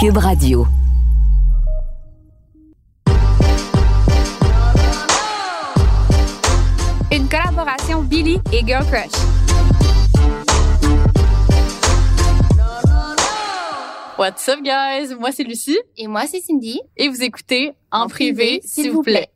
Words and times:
Cube 0.00 0.18
Radio. 0.18 0.64
Une 7.10 7.28
collaboration 7.28 8.02
Billy 8.02 8.38
et 8.52 8.64
Girl 8.64 8.86
Crush. 8.86 9.10
What's 14.16 14.48
up, 14.48 14.60
guys? 14.62 15.16
Moi, 15.18 15.32
c'est 15.32 15.42
Lucie. 15.42 15.76
Et 15.96 16.06
moi, 16.06 16.26
c'est 16.28 16.42
Cindy. 16.42 16.80
Et 16.96 17.08
vous 17.08 17.24
écoutez 17.24 17.72
En, 17.90 18.06
privé, 18.06 18.60
s'il 18.64 18.92
vous 18.92 19.02
plaît. 19.02 19.28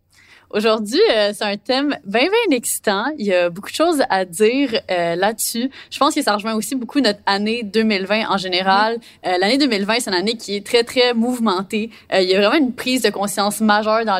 Aujourd'hui, 0.53 1.01
euh, 1.11 1.33
c'est 1.35 1.45
un 1.45 1.57
thème 1.57 1.97
bien, 2.05 2.29
bien 2.29 2.57
excitant. 2.57 3.07
Il 3.17 3.25
y 3.25 3.33
a 3.33 3.49
beaucoup 3.49 3.71
de 3.71 3.75
choses 3.75 4.03
à 4.11 4.27
dire 4.27 4.79
euh, 4.91 5.17
là-dessus. 5.17 5.71
Je 5.91 5.99
pense 5.99 6.15
que 6.15 6.21
ça 6.21 6.35
rejoint 6.35 6.53
aussi 6.53 6.75
beaucoup 6.75 7.01
notre 7.01 7.21
année 7.25 7.63
2020 7.63 8.29
en 8.29 8.37
général. 8.37 8.99
Euh, 9.27 9.39
L'année 9.41 9.57
2020, 9.57 10.01
c'est 10.01 10.11
une 10.11 10.17
année 10.17 10.37
qui 10.37 10.55
est 10.55 10.67
très, 10.67 10.85
très 10.85 11.15
mouvementée. 11.15 11.89
Euh, 12.13 12.21
il 12.21 12.29
y 12.29 12.35
a 12.35 12.39
vraiment 12.39 12.67
une 12.67 12.75
prise 12.75 13.01
de 13.01 13.09
conscience 13.09 13.63
majeure 13.63 14.05
dans 14.05 14.19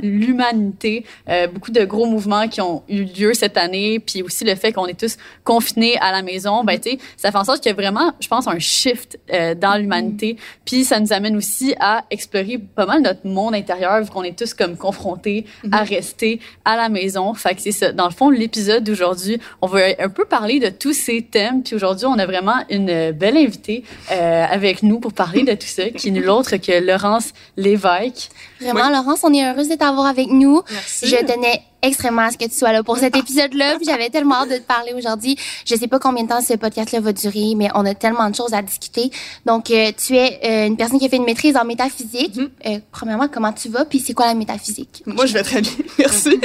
l'humanité. 0.00 1.04
Euh, 1.28 1.48
beaucoup 1.48 1.72
de 1.72 1.84
gros 1.84 2.06
mouvements 2.06 2.46
qui 2.46 2.60
ont 2.60 2.84
eu 2.88 3.02
lieu 3.02 3.34
cette 3.34 3.56
année. 3.56 3.98
Puis 3.98 4.22
aussi 4.22 4.44
le 4.44 4.54
fait 4.54 4.72
qu'on 4.72 4.86
est 4.86 4.98
tous 4.98 5.16
confinés 5.42 5.98
à 5.98 6.12
la 6.12 6.22
maison. 6.22 6.62
Ben, 6.62 6.78
tu 6.78 6.98
ça 7.16 7.32
fait 7.32 7.38
en 7.38 7.44
sorte 7.44 7.60
qu'il 7.64 7.70
y 7.70 7.72
a 7.72 7.76
vraiment, 7.76 8.12
je 8.20 8.28
pense, 8.28 8.46
un 8.46 8.60
shift 8.60 9.18
dans 9.56 9.76
l'humanité. 9.76 10.36
Puis 10.64 10.84
ça 10.84 11.00
nous 11.00 11.12
amène 11.12 11.36
aussi 11.36 11.74
à 11.80 12.04
explorer 12.10 12.58
pas 12.58 12.86
mal 12.86 13.02
notre 13.02 13.26
monde 13.26 13.56
intérieur, 13.56 14.00
vu 14.02 14.10
qu'on 14.10 14.22
est 14.22 14.38
tous 14.38 14.54
comme 14.54 14.76
confrontés 14.76 15.46
à 15.72 15.82
rester 15.82 16.40
à 16.64 16.76
la 16.76 16.88
maison. 16.88 17.34
Fait 17.34 17.54
que 17.54 17.62
c'est 17.62 17.72
ça. 17.72 17.92
Dans 17.92 18.06
le 18.06 18.12
fond, 18.12 18.30
l'épisode 18.30 18.84
d'aujourd'hui, 18.84 19.40
on 19.62 19.66
va 19.66 19.80
un 19.98 20.08
peu 20.08 20.24
parler 20.24 20.60
de 20.60 20.68
tous 20.68 20.92
ces 20.92 21.22
thèmes. 21.22 21.62
Puis 21.62 21.74
aujourd'hui, 21.74 22.06
on 22.06 22.18
a 22.18 22.26
vraiment 22.26 22.64
une 22.70 23.12
belle 23.12 23.36
invitée 23.36 23.84
euh, 24.10 24.44
avec 24.48 24.82
nous 24.82 25.00
pour 25.00 25.12
parler 25.12 25.42
de 25.42 25.52
tout 25.52 25.66
ça, 25.66 25.88
qui 25.90 26.08
est 26.08 26.10
nulle 26.10 26.30
autre 26.30 26.56
que 26.56 26.84
Laurence 26.84 27.32
Lévesque. 27.56 28.30
Vraiment, 28.60 28.90
Laurence, 28.90 29.20
on 29.22 29.32
est 29.32 29.48
heureuse 29.48 29.68
de 29.68 29.74
t'avoir 29.74 30.06
avec 30.06 30.28
nous. 30.28 30.62
Merci. 30.70 31.06
Je 31.06 31.16
tenais 31.16 31.62
extrêmement 31.82 32.22
à 32.22 32.30
ce 32.30 32.36
que 32.36 32.44
tu 32.44 32.56
sois 32.56 32.72
là 32.72 32.82
pour 32.82 32.98
cet 32.98 33.16
épisode-là. 33.22 33.76
Puis 33.76 33.86
j'avais 33.86 34.10
tellement 34.10 34.36
hâte 34.36 34.50
de 34.50 34.56
te 34.56 34.62
parler 34.62 34.92
aujourd'hui. 34.94 35.36
Je 35.64 35.74
sais 35.76 35.86
pas 35.88 35.98
combien 35.98 36.24
de 36.24 36.28
temps 36.28 36.40
ce 36.40 36.54
podcast-là 36.54 37.00
va 37.00 37.12
durer, 37.12 37.54
mais 37.56 37.68
on 37.74 37.84
a 37.86 37.94
tellement 37.94 38.28
de 38.30 38.34
choses 38.34 38.52
à 38.54 38.62
discuter. 38.62 39.10
Donc, 39.46 39.70
euh, 39.70 39.92
tu 39.96 40.16
es 40.16 40.40
euh, 40.44 40.66
une 40.66 40.76
personne 40.76 40.98
qui 40.98 41.06
a 41.06 41.08
fait 41.08 41.16
une 41.16 41.24
maîtrise 41.24 41.56
en 41.56 41.64
métaphysique. 41.64 42.36
Mm 42.36 42.42
-hmm. 42.42 42.48
euh, 42.66 42.78
premièrement, 42.90 43.28
comment 43.28 43.52
tu 43.52 43.68
vas? 43.68 43.84
Puis 43.84 44.00
c'est 44.00 44.14
quoi 44.14 44.26
la 44.26 44.34
métaphysique? 44.34 45.02
Moi, 45.06 45.26
je 45.26 45.34
vais 45.34 45.42
très 45.42 45.60
bien. 45.60 45.72
Merci. 45.98 46.40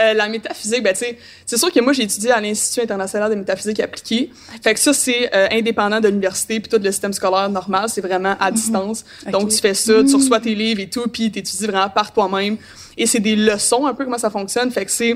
Euh, 0.00 0.14
la 0.14 0.28
métaphysique, 0.28 0.82
ben, 0.82 0.92
tu 0.92 1.00
sais, 1.00 1.18
c'est 1.46 1.58
sûr 1.58 1.70
que 1.72 1.80
moi, 1.80 1.92
j'ai 1.92 2.04
étudié 2.04 2.30
à 2.30 2.40
l'Institut 2.40 2.82
international 2.84 3.30
de 3.30 3.36
métaphysique 3.36 3.80
appliquée. 3.80 4.30
Fait 4.64 4.74
que 4.74 4.80
ça, 4.80 4.92
c'est 4.92 5.22
euh, 5.34 5.48
indépendant 5.58 6.00
de 6.00 6.08
l'université 6.08 6.60
puis 6.60 6.68
tout 6.72 6.82
le 6.82 6.90
système 6.90 7.12
scolaire 7.12 7.48
normal. 7.50 7.88
C'est 7.88 8.04
vraiment 8.08 8.34
à 8.38 8.50
mm 8.50 8.54
-hmm. 8.54 8.60
distance. 8.60 8.98
Okay. 9.22 9.32
Donc, 9.32 9.44
tu 9.54 9.58
fais 9.58 9.74
ça, 9.86 9.94
tu 10.08 10.14
reçois 10.20 10.40
tes 10.40 10.54
livres 10.64 10.80
et 10.86 10.90
tout, 10.94 11.06
puis 11.14 11.30
étudies 11.42 11.68
vraiment 11.72 11.90
par 12.00 12.08
toi-même. 12.16 12.56
Et 12.96 13.06
c'est 13.10 13.20
des 13.20 13.36
leçons, 13.36 13.82
un 13.90 13.94
peu 13.94 14.04
comment 14.04 14.22
ça 14.26 14.30
fonctionne. 14.38 14.70
Fait 14.70 14.86
que 14.86 14.90
c'est, 14.98 15.14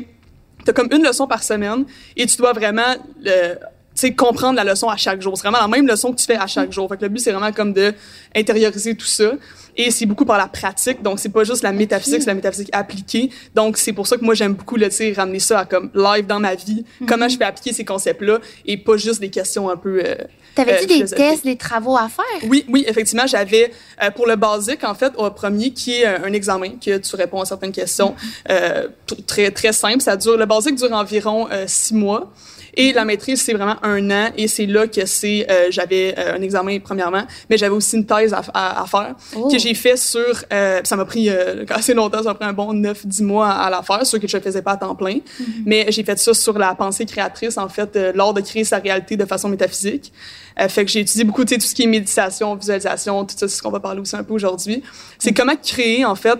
t'as 0.65 0.73
comme 0.73 0.89
une 0.97 1.05
leçon 1.11 1.27
par 1.35 1.43
semaine 1.43 1.85
et 2.17 2.25
tu 2.27 2.37
dois 2.37 2.53
vraiment, 2.61 2.93
euh, 3.27 3.55
tu 3.55 4.03
sais, 4.03 4.15
comprendre 4.15 4.57
la 4.57 4.65
leçon 4.65 4.89
à 4.89 4.97
chaque 4.97 5.21
jour. 5.23 5.33
C'est 5.37 5.47
vraiment 5.49 5.63
la 5.67 5.73
même 5.77 5.87
leçon 5.87 6.13
que 6.13 6.19
tu 6.23 6.27
fais 6.27 6.41
à 6.47 6.47
chaque 6.47 6.73
jour. 6.77 6.85
Fait 6.89 6.97
que 6.99 7.05
le 7.07 7.09
but, 7.13 7.21
c'est 7.21 7.33
vraiment 7.33 7.53
comme 7.53 7.73
de 7.73 7.95
intérioriser 8.35 8.95
tout 8.95 9.07
ça. 9.07 9.33
Et 9.79 9.91
c'est 9.91 10.07
beaucoup 10.07 10.25
par 10.25 10.39
la 10.39 10.49
pratique. 10.49 11.03
Donc, 11.03 11.19
c'est 11.21 11.29
pas 11.29 11.45
juste 11.45 11.63
la 11.63 11.73
métaphysique, 11.73 12.21
c'est 12.23 12.33
la 12.35 12.35
métaphysique 12.35 12.71
appliquée. 12.73 13.31
Donc, 13.55 13.77
c'est 13.77 13.93
pour 13.93 14.07
ça 14.07 14.17
que 14.17 14.25
moi, 14.25 14.35
j'aime 14.35 14.55
beaucoup, 14.55 14.77
le, 14.77 14.89
tu 14.89 14.97
sais, 14.97 15.13
ramener 15.13 15.39
ça 15.39 15.61
à 15.61 15.65
comme 15.67 15.91
live 15.95 16.27
dans 16.27 16.41
ma 16.41 16.55
vie. 16.55 16.81
Mm 16.81 16.85
-hmm. 16.85 17.09
Comment 17.09 17.29
je 17.29 17.37
peux 17.39 17.45
appliquer 17.45 17.73
ces 17.75 17.85
concepts-là 17.85 18.39
et 18.65 18.77
pas 18.79 18.97
juste 18.97 19.21
des 19.21 19.31
questions 19.39 19.65
un 19.75 19.77
peu, 19.77 19.95
euh, 20.03 20.15
T'avais-tu 20.57 20.85
euh, 20.85 21.05
des 21.05 21.11
tests, 21.15 21.45
des 21.45 21.57
travaux 21.57 21.97
à 21.97 22.09
faire? 22.09 22.49
Oui, 22.49 22.65
oui, 22.69 22.85
effectivement, 22.89 23.27
j'avais 23.27 23.71
euh, 24.03 24.11
pour 24.11 24.27
le 24.27 24.37
basique 24.37 24.83
en 24.85 24.95
fait 24.95 25.13
au 25.17 25.31
premier 25.31 25.71
qui 25.71 26.01
est 26.01 26.07
un 26.07 26.33
examen 26.33 26.71
que 26.85 26.97
tu 26.97 27.15
réponds 27.15 27.43
à 27.43 27.45
certaines 27.45 27.73
questions 27.73 28.17
euh, 28.51 28.89
très 29.27 29.51
très 29.51 29.73
simple. 29.73 30.01
Ça 30.01 30.17
dure 30.17 30.37
le 30.39 30.47
basique 30.47 30.77
dure 30.77 30.93
environ 30.93 31.47
euh, 31.53 31.65
six 31.67 31.95
mois. 31.95 32.33
Et 32.77 32.93
la 32.93 33.05
maîtrise, 33.05 33.41
c'est 33.41 33.55
vraiment 33.55 33.77
un 33.83 34.11
an. 34.11 34.31
Et 34.37 34.49
c'est 34.49 34.67
là 34.67 34.87
que 34.87 35.07
c'est, 35.07 35.47
euh, 35.51 35.69
j'avais 35.71 36.15
euh, 36.19 36.37
un 36.37 36.43
examen 36.43 36.79
premièrement, 36.79 37.25
mais 37.49 37.57
j'avais 37.57 37.75
aussi 37.75 37.97
une 37.97 38.05
thèse 38.05 38.35
à, 38.35 38.43
à, 38.53 38.83
à 38.83 38.87
faire 38.87 39.15
oh. 39.35 39.49
que 39.49 39.59
j'ai 39.59 39.75
fait 39.75 39.97
sur, 39.97 40.45
euh, 40.53 40.81
ça 40.85 40.97
m'a 40.97 41.07
pris 41.07 41.31
assez 41.71 41.95
longtemps, 41.95 42.19
ça 42.19 42.31
m'a 42.31 42.35
pris 42.35 42.45
un 42.45 42.53
bon 42.53 42.75
9-10 42.75 43.25
mois 43.25 43.49
à, 43.49 43.67
à, 43.67 43.71
la 43.71 43.83
faire, 43.83 44.05
sur 44.07 44.21
que 44.21 44.29
je 44.29 44.37
ne 44.37 44.43
faisais 44.43 44.63
pas 44.63 44.73
à 44.73 44.77
temps 44.77 44.95
plein. 44.95 45.15
Mm 45.17 45.21
-hmm. 45.21 45.63
Mais 45.65 45.87
j'ai 45.89 46.05
fait 46.05 46.19
ça 46.19 46.35
sur 46.35 46.59
la 46.59 46.75
pensée 46.75 47.07
créatrice, 47.07 47.57
en 47.59 47.69
fait, 47.69 47.99
lors 48.15 48.35
de 48.35 48.43
créer 48.43 48.65
sa 48.65 48.79
réalité 48.79 49.17
de 49.17 49.25
façon 49.25 49.49
métaphysique. 49.49 50.13
fait 50.75 50.85
que 50.85 50.91
j'ai 50.91 51.01
étudié 51.01 51.25
beaucoup, 51.25 51.45
tu 51.45 51.55
sais, 51.55 51.61
tout 51.61 51.67
ce 51.67 51.75
qui 51.75 51.83
est 51.83 51.91
méditation, 51.99 52.55
visualisation, 52.55 53.25
tout 53.25 53.37
ça, 53.39 53.47
c'est 53.49 53.57
ce 53.59 53.63
qu'on 53.63 53.75
va 53.79 53.81
parler 53.81 54.01
aussi 54.01 54.17
un 54.17 54.25
peu 54.29 54.35
aujourd'hui. 54.41 54.79
C'est 55.19 55.31
mm 55.31 55.33
-hmm. 55.33 55.37
comment 55.39 55.57
créer, 55.73 56.05
en 56.05 56.17
fait, 56.25 56.39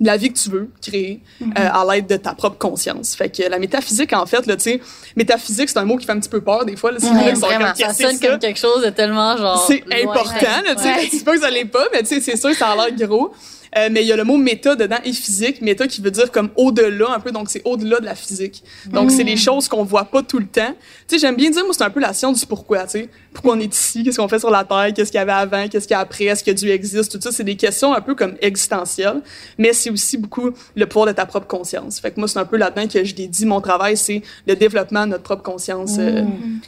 la 0.00 0.16
vie 0.16 0.32
que 0.32 0.38
tu 0.38 0.50
veux 0.50 0.70
créer 0.82 1.20
mm 1.40 1.50
-hmm. 1.50 1.58
euh, 1.58 1.80
à 1.80 1.94
l'aide 1.94 2.06
de 2.06 2.16
ta 2.16 2.34
propre 2.34 2.58
conscience. 2.58 3.14
Fait 3.16 3.30
que 3.30 3.42
la 3.48 3.58
métaphysique, 3.58 4.12
en 4.12 4.26
fait, 4.26 4.46
là, 4.46 4.56
tu 4.56 4.62
sais, 4.62 4.80
métaphysique, 5.16 5.68
c'est 5.68 5.78
un 5.78 5.84
mot 5.84 5.96
qui 5.96 6.06
fait 6.06 6.12
un 6.12 6.20
petit 6.20 6.28
peu 6.28 6.40
peur 6.40 6.64
des 6.64 6.76
fois. 6.76 6.92
Là, 6.92 6.98
ouais, 6.98 7.32
vraiment, 7.32 7.66
comme, 7.66 7.74
ça 7.76 7.94
sonne 7.94 8.18
comme 8.18 8.38
quelque 8.38 8.58
chose 8.58 8.82
de 8.84 8.90
tellement 8.90 9.36
genre. 9.36 9.64
C'est 9.66 9.84
important, 10.04 10.56
là, 10.66 10.74
tu 10.74 10.82
sais. 10.82 10.88
Ouais. 10.88 11.20
Pas 11.26 11.32
que 11.32 11.40
ça 11.40 11.50
l'est 11.50 11.64
pas, 11.64 11.86
mais 11.92 12.02
tu 12.02 12.08
sais, 12.08 12.20
c'est 12.20 12.36
sûr 12.36 12.50
que 12.50 12.56
ça 12.56 12.68
a 12.68 12.76
l'air 12.76 13.08
gros. 13.08 13.32
Euh, 13.76 13.88
mais 13.90 14.02
il 14.02 14.06
y 14.06 14.12
a 14.12 14.16
le 14.16 14.24
mot 14.24 14.36
méta 14.36 14.74
dedans 14.74 14.96
et 15.04 15.12
physique. 15.12 15.60
Méta 15.60 15.86
qui 15.86 16.00
veut 16.00 16.10
dire 16.10 16.30
comme 16.30 16.50
au-delà 16.56 17.10
un 17.14 17.20
peu, 17.20 17.30
donc 17.30 17.50
c'est 17.50 17.62
au-delà 17.64 18.00
de 18.00 18.04
la 18.04 18.14
physique. 18.14 18.62
Donc 18.86 19.08
mmh. 19.08 19.10
c'est 19.10 19.24
les 19.24 19.36
choses 19.36 19.68
qu'on 19.68 19.84
voit 19.84 20.04
pas 20.04 20.22
tout 20.22 20.38
le 20.38 20.46
temps. 20.46 20.74
Tu 21.06 21.14
sais, 21.14 21.18
j'aime 21.18 21.36
bien 21.36 21.50
dire, 21.50 21.64
moi, 21.64 21.74
c'est 21.76 21.84
un 21.84 21.90
peu 21.90 22.00
la 22.00 22.12
science 22.12 22.40
du 22.40 22.46
pourquoi, 22.46 22.84
tu 22.84 22.90
sais. 22.90 23.08
Pourquoi 23.34 23.54
on 23.54 23.60
est 23.60 23.74
ici, 23.74 24.02
qu'est-ce 24.02 24.16
qu'on 24.16 24.28
fait 24.28 24.38
sur 24.38 24.50
la 24.50 24.64
Terre, 24.64 24.92
qu'est-ce 24.94 25.10
qu'il 25.10 25.18
y 25.18 25.22
avait 25.22 25.32
avant, 25.32 25.68
qu'est-ce 25.68 25.86
qu'il 25.86 25.94
y 25.94 25.98
a 25.98 26.00
après, 26.00 26.24
est-ce 26.24 26.42
que 26.42 26.50
Dieu 26.50 26.70
existe, 26.70 27.12
tout 27.12 27.20
ça. 27.20 27.30
C'est 27.32 27.44
des 27.44 27.56
questions 27.56 27.92
un 27.92 28.00
peu 28.00 28.14
comme 28.14 28.36
existentielles, 28.40 29.20
mais 29.58 29.74
c'est 29.74 29.90
aussi 29.90 30.16
beaucoup 30.16 30.50
le 30.74 30.86
pouvoir 30.86 31.06
de 31.06 31.12
ta 31.12 31.26
propre 31.26 31.46
conscience. 31.46 32.00
Fait 32.00 32.10
que 32.10 32.18
moi, 32.18 32.28
c'est 32.28 32.38
un 32.38 32.46
peu 32.46 32.56
là-dedans 32.56 32.88
que 32.88 33.04
je 33.04 33.14
l'ai 33.14 33.26
dit, 33.26 33.44
mon 33.44 33.60
travail, 33.60 33.96
c'est 33.96 34.22
le 34.46 34.56
développement 34.56 35.04
de 35.04 35.10
notre 35.12 35.22
propre 35.22 35.42
conscience 35.42 35.98
mmh. 35.98 36.00
euh, 36.00 36.22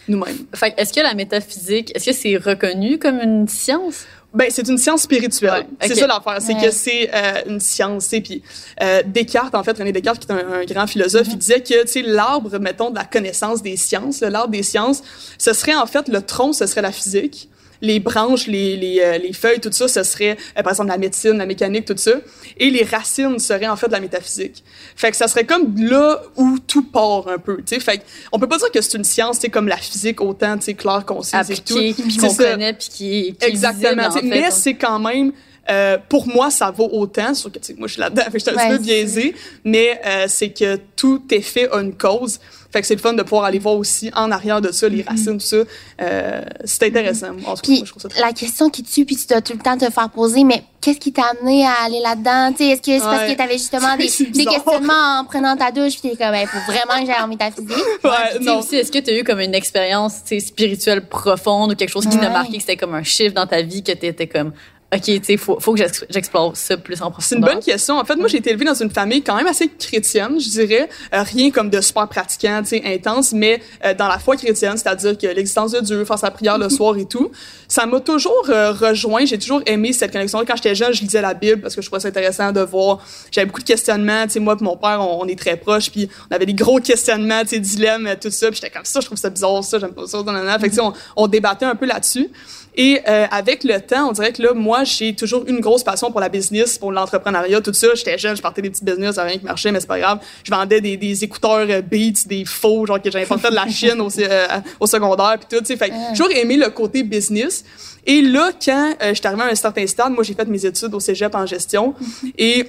nous-mêmes. 0.09 0.39
Fait 0.55 0.75
est-ce 0.77 0.93
que 0.93 1.01
la 1.01 1.15
métaphysique, 1.15 1.91
est-ce 1.95 2.05
que 2.05 2.13
c'est 2.13 2.37
reconnu 2.37 2.99
comme 2.99 3.19
une 3.21 3.49
science? 3.49 4.05
Ben, 4.35 4.49
c'est 4.51 4.69
une 4.69 4.77
science 4.77 5.03
spirituelle. 5.03 5.51
Ouais, 5.53 5.87
okay. 5.87 5.89
C'est 5.89 6.01
ça 6.01 6.07
l'affaire. 6.07 6.39
C'est 6.41 6.55
ouais. 6.55 6.63
que 6.67 6.71
c'est 6.71 7.11
euh, 7.15 7.43
une 7.47 7.61
science. 7.61 8.09
Puis 8.09 8.43
euh, 8.83 9.03
Descartes, 9.07 9.55
en 9.55 9.65
fait, 9.65 9.79
René 9.79 9.91
Descartes, 9.91 10.27
qui 10.27 10.31
est 10.31 10.35
un, 10.35 10.53
un 10.61 10.65
grand 10.65 10.87
philosophe, 10.87 11.27
mm 11.27 11.31
-hmm. 11.31 11.35
il 11.35 11.39
disait 11.39 11.63
que, 11.63 11.83
tu 11.83 11.93
sais, 11.93 12.03
l'arbre, 12.03 12.59
mettons, 12.59 12.91
de 12.91 12.97
la 12.97 13.05
connaissance 13.05 13.63
des 13.63 13.77
sciences, 13.77 14.21
l'arbre 14.21 14.53
des 14.53 14.63
sciences, 14.63 15.03
ce 15.39 15.53
serait, 15.55 15.75
en 15.75 15.87
fait, 15.87 16.09
le 16.09 16.21
tronc, 16.21 16.53
ce 16.53 16.67
serait 16.67 16.83
la 16.83 16.93
physique 16.93 17.49
les 17.81 18.01
branches, 18.01 18.47
les, 18.47 18.77
les, 18.77 19.01
euh, 19.01 19.19
les 19.19 19.33
feuilles, 19.33 19.61
tout 19.61 19.73
ça, 19.73 19.89
ce 19.89 20.03
serait, 20.03 20.37
euh, 20.57 20.63
par 20.63 20.73
exemple, 20.73 20.89
la 20.89 20.99
médecine, 20.99 21.39
la 21.39 21.47
mécanique, 21.47 21.85
tout 21.85 21.97
ça. 21.97 22.13
Et 22.57 22.71
les 22.71 22.85
racines 22.85 23.39
seraient, 23.39 23.69
en 23.69 23.77
fait, 23.77 23.87
de 23.87 23.93
la 23.93 24.01
métaphysique. 24.01 24.65
Fait 24.97 25.11
que 25.11 25.17
ça 25.17 25.29
serait 25.29 25.45
comme 25.45 25.77
là 25.77 26.21
où 26.37 26.59
tout 26.59 26.85
part 26.85 27.29
un 27.29 27.39
peu, 27.39 27.59
tu 27.59 27.75
sais. 27.75 27.81
Fait 27.81 28.03
on 28.33 28.39
peut 28.39 28.49
pas 28.49 28.59
dire 28.59 28.71
que 28.71 28.81
c'est 28.81 28.97
une 28.97 29.05
science, 29.05 29.39
tu 29.39 29.51
comme 29.51 29.69
la 29.69 29.77
physique, 29.77 30.21
autant, 30.21 30.57
tu 30.59 30.65
sais, 30.65 30.75
claire, 30.75 31.05
concise 31.05 31.51
et 31.51 31.57
tout. 31.57 31.75
Puis 31.75 32.17
qu'on 32.17 32.35
connaît, 32.35 32.73
puis 32.73 32.89
qui, 32.89 33.37
qui 33.39 33.47
Exactement. 33.47 34.09
Visible, 34.09 34.29
mais 34.29 34.51
c'est 34.51 34.75
quand 34.75 34.99
même... 34.99 35.33
Euh, 35.71 35.99
pour 36.09 36.27
moi, 36.27 36.51
ça 36.51 36.71
vaut 36.71 36.89
autant, 36.91 37.35
sur 37.35 37.53
que, 37.53 37.59
moi, 37.77 37.89
je 37.89 37.93
suis 37.93 38.01
là-dedans, 38.01 38.23
je 38.33 38.39
suis 38.39 38.51
un 38.51 38.55
ouais, 38.55 38.69
petit 38.69 38.77
peu 38.77 38.83
biaisée, 38.83 39.35
mais 39.65 40.01
euh, 40.07 40.25
c'est 40.27 40.49
que 40.49 40.77
tout 40.97 41.23
effet 41.31 41.69
a 41.71 41.83
une 41.83 41.95
cause. 41.95 42.41
Fait 42.71 42.83
que 42.83 42.87
c'est 42.87 42.95
le 42.95 43.01
fun 43.01 43.15
de 43.15 43.23
pouvoir 43.23 43.45
aller 43.45 43.59
voir 43.59 43.77
aussi 43.77 44.11
en 44.15 44.31
arrière 44.31 44.61
de 44.61 44.71
ça, 44.73 44.89
les 44.89 45.03
racines, 45.03 45.39
tout 45.39 45.47
ça. 45.47 45.57
Euh, 46.03 46.43
c'est 46.65 46.83
intéressant. 46.83 47.29
En 47.47 47.55
tout 47.55 47.63
cas, 47.63 47.73
moi, 47.73 47.83
je 47.85 47.91
trouve 47.91 48.03
ça 48.03 48.09
très 48.09 48.21
la 48.21 48.33
question 48.33 48.69
qui 48.69 48.83
tue, 48.83 49.07
puis 49.07 49.17
tu 49.17 49.27
dois 49.27 49.41
tout 49.41 49.55
le 49.55 49.61
temps 49.61 49.79
te 49.79 49.91
faire 49.91 50.11
poser, 50.11 50.45
mais 50.45 50.63
qu'est-ce 50.83 50.99
qui 50.99 51.11
t'a 51.11 51.23
amené 51.31 51.65
à 51.65 51.85
aller 51.87 52.01
là-dedans? 52.01 52.55
Est-ce 52.59 52.81
que 52.81 52.85
c'est 52.85 52.93
ouais. 52.93 53.01
parce 53.01 53.31
que 53.31 53.37
tu 53.37 53.43
avais 53.43 53.57
justement 53.57 53.97
des, 53.99 54.11
des, 54.33 54.45
questionnements 54.45 55.21
en 55.21 55.25
prenant 55.25 55.57
ta 55.57 55.71
douche, 55.71 55.99
puis 55.99 56.11
t'es 56.11 56.17
comme, 56.17 56.35
il 56.35 56.47
faut 56.47 56.71
vraiment 56.71 57.01
que 57.01 57.07
j'aille 57.07 57.23
en 57.23 57.29
métaphysique? 57.29 57.69
Ouais, 58.05 58.39
non. 58.41 58.61
Est-ce 58.61 58.93
que 58.93 58.99
tu 58.99 59.11
as 59.11 59.19
eu 59.19 59.25
comme 59.25 59.41
une 59.41 59.55
expérience 59.55 60.23
spirituelle 60.39 61.07
profonde 61.07 61.73
ou 61.73 61.75
quelque 61.75 61.91
chose 61.91 62.07
qui 62.07 62.19
t'a 62.19 62.29
marqué, 62.29 62.55
que 62.57 62.61
c'était 62.61 62.77
comme 62.77 62.95
un 62.95 63.03
chiffre 63.03 63.35
dans 63.35 63.47
ta 63.47 63.63
vie, 63.63 63.83
que 63.83 63.93
tu 63.93 64.07
étais 64.07 64.27
comme, 64.27 64.53
OK, 64.91 65.03
tu 65.03 65.23
sais, 65.23 65.37
faut, 65.37 65.61
faut 65.61 65.75
que 65.75 65.83
j'explore 66.09 66.57
ça 66.57 66.79
plus 66.79 67.03
en 67.03 67.11
profondeur. 67.11 67.23
C'est 67.23 67.35
une 67.35 67.43
bonne 67.43 67.63
question. 67.63 67.99
En 67.99 68.05
fait, 68.07 68.17
moi, 68.17 68.27
j'ai 68.27 68.39
été 68.39 68.51
élevée 68.51 68.65
dans 68.65 68.73
une 68.73 68.89
famille 68.89 69.23
quand 69.23 69.37
même 69.37 69.47
assez 69.47 69.69
chrétienne, 69.69 70.41
je 70.41 70.49
dirais. 70.49 70.89
Euh, 71.13 71.23
rien 71.23 71.51
comme 71.51 71.69
de 71.69 71.79
super 71.83 72.09
pratiquant, 72.09 72.63
tu 72.63 72.71
sais, 72.71 72.83
intense, 72.87 73.33
mais 73.33 73.61
euh, 73.85 73.93
dans 73.93 74.09
la 74.09 74.19
foi 74.19 74.37
chrétienne, 74.37 74.79
c'est-à-dire 74.79 75.19
que 75.19 75.27
l'existence 75.27 75.73
de 75.73 75.81
Dieu, 75.81 76.07
faire 76.07 76.19
sa 76.19 76.31
prière 76.31 76.57
le 76.57 76.71
soir 76.71 76.97
et 76.97 77.05
tout, 77.05 77.31
ça 77.69 77.85
m'a 77.85 78.01
toujours 78.01 78.47
euh, 78.49 78.73
rejoint. 78.73 79.27
J'ai 79.27 79.39
toujours 79.39 79.61
aimé 79.67 79.93
cette 79.93 80.11
connexion. 80.11 80.43
Quand 80.47 80.57
j'étais 80.57 80.75
jeune, 80.75 80.95
je 80.95 81.03
lisais 81.03 81.21
la 81.21 81.35
Bible 81.35 81.61
parce 81.61 81.75
que 81.75 81.83
je 81.83 81.87
trouvais 81.87 82.01
ça 82.01 82.09
intéressant 82.09 82.53
de 82.53 82.63
voir. 82.63 83.05
J'avais 83.31 83.45
beaucoup 83.45 83.61
de 83.61 83.67
questionnements. 83.67 84.25
Tu 84.25 84.31
sais, 84.31 84.41
moi 84.41 84.57
et 84.59 84.65
mon 84.65 84.79
père, 84.79 85.03
on, 85.03 85.23
on, 85.23 85.27
est 85.27 85.39
très 85.39 85.59
proches, 85.59 85.91
puis 85.91 86.09
on 86.31 86.35
avait 86.35 86.47
des 86.47 86.55
gros 86.55 86.81
questionnements, 86.81 87.43
tu 87.43 87.49
sais, 87.49 87.59
dilemmes, 87.59 88.09
tout 88.19 88.31
ça. 88.31 88.47
Puis 88.51 88.61
j'étais 88.63 88.71
comme 88.71 88.87
ça, 88.87 89.01
je 89.01 89.07
trouve 89.07 89.19
ça 89.19 89.29
bizarre, 89.29 89.63
ça, 89.63 89.79
j'aime 89.79 89.93
pas 89.93 90.07
ça. 90.07 90.23
Nan, 90.23 90.47
nan. 90.47 90.59
Fait 90.59 90.71
que, 90.71 90.81
on, 90.81 90.95
on 91.15 91.27
débattait 91.27 91.67
un 91.67 91.75
peu 91.75 91.85
là-dessus. 91.85 92.31
Et 92.81 93.01
euh, 93.09 93.27
avec 93.33 93.65
le 93.65 93.81
temps, 93.81 94.09
on 94.09 94.13
dirait 94.13 94.33
que 94.33 94.41
là, 94.41 94.55
moi, 94.55 94.85
j'ai 94.85 95.13
toujours 95.13 95.45
une 95.49 95.59
grosse 95.59 95.83
passion 95.83 96.13
pour 96.13 96.21
la 96.21 96.29
business, 96.29 96.79
pour 96.79 96.93
l'entrepreneuriat, 96.93 97.61
tout 97.61 97.73
ça. 97.73 97.89
J'étais 97.97 98.17
jeune, 98.17 98.37
je 98.37 98.41
partais 98.41 98.63
des 98.63 98.71
petites 98.71 98.85
business, 98.85 99.19
rien 99.19 99.37
qui 99.37 99.45
marchait, 99.45 99.73
mais 99.73 99.81
c'est 99.81 99.89
pas 99.89 99.99
grave. 99.99 100.21
Je 100.45 100.51
vendais 100.53 100.81
des, 100.81 100.97
des 100.97 101.25
écouteurs 101.25 101.67
euh, 101.69 101.83
Beats, 101.83 102.27
des 102.27 102.45
faux, 102.45 102.87
genre 102.87 103.03
que 103.03 103.11
j'avais 103.11 103.25
importé 103.25 103.51
de 103.51 103.57
la 103.57 103.67
Chine 103.69 104.01
au, 104.01 104.09
euh, 104.21 104.47
au 104.79 104.87
secondaire, 104.87 105.39
puis 105.41 105.59
tout. 105.59 105.65
sais. 105.65 105.77
Fait 105.77 105.93
j'ai 105.93 106.17
toujours 106.17 106.31
aimé 106.31 106.57
le 106.57 106.71
côté 106.71 107.03
business. 107.03 107.65
Et 108.07 108.23
là, 108.23 108.53
quand 108.65 108.95
euh, 109.03 109.09
je 109.09 109.15
suis 109.15 109.27
arrivée 109.27 109.43
à 109.43 109.47
un 109.47 109.55
certain 109.57 109.87
stade, 109.87 110.13
moi, 110.13 110.23
j'ai 110.23 110.35
fait 110.35 110.47
mes 110.47 110.65
études 110.65 110.95
au 110.95 111.01
cégep 111.01 111.35
en 111.35 111.47
gestion. 111.47 111.95
et 112.39 112.65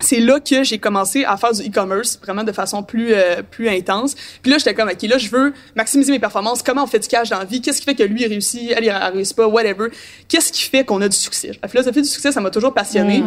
c'est 0.00 0.20
là 0.20 0.38
que 0.40 0.62
j'ai 0.62 0.78
commencé 0.78 1.24
à 1.24 1.36
faire 1.36 1.52
du 1.52 1.62
e-commerce 1.62 2.18
vraiment 2.22 2.44
de 2.44 2.52
façon 2.52 2.82
plus 2.82 3.12
euh, 3.12 3.42
plus 3.48 3.68
intense. 3.68 4.14
Puis 4.42 4.50
là, 4.50 4.58
j'étais 4.58 4.74
comme 4.74 4.88
OK, 4.88 5.02
là 5.02 5.18
je 5.18 5.28
veux 5.28 5.52
maximiser 5.74 6.12
mes 6.12 6.18
performances. 6.18 6.62
Comment 6.62 6.84
on 6.84 6.86
fait 6.86 7.00
du 7.00 7.08
cash 7.08 7.30
dans 7.30 7.38
la 7.38 7.44
vie? 7.44 7.60
Qu'est-ce 7.60 7.78
qui 7.78 7.84
fait 7.84 7.94
que 7.94 8.02
lui 8.02 8.22
il 8.22 8.28
réussit, 8.28 8.72
elle 8.76 8.84
il 8.84 8.90
réussit 8.90 9.36
pas, 9.36 9.46
whatever. 9.46 9.88
Qu'est-ce 10.28 10.52
qui 10.52 10.62
fait 10.62 10.84
qu'on 10.84 11.00
a 11.00 11.08
du 11.08 11.16
succès? 11.16 11.52
La 11.62 11.68
philosophie 11.68 12.02
du 12.02 12.08
succès, 12.08 12.32
ça 12.32 12.40
m'a 12.40 12.50
toujours 12.50 12.74
passionné. 12.74 13.22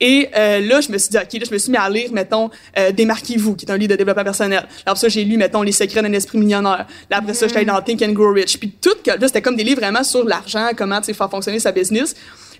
Et 0.00 0.28
euh, 0.36 0.60
là, 0.60 0.80
je 0.80 0.92
me 0.92 0.98
suis 0.98 1.10
dit 1.10 1.16
OK, 1.16 1.32
là 1.32 1.44
je 1.48 1.52
me 1.52 1.58
suis 1.58 1.70
mis 1.70 1.78
à 1.78 1.88
lire 1.88 2.12
mettons 2.12 2.50
euh, 2.78 2.92
Démarquez-vous 2.92 3.54
qui 3.54 3.66
est 3.66 3.70
un 3.70 3.76
livre 3.76 3.92
de 3.92 3.96
développement 3.96 4.24
personnel. 4.24 4.60
Là, 4.60 4.68
après 4.86 5.00
ça, 5.00 5.08
j'ai 5.08 5.24
lu 5.24 5.36
mettons 5.36 5.62
Les 5.62 5.72
secrets 5.72 6.02
d'un 6.02 6.12
esprit 6.12 6.38
millionnaire. 6.38 6.86
Là 7.10 7.18
après 7.18 7.34
ça, 7.34 7.46
j'étais 7.46 7.58
allé 7.58 7.66
dans 7.66 7.80
Think 7.80 8.02
and 8.02 8.12
Grow 8.12 8.32
Rich. 8.32 8.58
Puis 8.58 8.70
tout 8.70 8.90
là, 9.06 9.16
c'était 9.26 9.42
comme 9.42 9.56
des 9.56 9.64
livres 9.64 9.80
vraiment 9.80 10.04
sur 10.04 10.24
l'argent, 10.24 10.70
comment 10.76 11.00
tu 11.00 11.14
faire 11.14 11.30
fonctionner 11.30 11.58
sa 11.58 11.72
business. 11.72 12.14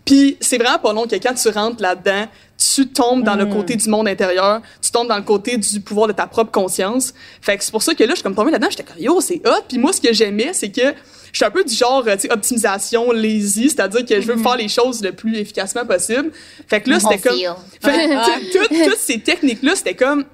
Puis 0.05 0.37
c'est 0.41 0.58
vraiment 0.58 0.79
pas 0.79 0.93
long 0.93 1.06
que 1.06 1.17
quand 1.17 1.35
tu 1.35 1.49
rentres 1.49 1.82
là-dedans, 1.82 2.26
tu 2.75 2.88
tombes 2.88 3.25
dans 3.25 3.37
le 3.37 3.47
mm. 3.47 3.55
côté 3.55 3.76
du 3.76 3.88
monde 3.88 4.06
intérieur, 4.06 4.61
tu 4.82 4.91
tombes 4.91 5.08
dans 5.08 5.17
le 5.17 5.23
côté 5.23 5.56
du 5.56 5.81
pouvoir 5.81 6.08
de 6.08 6.12
ta 6.12 6.26
propre 6.26 6.50
conscience. 6.50 7.14
Fait 7.41 7.56
que 7.56 7.64
c'est 7.64 7.73
pour 7.73 7.82
ça 7.82 7.94
que 7.94 8.05
là, 8.05 8.11
je 8.11 8.17
suis 8.17 8.23
comme 8.23 8.35
tombée 8.35 8.50
là-dedans, 8.50 8.69
j'étais 8.70 8.82
comme 8.82 9.02
yo, 9.02 9.20
c'est 9.20 9.41
hot. 9.47 9.64
Puis 9.69 9.79
moi, 9.79 9.93
ce 9.93 10.00
que 10.00 10.12
j'aimais, 10.12 10.50
c'est 10.52 10.70
que 10.70 10.94
je 11.32 11.37
suis 11.37 11.44
un 11.44 11.50
peu 11.50 11.64
du 11.64 11.75
genre, 11.75 12.05
tu 12.05 12.19
sais, 12.19 12.32
optimisation 12.32 13.12
lazy, 13.12 13.70
c'est-à-dire 13.70 14.05
que 14.05 14.20
je 14.20 14.26
veux 14.26 14.35
mm-hmm. 14.35 14.43
faire 14.43 14.56
les 14.56 14.69
choses 14.69 15.02
le 15.02 15.12
plus 15.12 15.38
efficacement 15.38 15.87
possible. 15.87 16.32
Fait 16.67 16.81
que 16.81 16.91
là, 16.91 17.00
c'était 17.00 17.19
comme, 17.19 17.38
toutes, 18.52 18.97
ces 18.99 19.20
techniques-là, 19.20 19.76
c'était 19.76 19.94
comme, 19.94 20.25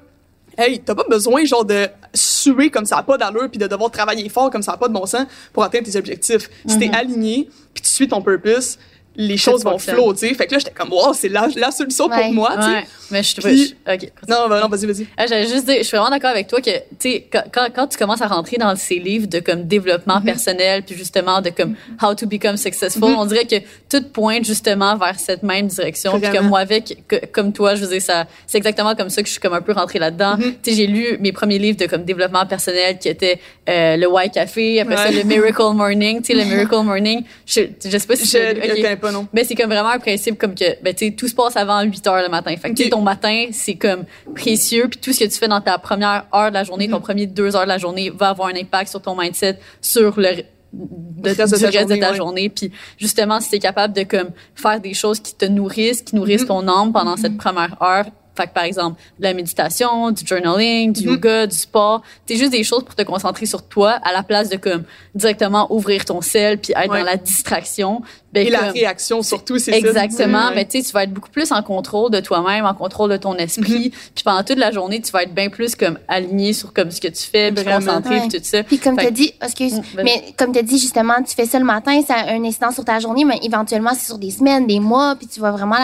hey, 0.59 0.81
t'as 0.81 0.95
pas 0.95 1.05
besoin 1.09 1.45
genre 1.45 1.65
de 1.65 1.87
suer 2.15 2.71
comme 2.71 2.87
ça 2.87 2.97
a 2.97 3.03
pas 3.03 3.19
d'allure 3.19 3.51
puis 3.51 3.59
de 3.59 3.67
devoir 3.67 3.91
travailler 3.91 4.29
fort 4.31 4.51
comme 4.51 4.63
ça 4.63 4.73
a 4.73 4.77
pas 4.79 4.89
de 4.89 4.95
bon 4.95 5.05
sens 5.05 5.27
pour 5.53 5.63
atteindre 5.63 5.85
tes 5.85 5.97
objectifs. 5.97 6.49
Si 6.67 6.79
t'es 6.79 6.87
mm-hmm. 6.87 6.95
aligné 6.95 7.49
puis 7.75 7.83
tu 7.83 7.91
suis 7.91 8.09
ton 8.09 8.23
purpose, 8.23 8.79
les 9.17 9.37
choses 9.37 9.65
vont 9.65 9.79
flotter. 9.79 10.33
Fait 10.35 10.47
que 10.47 10.53
là, 10.53 10.59
j'étais 10.59 10.73
comme, 10.73 10.93
wow, 10.93 11.13
c'est 11.13 11.29
la, 11.29 11.49
la 11.57 11.71
solution 11.71 12.09
pour 12.09 12.33
moi, 12.33 12.57
tu 12.57 12.63
sais. 12.63 12.85
Mais 13.11 13.23
je 13.23 13.37
te 13.37 13.41
Puis, 13.41 13.75
OK. 13.87 14.11
Non, 14.29 14.49
ben 14.49 14.61
non, 14.61 14.69
vas-y, 14.69 14.87
vas-y. 14.87 15.07
Ah, 15.17 15.27
J'allais 15.27 15.47
juste 15.47 15.67
dire, 15.67 15.77
je 15.79 15.83
suis 15.85 15.97
vraiment 15.97 16.11
d'accord 16.11 16.31
avec 16.31 16.49
toi 16.49 16.61
que, 16.61 16.71
tu 16.71 17.11
sais, 17.11 17.29
quand, 17.31 17.69
quand 17.75 17.87
tu 17.87 17.97
commences 17.99 18.21
à 18.21 18.27
rentrer 18.27 18.57
dans 18.57 18.75
ces 18.75 18.99
livres 18.99 19.29
de 19.29 19.39
comme 19.41 19.65
développement 19.65 20.19
mm-hmm. 20.19 20.25
personnel, 20.25 20.83
puis 20.83 20.97
justement 20.97 21.41
de 21.41 21.51
comme 21.51 21.77
how 22.03 22.15
to 22.15 22.27
become 22.27 22.57
successful, 22.57 23.11
mm-hmm. 23.11 23.19
on 23.19 23.27
dirait 23.27 23.45
que 23.45 23.57
tout 23.89 24.05
pointe 24.13 24.45
justement 24.45 24.97
vers 24.97 25.19
cette 25.19 25.43
même 25.43 25.69
direction. 25.69 26.19
Puis 26.19 26.31
comme 26.31 26.49
moi, 26.49 26.61
avec, 26.61 27.05
comme 27.33 27.53
toi, 27.53 27.75
je 27.75 27.83
veux 27.83 27.91
dire, 27.91 28.03
ça, 28.03 28.27
c'est 28.47 28.59
exactement 28.59 28.95
comme 28.95 29.11
ça 29.11 29.23
que 29.23 29.29
je 29.29 29.33
suis 29.33 29.41
comme 29.41 29.55
un 29.55 29.63
peu 29.63 29.73
rentrée 29.73 29.99
là-dedans. 29.99 30.37
Mm-hmm. 30.37 30.55
Tu 30.63 30.71
sais, 30.71 30.77
j'ai 30.77 30.87
lu 30.87 31.17
mes 31.21 31.33
premiers 31.33 31.59
livres 31.59 31.79
de 31.79 31.87
comme 31.87 32.05
développement 32.05 32.47
personnel 32.47 32.99
qui 32.99 33.09
étaient 33.09 33.39
euh, 33.69 33.97
le 33.97 34.09
White 34.09 34.35
Café, 34.35 34.81
après 34.81 34.97
ça, 34.97 35.11
le 35.11 35.23
Miracle 35.23 35.73
Morning, 35.75 36.23
tu 36.23 36.35
sais, 36.35 36.35
le 36.35 36.45
Miracle 36.51 36.83
Morning. 36.83 37.23
Je, 37.47 37.61
je 37.85 37.97
sais 37.97 38.07
pas 38.07 38.17
si 38.17 38.27
je, 38.27 39.06
pas, 39.07 39.13
non. 39.13 39.27
Mais 39.33 39.45
c'est 39.45 39.55
comme 39.55 39.71
vraiment 39.71 39.91
un 39.91 39.99
principe 39.99 40.39
comme 40.39 40.55
que, 40.55 40.83
ben, 40.83 40.95
tu 40.95 41.07
sais, 41.07 41.13
tout 41.13 41.29
se 41.29 41.35
passe 41.35 41.57
avant 41.57 41.83
8 41.83 42.07
heures 42.07 42.23
le 42.23 42.29
matin. 42.29 42.55
Fait 42.57 42.73
que, 42.73 42.89
ton 42.89 43.01
matin, 43.01 43.47
c'est 43.53 43.77
comme 43.77 44.05
précieux. 44.35 44.89
Puis 44.89 45.01
tout 45.01 45.13
ce 45.13 45.21
que 45.21 45.25
tu 45.25 45.39
fais 45.39 45.49
dans 45.49 45.61
ta 45.61 45.79
première 45.79 46.27
heure 46.35 46.49
de 46.49 46.55
la 46.55 46.65
journée, 46.65 46.89
ton 46.89 46.99
mm-hmm. 46.99 47.03
premier 47.03 47.27
deux 47.27 47.57
heures 47.57 47.65
de 47.65 47.69
la 47.69 47.79
journée, 47.79 48.11
va 48.11 48.31
avoir 48.31 48.49
un 48.49 48.57
impact 48.57 48.91
sur 48.91 49.03
ton 49.03 49.17
mindset, 49.17 49.59
sur 49.81 50.19
le 50.19 50.43
de, 50.73 51.33
du 51.33 51.77
reste 51.77 51.91
de 51.91 51.97
ta 51.97 52.13
journée. 52.13 52.49
Puis 52.49 52.71
justement, 52.99 53.41
si 53.41 53.51
tu 53.51 53.57
es 53.57 53.59
capable 53.59 53.95
de 53.95 54.03
comme 54.03 54.31
faire 54.55 54.81
des 54.81 54.95
choses 54.95 55.21
qui 55.21 55.35
te 55.35 55.47
nourrissent, 55.47 56.03
qui 56.03 56.17
nourrissent 56.17 56.45
mm-hmm. 56.45 56.47
ton 56.47 56.69
âme 56.69 56.93
pendant 56.93 57.17
cette 57.17 57.33
mm-hmm. 57.33 57.37
première 57.37 57.83
heure, 57.83 58.07
fait 58.37 58.47
que, 58.49 58.53
par 58.53 58.65
exemple, 58.65 59.01
de 59.19 59.25
la 59.25 59.33
méditation, 59.33 60.11
du 60.11 60.27
journaling, 60.27 60.93
du 60.93 61.05
yoga, 61.05 61.47
du 61.47 61.57
sport, 61.57 62.03
c'est 62.27 62.37
juste 62.37 62.53
des 62.53 62.65
choses 62.65 62.85
pour 62.85 62.95
te 62.95 63.03
concentrer 63.03 63.47
sur 63.47 63.67
toi 63.67 63.93
à 64.05 64.13
la 64.13 64.23
place 64.23 64.51
de 64.51 64.57
comme 64.57 64.85
directement 65.15 65.73
ouvrir 65.73 66.05
ton 66.05 66.21
sel 66.21 66.59
puis 66.59 66.75
être 66.77 66.89
dans 66.89 67.05
la 67.05 67.17
distraction. 67.17 68.03
Ben, 68.37 68.47
et 68.47 68.51
la 68.51 68.71
réaction 68.71 69.23
surtout, 69.23 69.59
c'est 69.59 69.73
ça. 69.73 69.77
Exactement. 69.79 70.51
Mais 70.55 70.67
tu 70.67 70.79
sais, 70.79 70.87
tu 70.87 70.93
vas 70.93 71.05
être 71.05 71.13
beaucoup 71.13 71.31
plus 71.31 71.51
en 71.53 71.63
contrôle 71.63 72.11
de 72.11 72.21
toi-même, 72.21 72.67
en 72.67 72.75
contrôle 72.75 73.11
de 73.11 73.17
ton 73.17 73.35
esprit. 73.37 73.89
Mm-hmm. 73.89 74.11
Puis 74.15 74.25
pendant 74.25 74.43
toute 74.43 74.59
la 74.59 74.71
journée, 74.71 75.01
tu 75.01 75.11
vas 75.11 75.23
être 75.23 75.35
bien 75.35 75.49
plus 75.49 75.75
comme 75.75 75.99
aligné 76.07 76.53
sur 76.53 76.73
comme 76.73 76.91
ce 76.91 77.01
que 77.01 77.09
tu 77.09 77.23
fais, 77.23 77.51
puis 77.51 77.65
concentré, 77.65 78.21
puis 78.21 78.39
tout 78.39 78.45
ça. 78.45 78.63
Puis 78.63 78.79
comme 78.79 78.97
tu 78.99 79.07
as 79.07 79.11
dit, 79.11 79.33
excuse, 79.43 79.75
mm, 79.75 80.03
mais 80.05 80.35
comme 80.37 80.53
tu 80.53 80.59
as 80.59 80.63
dit 80.63 80.79
justement, 80.79 81.15
tu 81.27 81.35
fais 81.35 81.47
ça 81.47 81.59
le 81.59 81.65
matin, 81.65 82.01
ça 82.07 82.15
a 82.15 82.33
un 82.33 82.45
incident 82.45 82.71
sur 82.73 82.85
ta 82.85 82.99
journée, 82.99 83.25
mais 83.25 83.39
éventuellement 83.43 83.93
c'est 83.95 84.07
sur 84.07 84.19
des 84.19 84.31
semaines, 84.31 84.67
des 84.67 84.81
mois, 84.81 85.17
puis 85.17 85.27
tu 85.27 85.41
vois 85.41 85.53
vraiment 85.53 85.77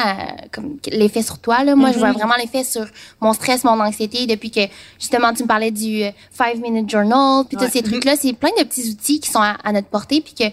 comme 0.53 0.77
l'effet 0.91 1.23
sur 1.23 1.39
toi 1.39 1.65
là. 1.65 1.75
Moi, 1.75 1.93
je 1.93 1.99
vois 1.99 2.11
mm-hmm. 2.11 2.13
vraiment 2.13 2.35
l'effet 2.39 2.65
sur 2.65 2.87
mon 3.21 3.33
stress, 3.33 3.65
mon 3.65 3.81
anxiété 3.81 4.27
depuis 4.27 4.51
que 4.51 4.61
justement 4.99 5.33
tu 5.33 5.45
me 5.45 5.49
parlais 5.49 5.71
du 5.71 6.03
5 6.37 6.57
euh, 6.57 6.61
minute 6.61 6.91
journal, 6.91 7.45
puis 7.49 7.57
tous 7.57 7.71
ces 7.71 7.83
trucs 7.83 8.05
là, 8.05 8.15
c'est 8.21 8.35
plein 8.35 8.51
de 8.59 8.65
petits 8.65 8.91
outils 8.91 9.21
qui 9.21 9.31
sont 9.31 9.41
à, 9.41 9.57
à 9.65 9.73
notre 9.73 9.89
portée 9.89 10.21
puis 10.21 10.35
que 10.35 10.45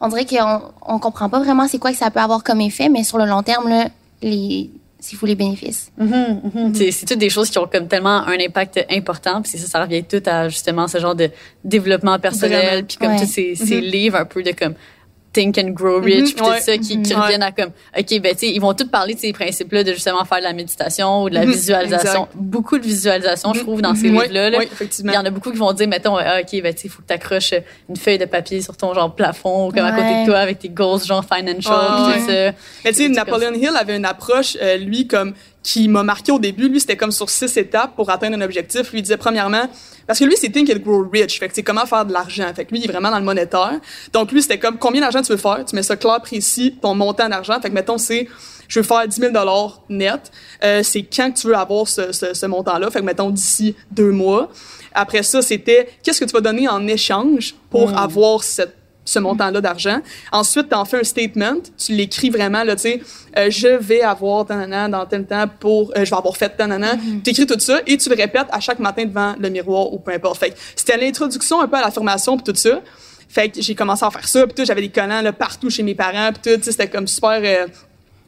on 0.00 0.08
dirait 0.08 0.26
qu'on 0.26 0.62
on 0.86 0.98
comprend 0.98 1.28
pas 1.28 1.38
vraiment 1.40 1.68
c'est 1.68 1.78
quoi 1.78 1.92
que 1.92 1.96
ça 1.98 2.10
peut 2.10 2.20
avoir 2.20 2.42
comme 2.42 2.60
effet, 2.60 2.88
mais 2.88 3.04
sur 3.04 3.18
le 3.18 3.26
long 3.26 3.42
terme, 3.42 3.68
là, 3.68 3.88
les 4.22 4.70
s'il 5.04 5.18
faut 5.18 5.26
les 5.26 5.34
bénéfices. 5.34 5.92
Mm-hmm, 6.00 6.72
mm-hmm. 6.72 6.90
C'est 6.90 7.04
toutes 7.04 7.18
des 7.18 7.28
choses 7.28 7.50
qui 7.50 7.58
ont 7.58 7.66
comme 7.70 7.88
tellement 7.88 8.26
un 8.26 8.38
impact 8.40 8.86
important. 8.90 9.42
Puis 9.42 9.58
ça, 9.58 9.66
ça 9.66 9.82
revient 9.82 10.02
tout 10.02 10.22
à 10.24 10.48
justement 10.48 10.88
ce 10.88 10.98
genre 10.98 11.14
de 11.14 11.30
développement 11.62 12.18
personnel. 12.18 12.86
Puis 12.86 12.96
comme 12.96 13.16
tous 13.16 13.26
ces, 13.26 13.52
mm-hmm. 13.52 13.80
livres 13.80 14.16
un 14.16 14.24
peu 14.24 14.42
de 14.42 14.52
comme 14.52 14.74
Think 15.34 15.58
and 15.58 15.70
Grow 15.70 16.00
Rich, 16.00 16.34
puis 16.36 16.44
tout 16.44 16.60
ça, 16.60 16.78
qui, 16.78 17.02
qui 17.02 17.12
reviennent 17.12 17.42
à 17.42 17.52
comme, 17.52 17.70
OK, 17.98 18.20
ben, 18.20 18.32
tu 18.32 18.38
sais, 18.38 18.48
ils 18.48 18.60
vont 18.60 18.72
tous 18.72 18.86
parler 18.86 19.14
de 19.14 19.18
ces 19.18 19.32
principes-là 19.32 19.82
de 19.82 19.92
justement 19.92 20.24
faire 20.24 20.38
de 20.38 20.44
la 20.44 20.52
méditation 20.52 21.24
ou 21.24 21.28
de 21.28 21.34
la 21.34 21.44
visualisation. 21.44 22.28
Beaucoup 22.34 22.78
de 22.78 22.84
visualisation, 22.84 23.52
je 23.52 23.60
trouve, 23.60 23.82
dans 23.82 23.94
ces 23.94 24.08
livres-là. 24.08 24.50
Oui, 24.56 24.68
effectivement. 24.72 25.12
Il 25.12 25.16
y 25.16 25.18
en 25.18 25.24
a 25.24 25.30
beaucoup 25.30 25.50
qui 25.50 25.58
vont 25.58 25.72
dire, 25.72 25.88
mettons, 25.88 26.16
ah, 26.16 26.40
OK, 26.40 26.62
ben, 26.62 26.72
tu 26.72 26.82
sais, 26.82 26.86
il 26.86 26.90
faut 26.90 27.02
que 27.02 27.08
tu 27.08 27.14
accroches 27.14 27.54
une 27.88 27.96
feuille 27.96 28.18
de 28.18 28.24
papier 28.24 28.62
sur 28.62 28.76
ton 28.76 28.94
genre 28.94 29.14
plafond 29.14 29.68
ou 29.68 29.72
comme 29.72 29.84
à 29.84 29.92
côté 29.92 30.22
de 30.22 30.26
toi 30.26 30.38
avec 30.38 30.60
tes 30.60 30.68
goals, 30.68 31.02
genre 31.04 31.24
financial, 31.24 31.80
puis 31.86 32.14
tout 32.14 32.30
ça. 32.30 32.52
Mais 32.84 32.92
tu 32.92 32.94
sais, 32.94 33.08
Napoleon 33.08 33.52
Hill 33.54 33.72
avait 33.78 33.96
une 33.96 34.04
approche, 34.06 34.56
euh, 34.62 34.76
lui, 34.76 35.06
comme, 35.06 35.34
qui 35.64 35.88
m'a 35.88 36.02
marqué 36.02 36.30
au 36.30 36.38
début. 36.38 36.68
Lui, 36.68 36.78
c'était 36.78 36.96
comme 36.96 37.10
sur 37.10 37.30
six 37.30 37.56
étapes 37.56 37.96
pour 37.96 38.10
atteindre 38.10 38.36
un 38.36 38.42
objectif. 38.42 38.92
Lui, 38.92 38.98
il 38.98 39.02
disait, 39.02 39.16
premièrement, 39.16 39.64
parce 40.06 40.18
que 40.18 40.24
lui, 40.26 40.36
c'est 40.36 40.50
Think 40.50 40.70
and 40.70 40.80
Grow 40.84 41.08
Rich. 41.10 41.40
Fait 41.40 41.48
que 41.48 41.54
c'est 41.54 41.62
comment 41.62 41.86
faire 41.86 42.04
de 42.04 42.12
l'argent. 42.12 42.52
Fait 42.54 42.66
que 42.66 42.70
lui, 42.70 42.80
il 42.80 42.84
est 42.84 42.92
vraiment 42.92 43.10
dans 43.10 43.18
le 43.18 43.24
monétaire. 43.24 43.80
Donc, 44.12 44.30
lui, 44.30 44.42
c'était 44.42 44.58
comme 44.58 44.76
combien 44.78 45.00
d'argent 45.00 45.22
tu 45.22 45.32
veux 45.32 45.38
faire? 45.38 45.64
Tu 45.64 45.74
mets 45.74 45.82
ça 45.82 45.96
clair, 45.96 46.20
précis, 46.20 46.76
ton 46.80 46.94
montant 46.94 47.30
d'argent. 47.30 47.58
Fait 47.62 47.70
que, 47.70 47.74
mettons, 47.74 47.96
c'est, 47.96 48.28
je 48.68 48.80
veux 48.80 48.84
faire 48.84 49.08
10 49.08 49.18
000 49.18 49.32
net. 49.88 50.30
Euh, 50.62 50.82
c'est 50.82 51.02
quand 51.02 51.32
que 51.32 51.40
tu 51.40 51.46
veux 51.46 51.56
avoir 51.56 51.88
ce, 51.88 52.12
ce, 52.12 52.34
ce 52.34 52.46
montant-là? 52.46 52.90
Fait 52.90 53.00
que, 53.00 53.04
mettons, 53.06 53.30
d'ici 53.30 53.74
deux 53.90 54.10
mois. 54.10 54.50
Après 54.92 55.22
ça, 55.22 55.40
c'était 55.40 55.88
qu'est-ce 56.02 56.20
que 56.20 56.26
tu 56.26 56.32
vas 56.34 56.42
donner 56.42 56.68
en 56.68 56.86
échange 56.86 57.54
pour 57.70 57.90
hmm. 57.90 57.96
avoir 57.96 58.44
cette 58.44 58.76
ce 59.04 59.18
montant-là 59.18 59.60
d'argent. 59.60 59.98
Ensuite, 60.32 60.68
tu 60.70 60.74
en 60.74 60.84
fais 60.84 61.00
un 61.00 61.04
statement, 61.04 61.56
tu 61.76 61.92
l'écris 61.92 62.30
vraiment, 62.30 62.64
là, 62.64 62.74
tu 62.76 62.82
sais, 62.82 63.02
euh, 63.36 63.50
je 63.50 63.68
vais 63.68 64.02
avoir 64.02 64.46
tanana 64.46 64.88
dans 64.88 65.06
tel 65.06 65.26
temps 65.26 65.46
pour, 65.60 65.92
euh, 65.96 66.04
je 66.04 66.10
vais 66.10 66.16
avoir 66.16 66.36
fait 66.36 66.50
tanana. 66.56 66.96
Mm 66.96 67.22
Tu 67.22 67.30
écris 67.30 67.46
tout 67.46 67.58
ça 67.58 67.80
et 67.86 67.96
tu 67.96 68.08
le 68.08 68.16
répètes 68.16 68.48
à 68.50 68.60
chaque 68.60 68.78
matin 68.78 69.04
devant 69.04 69.34
le 69.38 69.48
miroir 69.50 69.92
ou 69.92 69.98
peu 69.98 70.12
importe. 70.12 70.38
Fait 70.38 70.54
c'était 70.74 70.96
l'introduction 70.96 71.60
un 71.60 71.68
peu 71.68 71.76
à 71.76 71.82
l'affirmation 71.82 72.36
puis 72.36 72.52
tout 72.52 72.58
ça. 72.58 72.80
Fait 73.28 73.48
que 73.48 73.60
j'ai 73.60 73.74
commencé 73.74 74.04
à 74.04 74.10
faire 74.10 74.28
ça, 74.28 74.46
puis 74.46 74.64
j'avais 74.64 74.82
des 74.82 74.90
collants 74.90 75.20
là, 75.20 75.32
partout 75.32 75.68
chez 75.68 75.82
mes 75.82 75.94
parents, 75.94 76.30
puis 76.32 76.54
tout, 76.54 76.62
c'était 76.62 76.88
comme 76.88 77.08
super... 77.08 77.40
Euh, 77.42 77.66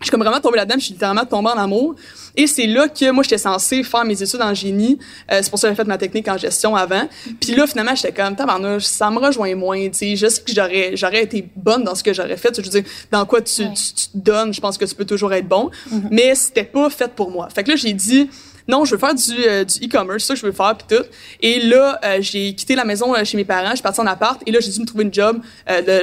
je 0.01 0.05
suis 0.07 0.11
comme 0.11 0.21
vraiment 0.21 0.41
tombée 0.41 0.59
là-dedans, 0.59 0.77
je 0.79 0.85
suis 0.85 0.93
littéralement 0.93 1.25
tombée 1.25 1.49
en 1.49 1.59
amour. 1.59 1.95
Et 2.37 2.47
c'est 2.47 2.67
là 2.67 2.87
que 2.87 3.11
moi, 3.11 3.23
j'étais 3.23 3.39
censée 3.39 3.83
faire 3.83 4.05
mes 4.05 4.23
études 4.23 4.43
en 4.43 4.53
génie. 4.53 4.99
Euh, 5.33 5.41
c'est 5.43 5.49
pour 5.49 5.59
ça 5.59 5.69
que 5.69 5.73
j'ai 5.73 5.77
fait 5.77 5.89
ma 5.89 5.97
technique 5.97 6.29
en 6.29 6.37
gestion 6.37 6.77
avant. 6.77 7.09
Puis 7.41 7.55
là, 7.55 7.67
finalement, 7.67 7.95
j'étais 7.95 8.13
comme, 8.13 8.37
tabarnouche, 8.37 8.85
ça 8.85 9.11
me 9.11 9.19
rejoint 9.19 9.55
moins, 9.55 9.89
tu 9.89 9.95
sais. 9.95 10.17
Je 10.17 10.27
sais 10.27 10.43
que 10.43 10.53
j'aurais, 10.53 10.97
j'aurais 10.97 11.23
été 11.23 11.49
bonne 11.57 11.83
dans 11.83 11.95
ce 11.95 12.03
que 12.03 12.13
j'aurais 12.13 12.37
fait. 12.37 12.55
Je 12.55 12.63
veux 12.63 12.69
dire, 12.69 12.85
dans 13.11 13.25
quoi 13.25 13.41
tu, 13.41 13.63
tu, 13.73 14.09
te 14.09 14.19
donnes, 14.19 14.53
je 14.53 14.61
pense 14.61 14.77
que 14.77 14.85
tu 14.85 14.95
peux 14.95 15.07
toujours 15.07 15.33
être 15.33 15.49
bon. 15.49 15.71
Mm-hmm. 15.91 16.09
Mais 16.11 16.35
c'était 16.35 16.65
pas 16.65 16.91
fait 16.91 17.13
pour 17.13 17.31
moi. 17.31 17.49
Fait 17.55 17.65
que 17.65 17.71
là, 17.71 17.77
j'ai 17.77 17.95
dit, 17.95 18.29
non, 18.69 18.85
je 18.85 18.93
veux 18.93 18.99
faire 18.99 19.15
du, 19.15 19.33
euh, 19.47 19.65
du 19.65 19.87
e-commerce, 19.87 20.25
ça 20.25 20.35
que 20.35 20.41
je 20.41 20.47
veux 20.47 20.53
faire, 20.53 20.77
puis 20.77 20.97
tout. 20.97 21.05
Et 21.41 21.61
là, 21.61 22.01
euh, 22.05 22.19
j'ai 22.21 22.55
quitté 22.55 22.75
la 22.75 22.85
maison 22.85 23.15
euh, 23.15 23.25
chez 23.25 23.37
mes 23.37 23.45
parents, 23.45 23.71
je 23.71 23.77
suis 23.77 23.83
partie 23.83 24.01
en 24.01 24.07
appart, 24.07 24.43
et 24.45 24.51
là, 24.51 24.59
j'ai 24.61 24.71
dû 24.71 24.81
me 24.81 24.87
trouver 24.87 25.05
une 25.05 25.15
job 25.15 25.41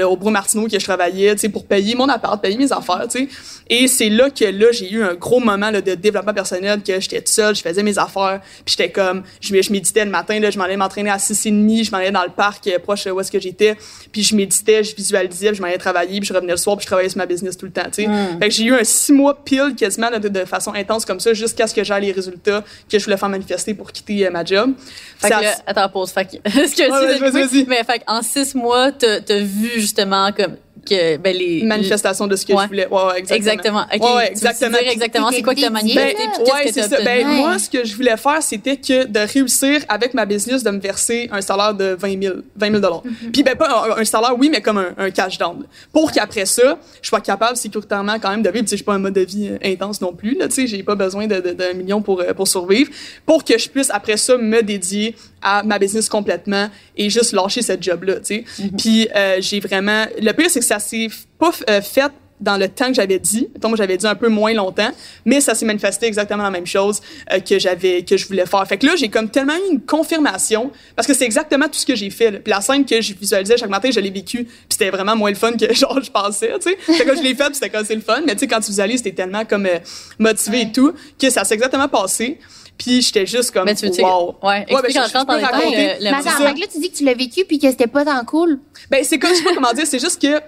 au 0.06 0.16
Brou 0.18 0.30
Martineau 0.30 0.68
que 0.68 0.80
je 0.80 0.84
travaillais, 0.84 1.34
tu 1.36 1.42
sais, 1.42 1.50
pour 1.50 1.66
payer 1.66 1.96
mon 1.96 2.08
appart, 2.08 2.42
payer 2.42 2.58
mes 2.58 2.72
affaires, 2.72 3.08
tu 3.10 3.20
sais. 3.20 3.28
Et 3.70 3.88
c'est 3.88 4.10
là 4.10 4.30
que 4.30 4.46
là, 4.46 4.72
j'ai 4.72 4.92
eu 4.92 5.04
un 5.04 5.14
gros 5.16 5.40
moment 5.40 5.72
là, 5.72 5.82
de 5.82 5.96
développement 5.96 6.34
personnel, 6.34 6.82
que 6.84 7.00
j'étais 7.00 7.18
toute 7.18 7.30
seule, 7.30 7.56
je 7.56 7.62
faisais 7.62 7.84
mes 7.84 7.98
affaires, 7.98 8.42
puis 8.66 8.76
j'étais 8.78 8.92
comme, 8.92 9.24
je, 9.42 9.62
je 9.62 9.72
méditais 9.72 10.06
le 10.06 10.12
matin, 10.12 10.40
là, 10.40 10.50
je 10.50 10.58
m'allais 10.58 10.78
m'entraîner 10.78 11.10
à 11.10 11.18
6h30, 11.18 11.86
je 11.86 11.92
m'allais 11.92 12.12
dans 12.12 12.24
le 12.24 12.30
parc 12.30 12.70
proche 12.84 13.06
où 13.08 13.20
est-ce 13.20 13.32
que 13.32 13.40
j'étais, 13.40 13.76
puis 14.12 14.24
je 14.24 14.36
méditais, 14.36 14.84
je 14.84 14.96
visualisais, 14.96 15.48
puis 15.50 15.58
je 15.58 15.62
m'allais 15.62 15.78
travailler, 15.78 16.20
puis 16.20 16.28
je 16.28 16.34
revenais 16.34 16.54
le 16.54 16.58
soir, 16.58 16.78
puis 16.78 16.84
je 16.84 16.88
travaillais 16.88 17.10
sur 17.10 17.18
ma 17.18 17.26
business 17.26 17.58
tout 17.58 17.66
le 17.66 17.72
temps, 17.72 17.84
tu 17.86 18.04
sais. 18.04 18.08
Mm. 18.08 18.40
Fait 18.40 18.50
que 18.50 18.56
j'ai 18.56 18.64
eu 18.64 18.74
un 18.74 18.84
six 18.84 19.12
mois 19.12 19.44
pile 19.44 19.76
quasiment 19.78 20.10
de, 20.12 20.28
de 20.30 20.46
façon 20.46 20.74
intense 20.74 21.06
comme 21.06 21.20
ça, 21.20 21.34
jusqu'à 21.34 21.68
ce 21.68 21.74
que 21.74 21.84
j'aie 21.84 22.00
les 22.00 22.12
résultats 22.12 22.53
que 22.62 23.00
je 23.00 23.04
voulais 23.04 23.18
faire 23.18 23.30
manifester 23.30 23.74
pour 23.74 23.92
quitter 23.92 24.28
euh, 24.28 24.32
ma 24.32 24.44
job. 24.44 24.74
Fait 25.18 25.30
que, 25.30 25.36
attends, 25.66 25.90
pause. 25.90 26.12
Fait 26.12 26.26
que, 26.26 26.38
que 26.44 26.82
ouais, 26.82 27.18
vas-y, 27.20 27.48
vas-y. 27.48 27.66
Mais 27.66 27.84
fait 27.84 28.04
en 28.08 28.22
six 28.22 28.56
mois, 28.56 28.92
t'as 28.92 29.20
as 29.30 29.40
vu 29.40 29.72
justement 29.76 30.32
comme 30.32 30.58
que 30.86 31.18
ben 31.18 31.36
les 31.36 31.64
manifestations 31.64 32.28
de 32.28 32.36
ce 32.36 32.46
que 32.46 32.54
je 32.54 32.68
voulais. 32.68 32.88
Ouais, 32.88 33.04
ouais 33.06 33.20
exactement. 33.20 33.86
Exactement. 33.92 34.16
Ouais, 34.16 34.32
exactement. 34.32 34.78
Tu 34.80 34.90
exactement 34.90 35.32
c'est 35.32 35.42
quoi 35.42 35.56
que 35.56 35.60
tu 35.60 35.66
as 35.66 35.70
manifesté 35.70 36.16
ben, 36.18 36.44
ouais, 36.44 36.72
c'est 36.72 36.84
ça. 36.84 37.02
Ben, 37.04 37.28
moi, 37.28 37.60
ce 37.60 37.70
que 37.70 37.86
je 37.86 37.96
voulais 37.96 38.18
faire, 38.18 38.42
c'était 38.42 38.78
que 38.78 39.06
de 39.06 39.20
réussir 39.20 39.82
avec 39.88 40.14
ma 40.14 40.26
business 40.26 40.64
de 40.64 40.72
me 40.72 40.80
verser 40.80 41.30
un 41.32 41.42
salaire 41.42 41.74
de 41.74 41.96
20 42.00 42.22
000, 42.22 42.36
20 42.56 42.68
000 42.68 42.80
dollars. 42.80 43.04
Mm-hmm. 43.06 43.32
Puis 43.32 43.44
ben 43.44 43.56
pas 43.56 43.88
un, 43.98 44.06
salaire, 44.06 44.36
oui, 44.38 44.50
mais 44.50 44.62
comme 44.62 44.78
un, 44.98 45.12
cash 45.12 45.38
down. 45.38 45.66
Pour 45.92 46.12
qu'après 46.12 46.46
ça, 46.46 46.78
je 47.02 47.08
sois 47.08 47.22
capable 47.22 47.58
sécuritairement 47.58 48.20
quand 48.20 48.30
même 48.30 48.42
de 48.42 48.50
vivre. 48.50 48.66
Tu 48.66 48.72
sais, 48.72 48.78
j'ai 48.78 48.84
pas 48.84 48.94
un 48.94 49.00
mode 49.00 49.14
de 49.14 49.22
vie 49.22 49.50
euh, 49.50 49.58
intense 49.64 50.02
non 50.02 50.14
plus. 50.14 50.38
Là, 50.38 50.48
tu 50.48 50.56
sais, 50.56 50.68
j'ai 50.68 50.84
pas 50.84 50.96
besoin 50.96 51.28
d'un 51.28 51.40
de, 51.40 51.74
million 51.74 52.02
pour 52.02 52.22
euh, 52.22 52.34
pour 52.34 52.48
survivre. 52.48 52.92
Pour 53.26 53.44
que 53.44 53.58
je 53.58 53.70
puisse 53.70 53.90
après 53.90 54.18
ça 54.18 54.38
me 54.38 54.62
dédier 54.62 55.16
à 55.44 55.64
ma 55.64 55.80
business 55.80 56.10
complètement 56.10 56.70
et 56.98 57.10
juste 57.10 57.34
lâcher 57.34 57.62
cette 57.62 57.84
job 57.84 58.04
là. 58.04 58.16
Tu 58.16 58.22
sais. 58.24 58.46
Mm-hmm. 58.60 58.78
Puis 58.78 59.08
euh, 59.16 59.38
j'ai 59.40 59.60
vraiment. 59.60 60.06
Le 60.22 60.32
pire 60.32 60.50
c'est 60.50 60.60
que 60.60 60.66
ça 60.66 60.80
s'est 60.80 61.08
pas 61.40 61.52
fait 61.82 62.12
dans 62.44 62.58
le 62.58 62.68
temps 62.68 62.88
que 62.88 62.94
j'avais 62.94 63.20
dit. 63.20 63.48
Donc, 63.60 63.78
j'avais 63.78 63.98
dit 63.98 64.06
un 64.06 64.16
peu 64.16 64.28
moins 64.28 64.54
longtemps, 64.54 64.92
mais 65.26 65.40
ça 65.40 65.56
s'est 65.56 65.66
manifesté 65.66 66.08
exactement 66.08 66.44
la 66.44 66.52
même 66.52 66.68
chose 66.68 67.02
euh, 67.32 67.40
que 67.40 67.58
j'avais, 67.58 68.04
que 68.04 68.18
je 68.18 68.28
voulais 68.28 68.46
faire. 68.46 68.68
Fait 68.68 68.78
que 68.78 68.86
là, 68.86 68.96
j'ai 68.98 69.10
comme 69.10 69.30
tellement 69.30 69.56
eu 69.56 69.72
une 69.72 69.82
confirmation 69.82 70.72
parce 70.96 71.08
que 71.08 71.14
c'est 71.14 71.26
exactement 71.26 71.68
tout 71.68 71.80
ce 71.80 71.86
que 71.86 71.96
j'ai 71.96 72.10
fait. 72.10 72.32
Puis 72.32 72.52
la 72.52 72.62
scène 72.62 72.86
que 72.86 73.02
je 73.02 73.14
visualisais 73.14 73.58
chaque 73.58 73.70
matin, 73.70 73.90
je 73.92 74.00
l'ai 74.00 74.12
vécu, 74.12 74.44
puis 74.44 74.68
c'était 74.70 74.90
vraiment 74.90 75.16
moins 75.16 75.30
le 75.30 75.38
fun 75.38 75.54
que 75.54 75.74
genre 75.74 76.00
je 76.04 76.12
pensais, 76.12 76.52
tu 76.62 76.72
sais. 76.72 76.94
Fait 76.94 77.06
que 77.06 77.16
je 77.16 77.22
l'ai 77.22 77.34
fait, 77.34 77.54
c'était 77.54 77.70
comme 77.70 77.86
c'est 77.86 77.96
le 77.96 78.02
fun, 78.02 78.22
mais 78.26 78.34
tu 78.34 78.40
sais 78.40 78.48
quand 78.48 78.60
tu 78.60 78.68
visualises, 78.68 78.98
c'était 78.98 79.24
tellement 79.24 79.46
comme 79.46 79.66
euh, 79.66 79.80
motivé 80.20 80.62
et 80.62 80.72
tout 80.72 80.94
que 81.20 81.30
ça 81.30 81.46
s'est 81.46 81.56
exactement 81.56 81.88
passé. 81.88 82.40
Puis 82.78 83.02
j'étais 83.02 83.26
juste 83.26 83.52
comme 83.52 83.66
mais 83.66 83.76
tu 83.76 83.88
veux 83.88 84.02
wow. 84.02 84.36
Ouais, 84.42 84.66
explique 84.68 84.96
ben, 84.96 85.04
je, 85.04 85.20
je, 85.20 85.26
peux 85.26 85.42
raconter. 85.42 85.88
Le, 86.00 86.06
le 86.06 86.12
mais 86.12 86.28
attends, 86.28 86.44
là 86.44 86.54
tu 86.72 86.80
dis 86.80 86.92
que 86.92 86.98
tu 86.98 87.06
l'as 87.06 87.14
vécu 87.14 87.46
puis 87.46 87.60
que 87.60 87.70
c'était 87.70 87.88
pas 87.88 88.04
tant 88.04 88.24
cool. 88.26 88.60
Ben 88.90 89.04
c'est 89.04 89.20
comme 89.20 89.32
je 89.32 89.36
sais 89.36 89.44
pas 89.44 89.54
comment 89.54 89.74
dire, 89.74 89.86
c'est 89.86 90.00
juste 90.00 90.22
que 90.22 90.42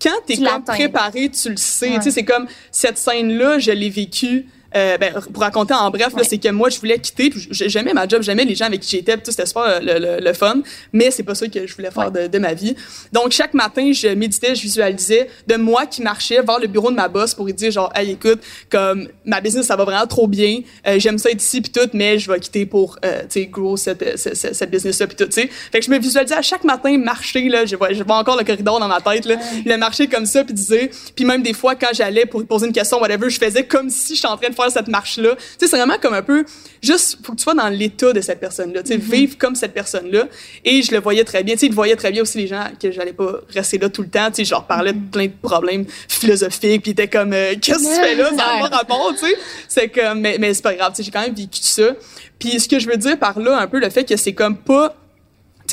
quand 0.00 0.20
t'es 0.26 0.36
comme 0.36 0.64
préparé, 0.64 1.30
tu 1.30 1.50
le 1.50 1.56
sais. 1.56 1.92
Tu 1.96 2.02
sais, 2.02 2.10
c'est 2.10 2.24
comme 2.24 2.46
cette 2.70 2.98
scène-là, 2.98 3.58
je 3.58 3.70
l'ai 3.70 3.90
vécue 3.90 4.46
euh, 4.76 4.98
ben, 4.98 5.12
pour 5.32 5.42
raconter 5.42 5.74
en 5.74 5.90
bref, 5.90 6.12
c'est 6.22 6.38
que 6.38 6.48
moi, 6.48 6.68
je 6.68 6.78
voulais 6.78 6.98
quitter. 6.98 7.32
J'aimais 7.50 7.92
ma 7.92 8.06
job, 8.06 8.22
j'aimais 8.22 8.44
les 8.44 8.54
gens 8.54 8.66
avec 8.66 8.80
qui 8.80 8.96
j'étais, 8.96 9.16
tout 9.16 9.30
c'était 9.30 9.46
super 9.46 9.62
euh, 9.62 9.80
le, 9.80 10.24
le, 10.24 10.32
fun, 10.32 10.62
mais 10.92 11.10
c'est 11.10 11.22
pas 11.22 11.34
ça 11.34 11.48
que 11.48 11.66
je 11.66 11.74
voulais 11.74 11.90
faire 11.90 12.10
de, 12.10 12.26
de, 12.28 12.38
ma 12.38 12.54
vie. 12.54 12.76
Donc, 13.12 13.32
chaque 13.32 13.54
matin, 13.54 13.90
je 13.92 14.08
méditais, 14.08 14.54
je 14.54 14.62
visualisais 14.62 15.28
de 15.46 15.56
moi 15.56 15.86
qui 15.86 16.02
marchais 16.02 16.42
vers 16.42 16.58
le 16.58 16.68
bureau 16.68 16.90
de 16.90 16.96
ma 16.96 17.08
boss 17.08 17.34
pour 17.34 17.46
lui 17.46 17.54
dire 17.54 17.70
genre, 17.70 17.92
hey, 17.94 18.12
écoute, 18.12 18.40
comme 18.70 19.08
ma 19.24 19.40
business, 19.40 19.66
ça 19.66 19.76
va 19.76 19.84
vraiment 19.84 20.06
trop 20.06 20.28
bien, 20.28 20.60
euh, 20.86 20.98
j'aime 20.98 21.18
ça 21.18 21.30
être 21.30 21.42
ici 21.42 21.60
puis 21.60 21.72
tout, 21.72 21.88
mais 21.92 22.18
je 22.18 22.30
vais 22.30 22.38
quitter 22.38 22.66
pour, 22.66 22.96
euh, 23.04 23.22
tu 23.22 23.40
sais, 23.40 23.46
grow 23.46 23.76
cette, 23.76 24.18
cette, 24.18 24.54
cette 24.54 24.70
business-là 24.70 25.06
puis 25.06 25.16
tout, 25.16 25.26
tu 25.26 25.32
sais. 25.32 25.48
Fait 25.72 25.80
que 25.80 25.84
je 25.84 25.90
me 25.90 25.98
visualisais 25.98 26.36
à 26.36 26.42
chaque 26.42 26.64
matin 26.64 26.96
marcher, 26.96 27.48
là, 27.48 27.66
je 27.66 27.76
vois, 27.76 27.92
je 27.92 28.02
vois 28.02 28.16
encore 28.16 28.36
le 28.36 28.44
corridor 28.44 28.78
dans 28.78 28.88
ma 28.88 29.00
tête, 29.00 29.24
là, 29.24 29.36
le 29.64 29.76
marcher 29.76 30.06
comme 30.06 30.26
ça 30.26 30.44
puis 30.44 30.54
dire, 30.54 30.88
puis 31.14 31.24
même 31.24 31.42
des 31.42 31.54
fois, 31.54 31.74
quand 31.74 31.90
j'allais 31.92 32.26
pour 32.26 32.44
poser 32.46 32.66
une 32.66 32.72
question, 32.72 33.00
whatever, 33.00 33.28
je 33.30 33.38
faisais 33.38 33.64
comme 33.64 33.90
si 33.90 34.14
je 34.14 34.18
suis 34.20 34.28
en 34.28 34.36
train 34.36 34.48
de 34.48 34.54
cette 34.68 34.88
marche-là. 34.88 35.36
Tu 35.36 35.42
sais, 35.58 35.66
c'est 35.66 35.76
vraiment 35.76 35.96
comme 36.00 36.14
un 36.14 36.22
peu, 36.22 36.44
juste, 36.82 37.18
faut 37.22 37.32
que 37.32 37.38
tu 37.38 37.44
sois 37.44 37.54
dans 37.54 37.68
l'état 37.68 38.12
de 38.12 38.20
cette 38.20 38.40
personne-là, 38.40 38.82
tu 38.82 38.88
sais, 38.88 38.98
mm-hmm. 38.98 39.10
vivre 39.10 39.38
comme 39.38 39.54
cette 39.54 39.72
personne-là. 39.72 40.26
Et 40.64 40.82
je 40.82 40.92
le 40.92 41.00
voyais 41.00 41.24
très 41.24 41.42
bien, 41.42 41.54
tu 41.54 41.60
sais, 41.60 41.66
il 41.66 41.74
voyait 41.74 41.96
très 41.96 42.10
bien 42.10 42.22
aussi 42.22 42.38
les 42.38 42.46
gens 42.46 42.64
que 42.80 42.90
j'allais 42.90 43.12
pas 43.12 43.40
rester 43.48 43.78
là 43.78 43.88
tout 43.88 44.02
le 44.02 44.08
temps, 44.08 44.28
tu 44.28 44.36
sais, 44.36 44.44
je 44.44 44.50
leur 44.50 44.66
parlais 44.66 44.92
de 44.92 44.98
mm-hmm. 44.98 45.10
plein 45.10 45.26
de 45.26 45.32
problèmes 45.40 45.86
philosophiques, 46.08 46.82
puis 46.82 46.90
était 46.90 47.08
comme, 47.08 47.32
euh, 47.32 47.54
qu'est-ce 47.60 47.78
que 47.78 47.94
tu 47.94 48.00
fais 48.00 48.14
là, 48.16 48.28
ça 48.30 48.36
n'a 48.36 48.68
pas 48.68 48.76
rapport, 48.76 49.14
tu 49.18 49.26
sais. 49.26 49.36
C'est 49.68 49.88
comme, 49.88 50.20
mais, 50.20 50.36
mais 50.38 50.52
c'est 50.52 50.62
pas 50.62 50.74
grave, 50.74 50.90
tu 50.90 50.96
sais, 50.96 51.02
j'ai 51.04 51.10
quand 51.10 51.22
même 51.22 51.34
vécu 51.34 51.60
ça. 51.62 51.94
Puis 52.38 52.58
ce 52.58 52.68
que 52.68 52.78
je 52.78 52.88
veux 52.88 52.96
dire 52.96 53.18
par 53.18 53.38
là, 53.38 53.58
un 53.58 53.66
peu 53.66 53.78
le 53.78 53.90
fait 53.90 54.04
que 54.04 54.16
c'est 54.16 54.32
comme 54.32 54.56
pas 54.56 54.96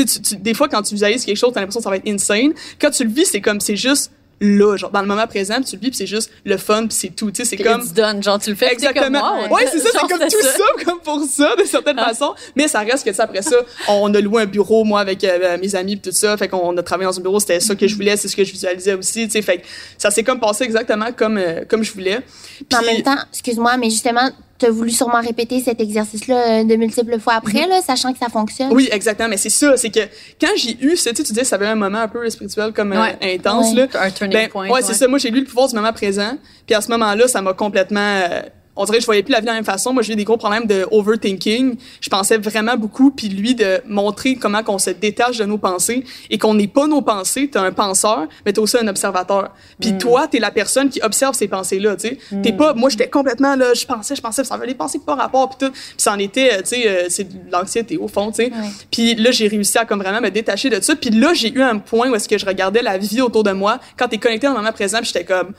tu, 0.05 0.21
tu, 0.21 0.35
des 0.35 0.53
fois, 0.53 0.67
quand 0.67 0.81
tu 0.81 0.93
visualises 0.93 1.25
quelque 1.25 1.37
chose, 1.37 1.51
t'as 1.53 1.61
l'impression 1.61 1.79
que 1.79 1.85
ça 1.85 1.89
va 1.89 1.97
être 1.97 2.07
insane. 2.07 2.53
Quand 2.79 2.91
tu 2.91 3.03
le 3.03 3.09
vis, 3.09 3.25
c'est 3.25 3.41
comme, 3.41 3.59
c'est 3.59 3.75
juste 3.75 4.11
là, 4.39 4.77
genre 4.77 4.91
dans 4.91 5.01
le 5.01 5.07
moment 5.07 5.25
présent, 5.27 5.55
puis 5.55 5.65
tu 5.65 5.75
le 5.75 5.81
vis, 5.81 5.89
puis 5.89 5.97
c'est 5.97 6.07
juste 6.07 6.31
le 6.45 6.57
fun, 6.57 6.87
puis 6.87 6.97
c'est 6.97 7.15
tout, 7.15 7.31
tu 7.31 7.43
sais, 7.43 7.49
c'est 7.49 7.57
comme 7.57 7.85
tu 7.85 7.93
donnes, 7.93 8.21
genre 8.21 8.39
tu 8.39 8.49
le 8.49 8.55
fais 8.55 8.71
exactement. 8.71 9.19
Comme 9.19 9.51
ouais, 9.51 9.67
c'est 9.71 9.79
ça, 9.79 9.89
c'est 9.91 10.07
comme 10.07 10.27
tout 10.27 10.41
ça. 10.41 10.85
comme 10.85 10.99
pour 10.99 11.23
ça 11.23 11.55
de 11.55 11.63
certaine 11.63 11.99
ah. 11.99 12.09
façon, 12.09 12.33
mais 12.55 12.67
ça 12.67 12.79
reste 12.79 13.05
que 13.05 13.13
ça 13.13 13.23
après 13.23 13.41
ça, 13.41 13.57
on 13.87 14.13
a 14.13 14.21
loué 14.21 14.43
un 14.43 14.45
bureau 14.45 14.83
moi 14.83 14.99
avec 14.99 15.23
euh, 15.23 15.57
mes 15.57 15.75
amis 15.75 15.95
puis 15.95 16.11
tout 16.11 16.17
ça, 16.17 16.37
fait 16.37 16.47
qu'on 16.47 16.75
a 16.77 16.83
travaillé 16.83 17.09
dans 17.09 17.17
un 17.17 17.21
bureau, 17.21 17.39
c'était 17.39 17.59
ça 17.59 17.75
que 17.75 17.87
je 17.87 17.95
voulais, 17.95 18.15
c'est 18.17 18.27
ce 18.27 18.35
que 18.35 18.43
je 18.43 18.51
visualisais 18.51 18.93
aussi, 18.93 19.25
tu 19.25 19.31
sais, 19.31 19.41
fait 19.41 19.57
que 19.57 19.67
ça 19.97 20.11
s'est 20.11 20.23
comme 20.23 20.39
passé 20.39 20.63
exactement 20.63 21.11
comme 21.11 21.37
euh, 21.37 21.63
comme 21.67 21.83
je 21.83 21.91
voulais. 21.91 22.19
Puis, 22.69 22.79
en 22.79 22.81
même 22.81 23.01
temps, 23.01 23.17
excuse-moi, 23.31 23.77
mais 23.77 23.89
justement 23.89 24.29
tu 24.57 24.65
as 24.65 24.71
voulu 24.71 24.89
sûrement 24.89 25.21
répéter 25.21 25.61
cet 25.61 25.79
exercice-là 25.79 26.35
euh, 26.35 26.63
de 26.63 26.75
multiples 26.75 27.19
fois 27.19 27.33
après, 27.33 27.63
mhm. 27.63 27.69
là, 27.69 27.81
sachant 27.81 28.11
que 28.11 28.19
ça 28.19 28.29
fonctionne. 28.29 28.71
Oui, 28.73 28.89
exactement. 28.91 29.29
Mais 29.29 29.37
c'est 29.37 29.49
ça, 29.49 29.77
c'est 29.77 29.89
que 29.89 29.99
quand 30.41 30.51
j'ai 30.55 30.77
eu, 30.81 30.95
tu, 30.95 31.13
tu 31.13 31.23
disais, 31.23 31.43
ça 31.43 31.55
avait 31.55 31.67
un 31.67 31.75
moment 31.75 31.99
un 31.99 32.07
peu 32.07 32.27
spirituel 32.29 32.73
comme 32.73 32.93
euh, 32.93 33.05
intense. 33.21 33.73
Là. 33.75 33.87
Un 33.99 34.11
turning 34.11 34.37
ben, 34.37 34.49
point. 34.49 34.69
Ouais, 34.69 34.81
c'est 34.81 34.93
ça. 34.93 35.07
Moi, 35.07 35.19
j'ai 35.19 35.29
lu 35.29 35.41
le 35.41 35.45
pouvoir 35.45 35.67
du 35.67 35.75
moment 35.75 35.93
présent. 35.93 36.37
Puis 36.65 36.75
à 36.75 36.81
ce 36.81 36.89
moment-là, 36.91 37.27
ça 37.27 37.41
m'a 37.41 37.53
complètement 37.53 37.99
euh, 38.01 38.41
on 38.77 38.85
dirait 38.85 38.97
que 38.97 39.01
je 39.01 39.05
voyais 39.05 39.23
plus 39.23 39.31
la 39.31 39.39
vie 39.39 39.45
de 39.45 39.51
la 39.51 39.55
même 39.55 39.65
façon. 39.65 39.93
Moi, 39.93 40.03
j'ai 40.03 40.13
eu 40.13 40.15
des 40.15 40.23
gros 40.23 40.37
problèmes 40.37 40.65
de 40.65 40.87
overthinking. 40.91 41.75
Je 41.99 42.09
pensais 42.09 42.37
vraiment 42.37 42.77
beaucoup, 42.77 43.11
puis 43.11 43.29
lui 43.29 43.55
de 43.55 43.81
montrer 43.87 44.35
comment 44.35 44.63
qu'on 44.63 44.77
se 44.77 44.91
détache 44.91 45.37
de 45.37 45.45
nos 45.45 45.57
pensées 45.57 46.03
et 46.29 46.37
qu'on 46.37 46.53
n'est 46.53 46.67
pas 46.67 46.87
nos 46.87 47.01
pensées. 47.01 47.49
T'es 47.49 47.59
un 47.59 47.71
penseur, 47.71 48.27
mais 48.45 48.53
t'es 48.53 48.59
aussi 48.59 48.77
un 48.77 48.87
observateur. 48.87 49.49
Puis 49.79 49.93
mm. 49.93 49.97
toi, 49.97 50.27
t'es 50.27 50.39
la 50.39 50.51
personne 50.51 50.89
qui 50.89 51.01
observe 51.01 51.35
ces 51.35 51.47
pensées-là. 51.47 51.95
Tu 51.95 52.09
sais, 52.09 52.17
t'es 52.43 52.51
mm. 52.51 52.57
pas. 52.57 52.73
Moi, 52.73 52.89
j'étais 52.89 53.09
complètement 53.09 53.55
là. 53.55 53.73
Je 53.73 53.85
pensais, 53.85 54.15
je 54.15 54.21
pensais, 54.21 54.43
ça 54.43 54.55
avait 54.55 54.67
des 54.67 54.75
pensées 54.75 54.99
pas 54.99 55.15
rapport, 55.15 55.49
puis 55.49 55.67
tout. 55.67 55.71
Puis 55.71 55.95
ça 55.97 56.13
en 56.13 56.19
était, 56.19 56.61
tu 56.61 56.69
sais, 56.69 56.87
euh, 56.87 57.05
c'est 57.09 57.23
de 57.23 57.51
l'anxiété 57.51 57.97
au 57.97 58.07
fond, 58.07 58.31
tu 58.31 58.43
sais. 58.43 58.51
Puis 58.91 59.15
là, 59.15 59.31
j'ai 59.31 59.47
réussi 59.47 59.77
à 59.77 59.85
comme 59.85 60.01
vraiment 60.01 60.21
me 60.21 60.29
détacher 60.29 60.69
de 60.69 60.81
ça. 60.81 60.95
Puis 60.95 61.09
là, 61.09 61.33
j'ai 61.33 61.51
eu 61.51 61.61
un 61.61 61.79
point 61.79 62.09
où 62.09 62.15
est-ce 62.15 62.27
que 62.27 62.37
je 62.37 62.45
regardais 62.45 62.81
la 62.81 62.97
vie 62.97 63.21
autour 63.21 63.43
de 63.43 63.51
moi 63.51 63.79
quand 63.97 64.07
t'es 64.07 64.17
connecté 64.17 64.47
dans 64.47 64.53
le 64.53 64.59
moment 64.59 64.71
présent, 64.71 64.99
j'étais 65.01 65.23
comme 65.23 65.53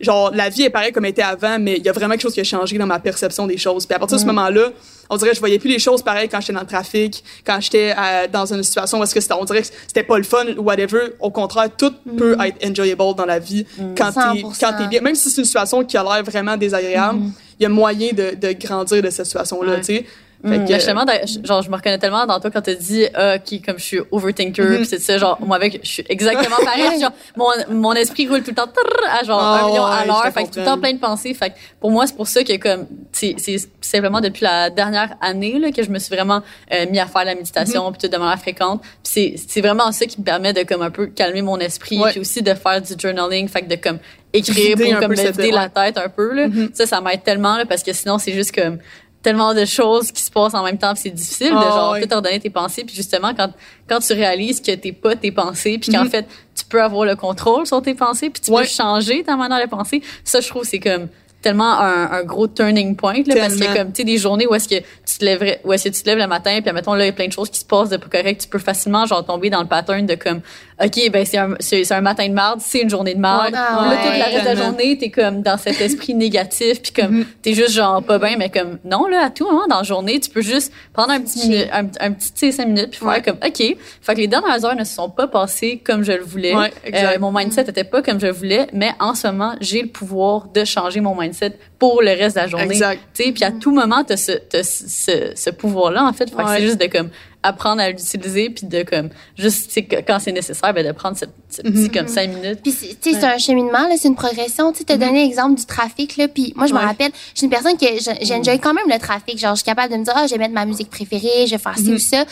genre 0.00 0.30
la 0.34 0.48
vie 0.48 0.62
est 0.62 0.70
pareille 0.70 0.92
comme 0.92 1.04
elle 1.04 1.12
était 1.12 1.22
avant 1.22 1.58
mais 1.58 1.76
il 1.78 1.84
y 1.84 1.88
a 1.88 1.92
vraiment 1.92 2.12
quelque 2.12 2.22
chose 2.22 2.34
qui 2.34 2.40
a 2.40 2.44
changé 2.44 2.76
dans 2.78 2.86
ma 2.86 2.98
perception 2.98 3.46
des 3.46 3.56
choses. 3.56 3.86
Puis 3.86 3.94
à 3.94 3.98
partir 3.98 4.16
de 4.16 4.20
ce 4.20 4.26
mm. 4.26 4.32
moment-là 4.32 4.70
on 5.08 5.16
dirait 5.16 5.30
que 5.30 5.36
je 5.36 5.40
voyais 5.40 5.58
plus 5.58 5.70
les 5.70 5.78
choses 5.78 6.02
pareilles 6.02 6.28
quand 6.28 6.40
j'étais 6.40 6.52
dans 6.52 6.60
le 6.60 6.66
trafic 6.66 7.22
quand 7.46 7.60
j'étais 7.60 7.94
euh, 7.96 8.26
dans 8.30 8.52
une 8.52 8.62
situation 8.62 9.00
où 9.00 9.02
est-ce 9.02 9.14
que 9.14 9.20
c'était 9.20 9.34
on 9.34 9.44
dirait 9.44 9.62
que 9.62 9.68
c'était 9.86 10.02
pas 10.02 10.18
le 10.18 10.24
fun 10.24 10.44
ou 10.56 10.62
whatever. 10.62 11.12
Au 11.20 11.30
contraire 11.30 11.70
tout 11.76 11.92
mm. 12.04 12.16
peut 12.16 12.36
être 12.44 12.70
enjoyable 12.70 13.14
dans 13.16 13.26
la 13.26 13.38
vie 13.38 13.66
mm. 13.78 13.94
quand 13.96 14.12
t'es 14.12 14.42
quand 14.60 14.72
t'es 14.78 14.88
bien. 14.88 15.00
Même 15.00 15.14
si 15.14 15.30
c'est 15.30 15.40
une 15.40 15.46
situation 15.46 15.84
qui 15.84 15.96
a 15.96 16.02
l'air 16.02 16.22
vraiment 16.24 16.56
désagréable 16.56 17.20
il 17.58 17.62
y 17.62 17.66
a 17.66 17.70
moyen 17.70 18.12
de, 18.12 18.34
de 18.34 18.52
grandir 18.52 19.02
de 19.02 19.08
cette 19.10 19.24
situation 19.24 19.62
là 19.62 19.76
tu 19.78 19.84
sais 19.84 20.06
fait 20.44 20.58
mm. 20.58 20.66
que, 20.66 20.74
justement, 20.74 21.04
genre, 21.44 21.62
je 21.62 21.70
me 21.70 21.76
reconnais 21.76 21.98
tellement 21.98 22.26
dans 22.26 22.38
toi 22.40 22.50
quand 22.50 22.62
tu 22.62 22.74
dit, 22.76 23.06
ah, 23.14 23.38
qui, 23.38 23.62
comme 23.62 23.78
je 23.78 23.84
suis 23.84 24.00
overthinker, 24.10 24.64
mm-hmm. 24.64 24.84
c'est 24.84 25.00
ça, 25.00 25.18
genre, 25.18 25.38
moi 25.40 25.56
avec, 25.56 25.80
je 25.82 25.88
suis 25.88 26.04
exactement 26.08 26.56
pareil. 26.64 27.00
genre, 27.00 27.12
mon, 27.36 27.46
mon 27.70 27.92
esprit 27.94 28.28
roule 28.28 28.42
tout 28.42 28.50
le 28.50 28.54
temps, 28.56 28.68
à 29.10 29.24
genre, 29.24 29.40
un 29.40 29.60
ah, 29.62 29.66
million 29.66 29.84
à 29.84 30.04
l'heure. 30.04 30.32
Fait 30.32 30.44
que 30.44 30.50
tout 30.50 30.60
le 30.60 30.64
temps 30.64 30.78
plein 30.78 30.92
de 30.92 30.98
pensées. 30.98 31.34
Fait 31.34 31.50
que 31.50 31.54
pour 31.80 31.90
moi, 31.90 32.06
c'est 32.06 32.16
pour 32.16 32.28
ça 32.28 32.44
que, 32.44 32.56
comme, 32.56 32.86
c'est, 33.12 33.34
c'est 33.38 33.56
simplement 33.80 34.20
depuis 34.20 34.44
la 34.44 34.70
dernière 34.70 35.16
année, 35.20 35.58
là, 35.58 35.72
que 35.72 35.82
je 35.82 35.90
me 35.90 35.98
suis 35.98 36.14
vraiment 36.14 36.42
euh, 36.72 36.86
mis 36.90 36.98
à 36.98 37.06
faire 37.06 37.24
la 37.24 37.34
méditation, 37.34 37.90
puis 37.92 38.00
tout 38.06 38.08
de 38.08 38.18
manière 38.18 38.38
fréquente. 38.38 38.82
C'est, 39.02 39.34
c'est 39.48 39.60
vraiment 39.60 39.90
ça 39.92 40.06
qui 40.06 40.20
me 40.20 40.24
permet 40.24 40.52
de, 40.52 40.62
comme, 40.62 40.82
un 40.82 40.90
peu 40.90 41.06
calmer 41.06 41.42
mon 41.42 41.58
esprit, 41.58 41.98
puis 42.10 42.20
aussi 42.20 42.42
de 42.42 42.54
faire 42.54 42.80
du 42.82 42.92
journaling, 42.98 43.48
fait 43.48 43.62
que 43.62 43.68
de, 43.68 43.76
comme, 43.76 43.98
écrire 44.32 44.76
pour, 44.76 45.00
comme, 45.00 45.12
me 45.12 45.30
vider 45.30 45.50
la 45.50 45.68
tête 45.68 45.98
un 45.98 46.08
peu, 46.08 46.34
là. 46.34 46.48
Mm-hmm. 46.48 46.74
Ça, 46.74 46.86
ça 46.86 47.00
m'aide 47.00 47.22
tellement, 47.22 47.56
là, 47.56 47.64
parce 47.64 47.82
que 47.82 47.92
sinon, 47.92 48.18
c'est 48.18 48.32
juste 48.32 48.54
comme, 48.54 48.78
tellement 49.26 49.54
de 49.54 49.64
choses 49.64 50.12
qui 50.12 50.22
se 50.22 50.30
passent 50.30 50.54
en 50.54 50.62
même 50.62 50.78
temps 50.78 50.92
c'est 50.94 51.10
difficile 51.10 51.50
de 51.50 51.56
ah, 51.56 51.62
genre 51.62 51.96
tout 52.00 52.14
ordonner 52.14 52.38
tes 52.38 52.48
pensées 52.48 52.84
puis 52.84 52.94
justement 52.94 53.34
quand 53.34 53.50
quand 53.88 53.98
tu 53.98 54.12
réalises 54.12 54.60
que 54.60 54.70
t'es 54.70 54.92
pas 54.92 55.16
tes 55.16 55.32
pensées 55.32 55.78
puis 55.78 55.90
qu'en 55.90 56.04
mhm. 56.04 56.10
fait 56.10 56.26
tu 56.54 56.64
peux 56.64 56.80
avoir 56.80 57.04
le 57.04 57.16
contrôle 57.16 57.66
sur 57.66 57.82
tes 57.82 57.94
pensées 57.94 58.30
puis 58.30 58.40
tu 58.40 58.52
peux 58.52 58.62
changer 58.62 59.24
ta 59.24 59.34
manière 59.34 59.60
de 59.60 59.68
penser 59.68 60.00
ça 60.22 60.40
je 60.40 60.48
trouve 60.48 60.62
c'est 60.62 60.78
comme 60.78 61.08
tellement 61.42 61.80
un, 61.80 62.12
un, 62.12 62.22
gros 62.22 62.46
turning 62.46 62.94
point 62.94 63.22
là, 63.26 63.34
parce 63.34 63.56
que 63.56 63.76
comme 63.76 63.90
tu 63.90 64.02
sais 64.02 64.04
des 64.04 64.16
journées 64.16 64.46
où 64.46 64.54
est-ce 64.54 64.68
que 64.68 64.78
tu 64.78 65.18
te 65.18 65.24
lèverais 65.24 65.60
où 65.64 65.72
est-ce 65.72 65.88
que 65.88 65.94
tu 65.96 66.02
te 66.04 66.08
lèves 66.08 66.18
le 66.18 66.28
matin 66.28 66.60
puis 66.62 66.72
mettons 66.72 66.94
là 66.94 67.02
il 67.02 67.08
y 67.08 67.10
a 67.10 67.12
plein 67.12 67.26
de 67.26 67.32
choses 67.32 67.50
qui 67.50 67.58
se 67.58 67.64
passent 67.64 67.90
de 67.90 67.96
pas 67.96 68.06
correct 68.08 68.42
tu 68.42 68.48
peux 68.48 68.60
facilement 68.60 69.06
genre 69.06 69.26
tomber 69.26 69.50
dans 69.50 69.60
le 69.60 69.66
pattern 69.66 70.06
de 70.06 70.14
comme 70.14 70.40
OK 70.84 71.10
ben 71.10 71.24
c'est 71.24 71.38
un 71.38 71.54
c'est 71.58 71.90
un 71.92 72.00
matin 72.02 72.28
de 72.28 72.34
marde, 72.34 72.60
c'est 72.60 72.80
une 72.80 72.90
journée 72.90 73.14
de 73.14 73.20
marde. 73.20 73.52
là 73.52 73.96
toute 74.02 74.18
la 74.18 74.24
reste 74.26 74.40
de 74.40 74.44
la 74.44 74.54
journée, 74.56 74.98
t'es 74.98 75.08
comme 75.08 75.40
dans 75.40 75.56
cet 75.56 75.80
esprit 75.80 76.14
négatif 76.14 76.82
puis 76.82 76.92
comme 76.92 77.20
mm-hmm. 77.20 77.26
t'es 77.40 77.54
juste 77.54 77.70
genre 77.70 78.02
pas 78.02 78.18
bien 78.18 78.36
mais 78.36 78.50
comme 78.50 78.78
non 78.84 79.06
là 79.06 79.26
à 79.26 79.30
tout 79.30 79.46
moment 79.46 79.66
dans 79.68 79.78
la 79.78 79.82
journée, 79.84 80.20
tu 80.20 80.28
peux 80.28 80.42
juste 80.42 80.72
prendre 80.92 81.12
un 81.12 81.20
petit 81.20 81.48
minute, 81.48 81.68
un, 81.72 81.86
un, 82.00 82.12
petit 82.12 82.52
5 82.52 82.66
minutes 82.66 82.90
puis 82.90 83.00
faire 83.00 83.22
comme 83.22 83.38
OK, 83.44 83.56
fait 83.56 84.14
que 84.14 84.18
les 84.18 84.26
dernières 84.26 84.62
heures 84.64 84.76
ne 84.76 84.84
se 84.84 84.94
sont 84.94 85.08
pas 85.08 85.26
passées 85.26 85.80
comme 85.82 86.02
je 86.02 86.12
le 86.12 86.24
voulais. 86.24 86.54
Euh, 86.54 87.18
mon 87.20 87.32
mindset 87.32 87.62
était 87.62 87.84
pas 87.84 88.02
comme 88.02 88.20
je 88.20 88.26
voulais, 88.26 88.66
mais 88.72 88.90
en 89.00 89.14
ce 89.14 89.28
moment, 89.28 89.54
j'ai 89.60 89.82
le 89.82 89.88
pouvoir 89.88 90.48
de 90.48 90.64
changer 90.64 91.00
mon 91.00 91.18
mindset 91.18 91.58
pour 91.78 92.02
le 92.02 92.10
reste 92.10 92.36
de 92.36 92.42
la 92.42 92.46
journée. 92.48 92.66
Exact. 92.66 93.00
Tu 93.14 93.24
sais, 93.24 93.32
puis 93.32 93.44
à 93.44 93.50
tout 93.50 93.72
moment, 93.72 94.04
t'as 94.04 94.16
ce, 94.16 94.32
ce, 94.50 95.32
ce 95.34 95.50
pouvoir-là 95.50 96.04
en 96.04 96.12
fait, 96.12 96.28
fait 96.28 96.36
que 96.36 96.48
c'est 96.48 96.62
juste 96.62 96.80
de 96.80 96.86
comme 96.86 97.10
apprendre 97.46 97.80
à 97.80 97.90
l'utiliser 97.90 98.50
puis 98.50 98.66
de 98.66 98.82
comme 98.82 99.10
juste 99.36 99.78
quand 100.06 100.18
c'est 100.18 100.32
nécessaire 100.32 100.72
ben 100.74 100.86
de 100.86 100.92
prendre 100.92 101.16
ce, 101.16 101.24
petit 101.24 101.62
mm-hmm. 101.62 101.94
comme 101.96 102.08
cinq 102.08 102.30
minutes. 102.30 102.60
Puis 102.62 102.72
tu 102.72 103.12
sais 103.12 103.20
c'est 103.20 103.24
un 103.24 103.38
cheminement 103.38 103.88
là 103.88 103.94
c'est 103.98 104.08
une 104.08 104.16
progression 104.16 104.72
tu 104.72 104.78
sais 104.78 104.92
as 104.92 104.96
donné 104.96 105.24
l'exemple 105.24 105.56
du 105.56 105.64
trafic 105.64 106.16
là 106.16 106.28
puis 106.28 106.52
moi 106.56 106.66
je 106.66 106.74
me 106.74 106.78
rappelle 106.78 107.12
je 107.32 107.38
suis 107.38 107.44
une 107.46 107.50
personne 107.50 107.76
que 107.76 107.86
j'enjoy 108.22 108.58
quand 108.58 108.74
même 108.74 108.88
le 108.88 108.98
trafic 108.98 109.38
genre 109.38 109.54
je 109.54 109.62
suis 109.62 109.64
capable 109.64 109.92
de 109.92 109.98
me 109.98 110.04
dire 110.04 110.14
ah 110.16 110.26
je 110.26 110.32
vais 110.32 110.38
mettre 110.38 110.54
ma 110.54 110.66
musique 110.66 110.90
préférée 110.90 111.46
je 111.46 111.52
vais 111.52 111.58
faire 111.58 111.78
ci 111.78 111.92
ou 111.92 111.98
ça. 111.98 112.24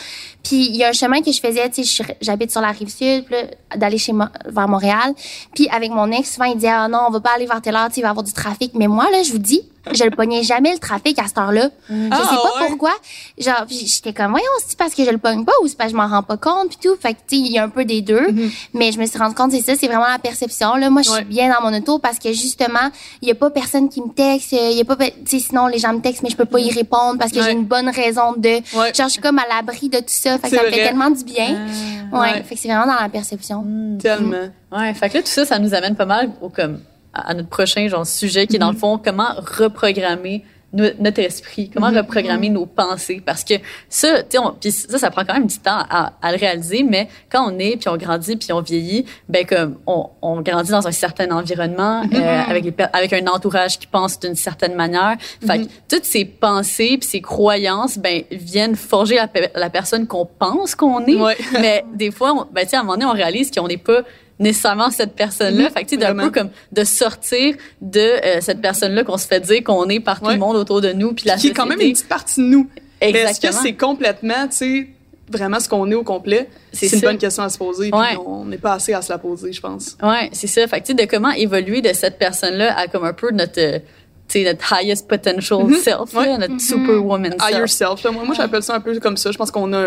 Puis 0.43 0.67
il 0.69 0.77
y 0.77 0.85
a 0.85 0.89
un 0.89 0.93
chemin 0.93 1.23
que 1.23 1.33
je 1.33 1.41
faisais 1.41 1.69
tu 1.71 1.85
sais 1.85 2.05
j'habite 2.21 2.51
sur 2.51 2.61
la 2.61 2.73
rive 2.73 2.89
sud 2.89 3.25
d'aller 3.77 3.99
chez 3.99 4.13
moi 4.13 4.31
vers 4.47 4.69
Montréal. 4.69 5.15
Puis 5.55 5.69
avec 5.69 5.91
mon 5.91 6.11
ex 6.11 6.35
souvent 6.35 6.47
il 6.47 6.55
disait 6.57 6.69
ah 6.69 6.89
non 6.89 7.01
on 7.09 7.11
va 7.11 7.21
pas 7.21 7.35
aller 7.37 7.47
vers 7.47 7.61
telle 7.63 7.77
heure 7.77 7.89
tu 7.93 8.01
il 8.01 8.03
va 8.03 8.09
y 8.09 8.11
avoir 8.11 8.25
du 8.25 8.33
trafic. 8.33 8.73
Mais 8.75 8.89
moi 8.89 9.11
là 9.11 9.23
je 9.23 9.33
vous 9.33 9.39
dis 9.39 9.63
je 9.93 10.05
le 10.05 10.11
pognais 10.11 10.43
jamais 10.43 10.73
le 10.73 10.79
trafic 10.79 11.19
à 11.19 11.27
cette 11.27 11.39
heure-là. 11.39 11.69
Je 11.89 11.95
sais 11.95 12.09
ah, 12.11 12.39
pas 12.43 12.67
pourquoi. 12.67 12.93
Genre, 13.39 13.67
j'étais 13.69 14.13
comme, 14.13 14.31
voyons, 14.31 14.47
c'est 14.67 14.79
parce 14.79 14.95
que 14.95 15.05
je 15.05 15.11
le 15.11 15.19
pogne 15.19 15.45
pas 15.45 15.53
ou 15.63 15.69
c'est 15.69 15.77
parce 15.77 15.93
que 15.93 15.99
je 15.99 16.03
m'en 16.03 16.09
rends 16.09 16.23
pas 16.23 16.37
compte 16.37 16.69
puis 16.69 16.79
tout. 16.83 16.97
Fait 17.01 17.15
que, 17.15 17.19
tu 17.29 17.37
il 17.37 17.53
y 17.53 17.59
a 17.59 17.65
un 17.65 17.69
peu 17.69 17.85
des 17.85 18.01
deux. 18.01 18.29
Mm-hmm. 18.29 18.51
Mais 18.75 18.93
je 18.93 18.99
me 18.99 19.07
suis 19.07 19.19
rendu 19.19 19.35
compte, 19.35 19.53
c'est 19.53 19.61
ça, 19.61 19.75
c'est 19.77 19.87
vraiment 19.87 20.09
la 20.09 20.19
perception. 20.19 20.77
Là, 20.77 20.91
moi, 20.91 21.03
je 21.03 21.11
suis 21.11 21.25
bien 21.25 21.53
dans 21.53 21.69
mon 21.69 21.77
auto 21.77 21.99
parce 21.99 22.19
que 22.19 22.33
justement, 22.33 22.91
il 23.21 23.29
y 23.29 23.31
a 23.31 23.35
pas 23.35 23.51
personne 23.51 23.89
qui 23.89 24.01
me 24.01 24.13
texte. 24.13 24.53
Il 24.53 24.77
y 24.77 24.81
a 24.81 24.85
pas, 24.85 24.97
tu 24.97 25.13
sais, 25.27 25.39
sinon 25.39 25.67
les 25.67 25.79
gens 25.79 25.93
me 25.93 26.01
textent, 26.01 26.23
mais 26.23 26.31
je 26.31 26.37
peux 26.37 26.45
pas 26.45 26.61
y 26.61 26.69
mm-hmm. 26.69 26.75
répondre 26.75 27.19
parce 27.19 27.33
que 27.33 27.43
j'ai 27.43 27.53
une 27.53 27.67
bonne 27.67 27.89
raison 27.89 28.33
de. 28.37 28.61
Genre, 28.73 28.93
je 28.99 29.09
suis 29.09 29.23
comme 29.23 29.39
à 29.39 29.47
l'abri 29.49 29.89
de 29.89 29.99
tout 29.99 30.05
ça. 30.07 30.39
Fait 30.39 30.51
que 30.51 30.57
ça 30.57 30.63
me 30.63 30.71
fait 30.71 30.85
tellement 30.85 31.11
du 31.11 31.25
bien. 31.25 31.67
Ah, 32.13 32.21
ouais. 32.21 32.43
Fait 32.43 32.55
que 32.55 32.61
c'est 32.61 32.69
vraiment 32.69 32.87
dans 32.87 33.01
la 33.01 33.09
perception. 33.09 33.65
Tellement. 34.01 34.49
Ouais. 34.73 34.95
Fait 34.95 35.11
que 35.11 35.19
là, 35.19 35.23
tout 35.23 35.29
ça, 35.29 35.45
ça 35.45 35.59
nous 35.59 35.75
amène 35.75 35.95
pas 35.95 36.07
mal 36.07 36.31
au 36.41 36.49
comme 36.49 36.81
à 37.15 37.35
notre 37.35 37.49
prochain 37.49 37.89
genre 37.89 38.07
sujet 38.07 38.47
qui 38.47 38.57
est 38.57 38.59
dans 38.59 38.71
le 38.71 38.77
mm-hmm. 38.77 38.81
fond 38.81 39.01
comment 39.03 39.29
reprogrammer 39.39 40.45
notre 40.75 41.21
esprit, 41.21 41.71
comment 41.71 41.91
mm-hmm. 41.91 41.99
reprogrammer 41.99 42.51
nos 42.51 42.67
pensées 42.67 43.23
parce 43.25 43.45
que 43.45 43.55
ça 43.89 44.23
tu 44.25 44.39
sais 44.63 44.89
ça 44.89 44.99
ça 44.99 45.11
prend 45.11 45.25
quand 45.25 45.35
même 45.35 45.47
du 45.47 45.59
temps 45.59 45.85
à, 45.89 46.15
à, 46.21 46.33
le 46.33 46.39
réaliser 46.39 46.83
mais 46.83 47.09
quand 47.31 47.49
on 47.49 47.59
est 47.59 47.77
puis 47.77 47.89
on 47.89 47.97
grandit 47.97 48.37
puis 48.37 48.53
on 48.53 48.61
vieillit 48.61 49.05
ben 49.29 49.47
comme 49.47 49.79
on, 49.87 50.09
on 50.21 50.41
grandit 50.41 50.73
dans 50.73 50.87
un 50.87 50.93
certain 50.93 51.31
environnement 51.31 52.05
mm-hmm. 52.05 52.17
euh, 52.17 52.43
avec 52.51 52.65
les, 52.65 52.75
avec 52.93 53.13
un 53.13 53.27
entourage 53.29 53.79
qui 53.79 53.87
pense 53.87 54.19
d'une 54.19 54.35
certaine 54.35 54.75
manière 54.75 55.17
fait 55.47 55.61
que 55.61 55.69
toutes 55.89 56.05
ces 56.05 56.25
pensées 56.25 56.97
puis 56.99 57.09
ces 57.09 57.21
croyances 57.21 57.97
ben 57.97 58.25
viennent 58.33 58.75
forger 58.75 59.15
la, 59.15 59.29
la 59.55 59.71
personne 59.71 60.09
qu'on 60.09 60.27
pense 60.27 60.75
qu'on 60.75 61.07
est 61.07 61.37
mais 61.53 61.85
des 61.95 62.11
fois 62.11 62.49
ben 62.53 62.65
tu 62.65 62.71
sais 62.71 62.77
à 62.77 62.81
un 62.81 62.83
moment 62.83 62.95
donné 62.95 63.07
on 63.07 63.13
réalise 63.13 63.53
qu'on 63.53 63.69
n'est 63.69 63.77
pas 63.77 64.03
nécessairement 64.39 64.91
cette 64.91 65.15
personne-là. 65.15 65.71
Fait 65.71 65.85
que, 65.85 65.91
tu 65.91 65.95
sais, 65.95 66.01
d'un 66.01 66.15
peu 66.15 66.31
comme 66.31 66.51
de 66.73 66.85
sortir 66.85 67.57
de 67.81 68.01
euh, 68.01 68.41
cette 68.41 68.61
personne-là 68.61 69.05
qu'on 69.05 69.19
se 69.19 69.27
fait 69.27 69.41
dire 69.41 69.63
qu'on 69.63 69.89
est 69.89 70.01
par 70.01 70.21
tout 70.21 70.31
le 70.31 70.37
monde 70.37 70.57
autour 70.57 70.81
de 70.81 70.93
nous, 70.93 71.13
puis 71.13 71.27
la 71.27 71.37
Qui 71.37 71.49
est 71.49 71.53
quand 71.53 71.67
même 71.67 71.81
une 71.81 71.93
petite 71.93 72.09
partie 72.09 72.41
de 72.41 72.47
nous. 72.47 72.69
Exactement. 73.01 73.31
Est-ce 73.31 73.59
que 73.59 73.63
c'est 73.63 73.75
complètement, 73.75 74.49
tu 74.49 74.57
sais, 74.57 74.89
vraiment 75.29 75.61
ce 75.61 75.69
qu'on 75.69 75.91
est 75.91 75.95
au 75.95 76.05
complet? 76.05 76.49
C'est 76.73 76.93
une 76.93 77.01
bonne 77.01 77.19
question 77.19 77.43
à 77.43 77.49
se 77.49 77.59
poser, 77.59 77.91
puis 77.91 78.17
on 78.27 78.45
n'est 78.45 78.59
pas 78.59 78.75
assez 78.75 78.93
à 78.93 79.03
se 79.03 79.13
la 79.13 79.19
poser, 79.19 79.53
je 79.53 79.61
pense. 79.61 79.97
Ouais, 80.03 80.31
c'est 80.33 80.47
ça. 80.47 80.67
Fait 80.67 80.81
que, 80.81 80.93
de 80.93 81.05
comment 81.05 81.31
évoluer 81.31 81.81
de 81.81 81.93
cette 81.93 82.19
personne-là 82.19 82.77
à 82.77 82.89
comme 82.89 83.05
un 83.05 83.13
peu 83.13 83.31
notre 83.31 83.61
c'est 83.61 83.83
notre 84.35 84.73
highest 84.73 85.07
potential 85.09 85.65
mhm. 85.65 85.75
self, 85.77 86.15
notre 86.15 86.53
mhm. 86.55 86.61
superwoman 86.61 87.33
self. 87.33 87.43
Higher 87.43 87.69
self. 87.69 88.05
Moi, 88.05 88.25
moi 88.25 88.35
j'appelle 88.35 88.63
ça 88.63 88.75
un 88.75 88.81
peu 88.81 88.99
comme 88.99 89.17
ça. 89.17 89.31
Je 89.31 89.39
pense 89.39 89.51
qu'on 89.51 89.73
a 89.73 89.87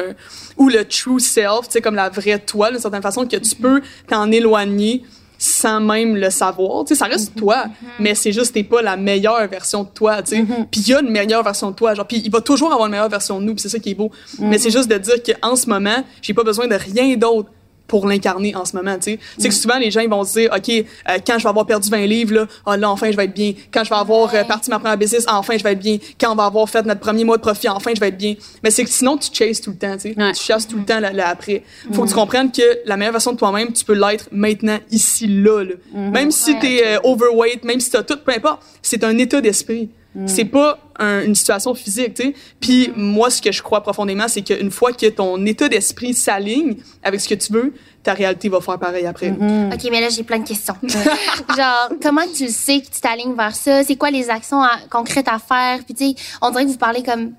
ou 0.58 0.70
le 0.70 0.86
true 0.86 1.20
self, 1.20 1.68
comme 1.84 1.96
la 1.96 2.10
vraie 2.10 2.40
toi, 2.40 2.72
d'une 2.72 2.80
certaine 2.80 3.02
façon, 3.02 3.26
que 3.26 3.36
tu 3.36 3.56
peux 3.56 3.82
t'en 4.08 4.32
éloigner 4.32 5.04
sans 5.38 5.80
même 5.80 6.16
le 6.16 6.30
savoir. 6.30 6.86
Tu 6.86 6.94
sais, 6.94 7.00
ça 7.00 7.06
reste 7.06 7.36
mhm. 7.36 7.42
toi, 7.42 7.66
mais 8.00 8.16
c'est 8.16 8.32
juste 8.32 8.54
t'es 8.54 8.64
pas 8.64 8.82
la 8.82 8.98
meilleure 8.98 9.48
version 9.48 9.84
de 9.84 9.90
toi, 9.90 10.24
tu 10.24 10.36
sais. 10.36 10.46
Puis 10.72 10.82
il 10.82 10.90
y 10.90 10.94
a 10.94 11.02
une 11.02 11.12
meilleure 11.12 11.44
version 11.44 11.72
de 11.72 11.76
toi, 11.76 11.94
genre 11.94 12.08
puis 12.08 12.22
il 12.24 12.32
va 12.32 12.42
toujours 12.42 12.72
avoir 12.72 12.88
une 12.88 12.92
meilleure 12.92 13.10
version 13.10 13.40
de 13.40 13.46
nous, 13.46 13.54
puis 13.54 13.62
c'est 13.62 13.70
ça 13.70 13.80
qui 13.80 13.92
est 13.92 13.96
beau. 13.96 14.12
Mais 14.40 14.58
c'est 14.58 14.72
juste 14.72 14.90
de 14.90 14.98
dire 14.98 15.16
qu'en 15.24 15.56
ce 15.56 15.68
moment, 15.68 16.04
j'ai 16.22 16.34
pas 16.34 16.44
besoin 16.44 16.68
de 16.68 16.76
rien 16.76 17.16
d'autre 17.18 17.50
pour 17.88 18.08
l'incarner 18.08 18.56
en 18.56 18.66
ce 18.66 18.76
moment, 18.76 18.96
tu 18.96 19.12
sais. 19.12 19.20
C'est 19.38 19.50
que 19.50 19.54
mm. 19.54 19.58
souvent, 19.58 19.78
les 19.78 19.92
gens, 19.92 20.02
ils 20.02 20.10
vont 20.10 20.24
se 20.24 20.40
dire, 20.40 20.52
OK, 20.56 20.70
euh, 20.70 21.18
quand 21.26 21.38
je 21.38 21.44
vais 21.44 21.50
avoir 21.50 21.66
perdu 21.66 21.90
20 21.90 22.06
livres, 22.06 22.34
là, 22.34 22.48
oh, 22.66 22.76
là, 22.76 22.90
enfin, 22.90 23.10
je 23.12 23.18
vais 23.18 23.26
être 23.26 23.34
bien. 23.34 23.54
Quand 23.72 23.84
je 23.84 23.90
vais 23.90 23.96
avoir 23.96 24.34
euh, 24.34 24.44
parti 24.44 24.70
ma 24.70 24.80
première 24.80 24.98
business, 24.98 25.26
enfin, 25.28 25.58
je 25.58 25.64
vais 25.64 25.72
être 25.72 25.80
bien. 25.80 25.98
Quand 26.20 26.32
on 26.32 26.36
va 26.36 26.46
avoir 26.46 26.70
fait 26.70 26.86
notre 26.86 27.00
premier 27.00 27.24
mois 27.24 27.38
de 27.38 27.42
profit, 27.42 27.70
enfin, 27.70 27.92
je 27.96 28.00
vais 28.00 28.10
être 28.10 28.18
bien. 28.18 28.36
Mais 28.64 28.72
c'est 28.72 28.84
que 28.84 28.90
sinon, 28.90 29.18
tu 29.18 29.30
chases 29.34 29.62
tout 29.62 29.72
le 29.72 29.78
temps, 29.78 29.94
tu 29.94 30.14
sais. 30.14 30.16
Tu 30.16 30.44
chasses 30.44 30.68
tout 30.68 30.78
le 30.78 30.86
temps 30.86 31.00
là, 31.00 31.30
après. 31.30 31.64
Faut 31.94 32.04
que 32.04 32.08
tu 32.08 32.14
mm. 32.14 32.18
comprennes 32.18 32.52
que 32.52 32.80
la 32.86 32.98
meilleure 32.98 33.14
version 33.14 33.32
de 33.32 33.38
toi-même, 33.38 33.72
tu 33.72 33.86
peux 33.86 33.96
l'être 33.96 34.28
maintenant, 34.32 34.80
ici, 34.92 35.28
là. 35.28 35.64
là. 35.64 35.74
Mm-hmm. 35.96 36.12
Même 36.12 36.32
si 36.32 36.60
tu 36.60 36.66
es 36.66 36.86
euh, 36.86 37.00
overweight, 37.04 37.64
même 37.64 37.80
si 37.80 37.90
tu 37.90 37.98
as 37.98 38.04
tout, 38.04 38.18
peu 38.18 38.34
importe, 38.34 38.64
c'est 38.82 39.04
un 39.04 39.18
état 39.18 39.42
d'esprit. 39.42 39.90
Mm. 40.18 40.28
C'est 40.28 40.46
pas 40.46 40.80
une 41.00 41.36
situation 41.36 41.76
physique, 41.76 42.16
tu 42.16 42.24
sais. 42.24 42.34
Puis 42.60 42.92
moi, 42.96 43.30
ce 43.30 43.40
que 43.40 43.52
je 43.52 43.62
crois 43.62 43.82
profondément, 43.82 44.28
c'est 44.28 44.42
qu'une 44.42 44.72
fois 44.72 44.92
que 44.92 45.06
ton 45.06 45.46
état 45.46 45.70
d'esprit 45.70 46.16
s'aligne 46.16 46.76
avec 47.04 47.22
ce 47.22 47.30
que 47.30 47.36
tu 47.36 47.54
veux, 47.54 47.74
ta 48.02 48.14
réalité 48.14 48.50
va 48.50 48.60
faire 48.60 48.80
pareil 48.80 49.06
après. 49.06 49.30
Mm-hmm. 49.30 49.76
OK, 49.76 49.92
mais 49.92 50.02
là, 50.02 50.10
j'ai 50.10 50.24
plein 50.24 50.40
de 50.40 50.48
questions. 50.48 50.76
Genre, 51.56 51.90
comment 52.02 52.26
tu 52.36 52.48
sais 52.48 52.82
que 52.82 52.88
tu 52.88 53.00
t'alignes 53.00 53.36
vers 53.36 53.56
ça? 53.56 53.84
C'est 53.84 53.96
quoi 53.96 54.10
les 54.10 54.30
actions 54.32 54.62
concrètes 54.90 55.28
à 55.28 55.38
faire? 55.38 55.84
Puis, 55.86 55.94
tu 55.94 56.10
sais, 56.10 56.16
on 56.42 56.50
dirait 56.50 56.66
que 56.66 56.72
vous 56.72 56.78
parlez 56.78 57.04
comme, 57.04 57.34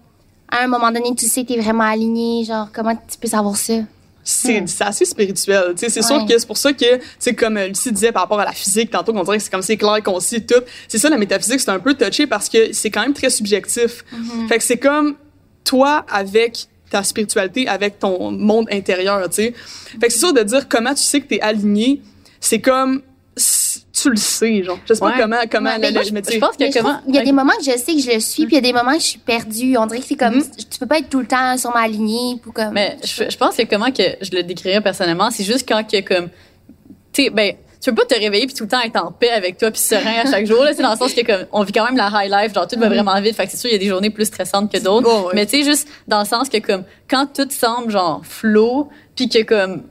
à 0.49 0.63
un 0.63 0.69
moment 0.69 0.93
donné, 0.93 1.13
tu 1.17 1.27
sais 1.27 1.43
que 1.43 1.53
tu 1.53 1.59
es 1.59 1.61
vraiment 1.61 1.85
aligné. 1.85 2.45
Genre, 2.45 2.69
comment 2.73 2.95
tu 2.95 3.19
peux 3.21 3.29
savoir 3.29 3.57
ça? 3.57 3.75
C'est 4.31 4.61
hmm. 4.61 4.67
assez 4.81 5.07
spirituel. 5.07 5.73
C'est 5.77 6.03
sûr 6.03 6.27
que 6.27 6.39
c'est 6.39 6.47
pour 6.47 6.59
ça 6.59 6.75
que, 6.75 6.85
c'est 7.19 7.35
comme 7.35 7.57
euh, 7.57 7.69
Lucie 7.69 7.91
disait 7.91 8.13
par 8.13 8.23
rapport 8.23 8.39
à 8.39 8.45
la 8.45 8.53
physique, 8.53 8.91
tantôt 8.91 9.15
qu'on 9.15 9.23
dirait 9.23 9.39
que 9.39 9.43
c'est 9.43 9.51
comme 9.51 9.63
c'est 9.63 9.79
clair, 9.79 10.03
qu'on 10.03 10.21
sait 10.21 10.43
tout. 10.43 10.63
C'est 10.87 10.99
ça, 10.99 11.09
la 11.09 11.17
métaphysique, 11.17 11.61
c'est 11.61 11.71
un 11.71 11.79
peu 11.79 11.95
touché 11.95 12.27
parce 12.27 12.51
que 12.51 12.75
c'est 12.75 12.91
quand 12.91 13.01
même 13.01 13.15
très 13.15 13.31
subjectif. 13.31 14.05
Mm-hmm. 14.13 14.49
Fait 14.49 14.59
que 14.59 14.65
c'est 14.65 14.77
comme 14.77 15.17
toi 15.65 16.05
avec 16.11 16.67
ta 16.91 17.03
spiritualité, 17.03 17.69
avec 17.69 17.99
ton 17.99 18.31
monde 18.31 18.67
intérieur, 18.71 19.27
tu 19.31 19.37
sais. 19.37 19.55
Fait 19.99 20.09
que 20.09 20.13
c'est 20.13 20.19
sûr 20.19 20.35
de 20.35 20.43
dire 20.43 20.69
comment 20.69 20.93
tu 20.93 21.03
sais 21.03 21.23
que 21.23 21.29
tu 21.29 21.37
es 21.37 21.41
aligné, 21.41 22.03
c'est 22.39 22.61
comme 22.61 23.01
tu 24.03 24.11
le 24.11 24.17
sais, 24.17 24.63
genre. 24.63 24.79
Je 24.87 24.95
sais 24.95 25.01
pas 25.01 25.13
comment, 25.19 25.37
comment 25.51 25.71
ouais, 25.71 25.93
je, 25.93 26.33
je, 26.33 26.39
pense 26.39 26.57
que 26.57 26.73
comment. 26.73 27.01
Il 27.07 27.15
y 27.15 27.19
a 27.19 27.25
des 27.25 27.33
moments 27.33 27.55
que 27.59 27.65
je 27.65 27.77
sais 27.77 27.95
que 27.95 28.01
je 28.01 28.13
le 28.13 28.21
suis, 28.21 28.47
puis 28.47 28.57
il 28.57 28.65
y 28.65 28.69
a 28.69 28.73
des 28.73 28.73
moments 28.73 28.95
que 28.95 29.01
je 29.01 29.07
suis 29.07 29.19
perdue. 29.19 29.77
On 29.77 29.87
dirait 29.87 30.01
que 30.01 30.07
c'est 30.07 30.17
comme, 30.17 30.39
mm-hmm. 30.39 30.69
tu 30.71 30.79
peux 30.79 30.87
pas 30.87 30.99
être 30.99 31.09
tout 31.09 31.21
le 31.21 31.27
temps 31.27 31.57
sur 31.57 31.73
ma 31.73 31.87
lignée, 31.89 32.41
ou 32.47 32.53
comme. 32.53 32.73
Mais 32.73 32.97
je, 33.05 33.37
pense 33.37 33.57
que 33.57 33.63
comment 33.65 33.91
que 33.91 34.03
je 34.21 34.31
le 34.33 34.43
décrirais 34.43 34.81
personnellement, 34.81 35.31
c'est 35.31 35.45
juste 35.45 35.69
quand 35.69 35.83
que 35.85 36.01
comme, 36.01 36.29
tu 37.13 37.25
sais, 37.25 37.31
ben, 37.31 37.55
tu 37.81 37.91
peux 37.91 38.03
pas 38.03 38.15
te 38.15 38.21
réveiller 38.21 38.47
puis 38.47 38.55
tout 38.55 38.65
le 38.65 38.69
temps 38.69 38.81
être 38.81 38.97
en 38.97 39.13
paix 39.13 39.31
avec 39.31 39.57
toi 39.57 39.71
puis 39.71 39.81
serein 39.81 40.25
à 40.25 40.31
chaque 40.31 40.47
jour 40.47 40.65
là 40.65 40.73
c'est 40.75 40.83
dans 40.83 40.91
le 40.91 40.99
sens 40.99 41.15
que 41.15 41.25
comme 41.25 41.47
on 41.53 41.63
vit 41.63 41.73
quand 41.73 41.85
même 41.85 41.97
la 41.97 42.11
high 42.13 42.29
life 42.29 42.53
genre 42.53 42.67
tout 42.67 42.77
va 42.77 42.87
mm-hmm. 42.87 42.89
vraiment 42.89 43.21
vite 43.21 43.37
fait 43.37 43.45
que 43.45 43.53
c'est 43.53 43.57
sûr 43.57 43.71
il 43.71 43.75
y 43.75 43.77
a 43.77 43.79
des 43.79 43.87
journées 43.87 44.11
plus 44.11 44.25
stressantes 44.25 44.73
que 44.73 44.79
d'autres 44.83 45.31
mais 45.33 45.47
tu 45.47 45.59
sais 45.59 45.63
juste 45.63 45.89
dans 46.09 46.19
le 46.19 46.27
sens 46.27 46.49
que 46.49 46.59
comme 46.59 46.83
quand 47.09 47.27
tout 47.33 47.49
semble 47.51 47.93
genre 47.93 48.23
flow 48.25 48.89
puis 49.15 49.29
que 49.29 49.45
comme 49.45 49.85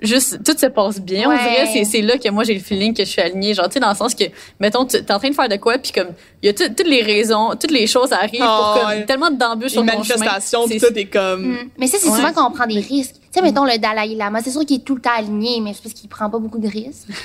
juste 0.00 0.42
tout 0.44 0.56
se 0.56 0.66
passe 0.66 1.00
bien 1.00 1.30
on 1.30 1.32
dirait. 1.32 1.84
C'est 1.84 2.02
là 2.02 2.18
que 2.18 2.28
moi 2.30 2.44
j'ai 2.44 2.54
le 2.54 2.60
feeling 2.60 2.94
que 2.94 3.04
je 3.04 3.10
suis 3.10 3.22
alignée. 3.22 3.54
Genre 3.54 3.66
tu 3.68 3.74
sais 3.74 3.80
dans 3.80 3.88
le 3.88 3.94
sens 3.94 4.14
que 4.14 4.24
mettons 4.60 4.84
tu 4.84 4.96
es 4.96 5.12
en 5.12 5.18
train 5.18 5.30
de 5.30 5.34
faire 5.34 5.48
de 5.48 5.56
quoi 5.56 5.78
puis 5.78 5.92
comme 5.92 6.08
il 6.42 6.46
y 6.46 6.48
a 6.50 6.52
toutes 6.52 6.86
les 6.86 7.02
raisons 7.02 7.50
toutes 7.50 7.70
les 7.70 7.86
choses 7.86 8.12
arrivent 8.12 8.40
pour 8.40 8.78
comme 8.80 9.06
tellement 9.06 9.30
d'embûches 9.30 9.72
sur 9.72 9.84
ton 9.84 10.02
chemin. 10.02 10.38
c'est 10.40 10.78
tout 10.78 10.98
est 10.98 11.06
comme 11.06 11.52
mm. 11.52 11.70
mais 11.78 11.86
ça 11.86 11.98
c'est 12.00 12.10
souvent 12.10 12.32
quand 12.32 12.48
on 12.48 12.52
prend 12.52 12.66
des 12.66 12.80
risques. 12.80 13.14
Tu 13.14 13.40
sais 13.40 13.42
mettons 13.42 13.64
le 13.64 13.78
Dalai 13.78 14.14
Lama 14.14 14.40
c'est 14.42 14.50
sûr 14.50 14.64
qu'il 14.64 14.76
est 14.76 14.84
tout 14.84 14.96
le 14.96 15.00
temps 15.00 15.16
aligné 15.16 15.60
mais 15.60 15.72
c'est 15.74 15.82
parce 15.82 15.94
qu'il 15.94 16.08
prend 16.08 16.28
pas 16.28 16.38
beaucoup 16.38 16.58
de 16.58 16.68
risques. 16.68 17.08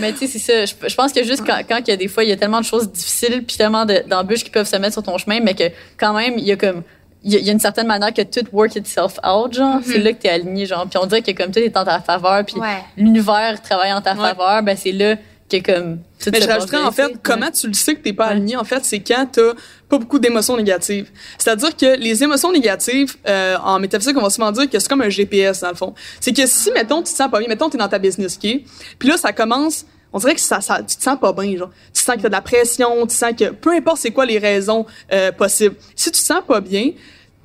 Mais 0.00 0.12
tu 0.12 0.26
sais 0.26 0.26
c'est 0.26 0.38
ça. 0.66 0.86
Je, 0.88 0.94
pense 0.94 1.12
que 1.12 1.22
juste 1.22 1.44
quand, 1.46 1.60
quand 1.68 1.78
il 1.78 1.88
y 1.88 1.92
a 1.92 1.96
des 1.96 2.08
fois 2.08 2.24
il 2.24 2.30
y 2.30 2.32
a 2.32 2.36
tellement 2.36 2.60
de 2.60 2.64
choses 2.64 2.90
difficiles 2.90 3.44
puis 3.46 3.56
tellement 3.56 3.84
d'embûches 3.84 4.42
qui 4.42 4.50
peuvent 4.50 4.68
se 4.68 4.76
mettre 4.76 4.94
sur 4.94 5.02
ton 5.02 5.18
chemin 5.18 5.40
mais 5.40 5.54
que 5.54 5.64
quand 5.98 6.14
même 6.14 6.34
il 6.38 6.44
y 6.44 6.52
a 6.52 6.56
comme 6.56 6.82
il 7.22 7.34
y, 7.34 7.50
a 7.50 7.52
une 7.52 7.60
certaine 7.60 7.86
manière 7.86 8.14
que 8.14 8.22
tout 8.22 8.46
work 8.52 8.76
itself 8.76 9.18
out, 9.26 9.52
genre. 9.52 9.80
C'est 9.84 9.98
mhm. 9.98 10.04
là 10.04 10.12
que 10.12 10.22
t'es 10.22 10.30
aligné, 10.30 10.66
genre. 10.66 10.86
Puis 10.88 10.98
on 10.98 11.06
dirait 11.06 11.22
que 11.22 11.32
comme 11.32 11.50
tout 11.50 11.58
est 11.58 11.76
en 11.76 11.84
ta 11.84 12.00
faveur, 12.00 12.44
puis 12.44 12.56
l'univers 12.96 13.60
travaille 13.62 13.92
en 13.92 14.00
ta 14.00 14.14
faveur, 14.14 14.62
ben 14.62 14.76
c'est 14.76 14.92
là 14.92 15.16
que 15.50 15.58
comme 15.60 15.98
tout 16.22 16.30
Mais 16.32 16.40
je 16.40 16.48
rajouterais 16.48 16.82
en 16.82 16.92
fait, 16.92 17.12
comment 17.22 17.50
tu 17.50 17.66
le 17.66 17.74
sais 17.74 17.94
que 17.94 18.02
t'es 18.02 18.12
pas 18.12 18.26
aligné, 18.26 18.56
en 18.56 18.64
fait, 18.64 18.84
c'est 18.84 19.00
quand 19.00 19.26
t'as 19.32 19.52
pas 19.88 19.98
beaucoup 19.98 20.18
d'émotions 20.18 20.56
négatives. 20.56 21.10
C'est-à-dire 21.36 21.76
que 21.76 21.98
les 21.98 22.22
émotions 22.22 22.52
négatives, 22.52 23.16
euh, 23.28 23.56
en 23.64 23.80
métaphysique, 23.80 24.16
on 24.16 24.22
va 24.22 24.30
souvent 24.30 24.52
dire 24.52 24.70
que 24.70 24.78
c'est 24.78 24.88
comme 24.88 25.02
un 25.02 25.08
GPS, 25.08 25.60
dans 25.60 25.70
le 25.70 25.74
fond. 25.74 25.94
C'est 26.20 26.32
que 26.32 26.46
si, 26.46 26.70
mettons, 26.72 26.98
tu 26.98 27.12
te 27.12 27.16
sens 27.16 27.30
pas 27.30 27.40
bien, 27.40 27.48
mettons, 27.48 27.68
t'es 27.68 27.78
dans 27.78 27.88
ta 27.88 27.98
business, 27.98 28.38
OK? 28.42 28.60
Puis 28.98 29.08
là, 29.08 29.16
ça 29.16 29.32
commence 29.32 29.84
on 30.12 30.18
dirait 30.18 30.34
que 30.34 30.40
ça, 30.40 30.60
ça, 30.60 30.82
tu 30.82 30.96
te 30.96 31.02
sens 31.02 31.18
pas 31.18 31.32
bien, 31.32 31.56
genre. 31.56 31.70
Tu 31.92 32.02
sens 32.02 32.16
que 32.16 32.22
t'as 32.22 32.28
de 32.28 32.32
la 32.32 32.40
pression, 32.40 33.06
tu 33.06 33.14
sens 33.14 33.32
que 33.38 33.50
peu 33.50 33.72
importe 33.72 33.98
c'est 33.98 34.10
quoi 34.10 34.26
les 34.26 34.38
raisons 34.38 34.86
euh, 35.12 35.32
possibles. 35.32 35.76
Si 35.94 36.10
tu 36.10 36.20
te 36.20 36.26
sens 36.26 36.42
pas 36.46 36.60
bien, 36.60 36.92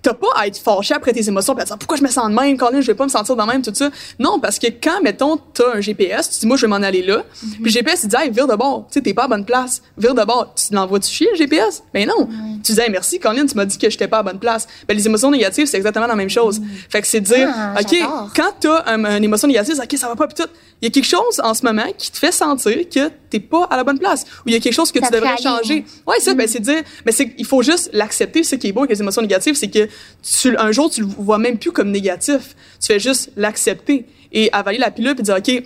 t'as 0.05 0.13
pas 0.13 0.27
à 0.35 0.45
être 0.45 0.59
fâché 0.59 0.93
après 0.93 1.13
tes 1.13 1.27
émotions, 1.27 1.55
puis 1.55 1.63
à 1.63 1.65
dire 1.65 1.77
pourquoi 1.79 1.97
je 1.97 2.03
me 2.03 2.09
sens 2.09 2.29
de 2.29 2.35
même, 2.35 2.57
quand 2.57 2.69
je 2.71 2.85
vais 2.85 2.93
pas 2.93 3.05
me 3.05 3.09
sentir 3.09 3.35
de 3.35 3.41
même, 3.41 3.63
tout 3.63 3.73
ça. 3.73 3.89
Non, 4.19 4.39
parce 4.39 4.59
que 4.59 4.67
quand, 4.67 5.01
mettons, 5.01 5.37
t'as 5.53 5.75
un 5.75 5.81
GPS, 5.81 6.29
tu 6.29 6.39
dis 6.41 6.45
moi 6.45 6.57
je 6.57 6.61
vais 6.61 6.67
m'en 6.67 6.75
aller 6.75 7.01
là, 7.01 7.17
mhm. 7.17 7.51
puis 7.53 7.63
le 7.63 7.69
GPS 7.71 8.03
il 8.03 8.09
dit 8.09 8.15
hey, 8.15 8.29
vire 8.29 8.47
de 8.47 8.55
bord, 8.55 8.85
tu 8.87 8.99
sais, 8.99 9.01
t'es 9.01 9.15
pas 9.15 9.23
à 9.23 9.27
bonne 9.27 9.45
place, 9.45 9.81
vire 9.97 10.13
de 10.13 10.23
bord, 10.23 10.53
tu 10.53 10.73
l'envoies-tu 10.75 11.09
chier 11.09 11.27
le 11.31 11.37
GPS? 11.37 11.83
Ben 11.91 12.07
non. 12.07 12.29
Tu 12.63 12.73
dis 12.73 12.81
merci, 12.91 13.19
Colin, 13.19 13.47
tu 13.47 13.55
m'as 13.55 13.65
dit 13.65 13.77
que 13.79 13.89
j'étais 13.89 14.07
pas 14.07 14.19
à 14.19 14.23
bonne 14.23 14.39
place. 14.39 14.67
Ben 14.87 14.95
les 14.95 15.07
émotions 15.07 15.31
négatives, 15.31 15.65
c'est 15.65 15.77
exactement 15.77 16.07
la 16.07 16.15
même 16.15 16.29
chose. 16.29 16.59
Mhm. 16.59 16.67
Fait 16.89 17.01
que 17.01 17.07
c'est 17.07 17.21
dire, 17.21 17.49
ah, 17.51 17.73
OK, 17.79 17.97
quand 18.35 18.51
t'as 18.59 18.95
une 18.95 19.23
émotion 19.23 19.47
négative, 19.47 19.75
OK, 19.81 19.97
ça 19.97 20.07
va 20.07 20.15
pas, 20.15 20.27
puis 20.27 20.35
tout, 20.35 20.49
il 20.85 20.89
y 20.89 20.91
a 20.91 20.91
quelque 20.91 21.09
chose 21.09 21.41
en 21.43 21.55
ce 21.55 21.65
moment 21.65 21.87
qui 21.97 22.11
te 22.11 22.17
fait 22.19 22.31
sentir 22.31 22.77
que 22.87 23.09
t'es 23.31 23.39
pas 23.39 23.63
à 23.71 23.77
la 23.77 23.83
bonne 23.83 23.97
place, 23.97 24.23
ou 24.45 24.49
il 24.49 24.53
y 24.53 24.55
a 24.55 24.59
quelque 24.59 24.75
chose 24.75 24.91
que 24.91 24.99
tu 24.99 25.11
devrais 25.11 25.37
changer. 25.41 25.83
Ouais, 26.05 26.19
ça, 26.19 26.35
ben, 26.35 26.45
mm. 26.45 26.47
c'est 26.47 26.59
dire, 26.59 26.83
mais 27.05 27.11
c'est, 27.11 27.33
il 27.39 27.45
faut 27.45 27.63
juste 27.63 27.89
l'accepter. 27.91 28.43
Ce 28.43 28.55
qui 28.55 28.67
est 28.67 28.71
beau 28.71 28.81
avec 28.81 28.91
les 28.91 29.01
émotions 29.01 29.23
négatives, 29.23 29.55
c'est 29.55 29.69
que 29.69 29.89
tu, 30.21 30.55
un 30.55 30.71
jour, 30.71 30.91
tu 30.91 31.01
le 31.01 31.07
vois 31.07 31.39
même 31.39 31.57
plus 31.57 31.71
comme 31.71 31.89
négatif. 31.89 32.55
Tu 32.79 32.85
fais 32.85 32.99
juste 32.99 33.31
l'accepter 33.35 34.05
et 34.31 34.51
avaler 34.51 34.77
la 34.77 34.91
pilule 34.91 35.15
et 35.17 35.23
dire, 35.23 35.35
OK, 35.37 35.63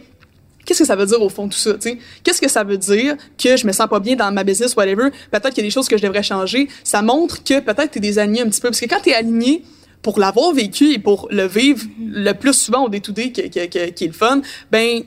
qu'est-ce 0.65 0.79
que 0.79 0.85
ça 0.85 0.95
veut 0.95 1.05
dire 1.05 1.21
au 1.21 1.27
fond 1.27 1.49
tout 1.49 1.57
ça, 1.57 1.73
tu? 1.73 1.99
Qu'est-ce 2.23 2.39
que 2.39 2.49
ça 2.49 2.63
veut 2.63 2.77
dire 2.77 3.17
que 3.37 3.57
je 3.57 3.67
me 3.67 3.73
sens 3.73 3.87
pas 3.89 3.99
bien 3.99 4.15
dans 4.15 4.31
ma 4.31 4.45
business, 4.45 4.73
whatever? 4.77 5.09
Peut-être 5.31 5.49
qu'il 5.49 5.63
y 5.63 5.67
a 5.67 5.67
des 5.67 5.73
choses 5.73 5.89
que 5.89 5.97
je 5.97 6.03
devrais 6.03 6.23
changer. 6.23 6.69
Ça 6.85 7.01
montre 7.01 7.43
que 7.43 7.59
peut-être 7.59 7.91
t'es 7.91 7.99
désaligné 7.99 8.41
un 8.41 8.47
petit 8.47 8.61
peu. 8.61 8.69
Parce 8.69 8.79
que 8.79 8.85
quand 8.85 9.01
t'es 9.01 9.13
aligné, 9.13 9.63
pour 10.01 10.19
l'avoir 10.19 10.53
vécu 10.53 10.93
et 10.93 10.99
pour 10.99 11.27
le 11.31 11.45
vivre 11.45 11.85
le 11.99 12.31
plus 12.33 12.53
souvent 12.53 12.85
au 12.85 12.89
day-to-day 12.89 13.31
qui, 13.31 13.49
qui, 13.49 13.69
qui, 13.69 14.03
est 14.03 14.07
le 14.07 14.13
fun, 14.13 14.41
ben, 14.71 15.01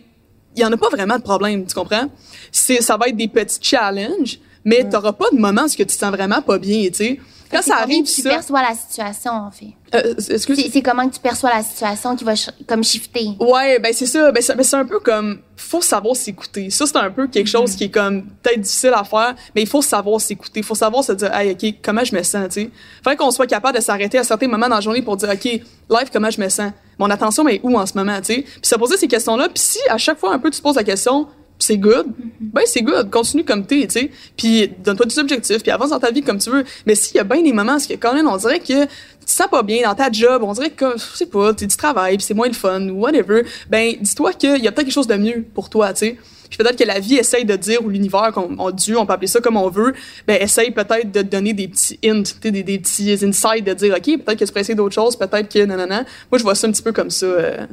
il 0.54 0.60
y 0.60 0.64
en 0.64 0.72
a 0.72 0.76
pas 0.76 0.90
vraiment 0.90 1.16
de 1.16 1.22
problème, 1.22 1.66
tu 1.66 1.74
comprends? 1.74 2.10
C'est, 2.50 2.82
ça 2.82 2.96
va 2.96 3.08
être 3.08 3.16
des 3.16 3.28
petits 3.28 3.58
challenges, 3.62 4.38
mais 4.64 4.84
tu 4.84 4.90
t'auras 4.90 5.12
pas 5.12 5.26
de 5.32 5.38
moments 5.38 5.64
où 5.64 5.68
tu 5.68 5.86
te 5.86 5.92
sens 5.92 6.10
vraiment 6.10 6.42
pas 6.42 6.58
bien, 6.58 6.88
tu 6.88 6.94
sais? 6.94 7.20
Quand 7.52 7.62
ça 7.62 7.76
arrive, 7.76 8.04
tu 8.04 8.22
perçois 8.22 8.62
la 8.62 8.74
situation, 8.74 9.32
en 9.32 9.50
fait. 9.50 9.74
Euh, 9.94 10.14
c'est 10.18 10.82
comment 10.82 11.06
que 11.06 11.14
tu 11.14 11.20
perçois 11.20 11.50
la 11.50 11.62
situation 11.62 12.16
qui 12.16 12.24
va 12.24 12.32
comme 12.66 12.82
shifter. 12.82 13.36
Ouais, 13.38 13.78
ben 13.78 13.92
c'est 13.92 14.06
ça. 14.06 14.32
Ben 14.32 14.42
c'est 14.42 14.74
un 14.74 14.86
peu 14.86 15.00
comme 15.00 15.40
faut 15.54 15.82
savoir 15.82 16.16
s'écouter. 16.16 16.70
Ça 16.70 16.86
c'est 16.86 16.96
un 16.96 17.10
peu 17.10 17.26
quelque 17.26 17.48
chose 17.48 17.72
mm-hmm. 17.72 17.76
qui 17.76 17.84
est 17.84 17.90
comme 17.90 18.22
peut-être 18.42 18.60
difficile 18.60 18.92
à 18.94 19.04
faire, 19.04 19.34
mais 19.54 19.62
il 19.62 19.68
faut 19.68 19.82
savoir 19.82 20.20
s'écouter. 20.20 20.60
Il 20.60 20.64
faut 20.64 20.74
savoir 20.74 21.04
se 21.04 21.12
dire, 21.12 21.34
hey, 21.34 21.52
ok, 21.52 21.74
comment 21.82 22.04
je 22.04 22.16
me 22.16 22.22
sens, 22.22 22.48
tu 22.48 22.70
sais? 23.04 23.16
Qu'on 23.16 23.30
soit 23.30 23.46
capable 23.46 23.76
de 23.76 23.82
s'arrêter 23.82 24.16
à 24.16 24.24
certains 24.24 24.48
moments 24.48 24.68
dans 24.68 24.76
la 24.76 24.80
journée 24.80 25.02
pour 25.02 25.16
dire, 25.16 25.28
ok, 25.28 25.44
live, 25.44 26.10
comment 26.10 26.30
je 26.30 26.40
me 26.40 26.48
sens? 26.48 26.72
Mon 26.98 27.10
attention 27.10 27.46
est 27.48 27.60
où 27.62 27.78
en 27.78 27.84
ce 27.84 27.92
moment, 27.94 28.18
tu 28.20 28.34
sais? 28.34 28.42
Puis 28.42 28.60
se 28.62 28.74
poser 28.76 28.96
ces 28.96 29.08
questions-là. 29.08 29.48
Puis 29.48 29.62
si 29.62 29.78
à 29.90 29.98
chaque 29.98 30.18
fois 30.18 30.32
un 30.32 30.38
peu 30.38 30.50
tu 30.50 30.58
te 30.58 30.62
poses 30.62 30.76
la 30.76 30.84
question, 30.84 31.28
c'est 31.62 31.78
good, 31.78 32.06
ben 32.40 32.62
c'est 32.66 32.82
good, 32.82 33.10
continue 33.10 33.44
comme 33.44 33.64
t'es, 33.64 33.86
tu 33.86 34.00
sais. 34.00 34.10
Puis 34.36 34.70
donne-toi 34.84 35.06
des 35.06 35.18
objectifs, 35.18 35.62
puis 35.62 35.70
avance 35.70 35.90
dans 35.90 36.00
ta 36.00 36.10
vie 36.10 36.22
comme 36.22 36.38
tu 36.38 36.50
veux. 36.50 36.64
Mais 36.86 36.94
s'il 36.94 37.16
y 37.16 37.20
a 37.20 37.24
bien 37.24 37.42
des 37.42 37.52
moments 37.52 37.76
où 37.76 37.92
quand 38.00 38.14
même 38.14 38.26
on 38.28 38.36
dirait 38.36 38.60
que 38.60 38.84
tu 38.84 39.26
te 39.26 39.30
sens 39.30 39.46
pas 39.48 39.62
bien 39.62 39.82
dans 39.82 39.94
ta 39.94 40.10
job, 40.10 40.42
on 40.44 40.52
dirait 40.52 40.70
que 40.70 40.92
je 40.96 41.16
sais 41.16 41.26
pas, 41.26 41.54
tu 41.54 41.66
du 41.66 41.76
travail, 41.76 42.16
puis 42.16 42.26
c'est 42.26 42.34
moins 42.34 42.48
le 42.48 42.54
fun 42.54 42.88
ou 42.88 43.00
whatever, 43.00 43.44
ben 43.70 43.94
dis-toi 44.00 44.32
qu'il 44.32 44.62
y 44.62 44.68
a 44.68 44.72
peut-être 44.72 44.86
quelque 44.86 44.94
chose 44.94 45.06
de 45.06 45.16
mieux 45.16 45.44
pour 45.54 45.70
toi, 45.70 45.92
tu 45.92 46.06
sais. 46.06 46.16
Puis 46.52 46.58
peut-être 46.58 46.76
que 46.76 46.84
la 46.84 47.00
vie 47.00 47.14
essaye 47.14 47.46
de 47.46 47.56
dire, 47.56 47.82
ou 47.82 47.88
l'univers, 47.88 48.30
on, 48.36 48.70
Dieu, 48.72 48.98
on 48.98 49.06
peut 49.06 49.14
appeler 49.14 49.26
ça 49.26 49.40
comme 49.40 49.56
on 49.56 49.70
veut, 49.70 49.94
ben 50.26 50.38
essaye 50.38 50.70
peut-être 50.70 51.10
de 51.10 51.22
te 51.22 51.26
donner 51.26 51.54
des 51.54 51.66
petits 51.66 51.98
hints, 52.04 52.24
des, 52.42 52.62
des, 52.62 52.78
petits 52.78 53.10
insights, 53.24 53.64
de 53.64 53.72
dire, 53.72 53.94
OK, 53.96 54.04
peut-être 54.04 54.38
que 54.38 54.44
tu 54.44 54.52
peux 54.52 54.60
essayer 54.60 54.74
d'autres 54.74 54.94
choses, 54.94 55.16
peut-être 55.16 55.50
que 55.50 55.64
nanana. 55.64 56.04
Moi, 56.30 56.38
je 56.38 56.42
vois 56.42 56.54
ça 56.54 56.66
un 56.66 56.72
petit 56.72 56.82
peu 56.82 56.92
comme 56.92 57.08
ça. 57.08 57.24
Euh, 57.24 57.66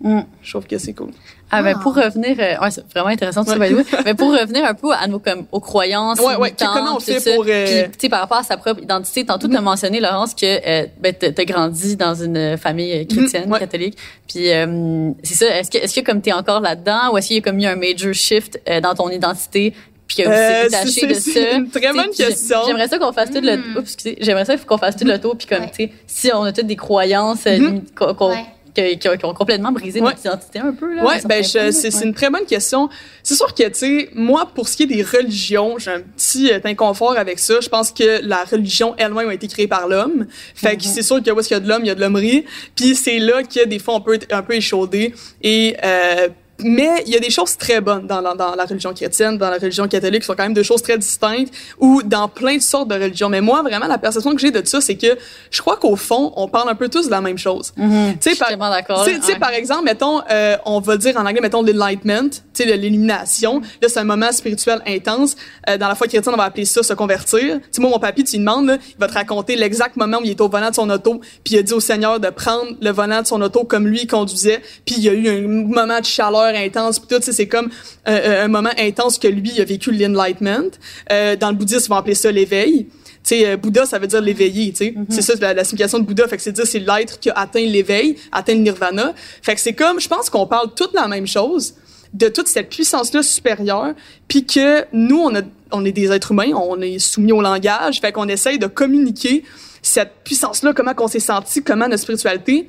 Mm. 0.00 0.20
Je 0.42 0.50
trouve 0.50 0.66
que 0.66 0.78
c'est 0.78 0.92
cool. 0.92 1.10
Ah, 1.50 1.62
ben, 1.62 1.78
pour 1.78 1.94
revenir, 1.94 2.36
euh, 2.38 2.60
ouais, 2.60 2.70
c'est 2.70 2.84
vraiment 2.92 3.10
intéressant, 3.10 3.44
ouais. 3.44 3.72
mais 4.04 4.14
pour 4.14 4.32
revenir 4.32 4.64
un 4.64 4.74
peu 4.74 4.92
à 4.92 5.06
nos, 5.06 5.18
comme, 5.18 5.46
aux 5.52 5.60
croyances. 5.60 6.18
Ouais, 6.18 6.36
ouais, 6.36 6.52
comment 6.58 6.96
on 6.96 7.00
fait 7.00 7.34
pour, 7.34 7.44
euh... 7.46 7.84
Puis, 7.84 7.92
tu 7.92 7.98
sais, 8.00 8.08
par 8.08 8.20
rapport 8.20 8.38
à 8.38 8.42
sa 8.42 8.56
propre 8.56 8.82
identité, 8.82 9.24
tantôt, 9.24 9.46
tu 9.46 9.56
as 9.56 9.60
mentionné, 9.60 10.00
Laurence, 10.00 10.34
que, 10.34 10.44
euh, 10.44 10.86
ben, 11.00 11.14
t'as 11.14 11.44
grandi 11.44 11.96
dans 11.96 12.14
une 12.14 12.56
famille 12.56 12.92
mm-hmm. 12.92 13.16
chrétienne, 13.16 13.58
catholique. 13.58 13.96
Puis, 14.28 14.50
euh, 14.50 15.10
c'est 15.22 15.34
ça. 15.34 15.58
Est-ce 15.58 15.70
que, 15.70 15.78
est-ce 15.78 16.00
que 16.00 16.04
comme 16.04 16.20
t'es 16.20 16.32
encore 16.32 16.60
là-dedans, 16.60 17.12
ou 17.12 17.18
est-ce 17.18 17.28
qu'il 17.28 17.36
y 17.36 17.38
a 17.38 17.42
comme 17.42 17.58
eu 17.58 17.66
un 17.66 17.76
major 17.76 18.12
shift 18.12 18.60
euh, 18.68 18.80
dans 18.80 18.94
ton 18.94 19.10
identité 19.10 19.74
puis 20.06 20.18
que 20.18 20.22
vous 20.24 20.68
détaché 20.68 21.06
de 21.06 21.14
ça. 21.14 21.20
C'est 21.32 21.56
une 21.56 21.70
très 21.70 21.92
bonne 21.92 22.10
question. 22.10 22.58
J'aimerais 22.66 22.88
ça 22.88 22.98
qu'on 22.98 23.12
fasse 23.12 23.30
tout 23.30 23.40
le, 23.40 23.56
mm. 23.56 23.78
oups, 23.78 23.96
j'aimerais 24.20 24.44
ça 24.44 24.54
qu'on 24.58 24.76
fasse 24.76 24.96
tout 24.96 25.06
le 25.06 25.18
tour 25.18 25.34
puis 25.34 25.46
comme 25.46 25.64
tu 25.70 25.84
sais, 25.84 25.92
si 26.06 26.30
on 26.30 26.42
a 26.42 26.52
toutes 26.52 26.66
des 26.66 26.76
croyances 26.76 27.46
mm 27.46 27.80
qu'on 27.94 28.34
qui, 28.74 29.08
ont 29.24 29.34
complètement 29.34 29.72
brisé 29.72 30.00
notre 30.00 30.20
identité 30.20 30.58
un 30.58 30.72
peu. 30.72 30.94
Là, 30.94 31.04
ouais, 31.04 31.20
ben 31.24 31.42
c'est 31.42 32.04
une 32.04 32.14
très 32.14 32.30
bonne 32.30 32.44
question. 32.44 32.88
C'est 33.22 33.34
sûr 33.34 33.54
que, 33.54 33.62
tu 33.68 33.74
sais, 33.74 34.10
moi, 34.14 34.50
pour 34.54 34.68
ce 34.68 34.76
qui 34.76 34.82
est 34.84 34.86
des 34.86 35.02
religions, 35.02 35.78
j'ai 35.78 35.92
un 35.92 36.00
petit 36.00 36.52
euh, 36.52 36.58
inconfort 36.64 37.16
avec 37.16 37.38
ça. 37.38 37.60
Je 37.60 37.68
pense 37.68 37.90
que 37.92 38.20
la 38.22 38.44
religion 38.44 38.94
elle-même 38.98 39.28
a 39.28 39.34
été 39.34 39.48
créée 39.48 39.68
par 39.68 39.88
l'homme. 39.88 40.26
Fait 40.54 40.76
que 40.76 40.82
mm-hmm. 40.82 40.86
c'est 40.86 41.02
sûr 41.02 41.22
que 41.22 41.30
où 41.30 41.40
est-ce 41.40 41.48
qu'il 41.48 41.56
y 41.56 41.58
a 41.58 41.60
de 41.60 41.68
l'homme, 41.68 41.84
il 41.84 41.88
y 41.88 41.90
a 41.90 41.94
de 41.94 42.00
l'hommerie. 42.00 42.44
Puis 42.74 42.94
c'est 42.94 43.18
là 43.18 43.42
que 43.42 43.64
des 43.64 43.78
fois 43.78 43.94
on 43.94 44.00
peut 44.00 44.14
être 44.14 44.32
un 44.32 44.42
peu 44.42 44.54
échaudé. 44.54 45.14
Et 45.42 45.76
euh, 45.84 46.28
mais 46.60 47.02
il 47.06 47.12
y 47.12 47.16
a 47.16 47.20
des 47.20 47.30
choses 47.30 47.56
très 47.56 47.80
bonnes 47.80 48.06
dans 48.06 48.20
la, 48.20 48.34
dans 48.34 48.54
la 48.54 48.64
religion 48.64 48.92
chrétienne, 48.94 49.38
dans 49.38 49.50
la 49.50 49.58
religion 49.58 49.88
catholique, 49.88 50.22
qui 50.22 50.26
sont 50.26 50.34
quand 50.34 50.44
même 50.44 50.54
deux 50.54 50.62
choses 50.62 50.82
très 50.82 50.98
distinctes, 50.98 51.52
ou 51.78 52.02
dans 52.02 52.28
plein 52.28 52.56
de 52.56 52.62
sortes 52.62 52.88
de 52.88 52.94
religions. 52.94 53.28
Mais 53.28 53.40
moi, 53.40 53.62
vraiment, 53.62 53.86
la 53.86 53.98
perception 53.98 54.34
que 54.34 54.40
j'ai 54.40 54.50
de 54.50 54.66
ça, 54.66 54.80
c'est 54.80 54.96
que 54.96 55.18
je 55.50 55.60
crois 55.60 55.76
qu'au 55.76 55.96
fond, 55.96 56.32
on 56.36 56.48
parle 56.48 56.68
un 56.68 56.74
peu 56.74 56.88
tous 56.88 57.06
de 57.06 57.10
la 57.10 57.20
même 57.20 57.38
chose. 57.38 57.72
Mm-hmm. 57.78 58.18
Tu 58.18 58.34
sais, 58.34 59.38
par, 59.38 59.50
exemple, 59.50 59.84
mettons, 59.84 60.20
euh, 60.30 60.56
on 60.64 60.80
va 60.80 60.96
dire 60.96 61.16
en 61.16 61.26
anglais, 61.26 61.40
mettons 61.40 61.62
l'enlightenment, 61.62 62.30
tu 62.30 62.40
sais, 62.64 62.76
l'illumination. 62.76 63.60
Là, 63.82 63.88
c'est 63.88 64.00
un 64.00 64.04
moment 64.04 64.32
spirituel 64.32 64.80
intense. 64.86 65.36
Euh, 65.68 65.76
dans 65.76 65.88
la 65.88 65.94
foi 65.94 66.06
chrétienne, 66.06 66.34
on 66.34 66.38
va 66.38 66.44
appeler 66.44 66.64
ça 66.64 66.82
se 66.82 66.94
convertir. 66.94 67.40
Tu 67.40 67.60
sais, 67.70 67.80
moi, 67.80 67.90
mon 67.90 67.98
papy, 67.98 68.24
tu 68.24 68.32
lui 68.32 68.38
demandes, 68.38 68.66
là, 68.66 68.78
il 68.88 68.98
va 68.98 69.08
te 69.08 69.14
raconter 69.14 69.56
l'exact 69.56 69.96
moment 69.96 70.18
où 70.18 70.24
il 70.24 70.30
est 70.30 70.40
au 70.40 70.48
volant 70.48 70.70
de 70.70 70.74
son 70.74 70.88
auto, 70.90 71.20
puis 71.44 71.54
il 71.54 71.58
a 71.58 71.62
dit 71.62 71.72
au 71.72 71.80
Seigneur 71.80 72.20
de 72.20 72.30
prendre 72.30 72.72
le 72.80 72.90
volant 72.90 73.22
de 73.22 73.26
son 73.26 73.40
auto 73.42 73.64
comme 73.64 73.86
lui 73.86 74.06
conduisait, 74.06 74.60
puis 74.84 74.96
il 74.96 75.02
y 75.02 75.08
a 75.08 75.12
eu 75.12 75.28
un 75.28 75.48
moment 75.48 76.00
de 76.00 76.04
chaleur 76.04 76.43
intense 76.46 76.98
puis 76.98 77.08
tout 77.08 77.22
c'est 77.22 77.48
comme 77.48 77.70
euh, 78.08 78.10
euh, 78.10 78.44
un 78.44 78.48
moment 78.48 78.70
intense 78.78 79.18
que 79.18 79.28
lui 79.28 79.60
a 79.60 79.64
vécu 79.64 79.90
l'enlightenment 79.92 80.70
euh, 81.12 81.36
dans 81.36 81.50
le 81.50 81.56
bouddhisme 81.56 81.92
on 81.92 81.96
va 81.96 82.00
appeler 82.00 82.14
ça 82.14 82.30
l'éveil 82.30 82.86
tu 83.26 83.36
sais, 83.36 83.56
Bouddha, 83.56 83.86
ça 83.86 83.98
veut 83.98 84.06
dire 84.06 84.20
l'éveillé, 84.20 84.70
tu 84.72 84.76
sais. 84.76 84.90
Mm-hmm. 84.90 85.06
C'est 85.08 85.22
ça, 85.22 85.32
la, 85.40 85.54
la, 85.54 85.64
signification 85.64 85.98
de 85.98 86.04
Bouddha. 86.04 86.28
Fait 86.28 86.36
que 86.36 86.42
c'est 86.42 86.52
dire, 86.52 86.66
c'est 86.66 86.78
l'être 86.78 87.18
qui 87.18 87.30
a 87.30 87.32
atteint 87.38 87.64
l'éveil, 87.64 88.16
atteint 88.32 88.52
le 88.52 88.60
nirvana. 88.60 89.14
Fait 89.40 89.54
que 89.54 89.62
c'est 89.62 89.72
comme, 89.72 89.98
je 89.98 90.08
pense 90.08 90.28
qu'on 90.28 90.46
parle 90.46 90.74
toute 90.74 90.92
la 90.92 91.08
même 91.08 91.26
chose, 91.26 91.72
de 92.14 92.28
toute 92.28 92.46
cette 92.46 92.70
puissance-là 92.70 93.22
supérieure, 93.22 93.94
puis 94.28 94.46
que 94.46 94.84
nous, 94.92 95.18
on, 95.18 95.34
a, 95.34 95.40
on 95.72 95.84
est 95.84 95.92
des 95.92 96.10
êtres 96.12 96.32
humains, 96.32 96.52
on 96.54 96.80
est 96.80 96.98
soumis 96.98 97.32
au 97.32 97.42
langage, 97.42 98.00
fait 98.00 98.12
qu'on 98.12 98.28
essaye 98.28 98.58
de 98.58 98.68
communiquer 98.68 99.42
cette 99.82 100.12
puissance-là, 100.24 100.72
comment 100.72 100.94
qu'on 100.94 101.08
s'est 101.08 101.20
senti, 101.20 101.62
comment 101.62 101.88
notre 101.88 102.02
spiritualité, 102.02 102.68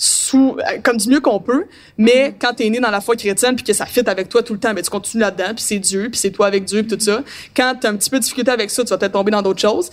sous 0.00 0.56
euh, 0.60 0.78
comme 0.82 0.96
du 0.96 1.08
mieux 1.08 1.20
qu'on 1.20 1.40
peut 1.40 1.66
mais 1.98 2.32
quand 2.38 2.54
tu 2.54 2.64
es 2.64 2.70
né 2.70 2.78
dans 2.78 2.90
la 2.90 3.00
foi 3.00 3.16
chrétienne 3.16 3.56
puis 3.56 3.64
que 3.64 3.72
ça 3.72 3.84
fit 3.84 4.08
avec 4.08 4.28
toi 4.28 4.44
tout 4.44 4.52
le 4.52 4.60
temps 4.60 4.72
ben 4.72 4.82
tu 4.82 4.90
continues 4.90 5.22
là-dedans 5.22 5.52
puis 5.56 5.64
c'est 5.64 5.80
Dieu 5.80 6.08
puis 6.08 6.20
c'est 6.20 6.30
toi 6.30 6.46
avec 6.46 6.64
Dieu 6.64 6.84
puis 6.84 6.96
tout 6.96 7.04
ça. 7.04 7.22
Quand 7.56 7.74
tu 7.80 7.86
as 7.86 7.90
un 7.90 7.96
petit 7.96 8.08
peu 8.08 8.18
de 8.18 8.22
difficulté 8.22 8.50
avec 8.52 8.70
ça 8.70 8.84
tu 8.84 8.90
vas 8.90 8.98
peut-être 8.98 9.12
tomber 9.12 9.32
dans 9.32 9.42
d'autres 9.42 9.60
choses. 9.60 9.90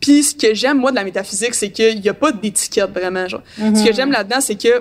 Puis 0.00 0.22
ce 0.22 0.34
que 0.36 0.54
j'aime 0.54 0.78
moi 0.78 0.92
de 0.92 0.96
la 0.96 1.02
métaphysique 1.02 1.54
c'est 1.54 1.70
qu'il 1.70 1.98
y 1.98 2.08
a 2.08 2.14
pas 2.14 2.30
d'étiquette 2.30 2.90
vraiment 2.90 3.26
genre. 3.26 3.42
Ce 3.56 3.62
que 3.62 3.66
mm-hmm. 3.66 3.94
j'aime 3.94 4.12
là-dedans 4.12 4.40
c'est 4.40 4.54
que 4.54 4.80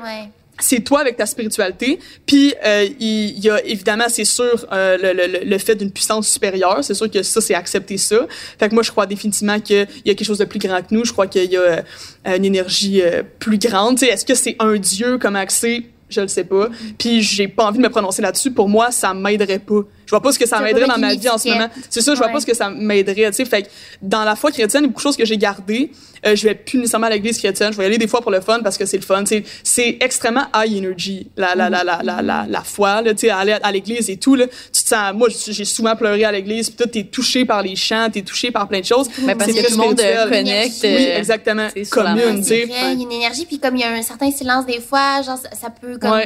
c'est 0.60 0.82
toi 0.82 1.02
avec 1.02 1.18
ta 1.18 1.26
spiritualité. 1.26 2.00
Puis 2.26 2.54
euh, 2.66 2.88
il 3.00 3.40
y 3.40 3.50
a 3.50 3.64
évidemment, 3.66 4.06
c'est 4.10 4.26
sûr, 4.26 4.66
euh, 4.72 4.98
le, 4.98 5.14
le, 5.14 5.46
le, 5.46 5.58
fait 5.58 5.76
d'une 5.76 5.92
puissance 5.92 6.28
supérieure. 6.28 6.84
C'est 6.84 6.94
sûr 6.94 7.10
que 7.10 7.24
ça, 7.24 7.42
c'est 7.42 7.54
accepter 7.54 7.98
ça. 7.98 8.28
Fait 8.60 8.70
que 8.70 8.74
moi, 8.74 8.84
je 8.84 8.92
crois 8.92 9.06
définitivement 9.06 9.60
qu'il 9.60 9.88
y 10.06 10.10
a 10.10 10.14
quelque 10.14 10.24
chose 10.24 10.40
de 10.40 10.46
plus 10.46 10.60
grand 10.60 10.82
que 10.82 10.94
nous. 10.94 11.06
Je 11.06 11.12
crois 11.12 11.28
qu'il 11.28 11.52
y 11.52 11.58
a 11.58 11.62
euh, 11.62 11.82
une 12.26 12.46
énergie 12.46 13.02
euh, 13.02 13.24
plus 13.40 13.58
grande. 13.58 14.02
Est-ce 14.02 14.26
que 14.26 14.36
c'est 14.36 14.56
un 14.60 14.76
Dieu? 14.78 15.18
Comme 15.18 15.36
accès? 15.36 15.84
Je 16.10 16.22
le 16.22 16.28
sais 16.28 16.46
pas. 16.46 16.70
Puis 16.98 17.22
j'ai 17.22 17.48
pas 17.48 17.66
envie 17.66 17.78
de 17.80 17.84
me 17.84 17.90
prononcer 17.90 18.22
là-dessus. 18.22 18.52
Pour 18.52 18.70
moi, 18.70 18.92
ça 18.92 19.14
m'aiderait 19.14 19.60
pas. 19.60 19.82
Je 20.08 20.12
vois 20.12 20.22
pas 20.22 20.32
ce 20.32 20.40
que 20.40 20.48
ça 20.48 20.60
m'aiderait 20.62 20.88
dans 20.88 20.98
ma 20.98 21.14
vie 21.14 21.30
en 21.30 21.38
ce 21.38 21.50
moment. 21.50 21.68
C'est 21.90 22.02
ça, 22.02 22.16
je 22.16 22.20
vois 22.20 22.30
pas 22.30 22.40
ce 22.40 22.46
que 22.46 22.56
ça 22.56 22.70
m'aiderait, 22.70 23.30
tu 23.30 23.34
sais. 23.34 23.46
Fait 23.46 23.64
que 23.64 23.68
dans 24.02 24.24
la 24.24 24.36
foi 24.36 24.52
chrétienne, 24.52 24.84
il 24.84 24.86
y 24.86 24.88
a 24.88 24.88
beaucoup 24.88 25.02
de 25.02 25.04
choses 25.04 25.18
que 25.18 25.26
j'ai 25.26 25.38
gardées. 25.38 25.92
Euh, 26.26 26.36
je 26.36 26.48
vais 26.48 26.56
plus 26.56 26.80
nécessairement 26.80 27.08
à 27.08 27.10
l'église 27.12 27.38
chrétienne. 27.38 27.72
Je 27.72 27.78
vais 27.78 27.84
y 27.84 27.86
aller 27.88 27.98
des 27.98 28.08
fois 28.08 28.22
pour 28.22 28.32
le 28.32 28.42
fun 28.42 28.62
parce 28.64 28.78
que 28.78 28.86
c'est 28.86 28.98
le 28.98 29.04
fun. 29.04 29.24
C'est 29.64 29.98
extrêmement 30.00 30.46
high 30.56 30.78
energy, 30.78 31.28
la, 31.38 31.54
la, 31.56 31.70
la, 31.70 31.84
la, 31.84 32.02
la, 32.02 32.22
la, 32.22 32.46
la 32.50 32.62
foi, 32.62 33.02
là, 33.02 33.14
tu 33.14 33.28
sais, 33.28 33.30
aller 33.30 33.58
à 33.62 33.72
l'église 33.72 34.10
et 34.10 34.18
tout, 34.18 34.36
là. 34.36 34.46
Tu 34.48 34.84
te 34.84 34.88
sens, 34.90 35.14
moi, 35.14 35.28
j'ai 35.30 35.66
souvent 35.66 35.96
pleuré 35.96 36.24
à 36.24 36.32
l'église, 36.32 36.70
puis 36.70 36.78
toi, 36.78 36.88
t'es 36.88 37.04
touché 37.04 37.46
par 37.46 37.62
les 37.62 37.76
chants, 37.76 38.10
t'es 38.12 38.22
touché 38.22 38.50
par 38.50 38.68
plein 38.68 38.80
de 38.80 38.86
choses. 38.86 39.10
Mais 39.24 39.36
parce 39.36 39.52
que 39.52 39.66
tout 39.68 39.72
le 39.72 39.78
monde 39.78 39.98
connecte. 40.30 40.80
Oui, 40.84 40.90
euh, 40.90 41.18
exactement. 41.18 41.68
Commune, 41.92 42.38
tu 42.42 42.48
sais. 42.48 42.64
Il 42.64 42.72
y 42.72 42.76
a 42.76 42.92
une 42.92 43.12
énergie, 43.12 43.46
puis 43.46 43.60
comme 43.60 43.76
il 43.76 43.82
y 43.82 43.84
a 43.84 43.92
un 43.92 44.02
certain 44.02 44.32
silence 44.32 44.66
des 44.66 44.80
fois, 44.80 45.22
genre, 45.22 45.38
ça, 45.38 45.70
peut 45.70 45.98
comme 46.00 46.22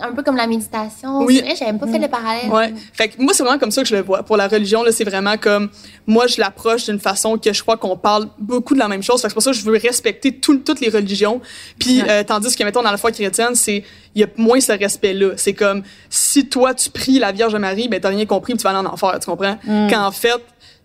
un 0.00 0.12
peu 0.12 0.22
comme 0.22 0.36
la 0.36 0.46
méditation. 0.46 1.20
Oui. 1.22 1.42
C'est 1.44 1.64
vrai, 1.64 1.78
pas 1.78 1.86
fait 1.86 1.98
le 1.98 2.08
parallèle. 2.08 2.50
Ouais. 2.50 2.74
Fait 2.92 3.08
que 3.08 3.20
moi, 3.20 3.32
c'est 3.34 3.42
vraiment 3.42 3.58
comme 3.58 3.70
ça 3.70 3.82
que 3.82 3.88
je 3.88 3.94
le 3.94 4.02
vois. 4.02 4.22
Pour 4.22 4.36
la 4.36 4.48
religion, 4.48 4.82
là, 4.82 4.92
c'est 4.92 5.04
vraiment 5.04 5.36
comme, 5.36 5.70
moi, 6.06 6.26
je 6.26 6.40
l'approche 6.40 6.86
d'une 6.86 6.98
façon 6.98 7.36
que 7.36 7.52
je 7.52 7.62
crois 7.62 7.76
qu'on 7.76 7.96
parle 7.96 8.28
beaucoup 8.38 8.74
de 8.74 8.78
la 8.78 8.88
même 8.88 9.02
chose. 9.02 9.20
Fait 9.20 9.28
que 9.28 9.30
c'est 9.30 9.34
pour 9.34 9.42
ça 9.42 9.50
que 9.50 9.56
je 9.56 9.64
veux 9.64 9.78
respecter 9.78 10.32
toutes 10.32 10.80
les 10.80 10.88
religions. 10.88 11.40
Puis, 11.78 12.02
euh, 12.08 12.22
tandis 12.24 12.54
que, 12.54 12.64
mettons, 12.64 12.82
dans 12.82 12.90
la 12.90 12.96
foi 12.96 13.12
chrétienne, 13.12 13.54
c'est, 13.54 13.84
il 14.14 14.20
y 14.20 14.24
a 14.24 14.28
moins 14.36 14.60
ce 14.60 14.72
respect-là. 14.72 15.32
C'est 15.36 15.54
comme, 15.54 15.82
si 16.08 16.48
toi, 16.48 16.74
tu 16.74 16.90
pries 16.90 17.18
la 17.18 17.32
Vierge 17.32 17.56
Marie, 17.56 17.88
ben, 17.88 18.00
t'as 18.00 18.08
rien 18.08 18.26
compris, 18.26 18.56
tu 18.56 18.62
vas 18.62 18.70
aller 18.70 18.86
en 18.86 18.92
enfer, 18.92 19.18
tu 19.20 19.26
comprends? 19.26 19.58
Mm. 19.64 19.88
Quand, 19.90 20.06
en 20.06 20.12
fait, 20.12 20.42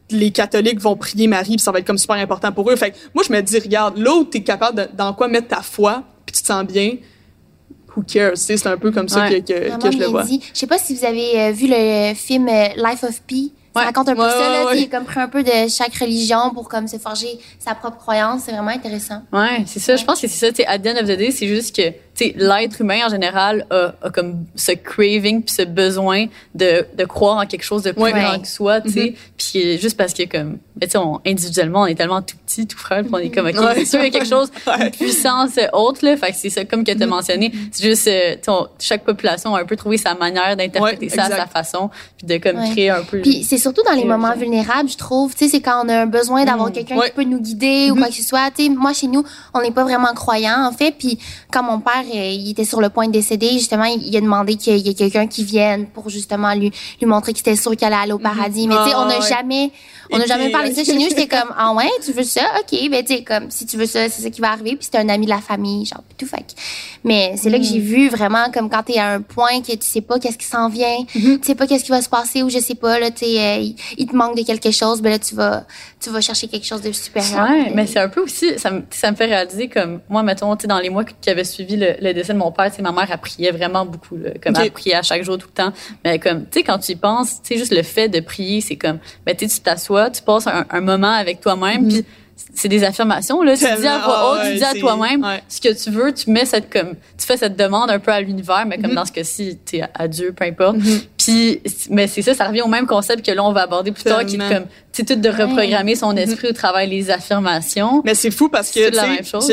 les 0.10 0.32
catholiques 0.32 0.80
vont 0.80 0.96
prier 0.96 1.28
Marie, 1.28 1.56
puis 1.56 1.60
ça 1.60 1.72
va 1.72 1.80
être 1.80 1.88
comme 1.88 1.98
super 1.98 2.18
important 2.18 2.52
pour 2.52 2.70
eux. 2.70 2.76
Fait 2.76 2.92
que 2.92 2.98
moi, 3.14 3.24
je 3.28 3.32
me 3.32 3.42
dis, 3.42 3.60
regarde, 3.60 3.98
là 3.98 4.14
où 4.14 4.24
t'es 4.24 4.44
capable 4.44 4.78
de, 4.78 4.88
dans 4.94 5.14
quoi 5.14 5.28
mettre 5.28 5.48
ta 5.48 5.62
foi, 5.62 6.04
puis 6.26 6.36
tu 6.36 6.42
te 6.42 6.48
sens 6.48 6.66
bien, 6.66 6.98
who 7.96 8.04
cares? 8.04 8.38
C'est 8.38 8.66
un 8.68 8.78
peu 8.78 8.92
comme 8.92 9.10
ça 9.10 9.30
que, 9.30 9.40
que, 9.40 9.78
que 9.78 9.92
je 9.92 9.98
le 9.98 10.06
vois. 10.08 10.24
Je 10.26 10.40
sais 10.54 10.68
pas 10.68 10.78
si 10.78 10.96
vous 10.96 11.06
avez 11.06 11.40
euh, 11.40 11.52
vu 11.52 11.68
le 11.70 12.14
film 12.14 12.48
euh, 12.48 12.68
Life 12.78 13.04
of 13.04 13.22
Pi. 13.24 13.54
Ça 13.76 13.86
raconte 13.86 14.10
un 14.10 14.16
peu 14.16 14.22
ça, 14.22 14.50
là. 14.50 14.76
Il 14.76 14.88
comme 14.88 15.04
pris 15.04 15.20
un 15.20 15.28
peu 15.28 15.42
de 15.42 15.68
chaque 15.68 15.96
religion 15.96 16.52
pour 16.54 16.70
comme 16.70 16.88
se 16.88 16.98
forger 16.98 17.40
sa 17.58 17.74
propre 17.74 17.98
croyance. 17.98 18.44
C'est 18.46 18.52
vraiment 18.52 18.70
intéressant. 18.70 19.24
Ouais, 19.32 19.64
c'est 19.66 19.80
ça. 19.80 19.96
Je 19.96 20.06
pense 20.06 20.22
que 20.22 20.28
c'est 20.28 20.54
ça. 20.54 20.64
à 20.68 20.78
the 20.78 20.88
end 20.88 21.02
of 21.02 21.08
the 21.08 21.18
day, 21.18 21.32
c'est 21.32 21.48
juste 21.48 21.76
que 21.76 21.92
l'être 22.20 22.82
humain 22.82 23.08
en 23.08 23.10
général 23.10 23.66
a, 23.70 23.94
a, 24.02 24.10
comme 24.10 24.46
ce 24.56 24.72
craving 24.72 25.42
puis 25.44 25.56
ce 25.56 25.64
besoin 25.64 26.26
de, 26.54 26.86
de 26.96 27.06
croire 27.06 27.38
en 27.38 27.46
quelque 27.46 27.64
chose 27.64 27.84
de 27.84 27.92
plus 27.92 28.12
grand 28.12 28.40
que 28.40 28.48
soi, 28.48 28.82
tu 28.82 28.92
sais. 28.92 29.00
Mm-hmm. 29.00 29.16
Puis 29.38 29.78
juste 29.80 29.98
parce 29.98 30.14
que 30.14 30.24
comme, 30.24 30.58
ben, 30.76 30.88
tu 30.88 30.98
sais, 30.98 31.30
individuellement, 31.30 31.82
on 31.82 31.86
est 31.86 31.96
tellement 31.96 32.22
tout 32.22 32.36
petit, 32.46 32.68
tout 32.68 32.78
frêle, 32.78 33.08
on 33.12 33.18
est 33.18 33.30
comme, 33.30 33.48
ok, 33.48 33.56
c'est 33.76 33.86
sûr, 33.86 34.00
il 34.00 34.06
y 34.06 34.08
a 34.08 34.12
quelque 34.12 34.28
chose, 34.28 34.52
une 34.68 34.92
puissance 34.92 35.60
haute, 35.74 36.02
là. 36.02 36.16
Fait 36.18 36.32
que 36.32 36.38
c'est 36.38 36.50
ça, 36.50 36.66
comme 36.66 36.84
que 36.84 36.92
tu 36.92 37.02
as 37.02 37.06
mm-hmm. 37.06 37.10
mentionné. 37.10 37.52
C'est 37.72 37.84
juste, 37.84 38.08
euh, 38.08 38.36
chaque 38.80 39.04
population 39.04 39.56
a 39.56 39.62
un 39.62 39.66
peu 39.66 39.76
trouvé 39.76 39.98
sa 39.98 40.14
manière 40.16 40.56
d'interpréter 40.56 41.10
ça 41.10 41.26
à 41.26 41.30
sa 41.30 41.48
façon, 41.48 41.90
puis 42.18 42.28
de 42.28 42.38
comme 42.38 42.58
créer 42.72 42.90
un 42.90 43.04
peu. 43.04 43.22
Puis 43.22 43.44
c'est 43.44 43.58
surtout 43.58 43.84
dans 43.84 43.96
les 43.96 44.06
moments 44.06 44.36
vulnérables, 44.36 44.90
je 44.90 44.98
trouve, 44.98 45.34
tu 45.34 45.46
sais, 45.46 45.52
c'est 45.52 45.62
quand 45.62 45.86
on 45.86 45.90
a 45.90 46.02
un 46.02 46.06
besoin 46.06 46.46
d'avoir 46.46 46.70
mm. 46.70 46.74
quelqu'un 46.74 47.00
qui 47.00 47.12
peut 47.12 47.24
nous 47.24 47.40
guider 47.40 47.90
ou 47.92 47.96
quoi 47.96 48.08
que 48.08 48.14
ce 48.14 48.24
soit. 48.24 48.52
Tu 48.56 48.66
sais, 48.66 48.70
moi, 48.70 48.94
chez 48.94 49.08
nous, 49.08 49.24
on 49.54 49.62
n'est 49.62 49.72
pas 49.72 49.84
vraiment 49.84 50.14
croyants, 50.14 50.66
en 50.66 50.72
fait. 50.72 50.94
Puis 50.98 51.18
quand 51.52 51.64
mon 51.64 51.80
père, 51.80 52.03
euh, 52.04 52.30
il 52.30 52.50
était 52.52 52.66
sur 52.66 52.82
le 52.82 52.90
point 52.90 53.08
de 53.08 53.12
décéder, 53.12 53.50
justement, 53.54 53.86
il, 53.86 54.16
a 54.16 54.22
demandé 54.22 54.56
qu'il 54.56 54.78
y 54.78 54.90
ait 54.90 54.94
quelqu'un 54.94 55.28
qui 55.28 55.44
vienne 55.44 55.88
pour 55.88 56.10
justement 56.10 56.54
lui, 56.54 56.72
lui 57.00 57.08
montrer 57.08 57.34
qu'il 57.34 57.42
était 57.42 57.56
sûr 57.56 57.72
qu'il 57.76 57.86
allait 57.86 57.96
aller 57.96 58.12
au 58.14 58.20
mm-hmm. 58.20 58.22
paradis. 58.22 58.68
Mais 58.68 58.76
tu 58.84 58.90
sais, 58.90 58.96
on 58.96 59.06
n'a 59.06 59.20
jamais, 59.22 59.72
on 60.12 60.18
n'a 60.18 60.26
jamais 60.26 60.50
parlé 60.50 60.70
de 60.70 60.76
ça 60.76 60.84
chez 60.84 60.94
nous. 60.94 61.02
J'étais 61.10 61.28
comme, 61.28 61.54
ah 61.58 61.74
ouais, 61.74 61.90
tu 62.04 62.12
veux 62.12 62.24
ça? 62.24 62.42
OK. 62.60 62.90
Ben, 62.90 63.04
tu 63.04 63.16
sais, 63.16 63.24
comme, 63.24 63.50
si 63.50 63.66
tu 63.66 63.78
veux 63.78 63.86
ça, 63.86 64.10
c'est 64.10 64.22
ça 64.22 64.30
qui 64.30 64.42
va 64.42 64.52
arriver. 64.52 64.76
Puis 64.76 64.86
c'était 64.86 65.00
un 65.00 65.10
ami 65.10 65.26
de 65.26 65.32
la 65.32 65.42
famille, 65.42 65.86
genre, 65.86 66.04
tout. 66.18 66.26
Fait 66.26 66.56
mais 67.04 67.34
c'est 67.38 67.50
là 67.50 67.58
que 67.58 67.64
j'ai 67.64 67.80
mm. 67.80 67.84
vu 67.84 68.10
vraiment, 68.10 68.52
comme 68.54 68.70
quand 68.70 68.84
t'es 68.84 68.98
à 68.98 69.10
un 69.10 69.22
point 69.22 69.62
que 69.62 69.72
tu 69.72 69.78
sais 69.82 70.02
pas 70.02 70.20
qu'est-ce 70.20 70.38
qui 70.38 70.46
s'en 70.46 70.70
vient, 70.70 71.04
mm-hmm. 71.16 71.40
tu 71.40 71.44
sais 71.44 71.56
pas 71.56 71.68
qu'est-ce 71.68 71.84
qui 71.84 71.92
va 71.92 72.02
se 72.02 72.10
passer 72.10 72.44
ou 72.44 72.50
je 72.50 72.60
sais 72.60 72.76
pas, 72.76 73.00
là, 73.00 73.12
tu 73.12 73.26
euh, 73.26 73.58
il, 73.98 74.08
te 74.08 74.16
manque 74.16 74.38
de 74.38 74.44
quelque 74.44 74.72
chose, 74.72 75.02
ben 75.02 75.10
là, 75.10 75.20
tu 75.20 75.36
vas, 75.36 75.66
tu 76.00 76.10
vas 76.10 76.22
chercher 76.22 76.48
quelque 76.48 76.66
chose 76.66 76.82
de 76.82 76.92
supérieur. 76.92 77.50
Ouais, 77.50 77.72
mais 77.74 77.88
c'est 77.88 78.00
un 78.00 78.10
peu 78.10 78.22
aussi, 78.22 78.58
ça 78.58 78.72
me, 78.72 78.84
ça 78.90 79.12
me 79.12 79.16
fait 79.16 79.26
réaliser 79.26 79.68
comme, 79.68 80.00
moi, 80.10 80.24
mettons, 80.24 80.56
tu 80.56 80.64
sais, 80.64 80.68
dans 80.68 80.80
les 80.80 80.90
mois 80.90 81.04
qui 81.04 81.30
avaient 81.30 81.44
suivi 81.44 81.76
le, 81.78 82.14
décès 82.14 82.34
de 82.34 82.38
mon 82.38 82.52
père, 82.52 82.70
tu 82.70 82.78
sais, 82.78 82.82
ma 82.82 82.92
mère, 82.92 83.08
elle 83.12 83.18
priait 83.18 83.52
vraiment 83.52 83.86
beaucoup, 83.86 84.18
là, 84.18 84.32
comme 84.42 84.54
elle 84.62 84.72
priait 84.72 84.96
à 84.96 85.02
chaque 85.02 85.24
jour, 85.24 85.38
tout 85.38 85.48
le 85.48 85.64
temps. 85.64 85.74
Mais 86.04 86.20
comme, 86.20 86.44
tu 86.44 86.60
sais, 86.60 86.64
quand 86.64 86.80
tu 86.80 86.94
y 86.94 86.96
penses, 86.96 87.42
tu 87.42 87.54
sais, 87.54 87.58
juste 87.58 87.74
le 87.74 87.84
fait 87.84 88.08
de 88.08 88.20
prier, 88.20 88.62
c'est 88.62 88.76
comme, 88.76 89.00
ben, 89.26 89.36
tu 89.36 89.48
t'assois, 89.48 90.10
tu 90.10 90.22
passes 90.22 90.48
un, 90.48 90.82
moment 90.82 91.12
avec 91.12 91.40
toi-même, 91.40 91.88
puis 91.88 92.06
c'est 92.54 92.68
des 92.68 92.84
affirmations 92.84 93.42
là. 93.42 93.56
Tu 93.56 93.66
dis 93.80 93.88
à 93.88 94.00
voix 94.00 94.34
haute 94.34 94.52
tu 94.52 94.58
dis 94.58 94.64
à 94.64 94.74
toi-même 94.74 95.26
ce 95.48 95.62
que 95.62 95.74
tu 95.74 95.90
veux 95.90 96.14
tu 96.14 96.30
mets 96.32 96.46
cette 96.46 96.72
comme 96.72 96.96
tu 97.18 97.26
fais 97.26 97.38
cette 97.38 97.56
demande 97.56 97.90
un 97.90 98.00
peu 98.00 98.12
à 98.12 98.22
l'univers 98.22 98.66
mais 98.68 98.78
comme 98.78 98.92
mm-hmm. 98.92 98.96
dans 98.96 99.06
ce 99.06 99.12
cas-ci 99.12 99.60
tu 99.66 99.78
es 99.78 99.84
à 99.94 100.08
Dieu 100.08 100.34
peu 100.34 100.46
importe. 100.46 100.78
Mm-hmm. 100.78 101.08
puis 101.18 101.62
mais 101.90 102.08
c'est 102.08 102.22
ça 102.22 102.34
ça 102.34 102.48
revient 102.48 102.62
au 102.62 102.68
même 102.68 102.88
concept 102.88 103.26
que 103.26 103.32
là 103.32 103.44
on 103.44 103.54
va 103.54 103.64
aborder 103.64 103.92
plus 103.92 104.04
tard 104.04 104.26
qui 104.26 104.36
est 104.36 104.50
comme 104.50 104.66
c'est 104.92 105.06
tout 105.06 105.16
de 105.16 105.30
reprogrammer 105.30 105.96
son 105.96 106.16
esprit 106.16 106.50
au 106.50 106.54
travail 106.54 106.88
des 106.90 107.10
affirmations. 107.10 108.02
Mais 108.06 108.14
c'est 108.14 108.30
fou 108.30 108.50
parce 108.50 108.70
que 108.70 108.80
c'est 108.80 108.92
la 108.92 109.08
même 109.08 109.26
chose 109.26 109.52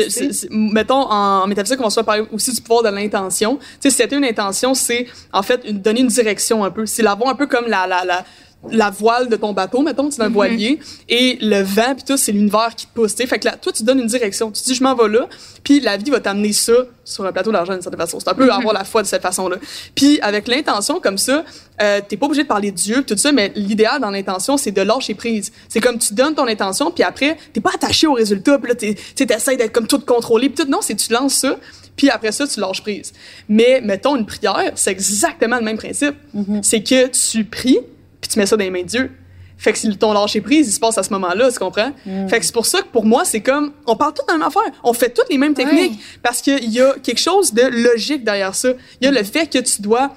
mettons 0.51 1.09
en 1.09 1.47
métaphysique 1.47 1.79
on 1.81 1.87
va 1.87 2.03
parler 2.03 2.23
aussi 2.31 2.53
du 2.53 2.61
pouvoir 2.61 2.83
de 2.83 2.89
l'intention. 2.89 3.57
Tu 3.57 3.65
sais 3.81 3.89
si 3.89 3.97
c'était 3.97 4.15
une 4.15 4.25
intention 4.25 4.73
c'est 4.73 5.07
en 5.33 5.43
fait 5.43 5.61
une, 5.67 5.81
donner 5.81 6.01
une 6.01 6.07
direction 6.07 6.63
un 6.63 6.71
peu. 6.71 6.85
C'est 6.85 7.03
l'avoir 7.03 7.29
un 7.29 7.35
peu 7.35 7.47
comme 7.47 7.67
la 7.67 7.87
la 7.87 8.05
la 8.05 8.25
la 8.69 8.89
voile 8.89 9.27
de 9.27 9.35
ton 9.35 9.53
bateau, 9.53 9.81
mettons, 9.81 10.09
tu 10.09 10.19
es 10.19 10.23
un 10.23 10.27
mhm. 10.27 10.33
voilier, 10.33 10.79
et 11.09 11.37
le 11.41 11.61
vent, 11.61 11.95
puis 11.95 12.03
tout, 12.05 12.17
c'est 12.17 12.31
l'univers 12.31 12.75
qui 12.75 12.85
te 12.85 12.93
pousse. 12.93 13.15
Fait 13.15 13.39
que 13.39 13.45
là, 13.45 13.55
toi, 13.57 13.71
tu 13.71 13.83
donnes 13.83 13.99
une 13.99 14.07
direction. 14.07 14.51
Tu 14.51 14.61
dis, 14.63 14.75
je 14.75 14.83
m'en 14.83 14.95
vais 14.95 15.09
là, 15.09 15.27
puis 15.63 15.79
la 15.79 15.97
vie 15.97 16.11
va 16.11 16.19
t'amener 16.19 16.53
ça 16.53 16.73
sur 17.03 17.25
un 17.25 17.31
plateau 17.31 17.51
d'argent 17.51 17.73
d'une 17.73 17.81
certaine 17.81 17.99
façon. 17.99 18.19
C'est 18.19 18.29
un 18.29 18.33
peu 18.33 18.45
mhm. 18.45 18.51
avoir 18.51 18.73
la 18.73 18.83
foi 18.83 19.01
de 19.01 19.07
cette 19.07 19.21
façon-là. 19.21 19.57
Puis 19.95 20.19
avec 20.21 20.47
l'intention 20.47 20.99
comme 20.99 21.17
ça, 21.17 21.43
euh, 21.81 22.01
t'es 22.07 22.17
pas 22.17 22.27
obligé 22.27 22.43
de 22.43 22.47
parler 22.47 22.71
de 22.71 22.75
Dieu, 22.75 23.03
tout 23.03 23.17
ça, 23.17 23.31
mais 23.31 23.51
l'idéal 23.55 23.99
dans 23.99 24.11
l'intention, 24.11 24.57
c'est 24.57 24.71
de 24.71 24.81
lâcher 24.81 25.15
prise. 25.15 25.51
C'est 25.67 25.79
comme 25.79 25.97
tu 25.97 26.13
donnes 26.13 26.35
ton 26.35 26.47
intention, 26.47 26.91
puis 26.91 27.03
après, 27.03 27.37
t'es 27.53 27.61
pas 27.61 27.71
attaché 27.73 28.07
au 28.07 28.13
résultat, 28.13 28.59
puis 28.59 28.69
là, 28.69 28.75
tu 28.75 29.25
t'essayes 29.25 29.57
d'être 29.57 29.73
comme 29.73 29.87
tout 29.87 29.99
contrôlé, 29.99 30.49
puis 30.49 30.63
tout. 30.63 30.71
Non, 30.71 30.79
c'est 30.81 30.95
tu 30.95 31.11
lances 31.11 31.33
ça, 31.33 31.57
puis 31.95 32.09
après 32.09 32.31
ça, 32.31 32.47
tu 32.47 32.59
lâches 32.59 32.81
prise. 32.81 33.13
Mais 33.49 33.81
mettons 33.83 34.15
une 34.15 34.25
prière, 34.25 34.71
c'est 34.75 34.91
exactement 34.91 35.57
le 35.57 35.63
même 35.63 35.77
principe. 35.77 36.15
Mhm. 36.33 36.61
C'est 36.63 36.83
que 36.83 37.07
tu 37.07 37.43
pries, 37.45 37.79
puis 38.21 38.29
tu 38.29 38.39
mets 38.39 38.45
ça 38.45 38.55
dans 38.55 38.63
les 38.63 38.69
mains 38.69 38.83
de 38.83 38.87
Dieu. 38.87 39.11
Fait 39.57 39.73
que 39.73 39.77
si 39.77 39.95
ton 39.95 40.13
lâcher 40.13 40.41
prise, 40.41 40.67
il 40.67 40.71
se 40.71 40.79
passe 40.79 40.97
à 40.97 41.03
ce 41.03 41.11
moment-là, 41.13 41.51
tu 41.51 41.59
comprends? 41.59 41.91
Mm. 42.05 42.27
Fait 42.27 42.39
que 42.39 42.45
c'est 42.45 42.53
pour 42.53 42.65
ça 42.65 42.81
que 42.81 42.87
pour 42.87 43.05
moi, 43.05 43.25
c'est 43.25 43.41
comme, 43.41 43.73
on 43.85 43.95
parle 43.95 44.13
toutes 44.13 44.27
de 44.27 44.33
la 44.33 44.39
même 44.39 44.47
affaire. 44.47 44.71
On 44.83 44.91
fait 44.91 45.09
toutes 45.09 45.29
les 45.29 45.37
mêmes 45.37 45.53
techniques 45.53 45.99
parce 46.23 46.41
qu'il 46.41 46.71
y 46.71 46.81
a 46.81 46.95
quelque 47.03 47.19
chose 47.19 47.53
de 47.53 47.61
logique 47.61 48.23
derrière 48.23 48.55
ça. 48.55 48.69
Il 48.99 49.05
y 49.05 49.07
a 49.07 49.11
le 49.11 49.23
fait 49.23 49.45
que 49.45 49.59
tu 49.59 49.83
dois 49.83 50.13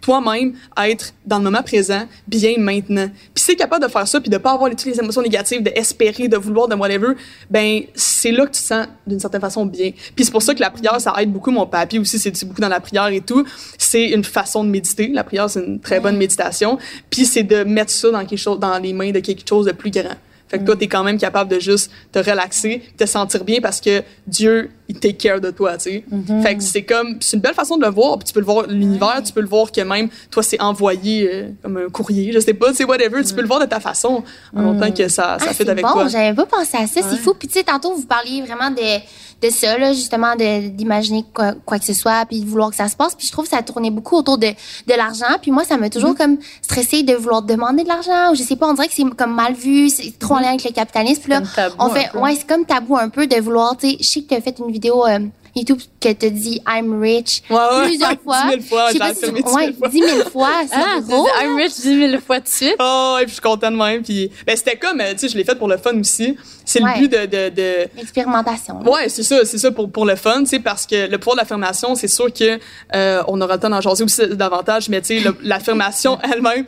toi-même 0.00 0.54
être 0.82 1.12
dans 1.26 1.38
le 1.38 1.44
moment 1.44 1.62
présent, 1.62 2.06
bien 2.26 2.54
maintenant. 2.58 3.08
Puis 3.34 3.44
si 3.44 3.56
capable 3.56 3.84
de 3.84 3.90
faire 3.90 4.06
ça, 4.06 4.20
puis 4.20 4.30
de 4.30 4.38
pas 4.38 4.52
avoir 4.52 4.70
toutes 4.70 4.84
les 4.84 4.98
émotions 4.98 5.22
négatives, 5.22 5.62
d'espérer, 5.62 6.28
de 6.28 6.36
vouloir, 6.36 6.68
de 6.68 6.74
whatever, 6.74 7.14
ben 7.50 7.82
c'est 7.94 8.32
là 8.32 8.46
que 8.46 8.52
tu 8.52 8.60
te 8.60 8.66
sens 8.66 8.86
d'une 9.06 9.20
certaine 9.20 9.40
façon 9.40 9.66
bien. 9.66 9.92
Puis 10.14 10.24
c'est 10.24 10.30
pour 10.30 10.42
ça 10.42 10.54
que 10.54 10.60
la 10.60 10.70
prière, 10.70 11.00
ça 11.00 11.14
aide 11.18 11.32
beaucoup. 11.32 11.50
Mon 11.50 11.66
papy 11.66 11.98
aussi, 11.98 12.18
c'est 12.18 12.44
beaucoup 12.44 12.60
dans 12.60 12.68
la 12.68 12.80
prière 12.80 13.08
et 13.08 13.20
tout. 13.20 13.44
C'est 13.78 14.10
une 14.10 14.24
façon 14.24 14.64
de 14.64 14.70
méditer. 14.70 15.08
La 15.08 15.24
prière, 15.24 15.48
c'est 15.48 15.64
une 15.64 15.80
très 15.80 16.00
bonne 16.00 16.16
méditation. 16.16 16.78
Puis 17.10 17.24
c'est 17.24 17.42
de 17.42 17.64
mettre 17.64 17.90
ça 17.90 18.10
dans 18.10 18.24
quelque 18.24 18.38
chose, 18.38 18.58
dans 18.58 18.78
les 18.78 18.92
mains 18.92 19.10
de 19.10 19.20
quelque 19.20 19.46
chose 19.48 19.66
de 19.66 19.72
plus 19.72 19.90
grand. 19.90 20.14
Fait 20.54 20.60
que 20.60 20.64
toi, 20.64 20.76
t'es 20.76 20.86
quand 20.86 21.02
même 21.02 21.18
capable 21.18 21.50
de 21.50 21.58
juste 21.58 21.90
te 22.12 22.18
relaxer, 22.18 22.80
te 22.96 23.06
sentir 23.06 23.44
bien 23.44 23.60
parce 23.60 23.80
que 23.80 24.02
Dieu, 24.26 24.70
il 24.88 25.00
take 25.00 25.14
care 25.14 25.40
de 25.40 25.50
toi, 25.50 25.76
tu 25.76 25.90
sais. 25.90 26.04
Mm-hmm. 26.12 26.42
Fait 26.42 26.56
que 26.56 26.62
c'est 26.62 26.82
comme, 26.82 27.16
c'est 27.20 27.36
une 27.36 27.42
belle 27.42 27.54
façon 27.54 27.76
de 27.76 27.84
le 27.84 27.90
voir. 27.90 28.18
Puis 28.18 28.26
tu 28.26 28.32
peux 28.32 28.40
le 28.40 28.46
voir 28.46 28.66
l'univers, 28.68 29.20
tu 29.24 29.32
peux 29.32 29.40
le 29.40 29.48
voir 29.48 29.72
que 29.72 29.80
même 29.80 30.08
toi, 30.30 30.44
c'est 30.44 30.60
envoyé 30.60 31.28
euh, 31.28 31.48
comme 31.62 31.76
un 31.76 31.88
courrier, 31.88 32.30
je 32.32 32.38
sais 32.38 32.54
pas, 32.54 32.72
c'est 32.72 32.84
whatever. 32.84 33.24
Tu 33.24 33.34
peux 33.34 33.40
le 33.40 33.48
voir 33.48 33.58
de 33.58 33.66
ta 33.66 33.80
façon 33.80 34.22
en 34.54 34.74
mm. 34.74 34.80
tant 34.80 34.92
que 34.92 35.08
ça, 35.08 35.38
ça 35.40 35.46
ah, 35.50 35.54
fait 35.54 35.68
avec 35.68 35.84
bon, 35.84 35.92
toi. 35.92 36.06
J'avais 36.06 36.34
pas 36.34 36.46
pensé 36.46 36.76
à 36.76 36.86
ça, 36.86 37.00
c'est 37.02 37.16
fou. 37.16 37.34
Puis 37.34 37.48
tu 37.48 37.54
sais, 37.54 37.64
tantôt 37.64 37.94
vous 37.94 38.06
parliez 38.06 38.42
vraiment 38.42 38.70
de 38.70 39.00
de 39.44 39.50
ça, 39.50 39.76
là, 39.78 39.92
justement, 39.92 40.34
d'imaginer 40.36 41.24
quoi, 41.34 41.52
quoi, 41.64 41.78
que 41.78 41.84
ce 41.84 41.92
soit, 41.92 42.24
puis 42.26 42.40
de 42.40 42.46
vouloir 42.46 42.70
que 42.70 42.76
ça 42.76 42.88
se 42.88 42.96
passe. 42.96 43.14
Puis 43.14 43.26
je 43.26 43.32
trouve 43.32 43.44
que 43.44 43.50
ça 43.50 43.62
tournait 43.62 43.90
beaucoup 43.90 44.16
autour 44.16 44.38
de, 44.38 44.48
de 44.48 44.94
l'argent. 44.96 45.38
Puis 45.42 45.50
moi, 45.50 45.64
ça 45.64 45.76
m'a 45.76 45.90
toujours 45.90 46.12
mm-hmm. 46.12 46.16
comme 46.16 46.38
stressé 46.62 47.02
de 47.02 47.14
vouloir 47.14 47.42
demander 47.42 47.82
de 47.82 47.88
l'argent. 47.88 48.32
Ou 48.32 48.34
je 48.34 48.42
sais 48.42 48.56
pas, 48.56 48.68
on 48.68 48.74
dirait 48.74 48.88
que 48.88 48.94
c'est 48.94 49.04
comme 49.16 49.34
mal 49.34 49.54
vu, 49.54 49.88
c'est 49.88 50.18
trop 50.18 50.34
en 50.34 50.40
lien 50.40 50.48
avec 50.48 50.64
le 50.64 50.70
capitalisme. 50.70 51.22
Puis 51.22 51.32
là, 51.32 51.42
on 51.78 51.90
fait, 51.90 52.14
ouais, 52.16 52.34
c'est 52.36 52.46
comme 52.46 52.64
tabou 52.64 52.96
un 52.96 53.08
peu 53.08 53.26
de 53.26 53.36
vouloir, 53.36 53.76
tu 53.76 53.90
sais, 53.90 53.96
je 54.00 54.04
sais 54.04 54.22
que 54.22 54.28
tu 54.28 54.34
as 54.34 54.40
fait 54.40 54.58
une 54.58 54.70
vidéo 54.70 55.06
euh, 55.06 55.18
YouTube 55.56 55.80
que 56.00 56.12
te 56.12 56.26
dit 56.26 56.60
I'm 56.66 57.00
rich 57.00 57.42
ouais, 57.48 57.56
ouais. 57.56 57.86
plusieurs 57.86 58.20
fois. 58.24 58.42
10 58.44 58.50
000 58.50 58.62
fois, 58.62 58.92
j'ai 58.92 58.98
pas 58.98 59.14
si 59.14 59.26
ouais, 59.26 59.90
10 59.90 59.98
000 59.98 60.30
fois, 60.30 60.50
c'est 60.68 60.74
ah, 60.74 61.00
gros. 61.00 61.26
I'm 61.40 61.56
rich 61.56 61.74
10 61.76 62.10
000 62.10 62.20
fois 62.20 62.40
de 62.40 62.48
suite. 62.48 62.76
Oh, 62.80 63.16
et 63.20 63.24
puis 63.24 63.28
je 63.28 63.32
suis 63.34 63.40
contente 63.40 63.72
de 63.72 63.78
même. 63.78 64.02
Puis, 64.02 64.30
ben, 64.46 64.56
c'était 64.56 64.76
comme, 64.76 65.00
euh, 65.00 65.12
tu 65.12 65.20
sais, 65.20 65.28
je 65.28 65.36
l'ai 65.36 65.44
fait 65.44 65.54
pour 65.54 65.68
le 65.68 65.76
fun 65.76 65.98
aussi. 65.98 66.36
C'est 66.64 66.80
le 66.80 66.98
but 66.98 67.12
de, 67.12 67.26
de, 67.26 67.54
de... 67.54 68.00
Expérimentation. 68.00 68.80
Ouais, 68.82 69.08
c'est 69.08 69.22
ça, 69.22 69.44
c'est 69.44 69.58
ça 69.58 69.70
pour, 69.70 69.90
pour 69.90 70.06
le 70.06 70.16
fun, 70.16 70.40
tu 70.40 70.46
sais, 70.46 70.58
parce 70.58 70.86
que 70.86 71.08
le 71.08 71.18
pouvoir 71.18 71.36
de 71.36 71.40
l'affirmation, 71.40 71.94
c'est 71.94 72.08
sûr 72.08 72.32
que, 72.32 72.58
euh, 72.94 73.22
on 73.28 73.40
aura 73.40 73.54
le 73.54 73.60
temps 73.60 73.70
d'en 73.70 73.80
jaser 73.80 74.04
aussi 74.04 74.26
davantage, 74.28 74.88
mais 74.88 75.00
tu 75.02 75.20
sais, 75.20 75.30
l'affirmation 75.42 76.18
elle-même, 76.32 76.64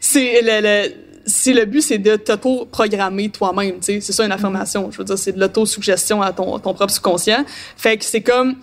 c'est 0.00 0.40
le, 0.42 0.60
le 0.60 1.05
c'est 1.26 1.52
le 1.52 1.64
but, 1.64 1.82
c'est 1.82 1.98
de 1.98 2.14
t'auto-programmer 2.16 3.28
toi-même, 3.30 3.74
tu 3.74 3.82
sais. 3.82 4.00
C'est 4.00 4.12
ça 4.12 4.24
une 4.24 4.32
affirmation. 4.32 4.90
Je 4.92 4.98
veux 4.98 5.04
dire, 5.04 5.18
c'est 5.18 5.32
de 5.32 5.40
l'auto-suggestion 5.40 6.22
à 6.22 6.32
ton, 6.32 6.58
ton 6.60 6.72
propre 6.72 6.90
subconscient. 6.92 7.44
Fait 7.76 7.96
que 7.96 8.04
c'est 8.04 8.20
comme, 8.20 8.54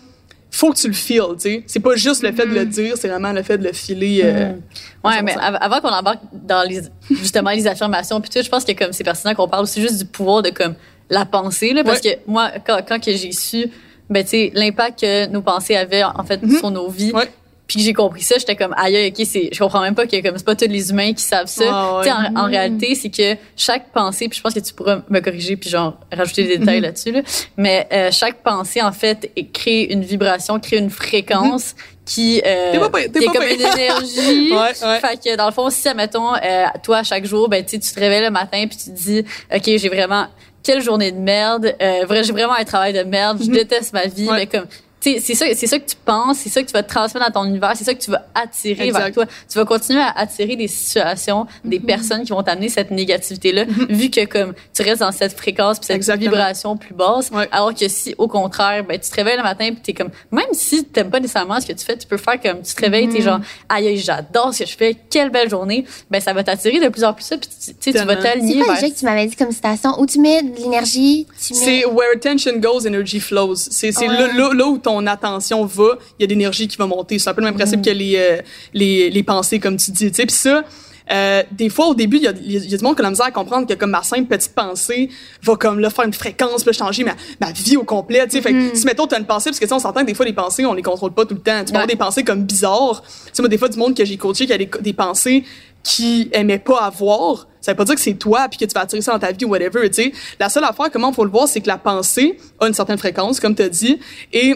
faut 0.50 0.72
que 0.72 0.78
tu 0.78 0.88
le 0.88 0.94
feels, 0.94 1.36
tu 1.36 1.42
sais. 1.42 1.64
C'est 1.68 1.82
pas 1.82 1.96
juste 1.96 2.24
le 2.24 2.32
fait 2.32 2.46
de 2.46 2.54
le 2.54 2.66
mm. 2.66 2.70
dire, 2.70 2.94
c'est 2.98 3.10
vraiment 3.10 3.34
le 3.34 3.44
fait 3.44 3.58
de 3.58 3.66
le 3.66 3.74
filer. 3.74 4.22
Euh, 4.24 4.54
mm. 4.54 5.08
ouais, 5.08 5.22
mais 5.24 5.36
avant 5.40 5.82
qu'on 5.82 5.90
embarque 5.90 6.22
dans 6.32 6.68
les, 6.68 6.82
justement 7.12 7.50
les 7.50 7.68
affirmations, 7.68 8.22
puis 8.22 8.30
tout, 8.30 8.42
je 8.42 8.50
pense 8.50 8.64
que 8.64 8.72
comme 8.72 8.94
c'est 8.94 9.04
pertinent 9.04 9.36
qu'on 9.36 9.50
parle 9.50 9.64
aussi 9.64 9.82
juste 9.82 9.98
du 9.98 10.06
pouvoir 10.06 10.42
de 10.42 10.50
comme 10.50 10.76
la 11.10 11.26
pensée, 11.26 11.74
là, 11.74 11.84
parce 11.84 12.00
que 12.00 12.10
moi, 12.28 12.52
quand, 12.66 12.80
quand 12.88 13.00
que 13.04 13.12
j'ai 13.12 13.34
su, 13.34 13.68
ben 14.10 14.24
tu 14.24 14.30
sais, 14.30 14.52
l'impact 14.54 15.02
que 15.02 15.28
nos 15.28 15.42
pensées 15.42 15.76
avaient 15.76 16.04
en 16.04 16.24
fait 16.24 16.42
mm-hmm. 16.42 16.60
sur 16.60 16.72
nos 16.72 16.90
vies. 16.90 17.12
Ouais 17.12 17.30
puis 17.68 17.80
j'ai 17.80 17.94
compris 17.94 18.22
ça, 18.22 18.36
j'étais 18.38 18.56
comme 18.56 18.74
aïe 18.78 19.08
ok 19.08 19.26
c'est 19.26 19.50
je 19.52 19.60
comprends 19.60 19.82
même 19.82 19.96
pas 19.96 20.06
que 20.06 20.22
comme 20.22 20.38
c'est 20.38 20.46
pas 20.46 20.56
tous 20.56 20.68
les 20.68 20.90
humains 20.90 21.14
qui 21.14 21.24
savent 21.24 21.48
ça. 21.48 21.64
en, 21.66 22.36
en, 22.36 22.46
réalité, 22.46 22.94
c'est 22.96 23.10
que 23.10 23.40
chaque 23.56 23.92
pensée, 23.92 24.28
puis 24.28 24.38
je 24.38 24.44
pense 24.44 24.54
que 24.54 24.60
tu 24.60 24.74
pourras 24.74 25.02
me 25.10 25.20
corriger 25.22 25.56
puis 25.56 25.70
genre 25.70 25.98
rajouter 26.12 26.44
des 26.44 26.58
détails 26.58 26.80
mm-hmm. 26.80 26.84
là-dessus 26.84 27.12
là, 27.12 27.22
mais 27.58 27.88
euh, 27.94 28.12
chaque 28.12 28.44
pensée 28.44 28.82
en 28.82 28.92
fait 28.92 29.32
crée 29.54 29.84
une 29.84 30.04
vibration, 30.04 30.60
crée 30.60 30.78
une 30.78 30.90
fréquence 30.90 31.72
mm-hmm. 31.72 32.06
qui 32.06 32.42
euh, 32.46 32.90
pas, 32.90 33.02
qui 33.02 33.24
est 33.24 33.28
comme 33.28 33.44
une 33.44 33.62
énergie. 33.74 34.52
ouais, 34.52 34.88
ouais. 34.88 35.00
Fait 35.00 35.18
que 35.24 35.36
dans 35.38 35.46
le 35.46 35.54
fond, 35.54 35.70
si 35.70 35.88
admettons 35.88 36.36
euh, 36.36 36.66
toi 36.84 37.04
chaque 37.04 37.26
jour, 37.26 37.48
ben 37.50 37.64
tu 37.64 37.80
te 37.80 38.00
réveilles 38.00 38.24
le 38.24 38.32
matin 38.32 38.66
puis 38.68 38.78
tu 38.78 38.92
te 38.92 38.96
dis 38.96 39.26
OK, 39.54 39.64
j'ai 39.64 39.90
vraiment 39.90 40.28
quelle 40.64 40.82
journée 40.82 41.12
de 41.12 41.20
merde, 41.20 41.76
euh, 41.82 42.06
vrai, 42.08 42.24
j'ai 42.24 42.32
vraiment 42.32 42.54
un 42.54 42.64
travail 42.64 42.94
de 42.94 43.04
merde, 43.04 43.40
je 43.40 43.46
mm-hmm. 43.46 43.54
déteste 43.54 43.94
ma 43.94 44.06
vie, 44.06 44.30
mais 44.32 44.48
comme 44.48 44.66
c'est 45.04 45.36
ça, 45.36 45.46
c'est 45.54 45.68
ça 45.68 45.80
que 45.80 45.86
tu 45.86 45.96
penses, 46.06 46.38
c'est 46.38 46.50
ça 46.50 46.62
que 46.62 46.68
tu 46.68 46.74
vas 46.74 46.84
transmettre 46.84 47.32
dans 47.32 47.42
ton 47.42 47.48
univers, 47.48 47.74
c'est 47.76 47.84
ça 47.84 47.94
que 47.94 48.02
tu 48.02 48.12
vas 48.12 48.26
attirer 48.34 48.92
vers 48.92 49.12
toi. 49.12 49.26
Tu 49.26 49.58
vas 49.58 49.66
continuer 49.66 50.02
à 50.02 50.12
attirer 50.18 50.56
des 50.56 50.68
situations, 50.68 51.46
des 51.66 51.80
mm-hmm. 51.80 51.86
personnes 51.86 52.24
qui 52.24 52.32
vont 52.32 52.44
t'amener 52.44 52.70
cette 52.70 52.92
négativité-là, 52.92 53.66
mm-hmm. 53.66 53.92
vu 53.92 54.10
que 54.10 54.26
comme 54.26 54.54
tu 54.74 54.82
restes 54.82 55.02
dans 55.02 55.12
cette 55.12 55.34
fréquence 55.34 55.80
puis 55.80 55.88
cette 55.88 56.20
vibration 56.20 56.78
plus 56.78 56.94
basse. 56.94 57.32
Alors 57.52 57.74
que 57.74 57.88
si, 57.88 58.16
au 58.18 58.28
contraire, 58.28 58.84
ben, 58.84 59.00
tu 59.00 59.10
te 59.10 59.16
réveilles 59.16 59.38
le 59.38 59.44
matin 59.44 59.70
puis 59.72 59.82
t'es 59.84 59.94
comme, 59.94 60.12
même 60.32 60.46
si 60.54 60.86
t'aimes 60.86 61.10
pas 61.10 61.20
nécessairement 61.20 61.60
ce 61.60 61.68
que 61.68 61.74
tu 61.74 61.86
fais, 61.86 61.98
tu 61.98 62.08
peux 62.08 62.18
faire 62.18 62.40
comme, 62.42 62.62
tu 62.62 62.74
te 62.74 62.82
réveilles, 62.82 63.10
t'es 63.10 63.20
mm-hmm. 63.20 63.24
genre, 63.24 63.40
aïe, 63.70 63.98
j'adore 63.98 64.54
ce 64.54 64.64
que 64.64 64.70
je 64.70 64.78
fais, 64.78 64.96
quelle 65.10 65.30
belle 65.30 65.50
journée. 65.50 65.86
Ben, 66.10 66.22
ça 66.22 66.34
va 66.34 66.44
t'attirer 66.44 66.80
de 66.80 66.90
plus 66.90 67.04
en 67.04 67.14
plus 67.14 67.24
ça 67.24 67.38
puis 67.38 67.50
tu, 67.80 67.92
tu 67.92 67.98
vas 67.98 68.16
t'aligner 68.16 68.64
vers... 68.64 68.78
C'est 68.78 68.92
que 68.92 69.00
tu 69.00 69.06
m'avais 69.06 69.28
dit 69.28 69.36
comme 69.36 69.52
citation? 69.52 70.00
Où 70.00 70.06
tu 70.06 70.20
mets 70.20 70.42
de 70.42 70.56
l'énergie, 70.56 71.28
C'est 71.38 71.86
where 71.86 72.12
attention 72.16 72.58
goes, 72.58 72.88
energy 72.88 73.20
flows. 73.20 73.56
C'est 73.56 73.92
là, 74.08 74.28
là, 74.34 74.68
où 74.68 74.78
ton 74.78 74.93
ton 74.94 75.08
attention 75.08 75.66
va, 75.66 75.98
il 76.20 76.22
y 76.22 76.24
a 76.24 76.28
de 76.28 76.32
l'énergie 76.32 76.68
qui 76.68 76.78
va 76.78 76.88
monter. 76.88 77.20
C'est 77.20 77.30
un 77.30 77.34
peu 77.34 77.42
le 77.42 77.48
même 77.48 77.56
principe 77.56 77.80
mm. 77.80 77.84
que 77.84 77.90
les, 77.90 78.16
euh, 78.18 78.42
les, 78.74 79.10
les 79.10 79.24
pensées, 79.24 79.60
comme 79.60 79.78
tu 79.78 79.92
dis. 79.92 80.12
Puis 80.12 80.30
ça, 80.30 80.64
euh, 81.12 81.44
des 81.52 81.70
fois, 81.70 81.88
au 81.88 81.96
début, 81.96 82.18
il 82.18 82.24
y 82.24 82.28
a, 82.28 82.32
y 82.32 82.74
a 82.74 82.78
du 82.78 82.84
monde 82.84 82.96
qui 82.96 83.02
a 83.02 83.04
la 83.04 83.10
misère 83.10 83.26
à 83.26 83.32
comprendre 83.32 83.68
que 83.68 83.74
comme 83.74 83.92
ma 83.92 84.04
simple 84.04 84.26
petite 84.26 84.54
pensée 84.54 85.10
va 85.42 85.56
comme 85.56 85.80
là 85.80 85.90
faire 85.90 86.06
une 86.06 86.14
fréquence, 86.14 86.64
peut 86.64 86.72
changer 86.72 87.04
ma, 87.04 87.16
ma 87.42 87.52
vie 87.52 87.76
au 87.76 87.84
complet. 87.84 88.26
Tu 88.26 88.38
sais, 88.38 88.42
fait 88.42 88.52
que, 88.52 88.58
mm-hmm. 88.58 88.76
si 88.76 88.86
mettons 88.86 89.08
t'as 89.08 89.20
une 89.20 89.26
pensée, 89.26 89.50
parce 89.50 89.60
que 89.60 89.74
on 89.74 89.80
s'entend 89.80 90.02
que 90.02 90.06
des 90.06 90.14
fois 90.14 90.26
les 90.26 90.34
pensées, 90.34 90.66
on 90.66 90.74
les 90.74 90.82
contrôle 90.82 91.14
pas 91.14 91.26
tout 91.26 91.36
le 91.36 91.42
temps. 91.42 91.60
Tu 91.60 91.72
peux 91.72 91.78
avoir 91.78 91.88
des 91.88 91.96
pensées 91.96 92.24
comme 92.24 92.44
bizarres. 92.44 93.02
Tu 93.02 93.32
sais, 93.34 93.42
moi 93.42 93.50
des 93.50 93.58
fois 93.58 93.70
du 93.70 93.78
monde 93.78 93.96
que 93.96 94.06
j'ai 94.06 94.18
coaché 94.18 94.46
qui 94.46 94.54
a 94.54 94.58
des, 94.58 94.70
des 94.82 94.94
pensées 94.94 95.44
qui 95.84 96.30
aimait 96.32 96.60
pas 96.60 96.80
avoir, 96.80 97.48
ça 97.60 97.74
veut 97.74 97.76
pas 97.76 97.84
dire 97.84 97.96
que 97.96 98.02
c'est 98.02 98.14
toi 98.14 98.48
puis 98.50 98.58
que 98.58 98.66
tu 98.66 98.74
vas 98.74 98.82
attirer 98.82 99.02
ça 99.02 99.12
dans 99.12 99.20
ta 99.20 99.32
vie 99.32 99.44
ou 99.44 99.50
whatever, 99.50 99.90
tu 99.90 100.04
sais. 100.04 100.14
La 100.40 100.48
seule 100.50 100.64
affaire, 100.64 100.90
comment 100.92 101.12
faut 101.12 101.26
le 101.26 101.32
voir, 101.32 101.48
c'est 101.48 101.60
que 101.60 101.68
la 101.68 101.78
pensée 101.78 102.38
a 102.60 102.68
une 102.68 102.74
certaine 102.74 102.98
fréquence, 102.98 103.40
comme 103.40 103.54
tu 103.54 103.64
as 103.64 103.70
dit, 103.70 104.00
et 104.32 104.56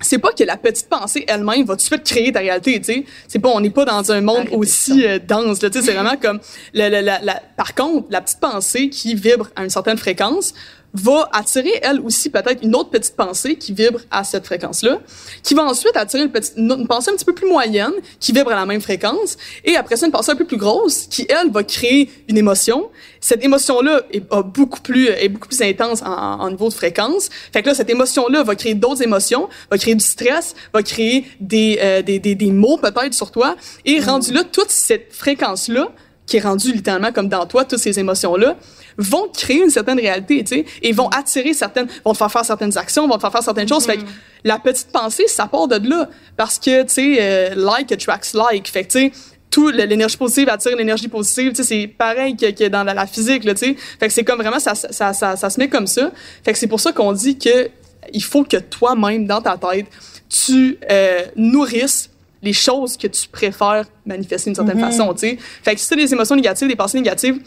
c'est 0.00 0.18
pas 0.18 0.32
que 0.32 0.44
la 0.44 0.56
petite 0.56 0.88
pensée 0.88 1.24
elle-même 1.26 1.64
va 1.64 1.74
tout 1.74 1.78
de 1.78 1.80
suite 1.82 2.04
créer 2.04 2.32
ta 2.32 2.40
réalité, 2.40 2.78
tu 2.78 2.84
sais. 2.84 3.04
C'est 3.26 3.38
pas, 3.38 3.48
on 3.48 3.60
n'est 3.60 3.70
pas 3.70 3.84
dans 3.84 4.12
un 4.12 4.20
monde 4.20 4.48
aussi 4.52 5.04
euh, 5.04 5.18
dense, 5.18 5.58
tu 5.58 5.66
sais. 5.72 5.82
C'est 5.82 5.92
vraiment 5.94 6.16
comme, 6.20 6.40
la, 6.72 6.88
la, 6.88 7.02
la, 7.02 7.42
par 7.56 7.74
contre, 7.74 8.06
la 8.10 8.20
petite 8.20 8.40
pensée 8.40 8.88
qui 8.90 9.14
vibre 9.14 9.48
à 9.56 9.64
une 9.64 9.70
certaine 9.70 9.98
fréquence 9.98 10.54
va 10.94 11.28
attirer, 11.32 11.72
elle 11.82 12.00
aussi, 12.00 12.30
peut-être 12.30 12.62
une 12.62 12.74
autre 12.74 12.90
petite 12.90 13.14
pensée 13.14 13.56
qui 13.56 13.72
vibre 13.72 14.00
à 14.10 14.24
cette 14.24 14.46
fréquence-là, 14.46 15.00
qui 15.42 15.54
va 15.54 15.64
ensuite 15.64 15.96
attirer 15.96 16.22
une, 16.24 16.30
petite, 16.30 16.54
une, 16.56 16.86
pensée 16.86 17.10
un 17.10 17.14
petit 17.14 17.24
peu 17.24 17.34
plus 17.34 17.48
moyenne, 17.48 17.92
qui 18.20 18.32
vibre 18.32 18.50
à 18.50 18.56
la 18.56 18.66
même 18.66 18.80
fréquence, 18.80 19.36
et 19.64 19.76
après 19.76 19.96
ça, 19.96 20.06
une 20.06 20.12
pensée 20.12 20.32
un 20.32 20.36
peu 20.36 20.46
plus 20.46 20.56
grosse, 20.56 21.06
qui, 21.06 21.26
elle, 21.28 21.50
va 21.50 21.62
créer 21.62 22.10
une 22.28 22.38
émotion. 22.38 22.88
Cette 23.20 23.44
émotion-là 23.44 24.02
est, 24.10 24.22
beaucoup 24.54 24.80
plus, 24.80 25.08
est 25.08 25.28
beaucoup 25.28 25.48
plus 25.48 25.62
intense 25.62 26.02
en, 26.02 26.06
en, 26.06 26.50
niveau 26.50 26.68
de 26.68 26.74
fréquence. 26.74 27.28
Fait 27.52 27.62
que 27.62 27.68
là, 27.68 27.74
cette 27.74 27.90
émotion-là 27.90 28.42
va 28.42 28.54
créer 28.54 28.74
d'autres 28.74 29.02
émotions, 29.02 29.48
va 29.70 29.78
créer 29.78 29.94
du 29.94 30.04
stress, 30.04 30.54
va 30.72 30.82
créer 30.82 31.26
des, 31.40 31.78
euh, 31.82 32.02
des, 32.02 32.18
des, 32.18 32.34
des, 32.34 32.50
mots 32.50 32.78
peut-être 32.78 33.14
sur 33.14 33.30
toi, 33.30 33.56
et 33.84 34.00
rendu 34.00 34.32
là, 34.32 34.44
toute 34.44 34.70
cette 34.70 35.12
fréquence-là, 35.12 35.90
qui 36.28 36.36
est 36.36 36.40
rendue 36.40 36.72
littéralement 36.72 37.10
comme 37.10 37.28
dans 37.28 37.46
toi, 37.46 37.64
toutes 37.64 37.78
ces 37.78 37.98
émotions-là, 37.98 38.56
vont 38.98 39.28
créer 39.32 39.62
une 39.62 39.70
certaine 39.70 39.98
réalité, 39.98 40.44
tu 40.44 40.56
sais, 40.56 40.64
et 40.82 40.92
vont 40.92 41.08
attirer 41.08 41.54
certaines, 41.54 41.88
vont 42.04 42.12
te 42.12 42.18
faire 42.18 42.30
faire 42.30 42.44
certaines 42.44 42.76
actions, 42.76 43.08
vont 43.08 43.16
te 43.16 43.22
faire 43.22 43.32
faire 43.32 43.42
certaines 43.42 43.66
choses. 43.66 43.86
Fait 43.86 43.96
que 43.96 44.02
mm. 44.02 44.08
la 44.44 44.58
petite 44.58 44.88
pensée, 44.92 45.26
ça 45.26 45.46
part 45.46 45.66
de 45.68 45.88
là, 45.88 46.08
parce 46.36 46.58
que 46.58 46.82
tu 46.82 46.88
sais, 46.88 47.16
euh, 47.20 47.54
like 47.56 47.90
attracts 47.90 48.34
like. 48.34 48.68
Fait 48.68 48.84
que 48.84 48.92
tu 48.92 48.98
sais, 48.98 49.12
tout 49.50 49.70
l'énergie 49.70 50.18
positive 50.18 50.50
attire 50.50 50.76
l'énergie 50.76 51.08
positive, 51.08 51.52
tu 51.52 51.56
sais, 51.56 51.64
c'est 51.64 51.86
pareil 51.86 52.36
que, 52.36 52.50
que, 52.50 52.68
dans 52.68 52.84
la, 52.84 53.06
physique, 53.06 53.44
là, 53.44 53.54
tu 53.54 53.66
sais. 53.66 53.76
Fait 53.98 54.08
que 54.08 54.12
c'est 54.12 54.24
comme 54.24 54.38
vraiment 54.38 54.60
ça, 54.60 54.74
ça, 54.74 55.14
ça, 55.14 55.36
ça, 55.36 55.50
se 55.50 55.58
met 55.58 55.68
comme 55.68 55.86
ça. 55.86 56.10
Fait 56.44 56.52
que 56.52 56.58
c'est 56.58 56.66
pour 56.66 56.80
ça 56.80 56.92
qu'on 56.92 57.12
dit 57.12 57.38
que 57.38 57.70
il 58.12 58.22
faut 58.22 58.44
que 58.44 58.58
toi-même 58.58 59.26
dans 59.26 59.40
ta 59.40 59.56
tête, 59.56 59.86
tu 60.28 60.78
euh, 60.90 61.22
nourrisses 61.36 62.10
les 62.42 62.52
choses 62.52 62.96
que 62.96 63.06
tu 63.06 63.28
préfères 63.28 63.84
manifester 64.06 64.50
d'une 64.50 64.54
certaine 64.54 64.78
mm-hmm. 64.78 64.90
façon, 64.90 65.12
tu 65.14 65.20
sais. 65.20 65.38
Fait 65.62 65.74
que 65.74 65.80
si 65.80 65.88
tu 65.88 65.94
as 65.94 65.96
des 65.96 66.12
émotions 66.12 66.36
négatives, 66.36 66.68
des 66.68 66.76
pensées 66.76 66.98
négatives, 66.98 67.40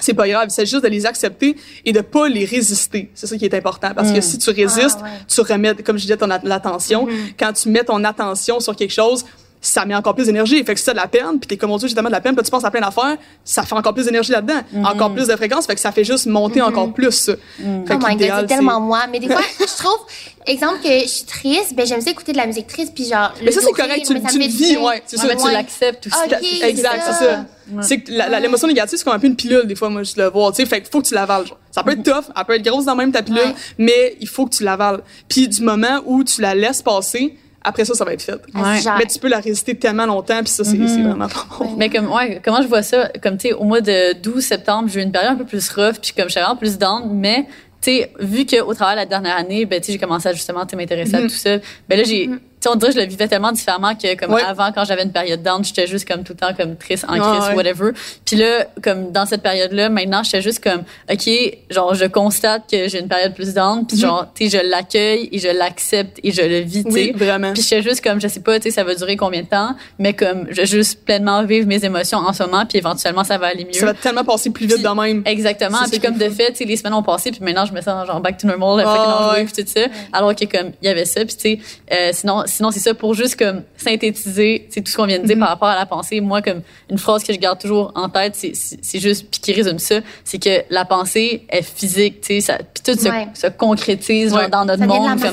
c'est 0.00 0.14
pas 0.14 0.28
grave, 0.28 0.48
c'est 0.50 0.66
juste 0.66 0.84
de 0.84 0.88
les 0.88 1.06
accepter 1.06 1.56
et 1.84 1.92
de 1.92 2.00
pas 2.00 2.28
les 2.28 2.44
résister. 2.44 3.10
C'est 3.14 3.26
ça 3.26 3.36
qui 3.36 3.44
est 3.44 3.54
important 3.54 3.90
parce 3.94 4.12
que 4.12 4.18
mm. 4.18 4.22
si 4.22 4.38
tu 4.38 4.50
résistes, 4.50 5.00
ah, 5.02 5.08
tu 5.26 5.40
remets 5.40 5.74
comme 5.76 5.96
je 5.96 6.02
disais 6.02 6.16
ton 6.16 6.30
attention. 6.30 7.06
Mm-hmm. 7.06 7.34
Quand 7.38 7.52
tu 7.52 7.68
mets 7.68 7.84
ton 7.84 8.02
attention 8.04 8.60
sur 8.60 8.76
quelque 8.76 8.94
chose, 8.94 9.24
ça 9.60 9.84
met 9.84 9.94
encore 9.94 10.14
plus 10.14 10.26
d'énergie. 10.26 10.62
Fait 10.64 10.74
que 10.74 10.80
si 10.80 10.86
t'as 10.86 10.92
de 10.92 10.98
la 10.98 11.08
peine, 11.08 11.38
puis 11.38 11.48
t'es 11.48 11.56
comme 11.56 11.70
on 11.70 11.76
dit 11.76 11.86
justement 11.86 12.08
de 12.08 12.14
la 12.14 12.20
peine, 12.20 12.34
puis 12.34 12.44
tu 12.44 12.50
penses 12.50 12.64
à 12.64 12.70
plein 12.70 12.80
d'affaires, 12.80 13.16
ça 13.44 13.62
fait 13.62 13.74
encore 13.74 13.94
plus 13.94 14.06
d'énergie 14.06 14.32
là-dedans, 14.32 14.60
mm-hmm. 14.74 14.86
encore 14.86 15.12
plus 15.12 15.26
de 15.26 15.36
fréquence, 15.36 15.66
fait 15.66 15.74
que 15.74 15.80
ça 15.80 15.92
fait 15.92 16.04
juste 16.04 16.26
monter 16.26 16.62
encore 16.62 16.92
plus. 16.92 17.12
Ça. 17.12 17.32
Fait 17.34 17.94
oh 17.94 18.06
my 18.06 18.16
god, 18.16 18.40
c'est 18.40 18.46
tellement 18.46 18.80
moi. 18.80 19.00
Mais 19.10 19.18
des 19.18 19.28
fois, 19.28 19.40
je 19.60 19.76
trouve, 19.76 19.98
exemple 20.46 20.80
que 20.82 20.88
je 20.88 21.06
suis 21.06 21.24
triste, 21.24 21.74
ben 21.74 21.86
j'aime 21.86 22.00
ça 22.00 22.10
écouter 22.10 22.32
de 22.32 22.36
la 22.36 22.46
musique 22.46 22.66
triste, 22.66 22.92
puis 22.94 23.04
genre. 23.04 23.32
Mais 23.42 23.50
ça 23.50 23.60
c'est 23.60 23.72
correct, 23.72 24.06
tu, 24.06 24.14
tu 24.20 24.38
le 24.38 24.46
vis, 24.46 24.76
ouais, 24.76 25.02
c'est 25.06 25.16
ça, 25.16 25.34
tu 25.34 25.50
l'acceptes 25.50 26.06
aussi. 26.06 26.62
exact, 26.62 27.02
c'est 27.06 27.24
ça. 27.24 27.44
C'est 27.82 28.00
que 28.00 28.40
l'émotion 28.40 28.66
négative, 28.66 28.98
c'est 28.98 29.04
comme 29.04 29.14
un 29.14 29.18
peu 29.18 29.26
une 29.26 29.36
pilule, 29.36 29.66
des 29.66 29.74
fois, 29.74 29.90
moi, 29.90 30.02
je 30.02 30.14
le 30.16 30.30
vois, 30.30 30.50
tu 30.52 30.56
sais. 30.56 30.66
Fait 30.66 30.80
qu'il 30.80 30.90
faut 30.90 31.02
que 31.02 31.08
tu 31.08 31.14
l'avales, 31.14 31.44
Ça 31.70 31.82
peut 31.82 31.92
être 31.92 32.02
tough, 32.02 32.32
elle 32.34 32.44
peut 32.44 32.54
être 32.54 32.64
grosse 32.64 32.86
dans 32.86 32.96
même 32.96 33.12
ta 33.12 33.22
pilule, 33.22 33.54
mais 33.76 34.16
il 34.20 34.28
faut 34.28 34.46
que 34.46 34.54
tu 34.54 34.64
l'avales. 34.64 35.02
Puis 35.28 35.48
du 35.48 35.62
moment 35.62 36.00
où 36.06 36.24
tu 36.24 36.40
la 36.40 36.54
laisses 36.54 36.82
passer, 36.82 37.36
après 37.68 37.84
ça, 37.84 37.94
ça 37.94 38.04
va 38.04 38.12
être 38.12 38.22
fait. 38.22 38.40
Mais 38.54 39.06
tu 39.06 39.18
peux 39.18 39.28
la 39.28 39.40
résister 39.40 39.76
tellement 39.76 40.06
longtemps, 40.06 40.40
puis 40.40 40.48
ça, 40.48 40.64
c'est 40.64 40.76
mm-hmm. 40.76 41.02
vraiment 41.02 41.28
pas 41.28 41.46
bon. 41.58 41.74
Mais 41.76 41.88
comme, 41.88 42.10
ouais, 42.12 42.40
comment 42.44 42.62
je 42.62 42.68
vois 42.68 42.82
ça? 42.82 43.10
Comme, 43.22 43.36
tu 43.36 43.48
sais, 43.48 43.54
au 43.54 43.64
mois 43.64 43.80
de 43.80 44.14
12 44.14 44.42
septembre, 44.42 44.88
j'ai 44.92 45.00
eu 45.00 45.02
une 45.02 45.12
période 45.12 45.32
un 45.32 45.36
peu 45.36 45.44
plus 45.44 45.70
rough, 45.70 45.96
puis 46.00 46.12
comme, 46.16 46.28
j'avais 46.28 46.44
vraiment 46.44 46.58
plus 46.58 46.78
down, 46.78 47.10
mais 47.12 47.46
tu 47.80 47.92
sais, 47.92 48.12
vu 48.18 48.44
qu'au 48.44 48.74
travers 48.74 48.94
de 48.94 49.00
la 49.00 49.06
dernière 49.06 49.36
année, 49.36 49.64
ben, 49.64 49.80
tu 49.80 49.86
sais, 49.86 49.92
j'ai 49.92 49.98
commencé 49.98 50.28
à 50.28 50.32
justement 50.32 50.64
m'intéresser 50.76 51.14
à 51.14 51.20
mm-hmm. 51.20 51.28
tout 51.28 51.34
ça, 51.34 51.58
ben 51.88 51.98
là, 51.98 52.04
j'ai, 52.04 52.28
mm-hmm 52.28 52.38
on 52.66 52.74
dirait 52.74 52.92
que 52.92 52.98
je 52.98 53.02
le 53.02 53.08
vivais 53.08 53.28
tellement 53.28 53.52
différemment 53.52 53.94
que 53.94 54.16
comme 54.16 54.34
avant 54.34 54.72
quand 54.72 54.84
j'avais 54.84 55.04
une 55.04 55.12
période 55.12 55.42
down 55.42 55.64
j'étais 55.64 55.86
juste 55.86 56.08
comme 56.08 56.24
tout 56.24 56.32
le 56.32 56.38
temps 56.38 56.54
comme 56.54 56.76
triste 56.76 57.04
en 57.08 57.18
crise 57.18 57.54
whatever. 57.54 57.92
Puis 58.24 58.36
là 58.36 58.66
comme 58.82 59.12
dans 59.12 59.26
cette 59.26 59.42
période 59.42 59.72
là 59.72 59.88
maintenant 59.88 60.22
j'étais 60.22 60.42
juste 60.42 60.62
comme 60.62 60.82
ok 61.10 61.30
genre 61.70 61.94
je 61.94 62.06
constate 62.06 62.64
que 62.70 62.88
j'ai 62.88 63.00
une 63.00 63.08
période 63.08 63.34
plus 63.34 63.54
down 63.54 63.86
puis 63.86 63.96
mhm. 63.96 64.02
genre 64.02 64.26
tu 64.34 64.48
sais 64.48 64.58
je 64.58 64.68
l'accueille 64.68 65.28
et 65.30 65.38
je 65.38 65.48
l'accepte 65.48 66.18
et 66.22 66.32
je 66.32 66.42
le 66.42 66.60
vis 66.60 66.84
tu 66.84 66.92
sais. 66.92 67.12
vraiment. 67.14 67.52
Puis 67.52 67.62
j'étais 67.62 67.82
juste 67.82 68.02
comme 68.02 68.20
je 68.20 68.28
sais 68.28 68.40
pas 68.40 68.58
tu 68.58 68.64
sais 68.64 68.70
ça 68.70 68.84
va 68.84 68.94
durer 68.94 69.16
combien 69.16 69.42
de 69.42 69.48
temps 69.48 69.74
mais 69.98 70.14
comme 70.14 70.46
je 70.50 70.56
vais 70.56 70.66
juste 70.66 71.04
pleinement 71.04 71.44
vivre 71.44 71.66
mes 71.66 71.84
émotions 71.84 72.18
en 72.18 72.32
ce 72.32 72.42
moment 72.42 72.66
puis 72.66 72.78
éventuellement 72.78 73.24
ça 73.24 73.38
va 73.38 73.48
aller 73.48 73.64
mieux. 73.64 73.72
Ça 73.72 73.86
va 73.86 73.94
tellement 73.94 74.24
passer 74.24 74.50
plus 74.50 74.66
vite 74.66 74.82
de 74.82 75.00
même. 75.00 75.22
Exactement. 75.26 75.78
Puis 75.90 76.00
comme 76.00 76.18
de 76.18 76.28
fait 76.28 76.52
tu 76.52 76.58
sais 76.58 76.64
les 76.64 76.76
semaines 76.76 76.94
ont 76.94 77.02
passé 77.02 77.30
puis 77.30 77.40
maintenant 77.42 77.64
je 77.64 77.72
me 77.72 77.80
sens 77.80 78.06
genre 78.06 78.20
back 78.20 78.38
to 78.38 78.46
normal 78.46 78.84
oh, 78.86 79.32
ouais. 79.34 79.46
tout 79.46 79.62
ça. 79.66 79.80
Alors 80.12 80.34
que 80.34 80.44
comme 80.44 80.72
il 80.82 80.86
y 80.86 80.88
avait 80.88 81.04
ça 81.04 81.24
puis 81.24 81.36
tu 81.36 81.40
sais 81.40 81.58
euh, 81.92 82.10
sinon 82.12 82.44
sinon 82.48 82.70
c'est 82.70 82.80
ça 82.80 82.94
pour 82.94 83.14
juste 83.14 83.36
comme 83.36 83.62
synthétiser 83.76 84.66
c'est 84.70 84.80
tout 84.80 84.90
ce 84.90 84.96
qu'on 84.96 85.06
vient 85.06 85.18
de 85.18 85.26
dire 85.26 85.36
mm-hmm. 85.36 85.40
par 85.40 85.48
rapport 85.48 85.68
à 85.68 85.76
la 85.76 85.86
pensée 85.86 86.20
moi 86.20 86.42
comme 86.42 86.62
une 86.90 86.98
phrase 86.98 87.24
que 87.24 87.32
je 87.32 87.38
garde 87.38 87.60
toujours 87.60 87.92
en 87.94 88.08
tête 88.08 88.34
c'est 88.34 88.52
c'est 88.54 88.98
juste 88.98 89.26
puis 89.30 89.40
qui 89.40 89.52
résume 89.52 89.78
ça 89.78 90.00
c'est 90.24 90.42
que 90.42 90.64
la 90.70 90.84
pensée 90.84 91.46
est 91.48 91.62
physique 91.62 92.20
tu 92.20 92.34
sais 92.34 92.40
ça 92.40 92.58
puis 92.58 92.82
tout 92.84 92.98
se, 92.98 93.08
se 93.34 93.46
concrétise 93.48 94.32
dans 94.50 94.64
notre 94.64 94.84
monde 94.84 95.08
comme 95.08 95.18
ça 95.18 95.28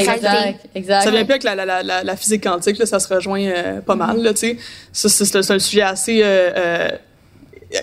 exact 0.00 0.66
exact. 0.74 1.04
Ça 1.04 1.10
vient 1.10 1.24
plus 1.24 1.32
avec 1.32 1.44
la, 1.44 1.54
la, 1.54 1.82
la, 1.82 2.04
la 2.04 2.16
physique 2.16 2.42
quantique 2.42 2.78
là, 2.78 2.86
ça 2.86 3.00
se 3.00 3.12
rejoint 3.12 3.40
euh, 3.40 3.80
pas 3.80 3.94
mal 3.94 4.22
là 4.22 4.32
tu 4.32 4.56
sais. 4.92 5.08
C'est 5.08 5.50
un 5.50 5.58
sujet 5.58 5.82
assez 5.82 6.22
euh, 6.22 6.50
euh 6.56 6.88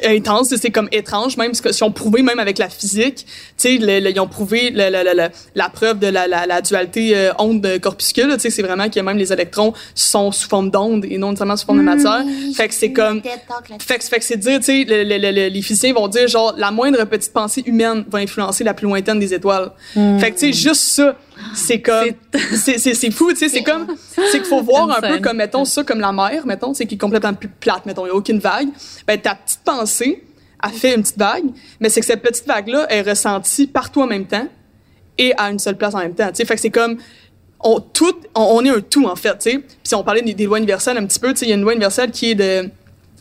intense, 0.05 0.55
c'est 0.55 0.71
comme 0.71 0.87
étrange, 0.91 1.37
même 1.37 1.51
que 1.51 1.71
si 1.71 1.83
on 1.83 1.91
prouvé 1.91 2.21
même 2.21 2.39
avec 2.39 2.57
la 2.57 2.69
physique, 2.69 3.25
tu 3.25 3.25
sais, 3.57 3.75
ils 3.75 4.19
ont 4.19 4.27
prouvé 4.27 4.71
le, 4.73 4.89
le, 4.89 5.29
la 5.55 5.69
preuve 5.69 5.99
de 5.99 6.07
la, 6.07 6.27
la, 6.27 6.45
la 6.45 6.61
dualité 6.61 7.15
euh, 7.15 7.31
onde-corpuscule, 7.39 8.33
tu 8.33 8.39
sais, 8.39 8.49
c'est 8.49 8.61
vraiment 8.61 8.89
que 8.89 8.99
même 8.99 9.17
les 9.17 9.33
électrons 9.33 9.73
sont 9.93 10.31
sous 10.31 10.47
forme 10.47 10.71
d'onde 10.71 11.05
et 11.05 11.17
non 11.17 11.29
nécessairement 11.29 11.57
sous 11.57 11.65
forme 11.65 11.79
de 11.79 11.83
matière. 11.83 12.23
fait 12.55 12.67
que 12.67 12.73
c'est 12.73 12.93
comme, 12.93 13.21
fait 13.79 13.97
que, 13.97 14.03
fait 14.05 14.19
que 14.19 14.25
c'est 14.25 14.37
dire, 14.37 14.59
tu 14.59 14.65
sais, 14.65 14.83
les 14.83 15.61
physiciens 15.61 15.93
vont 15.93 16.07
dire 16.07 16.27
genre 16.27 16.53
la 16.57 16.71
moindre 16.71 17.03
petite 17.05 17.33
pensée 17.33 17.63
humaine 17.65 18.05
va 18.09 18.19
influencer 18.19 18.63
la 18.63 18.73
plus 18.73 18.87
lointaine 18.87 19.19
des 19.19 19.33
étoiles. 19.33 19.71
Hmm. 19.95 20.19
Fait 20.19 20.31
que 20.31 20.39
tu 20.39 20.47
sais, 20.47 20.53
juste 20.53 20.81
ça, 20.81 21.15
c'est 21.53 21.81
comme 21.81 22.09
c'est 22.53 23.11
fou 23.11 23.31
tu 23.31 23.37
sais 23.37 23.49
c'est 23.49 23.63
comme 23.63 23.87
c'est 24.07 24.39
qu'il 24.39 24.45
faut 24.45 24.61
voir 24.61 24.89
un 24.89 25.01
peu 25.01 25.19
comme 25.19 25.37
mettons 25.37 25.65
ça 25.65 25.83
comme 25.83 25.99
la 25.99 26.11
mer 26.11 26.45
mettons 26.45 26.73
c'est 26.73 26.85
qui 26.85 26.95
est 26.95 26.97
complètement 26.97 27.33
plus 27.33 27.47
plate 27.47 27.85
mettons 27.85 28.05
il 28.05 28.09
y 28.09 28.11
a 28.11 28.15
aucune 28.15 28.39
vague. 28.39 28.69
Ben 29.07 29.19
ta 29.19 29.35
petite 29.35 29.61
pensée 29.63 30.23
a 30.59 30.69
fait 30.69 30.95
une 30.95 31.01
petite 31.01 31.17
vague 31.17 31.45
mais 31.79 31.89
c'est 31.89 31.99
que 31.99 32.05
cette 32.05 32.21
petite 32.21 32.47
vague 32.47 32.67
là 32.67 32.85
est 32.89 33.01
ressentie 33.01 33.67
partout 33.67 34.01
en 34.01 34.07
même 34.07 34.25
temps 34.25 34.47
et 35.17 35.33
à 35.37 35.49
une 35.49 35.59
seule 35.59 35.77
place 35.77 35.93
en 35.95 35.99
même 35.99 36.15
temps 36.15 36.29
tu 36.29 36.35
sais. 36.35 36.45
Fait 36.45 36.55
que 36.55 36.61
c'est 36.61 36.69
comme 36.69 36.97
on 37.59 37.79
tout 37.79 38.15
on, 38.35 38.63
est 38.65 38.69
un 38.69 38.81
tout 38.81 39.05
en 39.05 39.15
fait 39.15 39.37
tu 39.37 39.51
sais. 39.51 39.57
Puis 39.57 39.77
si 39.83 39.95
on 39.95 40.03
parlait 40.03 40.21
des, 40.21 40.33
des, 40.33 40.45
lois 40.45 40.57
universelles 40.57 40.97
un 40.97 41.05
petit 41.05 41.19
peu 41.19 41.33
tu 41.33 41.39
sais 41.39 41.45
il 41.45 41.49
y 41.49 41.53
a 41.53 41.55
une 41.55 41.61
loi 41.61 41.73
universelle 41.73 42.11
qui 42.11 42.31
est 42.31 42.35
de 42.35 42.69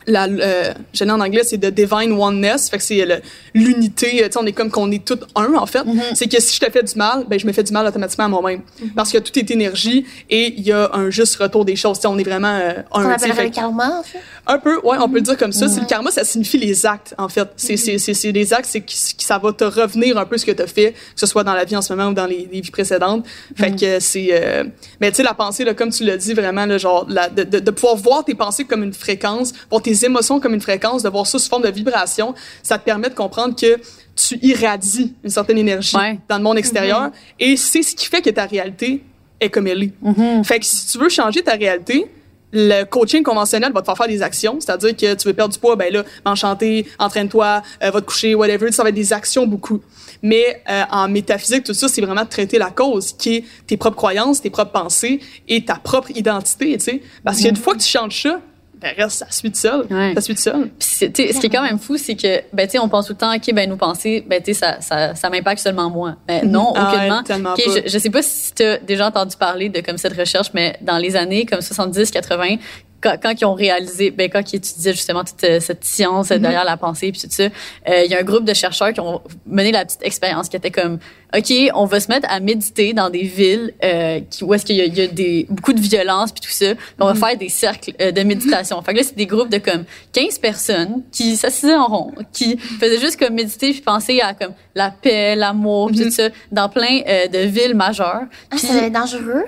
la 0.06 0.24
euh, 0.26 0.72
je 0.92 1.04
en 1.04 1.20
anglais 1.20 1.42
c'est 1.44 1.58
de 1.58 1.70
divine 1.70 2.12
oneness. 2.12 2.68
Fait 2.70 2.78
que 2.78 2.82
c'est 2.82 3.22
l'unité 3.54 4.10
tu 4.10 4.24
sais 4.24 4.38
on 4.38 4.46
est 4.46 4.52
comme 4.52 4.70
qu'on 4.70 4.90
est 4.90 5.04
tout 5.04 5.18
un 5.34 5.54
en 5.54 5.66
fait. 5.66 5.80
Mm-hmm. 5.80 6.14
c'est 6.14 6.28
que 6.28 6.40
si 6.40 6.56
je 6.56 6.60
te 6.60 6.70
fais 6.70 6.82
du 6.82 6.94
mal 6.96 7.24
ben 7.28 7.38
je 7.38 7.46
me 7.46 7.52
fais 7.52 7.62
du 7.62 7.72
mal 7.72 7.86
automatiquement 7.86 8.24
à 8.24 8.28
moi-même. 8.28 8.60
Mm-hmm. 8.60 8.94
parce 8.94 9.12
que 9.12 9.18
tout 9.18 9.38
est 9.38 9.50
énergie 9.50 10.06
et 10.30 10.54
il 10.56 10.62
y 10.62 10.72
a 10.72 10.90
un 10.94 11.10
juste 11.10 11.36
retour 11.36 11.64
des 11.64 11.76
choses. 11.76 11.98
Tu 11.98 12.02
sais 12.02 12.08
on 12.08 12.18
est 12.18 12.24
vraiment 12.24 12.58
euh, 12.60 12.74
un 12.92 13.04
on 13.04 13.10
appellerait 13.10 13.44
le 13.44 13.50
karma 13.50 14.00
en 14.00 14.02
fait? 14.02 14.20
Un 14.46 14.58
peu 14.58 14.76
ouais 14.82 14.96
on 15.00 15.08
peut 15.08 15.16
le 15.16 15.22
dire 15.22 15.36
comme 15.36 15.52
ça. 15.52 15.66
Le 15.66 15.86
karma 15.86 16.10
ça 16.10 16.24
signifie 16.24 16.58
les 16.58 16.86
actes 16.86 17.14
en 17.18 17.28
fait. 17.28 17.48
C'est 17.56 18.32
les 18.32 18.52
actes 18.52 18.68
c'est 18.68 18.80
que 18.80 18.92
ça 19.18 19.38
va 19.38 19.52
te 19.52 19.64
revenir 19.64 20.18
un 20.18 20.24
peu 20.24 20.38
ce 20.38 20.46
que 20.46 20.52
tu 20.52 20.62
as 20.62 20.66
fait 20.66 20.92
que 20.92 21.20
ce 21.20 21.26
soit 21.26 21.44
dans 21.44 21.54
la 21.54 21.64
vie 21.64 21.76
en 21.76 21.82
ce 21.82 21.92
moment 21.92 22.10
ou 22.10 22.14
dans 22.14 22.26
les, 22.26 22.48
vies 22.50 22.62
précédentes. 22.70 23.24
Fait 23.56 23.70
mm-hmm. 23.70 23.80
que 23.80 24.00
c'est 24.00 24.28
euh, 24.32 24.64
mais 25.00 25.10
tu 25.10 25.16
sais 25.16 25.22
la 25.22 25.34
pensée 25.34 25.64
là 25.64 25.74
comme 25.74 25.90
tu 25.90 26.04
l'as 26.04 26.16
dit 26.16 26.34
vraiment 26.34 26.66
le 26.66 26.78
genre 26.78 27.06
la, 27.08 27.28
de, 27.28 27.42
de, 27.44 27.58
de, 27.58 27.70
pouvoir 27.70 27.96
voir 27.96 28.24
tes 28.24 28.34
pensées 28.34 28.64
comme 28.64 28.82
une 28.82 28.92
fréquence 28.92 29.52
voir 29.70 29.82
tes 29.82 29.91
émotions 30.04 30.40
comme 30.40 30.54
une 30.54 30.60
fréquence, 30.60 31.02
de 31.02 31.08
voir 31.08 31.26
ça 31.26 31.38
sous 31.38 31.48
forme 31.48 31.62
de 31.62 31.70
vibration, 31.70 32.34
ça 32.62 32.78
te 32.78 32.84
permet 32.84 33.08
de 33.08 33.14
comprendre 33.14 33.54
que 33.54 33.80
tu 34.14 34.38
irradies 34.42 35.14
une 35.22 35.30
certaine 35.30 35.58
énergie 35.58 35.96
dans 36.28 36.36
le 36.36 36.42
monde 36.42 36.58
extérieur 36.58 37.08
mm-hmm. 37.08 37.12
et 37.40 37.56
c'est 37.56 37.82
ce 37.82 37.94
qui 37.94 38.06
fait 38.06 38.20
que 38.20 38.30
ta 38.30 38.46
réalité 38.46 39.02
est 39.40 39.50
comme 39.50 39.66
elle 39.66 39.84
est. 39.84 39.92
Mm-hmm. 40.04 40.44
Fait 40.44 40.58
que 40.58 40.66
si 40.66 40.86
tu 40.86 40.98
veux 40.98 41.08
changer 41.08 41.42
ta 41.42 41.52
réalité, 41.52 42.10
le 42.52 42.84
coaching 42.84 43.22
conventionnel 43.22 43.72
va 43.72 43.80
te 43.80 43.86
faire 43.86 43.96
faire 43.96 44.08
des 44.08 44.22
actions, 44.22 44.58
c'est-à-dire 44.60 44.94
que 44.94 45.14
tu 45.14 45.26
veux 45.26 45.34
perdre 45.34 45.54
du 45.54 45.58
poids, 45.58 45.74
ben 45.74 45.92
là, 45.92 46.04
m'enchanter, 46.24 46.86
entraîne-toi, 46.98 47.62
euh, 47.82 47.90
va 47.90 48.00
te 48.00 48.06
coucher, 48.06 48.34
whatever, 48.34 48.70
ça 48.72 48.82
va 48.82 48.90
être 48.90 48.94
des 48.94 49.12
actions 49.12 49.46
beaucoup. 49.46 49.80
Mais 50.22 50.62
euh, 50.68 50.82
en 50.90 51.08
métaphysique, 51.08 51.64
tout 51.64 51.74
ça, 51.74 51.88
c'est 51.88 52.02
vraiment 52.02 52.24
de 52.24 52.28
traiter 52.28 52.58
la 52.58 52.70
cause, 52.70 53.12
qui 53.12 53.36
est 53.36 53.44
tes 53.66 53.76
propres 53.76 53.96
croyances, 53.96 54.42
tes 54.42 54.50
propres 54.50 54.72
pensées 54.72 55.20
et 55.48 55.64
ta 55.64 55.76
propre 55.76 56.10
identité, 56.14 56.76
tu 56.76 56.84
sais. 56.84 57.02
Parce 57.24 57.40
qu'une 57.40 57.56
fois 57.56 57.74
que 57.74 57.80
tu 57.80 57.88
changes 57.88 58.22
ça, 58.22 58.40
ben 58.82 58.94
reste, 58.96 59.18
ça 59.18 59.26
suit 59.30 59.54
seul. 59.54 59.86
Ouais. 59.90 60.12
Ça 60.14 60.20
suit 60.20 60.36
seul. 60.36 60.70
Puis 60.78 61.12
tu 61.12 61.26
sais, 61.26 61.32
ce 61.32 61.40
qui 61.40 61.46
est 61.46 61.50
quand 61.50 61.62
même 61.62 61.78
fou, 61.78 61.96
c'est 61.96 62.16
que, 62.16 62.42
ben, 62.52 62.66
tu 62.66 62.72
sais, 62.72 62.78
on 62.78 62.88
pense 62.88 63.06
tout 63.06 63.12
le 63.12 63.18
temps, 63.18 63.34
OK, 63.34 63.54
ben, 63.54 63.68
nos 63.68 63.76
pensées, 63.76 64.24
ben, 64.26 64.42
tu 64.42 64.52
sais, 64.52 64.60
ça, 64.60 64.80
ça, 64.80 65.14
ça 65.14 65.30
m'impacte 65.30 65.60
seulement 65.60 65.88
moi. 65.88 66.16
Ben, 66.26 66.50
non, 66.50 66.72
Ah 66.76 66.92
aucunement. 67.22 67.54
je 67.56 67.98
sais 67.98 68.10
pas 68.10 68.22
si 68.22 68.52
tu 68.54 68.62
as 68.64 68.78
déjà 68.78 69.06
entendu 69.06 69.36
parler 69.36 69.68
de 69.68 69.80
comme 69.80 69.98
cette 69.98 70.16
recherche, 70.16 70.48
mais 70.54 70.76
dans 70.80 70.98
les 70.98 71.16
années 71.16 71.46
comme 71.46 71.60
70, 71.60 72.10
80, 72.10 72.56
quand, 73.02 73.16
quand 73.22 73.40
ils 73.40 73.44
ont 73.44 73.54
réalisé, 73.54 74.10
ben, 74.10 74.30
quand 74.30 74.52
ils 74.52 74.56
étudiaient 74.56 74.92
justement 74.92 75.24
toute 75.24 75.42
euh, 75.44 75.60
cette 75.60 75.84
science 75.84 76.30
euh, 76.30 76.38
derrière 76.38 76.64
la 76.64 76.76
pensée 76.76 77.12
puis 77.12 77.20
tout 77.20 77.28
ça, 77.30 77.44
euh, 77.44 78.02
il 78.04 78.10
y 78.10 78.14
a 78.14 78.18
un 78.18 78.22
groupe 78.22 78.44
de 78.44 78.54
chercheurs 78.54 78.92
qui 78.92 79.00
ont 79.00 79.20
mené 79.46 79.72
la 79.72 79.84
petite 79.84 80.02
expérience 80.02 80.48
qui 80.48 80.56
était 80.56 80.70
comme, 80.70 80.98
OK, 81.36 81.52
on 81.74 81.86
va 81.86 81.98
se 81.98 82.08
mettre 82.08 82.28
à 82.30 82.40
méditer 82.40 82.92
dans 82.92 83.08
des 83.08 83.22
villes 83.22 83.72
euh, 83.82 84.20
qui, 84.28 84.44
où 84.44 84.52
est-ce 84.52 84.66
qu'il 84.66 84.76
y 84.76 84.82
a, 84.82 84.84
il 84.84 84.94
y 84.94 85.00
a 85.00 85.06
des, 85.06 85.46
beaucoup 85.48 85.72
de 85.72 85.80
violence 85.80 86.30
puis 86.30 86.42
tout 86.42 86.50
ça. 86.50 86.74
Puis 86.74 86.84
on 87.00 87.06
va 87.06 87.14
faire 87.14 87.38
des 87.38 87.48
cercles 87.48 87.92
euh, 88.00 88.12
de 88.12 88.22
méditation. 88.22 88.80
fait 88.82 88.92
que 88.92 88.98
là, 88.98 89.04
c'est 89.04 89.16
des 89.16 89.26
groupes 89.26 89.48
de 89.48 89.58
comme 89.58 89.84
15 90.12 90.38
personnes 90.38 91.02
qui 91.10 91.36
s'assisaient 91.36 91.74
en 91.74 91.86
rond, 91.86 92.12
qui 92.32 92.58
faisaient 92.58 93.00
juste 93.00 93.18
comme 93.18 93.34
méditer 93.34 93.70
puis 93.72 93.80
penser 93.80 94.20
à 94.20 94.34
comme 94.34 94.52
la 94.74 94.90
paix, 94.90 95.34
l'amour 95.36 95.88
puis 95.88 96.02
Mm-hmm. 96.02 96.04
tout 96.04 96.10
ça 96.10 96.28
dans 96.50 96.68
plein 96.68 97.00
euh, 97.06 97.28
de 97.28 97.38
villes 97.38 97.74
majeures. 97.74 98.22
Ah, 98.22 98.28
Puis 98.50 98.60
ça 98.60 98.74
être 98.74 98.92
dangereux? 98.92 99.44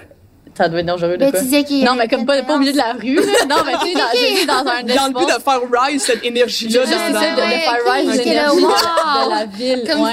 Ça 0.57 0.68
doit 0.68 0.80
être 0.80 0.86
dangereux 0.86 1.12
de 1.12 1.16
Ben, 1.18 1.30
quoi? 1.30 1.40
tu 1.40 1.44
disais 1.46 1.64
qu'il 1.64 1.78
y 1.80 1.84
Non, 1.84 1.94
mais 1.96 2.07
comme 2.09 2.24
pas, 2.26 2.40
pas 2.42 2.55
au 2.57 2.59
milieu 2.59 2.72
de 2.72 2.76
la 2.76 2.92
rue. 2.92 3.16
Là. 3.16 3.22
Non, 3.48 3.57
mais 3.66 3.72
tu 3.82 3.88
sais, 3.88 3.94
dans, 3.94 4.11
dis 4.40 4.46
dans 4.46 4.55
un 4.55 4.82
Dans 4.82 5.07
le 5.09 5.12
but 5.14 5.28
espace- 5.28 5.36
de 5.38 5.42
faire 5.42 5.82
rise 5.82 6.02
cette 6.02 6.24
énergie-là 6.24 6.80
Juste 6.84 6.92
dans, 6.92 7.09
de, 7.09 7.12
dans, 7.14 7.20
de 7.20 7.40
ouais, 7.40 7.59
faire 7.59 7.94
rise 7.94 8.09
ok, 8.20 8.24
l'énergie 8.24 8.57
de, 8.57 8.62
wow. 8.62 9.24
de 9.24 9.30
la 9.30 9.44
ville. 9.46 9.84
Comme 9.90 10.00
ouais. 10.02 10.11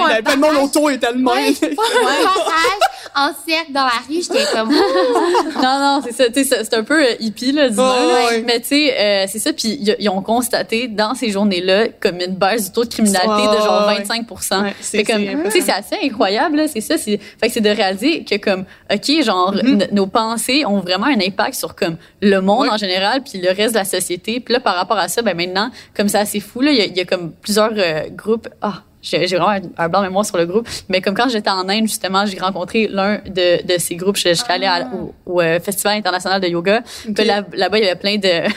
et 0.93 0.99
tellement. 0.99 1.31
Ouais, 1.31 1.51
pas 1.53 1.83
un 1.83 2.23
passage 2.23 2.89
en 3.13 3.27
cercle 3.47 3.71
dans 3.73 3.83
la 3.83 3.91
rue. 4.07 4.21
J'étais 4.21 4.45
comme, 4.53 4.69
Non, 5.61 5.79
non, 5.79 6.01
c'est 6.03 6.13
ça. 6.13 6.25
tu 6.29 6.43
sais, 6.43 6.43
C'est 6.43 6.63
c'est 6.63 6.73
un 6.75 6.83
peu 6.83 7.01
euh, 7.03 7.13
hippie, 7.19 7.51
là, 7.51 7.69
disons. 7.69 7.83
Ouais. 7.83 8.43
Mais 8.45 8.59
tu 8.61 8.67
sais, 8.69 8.95
euh, 8.97 9.25
c'est 9.27 9.39
ça. 9.39 9.51
Puis 9.53 9.79
ils 9.99 10.09
ont 10.09 10.21
constaté 10.21 10.87
dans 10.87 11.13
ces 11.13 11.29
journées-là 11.29 11.89
comme 11.99 12.19
une 12.21 12.35
baisse 12.35 12.65
du 12.65 12.71
taux 12.71 12.83
de 12.85 12.89
criminalité 12.89 13.27
de 13.47 13.61
genre 13.61 13.87
Ouais, 13.87 13.95
ouais. 13.95 14.03
25 14.03 14.25
Ouais, 14.31 14.73
c'est- 14.79 15.03
comme, 15.03 15.17
c'est 15.17 15.29
impressionnant. 15.29 15.43
tu 15.45 15.51
sais, 15.51 15.61
c'est 15.65 15.95
assez 15.95 16.05
incroyable, 16.07 16.57
là. 16.57 16.67
C'est 16.67 16.81
ça. 16.81 16.97
c'est- 16.97 17.19
Fait 17.39 17.47
que 17.47 17.53
c'est 17.53 17.61
de 17.61 17.69
réaliser 17.69 18.23
que 18.23 18.35
comme, 18.37 18.65
OK, 18.91 19.23
genre, 19.23 19.51
Mm-hmm. 19.51 19.91
nos 19.91 20.07
pensées 20.07 20.30
ont 20.65 20.79
vraiment 20.79 21.07
un 21.07 21.19
impact 21.19 21.55
sur 21.55 21.75
comme 21.75 21.97
le 22.21 22.39
monde 22.39 22.67
en 22.69 22.77
général 22.77 23.21
puis 23.23 23.39
le 23.41 23.49
reste 23.49 23.73
de 23.73 23.79
la 23.79 23.85
société. 23.85 24.39
Puis 24.39 24.53
là, 24.53 24.59
par 24.59 24.75
rapport 24.75 24.97
à 24.97 25.07
ça, 25.07 25.21
ben 25.21 25.35
maintenant, 25.35 25.71
comme 25.95 26.07
c'est 26.07 26.19
assez 26.19 26.39
fou, 26.39 26.61
là, 26.61 26.71
il 26.71 26.77
y 26.77 26.81
a, 26.81 26.85
il 26.85 26.95
y 26.95 27.01
a 27.01 27.05
comme 27.05 27.31
plusieurs 27.33 27.73
euh, 27.75 28.09
groupes. 28.09 28.47
Ah, 28.61 28.83
j'ai 29.01 29.25
vraiment 29.25 29.49
un, 29.49 29.61
un 29.77 29.89
blanc 29.89 30.01
de 30.01 30.07
mémoire 30.07 30.25
sur 30.25 30.37
le 30.37 30.45
groupe. 30.45 30.67
Mais 30.89 31.01
comme 31.01 31.15
quand 31.15 31.27
j'étais 31.29 31.49
en 31.49 31.67
Inde, 31.69 31.87
justement, 31.87 32.25
j'ai 32.25 32.39
rencontré 32.39 32.87
l'un 32.87 33.17
de, 33.25 33.65
de 33.65 33.79
ces 33.79 33.95
groupes. 33.95 34.17
Je, 34.17 34.29
je 34.29 34.33
suis 34.35 34.43
allée 34.49 34.65
à- 34.67 34.87
au, 34.93 35.13
au, 35.25 35.41
euh, 35.41 35.59
Festival 35.59 35.97
international 35.97 36.39
de 36.41 36.47
yoga. 36.47 36.81
Puis 37.15 37.25
là- 37.25 37.43
là-bas, 37.53 37.77
il 37.79 37.83
y 37.83 37.87
avait 37.87 37.99
plein 37.99 38.17
de, 38.17 38.47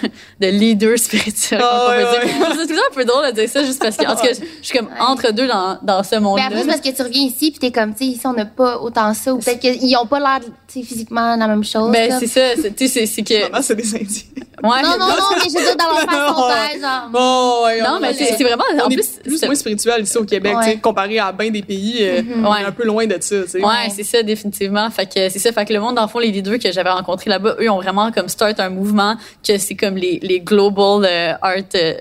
de 0.41 0.47
leaders 0.51 0.99
spirituels. 0.99 1.61
Ah, 1.63 1.95
le 1.97 2.03
temps 2.05 2.75
un 2.91 2.95
peu 2.95 3.05
drôle 3.05 3.27
de 3.27 3.33
dire 3.33 3.49
ça 3.49 3.65
juste 3.65 3.81
parce 3.81 3.97
que, 3.97 4.07
en 4.07 4.15
tout 4.17 4.23
cas, 4.23 4.33
je, 4.33 4.41
je 4.61 4.67
suis 4.67 4.79
comme 4.79 4.89
entre 5.01 5.33
deux 5.33 5.47
dans, 5.47 5.79
dans 5.83 6.03
ce 6.03 6.15
mais 6.17 6.21
monde-là. 6.21 6.45
après, 6.47 6.61
c'est 6.61 6.67
parce 6.67 6.81
que 6.81 6.91
tu 6.91 7.03
reviens 7.03 7.23
ici 7.23 7.51
puis 7.51 7.59
t'es 7.61 7.71
comme, 7.71 7.93
tu 7.95 7.99
sais, 8.05 8.11
ici, 8.11 8.27
on 8.27 8.33
n'a 8.35 8.45
pas 8.47 8.79
autant 8.79 9.13
ça. 9.15 9.33
Ou 9.33 9.39
peut-être 9.39 9.61
qu'ils 9.61 9.97
ont 9.97 10.07
pas 10.07 10.19
l'air, 10.21 10.41
tu 10.69 10.81
sais, 10.81 10.87
physiquement 10.87 11.37
la 11.37 11.47
même 11.47 11.65
chose. 11.65 11.91
Ben, 11.91 12.11
c'est 12.21 12.27
ça. 12.27 12.41
c'est- 12.61 12.75
Tu 12.75 12.89
sais, 12.89 13.01
c'est- 13.01 13.07
c'est 13.07 13.23
que. 13.23 13.51
Maman, 13.51 13.63
c'est 13.63 13.75
des 13.77 13.95
Indiens. 13.95 14.23
Ouais. 14.63 14.83
Non, 14.83 14.91
non, 14.99 15.07
non, 15.09 15.15
mais 15.33 15.49
je 15.51 15.59
veux 15.59 15.65
dire, 15.65 15.77
dans 15.77 15.91
leur 15.91 16.01
façon 16.11 16.49
d'être, 16.49 16.81
genre. 16.81 17.11
Oh, 17.13 17.63
ouais, 17.67 17.81
Non, 17.83 17.95
on- 17.97 18.01
mais 18.01 18.15
c'est 18.15 18.35
c'est 18.37 18.45
vraiment. 18.45 18.65
En 18.83 18.89
plus, 18.89 19.19
plus 19.23 19.39
c'est- 19.39 19.47
moins 19.47 19.55
spirituel 19.55 20.03
ici 20.03 20.17
au 20.17 20.25
Québec, 20.35 20.57
Ouais. 20.57 20.79
comparé 20.79 21.19
à 21.19 21.33
bien 21.33 21.51
des 21.51 21.63
pays, 21.63 21.97
euh, 22.01 22.23
on 22.45 22.55
est 22.55 22.65
un 22.65 22.73
peu 22.73 22.85
loin 22.85 23.07
de 23.07 23.17
ça, 23.21 23.47
sais. 23.47 23.61
Ouais, 23.65 23.89
c'est 23.95 24.05
ça 24.05 24.23
définitivement. 24.23 24.89
Fait 24.91 25.07
que 25.07 25.29
c'est 25.29 25.39
ça. 25.39 25.53
Fait 25.53 25.65
que 25.65 25.73
le 25.73 25.81
monde, 25.81 25.95
dans 25.97 26.03
le 26.03 26.09
fond, 26.09 26.19
les 26.19 26.31
leaders 26.31 26.59
que 26.59 26.71
j'avais 26.73 26.91
rencontrés 26.91 27.31
là-bas, 27.31 27.57
eux 27.61 27.71
ont 27.71 27.81
vraiment 27.81 28.11
comme 28.13 28.29
start 28.29 28.59
un 28.61 28.71
mouvement 28.71 29.17
que 29.47 29.59
c'est 29.59 29.75
comme 29.75 29.97
les 29.97 30.19
les 30.23 30.41
global 30.41 31.05
euh, 31.09 31.33
art. 31.43 31.55
euh, 31.77 31.95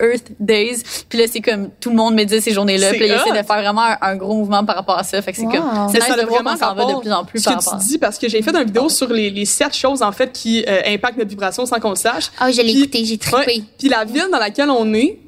Earth, 0.00 0.26
Days. 0.38 0.82
Puis 1.08 1.18
là, 1.18 1.24
c'est 1.32 1.40
comme 1.40 1.70
tout 1.80 1.90
le 1.90 1.96
monde 1.96 2.14
médite 2.14 2.40
ces 2.42 2.52
journées-là. 2.52 2.90
Puis 2.90 3.00
là, 3.00 3.06
ils 3.06 3.12
essaient 3.12 3.30
hot. 3.30 3.42
de 3.42 3.46
faire 3.46 3.60
vraiment 3.62 3.82
un, 3.82 3.96
un 4.00 4.14
gros 4.14 4.34
mouvement 4.34 4.64
par 4.64 4.76
rapport 4.76 4.96
à 4.98 5.02
ça. 5.02 5.20
Fait 5.22 5.32
que 5.32 5.38
c'est 5.38 5.44
Wow. 5.44 5.50
comme, 5.50 5.88
c'est 5.88 5.94
Mais 5.94 5.98
nice 6.00 6.08
ça 6.08 6.14
de 6.22 6.26
voir 6.28 6.42
vraiment 6.42 6.52
qu'on 6.52 6.66
s'en 6.66 6.74
va 6.74 6.84
de 6.94 7.00
plus 7.00 7.12
en 7.12 7.24
plus 7.24 7.38
ce 7.40 7.44
par 7.46 7.58
que 7.58 7.64
rapport 7.64 7.80
tu 7.80 7.86
dis 7.88 7.98
parce 7.98 8.18
que 8.18 8.28
j'ai 8.28 8.42
fait 8.42 8.54
une 8.54 8.64
vidéo 8.64 8.88
sur 8.88 9.08
les, 9.12 9.30
les 9.30 9.44
sept 9.44 9.74
choses 9.74 10.02
en 10.02 10.12
fait 10.12 10.30
qui 10.32 10.64
euh, 10.68 10.82
impactent 10.86 11.16
notre 11.18 11.30
vibration 11.30 11.66
sans 11.66 11.80
qu'on 11.80 11.90
le 11.90 11.96
sache. 11.96 12.30
Ah, 12.38 12.52
je 12.52 12.60
l'ai 12.60 12.78
écouté, 12.78 13.04
j'ai 13.06 13.18
trippé. 13.18 13.36
Ouais. 13.38 13.62
Puis 13.78 13.88
la 13.88 14.04
ville 14.04 14.28
dans 14.30 14.38
laquelle 14.38 14.70
on 14.70 14.92
est, 14.94 15.18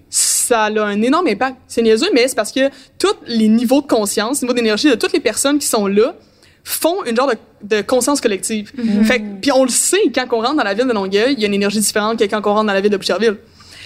ça 0.49 0.65
a 0.65 0.83
un 0.85 1.03
énorme 1.03 1.27
impact. 1.29 1.57
C'est 1.69 1.83
niaiseux, 1.83 2.09
mais 2.15 2.27
c'est 2.29 2.35
parce 2.35 2.53
que 2.53 2.69
tous 2.99 3.15
les 3.27 3.49
niveaux 3.49 3.81
de 3.83 3.87
conscience, 3.87 4.43
niveaux 4.43 4.55
d'énergie 4.55 4.89
de 4.91 4.95
toutes 4.95 5.13
les 5.13 5.21
personnes 5.21 5.59
qui 5.59 5.67
sont 5.67 5.87
là 5.87 6.15
font 6.65 7.05
une 7.05 7.17
genre 7.17 7.29
de, 7.31 7.77
de 7.77 7.83
conscience 7.83 8.21
collective. 8.21 8.73
Fait 9.05 9.21
que- 9.21 9.41
puis 9.41 9.53
on 9.53 9.63
le 9.65 9.71
sait 9.71 10.03
quand 10.15 10.27
on 10.33 10.41
rentre 10.41 10.57
dans 10.57 10.65
la 10.65 10.75
ville 10.75 10.87
de 10.87 10.93
Longueuil, 10.93 11.35
il 11.35 11.41
y 11.41 11.45
a 11.45 11.49
une 11.49 11.55
énergie 11.55 11.81
différente 11.81 12.19
que 12.19 12.25
quand 12.25 12.41
on 12.45 12.55
rentre 12.55 12.67
dans 12.67 12.73
la 12.75 12.81
ville 12.81 12.91
de 12.91 12.97
Boucherville. 12.97 13.37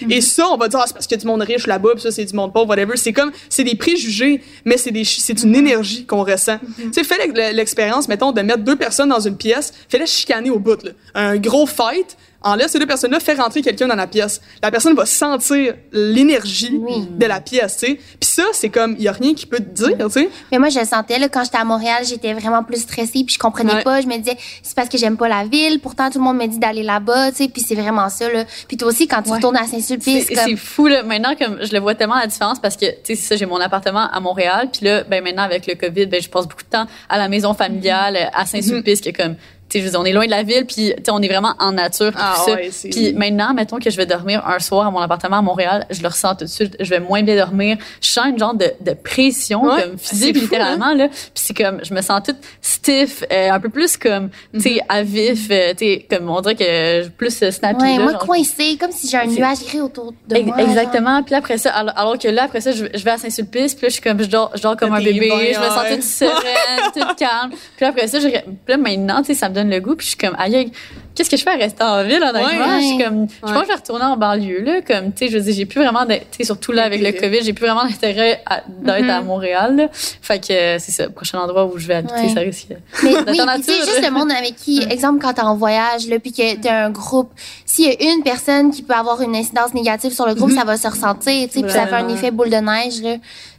Mm-hmm. 0.01 0.11
Et 0.11 0.21
ça, 0.21 0.47
on 0.49 0.57
va 0.57 0.67
dire, 0.67 0.79
ah, 0.81 0.85
c'est 0.87 0.93
parce 0.93 1.05
qu'il 1.07 1.15
y 1.15 1.19
a 1.19 1.21
du 1.21 1.27
monde 1.27 1.41
riche 1.43 1.67
là-bas, 1.67 1.91
puis 1.93 2.01
ça, 2.01 2.11
c'est 2.11 2.25
du 2.25 2.33
monde 2.35 2.51
pauvre, 2.51 2.67
whatever. 2.67 2.97
C'est 2.97 3.13
comme, 3.13 3.31
c'est 3.47 3.63
des 3.63 3.75
préjugés, 3.75 4.41
mais 4.65 4.75
c'est 4.77 4.91
des, 4.91 5.03
c'est 5.05 5.41
une 5.43 5.55
énergie 5.55 6.05
qu'on 6.05 6.23
ressent. 6.23 6.57
Tu 6.77 6.91
sais, 6.91 7.03
fais 7.03 7.17
l'ex- 7.25 7.55
l'expérience, 7.55 8.07
mettons, 8.07 8.31
de 8.31 8.41
mettre 8.41 8.63
deux 8.63 8.75
personnes 8.75 9.09
dans 9.09 9.19
une 9.19 9.37
pièce, 9.37 9.71
fais-les 9.87 10.07
chicaner 10.07 10.49
au 10.49 10.57
bout, 10.59 10.81
là. 10.83 10.91
Un 11.13 11.37
gros 11.37 11.67
fight, 11.67 12.17
enlève 12.43 12.67
ces 12.67 12.79
deux 12.79 12.85
personnes-là, 12.85 13.19
fais 13.19 13.33
rentrer 13.33 13.61
quelqu'un 13.61 13.87
dans 13.87 13.95
la 13.95 14.07
pièce. 14.07 14.41
La 14.61 14.69
personne 14.71 14.95
va 14.95 15.05
sentir 15.05 15.73
l'énergie 15.91 16.77
Oui. 16.79 17.07
de 17.09 17.25
la 17.25 17.39
pièce, 17.41 17.77
tu 17.77 17.87
sais. 17.87 17.93
Puis 17.95 18.29
ça, 18.29 18.43
c'est 18.53 18.69
comme, 18.69 18.95
il 18.97 19.03
y 19.03 19.07
a 19.07 19.11
rien 19.11 19.33
qui 19.33 19.45
peut 19.45 19.57
te 19.59 19.69
dire, 19.85 19.97
tu 20.07 20.09
sais. 20.11 20.29
Mais 20.51 20.59
moi, 20.59 20.69
je 20.69 20.79
le 20.79 20.85
sentais, 20.85 21.19
là, 21.19 21.29
quand 21.29 21.43
j'étais 21.43 21.57
à 21.57 21.63
Montréal, 21.65 22.03
j'étais 22.05 22.33
vraiment 22.33 22.63
plus 22.63 22.81
stressée, 22.81 23.23
puis 23.25 23.33
je 23.33 23.39
comprenais 23.39 23.75
Ouais. 23.75 23.83
pas. 23.83 24.01
Je 24.01 24.07
me 24.07 24.17
disais, 24.17 24.37
c'est 24.61 24.75
parce 24.75 24.89
que 24.89 24.97
j'aime 24.97 25.17
pas 25.17 25.27
la 25.27 25.45
ville. 25.45 25.79
Pourtant, 25.79 26.09
tout 26.09 26.19
le 26.19 26.23
monde 26.23 26.37
me 26.37 26.47
dit 26.47 26.59
d'aller 26.59 26.83
là-bas, 26.83 27.31
tu 27.31 27.37
sais, 27.37 27.47
puis 27.49 27.61
c'est 27.61 27.75
vraiment 27.75 28.09
ça, 28.09 28.29
là. 28.31 28.43
Puis 28.67 28.77
toi 28.77 28.89
aussi, 28.89 29.07
quand 29.07 29.21
tu 29.21 29.29
Ouais. 29.29 29.37
retournes 29.37 29.57
à 29.57 29.65
Saint-Sulpice, 29.65 30.25
C'est 30.27 30.35
comme. 30.35 30.57
fou 30.57 30.87
là. 30.87 31.03
Maintenant, 31.03 31.35
comme 31.39 31.59
je 31.63 31.71
le 31.73 31.79
vois 31.79 31.95
tellement 31.95 32.19
la 32.19 32.27
différence 32.27 32.59
parce 32.59 32.75
que 32.77 32.85
tu 32.85 32.91
sais, 33.03 33.15
c'est 33.15 33.27
ça, 33.29 33.35
j'ai 33.35 33.45
mon 33.45 33.59
appartement 33.59 34.09
à 34.11 34.19
Montréal, 34.19 34.69
puis 34.71 34.85
là, 34.85 35.03
ben 35.03 35.23
maintenant 35.23 35.43
avec 35.43 35.65
le 35.67 35.75
Covid, 35.75 36.05
ben 36.07 36.21
je 36.21 36.29
passe 36.29 36.47
beaucoup 36.47 36.63
de 36.63 36.67
temps 36.69 36.85
à 37.09 37.17
la 37.17 37.27
maison 37.29 37.53
familiale 37.53 38.29
à 38.33 38.45
Saint-Sulpice, 38.45 39.01
qui 39.01 39.09
est 39.09 39.13
comme 39.13 39.35
je 39.79 39.85
veux 39.85 39.91
dire, 39.91 39.99
on 39.99 40.05
est 40.05 40.13
loin 40.13 40.25
de 40.25 40.31
la 40.31 40.43
ville, 40.43 40.65
puis 40.65 40.75
tu 40.75 41.03
sais, 41.03 41.11
on 41.11 41.21
est 41.21 41.27
vraiment 41.27 41.53
en 41.59 41.71
nature, 41.73 42.11
puis 42.11 42.19
Ah 42.21 42.35
tout 42.37 42.49
ça. 42.51 42.55
ouais, 42.55 42.69
c'est- 42.71 42.89
Puis 42.89 43.13
maintenant, 43.13 43.53
mettons 43.53 43.77
que 43.79 43.89
je 43.89 43.97
vais 43.97 44.05
dormir 44.05 44.43
un 44.47 44.59
soir 44.59 44.87
à 44.87 44.91
mon 44.91 44.99
appartement 44.99 45.37
à 45.37 45.41
Montréal, 45.41 45.85
je 45.89 46.01
le 46.01 46.07
ressens 46.07 46.35
tout 46.35 46.45
de 46.45 46.49
suite, 46.49 46.75
je 46.79 46.89
vais 46.89 46.99
moins 46.99 47.21
bien 47.23 47.35
dormir. 47.35 47.77
Je 48.01 48.07
sens 48.09 48.27
une 48.27 48.37
genre 48.39 48.53
de, 48.53 48.71
de 48.81 48.93
pression 48.93 49.63
Ouais, 49.65 49.83
comme 49.83 49.97
physique 49.97 50.35
fou, 50.35 50.41
littéralement 50.43 50.93
là. 50.93 51.07
Puis 51.09 51.19
c'est 51.35 51.53
comme 51.53 51.79
je 51.83 51.93
me 51.93 52.01
sens 52.01 52.21
toute 52.25 52.37
stiff, 52.61 53.23
euh, 53.31 53.51
un 53.51 53.59
peu 53.59 53.69
plus 53.69 53.97
comme 53.97 54.29
tu 54.53 54.59
sais 54.61 54.79
à 54.89 55.03
vif, 55.03 55.47
euh, 55.51 55.71
tu 55.77 55.85
sais 55.85 56.05
comme 56.09 56.29
on 56.29 56.41
dirait 56.41 56.55
que 56.55 57.07
plus 57.09 57.41
euh, 57.43 57.51
snappy 57.51 57.81
Ouais, 57.83 57.97
là, 57.97 58.03
moi, 58.03 58.11
genre. 58.13 58.25
coincée, 58.25 58.77
comme 58.79 58.91
si 58.91 59.07
j'ai 59.09 59.17
un 59.17 59.25
nuage 59.25 59.59
gris 59.67 59.81
autour 59.81 60.13
de 60.27 60.37
moi. 60.39 60.57
genre. 60.57 60.67
Exactement. 60.69 61.23
Puis 61.23 61.35
après 61.35 61.57
ça, 61.57 61.71
alors, 61.71 61.93
alors 61.97 62.17
que 62.17 62.27
là, 62.27 62.43
après 62.43 62.61
ça, 62.61 62.71
je, 62.71 62.85
je 62.93 63.03
vais 63.03 63.11
à 63.11 63.17
Saint-Sulpice, 63.17 63.75
puis 63.75 63.83
là, 63.85 63.89
je 63.89 63.93
suis 63.93 64.01
comme, 64.01 64.19
je 64.21 64.27
dors, 64.27 64.51
je 64.55 64.61
dors 64.61 64.75
comme 64.77 64.93
un 64.93 65.01
bébé, 65.01 65.29
je 65.53 65.59
me 65.59 65.65
sens 65.65 65.87
toute 65.89 66.03
sereine, 66.03 66.91
toute 66.93 67.15
calme. 67.17 67.51
Puis 67.77 67.85
après 67.85 68.07
ça, 68.07 68.19
je, 68.19 68.27
puis 68.27 68.41
là, 68.67 68.77
maintenant, 68.77 69.21
tu 69.21 69.27
sais, 69.27 69.33
ça 69.33 69.49
me 69.49 69.55
donne 69.55 69.62
le 69.69 69.79
goût, 69.79 69.95
puis 69.95 70.05
je 70.05 70.09
suis 70.11 70.17
comme, 70.17 70.35
aïe, 70.37 70.71
qu'est-ce 71.15 71.29
que 71.29 71.37
je 71.37 71.43
fais 71.43 71.51
à 71.51 71.55
rester 71.55 71.83
en 71.83 72.03
ville, 72.03 72.21
honnêtement? 72.23 72.75
Ouais. 72.75 72.81
Je 72.81 72.85
suis 72.87 72.97
comme, 72.97 73.27
je 73.29 73.39
pense 73.41 73.51
que 73.51 73.61
je 73.63 73.67
vais 73.67 73.75
retourner 73.75 74.05
en 74.05 74.17
banlieue, 74.17 74.61
là, 74.61 74.81
comme, 74.81 75.13
tu 75.13 75.25
sais, 75.25 75.31
je 75.31 75.37
veux 75.37 75.43
dire, 75.43 75.53
j'ai 75.53 75.65
plus 75.65 75.81
vraiment, 75.81 76.05
tu 76.05 76.15
sais, 76.31 76.43
surtout 76.43 76.71
là, 76.71 76.83
avec 76.85 77.01
le. 77.01 77.11
COVID, 77.11 77.43
j'ai 77.43 77.53
plus 77.53 77.65
vraiment 77.65 77.85
d'intérêt 77.85 78.43
d'être 78.81 79.09
à 79.09 79.21
Montréal, 79.21 79.75
là. 79.75 79.87
Fait 79.93 80.39
que, 80.39 80.53
euh, 80.53 80.77
c'est 80.79 80.91
ça, 80.91 81.05
le 81.05 81.11
prochain 81.11 81.39
endroit 81.39 81.65
où 81.65 81.77
je 81.77 81.87
vais 81.87 81.95
habiter, 81.95 82.13
Ouais. 82.15 82.29
ça 82.33 82.39
risque. 82.39 82.67
D'être 82.69 82.79
oui, 83.03 83.15
puis 83.25 83.25
tu 83.25 83.35
sais, 83.35 83.45
nature, 83.45 83.73
juste 83.85 84.03
le 84.03 84.11
monde 84.11 84.31
avec 84.31 84.55
qui, 84.55 84.81
exemple, 84.89 85.19
quand 85.21 85.33
t'es 85.33 85.41
en 85.41 85.55
voyage, 85.55 86.07
là, 86.07 86.19
puis 86.19 86.31
que 86.31 86.55
t'as 86.57 86.85
un 86.85 86.89
groupe, 86.89 87.31
s'il 87.65 87.85
y 87.85 87.89
a 87.89 88.13
une 88.13 88.23
personne 88.23 88.71
qui 88.71 88.81
peut 88.81 88.93
avoir 88.93 89.21
une 89.21 89.35
incidence 89.35 89.73
négative 89.73 90.11
sur 90.11 90.25
le 90.27 90.33
groupe, 90.35 90.51
ça 90.51 90.63
va 90.63 90.77
se 90.77 90.87
ressentir, 90.87 91.47
tu 91.47 91.59
sais, 91.59 91.61
puis 91.61 91.71
ça 91.71 91.87
fait 91.87 91.95
un 91.95 92.09
effet 92.09 92.31
boule 92.31 92.49
de 92.49 92.57
neige, 92.57 93.01
là. 93.01 93.15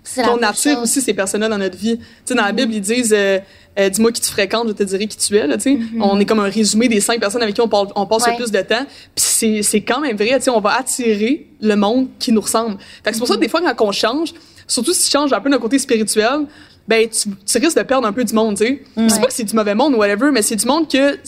C'est 0.07 0.21
la 0.23 0.33
on 0.33 0.35
même 0.37 0.45
attire 0.45 0.79
aussi 0.81 1.01
ces 1.01 1.15
personnes-là 1.15 1.49
dans 1.49 1.59
notre 1.59 1.77
vie. 1.79 1.97
Tu 1.99 2.05
sais, 2.27 2.35
dans 2.35 2.45
la 2.45 2.53
Bible, 2.53 2.73
ils 2.75 2.81
disent 2.81 3.13
euh, 3.17 3.39
euh, 3.79 3.89
Dis-moi 3.89 4.13
qui 4.13 4.21
tu 4.21 4.31
fréquentes, 4.31 4.69
je 4.69 4.73
te 4.75 4.83
dirai 4.83 5.07
qui 5.07 5.17
tu 5.17 5.35
es. 5.37 5.47
Là, 5.47 5.57
tu 5.57 5.63
sais. 5.63 5.79
On 6.01 6.21
est 6.21 6.27
comme 6.27 6.41
un 6.41 6.49
résumé 6.51 6.89
des 6.89 7.01
cinq 7.01 7.19
personnes 7.21 7.43
avec 7.43 7.55
qui 7.55 7.61
on, 7.63 7.69
parle- 7.69 7.89
on 7.97 8.07
passe 8.07 8.25
Ouais. 8.27 8.33
le 8.33 8.37
plus 8.37 8.53
de 8.53 8.61
temps. 8.61 8.85
Puis 9.15 9.25
c'est, 9.25 9.63
c'est 9.63 9.81
quand 9.81 10.01
même 10.01 10.17
vrai. 10.17 10.37
Tu 10.37 10.43
sais, 10.43 10.51
on 10.51 10.61
va 10.61 10.77
attirer 10.79 11.47
le 11.61 11.75
monde 11.75 12.09
qui 12.19 12.31
nous 12.33 12.41
ressemble. 12.43 12.77
Fait 13.03 13.11
que 13.11 13.15
c'est 13.17 13.19
pour 13.19 13.29
ça 13.29 13.35
que 13.37 13.41
des 13.41 13.49
fois, 13.49 13.61
quand 13.75 13.87
on 13.87 13.93
change, 13.93 14.35
surtout 14.67 14.93
si 14.93 15.05
tu 15.07 15.11
changes 15.11 15.33
un 15.33 15.41
peu 15.41 15.49
d'un 15.51 15.59
côté 15.59 15.79
spirituel, 15.79 16.47
ben 16.87 17.09
tu, 17.09 17.31
tu 17.47 17.59
risques 17.59 17.79
de 17.79 17.83
perdre 17.83 18.07
un 18.07 18.13
peu 18.13 18.25
du 18.25 18.35
monde, 18.35 18.57
tu 18.59 18.67
sais. 18.67 18.83
C'est 19.09 19.21
pas 19.21 19.27
que 19.27 19.33
c'est 19.33 19.45
du 19.45 19.55
mauvais 19.55 19.75
monde 19.75 19.95
ou 19.95 19.99
whatever, 19.99 20.31
mais 20.31 20.43
c'est 20.43 20.57
du 20.57 20.67
monde 20.67 20.89
que 20.89 21.15
tu 21.15 21.19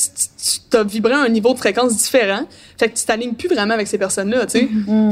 tu 0.71 0.77
as 0.77 0.85
vibré 0.85 1.13
à 1.13 1.21
un 1.21 1.29
niveau 1.29 1.53
de 1.55 1.59
fréquence 1.59 1.97
différent. 1.97 2.43
Fait 2.79 2.89
que 2.89 2.97
tu 2.97 3.05
t'alignes 3.05 3.35
plus 3.35 3.49
vraiment 3.49 3.75
avec 3.75 3.89
ces 3.89 3.99
personnes-là, 3.99 4.47
tu 4.47 4.59
sais. 4.59 4.69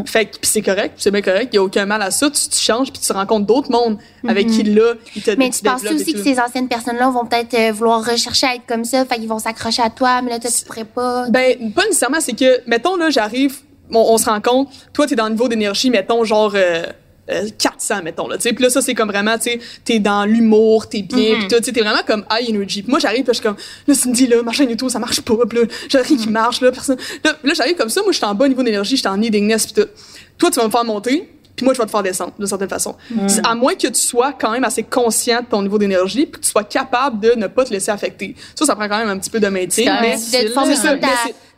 Fait 0.07 0.27
que 0.27 0.37
c'est 0.43 0.63
correct, 0.63 0.95
c'est 0.99 1.11
bien 1.11 1.23
correct, 1.23 1.49
il 1.53 1.57
y 1.57 1.59
a 1.59 1.63
aucun 1.63 1.87
mal 1.87 2.03
à 2.03 2.11
ça. 2.11 2.31
Tu, 2.31 2.49
tu 2.49 2.59
changes 2.59 2.93
puis 2.93 3.01
tu 3.01 3.13
rencontres 3.13 3.47
d'autres 3.47 3.71
mondes 3.71 3.99
avec 4.29 4.49
qui 4.49 4.63
là, 4.63 4.95
ils 5.17 5.23
te 5.23 5.31
Mais 5.33 5.51
tu 5.51 5.59
tu 5.59 5.65
penses 5.65 5.85
aussi 5.85 6.13
que 6.13 6.23
ces 6.23 6.39
anciennes 6.39 6.69
personnes-là 6.69 7.09
vont 7.11 7.25
peut-être 7.25 7.55
euh, 7.55 7.73
vouloir 7.73 8.05
rechercher 8.05 8.47
à 8.47 8.55
être 8.55 8.67
comme 8.67 8.85
ça, 8.85 9.05
fait 9.05 9.17
qu'ils 9.17 9.29
vont 9.29 9.39
s'accrocher 9.39 9.83
à 9.83 9.91
toi, 9.91 10.21
mais 10.23 10.31
là, 10.31 10.39
toi, 10.39 10.51
tu 10.51 10.65
pourrais 10.65 10.85
pas. 10.85 11.29
Ben, 11.31 11.73
pas 11.73 11.85
nécessairement. 11.85 12.21
C'est 12.21 12.35
que, 12.39 12.61
mettons, 12.69 12.97
là, 12.97 13.11
j'arrive, 13.11 13.61
on, 13.91 13.99
on 13.99 14.19
se 14.19 14.27
rencontre, 14.27 14.71
toi, 14.93 15.07
t'es 15.07 15.15
dans 15.15 15.27
le 15.27 15.33
niveau 15.33 15.49
d'énergie, 15.49 15.91
mettons, 15.91 16.25
genre 16.25 16.53
euh, 16.55 16.85
euh, 17.31 17.49
400, 17.59 18.03
mettons, 18.03 18.29
là, 18.29 18.37
tu 18.37 18.43
sais. 18.43 18.53
Puis 18.53 18.63
là, 18.65 18.71
ça, 18.71 18.83
c'est 18.83 18.95
comme 18.95 19.09
vraiment, 19.09 19.37
tu 19.39 19.45
sais, 19.53 19.61
t'es 19.85 19.99
dans 19.99 20.25
l'humour, 20.25 20.89
t'es 20.89 21.03
bien, 21.03 21.37
puis 21.39 21.49
tout, 21.49 21.61
tu 21.61 21.73
t'es 21.73 21.81
vraiment 21.81 22.03
comme 22.07 22.25
high 22.31 22.51
energy. 22.55 22.83
Puis 22.83 22.91
moi, 22.91 22.99
j'arrive, 22.99 23.23
puis 23.25 23.29
je 23.29 23.33
suis 23.35 23.43
comme, 23.43 23.57
là, 23.87 23.95
Cindy, 23.95 24.27
là, 24.27 24.43
machin 24.43 24.69
et 24.69 24.77
tout, 24.77 24.89
ça 24.89 24.99
marche 24.99 25.21
pas, 25.23 25.35
puis 25.49 25.59
là, 25.61 25.65
j'ai 25.89 25.99
rien 25.99 26.17
qui 26.17 26.29
marche, 26.29 26.61
là, 26.61 26.71
personne. 26.71 26.99
Là, 27.25 27.33
là, 27.43 27.55
j'arrive 27.55 27.77
comme 27.77 27.89
ça, 27.89 28.03
moi, 28.03 28.13
je 28.13 28.19
suis 28.19 28.27
en 28.27 28.35
bas 28.35 28.47
niveau 28.49 28.63
d'énergie, 28.63 28.97
je 28.97 29.01
suis 29.01 29.09
en 29.09 29.17
needingness, 29.17 29.67
puis 29.73 29.83
tout. 29.83 29.89
Toi, 30.37 30.51
tu 30.51 30.61
vas 30.61 30.67
me 30.67 30.71
faire 30.71 30.85
monter, 30.85 31.31
puis 31.57 31.65
moi, 31.65 31.73
je 31.73 31.79
vais 31.79 31.87
te 31.87 31.91
faire 31.91 32.03
descendre, 32.03 32.33
de 32.39 32.45
certaine 32.47 32.69
façon. 32.69 32.97
C'est- 33.29 33.47
À 33.47 33.55
moins 33.55 33.75
que 33.75 33.87
tu 33.87 33.95
sois 34.01 34.33
quand 34.33 34.51
même 34.51 34.65
assez 34.65 34.83
conscient 34.83 35.41
de 35.41 35.47
ton 35.47 35.63
niveau 35.63 35.79
d'énergie, 35.79 36.27
puis 36.27 36.41
que 36.41 36.45
tu 36.45 36.51
sois 36.51 36.65
capable 36.65 37.21
de 37.21 37.31
ne 37.37 37.47
pas 37.47 37.65
te 37.65 37.71
laisser 37.73 37.91
affecter. 37.91 38.35
Ça, 38.55 38.67
ça 38.67 38.75
prend 38.75 38.89
quand 38.89 38.99
même 38.99 39.09
un 39.09 39.19
petit 39.19 39.31
peu 39.31 39.41
de 39.41 39.47
maintien, 39.49 39.95
mais 40.03 40.17
c'est 40.19 40.37
comme 40.55 41.01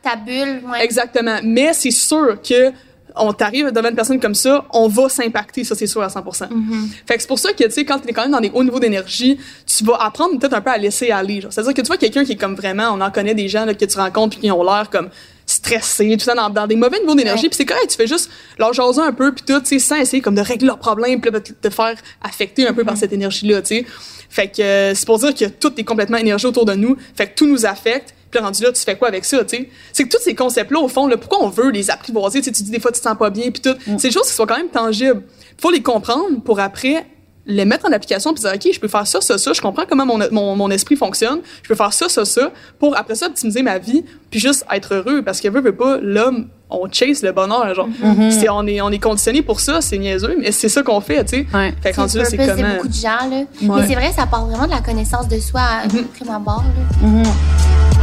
ta, 0.02 0.10
ta 0.10 0.16
bulle. 0.16 0.60
Ouais. 0.70 0.84
Exactement. 0.84 1.38
Mais 1.42 1.72
c'est 1.72 1.90
sûr 1.90 2.36
que 2.40 2.70
on 3.18 3.32
t'arrive 3.32 3.70
devant 3.70 3.88
une 3.88 3.94
personne 3.96 4.20
comme 4.20 4.34
ça, 4.34 4.64
on 4.72 4.88
va 4.88 5.08
s'impacter, 5.08 5.64
ça 5.64 5.74
c'est 5.74 5.86
sûr 5.86 6.02
à 6.02 6.08
100%. 6.08 6.48
Fait 7.06 7.14
que 7.16 7.20
c'est 7.22 7.28
pour 7.28 7.38
ça 7.38 7.52
que 7.52 7.64
tu 7.64 7.70
sais 7.70 7.84
quand 7.84 7.98
tu 8.00 8.08
es 8.08 8.12
quand 8.12 8.22
même 8.22 8.32
dans 8.32 8.40
des 8.40 8.50
hauts 8.52 8.64
niveaux 8.64 8.80
d'énergie, 8.80 9.38
tu 9.66 9.84
vas 9.84 9.96
apprendre 10.00 10.38
peut-être 10.38 10.54
un 10.54 10.60
peu 10.60 10.70
à 10.70 10.78
laisser 10.78 11.10
aller. 11.10 11.40
C'est-à-dire 11.50 11.74
que 11.74 11.80
tu 11.80 11.86
vois 11.86 11.96
quelqu'un 11.96 12.24
qui 12.24 12.32
est 12.32 12.36
comme 12.36 12.54
vraiment, 12.54 12.90
on 12.92 13.00
en 13.00 13.10
connaît 13.10 13.34
des 13.34 13.48
gens 13.48 13.64
là, 13.64 13.74
que 13.74 13.84
tu 13.84 13.96
rencontres 13.98 14.36
puis 14.36 14.40
qui 14.46 14.50
ont 14.50 14.62
l'air 14.62 14.88
comme 14.90 15.08
stressés, 15.46 16.16
tout 16.18 16.24
ça 16.24 16.34
dans, 16.34 16.50
dans 16.50 16.66
des 16.66 16.74
mauvais 16.76 16.98
niveaux 16.98 17.14
d'énergie, 17.14 17.44
Ouais. 17.44 17.48
puis 17.48 17.56
c'est 17.56 17.64
correct, 17.64 17.88
tu 17.90 17.96
fais 17.96 18.06
juste 18.08 18.30
leur 18.58 18.72
jaser 18.72 19.00
un 19.00 19.12
peu 19.12 19.32
puis 19.32 19.44
tout, 19.46 19.60
tu 19.60 19.66
sais, 19.66 19.78
sans 19.78 19.96
essayer 19.96 20.20
comme 20.20 20.34
de 20.34 20.40
régler 20.40 20.66
leurs 20.66 20.78
problèmes, 20.78 21.20
puis 21.20 21.30
là, 21.30 21.40
te, 21.40 21.52
te 21.52 21.70
faire 21.70 21.94
affecter 22.22 22.66
un 22.66 22.72
peu 22.74 22.84
par 22.84 22.96
cette 22.96 23.12
énergie-là, 23.12 23.62
tu 23.62 23.68
sais. 23.76 23.86
Fait 24.28 24.48
que 24.48 24.60
euh, 24.60 24.94
c'est 24.94 25.06
pour 25.06 25.18
dire 25.20 25.32
que 25.34 25.44
tout 25.44 25.72
est 25.78 25.84
complètement 25.84 26.16
énergie 26.18 26.46
autour 26.46 26.64
de 26.64 26.74
nous, 26.74 26.96
fait 27.14 27.28
que 27.28 27.34
tout 27.36 27.46
nous 27.46 27.64
affecte. 27.64 28.12
Puis 28.30 28.40
rendu 28.40 28.62
là, 28.62 28.72
tu 28.72 28.80
fais 28.82 28.96
quoi 28.96 29.08
avec 29.08 29.24
ça, 29.24 29.44
tu 29.44 29.56
sais? 29.56 29.70
C'est 29.92 30.04
que 30.04 30.16
tous 30.16 30.22
ces 30.22 30.34
concepts-là, 30.34 30.80
au 30.80 30.88
fond, 30.88 31.06
là, 31.06 31.16
pourquoi 31.16 31.44
on 31.44 31.48
veut 31.48 31.70
les 31.70 31.90
apprivoiser? 31.90 32.40
Tu 32.40 32.46
sais, 32.46 32.52
tu 32.52 32.62
dis 32.64 32.70
des 32.70 32.80
fois, 32.80 32.90
tu 32.92 32.98
te 32.98 33.04
sens 33.04 33.16
pas 33.16 33.30
bien, 33.30 33.50
puis 33.50 33.62
tout. 33.62 33.76
C'est 33.98 34.08
des 34.08 34.10
choses 34.14 34.26
qui 34.26 34.32
soient 34.34 34.46
quand 34.46 34.56
même 34.56 34.68
tangibles. 34.68 35.22
faut 35.60 35.70
les 35.70 35.82
comprendre 35.82 36.40
pour 36.44 36.60
après 36.60 37.06
les 37.48 37.64
mettre 37.64 37.86
en 37.88 37.92
application 37.92 38.34
puis 38.34 38.42
dire, 38.42 38.52
OK, 38.54 38.68
je 38.74 38.80
peux 38.80 38.88
faire 38.88 39.06
ça, 39.06 39.20
ça, 39.20 39.38
ça. 39.38 39.52
Je 39.52 39.60
comprends 39.60 39.84
comment 39.88 40.04
mon, 40.04 40.18
mon, 40.32 40.56
mon 40.56 40.68
esprit 40.70 40.96
fonctionne. 40.96 41.38
Je 41.62 41.68
peux 41.68 41.76
faire 41.76 41.92
ça, 41.92 42.08
ça, 42.08 42.24
ça 42.24 42.50
pour 42.80 42.96
après 42.96 43.14
ça 43.14 43.26
optimiser 43.26 43.62
ma 43.62 43.78
vie 43.78 44.04
puis 44.30 44.40
juste 44.40 44.66
être 44.72 44.94
heureux. 44.94 45.22
Parce 45.22 45.40
que 45.40 45.46
veut, 45.48 45.60
veut 45.60 45.76
pas, 45.76 45.98
l'homme, 46.02 46.48
on 46.68 46.90
chase 46.90 47.22
le 47.22 47.30
bonheur, 47.30 47.72
genre. 47.72 47.88
C'est, 48.30 48.48
on 48.48 48.66
est, 48.66 48.80
on 48.80 48.90
est 48.90 48.98
conditionné 48.98 49.42
pour 49.42 49.60
ça, 49.60 49.80
c'est 49.80 49.96
niaiseux, 49.96 50.36
mais 50.40 50.50
c'est 50.50 50.68
ça 50.68 50.82
qu'on 50.82 51.00
fait, 51.00 51.24
tu 51.24 51.36
sais. 51.36 51.46
Ouais. 51.54 51.72
Fait 51.80 51.92
que 51.92 51.96
rendu 51.96 52.18
C'est 52.24 52.36
comment. 52.36 52.74
beaucoup 52.74 52.88
de 52.88 52.92
gens, 52.92 53.30
là. 53.30 53.36
Ouais. 53.36 53.46
Mais 53.60 53.86
c'est 53.86 53.94
vrai, 53.94 54.10
ça 54.12 54.22
apporte 54.22 54.50
vraiment 54.50 54.66
de 54.66 54.72
la 54.72 54.80
connaissance 54.80 55.28
de 55.28 55.38
soi 55.38 55.60
à 55.60 55.86
prime 55.86 56.30
abord, 56.34 56.64
là. 56.64 57.22
Que, 57.22 57.95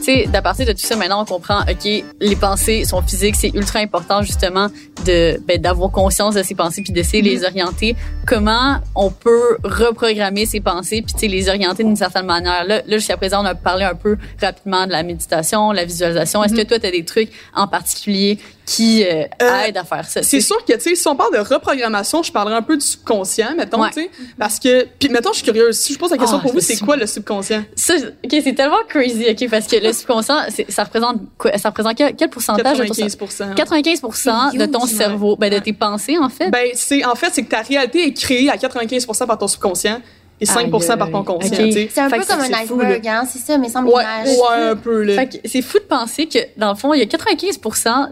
tu 0.00 0.06
sais, 0.06 0.26
d'à 0.26 0.42
partir 0.42 0.66
de 0.66 0.72
tout 0.72 0.80
ça, 0.80 0.96
maintenant, 0.96 1.22
on 1.22 1.24
comprend, 1.24 1.60
OK, 1.60 2.04
les 2.20 2.36
pensées 2.36 2.84
sont 2.84 3.02
physiques, 3.02 3.36
c'est 3.36 3.50
ultra 3.54 3.80
important, 3.80 4.22
justement, 4.22 4.68
de, 5.04 5.40
ben, 5.46 5.60
d'avoir 5.60 5.90
conscience 5.90 6.34
de 6.34 6.42
ses 6.42 6.54
pensées 6.54 6.82
puis 6.82 6.92
d'essayer 6.92 7.22
de 7.22 7.28
les 7.28 7.44
orienter. 7.44 7.94
Comment 8.26 8.78
on 8.94 9.10
peut 9.10 9.58
reprogrammer 9.62 10.46
ses 10.46 10.60
pensées 10.60 11.02
puis, 11.02 11.12
tu 11.12 11.20
sais, 11.20 11.26
les 11.28 11.48
orienter 11.48 11.84
d'une 11.84 11.96
certaine 11.96 12.26
manière? 12.26 12.64
Là, 12.64 12.82
là 12.86 12.96
jusqu'à 12.96 13.16
présent, 13.16 13.42
on 13.42 13.46
a 13.46 13.54
parlé 13.54 13.84
un 13.84 13.94
peu 13.94 14.16
rapidement 14.40 14.86
de 14.86 14.92
la 14.92 15.02
méditation, 15.02 15.72
la 15.72 15.84
visualisation. 15.84 16.42
Est-ce 16.42 16.54
que 16.54 16.62
toi, 16.62 16.78
tu 16.78 16.86
as 16.86 16.90
des 16.90 17.04
trucs 17.04 17.30
en 17.54 17.68
particulier 17.68 18.38
qui 18.70 19.02
euh, 19.04 19.24
Euh, 19.42 19.62
aident 19.64 19.78
à 19.78 19.84
faire 19.84 20.04
ça? 20.08 20.22
C'est 20.22 20.40
sûr 20.40 20.64
que, 20.64 20.72
tu 20.74 20.80
sais, 20.80 20.94
si 20.94 21.08
on 21.08 21.16
parle 21.16 21.32
de 21.34 21.40
reprogrammation, 21.40 22.22
je 22.22 22.30
parlerai 22.30 22.54
un 22.54 22.62
peu 22.62 22.76
du 22.76 22.86
subconscient, 22.86 23.54
mettons, 23.56 23.82
Ouais. 23.82 23.88
tu 23.92 24.02
sais. 24.02 24.10
Parce 24.38 24.60
que, 24.60 24.86
puis 24.98 25.08
mettons, 25.08 25.30
je 25.32 25.38
suis 25.38 25.44
curieuse. 25.44 25.76
Si 25.76 25.92
je 25.94 25.98
pose 25.98 26.10
la 26.12 26.18
question 26.18 26.38
Ah, 26.38 26.42
pour 26.42 26.52
vous, 26.52 26.60
c'est 26.60 26.78
quoi 26.78 26.94
le 26.96 27.06
subconscient? 27.06 27.64
Ça, 27.74 27.94
OK, 27.96 28.30
c'est 28.30 28.54
tellement 28.54 28.78
crazy, 28.88 29.26
OK, 29.28 29.50
parce 29.50 29.66
que 29.66 29.76
le 29.76 29.92
subconscient, 29.92 30.36
ça 30.68 30.84
représente 30.84 31.20
quoi? 31.36 31.56
Ça 31.58 31.70
représente 31.70 31.96
quel, 31.96 32.14
quel 32.14 32.30
pourcentage 32.30 32.78
de 32.78 32.84
ton 32.86 32.94
cerveau? 32.94 33.26
95 33.56 34.00
95 34.00 34.54
de 34.54 34.66
ton 34.66 34.86
cerveau, 34.86 35.36
ben, 35.36 35.52
de 35.52 35.58
tes 35.58 35.72
pensées, 35.72 36.18
en 36.18 36.28
fait. 36.28 36.50
Ben, 36.50 36.68
c'est, 36.74 37.04
en 37.04 37.14
fait, 37.16 37.30
c'est 37.32 37.42
que 37.42 37.50
ta 37.50 37.62
réalité 37.62 38.06
est 38.06 38.12
créée 38.12 38.50
à 38.50 38.56
95 38.56 39.06
par 39.26 39.36
ton 39.38 39.48
subconscient 39.48 40.00
et 40.40 40.46
5 40.46 40.58
Aïe, 40.64 40.70
par 40.98 41.10
ton 41.10 41.22
conscient. 41.22 41.50
C'est 41.54 41.98
un 42.00 42.08
Fait 42.08 42.16
peu 42.16 42.22
que 42.22 42.26
comme 42.28 42.40
un 42.40 42.44
fou, 42.44 42.80
iceberg, 42.80 43.08
hein. 43.08 43.24
C'est 43.30 43.38
ça, 43.40 43.58
mais 43.58 43.68
sans 43.68 43.84
Ouais, 43.84 44.02
l'image. 44.02 44.28
ouais, 44.38 44.68
un 44.70 44.76
peu, 44.76 45.02
là. 45.02 45.14
Fait 45.16 45.28
que 45.40 45.48
c'est 45.48 45.62
fou 45.62 45.78
de 45.78 45.84
penser 45.84 46.26
que, 46.26 46.38
dans 46.56 46.70
le 46.70 46.76
fond, 46.76 46.94
il 46.94 47.00
y 47.00 47.02
a 47.02 47.06
95 47.06 47.58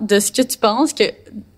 de 0.03 0.21
ce 0.21 0.31
que 0.33 0.43
tu 0.43 0.59
penses 0.59 0.93
que, 0.93 1.05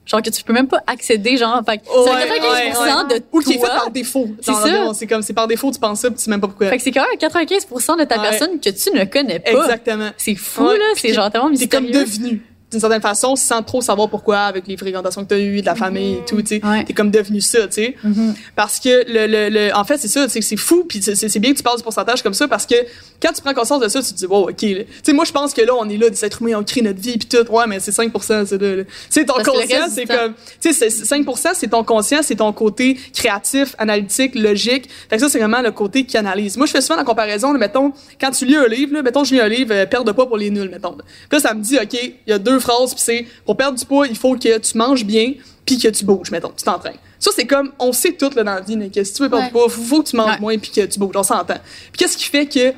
genre, 0.06 0.22
que 0.22 0.30
tu 0.30 0.42
peux 0.44 0.52
même 0.52 0.68
pas 0.68 0.80
accéder, 0.86 1.36
genre, 1.36 1.60
fait 1.68 1.78
que 1.78 1.82
c'est 1.86 1.98
Ouais, 2.10 2.26
95 2.28 2.78
ouais, 3.10 3.18
de 3.18 3.24
Ou 3.32 3.40
qui 3.40 3.52
est 3.54 3.58
fait 3.58 3.66
par 3.66 3.90
défaut. 3.90 4.28
C'est 4.40 4.52
ça. 4.52 4.90
C'est 4.94 5.06
comme, 5.06 5.22
c'est 5.22 5.32
par 5.32 5.46
défaut, 5.48 5.70
tu 5.72 5.80
penses 5.80 6.00
ça, 6.00 6.08
puis 6.08 6.18
tu 6.18 6.24
sais 6.24 6.30
même 6.30 6.40
pas 6.40 6.46
pourquoi. 6.48 6.68
Fait 6.68 6.76
que 6.76 6.82
c'est 6.82 6.92
quand 6.92 7.02
même 7.08 7.18
95 7.18 7.66
de 7.98 8.04
ta 8.04 8.16
Ouais. 8.20 8.28
personne 8.30 8.60
que 8.60 8.70
tu 8.70 8.90
ne 8.96 9.04
connais 9.04 9.40
pas. 9.40 9.50
Exactement. 9.50 10.10
C'est 10.16 10.34
fou, 10.36 10.64
Ouais, 10.66 10.78
là. 10.78 10.84
C'est 10.96 11.12
genre 11.12 11.30
tellement 11.30 11.50
T'es 11.54 11.66
comme 11.66 11.84
mystérieux. 11.84 12.06
devenu, 12.06 12.42
d'une 12.70 12.80
certaine 12.80 13.00
façon, 13.02 13.34
sans 13.36 13.62
trop 13.62 13.80
savoir 13.80 14.08
pourquoi, 14.08 14.38
avec 14.40 14.66
les 14.68 14.76
fréquentations 14.76 15.22
que 15.24 15.28
t'as 15.28 15.38
eues, 15.38 15.60
de 15.60 15.66
la 15.66 15.74
famille 15.74 16.14
et 16.14 16.24
tout, 16.24 16.40
tu 16.40 16.46
sais. 16.58 16.64
Ouais. 16.64 16.84
T'es 16.84 16.92
comme 16.92 17.10
devenu 17.10 17.40
ça, 17.40 17.66
tu 17.66 17.74
sais. 17.74 17.96
Mhm. 18.04 18.34
Parce 18.54 18.78
que 18.78 19.04
le, 19.10 19.26
le, 19.26 19.48
le- 19.48 19.74
en 19.76 19.84
fait, 19.84 19.98
c'est 19.98 20.08
ça, 20.08 20.28
c'est 20.28 20.40
c'est 20.40 20.56
fou, 20.56 20.84
puis 20.88 21.02
c'est 21.02 21.38
bien 21.38 21.52
que 21.52 21.56
tu 21.56 21.62
parles 21.62 21.78
du 21.78 21.82
pourcentage 21.82 22.22
comme 22.22 22.34
ça, 22.34 22.46
parce 22.48 22.66
que 22.66 22.74
quand 23.20 23.32
tu 23.32 23.42
prends 23.42 23.54
conscience 23.54 23.80
de 23.80 23.88
ça, 23.88 24.00
tu 24.02 24.12
te 24.12 24.14
dis, 24.18 24.26
wow, 24.26 24.48
ok, 24.50 24.56
tu 24.56 24.86
sais, 25.02 25.12
moi, 25.12 25.24
je 25.24 25.32
pense 25.32 25.52
que 25.52 25.62
là, 25.62 25.72
on 25.78 25.88
est 25.88 25.96
là, 25.96 26.08
des 26.10 26.24
êtres 26.24 26.42
humains, 26.42 26.58
on 26.58 26.62
crée 26.64 26.82
notre 26.82 27.00
vie, 27.00 27.18
puis 27.18 27.28
tout, 27.28 27.50
ouais, 27.52 27.66
mais 27.66 27.80
c'est 27.80 27.92
5 27.92 28.12
c'est 28.22 28.32
là. 28.32 28.44
Tu 28.46 28.86
sais, 29.10 29.24
ton 29.24 29.34
Parce 29.34 29.48
conscient, 29.48 29.88
c'est 29.92 30.06
comme, 30.06 30.34
tu 30.60 30.72
sais, 30.72 30.90
c'est- 30.90 31.04
5 31.04 31.26
c'est 31.54 31.68
ton 31.68 31.82
conscient, 31.82 32.20
c'est 32.22 32.36
ton 32.36 32.52
côté 32.52 32.96
créatif, 33.14 33.74
analytique, 33.78 34.34
logique. 34.36 34.88
Fait 35.08 35.16
que 35.16 35.22
ça, 35.22 35.28
c'est 35.28 35.38
vraiment 35.40 35.60
le 35.60 35.72
côté 35.72 36.04
qui 36.04 36.16
analyse. 36.16 36.56
Moi, 36.56 36.66
je 36.66 36.72
fais 36.72 36.80
souvent 36.80 36.96
la 36.96 37.04
comparaison, 37.04 37.52
là, 37.52 37.58
mettons, 37.58 37.92
quand 38.20 38.30
tu 38.30 38.46
lis 38.46 38.56
un 38.56 38.68
livre, 38.68 38.94
là, 38.94 39.02
mettons, 39.02 39.24
je 39.24 39.34
lis 39.34 39.40
un 39.40 39.48
livre, 39.48 39.72
euh, 39.74 39.86
perdre 39.86 40.06
de 40.06 40.12
poids 40.12 40.28
pour 40.28 40.36
les 40.36 40.50
nuls, 40.50 40.68
mettons. 40.70 40.92
Puis 40.92 41.04
là, 41.32 41.40
ça 41.40 41.54
me 41.54 41.60
dit, 41.62 41.76
ok, 41.82 41.94
il 41.94 42.12
y 42.30 42.32
a 42.32 42.38
deux 42.38 42.59
phrases, 42.60 42.94
puis 42.94 43.02
c'est, 43.02 43.26
pour 43.44 43.56
perdre 43.56 43.78
du 43.78 43.84
poids, 43.84 44.06
il 44.06 44.16
faut 44.16 44.34
que 44.36 44.58
tu 44.58 44.78
manges 44.78 45.04
bien, 45.04 45.34
puis 45.66 45.78
que 45.78 45.88
tu 45.88 46.04
bouges, 46.04 46.30
mettons, 46.30 46.52
tu 46.56 46.64
t'entraînes. 46.64 46.96
Ça, 47.18 47.30
c'est 47.34 47.46
comme, 47.46 47.72
on 47.78 47.92
sait 47.92 48.12
tout 48.12 48.30
là, 48.34 48.42
dans 48.44 48.54
la 48.54 48.60
vie, 48.60 48.76
mais 48.76 48.88
que 48.88 49.04
si 49.04 49.12
tu 49.12 49.22
veux 49.22 49.28
perdre 49.28 49.46
du 49.46 49.52
poids, 49.52 49.68
faut, 49.68 49.80
faut 49.82 50.02
que 50.02 50.08
tu 50.08 50.16
manges 50.16 50.30
Ouais. 50.34 50.40
moins, 50.40 50.58
puis 50.58 50.70
que 50.70 50.86
tu 50.86 50.98
bouges, 50.98 51.14
on 51.16 51.22
s'entend. 51.22 51.54
Puis 51.92 51.98
qu'est-ce 51.98 52.16
qui 52.16 52.24
fait 52.24 52.46
que 52.46 52.72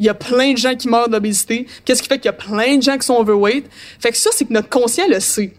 il 0.00 0.06
y 0.06 0.08
a 0.08 0.14
plein 0.14 0.52
de 0.52 0.58
gens 0.58 0.74
qui 0.74 0.88
meurent 0.88 1.08
d'obésité? 1.08 1.66
Qu'est-ce 1.84 2.02
qui 2.02 2.08
fait 2.08 2.18
qu'il 2.18 2.26
y 2.26 2.28
a 2.28 2.32
plein 2.32 2.76
de 2.76 2.82
gens 2.82 2.98
qui 2.98 3.06
sont 3.06 3.14
overweight? 3.14 3.66
Fait 4.00 4.10
que 4.10 4.16
ça, 4.16 4.30
c'est 4.32 4.44
que 4.44 4.52
notre 4.52 4.68
conscient 4.68 5.06
le 5.08 5.20
sait. 5.20 5.52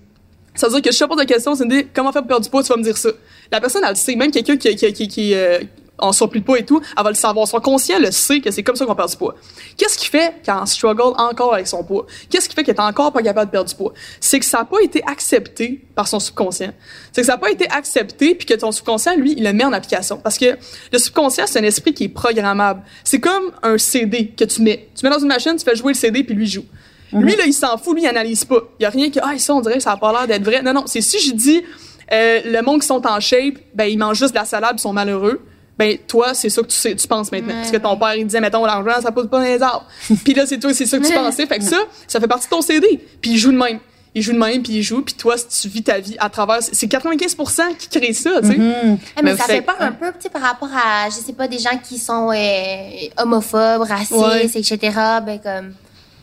Ça 0.56 0.68
veut 0.68 0.74
dire 0.74 0.82
que 0.82 0.92
je 0.92 1.00
te 1.00 1.06
pose 1.06 1.18
la 1.18 1.26
question, 1.26 1.56
c'est 1.56 1.66
de 1.66 1.70
dire, 1.70 1.84
comment 1.94 2.12
faire 2.12 2.22
pour 2.22 2.28
perdre 2.28 2.44
du 2.44 2.50
poids, 2.50 2.62
tu 2.62 2.68
vas 2.70 2.78
me 2.78 2.84
dire 2.84 2.98
ça. 2.98 3.10
La 3.52 3.62
personne, 3.62 3.82
elle 3.84 3.92
le 3.92 3.96
sait. 3.96 4.16
Même 4.16 4.32
quelqu'un 4.32 4.58
qui, 4.58 4.76
qui, 4.76 4.92
qui, 4.94 5.08
qui 5.08 5.34
euh, 5.34 5.60
en 5.98 6.12
surplus 6.12 6.42
de 6.42 6.46
poids 6.46 6.60
et 6.60 6.66
tout, 6.66 6.82
elle 6.98 7.04
va 7.04 7.10
le 7.10 7.16
savoir. 7.16 7.48
Son 7.48 7.60
conscient 7.60 8.00
le 8.00 8.12
sait 8.12 8.42
que 8.42 8.52
c'est 8.52 8.64
comme 8.64 8.76
ça 8.76 8.86
qu'on 8.86 8.96
perd 8.96 9.10
du 9.10 9.18
poids. 9.18 9.36
Qu'est-ce 9.78 9.98
qui 9.98 10.08
fait 10.08 10.36
qu'elle 10.44 10.56
en 10.56 10.66
struggle 10.66 11.14
encore 11.18 11.54
avec 11.54 11.68
son 11.68 11.84
poids? 11.84 12.06
Qu'est-ce 12.30 12.50
qui 12.50 12.56
fait 12.56 12.64
qu'elle 12.64 12.76
est 12.76 12.82
encore 12.82 13.12
pas 13.12 13.22
capable 13.22 13.48
de 13.48 13.52
perdre 13.52 13.70
du 13.70 13.76
poids? 13.76 13.94
C'est 14.20 14.40
que 14.40 14.46
ça 14.46 14.60
n'a 14.60 14.66
pas 14.66 14.82
été 14.82 15.04
accepté 15.06 15.82
par 15.96 16.08
son 16.08 16.20
subconscient. 16.20 16.74
C'est 17.12 17.22
que 17.22 17.28
ça 17.28 17.34
n'a 17.34 17.38
pas 17.38 17.52
été 17.52 17.70
accepté 17.70 18.36
puis 18.36 18.46
que 18.46 18.54
ton 18.54 18.72
subconscient, 18.72 19.16
lui, 19.16 19.34
il 19.38 19.44
le 19.44 19.54
met 19.54 19.64
en 19.64 19.74
application. 19.74 20.18
Parce 20.18 20.38
que 20.38 20.58
le 20.92 20.98
subconscient, 20.98 21.46
c'est 21.48 21.60
un 21.60 21.64
esprit 21.64 21.94
qui 21.94 22.06
est 22.06 22.10
programmable. 22.10 22.82
C'est 23.04 23.20
comme 23.20 23.52
un 23.64 23.78
CD 23.78 24.28
que 24.28 24.44
tu 24.44 24.62
mets. 24.62 24.90
Tu 24.96 25.06
mets 25.06 25.12
dans 25.12 25.20
une 25.20 25.28
machine, 25.28 25.56
tu 25.56 25.64
fais 25.64 25.76
jouer 25.76 25.94
le 25.94 25.98
CD 25.98 26.24
puis 26.24 26.36
lui 26.36 26.48
joue. 26.48 26.66
Lui, 27.14 27.36
là, 27.36 27.46
il 27.46 27.54
s'en 27.54 27.78
fout, 27.78 27.94
lui, 27.94 28.04
il 28.04 28.08
analyse 28.08 28.44
pas. 28.44 28.62
Il 28.80 28.84
y 28.84 28.86
a 28.86 28.90
rien 28.90 29.10
que, 29.10 29.20
ah, 29.24 29.38
ça, 29.38 29.54
on 29.54 29.62
dirait 29.62 29.76
que 29.76 29.84
ça 29.84 29.92
a 29.92 29.98
pas 29.98 30.12
l'air 30.12 30.28
d'être 30.28 30.44
vrai. 30.44 30.62
Non, 30.62 30.74
non, 30.74 30.84
c'est 30.86 31.00
si 31.00 31.20
je 31.20 31.34
dis, 31.34 31.64
euh, 32.12 32.42
le 32.46 32.62
monde 32.62 32.82
qui 32.82 32.88
sont 32.88 33.06
en 33.08 33.20
shape, 33.20 33.56
ben, 33.74 33.86
ils 33.86 33.98
mangent 33.98 34.20
juste 34.20 34.34
de 34.34 34.40
la 34.40 34.46
salade, 34.46 34.76
ils 34.78 34.82
sont 34.82 34.94
malheureux. 34.94 35.42
Ben, 35.78 35.98
toi, 36.08 36.34
c'est 36.34 36.50
ça 36.50 36.62
que 36.62 36.68
tu 36.68 36.76
sais, 36.76 36.96
tu 36.96 37.08
penses 37.08 37.32
maintenant. 37.32 37.54
Parce 37.56 37.72
que 37.72 37.78
ton 37.78 37.98
père, 37.98 38.16
il 38.16 38.26
disait, 38.26 38.40
mettons, 38.40 38.64
l'argent, 38.66 39.02
ça 39.02 39.12
pousse 39.12 39.28
pas 39.28 39.40
dans 39.40 39.44
les 39.44 39.62
arbres. 39.62 39.86
puis 40.24 40.34
là, 40.34 40.46
c'est 40.46 40.58
toi, 40.60 40.74
c'est 40.74 40.86
ça 40.86 40.98
que 40.98 41.06
tu 41.06 41.14
pensais. 41.14 41.46
Fait 41.46 41.58
que 41.60 41.66
ça, 41.66 41.78
ça 42.08 42.20
fait 42.20 42.28
partie 42.28 42.46
de 42.46 42.50
ton 42.52 42.62
CD. 42.62 43.00
Puis 43.22 43.32
il 43.32 43.38
joue 43.38 43.52
de 43.52 43.58
même. 43.58 43.80
Il 44.18 44.22
joue 44.22 44.32
de 44.32 44.38
même, 44.38 44.64
puis 44.64 44.76
il 44.76 44.82
joue. 44.82 45.02
Puis 45.02 45.14
toi, 45.16 45.36
si 45.38 45.46
tu 45.64 45.68
vis 45.68 45.84
ta 45.84 46.00
vie 46.00 46.16
à 46.20 46.30
travers, 46.30 46.60
c'est 46.62 46.88
95% 46.88 47.76
qui 47.78 47.90
crée 47.90 48.14
ça, 48.14 48.40
tu 48.42 48.48
sais. 48.48 48.58
Mhm. 48.58 48.74
Eh, 49.18 49.22
mais, 49.22 49.32
Mais 49.32 49.36
ça 49.38 49.44
fait- 49.44 49.56
fait 49.56 49.62
peur 49.64 49.76
un 49.82 49.92
peu, 49.92 50.06
tu 50.14 50.22
sais, 50.22 50.30
par 50.30 50.42
rapport 50.44 50.70
à, 50.74 51.10
je 51.10 51.16
sais 51.16 51.34
pas, 51.34 51.50
des 51.50 51.60
gens 51.60 51.78
qui 51.84 51.98
sont 51.98 52.32
euh, 52.32 52.90
homophobes, 53.18 53.82
racistes, 53.82 54.14
Ouais. 54.14 54.46
etc. 54.46 54.78
Ben, 55.26 55.40
comme, 55.44 55.74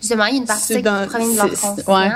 justement, 0.00 0.24
il 0.24 0.32
y 0.34 0.38
a 0.38 0.40
une 0.40 0.46
partie 0.46 0.76
qui 0.76 0.82
provient 0.82 1.28
de 1.28 1.36
leur 1.36 1.88
ouais. 1.88 2.10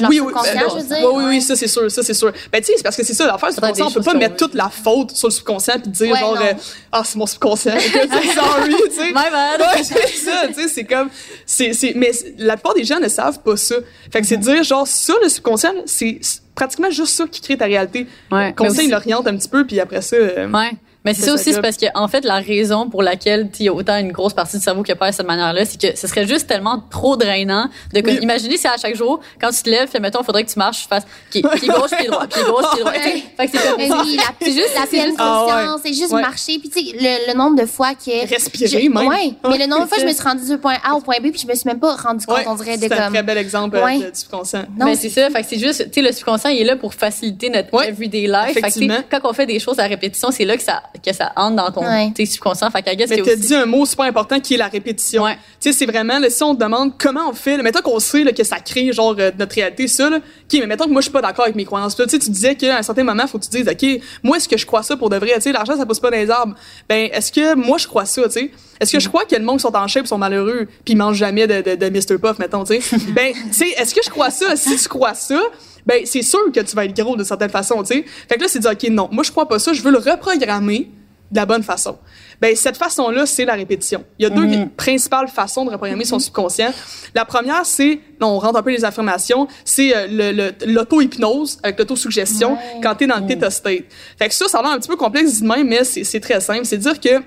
Leur 0.00 0.10
oui, 0.10 0.20
oui, 0.20 0.26
subconscient, 0.28 0.54
ben, 0.54 0.60
je 0.68 0.74
veux 0.74 0.80
oui, 0.80 0.86
dire. 1.00 1.12
oui, 1.14 1.24
oui, 1.28 1.42
ça 1.42 1.56
c'est 1.56 1.66
sûr, 1.68 1.90
ça 1.90 2.02
c'est 2.02 2.14
sûr. 2.14 2.32
Ben 2.52 2.60
tu 2.60 2.66
sais, 2.66 2.72
c'est 2.76 2.82
parce 2.82 2.96
que 2.96 3.04
c'est 3.04 3.14
ça 3.14 3.26
l'affaire, 3.26 3.52
subconscient, 3.52 3.86
on 3.88 3.90
peut 3.90 4.02
pas 4.02 4.14
mettre 4.14 4.36
toute 4.36 4.54
la 4.54 4.68
faute 4.68 5.10
sur 5.12 5.28
le 5.28 5.32
subconscient 5.32 5.78
puis 5.80 5.90
dire 5.90 6.12
Ouais, 6.12 6.18
genre 6.20 6.38
euh, 6.40 6.52
ah 6.92 7.02
c'est 7.04 7.16
mon 7.16 7.26
subconscient, 7.26 7.72
sorry, 8.34 8.74
tu 8.88 8.94
sais. 8.94 9.08
My 9.08 9.30
bad. 9.30 9.60
Ouais, 9.60 9.82
c'est 9.82 10.06
ça, 10.08 10.46
tu 10.48 10.54
sais, 10.54 10.68
c'est 10.68 10.84
comme 10.84 11.08
c'est 11.46 11.72
c'est 11.72 11.92
mais 11.96 12.10
la 12.38 12.54
plupart 12.54 12.74
des 12.74 12.84
gens 12.84 13.00
ne 13.00 13.08
savent 13.08 13.40
pas 13.40 13.56
ça. 13.56 13.76
Fait 14.12 14.20
que 14.20 14.26
c'est 14.26 14.34
Mm-hmm. 14.34 14.54
dire 14.54 14.62
genre 14.64 14.86
ça 14.86 15.14
le 15.22 15.28
subconscient, 15.28 15.72
c'est 15.86 16.18
pratiquement 16.54 16.90
juste 16.90 17.14
ça 17.14 17.24
qui 17.30 17.40
crée 17.40 17.56
ta 17.56 17.64
réalité. 17.66 18.06
Ouais, 18.32 18.48
Le 18.48 18.52
conseil 18.54 18.88
l'oriente 18.88 19.26
un 19.26 19.36
petit 19.36 19.48
peu 19.48 19.64
puis 19.66 19.78
après 19.80 20.02
ça 20.02 20.16
euh, 20.16 20.48
Ouais. 20.50 20.70
Mais 21.04 21.12
c'est 21.14 21.22
ça 21.22 21.34
aussi, 21.34 21.52
c'est 21.52 21.60
parce 21.60 21.76
que 21.76 21.86
en 21.94 22.08
fait, 22.08 22.24
la 22.24 22.36
raison 22.40 22.88
pour 22.88 23.02
laquelle 23.02 23.50
il 23.60 23.66
y 23.66 23.68
a 23.68 23.74
autant 23.74 23.98
une 23.98 24.10
grosse 24.12 24.32
partie 24.32 24.56
du 24.56 24.62
cerveau 24.62 24.82
qui 24.82 24.90
opère 24.92 25.10
de 25.10 25.14
cette 25.14 25.26
manière-là, 25.26 25.64
c'est 25.66 25.78
que 25.80 25.96
ce 25.98 26.06
serait 26.06 26.26
juste 26.26 26.46
tellement 26.46 26.82
trop 26.90 27.16
drainant 27.16 27.68
de 27.92 28.00
comme, 28.00 28.14
Oui. 28.14 28.20
imaginer 28.22 28.56
si 28.56 28.66
à 28.66 28.76
chaque 28.80 28.96
jour, 28.96 29.20
quand 29.40 29.50
tu 29.50 29.62
te 29.62 29.68
lèves, 29.70 29.88
fait, 29.88 30.00
mettons, 30.00 30.20
il 30.22 30.24
faudrait 30.24 30.44
que 30.44 30.50
tu 30.50 30.58
marches, 30.58 30.82
tu 30.82 30.88
fasses 30.88 31.04
pied, 31.30 31.42
pied 31.42 31.68
gauche, 31.68 31.90
pied 31.90 32.06
droit, 32.08 32.26
pied 32.26 32.42
gauche, 32.44 32.64
pied 32.74 32.80
droit. 32.80 32.92
Fait 32.92 33.46
que 33.46 33.58
c'est 33.58 33.68
comme 33.68 33.76
Mais 33.76 33.90
oui, 33.92 34.16
la, 34.16 34.46
juste- 34.46 34.74
la 34.74 34.86
pleine 34.86 35.14
Ah 35.18 35.44
conscience, 35.46 35.80
c'est 35.84 35.92
juste 35.92 36.10
Ouais. 36.12 36.22
marcher. 36.22 36.58
Puis 36.58 36.70
tu 36.70 36.80
sais, 36.84 36.92
le, 36.98 37.32
le 37.32 37.36
nombre 37.36 37.60
de 37.60 37.66
fois 37.66 37.94
que... 37.94 38.26
respirer 38.28 38.66
je- 38.84 38.88
même. 38.88 39.06
Ouais, 39.06 39.32
mais 39.48 39.58
le 39.58 39.66
nombre 39.66 39.82
de 39.84 39.88
fois 39.88 39.96
que 39.98 40.02
je 40.02 40.08
me 40.08 40.12
suis 40.14 40.22
rendue 40.22 40.46
du 40.48 40.56
point 40.58 40.76
A 40.84 40.94
au 40.94 41.00
point 41.00 41.16
B, 41.20 41.30
puis 41.30 41.40
je 41.42 41.46
me 41.46 41.54
suis 41.54 41.68
même 41.68 41.80
pas 41.80 41.96
rendu 41.96 42.24
compte, 42.24 42.38
Ouais, 42.38 42.44
on 42.46 42.54
dirait, 42.54 42.76
de 42.78 42.82
c'est 42.88 42.92
un 42.94 43.04
comme... 43.04 43.12
très 43.12 43.22
bel 43.22 43.36
exemple 43.38 43.76
euh, 43.76 43.84
Ouais. 43.84 43.98
de- 43.98 44.04
du 44.10 44.18
subconscient. 44.18 44.64
Non, 44.78 44.86
mais 44.86 44.96
c'est 44.96 45.10
ça, 45.10 45.28
fait 45.28 45.42
que 45.42 45.48
c'est 45.48 45.58
juste, 45.58 45.90
tu 45.90 46.00
sais, 46.00 46.02
le 46.06 46.12
subconscient, 46.12 46.48
il 46.50 46.62
est 46.62 46.64
là 46.64 46.76
pour 46.76 46.94
faciliter 46.94 47.50
notre 47.50 47.68
everyday 47.84 48.26
life. 48.26 48.54
Fait 48.54 48.62
que, 48.62 49.02
quand 49.10 49.28
on 49.28 49.32
fait 49.34 49.44
des 49.46 49.58
choses 49.58 49.78
à 49.78 49.84
répétition, 49.84 50.30
c'est 50.30 50.44
là 50.46 50.56
que 50.56 50.62
ça, 50.62 50.82
que 51.02 51.12
ça 51.14 51.32
entre 51.36 51.56
dans 51.56 51.70
ton 51.70 51.80
Ouais. 51.84 52.12
tu 52.14 52.24
sais, 52.24 52.32
subconscient. 52.32 52.70
Fait 52.70 52.82
guess 52.82 53.08
Mais 53.10 53.16
qu'il 53.16 53.18
y 53.18 53.22
tu 53.24 53.30
a 53.30 53.32
as 53.32 53.36
aussi. 53.36 53.46
dit 53.48 53.54
un 53.54 53.66
mot 53.66 53.84
super 53.86 54.04
important 54.06 54.38
qui 54.40 54.54
est 54.54 54.56
la 54.56 54.68
répétition. 54.68 55.24
Ouais. 55.24 55.34
Tu 55.60 55.70
sais, 55.70 55.72
c'est 55.72 55.86
vraiment, 55.86 56.18
là, 56.18 56.30
si 56.30 56.42
on 56.42 56.54
te 56.54 56.62
demande 56.62 56.92
comment 56.98 57.28
on 57.28 57.32
fait, 57.32 57.56
là, 57.56 57.62
mettons 57.62 57.80
qu'on 57.82 57.98
sait 57.98 58.24
là, 58.24 58.32
que 58.32 58.44
ça 58.44 58.58
crée 58.60 58.92
genre 58.92 59.14
euh, 59.18 59.30
notre 59.38 59.54
réalité, 59.54 59.88
ça, 59.88 60.08
là, 60.10 60.16
OK, 60.18 60.58
mais 60.60 60.66
mettons 60.66 60.84
que 60.84 60.90
moi, 60.90 61.00
je 61.00 61.06
suis 61.06 61.12
pas 61.12 61.22
d'accord 61.22 61.44
avec 61.44 61.56
mes 61.56 61.64
croyances. 61.64 61.96
Tu 61.96 62.02
sais, 62.08 62.18
tu 62.18 62.30
disais 62.30 62.54
qu'à 62.54 62.78
un 62.78 62.82
certain 62.82 63.04
moment, 63.04 63.26
faut 63.26 63.38
que 63.38 63.44
tu 63.44 63.50
dises, 63.50 63.68
OK, 63.68 64.02
moi, 64.22 64.36
est-ce 64.36 64.48
que 64.48 64.56
je 64.56 64.66
crois 64.66 64.82
ça 64.82 64.96
pour 64.96 65.10
de 65.10 65.16
vrai? 65.16 65.32
Tu 65.36 65.40
sais, 65.42 65.52
l'argent, 65.52 65.76
ça 65.76 65.84
pousse 65.86 66.00
pas 66.00 66.10
dans 66.10 66.16
les 66.16 66.30
arbres. 66.30 66.54
Ben, 66.88 67.08
est-ce 67.12 67.32
que 67.32 67.54
moi, 67.54 67.78
je 67.78 67.86
crois 67.86 68.04
ça, 68.04 68.22
tu 68.24 68.30
sais? 68.30 68.50
Est-ce 68.80 68.92
que 68.92 69.00
je 69.00 69.08
crois 69.08 69.24
que 69.24 69.34
le 69.36 69.44
monde 69.44 69.56
qui 69.58 69.62
sont 69.62 69.74
en 69.76 69.86
shape 69.86 70.06
sont 70.06 70.18
malheureux 70.18 70.66
puis 70.84 70.94
ils 70.94 70.96
mangent 70.96 71.16
jamais 71.16 71.46
de, 71.46 71.60
de, 71.60 71.74
de 71.76 71.90
Mr. 71.90 72.18
Puff, 72.18 72.38
mettons, 72.38 72.64
tu 72.64 72.80
sais? 72.80 72.96
ben, 73.14 73.32
tu 73.32 73.52
sais, 73.52 73.68
est-ce 73.76 73.94
que 73.94 74.00
je 74.04 74.10
crois 74.10 74.30
ça? 74.30 74.56
Si 74.56 74.76
tu 74.76 74.88
crois 74.88 75.14
ça, 75.14 75.40
ben, 75.86 76.02
c'est 76.04 76.22
sûr 76.22 76.50
que 76.52 76.60
tu 76.60 76.74
vas 76.76 76.84
être 76.84 76.96
gros 76.96 77.16
de 77.16 77.24
certaine 77.24 77.50
façon, 77.50 77.82
tu 77.82 77.94
sais? 77.94 78.04
Fait 78.28 78.36
que 78.36 78.42
là, 78.42 78.48
c'est 78.48 78.58
dire, 78.60 78.70
OK, 78.72 78.88
non, 78.90 79.08
moi, 79.12 79.22
je 79.24 79.30
crois 79.30 79.48
pas 79.48 79.58
ça, 79.58 79.72
je 79.72 79.82
veux 79.82 79.90
le 79.92 79.98
reprogrammer 79.98 80.90
de 81.30 81.36
la 81.36 81.46
bonne 81.46 81.62
façon. 81.62 81.98
Ben, 82.40 82.54
cette 82.54 82.76
façon-là, 82.76 83.26
c'est 83.26 83.44
la 83.44 83.54
répétition. 83.54 84.04
Il 84.18 84.24
y 84.24 84.26
a 84.26 84.30
deux 84.30 84.46
principales 84.76 85.28
façons 85.28 85.64
de 85.64 85.70
reprogrammer 85.70 86.04
son 86.04 86.18
subconscient. 86.18 86.72
La 87.14 87.24
première, 87.24 87.64
c'est, 87.64 88.00
on 88.20 88.38
rentre 88.38 88.58
un 88.58 88.62
peu 88.62 88.70
les 88.70 88.84
affirmations, 88.84 89.48
c'est 89.64 89.92
euh, 89.96 90.50
l'auto-hypnose 90.66 91.58
avec 91.62 91.78
l'autosuggestion 91.78 92.52
Ouais. 92.52 92.80
quand 92.82 92.94
t'es 92.96 93.06
dans 93.06 93.18
le 93.18 93.26
theta 93.26 93.50
state. 93.50 93.84
Fait 94.18 94.28
que 94.28 94.34
ça, 94.34 94.48
ça 94.48 94.58
a 94.58 94.62
l'air 94.62 94.72
un 94.72 94.78
petit 94.78 94.88
peu 94.88 94.96
complexe 94.96 95.40
même, 95.40 95.68
mais 95.68 95.82
c'est 95.84 96.20
très 96.20 96.40
simple. 96.40 96.64
C'est 96.64 96.78
dire 96.78 97.00
que 97.00 97.20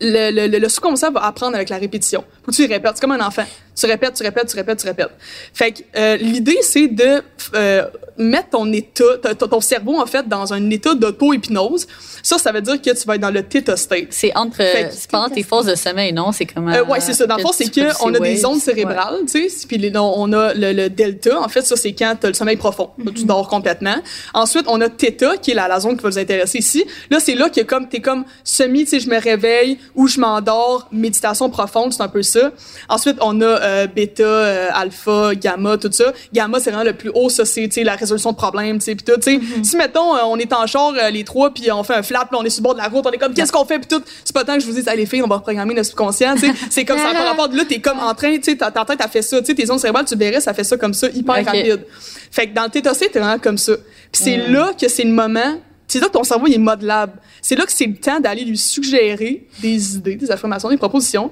le, 0.00 0.30
le, 0.30 0.46
le, 0.46 0.58
le 0.58 0.68
subconscient 0.68 1.10
va 1.10 1.24
apprendre 1.24 1.56
avec 1.56 1.68
la 1.68 1.78
répétition. 1.78 2.24
Faut 2.44 2.52
que 2.52 2.56
tu 2.56 2.66
répètes. 2.66 2.92
C'est 2.94 3.00
comme 3.00 3.12
un 3.12 3.26
enfant. 3.26 3.44
Tu 3.78 3.86
répètes, 3.86 4.14
tu 4.14 4.24
répètes, 4.24 4.48
tu 4.48 4.56
répètes, 4.56 4.78
tu 4.80 4.86
répètes. 4.86 5.10
Fait 5.54 5.72
que 5.72 5.82
euh, 5.96 6.16
l'idée, 6.16 6.58
c'est 6.62 6.88
de 6.88 7.22
euh, 7.54 7.84
mettre 8.16 8.50
ton 8.50 8.72
état, 8.72 9.34
ton, 9.38 9.46
ton 9.46 9.60
cerveau, 9.60 10.00
en 10.00 10.06
fait, 10.06 10.26
dans 10.28 10.52
un 10.52 10.70
état 10.70 10.94
d'auto-hypnose. 10.94 11.86
Ça, 12.22 12.38
ça 12.38 12.50
veut 12.50 12.60
dire 12.60 12.82
que 12.82 12.90
tu 12.90 13.06
vas 13.06 13.14
être 13.14 13.20
dans 13.20 13.30
le 13.30 13.44
theta 13.44 13.76
state. 13.76 14.08
C'est 14.10 14.36
entre, 14.36 14.56
c'est 14.56 15.08
pendant 15.08 15.28
tes 15.28 15.44
phases 15.44 15.66
de 15.66 15.76
sommeil, 15.76 16.12
non? 16.12 16.32
C'est 16.32 16.46
comme. 16.46 16.68
Euh, 16.68 16.84
ouais, 16.84 17.00
c'est 17.00 17.12
ça. 17.12 17.26
Dans 17.26 17.36
le 17.36 17.42
fond, 17.42 17.52
c'est 17.52 17.70
tu 17.70 17.86
qu'on 18.00 18.12
a 18.12 18.18
des 18.18 18.44
ondes 18.44 18.60
cérébrales, 18.60 19.20
tu 19.30 19.48
sais, 19.48 19.66
puis 19.68 19.92
on 19.96 20.32
a 20.32 20.54
le, 20.54 20.88
delta. 20.88 21.40
En 21.40 21.48
fait, 21.48 21.62
ça, 21.62 21.76
c'est 21.76 21.92
quand 21.92 22.16
t'as 22.20 22.28
le 22.28 22.34
sommeil 22.34 22.56
profond. 22.56 22.90
Tu 23.14 23.24
dors 23.24 23.48
complètement. 23.48 23.96
Ensuite, 24.34 24.64
on 24.66 24.80
a 24.80 24.88
theta, 24.88 25.36
qui 25.36 25.52
est 25.52 25.54
la, 25.54 25.68
la 25.68 25.78
zone 25.78 25.96
qui 25.96 26.02
va 26.02 26.08
nous 26.08 26.18
intéresser 26.18 26.58
ici. 26.58 26.84
Là, 27.10 27.20
c'est 27.20 27.36
là 27.36 27.48
que 27.48 27.60
comme 27.60 27.88
t'es 27.88 28.00
comme 28.00 28.24
semi, 28.42 28.84
tu 28.84 28.90
sais, 28.90 29.00
je 29.00 29.08
me 29.08 29.20
réveille 29.20 29.78
ou 29.98 30.06
je 30.06 30.20
m'endors, 30.20 30.86
méditation 30.92 31.50
profonde, 31.50 31.92
c'est 31.92 32.02
un 32.02 32.08
peu 32.08 32.22
ça. 32.22 32.52
Ensuite, 32.88 33.16
on 33.20 33.40
a 33.40 33.44
euh, 33.44 33.86
bêta, 33.88 34.22
euh, 34.22 34.68
alpha, 34.72 35.34
gamma, 35.34 35.76
tout 35.76 35.90
ça. 35.90 36.12
Gamma, 36.32 36.60
c'est 36.60 36.70
vraiment 36.70 36.84
le 36.84 36.92
plus 36.92 37.10
haut. 37.12 37.28
Ça, 37.28 37.44
c'est 37.44 37.68
la 37.82 37.96
résolution 37.96 38.30
de 38.30 38.36
problèmes, 38.36 38.78
tu 38.78 38.84
sais, 38.84 38.94
puis 38.94 39.04
tout. 39.04 39.20
Sais, 39.20 39.40
si 39.64 39.76
mettons, 39.76 40.14
euh, 40.14 40.20
on 40.26 40.36
est 40.36 40.52
en 40.52 40.68
char 40.68 40.92
euh, 40.96 41.10
les 41.10 41.24
trois, 41.24 41.52
puis 41.52 41.72
on 41.72 41.82
fait 41.82 41.96
un 41.96 42.04
flat, 42.04 42.26
puis 42.30 42.38
on 42.40 42.44
est 42.44 42.50
sur 42.50 42.60
le 42.60 42.64
bord 42.64 42.74
de 42.74 42.78
la 42.78 42.86
route, 42.86 43.04
on 43.04 43.10
est 43.10 43.18
comme 43.18 43.34
qu'est-ce 43.34 43.50
qu'on 43.50 43.64
fait, 43.64 43.80
puis 43.80 43.88
tout. 43.88 44.00
C'est 44.24 44.32
pas 44.32 44.44
tant 44.44 44.54
que 44.54 44.60
je 44.60 44.66
vous 44.66 44.72
dise, 44.72 44.86
Hey, 44.86 44.96
les 44.96 45.04
filles, 45.04 45.22
on 45.22 45.26
va 45.26 45.38
reprogrammer 45.38 45.74
notre 45.74 45.88
subconscient. 45.88 46.36
Tu 46.36 46.46
sais, 46.46 46.52
c'est 46.70 46.84
comme 46.84 46.98
ça 46.98 47.10
par 47.12 47.26
rapport. 47.26 47.48
Là, 47.52 47.64
t'es 47.68 47.80
comme 47.80 47.98
en 47.98 48.14
train, 48.14 48.36
tu 48.36 48.52
sais, 48.52 48.56
ta, 48.56 48.70
tête 48.70 49.00
a 49.00 49.08
fait 49.08 49.22
ça, 49.22 49.40
tu 49.40 49.46
sais, 49.46 49.54
tes 49.56 49.68
ondes 49.68 49.80
cérébrales, 49.80 50.04
tu 50.04 50.14
verrais, 50.14 50.40
ça 50.40 50.54
fait 50.54 50.62
ça 50.62 50.76
comme 50.76 50.94
ça, 50.94 51.08
hyper 51.08 51.38
Ok. 51.40 51.46
rapide. 51.46 51.84
Fait 52.30 52.46
que 52.46 52.54
dans 52.54 52.70
le 52.72 52.94
state, 52.94 53.10
t'es 53.10 53.18
vraiment 53.18 53.40
comme 53.40 53.58
ça. 53.58 53.72
Puis 54.12 54.22
c'est 54.22 54.36
là 54.36 54.70
que 54.80 54.88
c'est 54.88 55.02
le 55.02 55.10
moment. 55.10 55.58
C'est 55.88 56.00
là 56.00 56.06
que 56.06 56.12
ton 56.12 56.24
cerveau 56.24 56.46
il 56.46 56.54
est 56.54 56.58
modelable. 56.58 57.14
C'est 57.40 57.56
là 57.56 57.64
que 57.64 57.72
c'est 57.72 57.86
le 57.86 57.96
temps 57.96 58.20
d'aller 58.20 58.44
lui 58.44 58.58
suggérer 58.58 59.46
des 59.60 59.96
idées, 59.96 60.16
des 60.16 60.30
affirmations, 60.30 60.68
des 60.68 60.76
propositions 60.76 61.30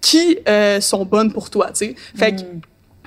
qui 0.00 0.38
euh, 0.48 0.80
sont 0.80 1.04
bonnes 1.04 1.32
pour 1.32 1.50
toi. 1.50 1.66
Tu 1.68 1.86
sais. 1.86 1.94
Fait 2.14 2.36
que 2.36 2.42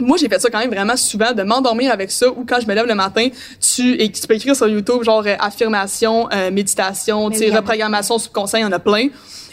moi, 0.02 0.18
j'ai 0.18 0.30
fait 0.30 0.40
ça 0.40 0.50
quand 0.50 0.60
même 0.60 0.70
vraiment 0.70 0.96
souvent, 0.96 1.34
de 1.34 1.44
m'endormir 1.44 1.92
avec 1.92 2.12
ça, 2.12 2.30
ou 2.30 2.46
quand 2.48 2.60
je 2.62 2.68
me 2.68 2.74
lève 2.74 2.86
le 2.86 2.96
matin, 2.96 3.28
tu, 3.60 4.02
et 4.02 4.10
tu 4.12 4.26
peux 4.28 4.36
écrire 4.36 4.56
sur 4.56 4.68
YouTube, 4.68 5.04
genre 5.04 5.24
euh, 5.26 5.36
affirmation, 5.40 6.30
euh, 6.32 6.52
méditation, 6.52 7.30
tu 7.30 7.40
sais, 7.40 7.50
reprogrammation 7.50 8.18
subconscient, 8.18 8.60
il 8.60 8.64
y 8.64 8.66
en 8.66 8.72
a 8.72 8.80
plein. 8.80 9.08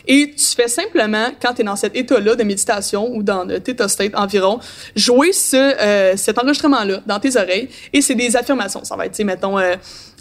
Et 0.06 0.30
tu 0.36 0.44
fais 0.54 0.68
simplement, 0.68 1.28
quand 1.42 1.54
tu 1.54 1.62
es 1.62 1.64
dans 1.64 1.76
cet 1.76 1.96
état-là 1.96 2.34
de 2.36 2.44
méditation 2.44 3.08
ou 3.14 3.22
dans 3.22 3.44
le 3.44 3.58
theta 3.60 3.88
state 3.88 4.14
environ, 4.14 4.60
jouer 4.94 5.32
ce, 5.32 5.56
euh, 5.56 6.16
cet 6.16 6.38
enregistrement-là 6.38 7.00
dans 7.06 7.18
tes 7.18 7.36
oreilles. 7.36 7.68
Et 7.92 8.00
c'est 8.00 8.14
des 8.14 8.36
affirmations. 8.36 8.84
Ça 8.84 8.94
va 8.96 9.06
être, 9.06 9.12
tu 9.12 9.18
sais, 9.18 9.24
mettons, 9.24 9.58
euh, 9.58 9.74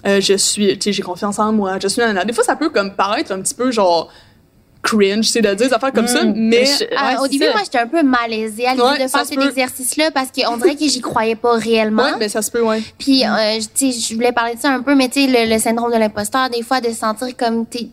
euh, 0.07 0.19
je 0.21 0.33
suis, 0.36 0.77
tu 0.77 0.86
sais, 0.86 0.93
j'ai 0.93 1.03
confiance 1.03 1.38
en 1.39 1.51
moi, 1.53 1.77
je 1.81 1.88
suis 1.88 1.99
nanana. 2.01 2.25
Des 2.25 2.33
fois, 2.33 2.43
ça 2.43 2.55
peut 2.55 2.69
comme 2.69 2.95
paraître 2.95 3.31
un 3.31 3.41
petit 3.41 3.53
peu 3.53 3.71
genre 3.71 4.11
cringe, 4.81 5.25
c'est 5.25 5.41
de 5.41 5.47
dire 5.55 5.67
des 5.67 5.73
affaires 5.73 5.91
comme 5.91 6.07
ça, 6.07 6.23
mais 6.36 6.63
je- 6.65 6.86
Ah, 6.95 7.13
ouais, 7.13 7.17
au 7.19 7.27
début, 7.27 7.45
ça. 7.45 7.51
moi, 7.53 7.61
j'étais 7.63 7.79
un 7.79 7.88
peu 7.88 8.03
malaisée 8.03 8.67
à 8.67 8.71
l'idée 8.73 8.83
Ouais, 8.83 9.03
de 9.03 9.07
faire 9.09 9.25
cet 9.25 9.41
exercice-là 9.41 10.11
parce 10.11 10.27
qu'on 10.31 10.57
dirait 10.57 10.75
que 10.75 10.88
j'y 10.88 11.01
croyais 11.01 11.36
pas 11.36 11.53
réellement. 11.57 12.03
ouais, 12.03 12.11
mais 12.19 12.29
ça 12.29 12.43
se 12.43 12.51
peut, 12.51 12.61
ouais. 12.61 12.83
Puis, 12.99 13.23
euh, 13.25 13.59
tu 13.75 13.91
sais, 13.91 13.99
je 14.09 14.13
voulais 14.13 14.31
parler 14.31 14.53
de 14.53 14.59
ça 14.59 14.69
un 14.71 14.81
peu, 14.83 14.93
mais 14.93 15.09
tu 15.09 15.21
sais, 15.25 15.27
le, 15.27 15.51
le 15.51 15.59
syndrome 15.59 15.91
de 15.91 15.97
l'imposteur, 15.97 16.51
des 16.51 16.61
fois, 16.61 16.81
de 16.81 16.89
se 16.89 16.95
sentir 16.97 17.36
comme 17.36 17.65
t'es- 17.65 17.88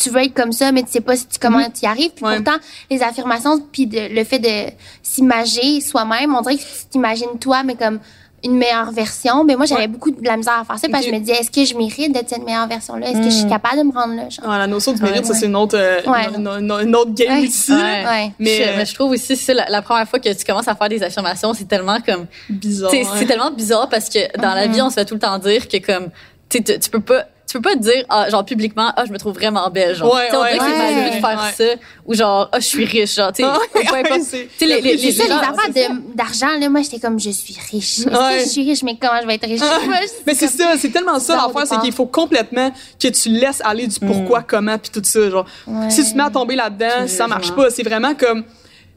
tu 0.00 0.10
veux 0.10 0.22
être 0.22 0.34
comme 0.34 0.52
ça, 0.52 0.72
mais 0.72 0.82
tu 0.82 0.90
sais 0.92 1.00
pas 1.00 1.14
si 1.16 1.26
tu, 1.26 1.38
comment 1.38 1.62
tu 1.68 1.82
y 1.84 1.86
arrives. 1.86 2.10
Puis 2.16 2.24
Ouais. 2.24 2.36
pourtant, 2.36 2.58
les 2.90 3.02
affirmations, 3.02 3.60
puis 3.72 3.86
de- 3.86 4.08
le 4.14 4.24
fait 4.24 4.38
de 4.38 4.72
s'imager 5.02 5.80
soi-même, 5.80 6.34
on 6.34 6.40
dirait 6.42 6.56
que 6.56 6.62
tu 6.62 6.86
t'imagines 6.90 7.38
toi, 7.40 7.62
mais 7.62 7.74
comme 7.74 7.98
une 8.42 8.56
meilleure 8.56 8.90
version. 8.90 9.44
Mais 9.44 9.54
moi, 9.54 9.66
j'avais 9.66 9.82
Ouais. 9.82 9.86
beaucoup 9.86 10.10
de 10.10 10.24
la 10.26 10.34
misère 10.38 10.54
à 10.60 10.64
faire 10.64 10.78
ça 10.78 10.88
parce 10.88 11.04
que 11.04 11.10
je 11.10 11.14
me 11.14 11.20
disais, 11.20 11.34
est-ce 11.34 11.50
que 11.50 11.62
je 11.62 11.76
mérite 11.76 12.12
d'être 12.12 12.30
cette 12.30 12.42
meilleure 12.42 12.66
version-là? 12.68 13.10
Est-ce 13.10 13.18
que 13.18 13.24
je 13.24 13.36
suis 13.40 13.48
capable 13.48 13.76
de 13.78 13.82
me 13.82 13.92
rendre 13.92 14.14
là? 14.14 14.30
genre? 14.30 14.48
Ouais, 14.50 14.56
la 14.56 14.66
notion 14.66 14.92
du 14.94 15.02
mérite, 15.02 15.18
Ouais. 15.20 15.24
ça, 15.26 15.34
c'est 15.34 15.44
une 15.44 15.56
autre, 15.56 15.76
euh, 15.76 16.00
Ouais. 16.06 16.26
une, 16.34 16.48
une- 16.48 16.70
une 16.88 16.96
autre 16.96 17.12
game 17.12 17.34
Ouais. 17.34 17.42
ici. 17.42 17.70
Ouais. 17.72 18.04
Ouais. 18.06 18.32
Mais, 18.38 18.56
je, 18.56 18.62
euh, 18.62 18.74
mais 18.78 18.86
je 18.86 18.94
trouve 18.94 19.10
aussi, 19.10 19.36
c'est 19.36 19.52
la, 19.52 19.68
la 19.68 19.82
première 19.82 20.08
fois 20.08 20.18
que 20.20 20.32
tu 20.32 20.44
commences 20.46 20.68
à 20.68 20.74
faire 20.74 20.88
des 20.88 21.02
affirmations, 21.02 21.52
c'est 21.52 21.68
tellement 21.68 21.98
comme. 22.00 22.26
bizarre. 22.48 22.90
C'est 23.18 23.26
tellement 23.26 23.50
bizarre 23.50 23.90
parce 23.90 24.08
que 24.08 24.20
dans 24.40 24.54
la 24.54 24.66
Mhm. 24.68 24.72
vie, 24.72 24.80
on 24.82 24.88
se 24.88 24.94
fait 24.94 25.04
tout 25.04 25.14
le 25.14 25.20
temps 25.20 25.38
dire 25.38 25.68
que 25.68 25.76
comme. 25.76 26.08
tu 26.48 26.62
peux 26.90 27.00
pas. 27.00 27.26
Tu 27.50 27.58
peux 27.58 27.62
pas 27.70 27.74
te 27.74 27.80
dire, 27.80 28.04
ah, 28.08 28.28
genre, 28.30 28.44
publiquement, 28.44 28.92
ah, 28.96 29.04
je 29.06 29.10
me 29.12 29.18
trouve 29.18 29.34
vraiment 29.34 29.68
belle, 29.70 29.96
genre. 29.96 30.14
Ouais, 30.14 30.28
T'sais, 30.28 30.36
on 30.36 30.42
dirait 30.44 30.58
que 30.58 30.62
c'est 30.64 30.70
ouais, 30.70 30.78
mal 30.78 30.94
vu 30.94 31.00
ouais, 31.00 31.16
de 31.16 31.20
faire 31.20 31.52
ça. 31.56 31.64
Ou 32.06 32.14
genre, 32.14 32.48
ah, 32.52 32.60
je 32.60 32.64
suis 32.66 32.84
riche, 32.84 33.14
genre, 33.16 33.32
tu 33.32 33.42
sais. 33.42 33.48
Ah, 33.48 33.58
ouais, 33.92 34.02
les, 34.60 34.80
les, 34.80 34.96
les 34.96 35.12
ça, 35.12 35.24
les 35.24 35.28
gens- 35.30 35.38
affaires 35.40 35.90
d'argent, 36.14 36.58
là, 36.60 36.68
moi, 36.68 36.82
j'étais 36.82 37.00
comme, 37.00 37.18
je 37.18 37.30
suis 37.30 37.56
riche. 37.72 37.98
Ouais. 38.06 38.38
que 38.38 38.44
je 38.44 38.48
suis 38.48 38.62
riche, 38.62 38.82
mais 38.84 38.96
comment 39.00 39.20
je 39.20 39.26
vais 39.26 39.34
être 39.34 39.46
riche? 39.48 39.60
Moi, 39.60 39.96
je- 40.02 40.22
Mais 40.26 40.34
c'est 40.34 40.46
ça, 40.46 40.74
c'est 40.78 40.90
tellement 40.90 41.18
ça 41.18 41.34
l'affaire, 41.36 41.66
c'est 41.66 41.80
qu'il 41.80 41.92
faut 41.92 42.06
complètement 42.06 42.70
que 43.02 43.08
tu 43.08 43.28
laisses 43.30 43.60
aller 43.64 43.88
du 43.88 43.98
pourquoi, 43.98 44.42
comment, 44.42 44.78
puis 44.78 44.90
tout 44.92 45.02
ça. 45.02 45.28
Genre, 45.28 45.46
Ouais. 45.66 45.90
si 45.90 46.04
tu 46.04 46.12
te 46.12 46.16
mets 46.16 46.22
à 46.24 46.30
tomber 46.30 46.54
là-dedans, 46.54 47.08
ça 47.08 47.26
marche 47.26 47.50
pas. 47.52 47.70
C'est 47.70 47.82
vraiment 47.82 48.14
comme. 48.14 48.44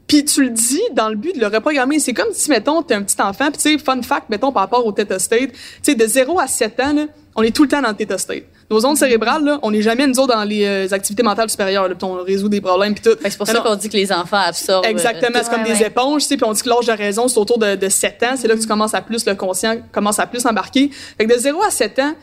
Puis 0.06 0.24
tu 0.24 0.42
le 0.44 0.50
dis 0.50 0.82
dans 0.92 1.08
le 1.08 1.16
but 1.16 1.34
de 1.34 1.40
le 1.40 1.46
reprogrammer. 1.46 1.98
C'est 1.98 2.12
comme 2.12 2.28
si, 2.32 2.50
mettons, 2.50 2.82
t'es 2.82 2.94
un 2.94 3.02
petit 3.02 3.20
enfant, 3.20 3.50
puis 3.50 3.60
tu 3.62 3.72
sais, 3.72 3.78
fun 3.78 4.02
fact, 4.02 4.28
mettons, 4.28 4.52
par 4.52 4.62
rapport 4.64 4.84
au 4.86 4.92
theta 4.92 5.18
state, 5.18 5.52
tu 5.52 5.58
sais, 5.82 5.94
de 5.94 6.06
0 6.06 6.38
à 6.38 6.46
7 6.46 6.80
ans, 6.80 6.92
là, 6.92 7.06
on 7.36 7.42
est 7.42 7.50
tout 7.54 7.62
le 7.64 7.68
temps 7.68 7.80
dans 7.82 7.88
le 7.88 7.94
theta 7.94 8.18
state. 8.18 8.44
Nos 8.70 8.84
ondes 8.86 8.96
cérébrales, 8.96 9.44
là, 9.44 9.58
on 9.62 9.70
n'est 9.70 9.82
jamais, 9.82 10.06
nous 10.06 10.18
autres, 10.20 10.34
dans 10.34 10.44
les 10.44 10.64
euh, 10.64 10.86
activités 10.94 11.22
mentales 11.22 11.50
supérieures, 11.50 11.88
là, 11.88 11.94
puis 11.94 12.04
on 12.04 12.14
résout 12.22 12.48
des 12.48 12.60
problèmes, 12.60 12.94
puis 12.94 13.02
tout. 13.02 13.16
Que 13.16 13.30
C'est 13.30 13.36
pour 13.36 13.46
Non, 13.46 13.52
ça 13.54 13.60
qu'on 13.60 13.74
dit 13.76 13.88
que 13.88 13.96
les 13.96 14.10
enfants 14.12 14.38
absorbent. 14.38 14.86
euh, 14.86 14.90
Exactement, 14.90 15.38
c'est 15.42 15.50
comme 15.50 15.62
Ouais, 15.62 15.72
des 15.72 15.80
ouais. 15.80 15.86
éponges, 15.88 16.22
tu 16.22 16.28
sais, 16.28 16.36
puis 16.36 16.46
on 16.46 16.52
dit 16.52 16.62
que 16.62 16.68
l'âge 16.68 16.86
de 16.86 16.92
raison, 16.92 17.28
c'est 17.28 17.38
autour 17.38 17.58
de, 17.58 17.74
de 17.76 17.88
7 17.88 18.22
ans, 18.22 18.34
c'est 18.36 18.46
là 18.48 18.54
que 18.54 18.60
tu 18.60 18.66
commences 18.66 18.94
à 18.94 19.00
plus, 19.02 19.24
le 19.26 19.34
conscient 19.34 19.76
commence 19.92 20.18
à 20.18 20.26
plus 20.26 20.44
embarquer. 20.46 20.90
Fait 21.18 21.26
que 21.26 21.32
de 21.34 21.38
0 21.38 21.62
à 21.62 21.70
7 21.70 21.98
ans, 21.98 22.14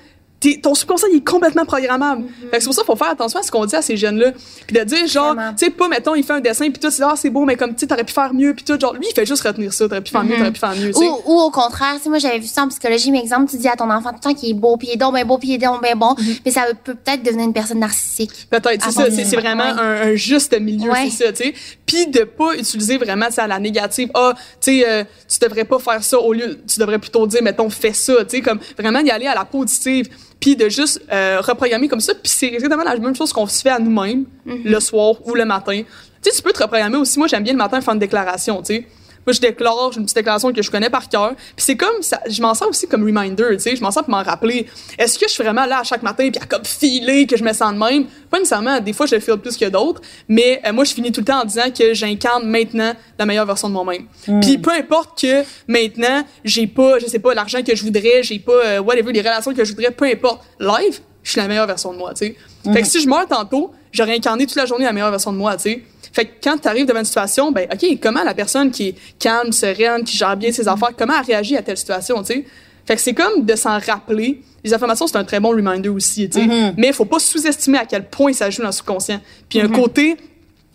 ton 0.61 0.73
subconscient 0.73 1.07
il 1.11 1.17
est 1.17 1.27
complètement 1.27 1.65
programmable. 1.65 2.23
Mm-hmm. 2.23 2.47
C'est 2.53 2.65
pour 2.65 2.73
ça 2.73 2.81
qu'il 2.81 2.87
faut 2.87 2.95
faire 2.95 3.11
attention 3.11 3.39
à 3.39 3.43
ce 3.43 3.51
qu'on 3.51 3.65
dit 3.65 3.75
à 3.75 3.81
ces 3.81 3.95
jeunes-là. 3.95 4.31
Puis 4.67 4.75
de 4.75 4.83
dire 4.83 5.07
genre, 5.07 5.35
tu 5.57 5.65
sais, 5.65 5.71
pas, 5.71 5.87
mettons, 5.87 6.15
il 6.15 6.23
fait 6.23 6.33
un 6.33 6.39
dessin, 6.39 6.69
puis 6.69 6.79
tout, 6.79 6.89
c'est 6.89 7.03
ah, 7.03 7.13
c'est 7.15 7.29
beau, 7.29 7.45
mais 7.45 7.55
comme, 7.55 7.75
tu 7.75 7.87
t'aurais 7.87 8.03
pu 8.03 8.13
faire 8.13 8.33
mieux, 8.33 8.53
puis 8.53 8.63
tout, 8.63 8.79
genre, 8.79 8.93
lui, 8.93 9.05
il 9.09 9.13
fait 9.13 9.25
juste 9.25 9.43
retenir 9.43 9.71
ça, 9.73 9.87
t'aurais 9.87 10.01
pu 10.01 10.11
faire 10.11 10.23
mieux, 10.23 10.35
mm-hmm. 10.35 10.37
t'aurais 10.37 10.51
pu 10.51 10.59
faire 10.59 10.75
mieux, 10.75 10.97
ou, 10.97 11.21
ou, 11.25 11.39
au 11.39 11.51
contraire, 11.51 11.95
tu 11.97 12.03
sais, 12.03 12.09
moi, 12.09 12.19
j'avais 12.19 12.39
vu 12.39 12.47
ça 12.47 12.63
en 12.63 12.67
psychologie, 12.69 13.11
mais 13.11 13.19
exemple, 13.19 13.49
tu 13.49 13.57
dis 13.57 13.67
à 13.67 13.75
ton 13.75 13.89
enfant 13.89 14.09
tout 14.09 14.15
le 14.15 14.21
temps 14.21 14.33
qu'il 14.33 14.49
est 14.49 14.53
beau, 14.53 14.77
puis 14.77 14.89
il 14.89 14.93
est 14.93 14.97
donc 14.97 15.13
ben 15.13 15.25
beau, 15.25 15.37
puis 15.37 15.49
il 15.49 15.53
est 15.55 15.57
donc 15.57 15.81
ben 15.81 15.97
bon, 15.97 16.13
mm-hmm. 16.13 16.41
mais 16.45 16.51
ça 16.51 16.65
peut 16.83 16.95
peut-être 16.95 17.23
devenir 17.23 17.45
une 17.45 17.53
personne 17.53 17.79
narcissique. 17.79 18.47
Peut-être, 18.49 18.83
c'est 18.85 18.91
ça, 18.91 19.11
c'est 19.11 19.35
vraiment 19.35 19.63
un, 19.63 20.15
juste 20.15 20.59
milieu, 20.59 20.91
c'est 20.95 21.25
ça, 21.25 21.31
tu 21.31 21.43
sais. 21.43 21.53
Puis 21.85 22.07
de 22.07 22.23
pas 22.23 22.53
utiliser 22.55 22.97
vraiment, 22.97 23.29
ça 23.29 23.47
la 23.47 23.59
négative, 23.59 24.09
ah, 24.13 24.33
tu 24.61 24.79
sais, 24.79 24.89
euh, 24.89 25.03
tu 25.27 25.39
devrais 25.39 25.65
pas 25.65 25.79
faire 25.79 26.03
ça 26.03 26.19
au 26.19 26.33
lieu, 26.33 26.59
tu 26.67 26.79
devrais 26.79 26.99
plutôt 26.99 27.27
dire, 27.27 27.43
mettons, 27.43 27.69
fais 27.69 27.93
ça, 27.93 28.23
tu 28.23 28.37
sais, 28.37 28.41
comme 28.41 28.59
vraiment 28.77 28.99
y 28.99 29.11
aller 29.11 29.27
à 29.27 29.35
la 29.35 29.45
positive 29.45 30.09
puis 30.41 30.57
de 30.57 30.67
juste 30.67 31.01
euh, 31.11 31.39
reprogrammer 31.39 31.87
comme 31.87 32.01
ça. 32.01 32.13
Puis 32.13 32.29
c'est 32.29 32.47
exactement 32.47 32.83
la 32.83 32.97
même 32.97 33.15
chose 33.15 33.31
qu'on 33.31 33.47
se 33.47 33.61
fait 33.61 33.69
à 33.69 33.79
nous-mêmes 33.79 34.25
mm-hmm. 34.45 34.63
le 34.65 34.79
soir 34.81 35.15
ou 35.25 35.35
le 35.35 35.45
matin. 35.45 35.83
Tu 36.21 36.29
sais, 36.29 36.35
tu 36.35 36.41
peux 36.41 36.51
te 36.51 36.61
reprogrammer 36.61 36.97
aussi. 36.97 37.17
Moi, 37.17 37.27
j'aime 37.27 37.43
bien 37.43 37.53
le 37.53 37.59
matin 37.59 37.79
faire 37.79 37.93
une 37.93 37.99
déclaration, 37.99 38.61
tu 38.61 38.75
sais. 38.75 38.87
Moi, 39.25 39.33
je 39.33 39.39
déclare, 39.39 39.91
j'ai 39.91 39.99
une 39.99 40.05
petite 40.05 40.17
déclaration 40.17 40.51
que 40.51 40.61
je 40.61 40.71
connais 40.71 40.89
par 40.89 41.07
cœur. 41.07 41.35
Puis 41.35 41.65
c'est 41.65 41.77
comme 41.77 42.01
ça, 42.01 42.19
je 42.27 42.41
m'en 42.41 42.53
sers 42.53 42.67
aussi 42.67 42.87
comme 42.87 43.03
reminder, 43.03 43.45
tu 43.53 43.59
sais, 43.59 43.75
je 43.75 43.81
m'en 43.81 43.91
sers 43.91 44.03
pour 44.03 44.11
m'en 44.11 44.23
rappeler. 44.23 44.67
Est-ce 44.97 45.19
que 45.19 45.27
je 45.27 45.33
suis 45.33 45.43
vraiment 45.43 45.65
là 45.65 45.79
à 45.79 45.83
chaque 45.83 46.03
matin 46.03 46.29
puis 46.29 46.41
à 46.41 46.45
comme 46.45 46.65
filer 46.65 47.27
que 47.27 47.37
je 47.37 47.43
me 47.43 47.53
sens 47.53 47.73
de 47.73 47.77
même? 47.77 48.05
Pas 48.29 48.39
nécessairement, 48.39 48.79
des 48.79 48.93
fois 48.93 49.05
je 49.05 49.15
le 49.15 49.37
plus 49.37 49.57
que 49.57 49.65
d'autres, 49.69 50.01
mais 50.27 50.61
euh, 50.65 50.73
moi 50.73 50.83
je 50.83 50.93
finis 50.93 51.11
tout 51.11 51.21
le 51.21 51.25
temps 51.25 51.41
en 51.41 51.45
disant 51.45 51.69
que 51.77 51.93
j'incarne 51.93 52.47
maintenant 52.47 52.93
la 53.19 53.25
meilleure 53.25 53.45
version 53.45 53.69
de 53.69 53.73
moi-même. 53.73 54.07
Hmm. 54.27 54.39
Puis 54.39 54.57
peu 54.57 54.71
importe 54.71 55.21
que 55.21 55.43
maintenant, 55.67 56.23
j'ai 56.43 56.67
pas, 56.67 56.99
je 56.99 57.07
sais 57.07 57.19
pas 57.19 57.33
l'argent 57.33 57.61
que 57.61 57.75
je 57.75 57.83
voudrais, 57.83 58.23
j'ai 58.23 58.39
pas 58.39 58.51
euh, 58.53 58.79
whatever 58.79 59.11
les 59.11 59.21
relations 59.21 59.53
que 59.53 59.63
je 59.63 59.73
voudrais, 59.73 59.91
peu 59.91 60.05
importe, 60.05 60.41
live, 60.59 60.99
je 61.23 61.31
suis 61.31 61.39
la 61.39 61.47
meilleure 61.47 61.67
version 61.67 61.93
de 61.93 61.97
moi, 61.97 62.13
tu 62.13 62.25
sais. 62.25 62.35
Fait 62.73 62.81
que 62.81 62.87
si 62.87 63.01
je 63.01 63.07
meurs 63.07 63.27
tantôt, 63.27 63.71
j'aurais 63.91 64.15
incarné 64.15 64.45
toute 64.45 64.55
la 64.55 64.65
journée 64.65 64.85
la 64.85 64.93
meilleure 64.93 65.11
version 65.11 65.31
de 65.31 65.37
moi, 65.37 65.55
tu 65.55 65.63
sais. 65.63 65.83
Fait 66.13 66.25
que 66.25 66.31
quand 66.43 66.57
tu 66.57 66.67
arrives 66.67 66.85
devant 66.85 66.99
une 66.99 67.05
situation, 67.05 67.51
ben 67.51 67.67
OK, 67.71 67.99
comment 68.01 68.23
la 68.23 68.33
personne 68.33 68.69
qui 68.69 68.89
est 68.89 68.95
calme, 69.17 69.51
sereine, 69.51 70.03
qui 70.03 70.17
gère 70.17 70.35
bien 70.35 70.51
ses 70.51 70.67
affaires, 70.67 70.91
comment 70.97 71.13
elle 71.17 71.25
réagit 71.25 71.55
à 71.55 71.61
telle 71.61 71.77
situation, 71.77 72.21
tu 72.23 72.33
sais? 72.33 72.45
Fait 72.85 72.95
que 72.95 73.01
c'est 73.01 73.13
comme 73.13 73.45
de 73.45 73.55
s'en 73.55 73.79
rappeler. 73.79 74.41
Les 74.63 74.73
affirmations, 74.73 75.07
c'est 75.07 75.17
un 75.17 75.23
très 75.23 75.39
bon 75.39 75.49
reminder 75.49 75.89
aussi, 75.89 76.29
tu 76.29 76.39
sais. 76.39 76.45
Mm-hmm. 76.45 76.73
Mais 76.77 76.87
il 76.87 76.93
faut 76.93 77.05
pas 77.05 77.19
sous-estimer 77.19 77.77
à 77.77 77.85
quel 77.85 78.07
point 78.09 78.33
ça 78.33 78.49
joue 78.49 78.61
dans 78.61 78.67
le 78.67 78.73
subconscient. 78.73 79.21
Puis 79.47 79.61
un 79.61 79.67
mm-hmm. 79.67 79.71
côté 79.71 80.17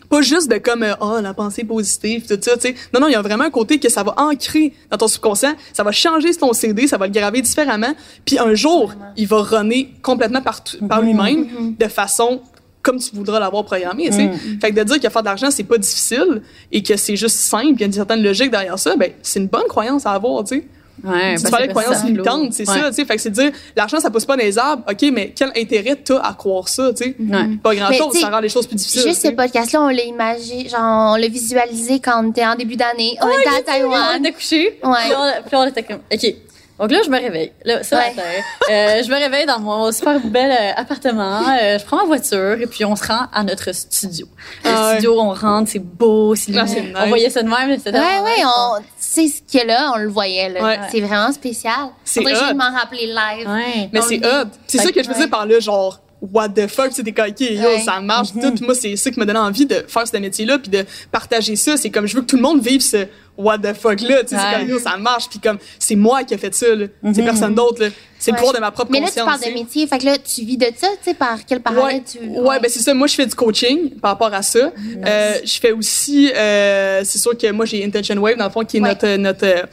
pas 0.08 0.22
juste 0.22 0.50
de 0.50 0.58
comme 0.58 0.86
oh 1.00 1.18
la 1.20 1.34
pensée 1.34 1.64
positive 1.64 2.26
tout 2.28 2.38
ça 2.40 2.56
tu 2.56 2.68
sais 2.68 2.74
non 2.94 3.00
non 3.00 3.08
il 3.08 3.12
y 3.12 3.16
a 3.16 3.22
vraiment 3.22 3.42
un 3.42 3.50
côté 3.50 3.80
que 3.80 3.88
ça 3.88 4.04
va 4.04 4.14
ancrer 4.18 4.72
dans 4.88 4.98
ton 4.98 5.08
subconscient 5.08 5.54
ça 5.72 5.82
va 5.82 5.90
changer 5.90 6.32
ton 6.34 6.52
CD 6.52 6.86
ça 6.86 6.96
va 6.96 7.06
le 7.06 7.12
graver 7.12 7.42
différemment 7.42 7.92
puis 8.24 8.38
un 8.38 8.54
jour 8.54 8.92
il 9.16 9.26
va 9.26 9.42
runner 9.42 9.92
complètement 10.02 10.42
par, 10.42 10.62
par 10.88 11.02
lui-même 11.02 11.74
de 11.76 11.88
façon 11.88 12.40
comme 12.86 13.00
tu 13.00 13.10
voudras 13.14 13.40
l'avoir 13.40 13.64
programmé, 13.64 14.06
tu 14.06 14.12
sais. 14.12 14.26
Mm. 14.26 14.60
Fait 14.60 14.70
que 14.70 14.76
de 14.76 14.84
dire 14.84 15.00
que 15.00 15.08
faire 15.08 15.22
de 15.22 15.26
l'argent, 15.26 15.50
c'est 15.50 15.64
pas 15.64 15.76
difficile 15.76 16.42
et 16.70 16.82
que 16.82 16.96
c'est 16.96 17.16
juste 17.16 17.36
simple, 17.36 17.72
il 17.72 17.80
y 17.80 17.82
a 17.82 17.86
une 17.86 17.92
certaine 17.92 18.22
logique 18.22 18.50
derrière 18.50 18.78
ça, 18.78 18.94
ben, 18.96 19.10
c'est 19.22 19.40
une 19.40 19.48
bonne 19.48 19.66
croyance 19.68 20.06
à 20.06 20.12
avoir, 20.12 20.44
tu 20.44 20.56
sais. 20.56 20.64
Ouais, 21.04 21.36
tu 21.36 21.42
ben, 21.42 21.50
parlais 21.50 21.66
de 21.66 21.72
croyances 21.72 22.04
limitantes, 22.04 22.52
c'est 22.54 22.64
ça, 22.64 22.88
tu 22.88 22.94
sais. 22.94 23.04
Fait 23.04 23.16
que 23.16 23.20
c'est 23.20 23.30
dire, 23.30 23.50
l'argent, 23.76 24.00
ça 24.00 24.08
pousse 24.10 24.24
pas 24.24 24.36
dans 24.36 24.42
les 24.42 24.56
arbres. 24.56 24.84
OK, 24.90 25.10
mais 25.12 25.32
quel 25.36 25.50
intérêt 25.56 25.96
t'as 25.96 26.20
à 26.20 26.32
croire 26.32 26.68
ça, 26.68 26.92
tu 26.94 27.04
sais? 27.04 27.16
Pas 27.62 27.74
grand 27.74 27.92
chose, 27.92 28.18
ça 28.18 28.30
rend 28.30 28.40
les 28.40 28.48
choses 28.48 28.66
plus 28.66 28.76
difficiles. 28.76 29.02
Juste 29.02 29.26
ce 29.26 29.32
podcast-là, 29.32 29.82
on 29.82 29.88
l'a 29.88 30.04
imagé, 30.04 30.68
genre, 30.68 31.12
on 31.12 31.16
l'a 31.16 31.28
visualisé 31.28 32.00
quand 32.00 32.24
on 32.24 32.30
était 32.30 32.46
en 32.46 32.54
début 32.54 32.76
d'année. 32.76 33.18
On 33.20 33.28
était 33.28 33.48
à 33.58 33.62
Taïwan. 33.62 34.04
On 34.14 34.18
était 34.20 34.32
couché. 34.32 34.78
Ouais. 34.82 34.92
Puis 35.04 35.14
on, 35.16 35.48
puis 35.48 35.56
on 35.56 35.66
était 35.66 35.82
comme, 35.82 36.00
OK, 36.12 36.34
donc 36.78 36.90
là, 36.90 36.98
je 37.04 37.10
me 37.10 37.18
réveille. 37.18 37.52
Là, 37.64 37.82
ça, 37.82 38.00
euh, 38.00 39.02
je 39.02 39.08
me 39.08 39.16
réveille 39.16 39.46
dans 39.46 39.58
mon 39.60 39.90
super 39.92 40.20
bel 40.20 40.50
euh, 40.50 40.72
appartement. 40.76 41.40
Euh, 41.40 41.78
je 41.78 41.84
prends 41.84 41.98
ma 41.98 42.04
voiture 42.04 42.60
et 42.60 42.66
puis 42.66 42.84
on 42.84 42.94
se 42.96 43.06
rend 43.06 43.26
à 43.32 43.42
notre 43.44 43.74
studio. 43.74 44.26
Le 44.64 44.70
ah 44.70 44.92
studio, 44.92 45.18
on 45.18 45.32
rentre, 45.32 45.70
c'est 45.70 45.78
beau, 45.78 46.34
c'est 46.34 46.56
ah, 46.56 46.64
nice. 46.64 46.76
On 46.96 47.08
voyait 47.08 47.30
ça 47.30 47.42
de 47.42 47.48
même. 47.48 47.76
C'était 47.78 47.92
ouais, 47.92 48.20
ouais, 48.20 48.44
on, 48.44 48.82
c'est 48.98 49.28
ce 49.28 49.40
qu'il 49.42 49.60
y 49.60 49.62
a 49.62 49.66
là, 49.66 49.92
on 49.94 49.98
le 49.98 50.08
voyait 50.08 50.50
là. 50.50 50.88
C'est 50.90 51.00
vraiment 51.00 51.32
spécial. 51.32 51.88
C'est 52.04 52.20
Faudrait 52.20 52.34
que 52.34 52.48
je 52.48 52.54
m'en 52.54 52.70
rappeler 52.70 53.06
live. 53.06 53.48
Ouais. 53.48 53.88
Mais 53.92 54.02
c'est 54.02 54.18
hot. 54.18 54.48
C'est 54.66 54.78
ça 54.78 54.92
que 54.92 55.02
je 55.02 55.08
faisais 55.08 55.28
par 55.28 55.46
là, 55.46 55.58
genre 55.60 56.00
what 56.20 56.48
the 56.50 56.66
fuck, 56.66 56.92
c'était 56.92 57.12
coquille, 57.12 57.56
yo, 57.56 57.78
ça 57.84 58.00
marche 58.00 58.32
tout. 58.32 58.38
Mm-hmm. 58.40 58.64
moi, 58.64 58.74
c'est 58.74 58.96
ça 58.96 59.10
qui 59.10 59.18
m'a 59.18 59.26
donné 59.26 59.38
envie 59.38 59.66
de 59.66 59.84
faire 59.86 60.06
ce 60.06 60.16
métier-là, 60.16 60.58
puis 60.58 60.70
de 60.70 60.84
partager 61.12 61.56
ça. 61.56 61.76
C'est 61.76 61.90
comme 61.90 62.06
je 62.06 62.16
veux 62.16 62.22
que 62.22 62.26
tout 62.26 62.36
le 62.36 62.42
monde 62.42 62.62
vive 62.62 62.80
ce 62.80 63.06
what 63.36 63.58
the 63.58 63.74
fuck 63.74 64.00
là, 64.00 64.24
tu 64.24 64.34
sais, 64.34 64.40
c'est 64.40 64.66
comme 64.66 64.78
ça 64.78 64.96
marche, 64.96 65.28
puis 65.28 65.38
comme 65.38 65.58
c'est 65.78 65.94
moi 65.94 66.24
qui 66.24 66.32
ai 66.32 66.38
fait 66.38 66.54
ça, 66.54 66.74
là. 66.74 66.86
c'est 67.02 67.10
mm-hmm. 67.10 67.24
personne 67.24 67.54
d'autre. 67.54 67.82
Là. 67.82 67.88
C'est 68.18 68.30
le 68.30 68.38
pouvoir 68.38 68.54
de 68.54 68.60
ma 68.60 68.70
propre 68.70 68.90
Mais 68.90 69.00
là, 69.00 69.08
tu 69.08 69.22
parles 69.22 69.40
de 69.40 69.52
métier, 69.52 69.86
fait 69.86 69.98
que 69.98 70.06
là, 70.06 70.16
tu 70.16 70.42
vis 70.42 70.56
de 70.56 70.66
ça, 70.74 70.88
tu 70.88 71.10
sais, 71.10 71.14
par 71.14 71.38
quel 71.46 71.60
parallèle 71.60 72.02
tu. 72.02 72.18
Ouais, 72.18 72.58
ben 72.60 72.70
c'est 72.70 72.80
ça. 72.80 72.94
Moi, 72.94 73.06
je 73.08 73.14
fais 73.14 73.26
du 73.26 73.34
coaching 73.34 73.90
par 74.00 74.12
rapport 74.12 74.32
à 74.32 74.42
ça. 74.42 74.58
Euh, 75.04 75.34
je 75.44 75.60
fais 75.60 75.72
aussi, 75.72 76.32
euh, 76.34 77.02
c'est 77.04 77.18
sûr 77.18 77.36
que 77.36 77.50
moi, 77.52 77.66
j'ai 77.66 77.84
Intention 77.84 78.16
Wave, 78.16 78.36
dans 78.36 78.46
le 78.46 78.50
fond, 78.50 78.64
qui 78.64 78.78
est 78.78 78.80
notre, 78.80 79.16
notre 79.16 79.68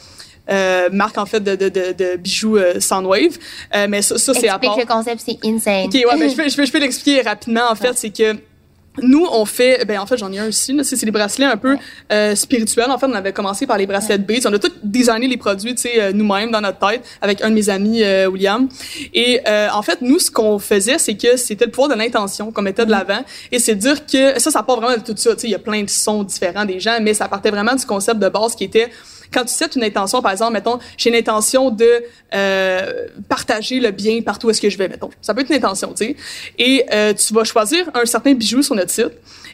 euh, 0.49 0.89
marque 0.91 1.17
en 1.17 1.25
fait 1.25 1.39
de, 1.39 1.55
de, 1.55 1.69
de, 1.69 1.93
de 1.97 2.15
bijoux 2.17 2.57
euh, 2.57 2.79
Soundwave. 2.79 3.37
Euh, 3.75 3.87
mais 3.89 4.01
ça, 4.01 4.17
ça 4.17 4.33
c'est 4.33 4.49
à 4.49 4.59
part. 4.59 4.77
le 4.77 4.85
concept, 4.85 5.23
c'est 5.25 5.39
insane. 5.45 5.85
Ok, 5.85 5.93
ouais, 5.93 6.17
mais 6.17 6.29
je 6.29 6.35
peux, 6.35 6.47
je 6.49 6.55
peux, 6.55 6.65
je 6.65 6.71
peux 6.71 6.79
l'expliquer 6.79 7.21
rapidement. 7.21 7.69
En 7.69 7.75
fait, 7.75 7.93
c'est 7.95 8.09
que 8.09 8.35
nous, 9.01 9.25
on 9.31 9.45
fait, 9.45 9.85
ben 9.85 9.99
en 9.99 10.05
fait, 10.05 10.17
j'en 10.17 10.31
ai 10.31 10.39
un 10.39 10.47
aussi. 10.47 10.77
C'est 10.83 11.03
des 11.03 11.11
bracelets 11.11 11.45
un 11.45 11.57
peu 11.57 11.77
euh, 12.11 12.35
spirituels. 12.35 12.91
En 12.91 12.97
fait, 12.97 13.07
on 13.07 13.13
avait 13.13 13.33
commencé 13.33 13.65
par 13.65 13.77
les 13.77 13.87
bracelets 13.87 14.19
de 14.19 14.23
Beats. 14.23 14.47
On 14.47 14.53
a 14.53 14.59
tout 14.59 14.71
designé 14.83 15.27
les 15.27 15.37
produits, 15.37 15.73
tu 15.73 15.83
sais, 15.83 15.99
euh, 15.99 16.11
nous-mêmes 16.13 16.51
dans 16.51 16.61
notre 16.61 16.77
tête, 16.77 17.03
avec 17.21 17.41
un 17.41 17.49
de 17.49 17.55
mes 17.55 17.69
amis, 17.69 18.03
euh, 18.03 18.27
William. 18.27 18.69
Et 19.13 19.41
euh, 19.47 19.69
en 19.73 19.81
fait, 19.81 20.01
nous, 20.01 20.19
ce 20.19 20.29
qu'on 20.29 20.59
faisait, 20.59 20.99
c'est 20.99 21.15
que 21.15 21.37
c'était 21.37 21.65
le 21.65 21.71
pouvoir 21.71 21.89
de 21.89 21.95
l'intention 21.95 22.51
qu'on 22.51 22.61
mettait 22.61 22.85
de 22.85 22.91
mm-hmm. 22.91 23.07
l'avant. 23.07 23.25
Et 23.51 23.59
c'est 23.59 23.75
dire 23.75 24.05
que 24.05 24.39
ça, 24.39 24.51
ça 24.51 24.61
part 24.61 24.79
vraiment 24.79 24.97
de 24.97 25.03
tout 25.03 25.17
ça. 25.17 25.33
Tu 25.33 25.41
sais, 25.41 25.47
il 25.47 25.51
y 25.51 25.55
a 25.55 25.59
plein 25.59 25.81
de 25.83 25.89
sons 25.89 26.23
différents 26.23 26.65
des 26.65 26.79
gens, 26.79 26.97
mais 27.01 27.13
ça 27.13 27.27
partait 27.27 27.51
vraiment 27.51 27.75
du 27.75 27.85
concept 27.85 28.19
de 28.19 28.29
base 28.29 28.55
qui 28.55 28.65
était 28.65 28.91
quand 29.33 29.45
tu 29.45 29.53
sais 29.53 29.67
une 29.75 29.83
intention, 29.83 30.21
par 30.21 30.31
exemple, 30.31 30.53
mettons, 30.53 30.79
j'ai 30.97 31.09
une 31.09 31.15
intention 31.15 31.71
de 31.71 32.03
euh, 32.33 33.07
partager 33.27 33.79
le 33.79 33.91
bien 33.91 34.21
partout 34.21 34.47
où 34.47 34.49
est-ce 34.49 34.61
que 34.61 34.69
je 34.69 34.77
vais, 34.77 34.87
mettons. 34.87 35.09
Ça 35.21 35.33
peut 35.33 35.41
être 35.41 35.49
une 35.49 35.57
intention, 35.57 35.89
tu 35.89 36.05
sais. 36.05 36.15
Et 36.57 36.85
euh, 36.91 37.13
tu 37.13 37.33
vas 37.33 37.43
choisir 37.43 37.89
un 37.93 38.05
certain 38.05 38.33
bijou 38.33 38.61
sur 38.61 38.75
notre 38.75 38.91
site. 38.91 39.11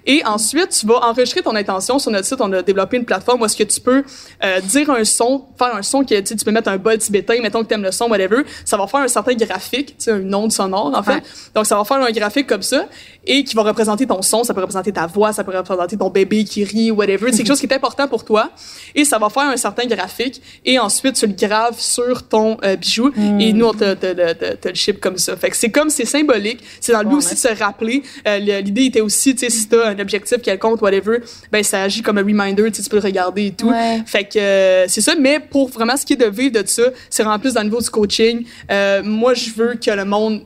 Et 0.09 0.25
ensuite, 0.25 0.69
tu 0.69 0.87
vas 0.87 1.07
enregistrer 1.07 1.43
ton 1.43 1.55
intention 1.55 1.99
sur 1.99 2.09
notre 2.09 2.25
site. 2.25 2.41
On 2.41 2.51
a 2.51 2.63
développé 2.63 2.97
une 2.97 3.05
plateforme 3.05 3.43
où 3.43 3.45
est-ce 3.45 3.55
que 3.55 3.63
tu 3.63 3.79
peux 3.79 4.03
euh, 4.43 4.59
dire 4.61 4.89
un 4.89 5.03
son, 5.03 5.45
faire 5.55 5.75
un 5.75 5.83
son 5.83 6.03
que 6.03 6.19
tu 6.19 6.43
peux 6.43 6.49
mettre 6.49 6.69
un 6.69 6.77
bol 6.77 6.97
tibétain, 6.97 7.39
mettons 7.43 7.61
que 7.61 7.67
tu 7.67 7.75
aimes 7.75 7.83
le 7.83 7.91
son, 7.91 8.09
whatever. 8.09 8.37
Ça 8.65 8.75
va 8.75 8.87
faire 8.87 9.01
un 9.01 9.07
certain 9.07 9.35
graphique, 9.35 9.89
tu 9.99 10.05
sais, 10.05 10.11
un 10.13 10.33
onde 10.33 10.51
sonore, 10.51 10.91
en 10.95 11.03
fait. 11.03 11.21
Donc, 11.53 11.67
ça 11.67 11.77
va 11.77 11.83
faire 11.83 11.97
un 11.97 12.09
graphique 12.09 12.47
comme 12.47 12.63
ça 12.63 12.87
et 13.27 13.43
qui 13.43 13.55
va 13.55 13.61
représenter 13.61 14.07
ton 14.07 14.23
son. 14.23 14.43
Ça 14.43 14.55
peut 14.55 14.61
représenter 14.61 14.91
ta 14.91 15.05
voix, 15.05 15.31
ça 15.31 15.43
peut 15.43 15.55
représenter 15.55 15.95
ton 15.95 16.09
bébé 16.09 16.43
qui 16.43 16.63
rit, 16.63 16.89
whatever. 16.89 17.31
C'est 17.31 17.37
quelque 17.37 17.47
chose 17.49 17.59
qui 17.59 17.67
est 17.67 17.75
important 17.75 18.07
pour 18.07 18.25
toi. 18.25 18.49
Et 18.95 19.05
ça 19.05 19.19
va 19.19 19.29
faire 19.29 19.43
un 19.43 19.57
certain 19.57 19.85
graphique. 19.85 20.41
Et 20.65 20.79
ensuite, 20.79 21.17
tu 21.17 21.27
le 21.27 21.33
graves 21.33 21.79
sur 21.79 22.27
ton 22.27 22.57
euh, 22.63 22.77
bijou. 22.77 23.11
Et 23.39 23.53
nous, 23.53 23.67
on 23.67 23.73
te, 23.73 23.93
te, 23.93 24.55
te, 24.55 24.67
le 24.69 24.73
ship 24.73 24.99
comme 24.99 25.19
ça. 25.19 25.37
Fait 25.37 25.51
que 25.51 25.55
c'est 25.55 25.69
comme, 25.69 25.91
c'est 25.91 26.05
symbolique. 26.05 26.63
C'est 26.81 26.93
dans 26.93 27.03
le 27.03 27.09
but 27.09 27.17
aussi 27.17 27.35
de 27.35 27.39
se 27.39 27.59
rappeler. 27.63 28.01
Euh, 28.27 28.39
l'idée 28.39 28.85
était 28.85 29.01
aussi, 29.01 29.35
tu 29.35 29.45
sais, 29.45 29.51
si 29.51 29.67
t'as 29.67 29.89
un 29.89 29.98
objectif 30.01 30.41
quelconque, 30.41 30.81
whatever, 30.81 31.19
ben 31.51 31.63
ça 31.63 31.83
agit 31.83 32.01
comme 32.01 32.17
un 32.17 32.23
reminder, 32.23 32.71
tu 32.71 32.81
peux 32.83 32.97
le 32.97 33.03
regarder 33.03 33.47
et 33.47 33.51
tout. 33.51 33.71
Fait 34.05 34.23
que 34.23 34.39
euh, 34.39 34.87
c'est 34.87 35.01
ça. 35.01 35.15
Mais 35.19 35.39
pour 35.39 35.69
vraiment 35.69 35.97
ce 35.97 36.05
qui 36.05 36.13
est 36.13 36.17
de 36.17 36.25
vivre 36.25 36.61
de 36.61 36.67
ça, 36.67 36.83
c'est 37.09 37.23
vraiment 37.23 37.39
plus 37.39 37.53
dans 37.53 37.61
le 37.61 37.67
niveau 37.67 37.81
du 37.81 37.89
coaching. 37.89 38.45
Euh, 38.71 39.01
moi, 39.03 39.33
je 39.33 39.51
veux 39.51 39.75
que 39.75 39.91
le 39.91 40.05
monde 40.05 40.41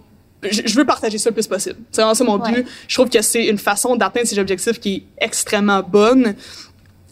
je 0.51 0.75
veux 0.75 0.85
partager 0.85 1.17
ça 1.17 1.29
le 1.29 1.33
plus 1.33 1.47
possible. 1.47 1.77
C'est 1.91 2.01
vraiment 2.01 2.13
ça 2.13 2.23
mon 2.23 2.37
but. 2.37 2.65
Je 2.87 2.93
trouve 2.93 3.09
que 3.09 3.21
c'est 3.21 3.45
une 3.45 3.57
façon 3.57 3.95
d'atteindre 3.95 4.27
ces 4.27 4.37
objectifs 4.37 4.79
qui 4.79 4.95
est 4.95 5.25
extrêmement 5.25 5.81
bonne 5.81 6.35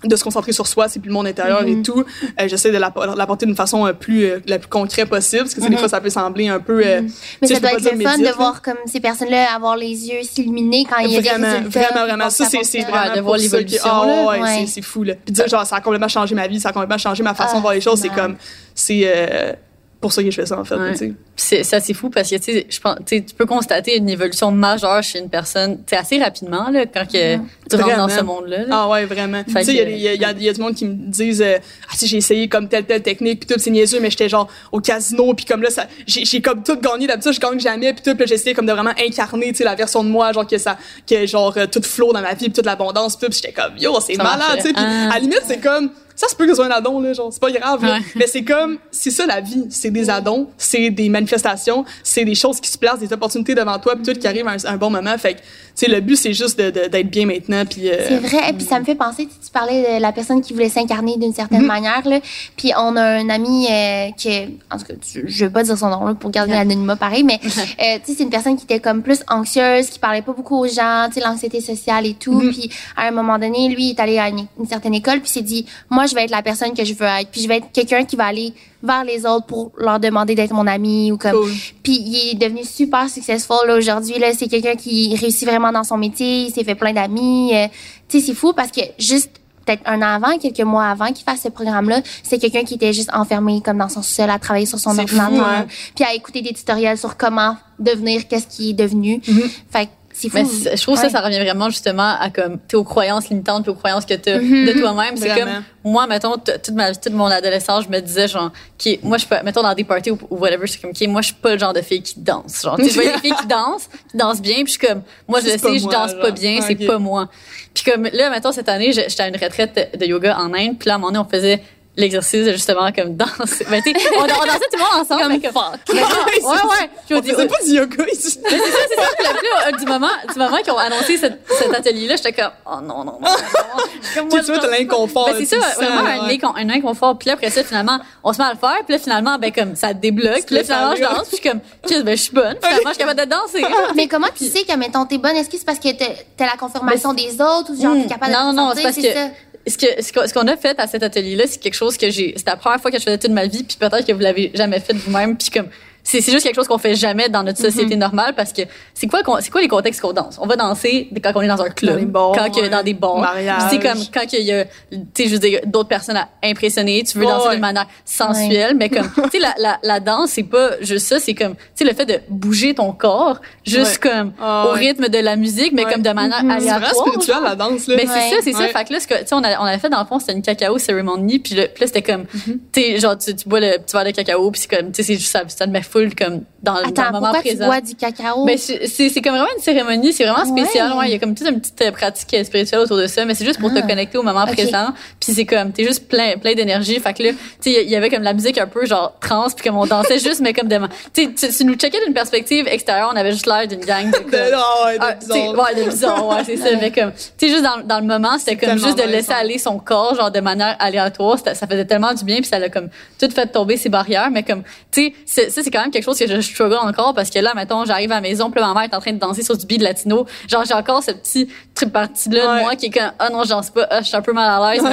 de 0.04 0.16
se 0.16 0.24
concentrer 0.24 0.52
sur 0.52 0.68
soi, 0.68 0.88
c'est 0.88 1.00
plus 1.00 1.10
le 1.10 1.14
monde 1.14 1.28
intérieur 1.28 1.64
et 1.64 1.76
mm-hmm. 1.76 1.84
tout. 1.84 2.04
Euh, 2.40 2.48
J'essaie 2.48 2.72
de 2.72 2.78
l'apporter 2.78 3.46
d'une 3.46 3.56
façon 3.56 3.86
euh, 3.86 3.94
plus 3.94 4.26
euh, 4.26 4.40
la 4.48 4.60
plus 4.60 4.68
concrète 4.68 5.10
possible, 5.10 5.44
parce 5.44 5.54
que 5.54 5.62
mm 5.62 5.70
des 5.70 5.76
mm-hmm. 5.76 5.80
fois 5.80 5.90
ça 5.90 6.02
peut 6.02 6.10
sembler 6.10 6.48
un 6.48 6.60
peu. 6.60 6.82
Euh, 6.86 7.02
mm-hmm. 7.02 7.12
Mais 7.42 7.48
ça 7.48 7.60
doit 7.60 7.74
être 7.74 7.84
le 7.84 8.02
fun 8.02 8.18
de 8.18 8.36
voir 8.36 8.62
comme 8.62 8.78
ces 8.86 9.00
personnes-là 9.00 9.54
avoir 9.54 9.78
les 9.78 10.10
yeux 10.10 10.24
s'illuminés 10.24 10.86
quand 10.90 10.98
il 11.00 11.12
y 11.12 11.18
a 11.18 11.22
vraiment, 11.22 11.48
des 11.48 11.58
résultats. 11.58 11.80
Vraiment, 11.80 12.06
vraiment. 12.06 12.30
Ça 12.30 12.46
c'est 12.46 12.82
vraiment 12.82 13.16
de 13.16 13.22
voir 13.22 13.38
l'évolution. 13.38 13.92
Oh, 14.04 14.30
ouais, 14.30 14.42
ouais. 14.42 14.66
c'est 14.68 14.82
fou 14.82 15.04
là. 15.04 15.14
Puis 15.24 15.34
dire 15.34 15.48
genre 15.48 15.66
ça 15.66 15.78
a 15.78 15.82
complètement 15.82 16.08
changé 16.08 16.36
ma 16.36 16.48
vie, 16.48 16.60
ça 16.60 16.70
a 16.70 16.74
complètement 16.74 16.98
changé 16.98 17.24
ma 17.24 17.34
façon 17.34 17.58
de 17.58 17.62
voir 17.62 17.74
les 17.74 17.82
choses. 17.82 18.00
C'est 18.00 18.10
comme 18.10 18.36
c'est 18.74 19.58
pour 20.02 20.12
ça 20.12 20.24
que 20.24 20.32
je 20.32 20.36
fais 20.36 20.48
ça 20.48 20.60
en 20.60 20.66
fait. 20.66 20.76
Ouais. 20.76 21.14
C'est 21.36 21.64
ça 21.64 21.80
c'est 21.80 21.94
fou 21.94 22.10
parce 22.10 22.30
que 22.30 22.36
tu 22.36 22.52
sais 22.52 22.68
je 22.68 22.80
pense 22.80 22.98
tu 23.06 23.22
peux 23.38 23.46
constater 23.46 23.98
une 23.98 24.10
évolution 24.10 24.52
majeure 24.52 25.02
chez 25.04 25.20
une 25.20 25.30
personne 25.30 25.78
tu 25.86 25.96
assez 25.96 26.18
rapidement 26.20 26.70
là 26.70 26.86
quand 26.88 27.06
que 27.06 27.38
tu 27.38 27.76
rentres 27.76 27.98
dans 27.98 28.10
ce 28.10 28.22
monde 28.22 28.48
là. 28.48 28.66
Ah 28.72 28.90
ouais 28.90 29.06
vraiment. 29.06 29.44
Tu 29.44 29.52
sais 29.52 29.64
il 29.66 30.00
y 30.00 30.08
a, 30.08 30.14
y, 30.16 30.26
a, 30.26 30.32
y 30.32 30.50
a 30.50 30.54
du 30.54 30.60
monde 30.60 30.74
qui 30.74 30.86
me 30.86 30.94
disent 30.94 31.42
euh, 31.42 31.60
ah 31.88 31.94
si 31.96 32.08
j'ai 32.08 32.18
essayé 32.18 32.50
comme 32.50 32.68
telle 32.68 32.86
telle 32.86 33.04
technique 33.04 33.46
puis 33.46 33.56
tout 33.56 33.62
c'est 33.62 33.70
niaiseux 33.70 34.00
mais 34.02 34.10
j'étais 34.10 34.28
genre 34.28 34.48
au 34.72 34.80
casino 34.80 35.34
puis 35.36 35.46
comme 35.46 35.62
là 35.62 35.70
ça 35.70 35.86
j'ai 36.08 36.42
comme 36.42 36.64
tout 36.64 36.78
gagné 36.78 37.06
d'habitude 37.06 37.34
je 37.34 37.40
gagne 37.40 37.60
jamais 37.60 37.94
puis 37.94 38.02
tout 38.04 38.16
puis 38.16 38.26
j'ai 38.28 38.36
essayé 38.36 38.56
comme 38.56 38.66
de 38.66 38.72
vraiment 38.74 38.94
incarner 39.00 39.52
tu 39.52 39.58
sais 39.60 39.64
la 39.64 39.76
version 39.76 40.04
de 40.04 40.10
moi 40.10 40.34
genre 40.34 40.48
que 40.48 40.58
ça 40.58 40.78
que 41.08 41.28
genre 41.28 41.54
euh, 41.58 41.68
tout 41.68 41.82
flow 41.84 42.12
dans 42.12 42.22
ma 42.22 42.34
vie 42.34 42.46
puis 42.46 42.54
toute 42.54 42.66
l'abondance 42.66 43.16
puis 43.16 43.30
j'étais 43.32 43.54
comme 43.54 43.78
yo 43.78 44.00
c'est 44.02 44.18
malade 44.18 44.58
tu 44.62 44.70
sais 44.70 44.74
à 44.76 45.10
la 45.14 45.20
limite 45.20 45.44
c'est 45.46 45.62
comme 45.62 45.92
ça 46.22 46.28
se 46.28 46.36
peut 46.36 46.46
que 46.46 46.52
ce 46.52 46.58
soit 46.58 46.68
un 46.68 46.70
addon, 46.70 47.00
là, 47.00 47.14
genre, 47.14 47.34
c'est 47.34 47.42
pas 47.42 47.50
grave, 47.50 47.84
là. 47.84 47.98
Mais 48.16 48.28
c'est 48.28 48.44
comme, 48.44 48.78
c'est 48.92 49.10
ça 49.10 49.26
la 49.26 49.42
vie. 49.42 49.66
C'est 49.72 49.90
des 49.90 50.08
addons, 50.08 50.50
c'est 50.56 50.92
des 50.92 51.10
manifestations, 51.10 51.84
c'est 52.04 52.26
des 52.26 52.36
choses 52.36 52.60
qui 52.60 52.70
se 52.70 52.78
placent, 52.78 53.00
des 53.00 53.12
opportunités 53.12 53.56
devant 53.56 53.80
toi, 53.80 53.96
puis 53.96 54.04
tout 54.04 54.20
qui 54.20 54.28
arrive 54.28 54.48
à 54.48 54.56
un, 54.66 54.78
bon 54.78 54.92
moment. 54.92 55.18
Fait 55.18 55.34
que, 55.34 55.40
sais, 55.86 55.92
le 55.92 56.02
but, 56.02 56.16
c'est 56.16 56.34
juste 56.34 56.58
d'être 56.58 57.10
bien 57.10 57.26
maintenant, 57.26 57.64
puis... 57.66 57.90
Euh, 57.90 58.06
c'est 58.08 58.18
vrai, 58.18 58.50
et 58.50 58.54
puis 58.54 58.66
ça 58.66 58.80
me 58.80 58.86
fait 58.86 58.96
penser, 58.96 59.28
tu 59.28 59.52
parlais 59.52 59.98
de 59.98 60.02
la 60.02 60.12
personne 60.12 60.42
qui 60.42 60.54
voulait 60.54 60.70
s'incarner 60.70 61.18
d'une 61.18 61.34
certaine 61.34 61.64
mm-hmm. 61.64 61.66
manière, 61.66 62.08
là. 62.08 62.20
Puis 62.56 62.72
on 62.78 62.96
a 62.96 63.04
un 63.04 63.30
ami 63.30 63.68
euh, 63.70 64.10
qui, 64.18 64.30
en 64.72 64.78
tout 64.78 64.86
cas, 64.86 64.94
je 65.26 65.46
veux 65.46 65.52
pas 65.52 65.64
dire 65.64 65.78
son 65.78 65.90
nom, 65.90 66.06
là, 66.06 66.14
pour 66.14 66.30
garder 66.32 66.54
l'anonymat 66.54 66.96
pareil, 66.96 67.24
mais, 67.24 67.40
euh, 67.44 67.48
tu 67.48 68.12
sais, 68.12 68.18
c'est 68.18 68.24
une 68.24 68.30
personne 68.30 68.58
qui 68.58 68.64
était 68.66 68.80
comme 68.80 69.02
plus 69.02 69.20
anxieuse, 69.28 69.90
qui 69.90 70.00
parlait 70.00 70.22
pas 70.22 70.34
beaucoup 70.34 70.58
aux 70.58 70.68
gens, 70.68 71.08
tu 71.08 71.16
sais, 71.16 71.20
l'anxiété 71.22 71.62
sociale 71.62 72.06
et 72.06 72.14
tout. 72.14 72.40
Mm-hmm. 72.40 72.52
Puis 72.52 72.70
à 72.96 73.08
un 73.08 73.12
moment 73.12 73.40
donné, 73.40 73.70
lui, 73.70 73.86
il 73.86 73.90
est 73.92 74.00
allé 74.00 74.18
à 74.18 74.30
une, 74.30 74.46
une 74.60 74.68
certaine 74.68 74.94
école, 74.94 75.20
puis 75.20 75.30
s'est 75.30 75.42
dit, 75.42 75.66
moi, 75.90 76.06
je 76.06 76.16
vais 76.16 76.24
être 76.24 76.32
la 76.32 76.42
personne 76.42 76.74
que 76.74 76.86
je 76.86 76.94
veux 76.94 77.06
être. 77.06 77.30
Puis 77.32 77.42
je 77.42 77.48
vais 77.48 77.58
être 77.58 77.72
quelqu'un 77.74 78.06
qui 78.06 78.16
va 78.16 78.26
aller 78.26 78.54
vers 78.84 79.04
les 79.04 79.26
autres 79.26 79.46
pour 79.46 79.72
leur 79.78 80.00
demander 80.00 80.36
d'être 80.36 80.54
mon 80.54 80.68
ami 80.68 81.12
ou 81.12 81.18
comme. 81.18 81.50
Puis 81.84 82.00
il 82.00 82.32
est 82.32 82.36
devenu 82.36 82.64
super 82.64 83.10
successful 83.10 83.70
aujourd'hui. 83.70 84.20
Là, 84.20 84.34
c'est 84.38 84.48
quelqu'un 84.48 84.76
qui 84.76 85.16
réussit 85.16 85.48
vraiment 85.48 85.72
dans 85.72 85.84
son 85.84 85.98
métier. 85.98 86.46
Il 86.48 86.52
s'est 86.52 86.64
fait 86.64 86.76
plein 86.76 86.94
d'amis. 86.94 87.52
Euh, 87.54 87.68
tu 88.08 88.20
sais, 88.20 88.28
c'est 88.28 88.34
fou 88.34 88.54
parce 88.54 88.72
que 88.72 88.82
juste 88.98 89.42
peut-être 89.66 89.82
un 89.86 90.02
an 90.02 90.16
avant, 90.16 90.38
quelques 90.38 90.62
mois 90.62 90.86
avant 90.86 91.08
qu'il 91.08 91.24
fasse 91.24 91.42
ce 91.42 91.50
programme-là, 91.50 92.02
c'est 92.24 92.40
quelqu'un 92.40 92.64
qui 92.64 92.76
était 92.76 92.94
juste 92.94 93.12
enfermé 93.14 93.62
comme 93.64 93.78
dans 93.78 93.90
son 93.90 94.02
sol 94.02 94.30
à 94.30 94.40
travailler 94.40 94.66
sur 94.66 94.80
son 94.80 94.98
ordinateur, 94.98 95.46
hein. 95.46 95.68
puis 95.96 96.04
à 96.04 96.14
écouter 96.14 96.42
des 96.42 96.54
tutoriels 96.54 96.98
sur 96.98 97.16
comment 97.18 97.56
devenir 97.80 98.28
qu'est-ce 98.28 98.48
qui 98.48 98.72
est 98.72 98.74
devenu. 98.74 99.18
Mm-hmm. 99.18 99.50
Fait 99.70 99.90
mais 100.34 100.44
je 100.46 100.82
trouve 100.82 100.96
que 100.96 101.02
ça, 101.02 101.10
ça 101.10 101.22
revient 101.22 101.40
vraiment 101.40 101.70
justement 101.70 102.16
à 102.20 102.30
comme, 102.30 102.60
t'es 102.60 102.76
aux 102.76 102.84
croyances 102.84 103.30
limitantes 103.30 103.64
puis 103.64 103.72
aux 103.72 103.76
croyances 103.76 104.06
que 104.06 104.14
t'as 104.14 104.40
mm 104.40 104.66
de 104.66 104.80
toi-même. 104.80 105.18
C'est 105.18 105.30
comme, 105.36 105.64
moi, 105.84 106.08
mettons, 106.08 106.38
toute 106.38 106.72
ma, 106.72 106.94
toute 106.94 107.14
mon 107.14 107.26
adolescence, 107.26 107.86
je 107.86 107.90
me 107.90 108.00
disais, 108.00 108.28
genre, 108.28 108.52
qui 108.78 109.00
moi, 109.04 109.18
je 109.18 109.26
peux, 109.26 109.36
mettons, 109.44 109.64
dans 109.64 109.74
des 109.74 109.84
parties 109.84 110.12
ou, 110.12 110.20
whatever, 110.30 110.68
c'est 110.68 110.82
comme, 110.82 110.94
qui 110.94 111.08
moi, 111.08 111.22
je 111.22 111.28
suis 111.28 111.36
pas 111.36 111.54
le 111.54 111.60
genre 111.60 111.74
de 111.74 111.82
fille 111.82 112.02
qui 112.02 112.20
danse. 112.20 112.62
Genre, 112.64 112.78
tu 112.78 112.90
vois 112.90 113.04
des 113.04 113.20
filles 113.20 113.36
qui 113.40 113.48
dansent, 113.48 113.90
qui 114.10 114.18
dansent 114.18 114.42
bien, 114.42 114.56
puis 114.64 114.74
je 114.74 114.80
suis 114.80 114.88
comme, 114.88 115.02
moi, 115.28 115.40
je 115.40 115.46
le 115.46 115.58
sais, 115.58 115.80
je 115.80 115.88
danse 115.88 116.14
pas 116.16 116.32
bien, 116.32 116.62
c'est 116.62 116.76
pas 116.76 116.98
moi. 116.98 117.30
Puis 117.74 117.84
comme, 117.84 118.08
là, 118.12 118.30
mettons, 118.30 118.52
cette 118.52 118.70
année, 118.70 118.92
j'étais 118.92 119.24
à 119.24 119.28
une 119.28 119.38
retraite 119.38 119.98
de 120.00 120.06
yoga 120.06 120.38
en 120.38 120.54
Inde, 120.54 120.78
puis 120.78 120.88
là, 120.88 120.94
à 120.94 120.96
un 120.96 121.00
moment 121.00 121.12
donné, 121.12 121.26
on 121.26 121.30
faisait 121.30 121.64
l'exercice 121.98 122.48
justement 122.50 122.92
comme 122.92 123.16
danser. 123.18 123.66
Ben, 123.70 123.82
on, 124.16 124.22
on 124.22 124.26
dansait 124.26 124.60
tout 124.72 124.78
le 124.78 124.80
monde 124.80 125.02
ensemble 125.02 125.42
comme 125.42 125.52
fuck. 125.52 125.80
Ouais 125.90 126.00
ouais. 126.00 126.90
Puis 127.06 127.16
on, 127.16 127.22
faisait 127.22 127.48
pas 127.48 127.64
du 127.66 127.72
yoga 127.72 128.06
ici. 128.12 128.40
C'est 128.44 128.58
ça 128.58 128.66
c'est 128.90 128.96
ça. 128.96 129.10
Puis 129.18 129.26
là, 129.26 129.78
du 129.78 129.86
moment 129.86 130.08
du 130.32 130.40
moment 130.40 130.58
qu'ils 130.58 130.72
ont 130.72 130.78
annoncé 130.78 131.18
cet 131.18 131.74
atelier 131.74 132.08
là 132.08 132.16
j'étais 132.16 132.32
comme 132.32 132.52
oh 132.66 132.82
non 132.82 133.04
non 133.04 133.20
non, 133.20 133.22
non. 133.22 133.84
comme 134.16 134.30
moi 134.30 134.40
tu 134.40 134.46
vois 134.46 134.60
t'as 134.60 134.70
l'inconfort 134.70 135.26
ben, 135.28 135.36
c'est 135.46 135.60
ça 135.60 135.68
vraiment 135.78 136.56
un, 136.56 136.70
inconfort. 136.70 137.18
Puis 137.18 137.28
là 137.28 137.34
après 137.34 137.50
ça 137.50 137.64
finalement 137.64 138.00
on 138.24 138.32
se 138.32 138.38
met 138.38 138.46
à 138.46 138.54
le 138.54 138.60
faire. 138.60 138.80
Puis 138.86 138.94
là 138.94 139.00
finalement 139.00 139.38
ben 139.38 139.52
comme 139.52 139.76
ça 139.76 139.94
débloque. 139.94 140.46
Puis 140.46 140.56
là 140.56 140.64
finalement 140.64 140.96
je 140.96 141.02
danse. 141.02 141.28
Puis 141.30 141.42
comme 141.42 141.60
ben 142.04 142.18
je 142.18 142.22
suis 142.24 142.34
bonne. 142.34 142.56
Finalement 142.62 142.90
je 142.90 142.94
suis 142.94 142.98
capable 143.00 143.20
de 143.20 143.26
danser. 143.26 143.66
Mais 143.96 144.08
comment 144.08 144.28
tu 144.34 144.46
sais 144.46 144.64
que 144.64 144.76
mettons 144.78 145.06
t'es 145.06 145.18
bonne? 145.18 145.36
Est-ce 145.36 145.50
que 145.50 145.58
c'est 145.58 145.66
parce 145.66 145.80
que 145.80 145.90
t'as 145.92 146.46
la 146.46 146.58
confirmation 146.58 147.14
ben, 147.14 147.26
des 147.26 147.34
autres 147.34 147.72
ou 147.74 147.82
genre 147.82 147.96
t'es 148.02 148.08
capable 148.08 148.32
de 148.32 148.38
non 148.38 148.54
non 148.54 148.72
c'est 148.76 148.84
parce 148.84 148.96
que 148.96 149.51
ce 149.68 149.78
que 149.78 150.02
ce 150.02 150.34
qu'on 150.34 150.48
a 150.48 150.58
fait 150.58 150.80
à 150.80 150.88
cet 150.88 151.04
atelier-là, 151.04 151.46
c'est 151.48 151.62
quelque 151.62 151.76
chose 151.76 151.98
que 151.98 152.10
j'ai. 152.10 152.34
C'était 152.36 152.52
la 152.52 152.58
première 152.58 152.82
fois 152.82 152.92
que 152.92 152.98
je 152.98 153.04
faisais 153.04 153.18
toute 153.18 153.32
ma 153.32 153.46
vie, 153.46 153.64
puis 153.64 153.78
peut-être 153.80 154.06
que 154.06 154.12
vous 154.12 154.20
l'avez 154.20 154.52
jamais 154.54 154.80
fait 154.80 154.94
vous-même, 154.94 155.38
puis 155.38 155.50
comme 155.50 155.68
c'est 156.04 156.22
juste 156.22 156.44
quelque 156.44 156.56
chose 156.56 156.68
qu'on 156.68 156.78
fait 156.78 156.96
jamais 156.96 157.30
dans 157.30 157.44
notre 157.44 157.60
société 157.60 157.96
mm-hmm. 157.96 158.00
normale 158.00 158.34
parce 158.36 158.54
que 158.54 158.64
c'est 158.94 159.08
quoi 159.08 159.22
c'est 159.40 159.52
quoi 159.52 159.62
les 159.62 159.68
contextes 159.68 160.02
qu'on 160.02 160.14
danse? 160.14 160.38
On 160.40 160.48
va 160.48 160.56
danser 160.56 161.10
quand 161.24 161.32
on 161.36 161.42
est 161.42 161.48
dans 161.48 161.62
un 161.62 161.70
club 161.70 162.12
dans 162.12 162.32
quand 162.32 162.56
ouais. 162.56 162.70
dans 162.70 162.84
des 162.84 162.94
bars. 162.94 163.36
C'est 163.70 163.80
comme 163.80 164.00
quand 164.14 164.34
il 164.34 164.44
y 164.44 164.52
a 164.52 164.66
tu 164.66 164.98
sais 165.14 165.28
je 165.28 165.34
veux 165.34 165.40
dire 165.40 165.60
d'autres 165.66 165.90
personnes 165.90 166.18
à 166.18 166.30
impressionner 166.44 167.04
tu 167.04 167.18
veux 167.18 167.26
danser 167.26 167.56
de 167.56 167.62
manière 167.62 167.88
sensuelle 168.06 168.76
mais 168.76 168.90
comme 168.90 169.10
tu 169.16 169.30
sais 169.32 169.40
la, 169.40 169.54
la, 169.58 169.80
la 169.84 170.00
danse 170.00 170.32
c'est 170.32 170.44
pas 170.44 170.82
juste 170.82 171.08
ça 171.08 171.20
c'est 171.20 171.34
comme 171.34 171.56
tu 171.56 171.62
sais 171.76 171.86
le 171.86 171.94
fait 171.94 172.06
de 172.06 172.20
bouger 172.30 172.74
ton 172.74 172.92
corps 172.94 173.40
juste 173.66 174.00
comme 174.00 174.34
ah, 174.42 174.68
au 174.68 174.72
rythme 174.72 175.08
de 175.08 175.18
la 175.18 175.36
musique 175.36 175.74
mais 175.74 175.84
comme 175.84 176.02
de 176.02 176.12
manière 176.12 176.44
mm-hmm. 176.44 176.58
aléatoire. 176.58 176.92
c'est 176.94 177.10
spirituel 177.10 177.44
la 177.44 177.56
danse 177.56 177.88
là. 177.88 177.96
Mais 177.98 178.06
c'est 178.06 178.36
ça 178.36 178.42
c'est 178.42 178.54
ça. 178.54 178.68
Fait 178.68 178.86
que 178.86 178.94
là 178.94 179.00
tu 179.00 179.08
sais 179.08 179.26
on, 179.34 179.44
a, 179.44 179.60
on 179.60 179.66
avait 179.66 179.80
fait 179.80 179.90
dans 179.90 180.00
le 180.00 180.06
fond 180.06 180.20
c'était 180.20 180.34
une 180.34 180.42
cacao 180.42 180.78
cérémonie 180.78 181.40
puis 181.40 181.56
là 181.56 181.66
c'était 181.78 182.02
comme 182.02 182.24
mm-hmm. 182.24 182.58
tu 182.72 182.82
sais 182.82 183.00
genre 183.00 183.18
tu, 183.18 183.34
bois 183.48 183.60
le 183.60 183.78
petit 183.78 183.94
verre 183.94 184.06
de 184.06 184.12
cacao 184.12 184.52
puis 184.52 184.62
c'est 184.62 184.76
comme 184.76 184.92
tu 184.92 184.98
sais 184.98 185.04
c'est 185.04 185.20
juste 185.20 185.32
ça 185.32 185.44
ça 185.48 185.66
te 185.66 185.72
met 185.72 185.82
full 185.92 186.16
comme 186.16 186.42
dans, 186.62 186.76
Attends, 186.76 186.92
dans 186.92 187.04
le 187.06 187.12
moment 187.14 187.26
pourquoi 187.28 187.42
présent. 187.42 187.64
Tu 187.64 187.66
bois 187.66 187.82
du 187.82 187.96
cacao? 187.96 188.46
Mais 188.46 188.58
c'est 188.58 188.88
c'est 188.88 189.22
comme 189.22 189.34
vraiment 189.34 189.50
une 189.56 189.64
cérémonie, 189.64 190.14
c'est 190.14 190.26
vraiment 190.26 190.46
spécial. 190.46 190.94
Ouais. 190.94 191.08
il 191.08 191.12
y 191.12 191.16
a 191.16 191.20
comme 191.20 191.34
toute 191.34 191.48
une 191.48 191.60
petite 191.60 191.82
euh, 191.82 191.92
pratique 191.92 192.34
euh, 192.34 192.44
spirituelle 192.44 192.82
autour 192.82 192.98
de 192.98 193.08
ça, 193.08 193.26
mais 193.26 193.34
c'est 193.34 193.46
juste 193.46 193.60
pour 193.60 193.74
te 193.74 193.80
ah. 193.80 193.82
connecter 193.82 194.18
au 194.18 194.24
moment 194.24 194.46
présent. 194.46 194.94
Puis 195.20 195.34
c'est 195.34 195.46
comme 195.46 195.72
t'es 195.72 195.84
juste 195.84 196.08
plein 196.08 196.38
plein 196.38 196.54
d'énergie. 196.54 197.00
Fait 197.00 197.14
que 197.14 197.24
là, 197.24 197.30
tu 197.32 197.72
sais, 197.72 197.84
il 197.84 197.90
y 197.90 197.96
avait 197.96 198.10
comme 198.10 198.22
la 198.22 198.34
musique 198.34 198.58
un 198.60 198.68
peu 198.68 198.86
genre 198.86 199.18
trans, 199.20 199.48
puis 199.50 199.68
comme 199.68 199.78
on 199.78 199.88
dansait 199.88 200.20
juste, 200.20 200.42
mais 200.42 200.54
comme 200.54 200.68
de, 200.68 200.80
tu 201.14 201.34
tu 201.34 201.66
nous 201.66 201.74
checkais 201.76 202.04
d'une 202.06 202.14
perspective 202.14 202.68
extérieure, 202.68 203.10
on 203.12 203.18
avait 203.18 203.32
juste 203.32 203.48
l'air 203.48 203.68
d'une 203.68 203.84
gang 203.84 204.12
de, 204.12 204.18
comme, 204.18 204.32
ouais, 204.32 204.52
de 204.52 205.00
ah, 205.00 205.64
ouais, 205.64 205.84
de 205.84 205.90
bizarre, 205.90 206.28
ouais, 206.28 206.44
c'est 206.46 206.58
ça. 206.58 206.70
Mais 206.80 206.92
comme, 206.92 207.12
tu 207.12 207.48
sais, 207.48 207.50
juste 207.50 207.64
dans, 207.64 207.82
dans 207.84 208.00
le 208.00 208.06
moment, 208.06 208.38
c'était 208.38 208.58
comme 208.58 208.78
juste 208.78 208.98
de 208.98 209.04
laisser 209.10 209.34
aller 209.34 209.58
son 209.58 209.80
corps, 209.80 210.16
genre 210.16 210.32
de 210.32 210.40
manière 210.42 210.76
aléatoire. 210.80 211.40
Ça 211.40 211.68
faisait 211.68 211.86
tellement 211.86 212.14
du 212.14 212.24
bien, 212.24 212.38
puis 212.38 212.46
ça 212.46 212.60
l'a 212.60 212.70
comme 212.70 212.90
tout 213.20 213.30
fait 213.32 213.48
tomber 213.48 213.78
ses 213.78 213.90
barrières. 213.90 214.30
Mais 214.32 214.44
comme, 214.44 214.62
tu 214.92 215.14
sais, 215.26 215.50
ça 215.50 215.64
c'est 215.64 215.72
quand 215.72 215.81
même 215.82 215.92
quelque 215.92 216.04
chose 216.04 216.20
que 216.20 216.28
je 216.28 216.42
struggle 216.42 216.76
encore 216.76 217.14
parce 217.14 217.30
que 217.30 217.40
là, 217.40 217.54
mettons, 217.56 217.86
j'arrive 217.86 218.12
à 218.12 218.16
la 218.16 218.22
maison, 218.22 218.50
puis 218.52 218.62
ma 218.62 218.74
mère 218.74 218.84
est 218.84 218.96
en 218.96 219.00
train 219.00 219.14
de 219.14 219.20
danser 219.20 219.44
sur 219.44 219.58
du 219.58 219.66
beat 219.66 219.82
latino. 219.82 220.26
Genre, 220.48 220.64
j'ai 220.66 220.74
encore 220.74 221.04
ce 221.04 221.12
petit 221.12 221.48
truc 221.76 221.92
parti-là 221.92 222.58
de 222.58 222.62
moi 222.62 222.76
qui 222.76 222.88
est 222.88 222.90
comme, 222.90 223.12
ah 223.20 223.30
non, 223.30 223.44
j'en 223.44 223.62
sais 223.62 223.72
pas, 223.72 223.88
ah, 223.90 224.02
je 224.02 224.08
suis 224.08 224.16
un 224.16 224.22
peu 224.22 224.34
mal 224.34 224.50
à 224.50 224.74
l'aise. 224.74 224.84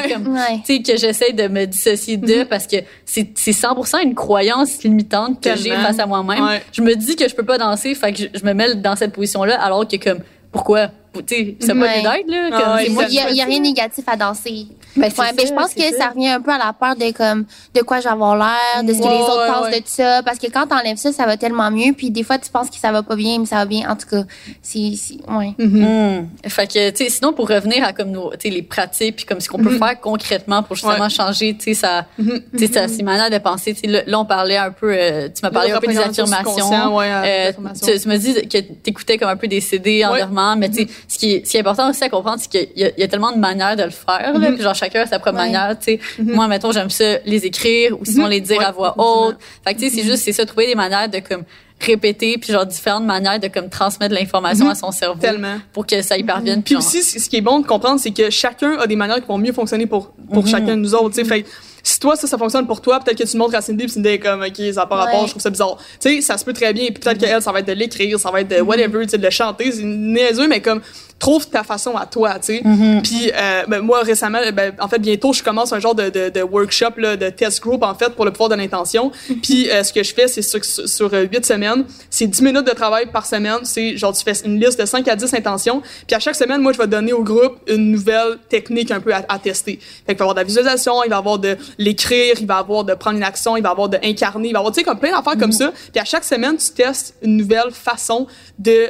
Tu 0.65 0.77
sais, 0.77 0.83
que 0.83 0.97
j'essaie 0.97 1.33
de 1.33 1.49
me 1.49 1.67
dissocier 1.67 2.17
d'eux 2.17 2.43
mm-hmm. 2.43 2.47
parce 2.47 2.67
que 2.67 2.77
c'est, 3.05 3.31
c'est 3.35 3.53
100% 3.53 4.03
une 4.03 4.15
croyance 4.15 4.83
limitante 4.83 5.43
que 5.43 5.57
j'ai 5.57 5.71
face 5.71 5.99
à 5.99 6.07
moi-même. 6.07 6.61
Je 6.73 6.83
me 6.83 6.95
dis 6.95 7.17
que 7.17 7.29
je 7.29 7.35
peux 7.35 7.45
pas 7.45 7.59
danser, 7.59 7.95
fait 7.95 8.13
que 8.13 8.19
je, 8.19 8.27
je 8.39 8.45
me 8.45 8.53
mets 8.53 8.75
dans 8.75 8.97
cette 8.97 9.13
position-là 9.13 9.61
alors 9.61 9.87
que 9.87 9.97
comme, 9.97 10.21
pourquoi? 10.53 10.89
Tu 11.27 11.57
sais, 11.61 11.75
pas 11.75 11.75
ouais. 11.75 12.03
d'aide, 12.03 12.29
là. 12.29 12.49
Ah 12.53 12.83
il 12.83 12.93
n'y 12.93 13.21
a, 13.21 13.45
rien 13.45 13.59
de 13.59 13.63
négatif 13.63 14.05
à 14.07 14.17
danser. 14.17 14.67
Ben, 14.97 15.07
ouais, 15.07 15.47
je 15.47 15.53
pense 15.53 15.75
que 15.75 15.97
ça. 15.97 16.09
revient 16.09 16.29
un 16.29 16.41
peu 16.41 16.51
à 16.51 16.59
la 16.59 16.73
peur 16.73 16.97
de 16.97 17.13
comme 17.13 17.45
de 17.75 17.83
quoi 17.83 17.99
je 17.99 18.05
vais 18.05 18.11
avoir 18.11 18.37
l'air, 18.37 18.85
de 18.85 18.93
ce 18.93 18.99
que 18.99 19.05
les 19.05 19.21
autres 19.21 19.47
pensent 19.47 19.71
de 19.71 19.79
tout 19.79 19.85
ça. 19.87 20.23
Parce 20.23 20.39
que 20.39 20.47
quand 20.49 20.67
t'enlèves 20.67 20.97
ça, 20.97 21.13
ça 21.13 21.27
va 21.27 21.37
tellement 21.37 21.71
mieux. 21.71 21.93
Puis 21.93 22.11
des 22.11 22.23
fois, 22.23 22.39
tu 22.39 22.51
penses 22.51 22.71
que 22.71 22.77
ça 22.77 22.93
va 22.93 23.03
pas 23.03 23.17
bien, 23.17 23.39
mais 23.39 23.47
ça 23.47 23.57
va 23.57 23.67
bien. 23.67 23.89
En 23.91 23.97
tout 23.97 24.09
cas, 24.09 24.23
c'est, 24.63 24.79
ouais. 24.79 25.55
Mm-hmm. 25.59 26.21
Mm. 26.21 26.29
Fait 26.49 26.67
que, 26.67 26.91
tu 26.91 27.05
sais, 27.05 27.11
sinon 27.11 27.33
pour 27.33 27.49
revenir 27.49 27.85
à 27.85 27.93
comme 27.93 28.11
nos, 28.11 28.33
les 28.45 28.63
pratiques, 28.63 29.17
puis 29.17 29.25
comme 29.25 29.41
ce 29.41 29.49
qu'on 29.49 29.59
peut 29.59 29.75
mm-hmm. 29.75 29.79
faire 29.79 30.01
concrètement 30.01 30.63
pour 30.63 30.77
justement 30.77 31.09
changer, 31.09 31.55
tu 31.57 31.65
sais, 31.65 31.75
ça, 31.75 32.07
mm-hmm. 32.21 32.43
tu 32.57 32.67
sais, 32.67 32.89
c'est 32.89 33.03
manière 33.03 33.31
de 33.31 33.39
penser. 33.39 33.77
Là, 33.85 34.21
on 34.21 34.25
parlait 34.25 34.57
un 34.57 34.71
peu, 34.71 34.93
euh, 34.93 35.29
tu 35.29 35.41
m'as 35.43 35.51
parlé 35.51 35.73
un 35.73 35.81
peu 35.81 35.87
des 35.87 35.99
affirmations. 35.99 37.01
Euh, 37.01 37.53
tu, 37.83 38.01
tu 38.01 38.09
m'as 38.09 38.19
dit 38.19 38.35
que 38.49 38.59
t'écoutais 38.59 39.19
comme 39.19 39.29
un 39.29 39.37
peu 39.37 39.49
des 39.49 39.61
CD 39.61 40.05
en 40.05 40.17
dormant, 40.17 40.57
mais 40.57 40.69
tu 40.71 40.83
sais, 40.83 40.89
ce 41.07 41.19
qui 41.19 41.33
est, 41.33 41.47
ce 41.47 41.51
qui 41.51 41.57
est 41.57 41.61
important 41.61 41.91
aussi 41.91 42.03
à 42.05 42.09
comprendre, 42.09 42.39
c'est 42.41 42.51
qu'il 42.51 42.69
y, 42.77 43.01
y, 43.01 43.03
a 43.03 43.09
tellement 43.09 43.33
de 43.33 43.39
manières 43.39 43.77
de 43.77 43.85
le 43.85 43.91
faire, 43.91 44.39
là, 44.39 44.53
puis 44.53 44.63
genre 44.63 44.75
chacun 44.75 45.03
a 45.03 45.07
sa 45.07 45.19
propre 45.19 45.37
manière, 45.37 45.79
tu 45.79 45.99
sais. 45.99 46.01
Moi, 46.19 46.49
mettons, 46.49 46.73
j'aime 46.73 46.91
ça 46.91 47.19
les 47.25 47.47
écrire 47.47 47.99
ou 48.01 48.05
sinon 48.05 48.27
les 48.27 48.41
dire 48.41 48.61
à 48.67 48.73
voix 48.73 48.95
haute. 48.99 49.37
Fait 49.65 49.75
que 49.75 49.81
tu 49.81 49.89
sais, 49.89 49.97
c'est 49.97 50.03
juste, 50.03 50.25
c'est 50.25 50.33
ça, 50.33 50.47
trouver 50.47 50.67
des 50.67 50.75
manières 50.75 51.09
de 51.09 51.19
comme 51.19 51.45
répéter 51.81 52.39
puis 52.39 52.53
genre 52.53 52.67
différentes 52.67 53.05
manières 53.05 53.39
de 53.39 53.49
comme 53.49 53.69
transmettre 53.69 54.15
l'information 54.15 54.69
à 54.69 54.75
son 54.75 54.91
cerveau 54.91 55.21
Tellement. 55.21 55.59
pour 55.73 55.87
que 55.87 56.03
ça 56.03 56.19
y 56.19 56.25
parvienne 56.25 56.63
puis 56.63 56.75
aussi 56.75 57.03
ce 57.03 57.29
qui 57.29 57.37
est 57.37 57.41
bon 57.41 57.61
de 57.61 57.67
comprendre 57.67 58.01
c'est 58.01 58.11
que 58.11 58.31
chacun 58.31 58.79
a 58.79 58.87
des 58.89 58.97
manières 58.97 59.21
qui 59.21 59.29
vont 59.29 59.39
mieux 59.39 59.53
fonctionner 59.53 59.87
pour 59.87 60.11
pour 60.33 60.47
chacun 60.47 60.75
de 60.75 60.81
nous 60.81 60.95
autres 60.95 61.15
tu 61.15 61.23
sais. 61.23 61.25
Fait 61.25 61.47
si 61.89 61.99
toi, 61.99 62.17
ça, 62.17 62.27
ça 62.27 62.37
fonctionne 62.37 62.67
pour 62.67 62.81
toi, 62.81 63.01
peut-être 63.01 63.19
que 63.19 63.29
tu 63.29 63.37
montres 63.37 63.55
à 63.55 63.61
Cindy, 63.61 63.85
puis 63.85 63.93
Cindy 63.93 64.09
est 64.09 64.19
comme, 64.19 64.43
OK, 64.43 64.57
ça 64.57 64.81
n'a 64.81 64.87
pas 64.87 64.97
rapport, 64.97 65.27
je 65.27 65.31
trouve 65.31 65.43
ça 65.43 65.51
bizarre. 65.51 65.79
Tu 66.01 66.17
sais, 66.17 66.21
ça 66.21 66.37
se 66.37 66.45
peut 66.45 66.53
très 66.53 66.73
bien, 66.73 66.87
puis 66.87 67.01
peut-être 67.01 67.19
qu'elle, 67.19 67.41
ça 67.41 67.51
va 67.51 67.61
être 67.61 67.67
de 67.67 67.73
l'écrire, 67.73 68.19
ça 68.19 68.31
va 68.31 68.43
être 68.43 68.49
de 68.49 68.61
whatever, 68.61 69.05
tu 69.05 69.11
sais, 69.11 69.19
de 69.19 69.25
le 69.25 69.31
chanter, 69.31 69.73
c'est 69.73 69.83
niaiseux, 69.83 70.49
mais 70.49 70.61
comme, 70.61 70.81
trouve 71.19 71.49
ta 71.49 71.65
façon 71.65 71.97
à 71.97 72.07
toi, 72.07 72.39
tu 72.39 72.47
sais. 72.47 72.63
Mm-hmm. 72.65 73.03
Puis 73.03 73.31
euh, 73.35 73.63
ben, 73.67 73.81
moi 73.81 74.03
récemment, 74.03 74.39
ben, 74.53 74.73
en 74.79 74.89
fait 74.89 74.99
bientôt 74.99 75.33
je 75.33 75.43
commence 75.43 75.73
un 75.73 75.81
genre 75.81 75.95
de, 75.95 76.11
de, 76.11 76.29
de 76.29 76.43
workshop 76.43 76.93
là, 76.97 77.17
de 77.17 77.29
test 77.31 77.61
group 77.61 77.83
en 77.83 77.95
fait 77.95 78.11
pour 78.11 78.25
le 78.25 78.31
pouvoir 78.31 78.51
de 78.51 78.55
l'intention. 78.55 79.11
Mm-hmm. 79.11 79.41
Puis 79.41 79.71
euh, 79.71 79.83
ce 79.83 79.93
que 79.93 80.03
je 80.03 80.15
fais 80.15 80.29
c'est 80.29 80.43
sur, 80.43 80.65
sur 80.65 81.13
euh, 81.13 81.27
huit 81.31 81.45
semaines, 81.45 81.85
c'est 82.09 82.27
10 82.27 82.43
minutes 82.43 82.67
de 82.67 82.73
travail 82.73 83.07
par 83.07 83.27
semaine. 83.27 83.59
C'est 83.65 83.97
genre 83.97 84.13
tu 84.13 84.23
fais 84.23 84.33
une 84.45 84.61
liste 84.61 84.81
de 84.81 84.87
5 84.87 85.07
à 85.09 85.17
10 85.17 85.35
intentions. 85.35 85.83
Puis 86.07 86.15
à 86.15 86.21
chaque 86.21 86.37
semaine, 86.37 86.61
moi 86.61 86.73
je 86.73 86.79
vais 86.79 86.87
donner 86.87 87.13
au 87.13 87.23
groupe 87.23 87.59
une 87.67 87.91
nouvelle 87.91 88.39
technique 88.49 88.91
un 88.91 89.01
peu 89.01 89.13
à, 89.13 89.25
à 89.29 89.39
tester. 89.39 89.79
Fait 90.07 90.15
qu'il 90.15 90.19
va 90.19 90.21
y 90.21 90.23
avoir 90.23 90.35
de 90.35 90.41
la 90.41 90.45
visualisation, 90.45 91.03
il 91.05 91.11
va 91.11 91.17
y 91.17 91.19
avoir 91.19 91.39
de 91.39 91.57
l'écrire, 91.79 92.37
il 92.41 92.47
va 92.47 92.57
y 92.57 92.59
avoir 92.59 92.85
de 92.85 92.95
prendre 92.95 93.17
une 93.17 93.25
action, 93.25 93.57
il 93.57 93.63
va 93.63 93.71
y 93.71 93.73
avoir 93.73 93.89
de 93.89 93.99
incarner, 94.05 94.49
il 94.49 94.53
va 94.53 94.59
y 94.59 94.61
avoir 94.61 94.73
tu 94.73 94.81
sais 94.81 94.85
comme 94.85 94.99
plein 94.99 95.11
d'affaires 95.11 95.37
comme 95.39 95.51
mm-hmm. 95.51 95.73
ça. 95.73 95.73
Puis 95.93 96.01
à 96.01 96.05
chaque 96.05 96.25
semaine, 96.25 96.57
tu 96.57 96.71
testes 96.71 97.15
une 97.23 97.37
nouvelle 97.37 97.73
façon 97.73 98.27
de 98.59 98.89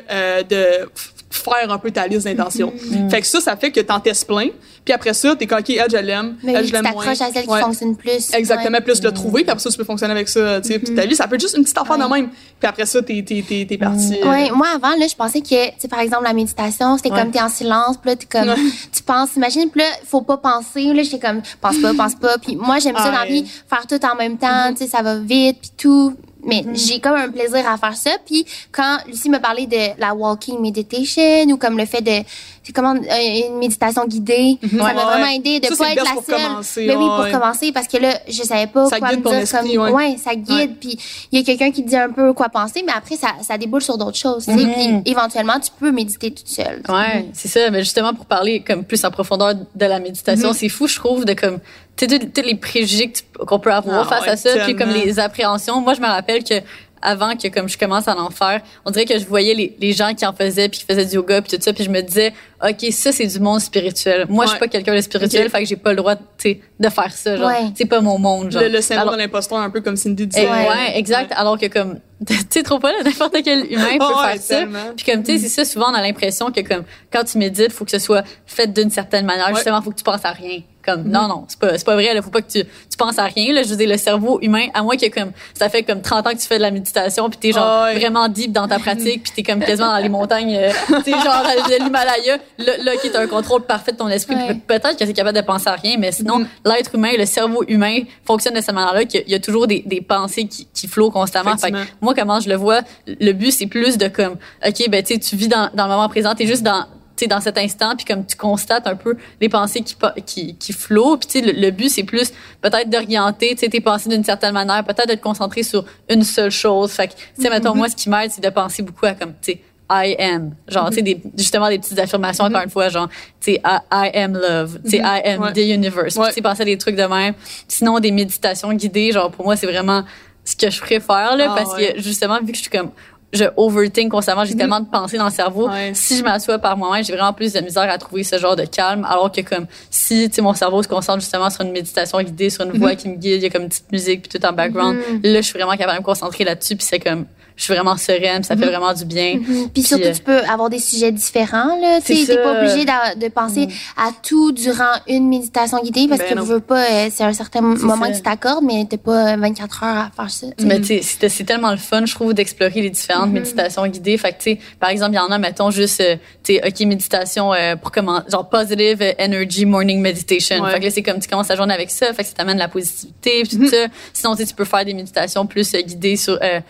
de 0.48 0.88
faire 1.30 1.70
un 1.70 1.78
peu 1.78 1.90
ta 1.90 2.06
liste 2.06 2.24
d'intentions. 2.26 2.72
Mm. 2.90 3.10
Fait 3.10 3.20
que 3.20 3.26
ça, 3.26 3.40
ça 3.40 3.56
fait 3.56 3.70
que 3.70 3.80
t'en 3.80 4.00
testes 4.00 4.26
plein. 4.26 4.48
Puis 4.84 4.94
après 4.94 5.12
ça, 5.12 5.36
t'es 5.36 5.46
comme, 5.46 5.58
OK, 5.58 5.68
elle, 5.68 5.84
je 5.90 5.96
l'aime. 5.98 6.36
Elle, 6.46 6.62
je 6.64 6.68
tu 6.68 6.72
l'aime 6.72 6.82
moins. 6.84 7.04
t'accroches 7.04 7.20
à 7.20 7.32
celle 7.32 7.46
qui 7.46 7.58
fonctionne 7.60 7.96
plus. 7.96 8.32
Exactement, 8.32 8.78
Ouais. 8.78 8.80
plus 8.80 9.02
le 9.02 9.12
trouver, 9.12 9.42
puis 9.42 9.50
après 9.50 9.62
ça, 9.62 9.70
tu 9.70 9.76
peux 9.76 9.84
fonctionner 9.84 10.12
avec 10.12 10.28
ça, 10.28 10.60
tu 10.62 10.68
sais. 10.68 10.78
Puis 10.78 10.94
ta 10.94 11.04
vie, 11.04 11.14
ça 11.14 11.28
peut 11.28 11.34
être 11.34 11.40
juste 11.42 11.56
une 11.58 11.62
petite 11.64 11.76
affaire 11.76 11.98
de 11.98 12.04
Ouais. 12.04 12.20
même. 12.22 12.28
Puis 12.30 12.66
après 12.68 12.86
ça, 12.86 13.02
t'es, 13.02 13.22
t'es, 13.26 13.44
t'es, 13.46 13.66
t'es 13.68 13.76
parti. 13.76 14.18
euh, 14.24 14.28
Ouais, 14.30 14.50
moi 14.50 14.68
avant 14.74 14.96
là, 14.96 15.06
je 15.06 15.14
pensais 15.14 15.40
que 15.42 15.46
tu 15.70 15.74
sais 15.78 15.88
par 15.88 16.00
exemple 16.00 16.24
la 16.24 16.32
méditation, 16.32 16.96
c'était 16.96 17.10
comme 17.10 17.30
t'es 17.30 17.40
en 17.42 17.48
silence, 17.50 17.98
puis 17.98 18.10
là 18.10 18.16
t'es 18.16 18.26
comme 18.26 18.54
tu 18.92 19.02
penses, 19.02 19.36
imagine, 19.36 19.68
puis 19.70 19.82
là 19.82 19.86
faut 20.06 20.22
pas 20.22 20.38
penser, 20.38 20.92
là 20.94 21.02
j'étais 21.02 21.18
comme 21.18 21.42
pense 21.60 21.76
pas, 21.78 21.92
pense 21.94 22.14
pas, 22.14 22.38
puis 22.38 22.56
moi 22.56 22.78
j'aime 22.78 22.96
ça 22.96 23.04
dans 23.04 23.10
la 23.12 23.22
Ouais. 23.22 23.28
vie, 23.28 23.44
faire 23.68 23.86
tout 23.86 24.00
en 24.06 24.14
même 24.16 24.34
Mm-hmm. 24.36 24.38
temps, 24.38 24.70
tu 24.74 24.84
sais 24.84 24.86
ça 24.88 25.02
va 25.02 25.16
vite 25.18 25.58
puis 25.60 25.70
tout. 25.76 26.14
Mais 26.44 26.64
j'ai 26.74 27.00
comme 27.00 27.16
un 27.16 27.28
plaisir 27.30 27.68
à 27.68 27.76
faire 27.76 27.96
ça. 27.96 28.10
Puis 28.24 28.46
quand 28.70 28.98
Lucie 29.06 29.28
me 29.28 29.38
parlait 29.38 29.66
de 29.66 30.00
la 30.00 30.14
walking 30.14 30.60
meditation 30.60 31.44
ou 31.50 31.56
comme 31.56 31.76
le 31.76 31.84
fait 31.84 32.00
de 32.00 32.24
c'est 32.62 32.72
comment 32.74 32.94
euh, 32.94 33.48
une 33.48 33.58
méditation 33.58 34.04
guidée, 34.06 34.58
ça 34.62 34.76
m'a 34.76 34.84
Ouais. 34.84 34.92
vraiment 34.94 35.26
aidé 35.30 35.58
de 35.58 35.66
Ça, 35.66 35.76
pas 35.76 35.92
être 35.92 36.04
la 36.04 36.22
seule. 36.22 36.86
Mais 36.86 36.94
oui, 36.96 37.04
ouais. 37.04 37.30
pour 37.32 37.40
commencer 37.40 37.72
parce 37.72 37.88
que 37.88 37.96
là 37.96 38.18
je 38.28 38.42
savais 38.42 38.66
pas 38.66 38.86
Ça 38.86 38.98
quoi 38.98 39.12
me 39.12 39.16
dire 39.16 39.32
esprit, 39.32 39.74
comme 39.74 39.94
ouais. 39.94 40.16
ça 40.22 40.34
guide 40.34 40.76
puis 40.78 40.98
il 41.32 41.38
y 41.38 41.42
a 41.42 41.44
quelqu'un 41.44 41.70
qui 41.70 41.82
te 41.82 41.88
dit 41.88 41.96
un 41.96 42.10
peu 42.10 42.32
quoi 42.34 42.50
penser 42.50 42.82
mais 42.86 42.92
après 42.94 43.16
ça 43.16 43.28
ça 43.42 43.56
déboule 43.56 43.80
sur 43.82 43.96
d'autres 43.96 44.18
choses. 44.18 44.46
Mm-hmm. 44.46 45.02
puis 45.02 45.10
éventuellement 45.12 45.58
tu 45.58 45.70
peux 45.80 45.90
méditer 45.92 46.30
toute 46.30 46.46
seule 46.48 46.82
Ouais, 46.88 47.26
c'est 47.32 47.48
ça. 47.48 47.70
Mais 47.70 47.80
justement, 47.80 48.12
pour 48.14 48.26
parler 48.26 48.60
comme 48.60 48.84
plus 48.84 49.02
en 49.04 49.10
profondeur 49.10 49.54
de 49.54 49.84
la 49.86 49.98
méditation, 49.98 50.52
c'est 50.52 50.68
fou, 50.68 50.86
je 50.86 50.96
trouve, 50.96 51.24
de 51.24 51.32
comme, 51.34 51.58
tous- 52.06 52.18
tous 52.34 52.42
les 52.46 52.54
préjugés 52.54 53.12
qu'on 53.46 53.58
peut 53.58 53.72
avoir 53.72 54.06
Ah 54.10 54.16
face 54.16 54.22
ouais, 54.24 54.28
à 54.30 54.36
ça, 54.36 54.64
puis 54.64 54.76
comme 54.76 54.90
les 54.90 55.18
appréhensions. 55.18 55.80
Moi, 55.80 55.94
je 55.94 56.00
me 56.00 56.06
rappelle 56.06 56.44
que 56.44 56.54
avant 57.00 57.36
que 57.36 57.46
comme 57.46 57.68
je 57.68 57.78
commence 57.78 58.08
à 58.08 58.16
en 58.18 58.28
faire, 58.30 58.60
on 58.84 58.90
dirait 58.90 59.04
que 59.04 59.16
je 59.18 59.24
voyais 59.24 59.54
les, 59.54 59.76
les 59.80 59.92
gens 59.92 60.14
qui 60.14 60.26
en 60.26 60.32
faisaient 60.32 60.68
puis 60.68 60.80
qui 60.80 60.84
faisaient 60.84 61.04
du 61.06 61.14
yoga 61.14 61.40
puis 61.40 61.56
tout 61.56 61.62
ça 61.62 61.72
puis 61.72 61.84
je 61.84 61.90
me 61.90 62.00
disais 62.00 62.32
OK, 62.60 62.90
ça 62.90 63.12
c'est 63.12 63.26
du 63.26 63.38
monde 63.38 63.60
spirituel. 63.60 64.26
Moi, 64.28 64.46
je 64.46 64.50
suis 64.50 64.54
Ouais. 64.56 64.66
pas 64.66 64.68
quelqu'un 64.68 64.96
de 64.96 65.00
spirituel, 65.00 65.48
fait 65.48 65.60
que 65.62 65.68
j'ai 65.68 65.76
pas 65.76 65.90
le 65.90 65.96
droit 65.96 66.16
de 66.16 66.88
faire 66.88 67.12
ça 67.12 67.36
genre. 67.36 67.46
Ouais. 67.46 67.70
C'est 67.76 67.84
pas 67.86 68.00
mon 68.00 68.18
monde 68.18 68.50
genre. 68.50 68.62
Le, 68.62 68.68
le 68.68 68.80
syndrome 68.80 69.08
Alors- 69.08 69.14
de 69.16 69.22
l'imposteur, 69.22 69.58
un 69.58 69.70
peu 69.70 69.80
comme 69.80 69.96
Cindy 69.96 70.24
eh, 70.24 70.26
disait. 70.26 70.48
ouais. 70.48 70.98
exact. 70.98 71.32
Alors 71.36 71.56
que 71.56 71.66
comme, 71.66 72.00
tu 72.26 72.34
sais 72.50 72.62
trop 72.62 72.78
pas, 72.78 72.90
là, 72.92 72.98
n'importe 73.04 73.36
quel 73.44 73.70
humain 73.72 73.96
peut 73.98 74.04
Ah 74.14 74.26
ouais, 74.26 74.38
faire 74.38 74.42
ça. 74.42 74.92
Puis 74.96 75.04
comme, 75.10 75.22
tu 75.22 75.32
sais, 75.38 75.38
c'est 75.48 75.64
ça, 75.64 75.64
souvent, 75.70 75.90
on 75.90 75.94
a 75.94 76.02
l'impression 76.02 76.50
que 76.50 76.60
comme, 76.60 76.84
quand 77.12 77.24
tu 77.24 77.38
médites, 77.38 77.72
faut 77.72 77.84
que 77.84 77.90
ce 77.92 77.98
soit 77.98 78.24
fait 78.46 78.66
d'une 78.72 78.90
certaine 78.90 79.24
manière. 79.26 79.48
Ouais. 79.48 79.54
Justement, 79.54 79.80
faut 79.82 79.90
que 79.90 79.96
tu 79.98 80.04
penses 80.04 80.24
à 80.24 80.30
rien. 80.32 80.60
Comme, 80.84 81.02
non, 81.02 81.28
non, 81.28 81.44
c'est 81.48 81.58
pas, 81.58 81.76
c'est 81.76 81.84
pas 81.84 81.94
vrai, 81.96 82.14
là. 82.14 82.22
Faut 82.22 82.30
pas 82.30 82.40
que 82.40 82.50
tu, 82.50 82.62
tu 82.64 82.96
penses 82.96 83.18
à 83.18 83.24
rien, 83.24 83.52
là. 83.52 83.62
Je 83.62 83.68
veux 83.68 83.76
dire, 83.76 83.88
le 83.90 83.98
cerveau 83.98 84.38
humain, 84.40 84.68
à 84.72 84.82
moins 84.82 84.96
que 84.96 85.06
comme, 85.10 85.32
ça 85.52 85.68
fait 85.68 85.82
comme 85.82 86.00
30 86.00 86.26
ans 86.26 86.30
que 86.30 86.36
tu 86.38 86.46
fais 86.46 86.56
de 86.56 86.62
la 86.62 86.70
méditation 86.70 87.28
puis 87.28 87.38
t'es 87.38 87.52
genre 87.52 87.82
ouais. 87.84 87.98
vraiment 87.98 88.26
deep 88.28 88.52
dans 88.52 88.66
ta 88.66 88.78
pratique 88.78 89.24
puis 89.24 89.32
t'es 89.36 89.42
comme 89.42 89.60
quasiment 89.60 89.88
dans 89.92 89.98
les 89.98 90.08
montagnes, 90.08 90.56
euh, 90.56 90.70
tu 91.04 91.04
sais, 91.04 91.10
genre, 91.10 91.42
de 91.44 91.84
l'Himalaya. 91.84 92.38
Là, 92.58 92.72
là, 92.82 92.96
qui 92.96 93.08
est 93.08 93.16
un 93.16 93.26
contrôle 93.26 93.62
parfait 93.62 93.92
de 93.92 93.98
ton 93.98 94.08
esprit. 94.08 94.34
Peut-être 94.66 94.96
que 94.96 95.04
c'est 95.04 95.12
capable 95.12 95.36
de 95.36 95.42
penser 95.44 95.68
à 95.68 95.74
rien, 95.74 95.96
mais 95.98 96.10
sinon, 96.10 96.38
Mhm. 96.38 96.48
l'être 96.64 96.94
humain, 96.94 97.10
le 97.18 97.26
cerveau 97.26 97.64
humain 97.68 97.98
fonctionne 98.24 98.54
de 98.54 98.60
cette 98.60 98.74
manière-là 98.74 99.04
qu'il 99.04 99.24
y 99.28 99.34
a- 99.34 99.40
toujours 99.40 99.66
des, 99.66 99.82
des 99.84 100.00
pensées 100.00 100.46
qui, 100.46 100.66
qui 100.72 100.88
flottent 100.88 101.12
constamment. 101.12 101.56
Fait 101.58 101.70
que 101.70 101.76
Effectivement. 101.76 102.07
Moi, 102.08 102.14
comment 102.14 102.40
je 102.40 102.48
le 102.48 102.56
vois, 102.56 102.80
le 103.06 103.32
but, 103.32 103.50
c'est 103.52 103.66
plus 103.66 103.98
de 103.98 104.08
comme, 104.08 104.36
OK, 104.66 104.88
ben, 104.90 105.02
tu 105.02 105.14
sais, 105.14 105.20
tu 105.20 105.36
vis 105.36 105.48
dans, 105.48 105.70
dans 105.74 105.84
le 105.84 105.90
moment 105.90 106.08
présent, 106.08 106.34
t'es 106.34 106.46
juste 106.46 106.62
dans, 106.62 106.86
tu 107.16 107.26
dans 107.26 107.40
cet 107.40 107.58
instant, 107.58 107.94
puis 107.96 108.04
comme 108.06 108.24
tu 108.24 108.36
constates 108.36 108.86
un 108.86 108.94
peu 108.96 109.16
les 109.40 109.48
pensées 109.48 109.80
qui, 109.82 109.94
qui, 110.24 110.54
qui 110.56 110.72
flottent, 110.72 111.26
puis 111.26 111.40
tu 111.42 111.46
le, 111.46 111.60
le 111.60 111.70
but, 111.70 111.88
c'est 111.90 112.04
plus 112.04 112.32
peut-être 112.60 112.88
d'orienter, 112.88 113.56
tu 113.56 113.68
tes 113.68 113.80
pensées 113.80 114.08
d'une 114.08 114.24
certaine 114.24 114.54
manière, 114.54 114.84
peut-être 114.84 115.08
de 115.08 115.14
te 115.14 115.20
concentrer 115.22 115.62
sur 115.64 115.84
une 116.08 116.22
seule 116.22 116.50
chose. 116.52 116.92
Fait 116.92 117.08
que, 117.08 117.12
tu 117.14 117.42
sais, 117.42 117.50
mettons, 117.50 117.74
moi, 117.74 117.88
ce 117.88 117.96
qui 117.96 118.08
m'aide, 118.08 118.30
c'est 118.30 118.42
de 118.42 118.50
penser 118.50 118.82
beaucoup 118.82 119.04
à 119.06 119.12
comme, 119.14 119.32
tu 119.42 119.52
sais, 119.52 119.60
I 119.90 120.14
am. 120.20 120.54
Genre, 120.68 120.90
tu 120.90 120.96
sais, 120.96 121.02
des- 121.02 121.20
justement, 121.36 121.68
des 121.70 121.78
petites 121.78 121.98
affirmations, 121.98 122.44
encore 122.44 122.60
une 122.62 122.68
fois, 122.70 122.88
genre, 122.90 123.08
tu 123.40 123.52
sais, 123.54 123.60
I, 123.64 123.78
I 123.90 124.10
am 124.18 124.34
love. 124.34 124.78
Tu 124.84 124.90
sais, 124.90 124.96
I 124.98 125.22
am 125.24 125.40
Ouais. 125.40 125.52
the 125.54 125.58
universe. 125.74 126.14
Ouais. 126.16 126.28
tu 126.28 126.34
sais, 126.34 126.42
penser 126.42 126.60
à 126.60 126.64
des 126.66 126.76
trucs 126.76 126.94
de 126.94 127.04
même. 127.04 127.32
Sinon, 127.66 127.98
des 127.98 128.10
méditations 128.12 128.70
guidées, 128.74 129.12
genre, 129.12 129.30
pour 129.30 129.46
moi, 129.46 129.56
c'est 129.56 129.66
vraiment 129.66 130.04
ce 130.50 130.56
que 130.56 130.70
je 130.70 130.80
préfère, 130.80 131.36
là, 131.36 131.48
Ah, 131.50 131.54
parce 131.56 131.74
ouais. 131.76 131.94
que, 131.94 132.00
justement, 132.02 132.38
vu 132.40 132.52
que 132.52 132.56
je 132.56 132.62
suis 132.62 132.70
comme, 132.70 132.90
je 133.32 133.44
overthink 133.58 134.10
constamment, 134.10 134.44
j'ai 134.46 134.56
tellement 134.56 134.80
de 134.80 134.88
pensées 134.88 135.18
dans 135.18 135.26
le 135.26 135.30
cerveau. 135.30 135.68
Ouais. 135.68 135.90
Si 135.94 136.16
je 136.16 136.24
m'assois 136.24 136.58
par 136.58 136.78
moi-même, 136.78 137.04
j'ai 137.04 137.12
vraiment 137.12 137.34
plus 137.34 137.52
de 137.52 137.60
misère 137.60 137.82
à 137.90 137.98
trouver 137.98 138.24
ce 138.24 138.38
genre 138.38 138.56
de 138.56 138.64
calme, 138.64 139.04
alors 139.04 139.30
que 139.30 139.42
comme 139.42 139.66
si 139.90 140.28
tu 140.30 140.36
sais 140.36 140.40
mon 140.42 140.54
cerveau 140.54 140.82
se 140.82 140.88
concentre 140.88 141.20
justement 141.20 141.50
sur 141.50 141.60
une 141.60 141.72
méditation 141.72 142.22
guidée, 142.22 142.48
sur 142.48 142.64
une 142.64 142.72
voix 142.78 142.94
qui 142.94 143.08
me 143.10 143.16
guide, 143.16 143.34
il 143.36 143.42
y 143.42 143.46
a 143.46 143.50
comme 143.50 143.64
une 143.64 143.68
petite 143.68 143.92
musique 143.92 144.26
puis 144.28 144.38
tout 144.40 144.46
en 144.46 144.52
background. 144.52 144.96
Là, 145.22 145.40
je 145.42 145.46
suis 145.46 145.58
vraiment 145.58 145.76
capable 145.76 145.98
de 145.98 146.02
me 146.02 146.04
concentrer 146.06 146.44
là-dessus 146.44 146.76
puis 146.76 146.86
c'est 146.86 147.00
comme 147.00 147.26
je 147.58 147.64
suis 147.64 147.74
vraiment 147.74 147.96
sereine, 147.96 148.44
ça 148.44 148.56
fait 148.56 148.64
vraiment 148.66 148.94
du 148.94 149.04
bien. 149.04 149.34
Mhm. 149.40 149.68
Puis 149.70 149.82
surtout, 149.82 150.04
euh, 150.04 150.12
tu 150.14 150.22
peux 150.22 150.38
avoir 150.44 150.70
des 150.70 150.78
sujets 150.78 151.10
différents. 151.10 151.76
Là, 151.80 152.00
tu 152.00 152.24
t'es 152.24 152.36
pas 152.36 152.60
obligé 152.60 152.84
d'a- 152.84 153.16
de, 153.16 153.28
penser 153.28 153.66
à 153.96 154.10
tout 154.22 154.52
durant 154.52 154.92
une 155.08 155.28
méditation 155.28 155.82
guidée 155.82 156.06
parce 156.08 156.20
Ben 156.20 156.34
que 156.36 156.40
tu 156.40 156.46
veux 156.46 156.60
pas, 156.60 156.84
euh, 156.84 157.08
c'est 157.12 157.24
un 157.24 157.32
certain 157.32 157.60
moment 157.60 158.04
ça. 158.04 158.10
que 158.12 158.16
tu 158.16 158.22
t'accordes, 158.22 158.64
mais 158.64 158.86
t'as 158.88 158.96
pas 158.96 159.36
24 159.36 159.82
heures 159.82 159.96
à 159.96 160.10
faire 160.14 160.30
ça. 160.30 160.46
tu 160.56 160.62
sais. 160.62 160.66
Mais 160.68 160.80
tu 160.80 161.00
c'est 161.02 161.44
tellement 161.44 161.72
le 161.72 161.76
fun, 161.78 162.06
je 162.06 162.14
trouve, 162.14 162.32
d'explorer 162.32 162.80
les 162.80 162.90
différentes 162.90 163.32
méditations 163.32 163.86
guidées. 163.88 164.16
Fait 164.18 164.32
que, 164.32 164.40
tu 164.42 164.56
par 164.78 164.90
exemple, 164.90 165.12
il 165.12 165.16
y 165.16 165.18
en 165.18 165.30
a, 165.32 165.38
mettons, 165.38 165.72
juste, 165.72 166.00
euh, 166.00 166.16
tu 166.44 166.58
OK, 166.64 166.80
méditation 166.86 167.52
euh, 167.52 167.74
pour 167.74 167.90
comment, 167.90 168.22
genre 168.30 168.48
Positive 168.48 169.02
Energy 169.18 169.66
Morning 169.66 170.00
Meditation. 170.00 170.60
Ouais. 170.62 170.70
Fait 170.70 170.78
que 170.78 170.84
là, 170.84 170.90
c'est 170.92 171.02
comme 171.02 171.18
tu 171.18 171.28
commences 171.28 171.48
ta 171.48 171.56
journée 171.56 171.74
avec 171.74 171.90
ça, 171.90 172.12
fait 172.12 172.22
que 172.22 172.28
ça 172.28 172.34
t'amène 172.36 172.58
la 172.58 172.68
positivité, 172.68 173.42
tout 173.50 173.68
ça. 173.68 173.86
Sinon, 174.12 174.36
tu 174.36 174.46
tu 174.46 174.54
peux 174.54 174.64
faire 174.64 174.84
des 174.84 174.94
méditations 174.94 175.44
plus 175.46 175.74
euh, 175.74 175.80
guidées 175.82 176.16
sur... 176.16 176.38
euh, 176.42 176.60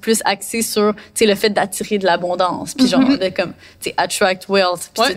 plus 0.00 0.20
axées 0.24 0.62
sur 0.62 0.94
tu 0.94 1.00
sais 1.14 1.26
le 1.26 1.34
fait 1.34 1.50
d'attirer 1.50 1.98
de 1.98 2.04
l'abondance 2.06 2.74
puis 2.74 2.86
genre 2.88 3.00
de 3.00 3.28
comme 3.34 3.52
tu 3.80 3.90
attract 3.96 4.48
wealth 4.48 4.90
puis 4.94 5.02
Ouais, 5.04 5.14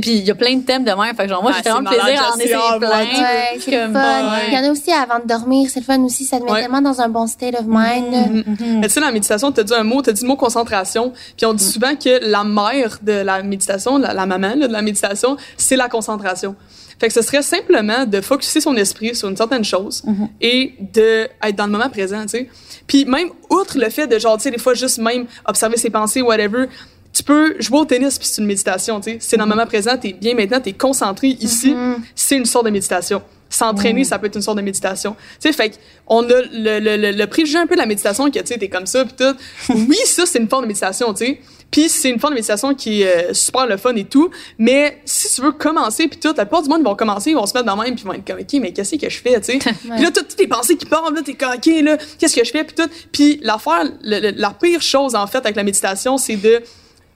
puis 0.00 0.10
il 0.18 0.24
y 0.24 0.30
a 0.30 0.34
plein 0.34 0.56
de 0.56 0.62
thèmes 0.64 0.84
de 0.84 0.90
même 0.92 1.14
fait 1.16 1.24
que 1.24 1.28
genre 1.28 1.42
moi 1.42 1.52
Ah, 1.54 1.60
j'ai 1.64 1.70
vraiment 1.70 1.90
c'est 1.90 1.98
plaisir 1.98 2.22
à 2.22 2.32
en 2.32 2.36
essayer 2.38 2.78
plein 2.78 2.88
Ouais, 2.88 3.58
c'est 3.60 3.70
le 3.70 3.76
Comme, 3.84 3.92
fun. 3.94 4.00
ouais. 4.36 4.42
Il 4.48 4.54
y 4.54 4.58
en 4.58 4.64
a 4.64 4.70
aussi 4.70 4.92
avant 4.92 5.18
de 5.18 5.26
dormir, 5.26 5.68
c'est 5.72 5.80
le 5.80 5.84
fun 5.84 6.00
aussi. 6.02 6.24
Ça 6.24 6.38
te 6.38 6.44
met 6.44 6.50
Ouais. 6.52 6.60
tellement 6.62 6.80
dans 6.82 7.00
un 7.00 7.08
bon 7.08 7.26
state 7.26 7.54
of 7.58 7.64
mind. 7.66 8.12
Mm-hmm. 8.14 8.78
Mais 8.80 8.86
tu 8.88 8.94
sais, 8.94 9.00
la 9.00 9.10
méditation, 9.10 9.50
tu 9.52 9.60
as 9.60 9.64
dit 9.64 9.74
un 9.74 9.82
mot, 9.84 10.02
tu 10.02 10.10
as 10.10 10.12
dit 10.12 10.22
le 10.22 10.28
mot 10.28 10.36
concentration. 10.36 11.12
Puis 11.36 11.46
on 11.46 11.54
dit 11.54 11.64
souvent 11.64 11.94
que 11.96 12.20
la 12.22 12.44
mère 12.44 12.98
de 13.02 13.12
la 13.12 13.42
méditation, 13.42 13.98
la, 13.98 14.12
la 14.14 14.26
maman 14.26 14.54
là, 14.56 14.68
de 14.68 14.72
la 14.72 14.82
méditation, 14.82 15.36
c'est 15.56 15.76
la 15.76 15.88
concentration. 15.88 16.54
Fait 16.98 17.08
que 17.08 17.12
ce 17.14 17.22
serait 17.22 17.42
simplement 17.42 18.06
de 18.06 18.20
focuser 18.20 18.60
son 18.60 18.76
esprit 18.76 19.14
sur 19.14 19.28
une 19.28 19.36
certaine 19.36 19.64
chose 19.64 20.02
et 20.40 20.74
de 20.92 21.28
être 21.42 21.56
dans 21.56 21.66
le 21.66 21.72
moment 21.72 21.90
présent, 21.90 22.22
tu 22.22 22.28
sais. 22.28 22.48
Puis 22.86 23.04
même, 23.04 23.28
outre 23.50 23.78
le 23.78 23.88
fait 23.90 24.06
de, 24.06 24.18
genre, 24.18 24.36
tu 24.36 24.44
sais, 24.44 24.50
des 24.50 24.58
fois, 24.58 24.74
juste 24.74 24.98
même 24.98 25.26
observer 25.46 25.76
ses 25.76 25.90
pensées, 25.90 26.22
whatever, 26.22 26.66
tu 27.12 27.22
peux 27.22 27.54
jouer 27.60 27.78
au 27.78 27.84
tennis 27.84 28.18
puis 28.18 28.26
c'est 28.28 28.40
une 28.42 28.46
méditation, 28.48 29.00
tu 29.00 29.12
sais. 29.12 29.16
C'est 29.20 29.36
dans 29.36 29.44
le 29.44 29.50
moment 29.50 29.66
présent, 29.66 29.96
t'es 29.96 30.12
bien 30.12 30.34
maintenant, 30.34 30.60
t'es 30.60 30.72
concentré 30.72 31.28
ici, 31.40 31.74
c'est 32.14 32.36
une 32.36 32.44
sorte 32.44 32.66
de 32.66 32.70
méditation. 32.70 33.22
S'entraîner, 33.50 34.02
ça 34.02 34.18
peut 34.18 34.26
être 34.26 34.34
une 34.34 34.42
sorte 34.42 34.56
de 34.56 34.62
méditation. 34.62 35.14
Tu 35.40 35.48
sais, 35.48 35.52
fait 35.52 35.78
on 36.08 36.24
a 36.24 36.42
le, 36.52 36.80
le, 36.80 36.96
le, 36.96 37.12
le 37.12 37.26
préjugé 37.28 37.56
un 37.56 37.66
peu 37.68 37.76
de 37.76 37.80
la 37.80 37.86
méditation 37.86 38.28
que, 38.28 38.38
tu 38.40 38.46
sais, 38.46 38.58
t'es 38.58 38.68
comme 38.68 38.86
ça 38.86 39.04
puis 39.04 39.14
tout. 39.16 39.36
Oui, 39.88 39.96
ça, 40.06 40.26
c'est 40.26 40.40
une 40.40 40.48
forme 40.48 40.64
de 40.64 40.68
méditation, 40.68 41.14
tu 41.14 41.24
sais. 41.26 41.40
Puis 41.74 41.88
c'est 41.88 42.08
une 42.08 42.20
forme 42.20 42.34
de 42.34 42.36
méditation 42.36 42.72
qui 42.72 43.02
est 43.02 43.30
euh, 43.30 43.34
super 43.34 43.66
le 43.66 43.76
fun 43.76 43.96
et 43.96 44.04
tout. 44.04 44.30
Mais 44.58 45.00
si 45.04 45.34
tu 45.34 45.42
veux 45.42 45.50
commencer 45.50 46.06
puis 46.06 46.20
tout, 46.20 46.28
la 46.28 46.44
plupart 46.46 46.62
du 46.62 46.68
monde 46.68 46.78
ils 46.82 46.84
vont 46.84 46.94
commencer, 46.94 47.30
ils 47.30 47.34
vont 47.36 47.46
se 47.46 47.52
mettre 47.52 47.66
dans 47.66 47.74
le 47.74 47.82
même 47.82 47.94
puis 47.96 48.04
ils 48.04 48.06
vont 48.06 48.12
être 48.12 48.24
comme, 48.24 48.38
OK, 48.38 48.52
mais 48.60 48.72
qu'est-ce 48.72 48.94
que 48.94 49.10
je 49.10 49.18
fais, 49.18 49.40
tu 49.40 49.52
sais? 49.52 49.58
Puis 49.82 50.02
là, 50.04 50.10
toutes 50.12 50.38
les 50.38 50.46
pensées 50.46 50.76
qui 50.76 50.86
partent, 50.86 51.12
là, 51.12 51.20
t'es 51.24 51.34
comme, 51.34 51.50
OK, 51.54 51.66
là, 51.82 51.96
qu'est-ce 52.18 52.36
que 52.36 52.44
je 52.44 52.50
fais 52.52 52.62
puis 52.62 52.76
tout. 52.76 52.88
Puis 53.10 53.40
l'affaire, 53.42 53.82
la 54.02 54.50
pire 54.50 54.80
chose, 54.80 55.16
en 55.16 55.26
fait, 55.26 55.38
avec 55.38 55.56
la 55.56 55.64
méditation, 55.64 56.16
c'est 56.16 56.36
de 56.36 56.62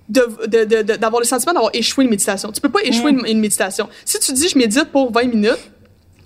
de- 0.08 0.26
de- 0.46 0.64
de- 0.64 0.82
de- 0.82 0.96
d'avoir 0.96 1.20
le 1.20 1.26
sentiment 1.26 1.52
d'avoir 1.52 1.70
échoué 1.74 2.02
une 2.04 2.10
méditation. 2.10 2.50
Tu 2.50 2.60
peux 2.60 2.70
pas 2.70 2.80
échouer 2.82 3.10
une, 3.10 3.26
une 3.26 3.40
méditation. 3.40 3.88
Si 4.06 4.18
tu 4.18 4.32
dis 4.32 4.48
je 4.48 4.56
médite 4.58 4.86
pour 4.86 5.12
20 5.12 5.24
minutes, 5.24 5.58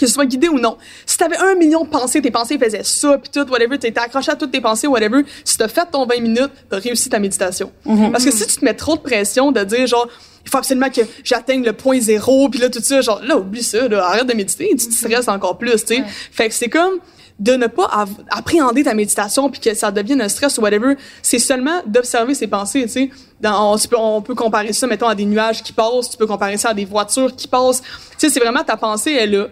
que 0.03 0.09
ce 0.09 0.15
soit 0.15 0.27
guidé 0.27 0.49
ou 0.49 0.59
non. 0.59 0.77
Si 1.07 1.17
t'avais 1.17 1.37
un 1.37 1.55
million 1.55 1.85
de 1.85 1.89
pensées, 1.89 2.21
tes 2.21 2.31
pensées 2.31 2.59
faisaient 2.59 2.83
ça, 2.85 3.19
puis 3.19 3.31
tout, 3.33 3.49
whatever, 3.51 3.79
t'étais 3.79 4.01
accroché 4.01 4.31
à 4.33 4.37
toutes 4.37 4.51
tes 4.53 4.61
pensées, 4.61 4.87
whatever, 4.87 5.23
si 5.45 5.57
t'as 5.57 5.69
fait 5.69 5.87
ton 5.91 6.07
20 6.07 6.21
minutes, 6.21 6.51
t'as 6.69 6.79
réussi 6.79 7.09
ta 7.09 7.19
méditation. 7.19 7.73
Parce 8.11 8.25
que 8.25 8.31
si 8.31 8.47
tu 8.47 8.57
te 8.57 8.65
mets 8.65 8.75
trop 8.75 8.97
de 8.97 9.01
pression 9.03 9.53
de 9.53 9.63
dire, 9.65 9.87
genre, 9.87 10.07
il 10.45 10.51
faut 10.51 10.59
absolument 10.59 10.91
que 10.91 11.03
j'atteigne 11.25 11.65
le 11.65 11.73
point 11.73 12.01
zéro, 12.01 12.49
puis 12.49 12.59
là, 12.61 12.69
tout 12.69 12.81
ça, 12.83 13.01
genre, 13.01 13.21
là, 13.23 13.37
oublie 13.39 13.63
ça, 13.63 13.87
là, 13.89 14.05
arrête 14.07 14.27
de 14.27 14.35
méditer, 14.35 14.69
tu 14.71 14.89
te 14.89 14.93
stresses 14.95 15.29
encore 15.29 15.57
plus, 15.59 15.71
tu 15.85 15.95
sais. 15.95 16.01
Ouais. 16.01 16.07
Fait 16.33 16.49
que 16.49 16.55
c'est 16.55 16.69
comme 16.69 16.95
de 17.39 17.53
ne 17.55 17.67
pas 17.67 17.87
av- 17.93 18.11
appréhender 18.31 18.85
ta 18.85 18.95
méditation 18.95 19.49
puis 19.51 19.61
que 19.61 19.75
ça 19.75 19.91
devienne 19.91 20.21
un 20.21 20.29
stress 20.29 20.59
ou 20.59 20.61
whatever, 20.61 20.97
c'est 21.23 21.39
seulement 21.41 21.81
d'observer 21.87 22.35
ses 22.35 22.47
pensées, 22.47 22.83
tu 22.83 22.89
sais. 22.89 23.11
Dans- 23.41 23.73
On, 23.73 23.77
tu 23.79 23.89
peux, 23.89 23.97
on 23.97 24.21
peut 24.21 24.35
comparer 24.35 24.73
ça, 24.73 24.87
mettons, 24.87 25.09
à 25.09 25.15
des 25.15 25.25
nuages 25.25 25.63
qui 25.63 25.73
passent, 25.73 26.11
tu 26.11 26.17
peux 26.17 26.27
comparer 26.27 26.57
ça 26.57 26.71
à 26.71 26.75
des 26.75 26.85
voitures 26.85 27.35
qui 27.35 27.49
passent. 27.49 27.81
Tu 27.81 27.89
sais, 28.19 28.29
c'est 28.29 28.39
vraiment 28.41 28.63
ta 28.63 28.77
pensée, 28.77 29.13
elle 29.13 29.35
est 29.35 29.39
là, 29.39 29.47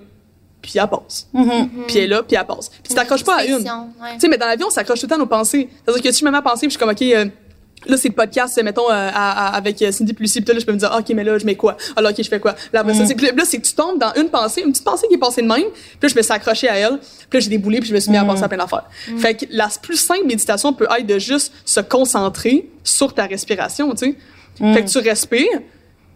puis 0.62 0.72
elle 0.76 0.86
passe. 0.88 1.26
Puis 1.86 1.98
elle 1.98 2.04
est 2.04 2.06
là, 2.08 2.22
puis 2.22 2.36
elle 2.36 2.46
passe. 2.46 2.68
Puis 2.68 2.80
tu 2.90 2.94
t'accroches 2.94 3.24
pas 3.24 3.36
à 3.38 3.44
une. 3.44 3.62
Ouais. 4.00 4.08
Tu 4.14 4.20
sais, 4.20 4.28
mais 4.28 4.36
dans 4.38 4.46
l'avion, 4.46 4.66
on 4.68 4.70
s'accroche 4.70 5.00
tout 5.00 5.06
le 5.06 5.10
temps 5.10 5.16
à 5.16 5.18
nos 5.18 5.26
pensées. 5.26 5.68
C'est-à-dire 5.84 6.02
que 6.02 6.12
si 6.12 6.20
je 6.20 6.24
me 6.24 6.30
mets 6.30 6.38
à 6.38 6.42
penser, 6.42 6.66
puis 6.66 6.68
je 6.68 6.70
suis 6.70 6.78
comme, 6.78 6.90
OK, 6.90 7.02
euh, 7.02 7.24
là, 7.86 7.96
c'est 7.96 8.08
le 8.08 8.14
podcast, 8.14 8.60
mettons, 8.62 8.90
euh, 8.90 8.92
à- 9.12 9.48
à- 9.48 9.56
avec 9.56 9.80
euh, 9.80 9.90
Cindy 9.90 10.12
Plussy, 10.12 10.42
puis 10.42 10.52
là, 10.52 10.60
je 10.60 10.66
peux 10.66 10.72
me 10.72 10.76
dire, 10.78 10.94
OK, 10.96 11.08
mais 11.14 11.24
là, 11.24 11.38
je 11.38 11.46
mets 11.46 11.54
quoi? 11.54 11.76
Alors, 11.96 12.10
OK, 12.12 12.22
je 12.22 12.28
fais 12.28 12.38
quoi? 12.40 12.54
Là, 12.74 12.80
après 12.80 12.92
que 12.92 13.36
là, 13.36 13.42
c'est 13.46 13.58
que 13.58 13.66
tu 13.66 13.72
tombes 13.74 13.98
dans 13.98 14.12
une 14.14 14.28
pensée, 14.28 14.60
une 14.60 14.70
petite 14.72 14.84
pensée 14.84 15.06
qui 15.08 15.14
est 15.14 15.18
passée 15.18 15.40
de 15.42 15.46
même, 15.48 15.62
puis 15.62 15.98
là, 16.02 16.08
je 16.08 16.14
me 16.16 16.22
suis 16.22 16.32
accroché 16.32 16.68
à 16.68 16.76
elle, 16.76 16.98
puis 16.98 17.38
là, 17.38 17.40
j'ai 17.40 17.48
déboulé, 17.48 17.80
puis 17.80 17.88
je 17.88 17.94
me 17.94 18.00
suis 18.00 18.10
mis 18.10 18.18
à 18.18 18.24
penser 18.24 18.42
à 18.44 18.48
plein 18.48 18.58
d'affaires. 18.58 18.84
Fait 19.18 19.34
que 19.34 19.46
la 19.50 19.68
plus 19.82 19.96
simple 19.96 20.26
méditation 20.26 20.72
peut 20.74 20.86
être 20.98 21.06
de 21.06 21.18
juste 21.18 21.52
se 21.64 21.80
concentrer 21.80 22.68
sur 22.84 23.14
ta 23.14 23.24
respiration, 23.26 23.90
tu 23.94 24.10
sais. 24.10 24.16
Fait 24.74 24.84
que 24.84 24.90
tu 24.90 24.98
respires, 24.98 25.60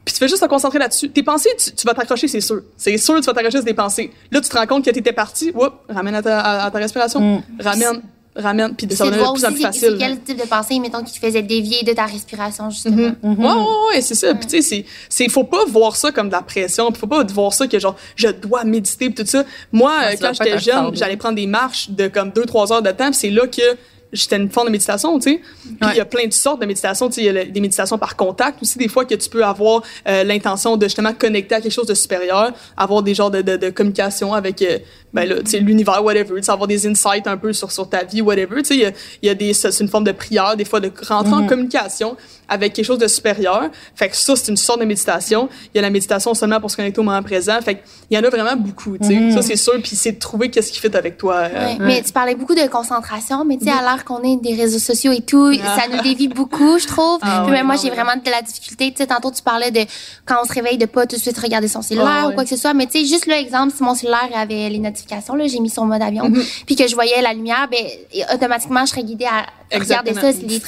puis 0.04 0.12
tu 0.12 0.18
fais 0.18 0.28
juste 0.28 0.42
te 0.42 0.48
concentrer 0.48 0.78
là-dessus. 0.78 1.08
Tes 1.10 1.22
pensées, 1.22 1.50
tu, 1.56 1.86
vas 1.86 1.94
t'accrocher, 1.94 2.28
c'est 2.28 2.40
sûr. 2.40 2.62
C'est 2.76 2.96
sûr, 2.98 3.16
tu 3.16 3.22
vas 3.22 3.32
t'accrocher 3.32 3.58
sur 3.58 3.64
tes 3.64 3.74
pensées. 3.74 4.10
Là, 4.30 4.40
tu 4.40 4.48
te 4.48 4.56
rends 4.56 4.66
compte 4.66 4.84
que 4.84 4.90
tu 4.90 4.98
étais 4.98 5.12
parti, 5.12 5.50
whoop, 5.54 5.72
ramène 5.88 6.14
à 6.14 6.22
ta, 6.22 6.40
à, 6.40 6.70
ta 6.70 6.78
respiration, 6.78 7.20
mm. 7.20 7.42
ramène, 7.60 8.02
ramène, 8.36 8.74
puis 8.74 8.86
ça 8.94 9.04
va 9.04 9.10
devenir 9.10 9.32
de 9.32 9.38
plus 9.38 9.44
en 9.46 9.52
plus 9.52 9.62
facile. 9.62 9.88
C'est 9.92 9.98
quel 9.98 10.20
type 10.20 10.42
de 10.42 10.46
pensée, 10.46 10.78
mettons, 10.78 11.02
qui 11.02 11.12
te 11.18 11.24
faisait 11.24 11.42
dévier 11.42 11.84
de 11.84 11.92
ta 11.92 12.04
respiration, 12.04 12.68
justement. 12.68 13.12
Mm 13.22 13.34
-hmm. 13.34 13.38
Ouais, 13.38 13.46
ouais, 13.46 13.94
ouais, 13.94 14.00
c'est 14.02 14.14
ça. 14.14 14.34
Puis 14.34 14.46
tu 14.46 14.62
sais, 14.62 14.84
c'est, 15.08 15.28
faut 15.30 15.44
pas 15.44 15.64
voir 15.66 15.96
ça 15.96 16.12
comme 16.12 16.28
de 16.28 16.34
la 16.34 16.42
pression, 16.42 16.92
faut 16.92 17.06
pas 17.06 17.24
voir 17.24 17.54
ça 17.54 17.66
que 17.66 17.78
genre, 17.78 17.96
je 18.16 18.28
dois 18.28 18.64
méditer, 18.64 19.08
pis 19.08 19.14
tout 19.14 19.30
ça. 19.30 19.44
Moi, 19.72 19.92
quand 20.20 20.32
j'étais 20.34 20.58
jeune, 20.58 20.94
j'allais 20.94 21.16
prendre 21.16 21.36
des 21.36 21.46
marches 21.46 21.90
de 21.90 22.08
comme 22.08 22.30
deux, 22.30 22.44
trois 22.44 22.72
heures 22.72 22.82
de 22.82 22.92
temps, 22.92 23.12
c'est 23.12 23.30
là 23.30 23.46
que 23.46 23.68
j'étais 24.14 24.36
une 24.36 24.48
forme 24.48 24.68
de 24.68 24.72
méditation, 24.72 25.18
tu 25.18 25.32
sais. 25.32 25.40
Puis 25.62 25.90
il 25.92 25.96
y 25.96 26.00
a 26.00 26.04
plein 26.04 26.26
de 26.26 26.32
sortes 26.32 26.60
de 26.60 26.66
méditations, 26.66 27.08
tu 27.08 27.14
sais, 27.14 27.20
il 27.22 27.34
y 27.34 27.38
a 27.38 27.44
des 27.44 27.60
méditations 27.60 27.98
par 27.98 28.16
contact 28.16 28.62
aussi. 28.62 28.78
Des 28.78 28.88
fois 28.88 29.04
que 29.04 29.14
tu 29.14 29.28
peux 29.28 29.44
avoir 29.44 29.82
euh, 30.08 30.24
l'intention 30.24 30.76
de 30.76 30.84
justement 30.86 31.12
connecter 31.12 31.56
à 31.56 31.60
quelque 31.60 31.72
chose 31.72 31.86
de 31.86 31.94
supérieur, 31.94 32.52
avoir 32.76 33.02
des 33.02 33.14
genres 33.14 33.30
de, 33.30 33.42
de, 33.42 33.56
de 33.56 33.70
communication 33.70 34.32
avec 34.32 34.62
euh, 34.62 34.78
ben 35.14 35.28
là, 35.28 35.36
tu 35.36 35.52
sais 35.52 35.60
l'univers 35.60 36.04
whatever, 36.04 36.34
tu 36.36 36.42
sais 36.42 36.52
avoir 36.52 36.68
des 36.68 36.86
insights 36.86 37.26
un 37.26 37.36
peu 37.36 37.52
sur 37.52 37.72
sur 37.72 37.88
ta 37.88 38.04
vie 38.04 38.20
whatever, 38.20 38.62
tu 38.62 38.64
sais 38.64 38.74
il 38.74 38.80
y 38.80 38.86
a, 38.86 38.92
y 39.22 39.28
a, 39.30 39.34
des 39.34 39.54
c'est 39.54 39.80
une 39.80 39.88
forme 39.88 40.04
de 40.04 40.12
prière 40.12 40.56
des 40.56 40.64
fois 40.64 40.80
de 40.80 40.90
rentrer 41.08 41.32
en 41.32 41.42
mm-hmm. 41.42 41.46
communication 41.46 42.16
avec 42.48 42.74
quelque 42.74 42.84
chose 42.84 42.98
de 42.98 43.08
supérieur. 43.08 43.70
Fait 43.94 44.08
que 44.08 44.16
ça 44.16 44.36
c'est 44.36 44.50
une 44.50 44.56
sorte 44.56 44.80
de 44.80 44.84
méditation. 44.84 45.48
Il 45.72 45.76
y 45.76 45.78
a 45.78 45.82
la 45.82 45.90
méditation 45.90 46.34
seulement 46.34 46.60
pour 46.60 46.70
se 46.70 46.76
connecter 46.76 47.00
au 47.00 47.04
moment 47.04 47.22
présent. 47.22 47.58
Fait 47.62 47.82
il 48.10 48.16
y 48.16 48.20
en 48.20 48.24
a 48.24 48.28
vraiment 48.28 48.56
beaucoup, 48.56 48.98
tu 48.98 49.06
sais. 49.06 49.14
Mm-hmm. 49.14 49.34
Ça 49.34 49.42
c'est 49.42 49.56
sûr 49.56 49.74
puis 49.82 49.96
c'est 49.96 50.12
de 50.12 50.18
trouver 50.18 50.50
qu'est-ce 50.50 50.72
qui 50.72 50.80
fait 50.80 50.94
avec 50.94 51.16
toi. 51.16 51.36
Euh, 51.36 51.74
mais 51.80 52.02
tu 52.02 52.12
parlais 52.12 52.34
beaucoup 52.34 52.54
de 52.54 52.66
concentration, 52.68 53.44
mais 53.44 53.56
tu 53.56 53.64
sais 53.64 53.70
à 53.70 53.82
l'heure 53.82 54.04
qu'on 54.04 54.22
est 54.22 54.36
des 54.36 54.54
réseaux 54.54 54.78
sociaux 54.78 55.12
et 55.12 55.20
tout, 55.20 55.52
ah. 55.62 55.78
ça 55.80 55.88
nous 55.94 56.02
dévie 56.02 56.28
beaucoup, 56.28 56.78
je 56.78 56.86
trouve. 56.86 57.18
Ah 57.22 57.42
puis 57.44 57.52
même 57.52 57.66
moi, 57.66 57.76
j'ai 57.76 57.90
vraiment 57.90 58.16
de 58.16 58.30
la 58.30 58.42
difficulté. 58.42 58.90
Tu 58.90 58.98
sais, 58.98 59.06
tantôt, 59.06 59.30
tu 59.30 59.42
parlais 59.42 59.70
de 59.70 59.80
quand 60.26 60.36
on 60.42 60.46
se 60.46 60.52
réveille, 60.52 60.78
de 60.78 60.86
pas 60.86 61.06
tout 61.06 61.16
de 61.16 61.20
suite 61.20 61.38
regarder 61.38 61.68
son 61.68 61.82
cellulaire 61.82 62.24
ah 62.24 62.28
ou 62.28 62.32
quoi 62.32 62.44
que 62.44 62.50
ce 62.50 62.56
soit. 62.56 62.74
Mais 62.74 62.86
tu 62.86 62.98
sais, 62.98 63.04
juste 63.04 63.26
l'exemple, 63.26 63.72
si 63.74 63.82
mon 63.82 63.94
cellulaire 63.94 64.28
avait 64.34 64.68
les 64.68 64.78
notifications, 64.78 65.03
là, 65.36 65.46
j'ai 65.46 65.60
mis 65.60 65.70
sur 65.70 65.84
mode 65.84 66.02
avion, 66.02 66.28
mm-hmm. 66.28 66.64
puis 66.66 66.76
que 66.76 66.86
je 66.86 66.94
voyais 66.94 67.20
la 67.22 67.32
lumière, 67.32 67.68
ben, 67.70 67.84
automatiquement, 68.32 68.84
je 68.84 68.90
serais 68.90 69.04
guidée 69.04 69.26
à 69.26 69.46
regarder 69.72 70.14
ça, 70.14 70.32
c'est 70.32 70.46
des 70.46 70.60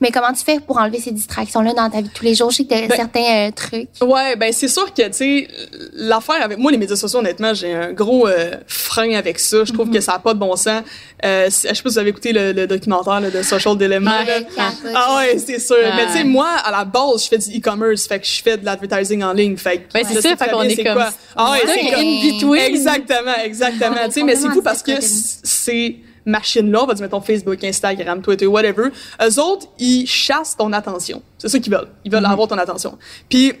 Mais 0.00 0.10
comment 0.10 0.32
tu 0.32 0.44
fais 0.44 0.60
pour 0.60 0.78
enlever 0.78 0.98
ces 0.98 1.12
distractions-là 1.12 1.72
dans 1.74 1.90
ta 1.90 1.98
vie 1.98 2.08
de 2.08 2.14
tous 2.14 2.24
les 2.24 2.34
jours? 2.34 2.50
Je 2.50 2.58
sais 2.58 2.64
que 2.64 2.68
tu 2.68 2.74
as 2.74 2.88
ben 2.88 2.96
certains 2.96 3.48
euh, 3.48 3.50
trucs. 3.50 3.88
Ouais, 4.02 4.36
ben, 4.36 4.52
c'est 4.52 4.68
sûr 4.68 4.92
que, 4.92 5.02
tu 5.02 5.12
sais, 5.12 5.48
l'affaire 5.94 6.42
avec 6.42 6.58
moi, 6.58 6.70
les 6.72 6.78
médias 6.78 6.96
sociaux, 6.96 7.20
honnêtement, 7.20 7.54
j'ai 7.54 7.72
un 7.72 7.92
gros 7.92 8.26
euh, 8.26 8.52
frein 8.66 9.14
avec 9.14 9.38
ça. 9.38 9.64
Je 9.64 9.72
trouve 9.72 9.90
que 9.90 9.98
mm-hmm. 9.98 10.02
ça 10.02 10.12
n'a 10.12 10.18
pas 10.18 10.34
de 10.34 10.38
bon 10.38 10.56
sens. 10.56 10.82
Euh, 11.24 11.46
je 11.46 11.50
sais 11.50 11.68
pas 11.68 11.74
si 11.74 11.82
vous 11.84 11.98
avez 11.98 12.10
écouté 12.10 12.32
le, 12.32 12.66
documentaire 12.66 13.20
de 13.20 13.42
Social 13.42 13.76
Dilemma. 13.76 14.24
ah 14.94 15.16
ouais, 15.16 15.38
c'est 15.38 15.58
sûr. 15.58 15.76
Mais 15.96 16.06
tu 16.06 16.12
sais, 16.12 16.24
moi, 16.24 16.50
à 16.64 16.70
la 16.70 16.84
base, 16.84 17.24
je 17.24 17.28
fais 17.28 17.38
du 17.38 17.58
e-commerce, 17.58 18.06
fait 18.06 18.20
que 18.20 18.26
je 18.26 18.42
fais 18.42 18.56
de 18.56 18.64
l'advertising 18.64 19.22
en 19.22 19.32
ligne. 19.32 19.56
Fait 19.56 19.78
que, 19.78 19.92
ben, 19.92 20.04
c'est 20.06 20.20
ça, 20.20 20.36
fait 20.36 20.50
qu'on 20.50 20.62
est 20.62 20.76
comme. 20.82 20.94
Quoi? 20.94 21.10
Ah 21.36 21.52
ouais, 21.52 21.60
c'est 21.66 22.40
comme. 22.40 22.54
Exactement, 22.56 23.36
exactement. 23.44 24.04
Tu 24.06 24.12
sais, 24.12 24.22
mais 24.22 24.36
c'est 24.36 24.50
fou 24.50 24.62
parce 24.62 24.82
que 24.82 24.92
c'est 25.00 25.96
machine-là, 26.26 26.82
on 26.82 26.86
va 26.86 26.94
dire, 26.94 27.04
mettons, 27.04 27.20
Facebook, 27.20 27.62
Instagram, 27.62 28.22
Twitter, 28.22 28.46
whatever, 28.46 28.88
eux 29.22 29.40
autres, 29.40 29.66
ils 29.78 30.06
chassent 30.06 30.56
ton 30.56 30.72
attention. 30.72 31.22
C'est 31.38 31.48
ça 31.48 31.58
qu'ils 31.58 31.72
veulent. 31.72 31.88
Ils 32.04 32.10
veulent 32.10 32.22
mm-hmm. 32.22 32.30
avoir 32.30 32.48
ton 32.48 32.58
attention. 32.58 32.98
Puis, 33.28 33.52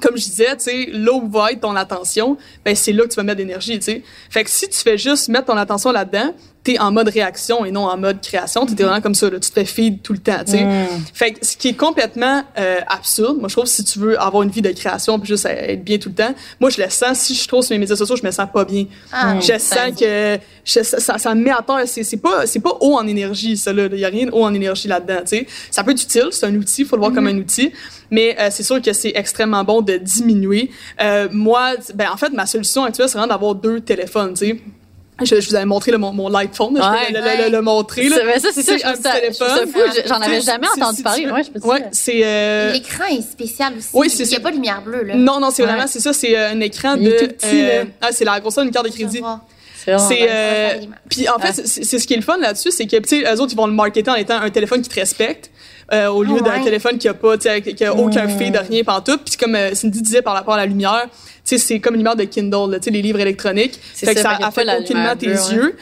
comme 0.00 0.16
je 0.16 0.24
disais, 0.24 0.56
tu 0.56 0.64
sais, 0.64 0.88
là 0.92 1.12
où 1.12 1.28
va 1.28 1.52
être 1.52 1.60
ton 1.60 1.74
attention, 1.74 2.36
ben 2.64 2.76
c'est 2.76 2.92
là 2.92 3.04
que 3.04 3.08
tu 3.08 3.16
vas 3.16 3.24
mettre 3.24 3.38
d'énergie, 3.38 3.78
tu 3.78 3.84
sais. 3.84 4.02
Fait 4.28 4.44
que 4.44 4.50
si 4.50 4.68
tu 4.68 4.78
fais 4.78 4.96
juste 4.96 5.28
mettre 5.28 5.46
ton 5.46 5.56
attention 5.56 5.90
là-dedans, 5.90 6.32
t'es 6.62 6.78
en 6.78 6.92
mode 6.92 7.08
réaction 7.08 7.64
et 7.64 7.70
non 7.70 7.86
en 7.86 7.96
mode 7.96 8.20
création. 8.20 8.66
T'es 8.66 8.82
vraiment 8.82 9.00
comme 9.00 9.14
ça, 9.14 9.30
là, 9.30 9.40
tu 9.40 9.48
te 9.48 9.54
fais 9.54 9.64
feed 9.64 10.02
tout 10.02 10.12
le 10.12 10.18
temps, 10.18 10.44
tu 10.44 10.52
sais. 10.52 10.64
Mm. 10.64 10.86
Fait 11.14 11.32
que 11.32 11.44
ce 11.44 11.56
qui 11.56 11.68
est 11.68 11.74
complètement 11.74 12.42
euh, 12.58 12.80
absurde, 12.86 13.38
moi 13.38 13.48
je 13.48 13.54
trouve 13.54 13.66
si 13.66 13.82
tu 13.82 13.98
veux 13.98 14.20
avoir 14.20 14.42
une 14.42 14.50
vie 14.50 14.60
de 14.60 14.70
création 14.70 15.18
puis 15.18 15.28
juste 15.28 15.46
être 15.46 15.82
bien 15.82 15.96
tout 15.96 16.10
le 16.10 16.14
temps, 16.14 16.34
moi 16.60 16.68
je 16.68 16.82
le 16.82 16.90
sens 16.90 17.18
si 17.18 17.34
je 17.34 17.48
trouve 17.48 17.64
sur 17.64 17.74
mes 17.74 17.78
médias 17.78 17.96
sociaux, 17.96 18.16
je 18.16 18.26
me 18.26 18.30
sens 18.30 18.46
pas 18.52 18.64
bien. 18.64 18.86
Ah, 19.10 19.40
je 19.40 19.58
sens 19.58 19.98
que 19.98 20.38
je, 20.64 20.82
ça, 20.82 21.18
ça 21.18 21.34
me 21.34 21.42
met 21.42 21.50
à 21.50 21.62
terre. 21.62 21.82
C'est, 21.86 22.16
pas 22.18 22.46
c'est 22.46 22.60
pas 22.60 22.76
haut 22.80 22.94
en 22.94 23.06
énergie 23.06 23.56
ça 23.56 23.72
là. 23.72 23.88
Il 23.90 23.98
y 23.98 24.04
a 24.04 24.08
rien 24.08 24.26
de 24.26 24.30
haut 24.30 24.44
en 24.44 24.52
énergie 24.52 24.88
là-dedans, 24.88 25.20
tu 25.20 25.38
sais. 25.38 25.46
Ça 25.70 25.82
peut 25.82 25.92
être 25.92 26.02
utile, 26.02 26.28
c'est 26.30 26.46
un 26.46 26.54
outil, 26.54 26.84
faut 26.84 26.96
le 26.96 27.00
voir 27.00 27.12
comme 27.12 27.26
mm-hmm. 27.26 27.36
un 27.36 27.38
outil, 27.38 27.72
mais 28.10 28.36
euh, 28.38 28.48
c'est 28.50 28.62
sûr 28.62 28.82
que 28.82 28.92
c'est 28.92 29.12
extrêmement 29.14 29.64
bon 29.64 29.80
de 29.80 29.96
diminuer. 29.96 30.70
Euh, 31.00 31.28
moi, 31.32 31.72
ben 31.94 32.08
en 32.12 32.18
fait 32.18 32.30
ma 32.30 32.44
solution 32.44 32.84
actuelle 32.84 33.08
c'est 33.08 33.16
vraiment 33.16 33.32
d'avoir 33.32 33.54
deux 33.54 33.80
téléphones, 33.80 34.34
tu 34.34 34.48
sais 34.48 34.60
je, 35.26 35.48
vous 35.48 35.54
avais 35.54 35.64
montré 35.64 35.90
le, 35.90 35.98
mon, 35.98 36.12
mon 36.12 36.28
light 36.28 36.54
phone, 36.54 36.76
je 36.76 36.82
ouais, 36.82 37.12
le, 37.12 37.44
le, 37.44 37.50
le, 37.50 37.62
montrer. 37.62 38.08
Là. 38.08 38.16
C'est 38.34 38.40
ça, 38.40 38.48
c'est 38.52 38.62
ça, 38.62 38.88
un 38.88 38.94
ça, 38.94 39.12
téléphone. 39.12 39.48
J'en 40.06 40.20
avais 40.20 40.40
jamais 40.40 40.66
entendu 40.76 41.02
parler. 41.02 41.30
Ouais, 41.30 41.42
je 41.44 41.50
peux 41.50 41.66
ouais, 41.66 41.84
c'est. 41.92 42.20
Euh... 42.24 42.72
L'écran 42.72 43.04
est 43.10 43.22
spécial 43.22 43.74
aussi. 43.76 43.88
Oui, 43.92 44.10
c'est 44.10 44.24
Il 44.24 44.28
n'y 44.28 44.36
a 44.36 44.40
pas 44.40 44.50
de 44.50 44.56
lumière 44.56 44.82
bleue 44.82 45.04
là. 45.04 45.14
Non, 45.14 45.40
non, 45.40 45.50
c'est 45.50 45.62
vraiment 45.62 45.86
c'est 45.86 46.00
ça, 46.00 46.12
c'est 46.12 46.36
euh, 46.36 46.50
un 46.50 46.60
écran 46.60 46.96
de. 46.96 47.10
Euh, 47.44 47.84
ah, 48.00 48.08
c'est 48.12 48.24
la 48.24 48.40
grosseur 48.40 48.64
d'une 48.64 48.72
carte 48.72 48.86
de 48.86 48.92
crédit. 48.92 49.22
C'est 49.84 50.28
euh, 50.30 50.74
puis 51.08 51.28
en 51.28 51.38
fait 51.38 51.66
c'est 51.66 51.98
ce 51.98 52.06
qui 52.06 52.12
est 52.12 52.18
le 52.18 52.22
fun 52.22 52.36
là-dessus 52.36 52.70
c'est 52.70 52.86
que 52.86 52.96
tu 52.98 53.08
sais 53.08 53.22
eux 53.22 53.40
autres 53.40 53.52
ils 53.52 53.56
vont 53.56 53.66
le 53.66 53.72
marketer 53.72 54.10
en 54.10 54.14
étant 54.14 54.38
un 54.38 54.50
téléphone 54.50 54.82
qui 54.82 54.90
te 54.90 54.94
respecte 54.94 55.50
euh, 55.92 56.08
au 56.08 56.22
lieu 56.22 56.36
oh, 56.38 56.42
d'un 56.42 56.62
téléphone 56.62 56.98
qui 56.98 57.08
a 57.08 57.14
pas 57.14 57.36
qui 57.36 57.84
a 57.84 57.94
aucun 57.94 58.28
fait 58.28 58.50
de 58.50 58.58
rien 58.58 58.82
tout 59.04 59.18
puis 59.18 59.36
comme 59.36 59.54
euh, 59.54 59.74
Cindy 59.74 60.02
disait 60.02 60.22
par 60.22 60.34
rapport 60.34 60.54
à 60.54 60.58
la 60.58 60.66
lumière 60.66 61.08
c'est 61.44 61.80
comme 61.80 61.94
une 61.94 62.00
lumière 62.00 62.16
de 62.16 62.24
Kindle, 62.24 62.78
tu 62.78 62.84
sais, 62.84 62.90
les 62.90 63.02
livres 63.02 63.20
électroniques. 63.20 63.78
Fait 63.94 64.14
que 64.14 64.20
ça 64.20 64.36
affecte 64.42 64.70
aucunement 64.80 65.16
tes 65.16 65.26
yeux. 65.26 65.76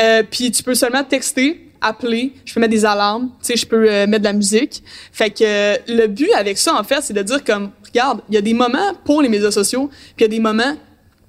Euh, 0.00 0.22
puis 0.28 0.50
tu 0.50 0.62
peux 0.62 0.74
seulement 0.74 1.04
texter, 1.04 1.70
appeler, 1.80 2.32
je 2.44 2.54
peux 2.54 2.60
mettre 2.60 2.72
des 2.72 2.84
alarmes, 2.84 3.30
tu 3.40 3.52
sais, 3.52 3.56
je 3.56 3.66
peux 3.66 3.88
euh, 3.88 4.06
mettre 4.06 4.22
de 4.22 4.28
la 4.28 4.32
musique. 4.32 4.82
Fait 5.12 5.30
que 5.30 5.44
euh, 5.44 5.76
le 5.86 6.08
but 6.08 6.32
avec 6.32 6.58
ça, 6.58 6.74
en 6.74 6.82
fait, 6.82 7.00
c'est 7.02 7.12
de 7.12 7.22
dire 7.22 7.44
comme, 7.44 7.70
regarde, 7.86 8.22
il 8.28 8.34
y 8.34 8.38
a 8.38 8.40
des 8.40 8.54
moments 8.54 8.92
pour 9.04 9.22
les 9.22 9.28
médias 9.28 9.52
sociaux, 9.52 9.88
puis 10.16 10.20
il 10.20 10.22
y 10.22 10.24
a 10.24 10.28
des 10.28 10.40
moments 10.40 10.76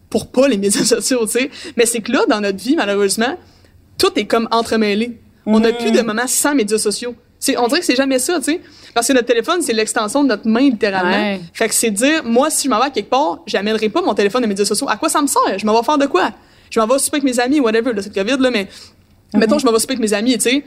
pour 0.09 0.31
pas 0.31 0.47
les 0.47 0.57
médias 0.57 0.83
sociaux, 0.83 1.25
tu 1.25 1.33
sais. 1.33 1.51
Mais 1.77 1.85
c'est 1.85 2.01
que 2.01 2.11
là, 2.11 2.21
dans 2.27 2.41
notre 2.41 2.57
vie, 2.57 2.75
malheureusement, 2.75 3.37
tout 3.97 4.11
est 4.15 4.25
comme 4.25 4.47
entremêlé. 4.51 5.19
On 5.45 5.59
n'a 5.59 5.71
plus 5.73 5.91
de 5.91 6.01
mm. 6.01 6.05
moments 6.05 6.27
sans 6.27 6.55
médias 6.55 6.79
sociaux. 6.79 7.15
On 7.57 7.67
dirait 7.67 7.79
que 7.79 7.85
c'est 7.85 7.95
jamais 7.95 8.19
ça, 8.19 8.37
tu 8.37 8.53
sais. 8.53 8.61
Parce 8.93 9.07
que 9.07 9.13
notre 9.13 9.27
téléphone, 9.27 9.61
c'est 9.61 9.73
l'extension 9.73 10.23
de 10.23 10.29
notre 10.29 10.47
main, 10.47 10.61
littéralement. 10.61 11.37
Fait 11.53 11.67
que 11.67 11.75
c'est 11.75 11.91
dire, 11.91 12.23
moi, 12.23 12.49
si 12.49 12.65
je 12.65 12.69
m'en 12.69 12.79
vais 12.79 12.91
quelque 12.91 13.09
part, 13.09 13.39
j'amènerai 13.45 13.89
pas 13.89 14.01
mon 14.01 14.13
téléphone 14.13 14.41
des 14.41 14.47
médias 14.47 14.65
sociaux. 14.65 14.87
À 14.89 14.97
quoi 14.97 15.09
ça 15.09 15.21
me 15.21 15.27
sert? 15.27 15.59
Je 15.59 15.65
m'en 15.65 15.77
vais 15.77 15.85
faire 15.85 15.97
de 15.97 16.05
quoi? 16.05 16.31
Je 16.69 16.79
m'en 16.79 16.87
vais 16.87 16.97
souper 16.97 17.17
avec 17.17 17.23
mes 17.23 17.39
amis, 17.39 17.59
whatever, 17.59 17.93
de 17.93 18.01
cette 18.01 18.13
COVID, 18.13 18.37
là, 18.39 18.51
mais, 18.51 18.63
mm-hmm. 18.63 19.39
mettons, 19.39 19.59
je 19.59 19.65
m'en 19.65 19.71
vais 19.71 19.79
souper 19.79 19.93
avec 19.93 20.01
mes 20.01 20.13
amis, 20.13 20.33
tu 20.33 20.49
sais. 20.49 20.63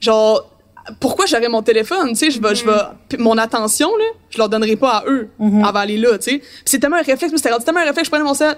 Genre, 0.00 0.51
pourquoi 0.98 1.26
j'aurais 1.26 1.48
mon 1.48 1.62
téléphone, 1.62 2.08
tu 2.10 2.16
sais, 2.16 2.30
je 2.30 2.40
vais, 2.40 2.54
je 2.54 2.64
vais, 2.64 3.18
mon 3.18 3.38
attention, 3.38 3.88
là, 3.96 4.04
je 4.30 4.38
leur 4.38 4.48
donnerai 4.48 4.76
pas 4.76 4.98
à 4.98 5.04
eux, 5.06 5.28
mm 5.38 5.62
-hmm. 5.62 5.76
aller 5.76 5.96
là, 5.96 6.18
tu 6.18 6.30
sais. 6.30 6.42
c'est 6.64 6.78
tellement 6.80 6.96
un 6.96 7.02
réflexe, 7.02 7.32
c'était 7.36 7.56
tellement 7.64 7.80
un 7.80 7.84
réflexe, 7.84 8.06
je 8.06 8.10
prenais 8.10 8.24
mon 8.24 8.34
sel, 8.34 8.56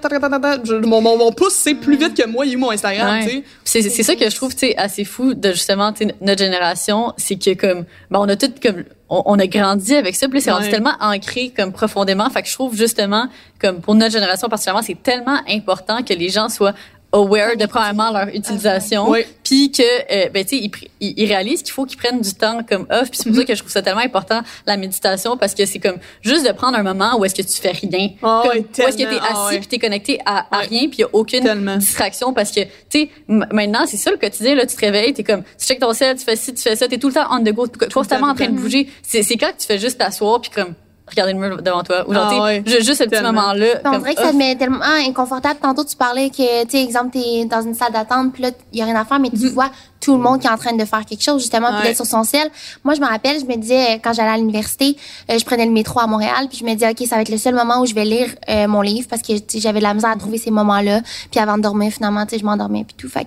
mon, 0.87 1.01
mon, 1.01 1.19
mon, 1.19 1.33
pouce, 1.33 1.55
c'est 1.55 1.75
plus 1.75 1.97
vite 1.97 2.15
que 2.15 2.27
moi, 2.27 2.47
il 2.47 2.55
eu 2.55 2.57
mon 2.57 2.71
Instagram, 2.71 3.21
tu 3.27 3.45
sais. 3.65 3.91
C'est, 3.91 4.03
ça 4.03 4.15
que 4.17 4.29
je 4.29 4.37
trouve, 4.37 4.53
tu 4.55 4.67
sais, 4.67 4.77
assez 4.77 5.05
fou 5.05 5.35
de 5.35 5.51
justement, 5.51 5.93
tu 5.93 6.07
notre 6.21 6.43
génération, 6.47 7.13
c'est 7.17 7.39
que 7.45 7.53
comme, 7.63 7.85
ben, 8.11 8.19
on 8.25 8.29
a 8.29 8.37
tout 8.37 8.53
comme, 8.63 8.85
on, 9.11 9.39
a 9.39 9.47
grandi 9.47 9.95
avec 9.95 10.15
ça, 10.17 10.29
puis 10.29 10.41
c'est 10.41 10.53
tellement 10.71 10.97
ancré 11.01 11.53
comme 11.57 11.73
profondément, 11.73 12.29
fait 12.31 12.43
que 12.43 12.49
je 12.49 12.55
trouve 12.55 12.75
justement, 12.75 13.29
comme 13.61 13.81
pour 13.81 13.95
notre 13.95 14.13
génération 14.13 14.49
particulièrement, 14.49 14.83
c'est 14.83 15.03
tellement 15.03 15.41
important 15.49 16.03
que 16.03 16.15
les 16.15 16.31
gens 16.31 16.49
soient 16.49 16.75
aware 17.15 17.57
de 17.57 17.67
probablement 17.67 18.11
leur 18.11 18.29
utilisation, 18.29 19.13
puis 19.43 19.71
que 19.71 19.83
euh, 19.83 20.29
ben 20.31 20.45
tu 20.45 20.59
sais 20.59 20.71
ils, 21.01 21.15
ils, 21.17 21.27
réalisent 21.27 21.63
qu'il 21.63 21.73
faut 21.73 21.87
qu'ils 21.87 21.99
prennent 21.99 22.21
du 22.21 22.35
temps 22.35 22.61
comme 22.69 22.87
off, 22.91 23.11
puis 23.11 23.19
c'est 23.19 23.25
pour 23.25 23.37
ça 23.37 23.43
mm-hmm. 23.43 23.47
que 23.47 23.55
je 23.55 23.61
trouve 23.61 23.73
ça 23.73 23.83
tellement 23.83 24.01
important 24.01 24.41
la 24.67 24.77
méditation 24.77 25.37
parce 25.37 25.55
que 25.55 25.65
c'est 25.65 25.79
comme 25.79 25.99
juste 26.23 26.47
de 26.47 26.53
prendre 26.53 26.77
un 26.77 26.83
moment 26.83 27.19
où 27.19 27.25
est-ce 27.25 27.35
que 27.35 27.43
tu 27.43 27.61
fais 27.61 27.71
rien, 27.73 28.11
oh, 28.23 28.43
comme, 28.43 28.59
où 28.59 28.89
est-ce 28.89 28.97
que 28.97 29.03
tu 29.03 29.15
es 29.15 29.19
ah 29.21 29.47
assis 29.47 29.59
puis 29.59 29.67
tu 29.69 29.75
es 29.77 29.79
connecté 29.79 30.19
à, 30.27 30.47
à 30.51 30.59
rien 30.59 30.89
puis 30.89 30.99
il 30.99 31.01
y 31.01 31.05
a 31.05 31.09
aucune 31.13 31.77
distraction 31.79 32.33
parce 32.33 32.51
que 32.51 32.61
tu 32.61 32.69
sais 32.91 33.11
maintenant 33.29 33.87
c'est 33.87 33.97
ça 33.97 34.11
le 34.11 34.17
quotidien 34.17 34.55
là 34.55 34.67
tu 34.67 34.75
te 34.75 34.81
réveilles, 34.81 35.15
tu 35.15 35.21
es 35.21 35.25
comme 35.25 35.43
tu 35.43 35.67
checkes 35.67 35.81
ton 35.81 35.93
sel, 35.93 36.17
tu 36.17 36.25
fais 36.25 36.37
ci, 36.37 36.53
tu 36.53 36.63
fais 36.63 36.77
ça, 36.77 36.89
tu 36.89 36.95
es 36.95 36.99
tout 36.99 37.09
le 37.09 37.15
temps 37.15 37.27
on 37.31 37.43
the 37.43 37.53
go, 37.53 37.67
constamment 37.93 38.29
en 38.29 38.35
train 38.35 38.49
de 38.49 38.59
bouger. 38.59 38.89
C'est 39.03 39.23
quand 39.37 39.53
tu 39.57 39.67
fais 39.67 39.79
juste 39.79 39.99
t'asseoir 39.99 40.41
puis 40.41 40.51
comme 40.51 40.75
regarder 41.07 41.35
le 41.35 41.39
mur 41.39 41.63
devant 41.63 41.83
toi. 41.83 42.09
Ou 42.09 42.15
genre, 42.15 42.47
ah 42.47 42.53
juste 42.65 42.95
ce 42.95 43.05
petit 43.05 43.23
moment-là. 43.23 43.67
On 43.85 43.99
dirait 43.99 44.15
que 44.15 44.23
ça 44.23 44.31
te 44.31 44.37
met 44.37 44.57
tellement 44.57 44.81
inconfortable. 45.07 45.61
Tantôt, 45.61 45.85
tu 45.85 45.97
parlais 45.97 46.31
que, 46.31 46.65
tu 46.65 46.71
sais, 46.71 46.83
exemple, 46.83 47.11
t'es 47.13 47.45
dans 47.45 47.63
une 47.63 47.75
salle 47.75 47.93
d'attente, 47.93 48.33
puis 48.33 48.43
là, 48.43 48.51
il 48.73 48.79
y 48.79 48.83
a 48.83 48.87
rien 48.87 48.97
à 48.97 49.05
faire, 49.05 49.19
mais 49.19 49.31
tu 49.31 49.37
mm-hmm. 49.37 49.51
vois 49.51 49.71
tout 50.01 50.13
le 50.13 50.23
monde 50.23 50.41
qui 50.41 50.47
est 50.47 50.51
en 50.51 50.59
train 50.59 50.75
de 50.75 50.85
faire 50.85 51.05
quelque 51.05 51.23
chose, 51.23 51.41
justement, 51.41 51.69
puis 51.73 51.89
d'être 51.89 51.97
sur 51.97 52.07
son 52.07 52.25
ciel. 52.25 52.51
Moi, 52.85 52.95
je 52.95 53.01
me 53.01 53.07
rappelle, 53.07 53.39
je 53.41 53.47
me 53.47 53.57
disais, 53.57 54.01
quand 54.03 54.13
j'allais 54.13 54.31
à 54.31 54.37
l'université, 54.37 54.97
euh, 55.31 55.39
je 55.39 55.45
prenais 55.45 55.65
le 55.65 55.73
métro 55.73 56.01
à 56.01 56.07
Montréal, 56.07 56.47
puis 56.49 56.59
je 56.59 56.65
me 56.65 56.73
disais, 56.73 56.91
OK, 56.91 57.07
ça 57.07 57.17
va 57.17 57.23
être 57.23 57.31
le 57.31 57.39
seul 57.39 57.55
moment 57.55 57.81
où 57.81 57.87
je 57.87 57.95
vais 57.95 58.05
lire 58.05 58.29
euh, 58.49 58.67
mon 58.67 58.81
livre, 58.81 59.07
parce 59.09 59.23
que 59.23 59.33
j'avais 59.57 59.79
de 59.79 59.85
la 59.85 59.95
misère 59.95 60.11
à 60.11 60.17
trouver 60.17 60.39
ces 60.39 60.51
moments-là. 60.51 61.01
Puis 61.31 61.41
avant 61.41 61.57
de 61.57 61.63
dormir, 61.63 61.93
finalement, 61.93 62.25
tu 62.25 62.31
sais, 62.35 62.39
je 62.39 62.45
m'endormais, 62.45 62.85
puis 62.85 62.97
tout. 62.97 63.09
Fait 63.09 63.27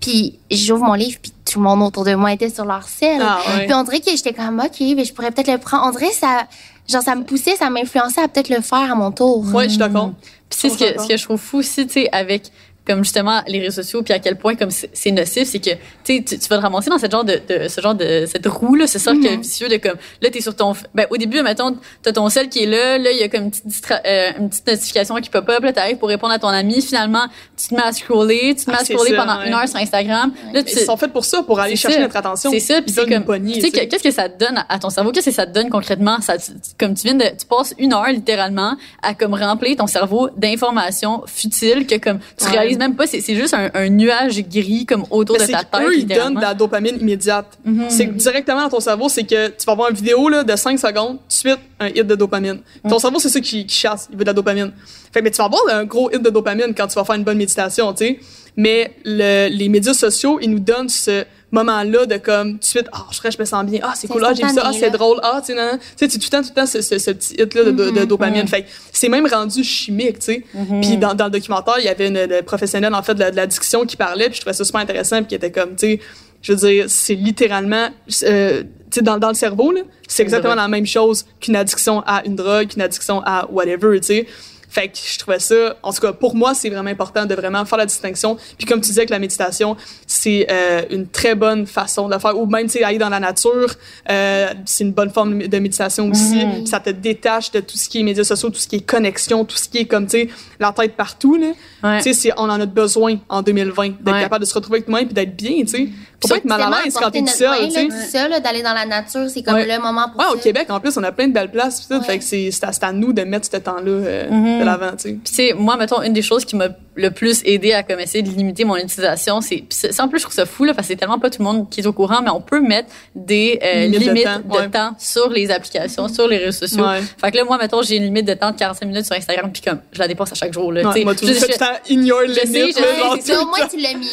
puis 0.00 0.38
j'ouvre 0.50 0.84
mon 0.84 0.94
livre, 0.94 1.18
puis 1.20 1.32
tout 1.44 1.58
le 1.58 1.64
monde 1.64 1.82
autour 1.82 2.04
de 2.04 2.14
moi 2.14 2.32
était 2.32 2.50
sur 2.50 2.64
leur 2.64 2.88
ciel. 2.88 3.20
Ah, 3.20 3.38
puis 3.58 3.74
on 3.74 3.82
dirait 3.84 4.00
que 4.00 4.10
j'étais 4.10 4.32
comme, 4.32 4.60
OK, 4.60 4.80
mais 4.80 5.04
je 5.04 5.12
pourrais 5.12 5.30
peut-être 5.30 5.50
le 5.50 5.58
prendre. 5.58 5.84
On 5.86 5.90
dirait 5.90 6.12
ça 6.12 6.46
genre 6.88 7.02
ça 7.02 7.14
me 7.14 7.24
poussait, 7.24 7.56
ça 7.56 7.70
m'influençait 7.70 8.22
à 8.22 8.28
peut-être 8.28 8.48
le 8.48 8.60
faire 8.60 8.92
à 8.92 8.94
mon 8.94 9.10
tour. 9.10 9.44
Ouais, 9.54 9.64
je 9.64 9.70
suis 9.70 9.78
d'accord. 9.78 10.12
Puis 10.48 10.58
c'est 10.60 10.68
ce 10.70 10.78
que 10.78 11.00
ce 11.00 11.08
que 11.08 11.16
je 11.16 11.24
trouve 11.24 11.40
fou 11.40 11.58
aussi, 11.58 11.86
tu 11.86 11.94
sais, 11.94 12.08
avec 12.12 12.50
comme 12.86 13.04
justement 13.04 13.42
les 13.46 13.60
réseaux 13.60 13.82
sociaux 13.82 14.02
puis 14.02 14.14
à 14.14 14.18
quel 14.18 14.36
point 14.36 14.54
comme 14.54 14.70
c'est 14.70 15.10
nocif 15.10 15.48
c'est 15.48 15.58
que 15.58 15.70
tu, 16.04 16.24
tu 16.24 16.36
vas 16.48 16.56
te 16.58 16.62
ramasser 16.62 16.90
dans 16.90 16.98
ce 16.98 17.10
genre 17.10 17.24
de, 17.24 17.40
de 17.48 17.68
ce 17.68 17.80
genre 17.80 17.94
de 17.94 18.26
cette 18.26 18.46
roue 18.46 18.74
là 18.74 18.86
ce 18.86 18.98
cercle 18.98 19.20
mm-hmm. 19.20 19.40
vicieux 19.40 19.68
de 19.68 19.76
comme 19.76 19.96
là 20.22 20.30
t'es 20.30 20.40
sur 20.40 20.54
ton 20.54 20.74
ben 20.94 21.06
au 21.10 21.16
début 21.16 21.42
mettons 21.42 21.76
t'as 22.02 22.12
ton 22.12 22.28
sel 22.28 22.48
qui 22.48 22.64
est 22.64 22.66
là 22.66 22.98
là 22.98 23.10
il 23.10 23.18
y 23.18 23.22
a 23.22 23.28
comme 23.28 23.44
une 23.44 23.50
petite 23.50 23.92
euh, 24.06 24.30
une 24.38 24.48
petite 24.48 24.66
notification 24.66 25.16
qui 25.16 25.30
pop 25.30 25.48
up 25.48 25.62
là 25.62 25.72
t'arrives 25.72 25.98
pour 25.98 26.08
répondre 26.08 26.32
à 26.32 26.38
ton 26.38 26.48
ami 26.48 26.80
finalement 26.80 27.26
tu 27.56 27.68
te 27.68 27.74
mets 27.74 27.82
à 27.82 27.92
scroller 27.92 28.54
tu 28.56 28.64
te 28.64 28.70
mets 28.70 28.76
à 28.76 28.80
ah, 28.80 28.84
scroller 28.84 29.14
pendant 29.16 29.42
une 29.42 29.52
heure 29.52 29.68
sur 29.68 29.78
Instagram. 29.78 30.32
Là 30.52 30.62
tu, 30.62 30.72
ils 30.72 30.78
sont 30.80 30.96
faits 30.96 31.12
pour 31.12 31.24
ça 31.24 31.42
pour 31.42 31.60
aller 31.60 31.76
chercher 31.76 32.00
notre 32.00 32.16
attention. 32.16 32.50
C'est 32.50 32.60
ça 32.60 32.82
puis 32.82 32.92
c'est 32.92 33.08
comme 33.08 33.42
tu 33.46 33.60
sais 33.60 33.70
qu'est-ce 33.70 34.02
que 34.02 34.10
ça 34.10 34.28
te 34.28 34.38
donne 34.38 34.64
à 34.68 34.78
ton 34.78 34.90
cerveau? 34.90 35.12
Qu'est-ce 35.12 35.26
que 35.26 35.34
ça 35.34 35.46
te 35.46 35.52
donne 35.52 35.70
concrètement? 35.70 36.20
Ça 36.20 36.34
comme 36.78 36.94
tu 36.94 37.04
viens 37.04 37.14
de 37.14 37.24
tu 37.24 37.46
passes 37.46 37.74
une 37.78 37.92
heure 37.92 38.10
littéralement 38.10 38.76
à 39.02 39.14
comme 39.14 39.34
remplir 39.34 39.76
ton 39.76 39.86
cerveau 39.86 40.30
d'informations 40.36 41.22
futiles 41.26 41.86
que 41.86 41.96
comme 41.96 42.18
tu 42.36 42.46
réalises 42.46 42.75
même 42.78 42.94
pas 42.94 43.06
c'est 43.06 43.34
juste 43.34 43.54
un, 43.54 43.88
nuage 43.88 44.42
gris 44.48 44.86
comme 44.86 45.04
autour 45.10 45.36
de 45.36 45.44
ta 45.44 45.64
tête. 45.64 45.68
Eux, 45.80 45.98
ils 45.98 46.06
donnent 46.06 46.34
de 46.34 46.40
la 46.40 46.54
dopamine 46.54 46.96
immédiate. 47.00 47.58
Mhm. 47.64 47.86
C'est 47.88 48.16
directement 48.16 48.62
dans 48.62 48.68
ton 48.68 48.80
cerveau, 48.80 49.08
c'est 49.08 49.24
que 49.24 49.48
tu 49.48 49.66
vas 49.66 49.74
voir 49.74 49.90
une 49.90 49.96
vidéo 49.96 50.28
là, 50.28 50.44
de 50.44 50.56
5 50.56 50.78
secondes, 50.78 51.18
tout 51.18 51.26
de 51.28 51.32
suite, 51.32 51.60
un 51.80 51.88
hit 51.88 52.06
de 52.06 52.14
dopamine. 52.14 52.60
Ton 52.88 52.98
cerveau, 52.98 53.18
c'est 53.18 53.28
ça 53.28 53.40
qui, 53.40 53.68
chasse, 53.68 54.08
il 54.10 54.16
veut 54.16 54.24
de 54.24 54.30
la 54.30 54.32
dopamine. 54.32 54.72
Fait 55.12 55.22
mais 55.22 55.30
tu 55.30 55.38
vas 55.38 55.44
avoir 55.44 55.62
un 55.70 55.84
gros 55.84 56.10
hit 56.10 56.22
de 56.22 56.30
dopamine 56.30 56.74
quand 56.76 56.86
tu 56.86 56.94
vas 56.94 57.04
faire 57.04 57.16
une 57.16 57.24
bonne 57.24 57.38
méditation, 57.38 57.92
tu 57.92 58.06
sais. 58.06 58.20
Mais 58.56 58.96
le, 59.04 59.48
les 59.48 59.68
médias 59.68 59.92
sociaux, 59.92 60.38
ils 60.40 60.50
nous 60.50 60.60
donnent 60.60 60.88
ce 60.88 61.24
moment-là 61.52 62.06
de 62.06 62.16
comme 62.16 62.54
tout 62.54 62.58
de 62.58 62.64
suite 62.64 62.88
ah 62.92 63.06
je, 63.10 63.30
je 63.30 63.38
me 63.38 63.44
sens 63.44 63.64
bien 63.64 63.80
ah 63.82 63.92
c'est 63.94 64.08
cool 64.08 64.24
ah 64.24 64.32
j'ai 64.34 64.42
vu 64.42 64.50
ça 64.50 64.62
ah 64.64 64.72
c'est 64.72 64.90
drôle 64.90 65.20
ah 65.22 65.40
tu 65.44 65.54
sais 65.54 66.08
tu 66.08 66.10
sais 66.10 66.18
tout 66.18 66.24
le 66.24 66.30
temps 66.30 66.42
tout 66.42 66.48
le 66.48 66.54
temps 66.54 66.66
ce, 66.66 66.80
ce, 66.80 67.10
petit 67.12 67.34
hit 67.34 67.54
là 67.54 67.64
de, 67.64 67.70
de, 67.70 67.90
mm-hmm. 67.90 68.06
dopamine 68.06 68.48
fait 68.48 68.66
c'est 68.92 69.08
même 69.08 69.26
rendu 69.26 69.62
chimique 69.62 70.18
tu 70.18 70.24
sais 70.24 70.44
mm-hmm. 70.54 70.80
puis 70.80 70.96
dans, 70.96 71.14
dans 71.14 71.26
le 71.26 71.30
documentaire 71.30 71.76
il 71.78 71.84
y 71.84 71.88
avait 71.88 72.08
une, 72.08 72.42
professionnelle 72.42 72.94
en 72.94 73.02
fait 73.02 73.14
de, 73.14 73.24
l'addiction 73.24 73.86
qui 73.86 73.96
parlait 73.96 74.26
puis 74.26 74.34
je 74.36 74.40
trouvais 74.40 74.54
ça 74.54 74.64
super 74.64 74.80
intéressant 74.80 75.18
puis 75.18 75.26
qui 75.28 75.34
était 75.36 75.52
comme 75.52 75.76
tu 75.76 75.86
sais 75.86 76.00
je 76.46 76.52
veux 76.52 76.58
dire 76.58 76.84
c'est 76.88 77.14
littéralement 77.14 77.88
euh, 78.22 78.62
tu 78.62 78.68
sais 78.90 79.02
dans, 79.02 79.18
dans 79.18 79.28
le 79.28 79.34
cerveau 79.34 79.72
là 79.72 79.80
c'est 80.06 80.22
exactement 80.22 80.54
la 80.54 80.68
même 80.68 80.86
chose 80.86 81.26
qu'une 81.40 81.56
addiction 81.56 82.02
à 82.06 82.24
une 82.24 82.36
drogue 82.36 82.68
qu'une 82.68 82.82
addiction 82.82 83.20
à 83.24 83.48
whatever 83.50 83.98
tu 83.98 84.06
sais 84.06 84.26
fait 84.76 84.88
que 84.88 84.98
je 84.98 85.18
trouvais 85.18 85.38
ça, 85.38 85.74
en 85.82 85.90
tout 85.90 86.00
cas, 86.00 86.12
pour 86.12 86.36
moi, 86.36 86.52
c'est 86.52 86.68
vraiment 86.68 86.90
important 86.90 87.24
de 87.24 87.34
vraiment 87.34 87.64
faire 87.64 87.78
la 87.78 87.86
distinction. 87.86 88.36
Puis 88.58 88.66
comme 88.66 88.82
tu 88.82 88.88
disais 88.88 89.06
que 89.06 89.10
la 89.10 89.18
méditation, 89.18 89.74
c'est 90.06 90.46
euh, 90.50 90.82
une 90.90 91.08
très 91.08 91.34
bonne 91.34 91.66
façon 91.66 92.10
de 92.10 92.18
faire. 92.18 92.38
Ou 92.38 92.44
même, 92.44 92.66
tu 92.66 92.72
sais, 92.72 92.84
aller 92.84 92.98
dans 92.98 93.08
la 93.08 93.18
nature, 93.18 93.74
euh, 94.10 94.52
c'est 94.66 94.84
une 94.84 94.92
bonne 94.92 95.08
forme 95.08 95.38
de 95.38 95.58
méditation 95.58 96.10
aussi. 96.10 96.40
Mm-hmm. 96.40 96.66
Ça 96.66 96.80
te 96.80 96.90
détache 96.90 97.52
de 97.52 97.60
tout 97.60 97.78
ce 97.78 97.88
qui 97.88 98.00
est 98.00 98.02
médias 98.02 98.24
sociaux, 98.24 98.50
tout 98.50 98.58
ce 98.58 98.68
qui 98.68 98.76
est 98.76 98.86
connexion, 98.86 99.46
tout 99.46 99.56
ce 99.56 99.66
qui 99.66 99.78
est 99.78 99.84
comme, 99.86 100.04
tu 100.04 100.18
sais, 100.18 100.28
la 100.60 100.72
tête 100.72 100.94
partout, 100.94 101.36
là. 101.36 102.00
Tu 102.02 102.12
sais, 102.12 102.32
on 102.36 102.50
en 102.50 102.60
a 102.60 102.66
besoin 102.66 103.16
en 103.30 103.40
2020, 103.40 104.02
d'être 104.02 104.20
capable 104.20 104.44
de 104.44 104.48
se 104.48 104.54
retrouver 104.54 104.78
avec 104.78 104.86
toi-même 104.86 105.06
puis 105.06 105.14
d'être 105.14 105.34
bien, 105.34 105.60
tu 105.60 105.68
sais. 105.68 105.88
Faut 106.20 106.28
pas 106.28 106.36
être 106.36 106.44
mal 106.46 106.60
à 106.62 106.82
l'aise 106.82 106.94
quand 106.94 107.10
t'es 107.10 107.24
seul, 107.26 107.68
tu 107.68 107.90
sais. 107.90 108.40
d'aller 108.40 108.62
dans 108.62 108.74
la 108.74 108.86
nature, 108.86 109.28
c'est 109.28 109.42
comme 109.42 109.56
le 109.56 109.80
moment 109.80 110.08
pour 110.10 110.20
ouais, 110.20 110.34
au 110.34 110.38
Québec, 110.38 110.66
en 110.68 110.80
plus, 110.80 110.96
on 110.96 111.02
a 111.02 111.12
plein 111.12 111.28
de 111.28 111.32
belles 111.32 111.50
places, 111.50 111.88
Fait 112.06 112.18
que 112.18 112.24
c'est 112.24 112.50
à, 112.82 112.92
nous 112.92 113.12
de 113.12 113.22
mettre 113.22 113.48
ce 113.50 113.56
temps-là 113.56 113.90
euh, 113.90 114.30
mm-hmm. 114.30 114.64
De 114.74 114.80
l'avant, 114.80 114.96
tu 114.96 115.20
sais. 115.24 115.52
Puis, 115.52 115.52
moi, 115.54 115.76
mettons, 115.76 116.02
une 116.02 116.12
des 116.12 116.22
choses 116.22 116.44
qui 116.44 116.56
m'a 116.56 116.68
le 116.96 117.10
plus 117.10 117.42
aidé 117.44 117.72
à 117.72 117.82
comme 117.82 118.00
essayer 118.00 118.22
de 118.22 118.30
limiter 118.30 118.64
mon 118.64 118.76
utilisation, 118.76 119.40
c'est 119.40 119.64
en 120.00 120.08
plus 120.08 120.18
je 120.18 120.24
trouve 120.24 120.34
ça 120.34 120.46
fou 120.46 120.64
là 120.64 120.74
parce 120.74 120.88
que 120.88 120.94
c'est 120.94 120.98
tellement 120.98 121.18
pas 121.18 121.30
tout 121.30 121.40
le 121.40 121.44
monde 121.44 121.68
qui 121.68 121.80
est 121.80 121.86
au 121.86 121.92
courant, 121.92 122.22
mais 122.22 122.30
on 122.30 122.40
peut 122.40 122.60
mettre 122.60 122.88
des 123.14 123.58
euh, 123.62 123.86
limites 123.86 124.26
de, 124.26 124.66
temps, 124.68 124.94
sur 124.98 125.28
les 125.28 125.50
applications, 125.50 126.08
sur 126.08 126.26
les 126.26 126.38
réseaux 126.38 126.66
sociaux. 126.66 126.84
Fait 127.18 127.30
que 127.30 127.36
là 127.36 127.44
moi 127.44 127.58
mettons 127.58 127.82
j'ai 127.82 127.96
une 127.96 128.04
limite 128.04 128.26
de 128.26 128.34
temps 128.34 128.50
de 128.50 128.56
45 128.56 128.86
minutes 128.86 129.04
sur 129.04 129.14
Instagram 129.14 129.50
puis 129.52 129.62
comme 129.62 129.80
je 129.92 129.98
la 129.98 130.08
dépasse 130.08 130.32
à 130.32 130.34
chaque 130.34 130.52
jour 130.52 130.72
là. 130.72 130.90
Ouais, 130.90 131.04
moi 131.04 131.14
tout 131.14 131.26
je, 131.26 131.58
temps 131.58 131.66
in 131.90 132.02
your 132.02 132.22
limit. 132.22 132.72
Sais, 132.72 133.36
au 133.36 133.46
moins 133.46 133.66
tu 133.70 133.78
l'as 133.78 133.94
mis. 133.94 134.08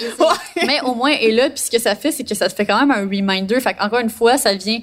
mais 0.67 0.81
au 0.81 0.93
moins 0.93 1.11
et 1.11 1.31
là 1.31 1.49
puis 1.49 1.59
ce 1.59 1.71
que 1.71 1.79
ça 1.79 1.95
fait 1.95 2.11
c'est 2.11 2.23
que 2.23 2.35
ça 2.35 2.49
te 2.49 2.53
fait 2.53 2.65
quand 2.65 2.79
même 2.79 2.91
un 2.91 3.03
reminder. 3.03 3.59
Fait 3.61 3.75
encore 3.79 3.99
une 3.99 4.09
fois 4.09 4.37
ça 4.37 4.53
vient 4.53 4.79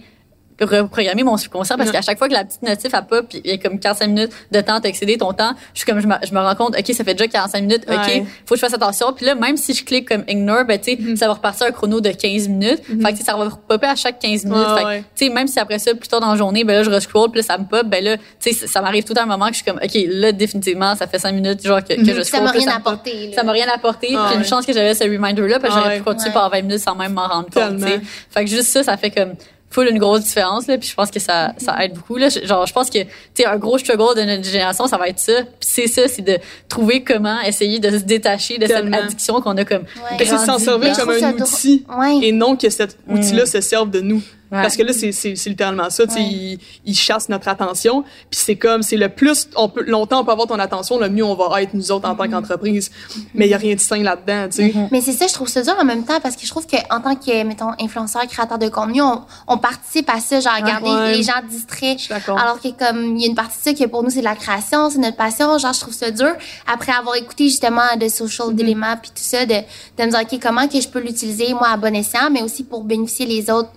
reprogrammer 0.64 1.22
mon 1.22 1.36
subconscient 1.36 1.76
parce 1.76 1.90
qu'à 1.90 2.02
chaque 2.02 2.18
fois 2.18 2.28
que 2.28 2.32
la 2.32 2.44
petite 2.44 2.62
notif 2.62 2.92
a 2.94 3.02
pas 3.02 3.22
puis 3.22 3.40
il 3.44 3.50
y 3.50 3.54
a 3.54 3.58
comme 3.58 3.78
45 3.78 4.06
minutes 4.06 4.32
de 4.50 4.60
temps 4.60 4.80
d'excéder 4.80 5.16
ton 5.16 5.32
temps, 5.32 5.52
je 5.74 5.80
suis 5.80 5.86
comme 5.86 6.00
je 6.00 6.06
me, 6.06 6.14
je 6.22 6.32
me 6.32 6.40
rends 6.40 6.54
compte 6.54 6.76
OK, 6.78 6.94
ça 6.94 7.04
fait 7.04 7.14
déjà 7.14 7.28
45 7.28 7.60
minutes, 7.60 7.86
OK, 7.88 8.22
faut 8.46 8.54
que 8.54 8.56
je 8.56 8.60
fasse 8.60 8.74
attention. 8.74 9.12
Puis 9.12 9.26
là 9.26 9.34
même 9.34 9.56
si 9.56 9.74
je 9.74 9.84
clique 9.84 10.08
comme 10.08 10.24
ignore, 10.28 10.64
ben 10.64 10.78
tu 10.78 10.92
sais, 10.92 10.96
mm-hmm. 10.96 11.16
ça 11.16 11.26
va 11.26 11.34
repartir 11.34 11.66
un 11.66 11.70
chrono 11.70 12.00
de 12.00 12.10
15 12.10 12.48
minutes. 12.48 12.82
Mm-hmm. 12.88 13.06
Fait 13.06 13.12
que 13.12 13.24
ça 13.24 13.36
va 13.36 13.48
popper 13.68 13.86
à 13.86 13.96
chaque 13.96 14.18
15 14.18 14.44
minutes. 14.44 14.66
fait 14.78 14.98
tu 15.14 15.26
sais 15.26 15.30
même 15.30 15.46
si 15.46 15.58
après 15.58 15.78
ça 15.78 15.94
plus 15.94 16.08
tard 16.08 16.20
dans 16.20 16.30
la 16.30 16.36
journée, 16.36 16.64
ben 16.64 16.74
là 16.74 16.82
je 16.82 16.90
rescroll, 16.90 17.30
puis 17.30 17.40
là, 17.40 17.46
ça 17.46 17.58
me 17.58 17.64
pop, 17.64 17.86
ben 17.86 18.02
là 18.04 18.16
tu 18.40 18.52
sais 18.52 18.66
ça 18.66 18.80
m'arrive 18.80 19.04
tout 19.04 19.14
à 19.16 19.22
un 19.22 19.26
moment 19.26 19.46
que 19.46 19.52
je 19.52 19.62
suis 19.62 19.64
comme 19.64 19.80
OK, 19.82 19.98
là 20.08 20.32
définitivement 20.32 20.94
ça 20.94 21.06
fait 21.06 21.18
5 21.18 21.32
minutes 21.34 21.66
genre 21.66 21.82
que, 21.82 21.94
que 21.94 22.00
mm-hmm. 22.00 22.14
je 22.14 22.22
scroll. 22.22 22.40
Ça 22.40 22.40
m'a 22.40 22.50
rien 22.50 22.76
apporté. 22.76 23.32
Ça 23.34 23.42
m'a 23.42 23.52
rien 23.52 23.66
apporté. 23.74 24.08
Puis 24.08 24.36
une 24.36 24.44
chance 24.44 24.66
que 24.66 24.72
j'avais 24.72 24.94
ce 24.94 25.04
reminder 25.04 25.48
là 25.48 25.58
parce 25.58 25.74
que 25.74 25.80
j'aurais 25.80 25.96
pu 25.98 26.04
continuer 26.04 26.32
par 26.32 26.50
20 26.50 26.62
minutes 26.62 26.80
sans 26.80 26.94
même 26.94 27.12
m'en 27.12 27.28
rendre 27.28 27.50
compte, 27.50 27.80
Fait 28.30 28.44
que 28.44 28.50
juste 28.50 28.68
ça 28.68 28.82
ça 28.82 28.96
fait 28.96 29.10
comme 29.10 29.34
full 29.70 29.88
une 29.88 29.98
grosse 29.98 30.22
différence 30.22 30.66
là 30.66 30.78
puis 30.78 30.88
je 30.88 30.94
pense 30.94 31.10
que 31.10 31.20
ça 31.20 31.54
ça 31.56 31.82
aide 31.84 31.94
beaucoup 31.94 32.16
là. 32.16 32.28
Genre 32.28 32.66
je 32.66 32.72
pense 32.72 32.90
que 32.90 33.02
tu 33.02 33.08
sais 33.34 33.46
un 33.46 33.56
gros 33.56 33.78
struggle 33.78 34.16
de 34.16 34.22
notre 34.22 34.44
génération 34.44 34.86
ça 34.86 34.96
va 34.96 35.08
être 35.08 35.18
ça. 35.18 35.42
Puis 35.42 35.68
c'est 35.70 35.86
ça 35.86 36.08
c'est 36.08 36.22
de 36.22 36.38
trouver 36.68 37.02
comment 37.02 37.40
essayer 37.42 37.78
de 37.78 37.90
se 37.90 38.04
détacher 38.04 38.58
de 38.58 38.66
cette 38.66 38.92
addiction 38.92 39.40
qu'on 39.40 39.56
a 39.56 39.64
comme 39.64 39.82
ouais. 39.82 40.18
c'est 40.18 40.26
s'en 40.26 40.58
servir 40.58 40.96
comme 40.96 41.10
un 41.10 41.32
outil 41.32 41.84
et 42.22 42.32
non 42.32 42.56
que 42.56 42.68
cet 42.68 42.98
outil 43.08 43.34
là 43.34 43.44
mm. 43.44 43.46
se 43.46 43.60
serve 43.60 43.90
de 43.90 44.00
nous 44.00 44.22
parce 44.50 44.76
que 44.76 44.82
là, 44.82 44.92
c'est 44.92 45.34
littéralement 45.46 45.90
ça. 45.90 46.04
Ouais. 46.04 46.20
Ils, 46.20 46.58
ils 46.84 46.94
chassent 46.94 47.28
notre 47.28 47.48
attention. 47.48 48.02
Puis 48.30 48.40
c'est 48.44 48.56
comme, 48.56 48.82
c'est 48.82 48.96
le 48.96 49.08
plus 49.08 49.48
on 49.56 49.68
peut, 49.68 49.84
longtemps 49.84 50.20
on 50.20 50.24
peut 50.24 50.32
avoir 50.32 50.48
ton 50.48 50.58
attention, 50.58 50.98
le 50.98 51.08
mieux 51.08 51.24
on 51.24 51.34
va 51.34 51.62
être 51.62 51.74
nous 51.74 51.92
autres 51.92 52.08
en 52.08 52.14
tant 52.14 52.24
mm-hmm. 52.24 52.30
qu'entreprise. 52.30 52.90
Mais 53.34 53.46
il 53.46 53.50
y 53.50 53.54
a 53.54 53.58
rien 53.58 53.74
de 53.74 53.80
sain 53.80 54.02
là-dedans, 54.02 54.48
tu 54.48 54.56
sais. 54.56 54.68
Mm-hmm. 54.68 54.88
Mais 54.90 55.00
c'est 55.00 55.12
ça, 55.12 55.26
je 55.26 55.34
trouve 55.34 55.48
ça 55.48 55.62
dur 55.62 55.74
en 55.80 55.84
même 55.84 56.04
temps 56.04 56.20
parce 56.20 56.36
que 56.36 56.44
je 56.44 56.50
trouve 56.50 56.66
qu'en 56.66 57.00
tant 57.00 57.14
que, 57.14 57.44
mettons, 57.44 57.72
influenceur, 57.80 58.26
créateur 58.26 58.58
de 58.58 58.68
contenu, 58.68 59.02
on, 59.02 59.22
on 59.46 59.58
participe 59.58 60.08
à 60.10 60.20
ça, 60.20 60.40
genre, 60.40 60.54
regarder 60.54 61.16
les 61.16 61.22
gens 61.22 61.40
distraits. 61.48 62.10
Alors 62.28 62.60
que 62.60 62.68
comme, 62.68 63.16
il 63.16 63.22
y 63.22 63.26
a 63.26 63.28
une 63.28 63.34
partie 63.34 63.58
de 63.58 63.76
ça 63.76 63.84
que 63.84 63.88
pour 63.88 64.02
nous, 64.02 64.10
c'est 64.10 64.20
de 64.20 64.24
la 64.24 64.36
création, 64.36 64.90
c'est 64.90 64.98
notre 64.98 65.16
passion. 65.16 65.58
Genre, 65.58 65.72
je 65.72 65.80
trouve 65.80 65.94
ça 65.94 66.10
dur. 66.10 66.32
Après 66.72 66.92
avoir 66.92 67.16
écouté 67.16 67.44
justement 67.44 67.96
de 67.98 68.08
Social 68.08 68.48
mm-hmm. 68.48 68.54
Dilemma 68.54 68.96
puis 68.96 69.10
tout 69.10 69.22
ça, 69.22 69.46
de, 69.46 69.54
de 69.54 70.04
me 70.04 70.10
dire, 70.10 70.20
OK, 70.20 70.38
comment 70.42 70.66
que 70.68 70.80
je 70.80 70.88
peux 70.88 71.00
l'utiliser, 71.00 71.52
moi, 71.54 71.68
à 71.68 71.76
bon 71.76 71.94
escient, 71.94 72.30
mais 72.30 72.42
aussi 72.42 72.64
pour 72.64 72.84
bénéficier 72.84 73.26
les 73.26 73.50
autres 73.50 73.70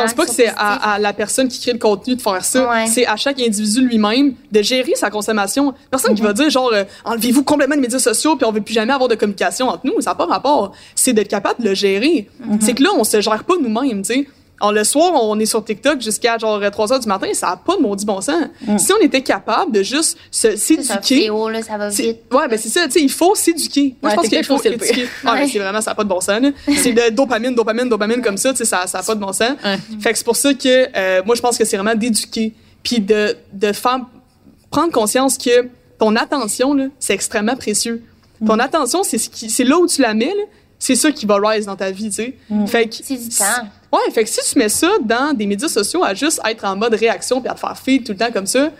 pense 0.00 0.14
pas 0.14 0.26
que 0.26 0.32
c'est 0.32 0.52
à, 0.56 0.98
la 0.98 1.12
personne 1.12 1.48
qui 1.48 1.60
crée 1.60 1.72
le 1.72 1.78
contenu 1.78 2.16
de 2.16 2.22
faire 2.22 2.44
ça. 2.44 2.86
C'est 2.86 3.06
à 3.06 3.16
chaque 3.16 3.40
individu 3.40 3.86
lui-même 3.86 4.34
de 4.50 4.62
gérer 4.62 4.94
sa 4.94 5.10
consommation. 5.10 5.74
Personne 5.90 6.14
qui 6.14 6.22
va 6.22 6.30
mhm. 6.30 6.34
dire 6.34 6.50
genre 6.50 6.70
euh, 6.72 6.84
enlevez-vous 7.04 7.44
complètement 7.44 7.74
les 7.74 7.82
médias 7.82 7.98
sociaux 7.98 8.36
puis 8.36 8.44
on 8.46 8.52
veut 8.52 8.60
plus 8.60 8.74
jamais 8.74 8.92
avoir 8.92 9.08
de 9.08 9.14
communication 9.14 9.68
entre 9.68 9.86
nous. 9.86 10.00
Ça 10.00 10.10
n'a 10.10 10.14
pas 10.14 10.26
rapport. 10.26 10.72
C'est 10.94 11.12
d'être 11.12 11.28
capable 11.28 11.62
de 11.62 11.68
le 11.68 11.74
gérer. 11.74 12.28
Mhm. 12.44 12.58
C'est 12.60 12.74
que 12.74 12.82
là 12.82 12.90
on 12.96 13.04
se 13.04 13.20
gère 13.20 13.44
pas 13.44 13.54
nous-mêmes, 13.60 14.02
tu 14.02 14.14
sais. 14.14 14.26
Alors, 14.60 14.72
le 14.72 14.84
soir, 14.84 15.12
on 15.14 15.38
est 15.38 15.46
sur 15.46 15.64
TikTok 15.64 16.00
jusqu'à 16.00 16.36
genre 16.38 16.60
3 16.70 16.92
heures 16.92 17.00
du 17.00 17.08
matin, 17.08 17.28
ça 17.32 17.48
n'a 17.48 17.56
pas 17.56 17.76
de 17.76 17.82
maudit 17.82 18.04
bon 18.04 18.20
sens. 18.20 18.44
Mm. 18.66 18.78
Si 18.78 18.92
on 18.92 18.98
était 18.98 19.22
capable 19.22 19.72
de 19.72 19.82
juste 19.82 20.18
s'éduquer. 20.30 20.82
Ça, 20.82 21.00
ça 21.62 21.78
va 21.78 21.88
vite. 21.88 22.18
Ouais, 22.32 22.48
ben 22.48 22.58
c'est 22.58 22.68
ça, 22.68 22.86
tu 22.86 22.92
sais, 22.92 23.00
il 23.00 23.10
faut 23.10 23.34
s'éduquer. 23.34 23.94
Moi, 24.02 24.10
je 24.10 24.16
pense 24.16 24.28
qu'il 24.28 24.44
faut 24.44 24.58
s'éduquer. 24.58 25.06
Ah, 25.24 25.34
ouais, 25.34 25.48
c'est 25.48 25.58
vraiment, 25.58 25.80
ça 25.80 25.90
n'a 25.90 25.94
pas 25.94 26.04
de 26.04 26.08
bon 26.08 26.20
sens, 26.20 26.40
C'est 26.76 26.92
de 26.92 27.10
dopamine, 27.10 27.54
dopamine, 27.54 27.88
dopamine 27.88 28.22
comme 28.22 28.36
ça, 28.36 28.50
tu 28.52 28.58
sais, 28.58 28.64
ça 28.64 28.84
n'a 28.92 29.02
pas 29.02 29.14
de 29.14 29.20
bon 29.20 29.32
sens. 29.32 29.52
Fait 30.00 30.12
que 30.12 30.18
c'est 30.18 30.24
pour 30.24 30.36
ça 30.36 30.54
que, 30.54 30.88
euh, 30.96 31.22
moi, 31.24 31.34
je 31.34 31.42
pense 31.42 31.58
que 31.58 31.64
c'est 31.64 31.76
vraiment 31.76 31.94
d'éduquer. 31.94 32.54
Puis 32.82 33.00
de, 33.00 33.36
de 33.52 33.72
faire, 33.72 34.00
prendre 34.70 34.92
conscience 34.92 35.36
que 35.36 35.68
ton 35.98 36.16
attention, 36.16 36.74
là, 36.74 36.86
c'est 36.98 37.14
extrêmement 37.14 37.56
précieux. 37.56 38.02
Ton 38.46 38.56
mm. 38.56 38.60
attention, 38.60 39.02
c'est 39.02 39.18
ce 39.18 39.28
qui, 39.28 39.50
c'est 39.50 39.64
là 39.64 39.78
où 39.78 39.86
tu 39.86 40.00
la 40.00 40.14
mets, 40.14 40.34
c'est 40.78 40.94
ça 40.94 41.10
qui 41.10 41.26
va 41.26 41.38
rise 41.42 41.66
dans 41.66 41.76
ta 41.76 41.90
vie, 41.90 42.08
tu 42.08 42.16
sais. 42.16 42.36
Mm. 42.48 42.66
Fait 42.66 42.88
que. 42.88 42.96
C'est 43.02 43.16
du 43.16 43.28
temps. 43.28 43.44
Ouais, 43.92 44.10
fait 44.12 44.24
que 44.24 44.30
si 44.30 44.40
tu 44.52 44.58
mets 44.58 44.68
ça 44.68 44.90
dans 45.00 45.34
des 45.34 45.46
médias 45.46 45.68
sociaux 45.68 46.04
à 46.04 46.14
juste 46.14 46.40
être 46.44 46.64
en 46.64 46.76
mode 46.76 46.94
réaction 46.94 47.40
puis 47.40 47.48
à 47.48 47.54
te 47.54 47.60
faire 47.60 47.76
feed 47.78 48.04
tout 48.04 48.12
le 48.12 48.18
temps 48.18 48.30
comme 48.30 48.46
ça, 48.46 48.70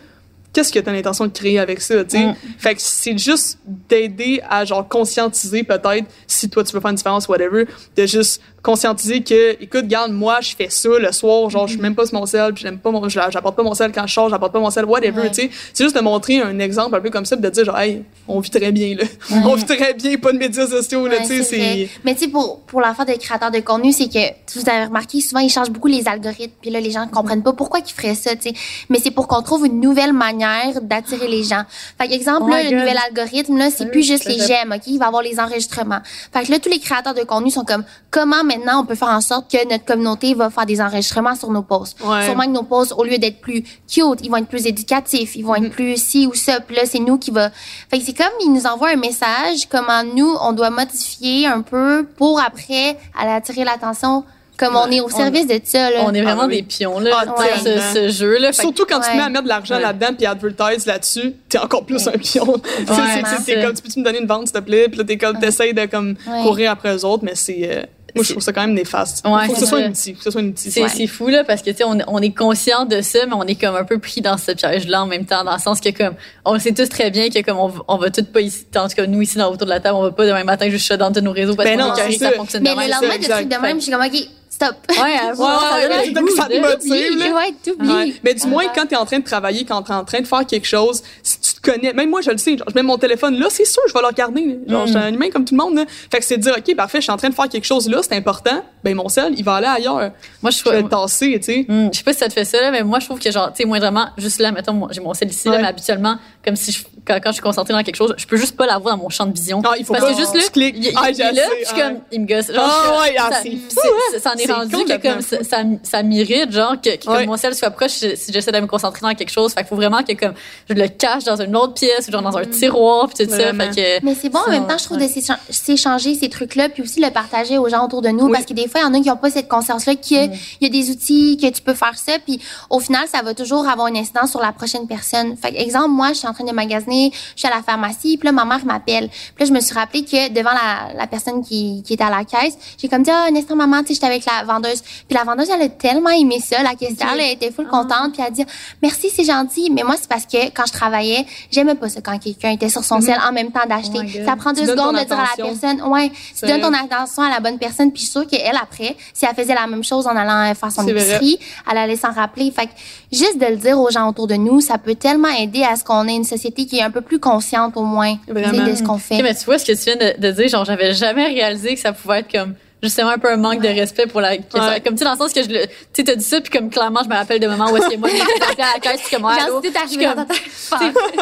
qu'est-ce 0.53 0.73
que 0.73 0.79
tu 0.79 0.89
as 0.89 0.93
l'intention 0.93 1.27
de 1.27 1.33
créer 1.33 1.59
avec 1.59 1.81
ça, 1.81 2.05
tu 2.05 2.17
sais? 2.17 2.27
Mm. 2.27 2.37
Fait 2.59 2.75
que 2.75 2.81
c'est 2.83 3.17
juste 3.17 3.59
d'aider 3.89 4.41
à 4.49 4.65
genre 4.65 4.87
conscientiser 4.87 5.63
peut-être 5.63 6.07
si 6.27 6.51
toi 6.51 6.65
tu 6.65 6.73
veux 6.73 6.81
faire 6.81 6.91
une 6.91 6.97
différence, 6.97 7.29
whatever, 7.29 7.67
de 7.97 8.07
juste 8.07 8.43
conscientiser 8.63 9.23
que, 9.23 9.63
écoute, 9.63 9.87
garde, 9.87 10.13
moi, 10.13 10.41
je 10.41 10.55
fais 10.57 10.69
ça 10.69 10.89
le 10.99 11.13
soir, 11.13 11.49
genre, 11.51 11.67
je 11.67 11.75
suis 11.75 11.83
même 11.83 11.95
pas 11.95 12.05
mon 12.13 12.27
sel, 12.27 12.53
puis 12.53 12.63
j'aime 12.63 12.79
pas 12.79 12.91
mon, 12.91 13.09
j'apporte 13.09 13.57
pas 13.57 13.63
mon 13.63 13.75
sel 13.75 13.93
quand 13.93 14.07
je 14.07 14.15
sors, 14.15 14.29
j'apporte 14.29 14.53
pas 14.53 14.61
mon 14.61 14.71
sel, 14.71 14.85
whatever, 14.85 15.29
tu 15.29 15.43
sais. 15.43 15.51
C'est 15.73 15.85
juste 15.85 15.97
de 15.97 16.01
montrer 16.01 16.41
un 16.41 16.59
exemple 16.59 16.97
un 16.97 17.01
peu 17.01 17.11
comme 17.11 17.25
ça, 17.25 17.37
de 17.37 17.49
dire, 17.49 17.65
genre, 17.65 17.79
hey, 17.79 18.03
on 18.27 18.41
vit 18.41 18.51
très 18.51 18.73
bien, 18.73 18.97
là. 18.97 19.05
on 19.31 19.55
vit 19.55 19.65
très 19.65 19.95
bien, 19.95 20.17
pas 20.17 20.33
de 20.33 20.39
médias 20.39 20.67
sociaux, 20.67 21.07
là, 21.07 21.19
tu 21.27 21.43
sais. 21.43 21.89
Mais 22.05 22.15
tu 22.15 22.25
sais, 22.25 22.29
pour, 22.29 22.61
pour 22.61 22.81
l'affaire 22.81 23.07
des 23.07 23.19
créateurs 23.19 23.51
de 23.51 23.61
contenu, 23.61 23.93
c'est 23.93 24.09
que, 24.09 24.59
vous 24.59 24.69
avez 24.69 24.87
remarqué, 24.87 25.21
souvent, 25.21 25.41
ils 25.41 25.51
changent 25.51 25.71
beaucoup 25.71 25.89
les 25.89 26.09
algorithmes, 26.09 26.55
puis 26.61 26.71
là, 26.71 26.81
les 26.81 26.91
gens 26.91 27.07
comprennent 27.07 27.43
pas 27.43 27.53
pourquoi 27.53 27.81
ils 27.81 27.93
feraient 27.93 28.15
ça, 28.15 28.35
tu 28.35 28.49
sais. 28.49 28.55
Mais 28.89 28.99
c'est 29.03 29.13
pour 29.13 29.29
qu'on 29.29 29.43
trouve 29.43 29.67
une 29.67 29.81
nouvelle 29.81 30.13
manière 30.13 30.81
d'attirer 30.83 31.29
les 31.29 31.45
gens. 31.45 31.63
Fait 32.01 32.13
exemple, 32.13 32.51
là, 32.51 32.65
le 32.65 32.77
nouvel 32.77 32.99
algorithme, 33.07 33.57
là, 33.57 33.71
c'est 33.71 33.87
plus 33.91 34.03
juste 34.03 34.25
les 34.25 34.39
j'aime, 34.41 34.73
OK? 34.73 34.83
Il 34.87 34.99
va 34.99 35.07
avoir 35.07 35.23
les 35.23 35.39
enregistrements. 35.39 36.01
Fait 36.33 36.45
que 36.45 36.51
là, 36.51 36.59
tous 36.59 36.71
les 36.71 36.79
créateurs 36.79 37.15
de 37.15 37.23
contenu 37.23 37.51
sont 37.51 37.65
comme, 37.65 37.85
comment 38.11 38.45
maintenant, 38.49 38.81
on 38.83 38.85
peut 38.87 38.95
faire 38.97 39.09
en 39.09 39.21
sorte 39.21 39.51
que 39.51 39.69
notre 39.69 39.85
communauté 39.85 40.35
va 40.35 40.51
faire 40.51 40.67
des 40.67 40.81
enregistrements 40.81 41.35
sur 41.37 41.51
nos 41.51 41.63
posts. 41.63 41.97
Ouais. 42.03 42.25
Sûrement 42.25 42.45
que 42.45 42.51
nos 42.51 42.63
posts, 42.65 42.93
au 42.97 43.05
lieu 43.05 43.19
d'être 43.19 43.41
plus 43.41 43.63
cute, 43.63 44.19
ils 44.23 44.29
vont 44.31 44.39
être 44.39 44.49
plus 44.49 44.67
éducatifs, 44.67 45.37
ils 45.37 45.43
vont 45.45 45.53
Mm-hmm. 45.55 45.67
être 45.67 45.73
plus 45.73 45.97
ci 46.03 46.27
ou 46.27 46.35
ça. 46.35 46.59
Puis 46.61 46.75
là, 46.75 46.83
c'est 46.87 46.99
nous 46.99 47.19
qui 47.19 47.31
va. 47.31 47.51
Fait 47.91 47.99
que 47.99 48.05
c'est 48.05 48.17
comme 48.17 48.27
ils 48.45 48.53
nous 48.53 48.67
envoient 48.67 48.91
un 48.91 48.97
message, 48.97 49.67
comment 49.71 50.03
nous, 50.03 50.35
on 50.43 50.53
doit 50.53 50.71
modifier 50.71 51.47
un 51.47 51.61
peu 51.63 52.07
pour 52.17 52.41
après 52.41 52.97
aller 53.19 53.31
attirer 53.31 53.65
l'attention, 53.65 54.25
comme 54.57 54.75
on 54.75 54.91
est 54.91 55.01
au 55.01 55.09
service 55.09 55.47
de 55.47 55.61
ça. 55.63 55.89
Là. 55.91 55.99
On 56.05 56.13
est 56.13 56.21
vraiment 56.21 56.43
Ah, 56.43 56.49
oui. 56.49 56.57
des 56.57 56.63
pions, 56.65 56.99
là, 56.99 57.25
Ah, 57.37 57.45
ce, 57.63 57.79
ce 57.95 58.09
jeu-là. 58.09 58.53
Surtout 58.53 58.85
quand 58.89 58.99
tu 58.99 59.09
Ouais. 59.11 59.17
mets 59.17 59.23
à 59.23 59.29
mettre 59.29 59.45
de 59.45 59.49
l'argent 59.49 59.77
Ouais. 59.77 59.83
là-dedans 59.83 60.09
puis 60.17 60.27
advertise 60.27 60.85
là-dessus, 60.85 61.33
t'es 61.49 61.59
encore 61.59 61.85
plus 61.85 62.09
un 62.09 62.13
pion. 62.19 62.55
C'est- 63.45 63.63
comme, 63.63 63.75
tu 63.75 63.83
peux-tu 63.83 64.01
me 64.01 64.05
donner 64.05 64.19
une 64.19 64.27
vente, 64.27 64.49
s'il 64.49 64.55
te 64.57 64.59
plaît? 64.61 64.89
Puis 64.89 64.99
là, 64.99 65.05
t'es 65.05 65.17
comme, 65.17 65.39
t'essayes 65.39 65.75
de 65.75 65.87
comme 65.87 66.17
Ouais. 66.27 66.43
courir 66.43 66.73
après 66.73 66.95
eux 66.97 67.05
autres, 67.05 67.25
mais 67.25 67.35
c'est, 67.37 67.69
euh, 67.71 67.83
moi, 68.15 68.25
je 68.25 68.31
trouve 68.33 68.43
ça 68.43 68.53
quand 68.53 68.63
même 68.63 68.75
néfaste. 68.75 69.25
Ouais, 69.27 69.47
faut 69.47 69.53
que 69.53 69.59
c'est 69.59 69.65
ce 69.65 69.67
soit 69.71 69.79
ça. 69.81 69.85
un 69.87 69.91
outil, 69.91 70.13
faut 70.13 70.19
que 70.19 70.25
ce 70.25 70.31
soit 70.31 70.41
un 70.41 70.47
outil. 70.47 70.71
C'est 70.71 70.83
Ouais. 70.83 70.89
c'est 70.89 71.07
fou 71.07 71.29
là 71.29 71.45
parce 71.45 71.63
que 71.63 71.71
tu 71.71 71.77
sais 71.77 71.85
on, 71.85 71.99
on 72.09 72.19
est 72.21 72.31
conscient 72.35 72.85
de 72.87 73.01
ça 73.03 73.19
mais 73.27 73.35
on 73.35 73.43
est 73.45 73.55
comme 73.55 73.77
un 73.77 73.85
peu 73.85 73.99
pris 73.99 74.21
dans 74.21 74.39
ce 74.39 74.53
piège 74.53 74.87
là 74.89 75.03
en 75.03 75.07
même 75.07 75.27
temps 75.27 75.45
dans 75.45 75.55
le 75.55 75.61
sens 75.61 75.81
que 75.81 75.91
comme 75.91 76.15
on 76.45 76.59
sait 76.59 76.73
tous 76.73 76.89
très 76.89 77.11
bien 77.11 77.29
que 77.29 77.41
comme 77.43 77.59
on, 77.59 77.73
on 77.87 77.97
va 77.99 78.11
tous 78.11 78.23
pas 78.25 78.41
ici 78.41 78.65
en 78.77 78.89
tout 78.89 78.95
cas 78.97 79.07
nous 79.07 79.21
ici 79.23 79.37
dans 79.39 79.49
autour 79.53 79.67
de 79.67 79.71
la 79.71 79.81
table 79.81 79.97
on 79.97 80.03
va 80.03 80.11
pas 80.11 80.27
demain 80.27 80.45
matin 80.45 80.69
juste 80.71 80.87
shut 80.87 80.99
down 80.99 81.13
tous 81.13 81.21
nos 81.21 81.33
réseaux 81.33 81.55
parce 81.55 81.69
Ben 81.69 81.79
qu'on 81.79 81.89
non, 81.89 81.95
est 81.95 82.09
que 82.13 82.19
ça 82.19 82.33
fonctionne 82.33 82.63
Mais 82.63 82.71
le 82.75 82.91
lendemain 82.91 83.09
de 83.09 83.15
exact. 83.15 83.35
trucs 83.37 83.49
de 83.49 83.57
même, 83.57 83.77
je 83.79 83.83
suis 83.83 83.93
comme, 83.93 84.03
OK, 84.05 84.29
stop. 84.51 84.75
Ouais, 84.91 84.97
Ouais, 84.97 85.05
ouais, 85.05 85.89
ouais, 85.89 86.35
ça- 86.37 86.45
te 86.49 86.61
motive. 86.61 87.19
Là. 87.19 87.35
ouais. 87.37 88.15
Mais 88.25 88.35
du 88.35 88.47
moins, 88.47 88.65
quand 88.75 88.87
tu 88.87 88.95
es 88.95 88.97
en 88.97 89.05
train 89.05 89.19
de 89.19 89.25
travailler, 89.25 89.65
quand 89.65 89.83
tu 89.83 89.93
es 89.93 89.95
en 89.95 90.05
train 90.05 90.21
de 90.21 90.27
faire 90.27 90.45
quelque 90.47 90.67
chose, 90.67 91.03
si 91.23 91.39
tu 91.41 91.48
te 91.61 91.71
connais, 91.71 91.93
même 91.93 92.11
moi, 92.11 92.21
je 92.21 92.31
le 92.31 92.39
sais, 92.39 92.57
genre, 92.57 92.67
je 92.69 92.75
mets 92.75 92.83
mon 92.83 92.99
téléphone 92.99 93.39
là, 93.39 93.47
c'est 93.51 93.65
sûr, 93.65 93.83
je 93.89 93.93
vais 93.95 94.01
là. 94.03 94.11
Genre, 94.17 94.31
Mm. 94.31 94.87
je 94.87 94.91
suis 94.93 94.99
un 94.99 95.13
humain 95.15 95.31
comme 95.31 95.45
tout 95.45 95.55
le 95.55 95.63
monde. 95.63 95.77
Là. 95.77 95.85
Fait 96.11 96.19
que 96.19 96.25
c'est 96.25 96.37
de 96.37 96.43
dire, 96.43 96.55
OK, 96.59 96.77
parfait, 96.77 96.99
je 96.99 97.03
suis 97.03 97.13
en 97.13 97.17
train 97.17 97.29
de 97.29 97.35
faire 97.35 97.49
quelque 97.49 97.65
chose 97.67 97.89
là, 97.89 97.99
c'est 98.03 98.15
important. 98.17 98.63
Ben, 98.85 98.95
mon 98.95 99.09
sel, 99.09 99.35
il 99.37 99.45
va 99.45 99.55
aller 99.57 99.67
ailleurs. 99.67 100.13
Moi 100.43 100.51
je 100.51 100.59
Je 100.59 100.69
vais 100.71 100.83
le 100.83 100.89
tasser, 100.89 101.39
tu 101.39 101.43
sais. 101.43 101.67
Hmm, 101.69 101.89
je 101.93 101.99
sais 101.99 102.05
pas 102.05 102.13
si 102.13 102.19
ça 102.21 102.29
te 102.29 102.33
fait 102.33 102.45
ça, 102.45 102.61
là, 102.61 102.71
mais 102.71 102.83
moi, 102.83 102.99
je 103.01 103.07
trouve 103.07 103.19
que, 103.19 103.31
genre, 103.31 103.53
tu 103.53 103.63
sais, 103.63 103.65
moi, 103.69 103.79
vraiment, 103.79 104.09
juste 104.17 104.39
là, 104.41 104.53
mettons, 104.53 104.89
j'ai 104.91 105.01
mon 105.01 105.15
sel 105.15 105.29
ici, 105.29 105.49
là, 105.49 105.59
mais 105.59 105.67
habituellement, 105.69 106.17
comme 106.49 106.57
si 106.57 106.73
je, 106.73 106.83
quand, 107.07 107.15
quand 107.23 107.29
je 107.31 107.35
suis 107.35 107.43
concentrée 107.43 107.73
dans 107.75 107.83
quelque 107.83 107.97
chose, 107.97 108.15
je 108.17 108.27
peux 108.27 108.37
juste 108.37 108.57
pas 108.57 108.67
l'avoir 108.67 108.97
dans 108.97 109.03
mon 109.03 109.09
champ 109.09 109.27
de 109.27 109.33
vision. 109.33 109.61
Ah, 109.65 109.75
il 109.79 109.85
faut 109.85 109.93
Parce 109.93 110.05
pas 110.07 110.13
que 110.13 110.19
juste 110.19 110.35
là, 110.35 110.43
il, 110.57 110.85
il- 110.87 110.93
Ah, 110.97 111.11
il 111.11 111.15
j'ai 111.17 111.23
est 111.23 111.33
là, 111.33 111.43
puis 111.51 111.61
je 111.63 111.69
suis 111.69 111.77
comme, 111.81 111.99
il 112.13 112.21
me 112.23 112.27
gosse. 112.27 112.47
Genre, 112.53 112.65
Ah, 112.67 113.01
ouais, 113.01 113.15
ah, 113.19 113.29
ça, 113.33 113.39
c'est 113.43 113.51
fou, 113.51 113.81
c'est- 114.13 114.19
ça 114.19 114.31
en 114.31 114.35
est 114.35 114.47
C'est 114.47 114.53
rendu 114.53 114.71
que, 114.73 114.77
complètement 114.79 115.13
comme, 115.13 115.21
ça, 115.23 115.45
ça, 115.45 115.63
ça 115.83 116.03
m'irrite, 116.03 116.51
genre, 116.53 116.75
que, 116.83 116.97
que 116.97 117.09
Ouais. 117.09 117.17
comme 117.19 117.27
mon 117.27 117.37
sel 117.37 117.55
soit 117.55 117.71
proche 117.71 117.93
si 117.93 118.17
si 118.17 118.33
j'essaie 118.33 118.53
de 118.53 118.61
me 118.61 118.67
concentrer 118.67 119.01
dans 119.03 119.15
quelque 119.15 119.31
chose. 119.31 119.53
Fait 119.53 119.61
qu'il 119.61 119.69
faut 119.69 119.77
vraiment 119.77 120.03
que, 120.03 120.13
comme, 120.15 120.35
je 120.69 120.75
le 120.75 120.89
cache 120.89 121.25
dans 121.25 121.41
une 121.41 121.55
autre 121.57 121.75
pièce, 121.75 122.09
ou 122.09 122.13
genre 122.13 122.23
dans 122.23 122.37
un 122.37 122.45
tiroir, 122.45 123.09
puis 123.09 123.25
tout 123.27 123.31
ça. 123.31 123.37
Vraiment. 123.37 123.73
Fait 123.73 124.01
que, 124.01 124.05
Mais 124.05 124.15
c'est 124.15 124.29
bon, 124.29 124.41
en 124.47 124.51
même 124.51 124.67
temps, 124.67 124.79
je 124.79 124.85
trouve, 124.85 124.99
ouais. 124.99 125.07
de 125.07 125.13
s'échan- 125.13 125.39
s'échanger 125.51 126.15
ces 126.15 126.29
trucs-là, 126.29 126.69
puis 126.69 126.83
aussi 126.83 127.01
le 127.01 127.11
partager 127.11 127.59
aux 127.59 127.69
gens 127.69 127.85
autour 127.85 128.03
de 128.03 128.09
nous, 128.09 128.27
Oui. 128.27 128.33
parce 128.33 128.45
que 128.47 128.55
des 128.55 128.69
fois, 128.69 128.81
il 128.81 128.85
y 128.85 128.87
en 128.87 128.95
a 128.95 129.01
qui 129.01 129.09
n'ont 129.09 129.17
pas 129.17 129.31
cette 129.31 129.49
conscience-là 129.49 129.95
qu'il 129.97 130.31
y 130.61 130.67
a 130.67 130.69
des 130.69 130.91
outils, 130.91 131.37
que 131.37 131.49
tu 131.51 131.63
peux 131.63 131.75
faire 131.75 131.97
ça, 131.97 132.13
puis 132.25 132.41
au 132.71 132.81
final, 132.81 133.05
ça 133.13 133.23
va 133.23 133.35
toujours 133.35 133.69
avoir 133.69 133.87
une 133.89 133.97
incidence 133.97 134.31
sur 134.31 134.41
la 134.41 134.53
prochaine 134.53 134.87
personne. 134.87 135.37
Fait 135.37 135.53
que, 135.53 135.57
exemple, 135.57 135.89
moi, 135.91 136.09
je 136.09 136.19
suis 136.19 136.29
en 136.29 136.35
train 136.39 136.45
de 136.45 136.53
magasiner, 136.53 137.11
je 137.35 137.41
suis 137.41 137.49
à 137.49 137.55
la 137.55 137.63
pharmacie, 137.63 138.17
puis 138.17 138.27
là, 138.27 138.33
ma 138.33 138.45
mère 138.45 138.65
m'appelle. 138.65 139.09
Puis 139.09 139.41
là, 139.41 139.47
je 139.47 139.53
me 139.53 139.61
suis 139.61 139.75
rappelé 139.75 140.05
que 140.05 140.33
devant 140.33 140.51
la, 140.51 140.95
la 140.97 141.07
personne 141.07 141.43
qui, 141.43 141.83
qui 141.85 141.95
était 141.95 142.05
à 142.05 142.11
la 142.11 142.25
caisse, 142.25 142.57
j'ai 142.81 142.89
comme 142.89 143.03
dit, 143.03 143.11
ah, 143.11 143.27
un 143.31 143.37
instant, 143.37 143.57
maman, 143.57 143.81
tu 143.81 143.89
sais, 143.89 143.95
j'étais 143.95 144.07
avec 144.07 144.25
la 144.25 144.45
vendeuse. 144.45 144.83
Puis 144.83 145.17
la 145.17 145.25
vendeuse, 145.25 145.49
elle 145.51 145.63
a 145.63 145.69
tellement 145.69 146.11
aimé 146.11 146.41
ça, 146.41 146.63
la 146.63 146.75
caissière, 146.75 147.15
elle 147.15 147.33
était 147.33 147.51
full 147.51 147.67
contente, 147.67 148.13
puis 148.13 148.21
elle 148.21 148.27
a 148.27 148.31
dit, 148.31 148.45
merci, 148.83 149.11
c'est 149.15 149.25
gentil. 149.25 149.71
Mais 149.71 149.83
moi, 149.83 149.97
c'est 149.99 150.09
parce 150.09 150.27
que 150.27 150.51
quand 150.51 150.65
je 150.67 150.73
travaillais, 150.73 151.27
j'aimais 151.51 151.75
pas 151.75 151.89
ça 151.89 152.01
quand 152.01 152.19
quelqu'un 152.19 152.51
était 152.51 152.69
sur 152.69 152.85
son 152.85 153.01
sel 153.01 153.19
en 153.27 153.33
même 153.33 153.51
temps 153.51 153.67
d'acheter. 153.69 153.99
Oh 153.99 154.25
ça 154.25 154.37
prend 154.37 154.53
deux 154.53 154.63
Tu 154.63 154.69
secondes 154.69 154.97
de 154.97 155.05
dire 155.05 155.19
à 155.19 155.37
la 155.37 155.45
personne, 155.45 155.83
ouais, 155.83 156.11
tu 156.39 156.47
donnes 156.47 156.61
ton 156.61 156.73
attention 156.73 157.23
à 157.23 157.31
la 157.31 157.41
bonne 157.41 157.59
personne, 157.59 157.91
puis 157.93 158.03
je 158.03 158.11
suis 158.11 158.13
sûre 158.13 158.27
qu'elle, 158.27 158.57
après, 158.57 158.97
si 159.13 159.25
elle 159.25 159.35
faisait 159.35 159.55
la 159.55 159.67
même 159.67 159.85
chose 159.85 160.07
en 160.07 160.17
allant 160.17 160.51
euh, 160.51 160.55
faire 160.55 160.73
son 160.73 160.83
vrai. 160.83 160.93
épicerie, 160.93 161.39
elle 161.71 161.79
allait 161.79 161.97
s'en 161.97 162.13
rappeler. 162.13 162.51
Fait 162.51 162.67
que 162.67 162.73
juste 163.13 163.39
de 163.39 163.47
le 163.47 163.57
dire 163.57 163.79
aux 163.79 163.91
gens 163.91 164.09
autour 164.09 164.27
de 164.27 164.35
nous, 164.35 164.61
ça 164.61 164.79
peut 164.79 164.95
tellement 164.95 165.29
aider 165.29 165.63
à 165.63 165.77
ce 165.77 165.85
qu'on 165.85 166.07
ait 166.07 166.17
une 166.17 166.25
société 166.29 166.67
qui 166.67 166.79
est 166.79 166.83
un 166.83 166.91
peu 166.91 167.01
plus 167.01 167.19
consciente, 167.19 167.77
au 167.77 167.83
moins, 167.83 168.17
Vraiment. 168.29 168.65
de 168.67 168.75
ce 168.75 168.83
qu'on 168.83 168.99
fait. 168.99 169.23
mais 169.23 169.35
tu 169.35 169.45
vois 169.45 169.59
ce 169.59 169.65
que 169.65 169.73
tu 169.73 169.85
viens 169.85 169.97
de, 169.97 170.21
de 170.21 170.31
dire, 170.33 170.49
genre, 170.49 170.65
j'avais 170.65 170.93
jamais 170.95 171.27
réalisé 171.27 171.75
que 171.75 171.81
ça 171.81 171.93
pouvait 171.93 172.21
être 172.21 172.31
comme, 172.33 172.55
justement, 172.83 173.09
un 173.11 173.19
peu 173.19 173.29
un 173.33 173.37
manque 173.37 173.61
de 173.61 173.69
respect 173.69 174.07
pour 174.07 174.21
la, 174.21 174.31
Ouais. 174.33 174.41
comme, 174.85 174.93
tu 174.95 174.99
sais, 174.99 175.05
dans 175.05 175.13
le 175.13 175.19
sens 175.19 175.33
que 175.33 175.43
je 175.43 175.49
le, 175.49 175.67
tu 175.67 175.73
sais, 175.95 176.05
t'as 176.05 176.15
dit 176.15 176.25
ça, 176.25 176.41
puis 176.41 176.51
comme, 176.57 176.71
clairement, 176.71 177.01
je 177.03 177.09
me 177.09 177.15
rappelle 177.15 177.41
de 177.41 177.49
moments 177.49 177.71
où 177.73 177.77
est-ce 177.77 177.89
que 177.89 177.97
moi, 177.97 178.09
je 178.09 178.15
me 178.15 178.21
suis 178.21 178.63
à 178.63 178.75
la 178.75 178.81
caisse, 178.81 179.01
puis 179.05 179.17
comme, 179.17 179.25
allô? 179.25 179.61
Je 179.63 179.89
suis 179.89 179.99
comme, 179.99 180.19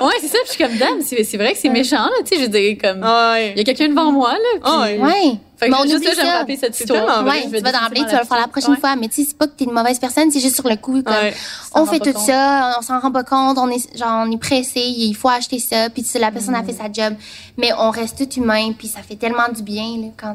ouais, 0.07 0.15
c'est 0.21 0.29
ça, 0.29 0.39
puis 0.45 0.47
je 0.49 0.53
suis 0.53 0.65
comme, 0.65 0.77
dame, 0.77 1.01
c'est 1.03 1.25
c'est 1.25 1.37
vrai 1.39 1.53
que 1.53 1.59
c'est 1.59 1.69
méchant, 1.71 1.97
là, 2.05 2.11
tu 2.25 2.27
sais, 2.27 2.37
je 2.37 2.43
veux 2.43 2.49
dire, 2.49 2.77
comme, 2.83 3.03
Ouais. 3.03 3.53
il 3.53 3.59
y 3.59 3.61
a 3.61 3.65
quelqu'un 3.65 3.89
devant 3.89 4.13
moi, 4.13 4.33
là, 4.33 4.61
Ah, 4.65 4.81
ouais. 4.83 5.33
Fait 5.59 5.67
que 5.67 5.71
Mais 5.71 5.77
on 5.79 5.85
juste 5.85 5.97
oublie 6.05 6.15
ça. 6.15 6.39
rappeler 6.39 6.57
cette 6.57 6.79
histoire. 6.79 7.25
Ouais, 7.25 7.43
tu 7.45 7.49
vas 7.61 7.73
t'en 7.73 7.79
rappeler, 7.79 8.01
tu 8.03 8.11
vas 8.13 8.21
le 8.21 8.27
faire 8.27 8.39
la 8.41 8.49
prochaine 8.49 8.73
Ouais. 8.73 8.81
fois. 8.81 8.95
Mais 8.97 9.09
tu 9.09 9.23
sais, 9.23 9.29
c'est 9.31 9.39
pas 9.39 9.47
que 9.47 9.53
t'es 9.53 9.65
une 9.65 9.73
mauvaise 9.73 9.99
personne, 9.99 10.31
c'est 10.31 10.41
juste 10.41 10.57
sur 10.57 10.69
le 10.69 10.77
coup, 10.77 11.03
comme, 11.03 11.15
Ouais. 11.15 11.35
on 11.75 11.87
fait 11.87 11.99
tout 11.99 12.13
compte. 12.13 12.27
ça, 12.27 12.77
on 12.79 12.83
s'en 12.83 13.01
rend 13.01 13.11
pas 13.11 13.25
compte, 13.25 13.57
on 13.59 13.69
est, 13.71 13.97
genre, 13.99 14.25
on 14.27 14.31
est 14.31 14.37
pressé, 14.39 14.81
il 14.81 15.15
faut 15.15 15.29
acheter 15.31 15.59
ça, 15.59 15.89
puis 15.89 16.03
tu 16.03 16.11
sais, 16.11 16.19
la 16.19 16.31
personne 16.31 16.55
a 16.55 16.63
fait 16.63 16.73
sa 16.75 16.93
job. 16.93 17.15
Mais 17.57 17.71
on 17.79 17.91
reste 17.91 18.19
tout 18.19 18.39
humain, 18.39 18.73
puis 18.77 18.87
ça 18.89 19.01
fait 19.01 19.17
tellement 19.17 19.49
du 19.55 19.63
bien, 19.63 19.97
là, 19.99 20.09
quand 20.17 20.35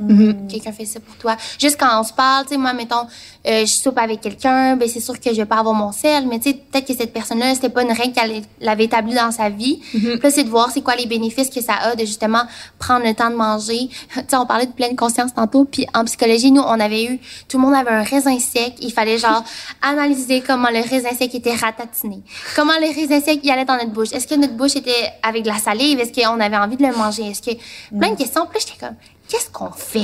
quelqu'un 0.49 0.71
fait 0.71 0.85
ça 0.85 0.99
pour 0.99 1.15
toi. 1.17 1.37
Juste 1.59 1.77
quand 1.79 1.99
on 1.99 2.03
se 2.03 2.13
parle, 2.13 2.45
tu 2.45 2.53
sais, 2.53 2.57
moi, 2.57 2.73
mettons, 2.73 3.05
euh, 3.47 3.61
je 3.61 3.71
soupe 3.71 3.97
avec 3.99 4.21
quelqu'un, 4.21 4.75
ben, 4.75 4.87
c'est 4.89 4.99
sûr 4.99 5.19
que 5.19 5.29
je 5.31 5.35
vais 5.37 5.45
pas 5.45 5.57
avoir 5.59 5.75
mon 5.75 5.91
sel, 5.91 6.25
mais 6.27 6.39
tu 6.39 6.49
sais, 6.49 6.55
peut-être 6.55 6.87
que 6.87 6.95
cette 6.95 7.13
personne-là, 7.13 7.53
c'était 7.53 7.69
pas 7.69 7.83
une 7.83 7.91
règle 7.91 8.13
qu'elle 8.13 8.41
l'avait 8.59 8.85
établie 8.85 9.13
dans 9.13 9.31
sa 9.31 9.49
vie. 9.49 9.79
Puis 9.91 10.19
là, 10.21 10.31
c'est 10.31 10.43
de 10.43 10.49
voir 10.49 10.71
c'est 10.71 10.81
quoi 10.81 10.95
les 10.95 11.05
bénéfices 11.05 11.49
que 11.49 11.61
ça 11.61 11.73
a 11.81 11.95
de 11.95 12.05
justement 12.05 12.41
prendre 12.79 13.05
le 13.05 13.13
temps 13.13 13.29
de 13.29 13.35
manger. 13.35 13.89
tu 14.15 14.19
sais, 14.27 14.35
on 14.35 14.45
parlait 14.47 14.65
de 14.65 14.71
pleine 14.71 14.95
tantôt, 15.11 15.65
puis 15.65 15.85
en 15.93 16.05
psychologie, 16.05 16.51
nous, 16.51 16.61
on 16.61 16.79
avait 16.79 17.05
eu, 17.05 17.19
tout 17.47 17.57
le 17.57 17.63
monde 17.63 17.75
avait 17.75 17.91
un 17.91 18.03
raisin 18.03 18.39
sec. 18.39 18.75
Il 18.81 18.91
fallait 18.91 19.17
genre 19.17 19.43
analyser 19.81 20.41
comment 20.45 20.69
le 20.69 20.87
raisin 20.87 21.11
sec 21.17 21.33
était 21.35 21.55
ratatiné. 21.55 22.21
Comment 22.55 22.73
le 22.79 22.93
raisin 22.93 23.21
sec, 23.21 23.39
il 23.43 23.51
allait 23.51 23.65
dans 23.65 23.75
notre 23.77 23.91
bouche. 23.91 24.11
Est-ce 24.13 24.27
que 24.27 24.35
notre 24.35 24.53
bouche 24.53 24.75
était 24.75 25.11
avec 25.23 25.43
de 25.43 25.49
la 25.49 25.57
salive? 25.57 25.99
Est-ce 25.99 26.19
qu'on 26.19 26.39
avait 26.39 26.57
envie 26.57 26.77
de 26.77 26.85
le 26.85 26.95
manger? 26.95 27.27
Est-ce 27.27 27.41
que, 27.41 27.51
plein 27.97 28.11
de 28.11 28.17
questions. 28.17 28.45
Puis 28.47 28.59
j'étais 28.61 28.79
comme, 28.79 28.95
qu'est-ce 29.27 29.49
qu'on 29.49 29.71
fait? 29.71 30.03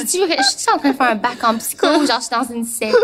Je 0.00 0.06
suis 0.06 0.70
en 0.72 0.78
train 0.78 0.90
de 0.90 0.96
faire 0.96 1.10
un 1.10 1.14
bac 1.16 1.42
en 1.42 1.56
psycho 1.58 1.86
ou 1.86 2.06
genre 2.06 2.20
je 2.20 2.26
suis 2.26 2.36
dans 2.36 2.54
une 2.54 2.64
secte. 2.64 2.96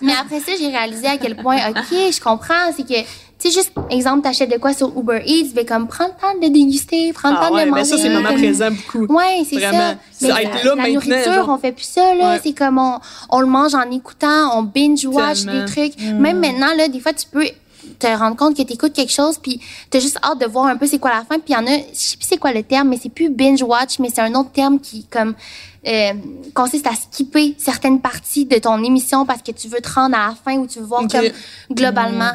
Mais 0.00 0.14
après 0.14 0.40
ça, 0.40 0.52
j'ai 0.58 0.68
réalisé 0.68 1.06
à 1.06 1.16
quel 1.18 1.36
point, 1.36 1.58
OK, 1.70 1.90
je 1.90 2.20
comprends, 2.20 2.72
c'est 2.76 2.86
que, 2.86 3.06
sais, 3.50 3.50
juste, 3.50 3.72
exemple, 3.90 4.22
t'achètes 4.22 4.50
de 4.52 4.58
quoi 4.58 4.72
sur 4.74 4.96
Uber 4.98 5.22
Eats, 5.26 5.52
ben 5.54 5.64
comme, 5.66 5.88
prends 5.88 6.06
le 6.06 6.10
temps 6.12 6.34
de 6.40 6.44
le 6.46 6.50
déguster, 6.50 7.12
prends 7.12 7.30
le 7.30 7.36
Ah 7.38 7.44
temps 7.44 7.50
de 7.50 7.54
ouais, 7.54 7.64
le 7.66 7.70
mais 7.72 7.78
manger. 7.80 7.90
ça, 7.90 7.98
c'est 7.98 8.08
moment 8.10 8.28
comme- 8.28 8.38
présent 8.38 8.68
beaucoup. 8.70 9.12
Ouais, 9.14 9.42
c'est 9.48 9.56
Vraiment. 9.56 9.78
ça. 9.78 9.94
C'est 10.12 10.26
Mais 10.32 10.42
être 10.44 10.50
la, 10.50 10.56
là 10.56 10.62
la 10.64 10.76
maintenant, 10.76 10.92
nourriture, 10.94 11.32
genre. 11.32 11.48
on 11.48 11.58
fait 11.58 11.72
plus 11.72 11.84
ça, 11.84 12.14
là. 12.14 12.32
Ouais. 12.34 12.40
C'est 12.42 12.52
comme 12.52 12.78
on, 12.78 12.98
on 13.30 13.40
le 13.40 13.46
mange 13.46 13.74
en 13.74 13.90
écoutant, 13.90 14.56
on 14.58 14.62
binge-watch 14.62 15.44
des 15.44 15.64
trucs. 15.66 16.00
Même 16.00 16.38
maintenant, 16.40 16.74
là, 16.76 16.88
des 16.88 17.00
fois, 17.00 17.12
tu 17.12 17.26
peux 17.26 17.46
te 17.98 18.06
rendre 18.06 18.36
compte 18.36 18.56
que 18.56 18.62
tu 18.62 18.72
écoutes 18.74 18.92
quelque 18.92 19.12
chose, 19.12 19.38
puis 19.42 19.60
t'as 19.90 19.98
juste 19.98 20.18
hâte 20.22 20.40
de 20.40 20.46
voir 20.46 20.66
un 20.66 20.76
peu 20.76 20.86
c'est 20.86 20.98
quoi 20.98 21.10
la 21.10 21.24
fin. 21.24 21.38
Puis 21.40 21.48
il 21.48 21.52
y 21.52 21.56
en 21.56 21.66
a, 21.66 21.76
je 21.78 21.82
sais 21.94 22.16
plus 22.16 22.26
c'est 22.28 22.36
quoi 22.38 22.52
le 22.52 22.62
terme, 22.62 22.88
mais 22.88 22.98
c'est 23.02 23.08
plus 23.08 23.28
binge-watch, 23.28 23.98
mais 23.98 24.08
c'est 24.14 24.20
un 24.20 24.34
autre 24.34 24.50
terme 24.52 24.78
qui, 24.78 25.04
comme, 25.06 25.34
euh, 25.86 26.12
consiste 26.54 26.86
à 26.86 26.92
skipper 26.94 27.56
certaines 27.58 28.00
parties 28.00 28.44
de 28.44 28.56
ton 28.58 28.82
émission 28.84 29.26
parce 29.26 29.42
que 29.42 29.50
tu 29.50 29.66
veux 29.66 29.80
te 29.80 29.90
rendre 29.92 30.14
à 30.16 30.28
la 30.28 30.34
fin 30.44 30.56
ou 30.58 30.66
tu 30.68 30.78
veux 30.78 30.84
voir 30.84 31.02
comme, 31.08 31.26
globalement, 31.72 32.30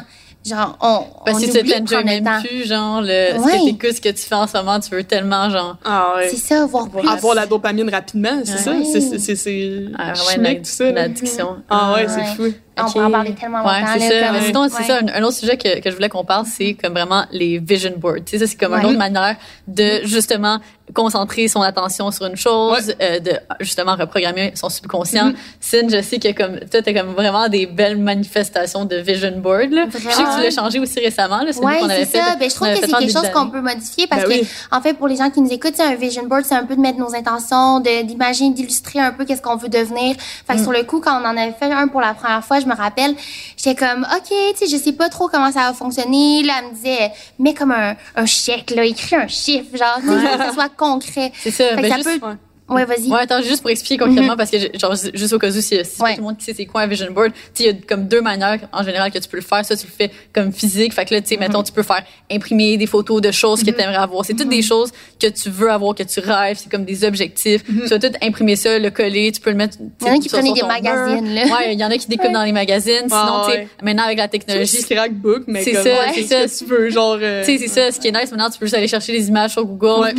genre, 0.46 0.76
on, 0.80 1.00
Parce 1.24 1.38
on 1.38 1.40
que 1.40 1.46
tu 1.46 1.68
t'enjoy 1.70 2.04
même 2.04 2.24
temps. 2.24 2.40
plus, 2.42 2.66
genre, 2.66 3.00
le, 3.02 3.06
ce 3.38 3.44
que 3.44 3.64
t'écoutes, 3.70 3.96
ce 3.96 4.00
que 4.00 4.08
tu 4.08 4.22
fais 4.24 4.34
en 4.34 4.46
ce 4.46 4.56
moment, 4.56 4.80
tu 4.80 4.90
veux 4.90 5.04
tellement, 5.04 5.50
genre, 5.50 5.76
Ah 5.84 6.14
ouais. 6.16 6.28
C'est 6.30 6.36
ça, 6.36 6.64
voir 6.66 6.88
plus. 6.88 7.06
Avoir 7.08 7.34
la 7.34 7.46
dopamine 7.46 7.88
rapidement, 7.90 8.40
c'est 8.44 8.58
ça? 8.58 8.72
Ouais. 8.72 8.84
C'est, 8.84 9.00
c'est, 9.00 9.18
c'est, 9.18 9.36
c'est 9.36 9.84
ah, 9.98 10.12
ouais, 10.12 10.56
tout 10.56 10.64
ça. 10.64 10.84
là. 10.84 10.92
l'addiction. 10.92 11.56
Ah 11.68 11.94
ouais, 11.94 12.06
Ouais. 12.06 12.08
c'est 12.08 12.24
fou. 12.36 12.54
On 12.86 12.92
peut 12.92 13.04
en 13.04 13.10
parler 13.10 13.34
tellement 13.34 13.64
Ouais, 13.64 13.80
longtemps. 13.80 13.92
c'est 13.98 14.08
ça. 14.20 14.26
comme- 14.26 14.36
Mais 14.36 14.46
sinon, 14.46 14.68
c'est 14.68 14.82
ça. 14.84 14.98
Un, 14.98 15.08
un 15.20 15.22
autre 15.24 15.36
sujet 15.36 15.56
que, 15.56 15.80
que 15.80 15.90
je 15.90 15.94
voulais 15.96 16.08
qu'on 16.08 16.24
parle, 16.24 16.46
c'est 16.46 16.74
comme 16.74 16.92
vraiment 16.92 17.24
les 17.32 17.58
vision 17.58 17.92
boards. 17.96 18.24
Tu 18.26 18.32
sais, 18.32 18.38
ça, 18.38 18.46
c'est 18.46 18.56
comme 18.58 18.72
une 18.74 18.80
Ouais. 18.80 18.86
autre 18.86 18.98
manière 18.98 19.36
de 19.66 20.00
justement 20.04 20.58
concentrer 20.94 21.48
son 21.48 21.60
attention 21.60 22.10
sur 22.10 22.24
une 22.26 22.36
chose, 22.36 22.94
euh, 23.02 23.20
de 23.20 23.32
justement 23.60 23.94
reprogrammer 23.94 24.52
son 24.54 24.70
subconscient. 24.70 25.28
Mm-hmm. 25.30 25.34
Sin, 25.60 25.88
je 25.90 26.00
sais 26.00 26.18
que 26.18 26.32
comme 26.32 26.60
toi, 26.60 26.80
t'as 26.80 26.94
comme 26.94 27.12
vraiment 27.12 27.46
des 27.48 27.66
belles 27.66 27.98
manifestations 27.98 28.86
de 28.86 28.96
vision 28.96 29.32
board. 29.36 29.70
Là. 29.70 29.84
Je 29.92 29.98
sais 29.98 30.22
que 30.22 30.36
tu 30.36 30.42
l'as 30.42 30.50
changé 30.50 30.78
aussi 30.78 30.98
récemment. 31.00 31.38
Là, 31.42 31.50
Ouais, 31.60 31.78
c'est 31.88 32.04
fait. 32.06 32.18
ça. 32.18 32.36
Ben, 32.36 32.48
je 32.48 32.54
trouve 32.54 32.68
que 32.68 32.74
fait 32.76 32.86
c'est 32.86 32.92
quelque 32.92 33.12
chose 33.12 33.28
qu'on 33.34 33.50
peut 33.50 33.60
modifier 33.60 34.06
parce 34.06 34.22
Ben 34.22 34.28
que, 34.30 34.40
oui. 34.40 34.48
en 34.72 34.80
fait, 34.80 34.94
pour 34.94 35.08
les 35.08 35.16
gens 35.16 35.28
qui 35.28 35.42
nous 35.42 35.50
écoutent, 35.52 35.74
c'est 35.76 35.82
un 35.84 35.94
vision 35.94 36.24
board, 36.26 36.44
c'est 36.46 36.54
un 36.54 36.64
peu 36.64 36.74
de 36.74 36.80
mettre 36.80 36.98
nos 36.98 37.14
intentions, 37.14 37.80
d'imaginer, 37.80 38.54
d'illustrer 38.54 39.00
un 39.00 39.12
peu 39.12 39.26
qu'est-ce 39.26 39.42
qu'on 39.42 39.56
veut 39.56 39.68
devenir. 39.68 40.16
Fait 40.46 40.54
Mm. 40.54 40.56
que 40.56 40.62
sur 40.62 40.72
le 40.72 40.84
coup, 40.84 41.00
quand 41.00 41.20
on 41.20 41.24
en 41.26 41.36
avait 41.36 41.52
fait 41.52 41.70
un 41.70 41.88
pour 41.88 42.00
la 42.00 42.14
première 42.14 42.42
fois, 42.42 42.60
je 42.60 42.66
me 42.68 42.74
rappelle, 42.76 43.14
j'étais 43.56 43.74
comme, 43.74 44.02
OK, 44.16 44.28
tu 44.28 44.56
sais, 44.56 44.66
je 44.68 44.76
sais 44.82 44.92
pas 44.92 45.08
trop 45.08 45.28
comment 45.28 45.50
ça 45.52 45.60
va 45.68 45.72
fonctionner. 45.74 46.42
Là, 46.42 46.54
elle 46.62 46.70
me 46.70 46.74
disait, 46.74 47.10
mets 47.38 47.54
comme 47.54 47.72
un, 47.72 47.96
un 48.16 48.26
chèque, 48.26 48.70
là, 48.70 48.84
écris 48.84 49.16
un 49.16 49.28
chiffre, 49.28 49.76
genre, 49.76 49.98
faut 50.04 50.14
que 50.14 50.38
ça 50.44 50.52
soit 50.52 50.68
concret. 50.68 51.32
C'est 51.40 51.50
ça. 51.50 51.74
Ben, 51.76 51.88
ça 51.88 51.96
juste- 51.96 52.20
peut 52.20 52.26
ouais. 52.26 52.34
Ouais, 52.68 52.84
vas-y. 52.84 53.08
Ouais, 53.10 53.20
attends, 53.20 53.40
juste 53.42 53.62
pour 53.62 53.70
expliquer 53.70 53.96
concrètement, 53.98 54.36
parce 54.36 54.50
que, 54.50 54.56
genre, 54.78 54.94
juste 55.14 55.32
au 55.32 55.38
cas 55.38 55.48
où, 55.48 55.52
si, 55.52 55.62
si 55.62 56.02
Ouais. 56.02 56.12
tout 56.14 56.18
le 56.20 56.22
monde 56.22 56.36
qui 56.36 56.44
sait 56.44 56.54
c'est 56.54 56.66
quoi 56.66 56.82
un 56.82 56.86
vision 56.86 57.10
board, 57.10 57.32
tu 57.32 57.38
sais, 57.54 57.64
il 57.64 57.66
y 57.66 57.70
a 57.70 57.72
comme 57.88 58.06
deux 58.08 58.20
manières, 58.20 58.58
en 58.72 58.82
général, 58.82 59.10
que 59.10 59.18
tu 59.18 59.28
peux 59.28 59.38
le 59.38 59.42
faire. 59.42 59.64
Ça, 59.64 59.76
tu 59.76 59.86
le 59.86 59.92
fais 59.92 60.10
comme 60.34 60.52
physique. 60.52 60.92
Fait 60.92 61.04
que 61.04 61.14
là, 61.14 61.20
tu 61.20 61.28
sais, 61.28 61.36
mettons, 61.38 61.62
tu 61.62 61.72
peux 61.72 61.82
faire 61.82 62.02
imprimer 62.30 62.76
des 62.76 62.86
photos 62.86 63.20
de 63.22 63.30
choses 63.30 63.62
que 63.62 63.70
tu 63.70 63.80
aimerais 63.80 63.96
avoir. 63.96 64.24
C'est 64.24 64.34
toutes 64.34 64.48
des 64.50 64.62
choses 64.62 64.90
que 65.20 65.28
tu 65.28 65.48
veux 65.50 65.70
avoir, 65.70 65.94
que 65.94 66.02
tu 66.02 66.20
rêves. 66.20 66.58
C'est 66.62 66.70
comme 66.70 66.84
des 66.84 67.04
objectifs. 67.04 67.64
Tu 67.64 67.86
vas 67.86 67.98
tout 67.98 68.12
imprimer 68.22 68.56
ça, 68.56 68.78
le 68.78 68.90
coller. 68.90 69.32
Tu 69.32 69.40
peux 69.40 69.50
le 69.50 69.56
mettre. 69.56 69.78
Il 70.02 70.06
y 70.06 70.10
en 70.10 70.14
a 70.14 70.18
qui 70.18 70.28
prenaient 70.28 70.52
des 70.52 70.62
magazines, 70.62 71.34
là. 71.34 71.42
Ouais, 71.44 71.72
il 71.72 71.80
y 71.80 71.84
en 71.84 71.90
a 71.90 71.96
qui 71.96 72.06
découpent 72.08 72.26
Ouais. 72.26 72.32
dans 72.32 72.44
les 72.44 72.52
magazines. 72.52 73.04
Sinon, 73.08 73.42
tu 73.46 73.52
sais, 73.52 73.68
maintenant, 73.82 74.04
avec 74.04 74.18
la 74.18 74.24
C'est 74.24 74.28
technologie, 74.30 74.76
un 74.78 74.80
scrapbook, 74.82 75.44
mais 75.46 75.62
C'est 75.62 75.74
ça, 75.74 75.82
ouais, 75.84 76.12
c'est 76.14 76.22
ce 76.22 76.28
ça. 76.28 76.44
que 76.44 76.58
tu 76.58 76.64
veux, 76.70 76.90
genre. 76.90 77.18
euh, 77.20 77.44
Tu 77.44 77.56
sais, 77.58 77.66
c'est 77.66 77.80
ça. 77.80 77.90
Ce 77.92 77.98
qui 77.98 78.08
est 78.08 78.12
nice 78.12 78.30
maintenant, 78.30 78.50
tu 78.50 78.58
peux 78.58 78.66
juste 78.66 78.76
aller 78.76 78.88
chercher 78.88 79.12
des 79.12 79.28
images 79.28 79.52
sur 79.52 79.64
Google, 79.64 80.14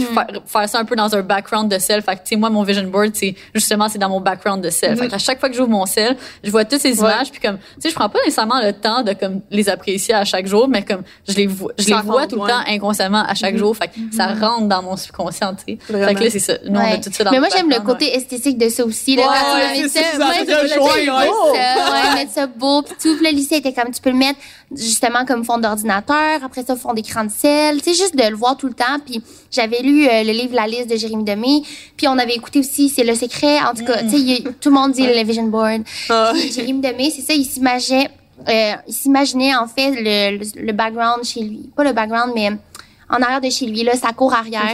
faire, 0.48 0.68
ça 0.70 0.80
un 0.80 0.86
peu 0.86 0.96
dans 0.96 1.14
un 1.16 1.22
background 1.22 1.72
de 1.72 1.78
sel. 1.80 2.02
Fait 2.02 2.20
moi, 2.40 2.50
mon 2.50 2.64
vision 2.64 2.84
board, 2.88 3.12
c'est 3.14 3.36
justement, 3.54 3.88
c'est 3.90 4.00
dans 4.00 4.10
mon 4.10 4.22
background 4.22 4.64
de 4.64 4.70
sel. 4.70 4.98
Fait 4.98 5.08
qu'à 5.08 5.18
chaque 5.18 5.40
fois 5.40 5.50
que 5.50 5.56
j'ouvre 5.56 5.70
mon 5.70 5.86
sel, 5.86 6.18
je 6.44 6.50
vois 6.52 6.66
toutes 6.66 6.80
ces. 6.82 6.90
Ouais. 7.00 7.10
images, 7.12 7.32
puis 7.32 7.40
comme, 7.40 7.58
tu 7.58 7.64
sais, 7.82 7.90
je 7.90 7.96
prends 7.96 8.10
pas 8.10 8.20
nécessairement 8.26 8.60
le 8.62 8.74
temps 8.74 9.04
de 9.04 9.14
comme 9.14 9.42
les 9.52 9.70
apprécier 9.70 10.14
à 10.14 10.26
chaque 10.26 10.48
jour, 10.48 10.68
mais 10.68 10.84
comme 10.84 11.04
je 11.28 11.36
les 11.36 11.48
vois, 11.48 11.72
je 11.78 11.86
les 11.88 11.94
vois 12.02 12.26
tout 12.28 12.36
le 12.36 12.42
ouais. 12.42 12.50
temps 12.50 12.62
inconsciemment 12.68 13.24
à 13.26 13.36
chaque 13.36 13.56
jour. 13.58 13.76
Fait 13.78 13.88
que 13.88 13.94
ça 14.16 14.28
rentre 14.34 14.68
dans 14.68 14.82
mon 14.82 14.98
subconscient, 14.98 15.54
tu 15.56 15.74
sais. 15.74 15.78
Fait 16.06 16.16
que 16.16 16.24
là, 16.24 16.30
c'est 16.30 16.40
ça. 16.40 16.54
Nous, 16.66 16.76
on 16.76 16.80
a 16.80 16.84
Ouais. 16.84 17.00
tout 17.02 17.10
ça 17.12 17.24
dans 17.24 17.32
Mais 17.32 17.40
moi, 17.40 17.48
j'aime 17.56 17.70
le 17.70 17.80
côté 17.80 18.16
esthétique 18.16 18.58
de 18.58 18.70
ça 18.70 18.84
aussi. 18.86 19.16
Là, 19.16 19.24
Ouais, 19.24 19.28
quand 19.40 19.46
tu 19.52 19.58
ouais, 19.58 19.68
m'avais 19.68 19.82
dit 19.84 19.90
c'est 19.90 20.00
ça, 20.04 20.12
ça, 20.12 20.18
moi, 20.18 20.34
je 20.40 20.44
voulais 20.44 21.06
joint, 21.06 21.22
mettre 21.22 21.52
ouais. 21.52 21.58
ça, 21.58 21.92
ouais, 21.92 22.14
mettre 22.16 22.32
ça 22.32 22.48
beau. 22.48 22.82
Puis 22.82 22.96
tout, 23.02 23.16
puis 23.16 23.24
là, 23.26 23.32
lycée 23.32 23.56
était 23.58 23.74
comme, 23.74 23.92
tu 23.92 24.02
peux 24.02 24.10
le 24.10 24.16
mettre 24.16 24.40
justement 24.76 25.26
comme 25.26 25.44
fond 25.44 25.58
d'ordinateur, 25.58 26.44
après 26.44 26.64
ça, 26.64 26.76
fond 26.76 26.94
d'écran 26.94 27.24
de 27.24 27.32
sel. 27.32 27.82
Tu 27.82 27.94
sais, 27.94 28.04
juste 28.04 28.16
de 28.16 28.28
le 28.30 28.36
voir 28.36 28.56
tout 28.58 28.68
le 28.68 28.74
temps. 28.74 29.00
Puis 29.06 29.22
j'avais 29.52 29.82
lu 29.82 30.08
euh, 30.08 30.24
le 30.24 30.32
livre 30.32 30.54
La 30.56 30.68
liste 30.68 30.90
de 30.90 30.96
Jérémy 30.96 31.24
Demé. 31.24 31.62
Puis 31.98 32.08
on 32.08 32.18
avait 32.18 32.36
écouté 32.36 32.60
aussi 32.60 32.90
C'est 32.90 33.04
le 33.04 33.16
secret. 33.16 33.60
En 33.62 33.74
tout 33.74 33.84
cas, 33.86 34.04
tu 34.04 34.10
sais, 34.10 34.44
tout 34.62 34.70
le 34.70 34.76
monde 34.76 34.92
dit 34.92 35.06
le 35.06 35.24
Vision 35.24 35.44
Board. 35.48 35.84
Puis 36.34 36.52
Jérémy 36.52 36.82
Demé, 36.82 37.10
c'est 37.10 37.22
ça, 37.22 37.34
il 37.34 37.46
s'imaginait, 37.46 38.10
euh, 38.48 38.74
il 38.88 38.94
s'imaginait 38.94 39.56
en 39.56 39.68
fait 39.68 39.92
le, 39.92 40.38
le, 40.38 40.66
le 40.66 40.74
background 40.74 41.24
chez 41.24 41.42
lui. 41.42 41.70
Pas 41.76 41.84
le 41.84 41.94
background, 41.94 42.32
mais 42.36 42.52
en 43.10 43.22
arrière 43.22 43.42
de 43.42 43.50
chez 43.50 43.66
lui, 43.66 43.84
là, 43.84 43.96
sa 43.96 44.14
cour 44.14 44.34
arrière. 44.34 44.72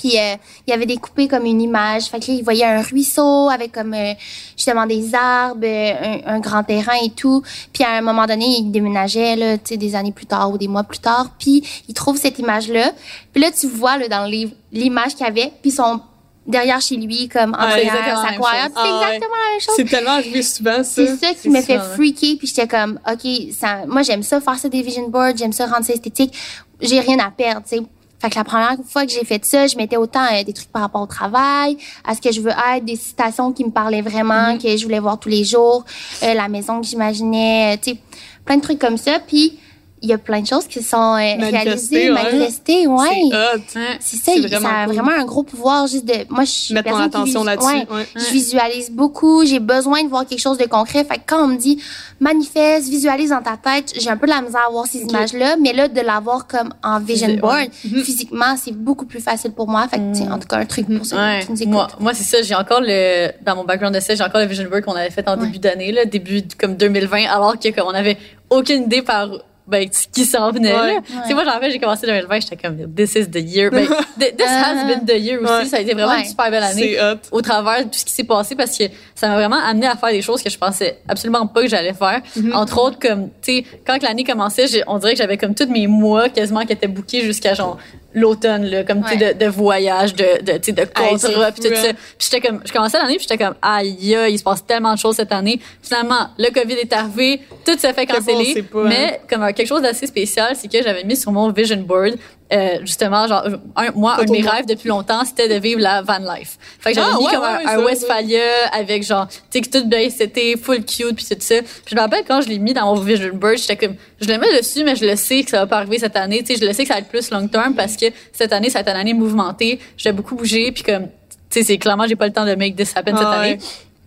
Puis 0.00 0.18
euh, 0.18 0.36
il 0.66 0.72
avait 0.72 0.86
découpé 0.86 1.28
comme 1.28 1.44
une 1.44 1.60
image. 1.60 2.04
Fait 2.04 2.18
que 2.20 2.30
là, 2.30 2.34
il 2.38 2.42
voyait 2.42 2.64
un 2.64 2.80
ruisseau 2.80 3.50
avec 3.50 3.72
comme 3.72 3.92
euh, 3.92 4.14
justement 4.56 4.86
des 4.86 5.14
arbres, 5.14 5.60
euh, 5.62 5.92
un, 6.24 6.36
un 6.36 6.40
grand 6.40 6.64
terrain 6.64 6.96
et 7.04 7.10
tout. 7.10 7.42
Puis 7.74 7.84
à 7.84 7.90
un 7.90 8.00
moment 8.00 8.24
donné, 8.24 8.46
il 8.46 8.70
déménageait 8.70 9.36
là, 9.36 9.58
tu 9.58 9.64
sais, 9.70 9.76
des 9.76 9.94
années 9.94 10.12
plus 10.12 10.24
tard 10.26 10.50
ou 10.50 10.56
des 10.56 10.68
mois 10.68 10.84
plus 10.84 11.00
tard. 11.00 11.32
Puis 11.38 11.62
il 11.86 11.92
trouve 11.92 12.16
cette 12.16 12.38
image-là. 12.38 12.92
Puis 13.34 13.42
là, 13.42 13.50
tu 13.50 13.66
vois 13.66 13.98
là 13.98 14.08
dans 14.08 14.24
le 14.24 14.30
livre 14.30 14.52
l'image 14.72 15.14
qu'il 15.14 15.26
avait. 15.26 15.52
Puis 15.60 15.70
son 15.70 16.00
derrière 16.46 16.80
chez 16.80 16.96
lui 16.96 17.28
comme 17.28 17.54
en 17.54 17.62
Ouais, 17.68 17.84
la 17.84 17.92
sa. 17.92 18.34
C'est 18.68 18.74
Ah, 18.74 19.02
exactement 19.02 19.36
la 19.36 19.50
même 19.52 19.60
chose. 19.60 19.74
C'est 19.76 19.84
tellement 19.84 20.10
arrivé 20.12 20.42
souvent, 20.42 20.82
ça. 20.82 21.06
C'est 21.06 21.16
ça 21.16 21.34
qui 21.34 21.50
me 21.50 21.60
fait 21.60 21.76
ouais. 21.78 21.94
freaker. 21.94 22.38
Puis 22.38 22.46
j'étais 22.48 22.66
comme, 22.66 22.98
OK, 23.06 23.30
ça, 23.52 23.84
moi, 23.86 24.02
j'aime 24.02 24.22
ça 24.22 24.40
faire 24.40 24.58
ça 24.58 24.68
des 24.70 24.80
vision 24.82 25.08
boards, 25.10 25.36
j'aime 25.36 25.52
ça 25.52 25.66
rendre 25.66 25.84
ça 25.84 25.92
esthétique. 25.92 26.34
J'ai 26.80 27.00
rien 27.00 27.18
à 27.18 27.30
perdre, 27.30 27.62
tu 27.68 27.76
sais. 27.76 27.82
Fait 28.20 28.28
que 28.28 28.36
la 28.36 28.44
première 28.44 28.76
fois 28.86 29.06
que 29.06 29.12
j'ai 29.12 29.24
fait 29.24 29.44
ça, 29.44 29.66
je 29.66 29.76
mettais 29.76 29.96
autant 29.96 30.24
euh, 30.32 30.44
des 30.44 30.52
trucs 30.52 30.70
par 30.70 30.82
rapport 30.82 31.02
au 31.02 31.06
travail, 31.06 31.78
à 32.04 32.14
ce 32.14 32.20
que 32.20 32.30
je 32.30 32.40
veux 32.40 32.50
être, 32.50 32.84
des 32.84 32.96
citations 32.96 33.52
qui 33.52 33.64
me 33.64 33.70
parlaient 33.70 34.02
vraiment, 34.02 34.30
Mm-hmm. 34.30 34.62
que 34.62 34.76
je 34.76 34.84
voulais 34.84 34.98
voir 34.98 35.18
tous 35.18 35.28
les 35.28 35.44
jours, 35.44 35.84
euh, 36.22 36.34
la 36.34 36.48
maison 36.48 36.80
que 36.80 36.86
j'imaginais, 36.86 37.74
euh, 37.74 37.78
tu 37.82 37.92
sais, 37.92 37.98
plein 38.44 38.56
de 38.56 38.62
trucs 38.62 38.78
comme 38.78 38.96
ça. 38.96 39.18
Puis 39.26 39.58
il 40.02 40.08
y 40.08 40.12
a 40.12 40.18
plein 40.18 40.40
de 40.40 40.46
choses 40.46 40.66
qui 40.66 40.82
sont 40.82 40.96
euh, 41.14 41.36
réalisées, 41.50 42.10
manifestées, 42.10 42.86
ouais. 42.86 43.30
C'est. 43.68 43.78
C'est 44.00 44.16
ça, 44.16 44.32
vraiment 44.48 44.68
ça 44.68 44.74
a 44.74 44.84
cool. 44.86 44.94
vraiment 44.94 45.12
un 45.12 45.24
gros 45.24 45.42
pouvoir 45.42 45.86
juste 45.86 46.04
de. 46.06 46.14
Moi, 46.30 46.44
je 46.44 46.50
suis 46.50 46.74
Mettre 46.74 46.96
qui 46.96 47.02
attention 47.02 47.44
là-dessus. 47.44 47.66
ouais. 47.68 47.86
ouais. 47.90 48.06
Je 48.16 48.30
visualise 48.32 48.90
beaucoup, 48.90 49.44
j'ai 49.44 49.60
besoin 49.60 50.02
de 50.02 50.08
voir 50.08 50.26
quelque 50.26 50.40
chose 50.40 50.58
de 50.58 50.64
concret. 50.66 51.04
Fait 51.04 51.16
que 51.16 51.22
quand 51.26 51.44
on 51.44 51.48
me 51.48 51.56
dit 51.56 51.82
manifeste, 52.18 52.88
visualise 52.88 53.30
dans 53.30 53.42
ta 53.42 53.56
tête, 53.56 53.92
j'ai 53.98 54.10
un 54.10 54.16
peu 54.16 54.26
de 54.26 54.32
la 54.32 54.42
misère 54.42 54.62
à 54.68 54.70
voir 54.70 54.86
ces 54.86 55.00
images-là, 55.02 55.56
mais 55.60 55.72
là, 55.72 55.88
de 55.88 56.00
l'avoir 56.00 56.46
comme 56.46 56.72
en 56.82 56.98
vision 57.00 57.34
board, 57.34 57.68
Mhm. 57.84 58.02
physiquement, 58.02 58.56
c'est 58.56 58.72
beaucoup 58.74 59.06
plus 59.06 59.20
facile 59.20 59.52
pour 59.52 59.68
moi. 59.68 59.86
Fait 59.88 59.98
que, 59.98 60.14
sais, 60.14 60.28
en 60.28 60.38
tout 60.38 60.48
cas, 60.48 60.58
un 60.58 60.66
truc 60.66 60.86
pour 60.86 61.04
ceux 61.06 61.16
Ouais. 61.16 61.40
qui 61.44 61.50
nous 61.52 61.62
écoutent. 61.62 61.72
Moi, 61.72 61.88
moi 62.00 62.14
c'est 62.14 62.24
ça. 62.24 62.42
J'ai 62.42 62.54
encore 62.54 62.80
le 62.82 63.30
dans 63.44 63.56
mon 63.56 63.64
background 63.64 63.94
de 63.94 64.00
ça, 64.00 64.14
j'ai 64.14 64.24
encore 64.24 64.40
le 64.40 64.46
vision 64.46 64.68
board 64.68 64.82
qu'on 64.84 64.92
avait 64.94 65.10
fait 65.10 65.28
en 65.28 65.36
début 65.36 65.58
d'année, 65.58 65.92
là, 65.92 66.04
début 66.04 66.42
comme 66.58 66.76
2020, 66.76 67.26
alors 67.28 67.58
que 67.58 67.68
comme 67.68 67.86
on 67.86 67.94
avait 67.94 68.16
aucune 68.50 68.84
idée 68.84 69.02
par 69.02 69.28
ben, 69.70 69.88
ce 69.90 70.06
qui 70.08 70.24
s'en 70.24 70.50
venait. 70.50 70.72
Ouais. 70.74 70.94
là. 70.94 71.00
Tu 71.06 71.28
sais, 71.28 71.34
moi, 71.34 71.44
j'en 71.44 71.60
fait, 71.60 71.70
j'ai 71.70 71.78
commencé 71.78 72.06
2020, 72.06 72.40
j'étais 72.40 72.56
comme 72.56 72.76
this 72.94 73.14
is 73.14 73.26
the 73.30 73.36
year. 73.40 73.70
Ben, 73.70 73.86
th- 74.18 74.36
this 74.36 74.46
has 74.46 74.84
been 74.86 75.06
the 75.06 75.18
year 75.22 75.40
aussi. 75.42 75.52
Ouais. 75.52 75.64
Ça 75.66 75.76
a 75.76 75.80
été 75.80 75.94
vraiment 75.94 76.10
Ouais. 76.12 76.20
une 76.20 76.26
super 76.28 76.50
belle 76.50 76.62
année 76.62 76.96
au 77.30 77.40
travers 77.42 77.78
de 77.78 77.84
tout 77.90 77.98
ce 77.98 78.04
qui 78.04 78.12
s'est 78.12 78.24
passé 78.24 78.54
parce 78.56 78.76
que 78.76 78.84
ça 79.14 79.28
m'a 79.28 79.34
vraiment 79.34 79.58
amené 79.64 79.86
à 79.86 79.96
faire 79.96 80.10
des 80.10 80.22
choses 80.22 80.42
que 80.42 80.50
je 80.50 80.58
pensais 80.58 80.98
absolument 81.08 81.46
pas 81.46 81.62
que 81.62 81.68
j'allais 81.68 81.94
faire. 81.94 82.20
Mhm. 82.36 82.54
Entre 82.54 82.78
autres, 82.82 82.98
comme, 82.98 83.28
tu 83.42 83.58
sais, 83.58 83.64
quand 83.86 84.02
l'année 84.02 84.24
commençait, 84.24 84.66
on 84.86 84.98
dirait 84.98 85.12
que 85.12 85.18
j'avais 85.18 85.36
comme 85.38 85.54
tous 85.54 85.68
mes 85.68 85.86
mois 85.86 86.28
quasiment 86.28 86.64
qui 86.66 86.72
étaient 86.72 86.88
bookés 86.88 87.22
jusqu'à 87.22 87.54
genre 87.54 87.78
l'automne, 88.14 88.64
là, 88.64 88.84
comme, 88.84 89.02
tu 89.04 89.10
sais, 89.10 89.24
Ouais. 89.24 89.34
de, 89.34 89.44
de 89.44 89.50
voyage, 89.50 90.14
de, 90.14 90.42
de, 90.42 90.52
tu 90.58 90.64
sais, 90.64 90.72
de 90.72 90.84
contrat, 90.84 91.52
puis 91.52 91.62
tout 91.62 91.74
hein. 91.74 91.82
ça. 91.82 91.92
Puis 91.92 92.28
j'étais 92.30 92.40
comme, 92.40 92.60
je 92.64 92.72
commençais 92.72 92.98
l'année, 92.98 93.16
puis 93.16 93.26
j'étais 93.28 93.42
comme, 93.42 93.54
aïe, 93.62 94.16
il 94.28 94.38
se 94.38 94.42
passe 94.42 94.64
tellement 94.66 94.94
de 94.94 94.98
choses 94.98 95.16
cette 95.16 95.32
année. 95.32 95.60
Finalement, 95.82 96.28
le 96.38 96.50
COVID 96.50 96.74
est 96.74 96.92
arrivé, 96.92 97.40
tout 97.64 97.78
s'est 97.78 97.92
fait 97.92 98.06
bon, 98.06 98.14
canceller. 98.14 98.62
pas, 98.62 98.84
mais 98.84 99.20
comme 99.28 99.42
euh, 99.42 99.52
quelque 99.52 99.68
chose 99.68 99.82
d'assez 99.82 100.06
spécial, 100.06 100.54
c'est 100.56 100.70
que 100.70 100.82
j'avais 100.82 101.04
mis 101.04 101.16
sur 101.16 101.30
mon 101.32 101.50
vision 101.52 101.76
board, 101.76 102.14
euh, 102.52 102.78
justement, 102.82 103.26
genre, 103.28 103.44
un, 103.76 103.90
moi, 103.92 104.16
un 104.20 104.24
de 104.24 104.30
mes 104.32 104.42
rêves 104.42 104.66
depuis 104.66 104.88
longtemps, 104.88 105.24
c'était 105.24 105.48
de 105.48 105.54
vivre 105.60 105.80
la 105.80 106.02
van 106.02 106.18
life. 106.18 106.58
Fait 106.80 106.90
que 106.90 106.96
j'avais 106.96 107.10
Ah, 107.12 107.18
mis 107.18 107.24
ouais, 107.26 107.32
comme 107.32 107.42
ouais, 107.42 107.66
un, 107.66 107.78
Westphalia 107.84 108.40
avec 108.72 109.02
genre, 109.04 109.28
tu 109.28 109.36
sais, 109.50 109.60
que 109.60 109.78
tout 109.78 109.86
bien, 109.86 110.08
c'était 110.10 110.56
full 110.60 110.84
cute 110.84 111.14
puis 111.16 111.24
tout 111.24 111.36
ça. 111.40 111.56
Puis 111.62 111.70
je 111.90 111.94
me 111.94 112.00
rappelle 112.00 112.24
quand 112.26 112.40
je 112.40 112.48
l'ai 112.48 112.58
mis 112.58 112.72
dans 112.74 112.86
mon 112.94 113.00
vision 113.00 113.30
board, 113.34 113.56
j'étais 113.58 113.76
comme, 113.76 113.94
je 114.20 114.26
le 114.28 114.38
mets 114.38 114.56
dessus, 114.58 114.82
mais 114.84 114.96
je 114.96 115.04
le 115.04 115.16
sais 115.16 115.42
que 115.44 115.50
ça 115.50 115.58
va 115.60 115.66
pas 115.66 115.76
arriver 115.78 115.98
cette 115.98 116.16
année. 116.16 116.42
Tu 116.42 116.54
sais, 116.54 116.60
je 116.60 116.66
le 116.66 116.72
sais 116.72 116.82
que 116.82 116.88
ça 116.88 116.94
va 116.94 117.00
être 117.00 117.08
plus 117.08 117.30
long 117.30 117.46
term 117.48 117.74
parce 117.74 117.96
que 117.96 118.06
cette 118.32 118.52
année, 118.52 118.68
ça 118.70 118.78
va 118.78 118.80
être 118.82 118.90
une 118.96 119.00
année 119.00 119.14
mouvementée. 119.14 119.78
J'ai 119.96 120.12
beaucoup 120.12 120.34
bougé 120.34 120.72
puis 120.72 120.82
comme, 120.82 121.04
tu 121.06 121.10
sais, 121.50 121.62
c'est 121.62 121.78
clairement, 121.78 122.06
j'ai 122.08 122.16
pas 122.16 122.26
le 122.26 122.32
temps 122.32 122.44
de 122.46 122.54
make 122.54 122.74
this 122.76 122.92
happen 122.96 123.16
cette 123.16 123.26
Ah, 123.26 123.40
année. 123.40 123.52
ouais. 123.52 123.58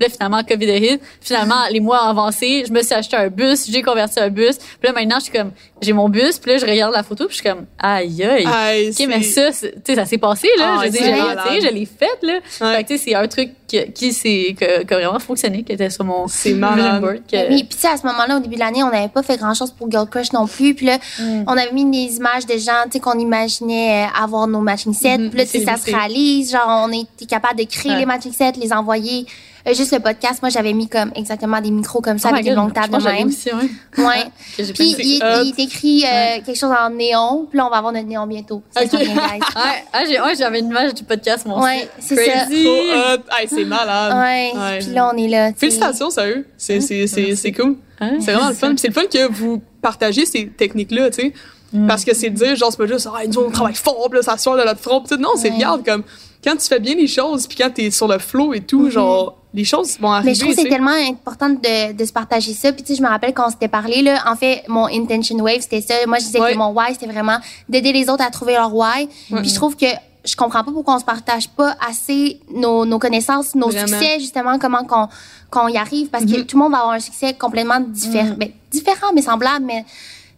Là, 0.03 0.09
finalement, 0.09 0.43
COVID 0.43 0.69
hit. 0.77 1.01
Finalement, 1.21 1.61
les 1.71 1.79
mois 1.79 2.05
ont 2.05 2.09
avancé. 2.09 2.63
Je 2.67 2.71
me 2.73 2.81
suis 2.81 2.93
acheté 2.93 3.15
un 3.15 3.29
bus. 3.29 3.69
J'ai 3.71 3.81
converti 3.81 4.19
un 4.19 4.29
bus. 4.29 4.57
Puis 4.57 4.67
là, 4.83 4.91
maintenant, 4.91 5.17
je 5.19 5.23
suis 5.25 5.31
comme, 5.33 5.51
j'ai 5.81 5.93
mon 5.93 6.09
bus. 6.09 6.37
Puis 6.39 6.51
là, 6.51 6.57
je 6.57 6.65
regarde 6.65 6.93
la 6.93 7.03
photo. 7.03 7.25
Puis 7.27 7.37
je 7.37 7.41
suis 7.41 7.49
comme, 7.49 7.65
aïe, 7.79 8.23
aïe. 8.23 8.45
Aïe, 8.45 8.89
OK, 8.89 9.05
mais 9.07 9.23
ça, 9.23 9.49
tu 9.51 9.67
sais, 9.85 9.95
ça 9.95 10.05
s'est 10.05 10.17
passé, 10.17 10.47
là. 10.57 10.77
Ah, 10.79 10.81
je 10.85 10.89
dire, 10.89 11.01
c'est 11.01 11.61
je 11.61 11.73
l'ai- 11.73 11.85
faite, 11.85 12.19
là. 12.21 12.33
Ouais. 12.61 12.75
Fait 12.77 12.83
que, 12.83 12.87
tu 12.89 12.97
sais, 12.97 13.03
c'est 13.05 13.15
un 13.15 13.27
truc 13.27 13.51
qui, 13.67 13.91
qui, 13.93 14.13
qui 14.13 14.55
a 14.63 14.83
vraiment 14.83 15.19
fonctionné, 15.19 15.63
qui 15.63 15.71
était 15.71 15.89
sur 15.89 16.03
mon 16.05 16.27
C'est 16.27 16.51
vision 16.53 16.99
board. 16.99 17.21
que- 17.29 17.49
Oui, 17.49 17.63
puis 17.63 17.75
tu 17.75 17.79
sais, 17.79 17.87
à 17.87 17.97
ce 17.97 18.05
moment-là, 18.07 18.37
au 18.37 18.39
début 18.39 18.55
de 18.55 18.59
l'année, 18.59 18.83
on 18.83 18.89
n'avait 18.91 19.07
pas 19.07 19.23
fait 19.23 19.37
grand-chose 19.37 19.71
pour 19.71 19.89
Girl 19.89 20.07
Crush 20.09 20.31
non 20.33 20.47
plus. 20.47 20.73
Puis 20.75 20.85
là, 20.85 20.97
Mm. 21.19 21.43
on 21.47 21.57
avait 21.57 21.71
mis 21.71 21.85
des 21.89 22.15
images 22.17 22.45
de 22.45 22.57
gens, 22.57 22.83
tu 22.85 22.91
sais, 22.93 22.99
qu'on 22.99 23.17
imaginait 23.19 24.05
euh, 24.05 24.23
avoir 24.23 24.47
nos 24.47 24.59
matching 24.59 24.93
sets. 24.93 25.17
Mhm, 25.17 25.29
Puis 25.29 25.39
là, 25.39 25.45
tu 25.45 25.51
sais, 25.51 25.59
c'est 25.59 25.65
ça 25.65 25.77
se 25.77 25.85
réalise. 25.93 26.51
Genre, 26.51 26.85
on 26.87 26.91
était 26.91 27.25
capable 27.27 27.59
de 27.59 27.65
créer 27.65 27.91
Ouais. 27.93 27.99
les 27.99 28.05
matching 28.05 28.31
sets, 28.33 28.53
les 28.59 28.71
envoyer. 28.73 29.25
Euh, 29.65 29.73
juste 29.73 29.93
le 29.93 29.99
podcast, 29.99 30.41
moi, 30.41 30.49
j'avais 30.49 30.73
mis 30.73 30.89
comme 30.89 31.11
exactement 31.15 31.61
des 31.61 31.71
micros 31.71 32.01
comme 32.01 32.17
ça 32.17 32.29
Oh 32.31 32.33
avec 32.33 32.45
une 32.45 32.53
God, 32.53 32.57
longue 32.63 32.69
je 32.69 32.73
table 32.81 32.91
pense 32.91 33.03
de 33.05 33.09
même. 33.09 33.27
aussi, 33.29 33.49
ouais. 33.49 34.03
Ouais. 34.05 34.25
Puis 34.73 34.95
il, 34.99 35.21
il 35.45 35.53
est 35.57 35.63
écrit 35.63 36.03
euh, 36.03 36.41
quelque 36.45 36.57
chose 36.57 36.73
en 36.77 36.89
néon. 36.89 37.45
Puis 37.49 37.57
là, 37.57 37.67
on 37.67 37.69
va 37.69 37.77
avoir 37.77 37.93
notre 37.93 38.05
néon 38.07 38.27
bientôt. 38.27 38.61
Ça 38.71 38.83
Ok. 38.83 38.89
s'en 38.91 38.97
vient, 38.97 39.13
guys. 39.15 39.39
Ouais, 39.55 39.83
ah, 39.93 40.03
j'ai- 40.05 40.19
ouais, 40.19 40.35
j'avais 40.37 40.59
une 40.59 40.67
image 40.67 40.93
du 40.93 41.03
podcast, 41.05 41.45
mon 41.45 41.63
Ouais, 41.63 41.87
c'est 41.97 42.15
ça. 42.15 42.45
Crazy. 42.45 42.63
Trop 42.65 42.73
hot. 42.73 43.21
Hey, 43.39 43.47
c'est 43.47 43.63
malade. 43.63 44.17
Ouais. 44.57 44.79
Puis 44.79 44.89
là, 44.93 45.09
on 45.13 45.17
est 45.17 45.27
là. 45.29 45.53
Félicitations, 45.53 46.09
sérieux. 46.09 46.45
C'est, 46.57 46.81
c'est, 46.81 47.07
c'est, 47.07 47.35
c'est 47.37 47.51
cool. 47.53 47.77
C'est 48.19 48.33
vraiment 48.33 48.49
le 48.49 48.55
fun. 48.55 48.69
Puis 48.69 48.79
c'est 48.79 48.87
le 48.89 48.93
fun 48.93 49.05
que 49.09 49.31
vous 49.31 49.61
partagez 49.81 50.25
ces 50.25 50.47
techniques-là, 50.47 51.09
tu 51.09 51.21
sais. 51.21 51.33
Mm. 51.71 51.87
Parce 51.87 52.03
que 52.03 52.13
c'est 52.13 52.29
de 52.29 52.35
dire, 52.35 52.55
genre, 52.57 52.69
c'est 52.69 52.77
pas 52.77 52.85
juste, 52.85 53.07
ah, 53.11 53.21
nous, 53.25 53.39
on 53.39 53.49
travaille 53.49 53.73
fort, 53.75 54.07
puis 54.09 54.19
là, 54.19 54.23
ça 54.23 54.37
sort 54.37 54.57
de 54.57 54.63
notre 54.63 54.81
front. 54.81 55.01
Puis 55.01 55.15
tout. 55.15 55.21
non, 55.21 55.29
c'est 55.37 55.47
Ouais. 55.49 55.55
regarde, 55.55 55.85
comme, 55.85 56.03
quand 56.43 56.55
tu 56.57 56.67
fais 56.67 56.79
bien 56.79 56.95
les 56.95 57.07
choses, 57.07 57.47
puis 57.47 57.57
quand 57.57 57.69
t'es 57.73 57.89
sur 57.91 58.07
le 58.07 58.19
flow 58.19 58.53
et 58.53 58.61
tout, 58.61 58.89
genre, 58.89 59.37
les 59.53 59.63
choses 59.65 59.99
vont 59.99 60.11
arriver. 60.11 60.31
Mais 60.31 60.35
je 60.35 60.39
trouve 60.41 60.51
que 60.55 60.61
tu 60.61 60.63
c'est 60.63 60.69
tellement 60.69 60.91
important 60.91 61.49
de, 61.49 61.93
de 61.93 62.05
se 62.05 62.11
partager 62.11 62.53
ça. 62.53 62.71
Puis 62.73 62.81
tu 62.83 62.89
sais, 62.93 62.97
je 62.97 63.03
me 63.03 63.07
rappelle 63.07 63.33
quand 63.33 63.47
on 63.47 63.51
s'était 63.51 63.67
parlé, 63.67 64.01
là, 64.01 64.23
en 64.27 64.35
fait, 64.35 64.63
mon 64.67 64.85
intention 64.87 65.37
wave, 65.37 65.61
c'était 65.61 65.81
ça. 65.81 65.93
Moi, 66.07 66.17
je 66.19 66.25
disais 66.25 66.39
Ouais. 66.41 66.53
que 66.53 66.57
mon 66.57 66.71
why, 66.71 66.93
c'était 66.93 67.05
vraiment 67.11 67.37
d'aider 67.69 67.91
les 67.93 68.09
autres 68.09 68.23
à 68.23 68.29
trouver 68.31 68.53
leur 68.53 68.73
why. 68.75 69.07
Puis 69.29 69.49
je 69.49 69.55
trouve 69.55 69.75
que 69.75 69.85
je 70.25 70.35
comprends 70.37 70.63
pas 70.63 70.71
pourquoi 70.71 70.95
on 70.95 70.99
se 70.99 71.03
partage 71.05 71.49
pas 71.49 71.75
assez 71.87 72.39
nos, 72.49 72.85
nos 72.85 72.97
connaissances, 72.97 73.55
nos 73.55 73.67
Vraiment. 73.69 73.87
succès, 73.87 74.19
justement, 74.19 74.57
comment 74.57 74.85
qu'on 74.85 75.07
qu'on 75.51 75.67
y 75.67 75.77
arrive. 75.77 76.07
Parce 76.07 76.25
que 76.25 76.31
Mhm. 76.39 76.45
tout 76.45 76.57
le 76.57 76.63
monde 76.63 76.71
va 76.71 76.79
avoir 76.79 76.93
un 76.95 76.99
succès 76.99 77.33
complètement 77.35 77.79
différent. 77.79 78.33
Ben, 78.37 78.49
différent, 78.71 79.07
mais 79.13 79.21
semblable, 79.21 79.65
mais 79.65 79.85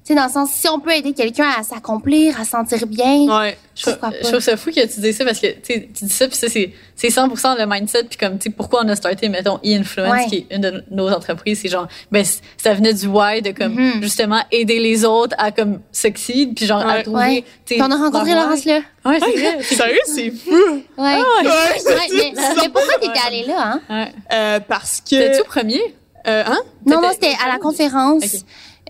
Tu 0.06 0.14
sais, 0.14 0.20
dans 0.20 0.28
le 0.28 0.32
sens, 0.32 0.52
si 0.52 0.70
on 0.70 0.80
peut 0.80 0.92
aider 0.92 1.14
quelqu'un 1.14 1.50
à 1.58 1.64
s'accomplir, 1.64 2.40
à 2.40 2.46
se 2.46 2.52
sentir 2.52 2.86
bien, 2.86 3.22
Ouais. 3.40 3.58
Je, 3.74 3.86
Pourquoi 3.90 4.12
pas? 4.12 4.16
je 4.22 4.28
trouve 4.28 4.40
ça 4.40 4.56
fou 4.56 4.70
que 4.70 4.86
tu 4.86 5.00
dis 5.02 5.12
ça 5.12 5.26
parce 5.26 5.40
que 5.40 5.48
tu 5.48 5.80
dis 5.92 6.10
ça 6.14 6.28
puis 6.30 6.38
ça 6.38 6.48
c'est 6.48 6.72
c'est 6.96 7.10
100% 7.10 7.58
le 7.60 7.66
mindset 7.66 8.06
puis 8.06 8.18
comme 8.18 8.38
tu 8.38 8.44
sais 8.46 8.50
pourquoi 8.56 8.84
on 8.86 8.88
a 8.88 8.96
starté 8.96 9.28
mettons 9.28 9.58
e-influence 9.66 10.12
Ouais. 10.14 10.26
qui 10.28 10.36
est 10.50 10.56
une 10.56 10.62
de 10.62 10.84
nos 10.92 11.10
entreprises 11.10 11.60
c'est 11.62 11.68
genre 11.68 11.86
ben 12.10 12.24
ça 12.56 12.74
venait 12.74 12.94
du 12.94 13.08
why 13.08 13.42
de 13.42 13.52
comme 13.52 13.74
Mhm. 13.74 14.02
justement 14.02 14.42
aider 14.50 14.80
les 14.80 15.04
autres 15.04 15.36
à 15.38 15.52
comme 15.52 15.82
succeed 15.92 16.56
puis 16.56 16.66
genre 16.68 16.80
à 16.88 16.94
Ouais. 16.96 17.04
trouver 17.04 17.20
Ouais. 17.20 17.42
tu 17.66 17.74
sais, 17.76 17.76
Puis 17.76 17.82
on 17.82 17.92
a 17.92 17.98
rencontré. 17.98 18.34
Laurence 18.34 18.64
là. 18.64 18.80
ouais 19.08 19.20
c'est 19.20 19.42
vrai 19.42 19.64
Sérieux, 19.64 20.00
c'est 20.06 20.32
fou. 20.32 20.52
Ouais. 20.52 20.84
Ouais, 20.98 21.18
Ouais, 21.18 22.08
mais, 22.14 22.34
mais 22.62 22.70
pourquoi 22.70 22.94
t'étais 23.02 23.20
allée 23.28 23.44
là, 23.46 23.74
hein? 23.74 23.82
ouais. 23.90 24.12
Euh, 24.32 24.60
parce 24.66 25.02
que. 25.02 25.10
T'es-tu 25.18 25.42
au 25.42 25.44
premier? 25.46 25.82
Euh, 26.28 26.44
hein? 26.48 26.58
Non, 26.88 27.02
T'étais- 27.02 27.14
c'était 27.30 27.44
à 27.46 27.52
la 27.52 27.60
conférence. 27.60 28.24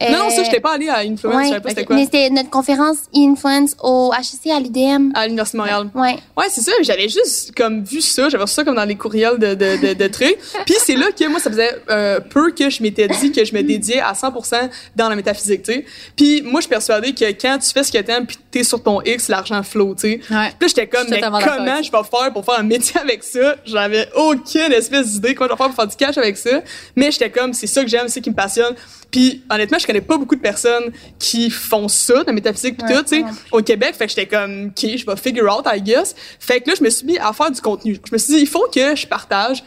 Euh, 0.01 0.09
Non, 0.11 0.29
ça, 0.29 0.43
j'étais 0.43 0.59
pas 0.59 0.73
allée 0.73 0.89
à 0.89 0.99
Influence, 0.99 1.43
je 1.43 1.47
savais 1.49 1.59
pas 1.61 1.69
c'était 1.69 1.85
quoi. 1.85 1.95
Mais 1.95 2.03
c'était 2.05 2.29
notre 2.29 2.49
conférence 2.49 2.97
Influence 3.15 3.75
au 3.81 4.11
HEC 4.13 4.51
à 4.51 4.59
l'UDM. 4.59 5.11
À 5.15 5.25
l'Université 5.25 5.57
de 5.57 5.61
Montréal. 5.61 5.89
Ouais. 5.95 6.17
Ouais, 6.37 6.45
c'est 6.49 6.61
ça. 6.61 6.71
J'avais 6.81 7.07
juste 7.07 7.53
comme 7.55 7.83
vu 7.83 8.01
ça. 8.01 8.27
J'avais 8.29 8.43
reçu 8.43 8.55
ça 8.55 8.63
comme 8.65 8.75
dans 8.75 8.83
les 8.85 8.95
courriels 8.95 9.37
de, 9.39 9.53
de, 9.53 9.77
de, 9.87 9.93
de 9.93 10.07
trucs. 10.07 10.37
Puis 10.65 10.75
c'est 10.79 10.95
là 10.95 11.07
que 11.17 11.25
moi, 11.29 11.39
ça 11.39 11.49
faisait 11.49 11.71
euh, 11.89 12.19
peu 12.19 12.51
que 12.51 12.69
je 12.69 12.83
m'étais 12.83 13.07
dit 13.07 13.31
que 13.31 13.45
je 13.45 13.53
me 13.53 13.61
dédiais 13.63 14.01
à 14.01 14.11
100% 14.13 14.69
dans 14.95 15.07
la 15.09 15.15
métaphysique, 15.15 15.63
tu 15.63 15.73
sais. 15.73 15.85
Puis 16.15 16.41
moi, 16.41 16.59
je 16.59 16.63
suis 16.65 16.69
persuadée 16.69 17.13
que 17.13 17.25
quand 17.31 17.57
tu 17.59 17.69
fais 17.69 17.83
ce 17.83 17.91
que 17.91 17.99
t'aimes 17.99 18.25
puis 18.25 18.37
t'es 18.51 18.63
sur 18.63 18.83
ton 18.83 19.01
X, 19.01 19.29
l'argent 19.29 19.63
flow, 19.63 19.95
tu 19.95 20.01
sais. 20.01 20.19
ouais 20.33 20.51
Puis 20.59 20.69
j'étais 20.69 20.87
comme, 20.87 21.05
Je 21.07 21.11
mais 21.13 21.21
comment 21.21 21.81
je 21.81 21.91
vais 21.91 22.03
faire 22.03 22.33
pour 22.33 22.43
faire 22.43 22.59
un 22.59 22.63
métier 22.63 22.99
avec 22.99 23.23
ça? 23.23 23.55
J'avais 23.65 24.09
aucune 24.15 24.71
espèce 24.73 25.11
d'idée 25.13 25.35
comment 25.35 25.47
je 25.49 25.53
vais 25.53 25.57
faire 25.57 25.67
pour 25.67 25.75
faire 25.75 25.87
du 25.87 25.95
cash 25.95 26.17
avec 26.17 26.35
ça. 26.37 26.61
Mais 26.95 27.11
j'étais 27.11 27.29
comme, 27.29 27.53
c'est 27.53 27.67
ça 27.67 27.81
que 27.83 27.89
j'aime, 27.89 28.09
c'est 28.09 28.21
qui 28.21 28.29
me 28.29 28.35
passionne. 28.35 28.75
Puis 29.11 29.43
honnêtement, 29.49 29.77
je 29.85 29.87
connais 29.87 30.01
pas 30.01 30.17
beaucoup 30.17 30.35
de 30.35 30.41
personnes 30.41 30.91
qui 31.19 31.49
font 31.49 31.87
ça, 31.87 32.21
de 32.21 32.27
la 32.27 32.33
métaphysique 32.33 32.77
pis 32.77 32.83
Ouais, 32.85 32.95
tout, 32.95 33.03
tu 33.03 33.07
sais, 33.17 33.23
ouais. 33.23 33.29
au 33.51 33.61
Québec. 33.61 33.95
Fait 33.95 34.05
que 34.07 34.09
j'étais 34.09 34.25
comme, 34.27 34.67
OK, 34.67 34.89
je 34.97 35.05
vais 35.05 35.15
figure 35.15 35.55
out, 35.55 35.65
I 35.71 35.81
guess. 35.81 36.15
Fait 36.39 36.59
que 36.61 36.69
là, 36.69 36.75
je 36.77 36.83
me 36.83 36.89
suis 36.89 37.05
mis 37.05 37.17
à 37.17 37.31
faire 37.33 37.51
du 37.51 37.61
contenu. 37.61 37.97
Je 38.05 38.11
me 38.11 38.17
suis 38.17 38.33
dit, 38.35 38.39
il 38.41 38.47
faut 38.47 38.67
que 38.73 38.95
je 38.95 39.05
partage 39.07 39.63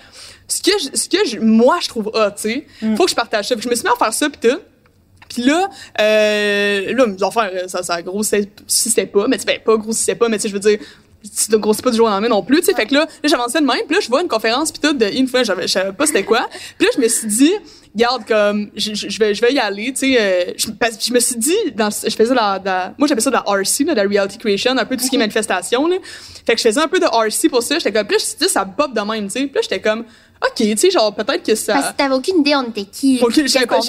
ce 0.48 0.62
que, 0.62 0.72
je- 0.78 0.96
ce 0.98 1.08
que 1.08 1.24
je- 1.26 1.38
moi, 1.40 1.78
je 1.82 1.88
trouve 1.88 2.08
hot, 2.08 2.30
tu 2.36 2.42
sais. 2.50 2.66
Mm. 2.82 2.96
Faut 2.96 3.04
que 3.04 3.10
je 3.10 3.14
partage 3.16 3.48
ça. 3.48 3.54
Puis 3.54 3.64
je 3.64 3.68
me 3.68 3.74
suis 3.74 3.84
mis 3.84 3.90
à 3.90 3.96
faire 3.96 4.12
ça 4.12 4.28
pis 4.30 4.38
tout. 4.48 4.58
Puis 5.28 5.42
là, 5.42 5.68
euh, 6.00 6.94
là, 6.94 7.06
mes 7.06 7.22
affaires, 7.22 7.50
ça, 7.68 7.82
ça 7.82 8.00
grossissait 8.02 8.48
si 8.66 8.88
c'était 8.88 9.06
pas, 9.06 9.28
mais 9.28 9.36
tu 9.36 9.42
sais, 9.42 9.46
ben, 9.46 9.60
pas 9.62 9.76
grossissait 9.76 10.14
pas, 10.14 10.28
mais 10.28 10.36
tu 10.38 10.42
sais, 10.44 10.48
je 10.48 10.54
veux 10.54 10.60
dire, 10.60 10.78
grossis 11.52 11.82
pas 11.82 11.90
du 11.90 11.96
jour 11.96 12.06
au 12.06 12.10
lendemain 12.10 12.28
non 12.28 12.42
plus, 12.42 12.58
tu 12.60 12.66
sais. 12.66 12.74
Fait 12.74 12.86
que 12.86 12.94
là, 12.94 13.00
là 13.00 13.28
j'avançais 13.28 13.60
de 13.60 13.66
même, 13.66 13.80
puis 13.86 13.94
là, 13.96 14.00
je 14.00 14.08
vois 14.08 14.22
une 14.22 14.28
conférence, 14.28 14.70
puis 14.72 14.80
tout, 14.80 14.92
de 14.96 15.04
Influence, 15.06 15.46
j'avais- 15.46 15.62
je 15.66 15.72
savais 15.72 15.92
pas 15.92 16.06
c'était 16.06 16.24
quoi. 16.24 16.48
Puis 16.78 16.86
là, 16.86 16.92
je 16.96 17.00
me 17.00 17.08
suis 17.08 17.26
dit, 17.28 17.52
regarde, 17.94 18.22
comme, 18.26 18.70
je, 18.76 19.18
vais, 19.18 19.34
je 19.34 19.40
vais 19.40 19.52
y 19.52 19.58
aller, 19.58 19.92
tu 19.92 20.12
sais. 20.14 20.16
euh, 20.20 20.52
je, 20.56 20.68
je 21.06 21.12
me 21.12 21.20
suis 21.20 21.36
dit, 21.36 21.56
dans, 21.74 21.90
je 21.90 22.14
faisais 22.14 22.34
la, 22.34 22.60
la- 22.64 22.94
moi, 22.98 23.08
j'appelais 23.08 23.22
ça 23.22 23.30
de 23.30 23.36
la 23.36 23.44
RC, 23.46 23.84
là, 23.84 23.94
de 23.94 24.00
la 24.00 24.08
Reality 24.08 24.38
Creation, 24.38 24.76
un 24.76 24.84
peu 24.84 24.96
tout 24.96 25.04
ce 25.04 25.10
qui 25.10 25.16
est 25.16 25.18
manifestation, 25.18 25.86
là. 25.88 25.96
Fait 26.46 26.54
que 26.54 26.58
je 26.58 26.68
faisais 26.68 26.80
un 26.80 26.88
peu 26.88 26.98
de 27.00 27.06
RC 27.06 27.48
pour 27.48 27.62
ça, 27.62 27.78
j'étais 27.78 27.92
comme, 27.92 28.06
puis 28.06 28.16
là, 28.16 28.20
je 28.20 28.24
me 28.24 28.28
suis 28.28 28.38
dit, 28.46 28.48
ça 28.48 28.64
pop 28.64 28.94
de 28.94 29.00
même, 29.00 29.26
tu 29.26 29.32
sais. 29.32 29.46
Puis 29.46 29.54
là, 29.56 29.60
j'étais 29.62 29.80
comme, 29.80 30.04
OK, 30.40 30.54
tu 30.56 30.76
sais, 30.76 30.90
genre, 30.90 31.14
peut-être 31.14 31.42
que 31.42 31.54
ça. 31.54 31.74
Parce 31.74 31.90
que 31.90 31.96
t'avais 31.96 32.14
aucune 32.14 32.40
idée 32.40 32.54
on 32.54 32.68
était 32.68 32.84
qui. 32.84 33.18
Ok, 33.20 33.32
je 33.34 33.46
savais 33.48 33.66
pas, 33.66 33.80
tu 33.80 33.86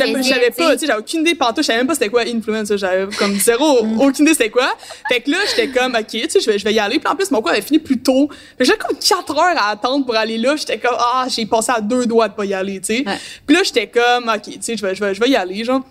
sais, 0.79 0.85
j'avais 0.87 0.99
aucune 0.99 1.21
idée 1.21 1.35
pantoute, 1.35 1.57
je 1.57 1.67
savais 1.67 1.79
même 1.79 1.87
pas 1.87 1.93
c'était 1.93 2.09
quoi 2.09 2.21
influence, 2.21 2.75
j'avais 2.75 3.13
comme 3.15 3.35
zéro, 3.39 3.79
aucune 3.99 4.25
idée 4.25 4.33
c'était 4.33 4.49
quoi. 4.49 4.73
Fait 5.07 5.21
que 5.21 5.29
là, 5.29 5.37
j'étais 5.49 5.69
comme, 5.69 5.95
ok, 5.95 6.07
tu 6.07 6.29
sais, 6.29 6.39
je 6.39 6.49
vais, 6.49 6.57
je 6.57 6.63
vais 6.63 6.73
y 6.73 6.79
aller. 6.79 6.99
Puis 6.99 7.11
en 7.11 7.15
plus, 7.15 7.29
mon 7.31 7.41
cours 7.41 7.51
avait 7.51 7.61
fini 7.61 7.79
plus 7.79 7.99
tôt. 7.99 8.29
Fait 8.57 8.63
que 8.63 8.65
j'avais 8.65 8.79
comme 8.79 8.97
4 8.97 9.37
heures 9.37 9.57
à 9.57 9.69
attendre 9.69 10.05
pour 10.05 10.15
aller 10.15 10.37
là. 10.37 10.55
J'étais 10.55 10.79
comme, 10.79 10.97
ah, 10.97 11.27
j'ai 11.29 11.45
passé 11.45 11.71
à 11.75 11.81
deux 11.81 12.05
doigts 12.05 12.27
de 12.27 12.33
pas 12.33 12.45
y 12.45 12.53
aller, 12.53 12.79
tu 12.79 12.97
sais. 12.97 13.03
Ouais. 13.05 13.17
Puis 13.45 13.55
là, 13.55 13.63
j'étais 13.63 13.87
comme, 13.87 14.27
ok, 14.27 14.41
tu 14.43 14.57
sais, 14.61 14.75
je 14.75 14.85
vais, 14.85 14.95
je 14.95 15.03
vais, 15.03 15.13
je 15.13 15.19
vais 15.19 15.29
y 15.29 15.35
aller, 15.35 15.63
genre. 15.63 15.81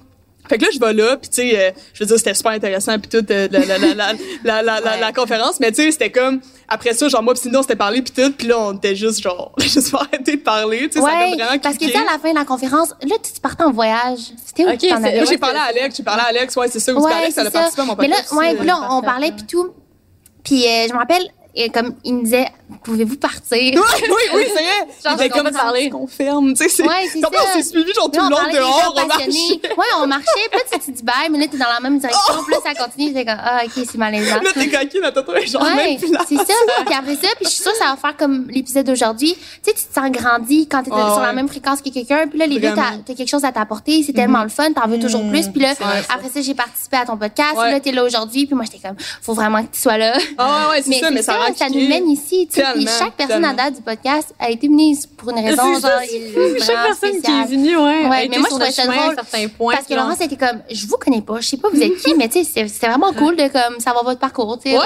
Fait 0.49 0.59
que 0.59 0.65
là, 0.65 0.71
je 0.73 0.81
vais 0.81 0.93
là, 0.93 1.17
puis 1.17 1.29
tu 1.29 1.37
sais, 1.37 1.59
euh, 1.59 1.71
je 1.93 2.03
veux 2.03 2.07
dire, 2.07 2.19
c'était 2.19 2.35
super 2.35 2.53
intéressant, 2.53 2.99
puis 2.99 3.09
toute 3.09 3.31
euh, 3.31 3.49
la, 3.51 4.63
la, 4.63 4.81
la, 4.81 4.97
la, 4.97 5.13
conférence, 5.13 5.61
mais 5.61 5.71
tu 5.71 5.83
sais, 5.83 5.91
c'était 5.91 6.11
comme, 6.11 6.41
après 6.69 6.95
ça, 6.95 7.09
genre, 7.09 7.23
moi, 7.23 7.35
puis 7.35 7.43
Cindy, 7.43 7.57
on 7.57 7.63
s'était 7.63 7.77
parlé, 7.77 8.03
puis 8.03 8.13
tout, 8.13 8.33
puis 8.33 8.47
là, 8.47 8.59
on 8.59 8.75
était 8.75 8.97
juste, 8.97 9.23
genre, 9.23 9.53
juste 9.59 9.91
pas 9.91 9.99
arrêté 9.99 10.37
de 10.37 10.43
parler, 10.43 10.89
tu 10.89 10.99
sais, 10.99 11.01
ça 11.01 11.07
vraiment 11.07 11.59
parce 11.63 11.77
que 11.77 11.85
tu 11.85 11.97
à 11.97 12.05
la 12.05 12.19
fin 12.19 12.31
de 12.31 12.39
la 12.39 12.45
conférence, 12.45 12.91
là, 13.03 13.17
tu 13.23 13.41
partais 13.41 13.65
en 13.65 13.73
voyage. 13.73 14.21
C'était 14.45 14.65
où 14.65 14.71
okay, 14.71 14.91
Moi, 14.91 15.25
j'ai 15.29 15.39
parlé 15.39 15.59
à 15.59 15.65
Alex, 15.65 15.97
j'ai 15.97 16.03
parlé 16.03 16.23
à 16.23 16.29
Alex, 16.29 16.57
ouais, 16.57 16.69
c'est 16.69 16.81
ça, 16.81 16.95
où 16.95 17.03
tu 17.03 17.11
parlais, 17.11 17.31
ça, 17.31 17.45
mon 17.85 17.95
podcast. 17.95 18.33
Mais 18.33 18.55
là, 18.55 18.59
ouais, 18.59 18.65
là, 18.65 18.77
euh, 18.77 18.87
on 18.91 19.03
parlait, 19.03 19.33
puis 19.33 19.47
tout. 19.47 19.71
Puis 20.45 20.63
je 20.63 20.93
me 20.93 20.99
rappelle, 20.99 21.29
euh, 21.57 21.69
comme 21.73 21.95
il 22.05 22.15
me 22.15 22.23
disait, 22.25 22.47
pouvez-vous 22.85 23.17
partir? 23.17 23.59
Oui, 23.75 23.81
oui, 24.03 24.15
oui, 24.35 24.43
c'est 24.47 24.53
vrai. 24.53 24.89
Genre, 25.05 25.17
Il 25.21 25.27
était 25.27 25.41
on 25.41 25.45
comme 25.45 25.53
parler. 25.53 25.91
confirme, 25.91 26.53
tu 26.55 26.63
sais. 26.65 26.69
c'est- 26.69 26.83
Ouais, 26.83 27.09
c'est 27.13 27.21
on 27.25 27.57
s'est 27.57 27.63
suivi 27.69 27.93
genre 27.95 28.11
tout 28.11 28.21
Là, 28.21 28.29
le 28.29 28.35
on 28.37 28.39
long 28.43 28.53
dehors, 28.53 28.95
on 28.97 29.07
marchait. 29.07 29.27
Ouais, 29.29 29.87
on 30.03 30.07
marchait, 30.07 30.49
puis 30.51 30.59
là, 30.61 30.65
tu 30.71 30.79
te 30.79 30.91
dis 30.91 31.03
bye, 31.03 31.29
mais 31.31 31.39
là, 31.39 31.47
t'es 31.51 31.57
dans 31.57 31.67
la 31.73 31.81
même 31.81 31.99
direction, 31.99 32.35
puis 32.47 32.55
là, 32.55 32.61
ça 32.65 32.75
continue, 32.85 33.09
j'étais 33.09 33.25
comme, 33.25 33.41
ah, 33.43 33.61
ok, 33.65 33.73
c'est 33.91 33.99
malaisant. 33.99 34.37
Là, 34.43 34.51
t'es 34.55 34.69
coquine 34.69 35.05
à 35.05 35.13
toi, 35.13 35.25
genre, 35.47 35.63
Ouais, 35.63 35.75
même 35.75 35.99
plus 35.99 36.13
là. 36.13 36.21
c'est 36.29 36.37
ça. 36.37 36.45
Puis 36.85 36.95
après 36.95 37.15
ça, 37.17 37.29
puis 37.37 37.45
je 37.45 37.49
suis 37.49 37.63
sûre 37.63 37.73
que 37.73 37.79
ça 37.79 37.87
va 37.87 37.97
faire 37.97 38.17
comme 38.17 38.47
l'épisode 38.51 38.87
d'aujourd'hui. 38.87 39.35
Tu 39.35 39.41
sais, 39.63 39.73
tu 39.77 39.85
te 39.85 39.95
sens 39.95 40.11
grandi 40.11 40.69
quand 40.69 40.83
t'es 40.83 40.91
Ah, 40.93 41.13
sur 41.15 41.23
la 41.23 41.33
même 41.33 41.49
fréquence 41.49 41.81
que 41.83 41.91
quelqu'un. 41.91 42.27
Puis 42.29 42.39
là, 42.39 42.47
les 42.47 42.59
deux, 42.61 42.75
t'as 42.75 42.99
t'as 43.07 43.15
quelque 43.15 43.29
chose 43.29 43.45
à 43.45 43.53
t'apporter. 43.53 44.03
C'est 44.03 44.13
tellement 44.13 44.43
le 44.43 44.49
fun. 44.49 44.73
T'en 44.73 44.87
veux 44.89 44.99
toujours 44.99 45.27
plus. 45.29 45.49
Puis 45.49 45.61
là, 45.61 45.71
après 46.09 46.29
ça, 46.33 46.41
j'ai 46.41 46.55
participé 46.55 46.97
à 46.99 47.07
ton 47.07 47.17
podcast. 47.17 47.57
Là, 47.57 47.81
t'es 47.81 47.93
là 47.93 48.05
aujourd'hui. 48.05 48.47
Puis 48.47 48.55
moi, 48.55 48.65
j'étais 48.71 48.87
comme, 48.87 48.97
faut 49.23 49.35
vraiment 49.35 49.63
que 49.65 49.73
tu 49.75 49.81
sois 49.81 49.97
là. 49.99 50.17
Ah, 50.37 50.69
ouais, 50.71 50.83
c'est 50.83 50.95
ça, 51.01 51.11
mais 51.11 51.23
ça 51.23 51.38
ça 51.57 51.69
nous 51.69 51.89
mène 51.89 52.09
ici. 52.09 52.49
Tu 52.53 52.61
sais, 52.61 52.67
puis 52.75 52.87
chaque 52.99 53.15
personne 53.15 53.45
à 53.45 53.49
tellement. 53.49 53.65
date 53.65 53.75
du 53.77 53.83
podcast 53.83 54.35
a 54.39 54.51
été 54.51 54.69
mise 54.69 55.07
pour 55.07 55.31
une 55.31 55.39
raison. 55.45 55.63
Genre. 55.81 55.91
Chaque 56.59 56.87
personne 56.87 57.21
qui 57.23 57.31
est 57.31 57.45
venue, 57.47 57.77
ouais, 57.77 57.83
Ouais, 58.09 58.17
a 58.17 58.23
été 58.23 58.29
mais 58.31 58.39
moi, 58.39 58.49
sur 58.49 58.59
je 58.59 58.63
trouvais 58.65 58.73
ça 58.73 58.87
drôle 58.87 59.15
certains 59.15 59.49
points. 59.49 59.75
Parce 59.75 59.87
que 59.87 59.95
genre. 59.95 60.05
Laurence 60.05 60.21
était 60.21 60.37
comme, 60.37 60.61
je 60.71 60.87
vous 60.87 60.97
connais 60.97 61.23
pas, 61.23 61.41
je 61.41 61.49
sais 61.49 61.57
pas 61.57 61.69
vous 61.73 61.81
êtes 61.83 61.97
qui, 61.99 62.15
mais 62.15 62.29
tu 62.29 62.45
sais, 62.45 62.51
c'est- 62.53 62.69
c'était 62.69 62.89
vraiment 62.89 63.13
cool 63.13 63.37
de 63.37 63.49
comme 63.49 63.81
savoir 63.81 64.05
votre 64.05 64.21
parcours, 64.21 64.59
tu 64.63 64.71
sais. 64.71 64.77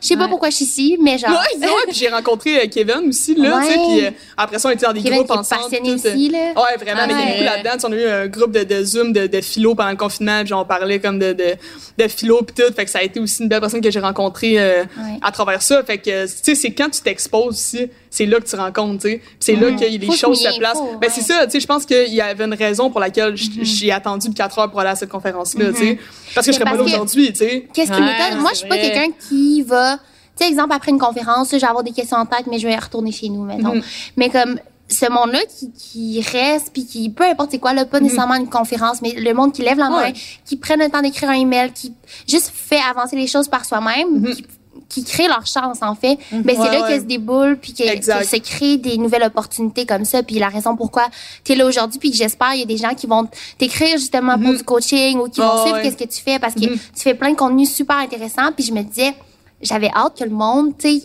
Je 0.00 0.06
sais 0.06 0.16
pas 0.16 0.24
Ouais. 0.24 0.28
pourquoi 0.30 0.50
je 0.50 0.56
suis 0.56 0.64
ici, 0.64 0.98
mais 1.00 1.18
genre. 1.18 1.30
Ouais, 1.30 1.36
c'est 1.52 1.66
vrai, 1.66 1.74
puis 1.88 1.96
j'ai 1.96 2.08
rencontré 2.08 2.60
euh, 2.62 2.66
Kevin 2.70 3.08
aussi, 3.08 3.34
là, 3.34 3.60
tu 3.60 3.66
sais, 3.72 3.78
Ouais. 3.78 3.84
puis 3.96 4.06
euh, 4.06 4.10
après 4.36 4.58
ça, 4.58 4.68
on 4.68 4.72
était 4.72 4.86
dans 4.86 4.92
des 4.92 5.02
Kevin 5.02 5.18
groupes 5.18 5.30
ensemble. 5.38 5.62
passionné 5.62 5.96
tout, 5.96 6.06
euh, 6.06 6.12
aussi, 6.12 6.28
là. 6.30 6.38
Ouais, 6.56 6.76
vraiment, 6.84 7.06
mais 7.06 7.34
il 7.38 7.44
y 7.44 7.46
a 7.46 7.56
là-dedans. 7.56 7.88
On 7.88 7.92
a 7.92 7.96
eu 7.96 8.06
un 8.08 8.26
groupe 8.26 8.52
de, 8.52 8.64
de 8.64 8.84
Zoom 8.84 9.12
de, 9.12 9.26
de 9.26 9.40
philo 9.40 9.74
pendant 9.74 9.90
le 9.90 9.96
confinement, 9.96 10.42
puis 10.44 10.52
on 10.54 10.64
parlait 10.64 10.98
comme 11.00 11.18
de, 11.18 11.32
de, 11.32 11.54
de 11.98 12.08
philo 12.08 12.42
puis 12.42 12.54
tout. 12.64 12.72
Fait 12.74 12.84
que 12.84 12.90
ça 12.90 12.98
a 12.98 13.02
été 13.02 13.20
aussi 13.20 13.42
une 13.42 13.48
belle 13.48 13.60
personne 13.60 13.80
que 13.80 13.90
j'ai 13.90 14.00
rencontrée 14.00 14.58
euh, 14.58 14.82
Ouais. 14.82 15.18
à 15.22 15.30
travers 15.30 15.62
ça. 15.62 15.77
Fait 15.84 15.98
que, 15.98 16.26
tu 16.26 16.32
sais, 16.42 16.54
c'est 16.54 16.72
quand 16.72 16.88
tu 16.90 17.00
t'exposes 17.00 17.48
aussi, 17.54 17.88
c'est 18.10 18.26
là 18.26 18.38
que 18.40 18.46
tu 18.48 18.56
rencontres, 18.56 19.02
tu 19.02 19.08
sais. 19.10 19.16
Puis 19.18 19.36
c'est 19.40 19.56
là 19.56 19.70
que 19.72 19.84
les 19.84 20.06
Faut 20.06 20.12
se 20.12 20.18
choses 20.18 20.40
se 20.40 20.58
placent. 20.58 20.78
Ben, 20.78 20.98
ouais. 21.00 21.08
c'est 21.10 21.20
ça, 21.22 21.44
tu 21.46 21.52
sais, 21.52 21.60
je 21.60 21.66
pense 21.66 21.84
qu'il 21.86 22.12
y 22.14 22.20
avait 22.20 22.44
une 22.44 22.54
raison 22.54 22.90
pour 22.90 23.00
laquelle 23.00 23.36
j- 23.36 23.60
j'ai 23.62 23.92
attendu 23.92 24.30
4 24.30 24.58
heures 24.58 24.70
pour 24.70 24.80
aller 24.80 24.90
à 24.90 24.96
cette 24.96 25.08
conférence-là, 25.10 25.72
tu 25.72 25.78
sais. 25.78 25.98
Parce 26.34 26.46
que 26.46 26.52
je 26.52 26.58
Mais 26.58 26.64
serais 26.64 26.70
pas 26.72 26.76
là 26.76 26.82
aujourd'hui, 26.84 27.32
tu 27.32 27.38
sais. 27.38 27.68
Qu'est-ce 27.72 27.92
qui 27.92 28.00
m'étonne? 28.00 28.38
Moi, 28.40 28.50
je 28.52 28.58
suis 28.58 28.68
pas 28.68 28.78
quelqu'un 28.78 29.08
qui 29.28 29.62
va, 29.62 29.96
tu 30.36 30.44
sais, 30.44 30.48
exemple, 30.50 30.72
après 30.74 30.90
une 30.90 30.98
conférence, 30.98 31.50
je 31.52 31.56
vais 31.58 31.64
avoir 31.66 31.84
des 31.84 31.92
questions 31.92 32.16
en 32.18 32.26
tête, 32.26 32.46
mais 32.50 32.58
je 32.58 32.66
vais 32.66 32.76
retourner 32.76 33.12
chez 33.12 33.28
nous, 33.28 33.44
mettons. 33.44 33.74
Mhm. 33.76 33.82
Mais 34.16 34.28
comme, 34.30 34.58
ce 34.90 35.04
monde-là 35.10 35.40
qui, 35.58 35.70
qui 35.72 36.22
reste, 36.32 36.70
puis 36.72 36.86
qui, 36.86 37.10
peu 37.10 37.22
importe 37.24 37.50
c'est 37.50 37.58
quoi, 37.58 37.74
là, 37.74 37.84
pas 37.84 38.00
nécessairement 38.00 38.36
une 38.36 38.48
conférence, 38.48 39.02
mais 39.02 39.12
le 39.12 39.34
monde 39.34 39.52
qui 39.52 39.60
lève 39.60 39.76
la 39.76 39.90
main. 39.90 40.02
Ouais. 40.04 40.14
qui 40.46 40.56
prennent 40.56 40.80
le 40.80 40.88
temps 40.88 41.02
d'écrire 41.02 41.28
un 41.28 41.34
email, 41.34 41.72
qui 41.72 41.92
juste 42.26 42.50
fait 42.54 42.80
avancer 42.88 43.14
les 43.14 43.26
choses 43.26 43.48
par 43.48 43.66
soi-même, 43.66 44.24
qui, 44.34 44.46
qui 44.88 45.04
crée 45.04 45.28
leur 45.28 45.46
chance, 45.46 45.78
en 45.82 45.94
fait. 45.94 46.18
Ben, 46.32 46.56
c'est 46.56 46.72
là 46.72 46.82
ouais. 46.82 46.94
que 46.94 47.00
se 47.00 47.04
déboule, 47.06 47.58
puis 47.58 47.72
que, 47.74 47.96
que 47.98 48.24
se 48.26 48.36
crée 48.36 48.76
des 48.76 48.96
nouvelles 48.98 49.24
opportunités 49.24 49.86
comme 49.86 50.04
ça. 50.04 50.22
Puis 50.22 50.38
la 50.38 50.48
raison 50.48 50.76
pourquoi 50.76 51.06
tu 51.44 51.52
es 51.52 51.54
là 51.56 51.66
aujourd'hui, 51.66 51.98
puis 51.98 52.10
que 52.10 52.16
j'espère, 52.16 52.54
il 52.54 52.60
y 52.60 52.62
a 52.62 52.66
des 52.66 52.76
gens 52.76 52.94
qui 52.94 53.06
vont 53.06 53.28
t'écrire 53.58 53.98
justement 53.98 54.38
pour 54.38 54.54
du 54.54 54.62
coaching 54.62 55.18
ou 55.18 55.28
qui 55.28 55.40
vont 55.40 55.46
Mhm. 55.54 55.60
Suivre 55.62 55.76
ouais. 55.76 55.82
qu'est-ce 55.82 55.96
que 55.96 56.04
tu 56.16 56.22
fais 56.22 56.38
parce 56.38 56.54
que 56.54 56.60
Mhm. 56.70 56.76
tu 56.94 57.02
fais 57.02 57.14
plein 57.14 57.30
de 57.32 57.36
contenus 57.36 57.74
super 57.74 57.96
intéressants. 57.98 58.52
Puis 58.54 58.64
je 58.64 58.72
me 58.72 58.82
disais, 58.82 59.14
j'avais 59.60 59.90
hâte 59.94 60.18
que 60.18 60.24
le 60.24 60.30
monde, 60.30 60.72
tu 60.78 61.00
sais, 61.00 61.02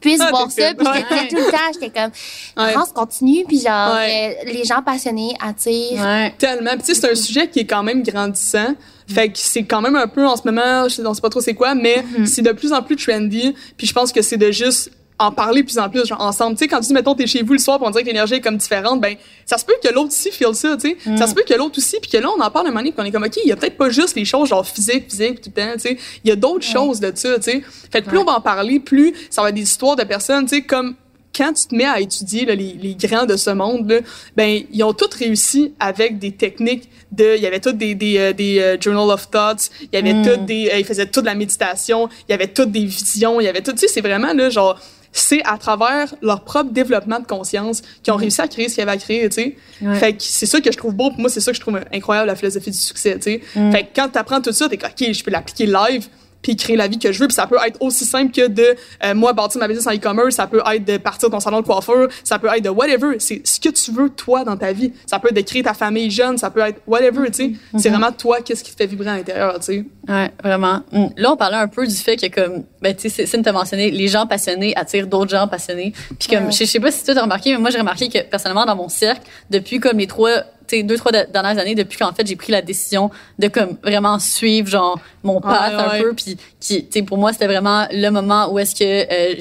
puisse 0.00 0.20
Ah, 0.20 0.30
voir 0.30 0.50
ça. 0.50 0.74
Puis 0.74 0.86
je 0.86 0.90
Ouais. 0.90 1.02
te 1.02 1.08
disais 1.14 1.28
tout 1.28 1.36
le 1.36 1.50
temps, 1.50 1.58
j'étais 1.72 1.90
comme, 1.90 2.64
Ouais. 2.64 2.72
France 2.72 2.92
continue, 2.92 3.44
puis 3.46 3.60
genre, 3.60 3.94
Ouais. 3.94 4.38
euh, 4.46 4.52
les 4.52 4.64
gens 4.64 4.82
passionnés 4.82 5.34
attirent. 5.40 6.00
Ouais. 6.00 6.34
Tellement. 6.38 6.70
Puis 6.72 6.80
tu 6.80 6.94
sais, 6.94 7.00
c'est 7.00 7.10
un 7.10 7.14
sujet 7.14 7.48
qui 7.48 7.60
est 7.60 7.64
quand 7.66 7.82
même 7.82 8.02
grandissant. 8.02 8.74
Fait 9.08 9.28
que 9.28 9.38
c'est 9.38 9.62
quand 9.64 9.80
même 9.80 9.96
un 9.96 10.08
peu 10.08 10.26
en 10.26 10.36
ce 10.36 10.42
moment, 10.44 10.88
je 10.88 10.94
sais, 10.96 11.06
on 11.06 11.14
sait 11.14 11.20
pas 11.20 11.28
trop 11.30 11.40
c'est 11.40 11.54
quoi, 11.54 11.74
mais 11.74 12.04
Mhm. 12.18 12.26
c'est 12.26 12.42
de 12.42 12.52
plus 12.52 12.72
en 12.72 12.82
plus 12.82 12.96
trendy. 12.96 13.54
Puis 13.76 13.86
je 13.86 13.92
pense 13.92 14.12
que 14.12 14.22
c'est 14.22 14.36
de 14.36 14.50
juste 14.50 14.90
en 15.18 15.32
parler 15.32 15.62
plus 15.62 15.78
en 15.78 15.88
plus 15.88 16.04
genre, 16.04 16.20
ensemble. 16.20 16.56
Tu 16.58 16.64
sais, 16.64 16.68
quand 16.68 16.78
tu 16.80 16.88
dis, 16.88 16.92
mettons, 16.92 17.14
t'es 17.14 17.26
chez 17.26 17.42
vous 17.42 17.54
le 17.54 17.58
soir 17.58 17.78
pis 17.78 17.84
on 17.86 17.90
dirait 17.90 18.02
que 18.02 18.08
l'énergie 18.08 18.34
est 18.34 18.40
comme 18.42 18.58
différente, 18.58 19.00
ben, 19.00 19.14
ça 19.46 19.56
se 19.56 19.64
peut 19.64 19.72
que 19.82 19.88
l'autre 19.90 20.08
aussi 20.08 20.30
feel 20.30 20.54
ça, 20.54 20.76
tu 20.76 20.90
sais. 20.90 21.16
Ça 21.16 21.26
se 21.26 21.34
peut 21.34 21.42
que 21.48 21.54
l'autre 21.54 21.78
aussi, 21.78 21.96
puis 22.02 22.10
que 22.10 22.18
là, 22.18 22.28
on 22.36 22.40
en 22.42 22.50
parle 22.50 22.66
un 22.66 22.70
moment 22.70 22.80
donné, 22.80 22.92
puis 22.92 23.00
on 23.00 23.04
est 23.06 23.12
comme, 23.12 23.22
OK, 23.24 23.38
il 23.42 23.48
y 23.48 23.52
a 23.52 23.56
peut-être 23.56 23.78
pas 23.78 23.88
juste 23.88 24.14
les 24.14 24.26
choses 24.26 24.50
genre 24.50 24.66
physique, 24.66 25.08
physique, 25.08 25.40
tout 25.40 25.50
le 25.56 25.62
temps, 25.62 25.72
tu 25.74 25.80
sais. 25.80 25.96
Il 26.22 26.28
y 26.28 26.32
a 26.32 26.36
d'autres 26.36 26.66
choses 26.66 27.00
de 27.00 27.10
ça, 27.14 27.36
tu 27.36 27.42
sais. 27.44 27.62
Fait 27.90 28.02
que 28.02 28.08
plus 28.08 28.18
Ouais. 28.18 28.24
on 28.24 28.30
va 28.30 28.36
en 28.36 28.40
parler, 28.42 28.78
plus 28.78 29.14
ça 29.30 29.40
va 29.40 29.48
être 29.48 29.54
des 29.54 29.62
histoires 29.62 29.96
de 29.96 30.04
personnes, 30.04 30.44
tu 30.44 30.56
sais, 30.56 30.62
comme 30.62 30.94
quand 31.36 31.52
tu 31.52 31.66
te 31.66 31.74
mets 31.74 31.84
à 31.84 32.00
étudier 32.00 32.44
là, 32.46 32.54
les, 32.54 32.76
les 32.80 32.94
grands 32.94 33.26
de 33.26 33.36
ce 33.36 33.50
monde, 33.50 33.90
là, 33.90 33.98
ben 34.36 34.62
ils 34.72 34.82
ont 34.82 34.92
tous 34.92 35.14
réussi 35.18 35.72
avec 35.78 36.18
des 36.18 36.32
techniques 36.32 36.88
de, 37.12 37.36
il 37.36 37.42
y 37.42 37.46
avait 37.46 37.60
toutes 37.60 37.78
des 37.78 37.94
des, 37.94 38.18
euh, 38.18 38.32
des 38.32 38.58
euh, 38.60 38.76
journal 38.80 39.10
of 39.10 39.30
thoughts, 39.30 39.70
il 39.80 39.88
y 39.92 39.96
avait 39.98 40.14
Mm. 40.14 40.24
toutes 40.24 40.44
des, 40.46 40.70
euh, 40.72 40.78
ils 40.78 40.84
faisaient 40.84 41.06
toute 41.06 41.24
la 41.24 41.34
méditation, 41.34 42.08
il 42.28 42.32
y 42.32 42.34
avait 42.34 42.48
toutes 42.48 42.70
des 42.72 42.84
visions, 42.84 43.40
il 43.40 43.44
y 43.44 43.48
avait 43.48 43.60
tout, 43.62 43.72
tu 43.72 43.78
sais, 43.78 43.88
c'est 43.88 44.00
vraiment 44.00 44.32
là 44.32 44.50
genre 44.50 44.80
c'est 45.12 45.40
à 45.46 45.56
travers 45.56 46.14
leur 46.20 46.42
propre 46.44 46.72
développement 46.72 47.20
de 47.20 47.26
conscience 47.26 47.80
qu'ils 48.02 48.12
ont 48.12 48.16
réussi 48.16 48.40
à 48.42 48.48
créer 48.48 48.68
ce 48.68 48.74
qu'ils 48.74 48.82
avaient 48.82 48.92
à 48.92 48.96
créer, 48.98 49.26
tu 49.30 49.34
sais. 49.36 49.56
Fait 49.94 50.12
que 50.12 50.22
c'est 50.22 50.44
ça 50.44 50.60
que 50.60 50.70
je 50.70 50.76
trouve 50.76 50.92
beau. 50.94 51.08
Pour 51.10 51.20
moi, 51.20 51.30
c'est 51.30 51.40
ça 51.40 51.52
que 51.52 51.56
je 51.56 51.60
trouve 51.62 51.80
incroyable, 51.90 52.26
la 52.26 52.36
philosophie 52.36 52.70
du 52.70 52.76
succès, 52.76 53.14
tu 53.14 53.22
sais. 53.22 53.40
Fait 53.72 53.84
que 53.84 53.88
quand 53.96 54.10
tu 54.10 54.18
apprends 54.18 54.42
tout 54.42 54.52
ça, 54.52 54.68
t'es 54.68 54.76
comme, 54.76 54.90
OK, 54.90 55.12
je 55.12 55.24
peux 55.24 55.30
l'appliquer 55.30 55.64
live 55.66 56.06
puis 56.46 56.54
créer 56.54 56.76
la 56.76 56.86
vie 56.86 56.98
que 56.98 57.10
je 57.10 57.18
veux. 57.18 57.26
Puis 57.26 57.34
ça 57.34 57.48
peut 57.48 57.58
être 57.66 57.76
aussi 57.82 58.04
simple 58.04 58.32
que 58.32 58.46
de, 58.46 58.76
euh, 59.04 59.14
moi, 59.14 59.32
bâtir 59.32 59.60
ma 59.60 59.66
business 59.66 59.86
en 59.88 59.92
e-commerce, 59.92 60.36
ça 60.36 60.46
peut 60.46 60.62
être 60.72 60.84
de 60.84 60.96
partir 60.96 61.28
ton 61.28 61.40
salon 61.40 61.60
de 61.60 61.66
coiffeur, 61.66 62.08
ça 62.22 62.38
peut 62.38 62.46
être 62.54 62.62
de 62.62 62.68
whatever. 62.68 63.16
C'est 63.18 63.44
ce 63.44 63.58
que 63.58 63.68
tu 63.70 63.90
veux, 63.90 64.10
toi, 64.10 64.44
dans 64.44 64.56
ta 64.56 64.72
vie. 64.72 64.92
Ça 65.06 65.18
peut 65.18 65.28
être 65.28 65.34
de 65.34 65.40
créer 65.40 65.64
ta 65.64 65.74
famille 65.74 66.08
jeune, 66.08 66.38
ça 66.38 66.50
peut 66.50 66.60
être 66.60 66.80
whatever, 66.86 67.28
tu 67.32 67.32
sais. 67.32 67.52
C'est 67.78 67.88
vraiment 67.88 68.12
toi, 68.12 68.38
qu'est-ce 68.42 68.62
qui 68.62 68.70
te 68.70 68.76
fait 68.76 68.86
vibrer 68.86 69.10
à 69.10 69.16
l'intérieur, 69.16 69.58
tu 69.58 69.64
sais. 69.64 69.84
Ouais, 70.08 70.30
vraiment. 70.40 70.82
Mm. 70.92 71.06
Là, 71.16 71.32
on 71.32 71.36
parlait 71.36 71.56
un 71.56 71.66
peu 71.66 71.84
du 71.84 71.96
fait 71.96 72.16
que, 72.16 72.28
comme, 72.28 72.62
ben, 72.80 72.94
tu 72.94 73.10
sais, 73.10 73.26
Cine 73.26 73.42
t'a 73.42 73.52
mentionné, 73.52 73.90
les 73.90 74.06
gens 74.06 74.26
passionnés 74.26 74.72
attirent 74.76 75.08
d'autres 75.08 75.32
gens 75.32 75.48
passionnés. 75.48 75.92
Puis 76.20 76.28
comme, 76.28 76.52
je 76.52 76.64
sais 76.64 76.78
pas 76.78 76.92
si 76.92 77.02
tu 77.02 77.10
as 77.10 77.20
remarqué, 77.20 77.52
mais 77.52 77.58
moi, 77.58 77.70
j'ai 77.70 77.78
remarqué 77.78 78.08
que, 78.08 78.22
personnellement, 78.22 78.66
dans 78.66 78.76
mon 78.76 78.88
cercle, 78.88 79.22
depuis 79.50 79.80
comme 79.80 79.98
les 79.98 80.06
trois 80.06 80.44
deux, 80.72 80.96
trois 80.96 81.12
dernières 81.12 81.58
années, 81.58 81.74
depuis 81.74 81.98
qu'en 81.98 82.12
fait, 82.12 82.26
j'ai 82.26 82.36
pris 82.36 82.52
la 82.52 82.62
décision 82.62 83.10
de 83.38 83.48
comme 83.48 83.76
vraiment 83.82 84.18
suivre, 84.18 84.68
genre, 84.68 84.98
mon 85.22 85.40
path 85.40 85.74
un 85.74 86.00
peu. 86.00 86.14
Puis, 86.14 86.36
qui, 86.60 87.02
pour 87.02 87.18
moi, 87.18 87.32
c'était 87.32 87.46
vraiment 87.46 87.86
le 87.90 88.10
moment 88.10 88.52
où 88.52 88.58
est-ce 88.58 88.74
que 88.74 88.84
euh, 88.84 89.34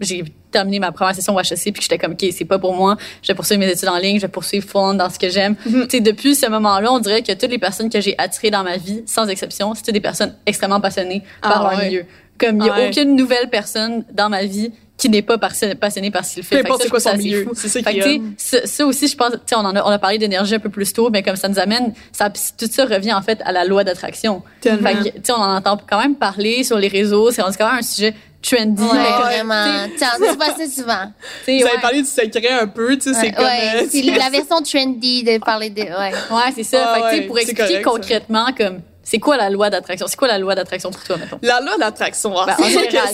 j'ai 0.00 0.24
terminé 0.50 0.78
ma 0.78 0.92
première 0.92 1.14
session 1.14 1.34
au 1.34 1.40
HEC 1.40 1.72
puis 1.72 1.82
j'étais 1.82 1.98
comme 1.98 2.12
OK, 2.12 2.24
c'est 2.32 2.44
pas 2.44 2.58
pour 2.58 2.74
moi, 2.74 2.96
je 3.22 3.28
vais 3.28 3.34
poursuivre 3.34 3.60
mes 3.60 3.70
études 3.70 3.88
en 3.88 3.98
ligne, 3.98 4.16
je 4.16 4.22
vais 4.22 4.32
poursuivre 4.32 4.66
fond 4.66 4.94
dans 4.94 5.10
ce 5.10 5.18
que 5.18 5.28
j'aime. 5.28 5.56
Tu 5.64 5.86
sais 5.90 6.00
depuis 6.00 6.34
ce 6.34 6.48
moment-là, 6.48 6.92
on 6.92 6.98
dirait 6.98 7.22
que 7.22 7.32
toutes 7.32 7.50
les 7.50 7.58
personnes 7.58 7.90
que 7.90 8.00
j'ai 8.00 8.14
attirées 8.18 8.50
dans 8.50 8.64
ma 8.64 8.76
vie, 8.76 9.02
sans 9.06 9.28
exception, 9.28 9.74
c'était 9.74 9.92
des 9.92 10.00
personnes 10.00 10.34
extrêmement 10.46 10.80
passionnées 10.80 11.22
par 11.42 11.66
ah 11.66 11.70
leur 11.70 11.84
milieu. 11.84 12.06
Comme 12.38 12.60
il 12.60 12.66
y 12.66 12.70
a 12.70 12.88
aucune 12.88 13.16
nouvelle 13.16 13.50
personne 13.50 14.04
dans 14.12 14.28
ma 14.28 14.44
vie 14.44 14.72
qui 14.98 15.08
n'est 15.08 15.22
pas 15.22 15.38
passionné 15.38 16.10
par 16.10 16.24
ce 16.24 16.34
qu'il 16.34 16.42
fait. 16.42 16.60
Peu 16.60 16.66
importe 16.66 16.82
c'est 16.82 16.88
quoi 16.88 17.00
son 17.00 17.16
milieu. 17.16 17.46
C'est 17.54 17.68
ça 17.68 17.80
qui 17.90 17.98
est. 17.98 18.20
Ça 18.36 18.84
aussi, 18.84 19.06
je 19.06 19.16
pense, 19.16 19.30
tu 19.30 19.38
sais, 19.46 19.54
on 19.54 19.60
en 19.60 19.74
a, 19.74 19.82
on 19.82 19.90
a 19.90 19.98
parlé 19.98 20.18
d'énergie 20.18 20.56
un 20.56 20.58
peu 20.58 20.68
plus 20.68 20.92
tôt, 20.92 21.08
mais 21.08 21.22
comme 21.22 21.36
ça 21.36 21.48
nous 21.48 21.58
amène, 21.58 21.94
ça, 22.12 22.30
tout 22.30 22.66
ça 22.70 22.84
revient 22.84 23.14
en 23.14 23.22
fait 23.22 23.40
à 23.44 23.52
la 23.52 23.64
loi 23.64 23.84
d'attraction. 23.84 24.42
Fait 24.60 24.70
que, 24.76 25.04
tu 25.04 25.10
sais, 25.22 25.32
on 25.32 25.36
en 25.36 25.56
entend 25.56 25.78
quand 25.88 26.00
même 26.00 26.16
parler 26.16 26.64
sur 26.64 26.78
les 26.78 26.88
réseaux, 26.88 27.30
c'est 27.30 27.42
quand 27.42 27.70
même 27.70 27.78
un 27.78 27.82
sujet 27.82 28.12
trendy. 28.42 28.82
Ouais, 28.82 28.88
mais 28.94 29.22
vraiment. 29.22 29.88
Tiens, 29.96 30.08
ça 30.18 30.32
se 30.32 30.36
passe 30.36 30.74
souvent. 30.74 31.12
Vous 31.46 31.66
avez 31.66 31.80
parlé 31.80 32.02
du 32.02 32.08
secret 32.08 32.50
un 32.50 32.66
peu, 32.66 32.96
tu 32.96 33.12
sais, 33.12 33.20
c'est 33.20 33.32
comme... 33.32 33.44
Ouais, 33.44 33.86
c'est 33.88 34.02
la 34.02 34.30
version 34.30 34.60
trendy 34.62 35.22
de 35.22 35.38
parler 35.38 35.70
de... 35.70 35.82
Ouais, 35.82 36.12
ouais 36.12 36.52
c'est 36.54 36.64
ça. 36.64 36.98
fait 37.10 37.22
que, 37.22 37.26
pour 37.28 37.38
expliquer 37.38 37.82
concrètement, 37.82 38.46
comme 38.56 38.80
c'est 39.08 39.20
quoi 39.20 39.38
la 39.38 39.48
loi 39.48 39.70
d'attraction? 39.70 40.06
C'est 40.06 40.18
quoi 40.18 40.28
la 40.28 40.38
loi 40.38 40.54
d'attraction 40.54 40.90
pour 40.90 41.02
toi, 41.02 41.16
mettons? 41.16 41.38
La 41.40 41.62
loi 41.62 41.78
d'attraction, 41.78 42.38
hein, 42.38 42.44
ben, 42.46 42.56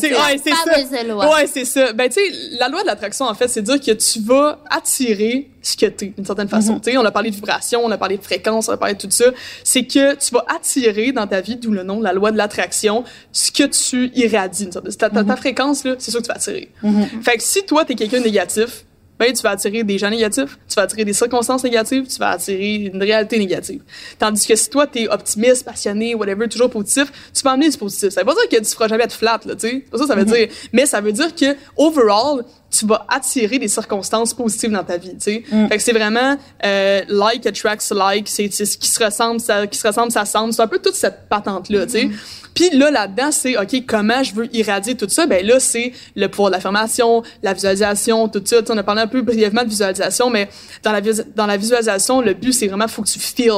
c'est 0.01 0.13
ouais, 0.13 0.41
c'est 0.43 0.51
ça. 0.51 1.15
Ouais, 1.15 1.47
c'est 1.47 1.65
ça. 1.65 1.93
Ben, 1.93 2.09
tu 2.09 2.15
sais, 2.15 2.57
la 2.59 2.69
loi 2.69 2.83
de 2.83 2.89
l'attraction, 2.89 3.27
en 3.27 3.35
fait, 3.35 3.47
c'est 3.47 3.63
dire 3.63 3.79
que 3.79 3.93
tu 3.93 4.19
vas 4.19 4.59
attirer 4.69 5.51
ce 5.63 5.77
que 5.77 5.87
t'es, 5.87 6.07
d'une 6.07 6.25
certaine 6.25 6.49
façon. 6.49 6.79
Mm-hmm. 6.79 6.81
Tu 6.81 6.91
sais, 6.91 6.97
on 6.97 7.05
a 7.05 7.13
parlé 7.13 7.31
de 7.31 7.37
vibration, 7.37 7.81
on 7.85 7.91
a 7.93 7.97
parlé 7.97 8.19
de 8.19 8.25
fréquence, 8.25 8.69
on 8.69 8.73
a 8.73 8.77
parlé 8.77 8.95
de 8.95 8.99
tout 8.99 9.11
ça. 9.13 9.27
C'est 9.63 9.85
que 9.85 10.17
tu 10.17 10.35
vas 10.35 10.45
attirer 10.49 11.13
dans 11.13 11.29
ta 11.29 11.41
vie, 11.41 11.55
d'où 11.55 11.71
le 11.71 11.85
nom, 11.85 12.01
la 12.01 12.13
loi 12.13 12.33
de 12.33 12.39
l'attraction, 12.39 13.05
ce 13.31 13.53
que 13.53 13.63
tu 13.63 14.11
irradies. 14.17 14.71
Ta, 14.71 14.81
ta, 14.81 15.11
ta, 15.11 15.23
mm-hmm. 15.23 15.37
fréquence, 15.37 15.85
là, 15.85 15.95
c'est 15.99 16.11
ça 16.11 16.19
que 16.19 16.25
tu 16.25 16.29
vas 16.29 16.35
attirer. 16.35 16.73
Mm-hmm. 16.83 17.23
Fait 17.23 17.37
que 17.37 17.43
si 17.45 17.65
toi, 17.65 17.85
t'es 17.85 17.95
quelqu'un 17.95 18.19
de 18.19 18.25
négatif, 18.25 18.85
ben, 19.19 19.33
tu 19.33 19.43
vas 19.43 19.51
attirer 19.51 19.85
des 19.85 19.99
gens 19.99 20.11
négatifs, 20.11 20.59
tu 20.69 20.75
vas 20.75 20.83
attirer 20.83 21.05
des 21.05 21.13
circonstances 21.13 21.63
négatives, 21.65 22.07
tu 22.07 22.19
vas 22.19 22.31
attirer 22.31 22.91
une 22.93 23.03
réalité 23.03 23.39
négative. 23.39 23.83
Tandis 24.19 24.47
que 24.47 24.57
si 24.57 24.69
toi, 24.69 24.87
t'es 24.87 25.09
optimiste, 25.09 25.65
passionné, 25.65 26.15
whatever, 26.15 26.49
toujours 26.49 26.71
positif, 26.71 27.13
tu 27.33 27.43
vas 27.43 27.53
amener 27.53 27.69
du 27.69 27.79
positif. 27.79 28.11
Ça 28.11 28.21
veut 28.21 28.27
pas 28.27 28.35
dire 28.35 28.49
que 28.49 28.65
tu 28.65 28.75
feras 28.75 28.89
jamais 28.89 29.05
être 29.05 29.15
flat, 29.15 29.41
là, 29.45 29.55
tu 29.55 29.69
sais. 29.69 29.85
Ça, 29.95 30.07
ça 30.07 30.15
veut 30.15 30.25
mm-hmm. 30.25 30.35
dire, 30.35 30.49
mais 30.73 30.87
ça 30.87 31.01
veut 31.01 31.13
dire 31.13 31.35
que, 31.35 31.57
overall, 31.77 32.45
tu 32.77 32.87
vas 32.87 33.07
attirer 33.09 33.59
des 33.59 33.69
circonstances 33.69 34.35
positives 34.35 34.71
dans 34.71 34.85
ta 34.85 34.97
vie, 34.97 35.11
tu 35.11 35.21
sais. 35.21 35.45
Mm. 35.51 35.69
Fait 35.69 35.77
que 35.77 35.83
c'est 35.83 35.93
vraiment 35.93 36.37
euh, 36.65 37.03
like 37.09 37.47
attracts 37.47 37.91
like, 37.91 38.29
c'est 38.29 38.51
ce 38.51 38.77
qui 38.77 38.89
se 38.89 39.03
ressemble, 39.03 39.41
ça, 39.41 39.67
qui 39.67 39.79
se 39.79 39.87
ressemble, 39.87 40.11
ça 40.11 40.25
semble. 40.25 40.53
C'est 40.53 40.63
un 40.63 40.67
peu 40.67 40.79
toute 40.79 40.95
cette 40.95 41.29
patente 41.29 41.69
là, 41.69 41.87
tu 41.87 41.93
sais. 41.93 42.05
Mm-hmm. 42.05 42.45
Puis 42.55 42.71
là, 42.71 42.91
là-dedans, 42.91 43.33
c'est, 43.33 43.59
OK, 43.59 43.85
comment 43.87 44.23
je 44.23 44.35
veux 44.35 44.55
irradier 44.55 44.97
tout 44.97 45.09
ça? 45.09 45.27
Ben 45.27 45.45
là, 45.45 45.59
c'est 45.59 45.93
le 46.15 46.29
pouvoir 46.29 46.51
de 46.51 46.55
l'affirmation, 46.55 47.23
la 47.43 47.53
visualisation, 47.53 48.29
tout 48.29 48.43
ça. 48.45 48.59
on 48.69 48.79
a 48.79 48.83
parlé 48.83 49.03
un 49.03 49.07
peu 49.07 49.23
brièvement 49.23 49.65
de 49.65 49.69
visualisation, 49.69 50.31
mais 50.31 50.49
dans 50.83 50.93
la, 50.93 51.01
dans 51.01 51.47
la 51.47 51.57
visualisation, 51.57 52.21
le 52.21 52.33
but, 52.35 52.53
c'est 52.53 52.69
vraiment, 52.69 52.87
faut 52.87 53.03
que 53.03 53.09
tu 53.09 53.19
feel. 53.19 53.53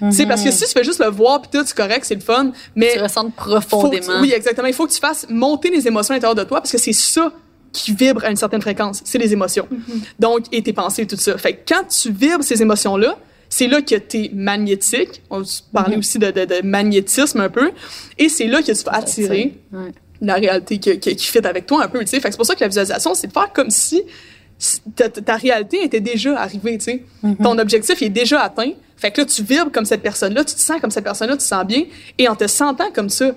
Tu 0.00 0.12
sais, 0.12 0.26
parce 0.26 0.42
que 0.42 0.50
si 0.50 0.64
tu 0.66 0.70
fais 0.70 0.84
juste 0.84 1.02
le 1.02 1.10
voir, 1.10 1.40
puis 1.40 1.50
tout, 1.52 1.64
c'est 1.64 1.76
correct, 1.76 2.04
c'est 2.04 2.14
le 2.14 2.20
fun, 2.20 2.52
mais... 2.76 2.92
Tu 2.94 3.02
ressens 3.02 3.30
profondément. 3.30 4.20
oui, 4.20 4.32
exactement. 4.34 4.68
Il 4.68 4.74
faut 4.74 4.86
que 4.86 4.92
tu 4.92 5.00
fasses 5.00 5.26
monter 5.30 5.70
les 5.70 5.86
émotions 5.86 6.12
à 6.12 6.16
l'intérieur 6.16 6.34
de 6.34 6.44
toi, 6.44 6.60
parce 6.60 6.72
que 6.72 6.78
c'est 6.78 6.92
ça 6.92 7.32
qui 7.72 7.92
vibre 7.92 8.24
à 8.24 8.30
une 8.30 8.36
certaine 8.36 8.62
fréquence. 8.62 9.00
C'est 9.04 9.18
les 9.18 9.32
émotions. 9.32 9.66
Mm-hmm. 9.72 10.02
Donc, 10.18 10.44
et 10.52 10.62
tes 10.62 10.72
pensées, 10.72 11.06
tout 11.06 11.16
ça. 11.16 11.36
Fait 11.38 11.54
que 11.54 11.74
quand 11.74 11.84
tu 11.88 12.12
vibres 12.12 12.44
ces 12.44 12.62
émotions-là, 12.62 13.16
c'est 13.48 13.66
là 13.66 13.82
que 13.82 13.94
tu 13.96 14.16
es 14.16 14.30
magnétique. 14.32 15.22
On 15.30 15.42
parlait 15.72 15.96
mm-hmm. 15.96 15.98
aussi 15.98 16.18
de, 16.18 16.30
de, 16.30 16.44
de, 16.44 16.66
magnétisme 16.66 17.40
un 17.40 17.48
peu. 17.48 17.70
Et 18.18 18.28
c'est 18.28 18.46
là 18.46 18.62
que 18.62 18.72
tu 18.72 18.84
vas 18.84 18.92
attirer 18.92 19.54
la 20.20 20.34
réalité 20.34 20.78
qui, 20.78 20.98
qui, 20.98 21.16
qui, 21.16 21.26
fit 21.26 21.44
avec 21.46 21.66
toi 21.66 21.84
un 21.84 21.88
peu. 21.88 22.04
Fait 22.06 22.20
c'est 22.22 22.36
pour 22.36 22.46
ça 22.46 22.54
que 22.54 22.60
la 22.60 22.68
visualisation, 22.68 23.14
c'est 23.14 23.26
de 23.26 23.32
faire 23.32 23.52
comme 23.52 23.70
si 23.70 24.02
ta, 24.94 25.08
ta 25.08 25.36
réalité 25.36 25.82
était 25.82 26.00
déjà 26.00 26.38
arrivée. 26.38 26.78
sais. 26.78 27.02
Mm-hmm. 27.24 27.42
Ton 27.42 27.58
objectif 27.58 28.00
est 28.00 28.08
déjà 28.08 28.40
atteint. 28.40 28.72
Fait 28.96 29.10
que 29.10 29.20
là, 29.20 29.26
tu 29.26 29.42
vibres 29.42 29.72
comme 29.72 29.84
cette 29.84 30.02
personne-là, 30.02 30.44
tu 30.44 30.54
te 30.54 30.60
sens 30.60 30.80
comme 30.80 30.92
cette 30.92 31.04
personne-là, 31.04 31.34
tu 31.34 31.38
te 31.38 31.44
sens 31.44 31.66
bien. 31.66 31.84
Et 32.18 32.28
en 32.28 32.36
te 32.36 32.46
sentant 32.46 32.90
comme 32.94 33.08
ça, 33.08 33.32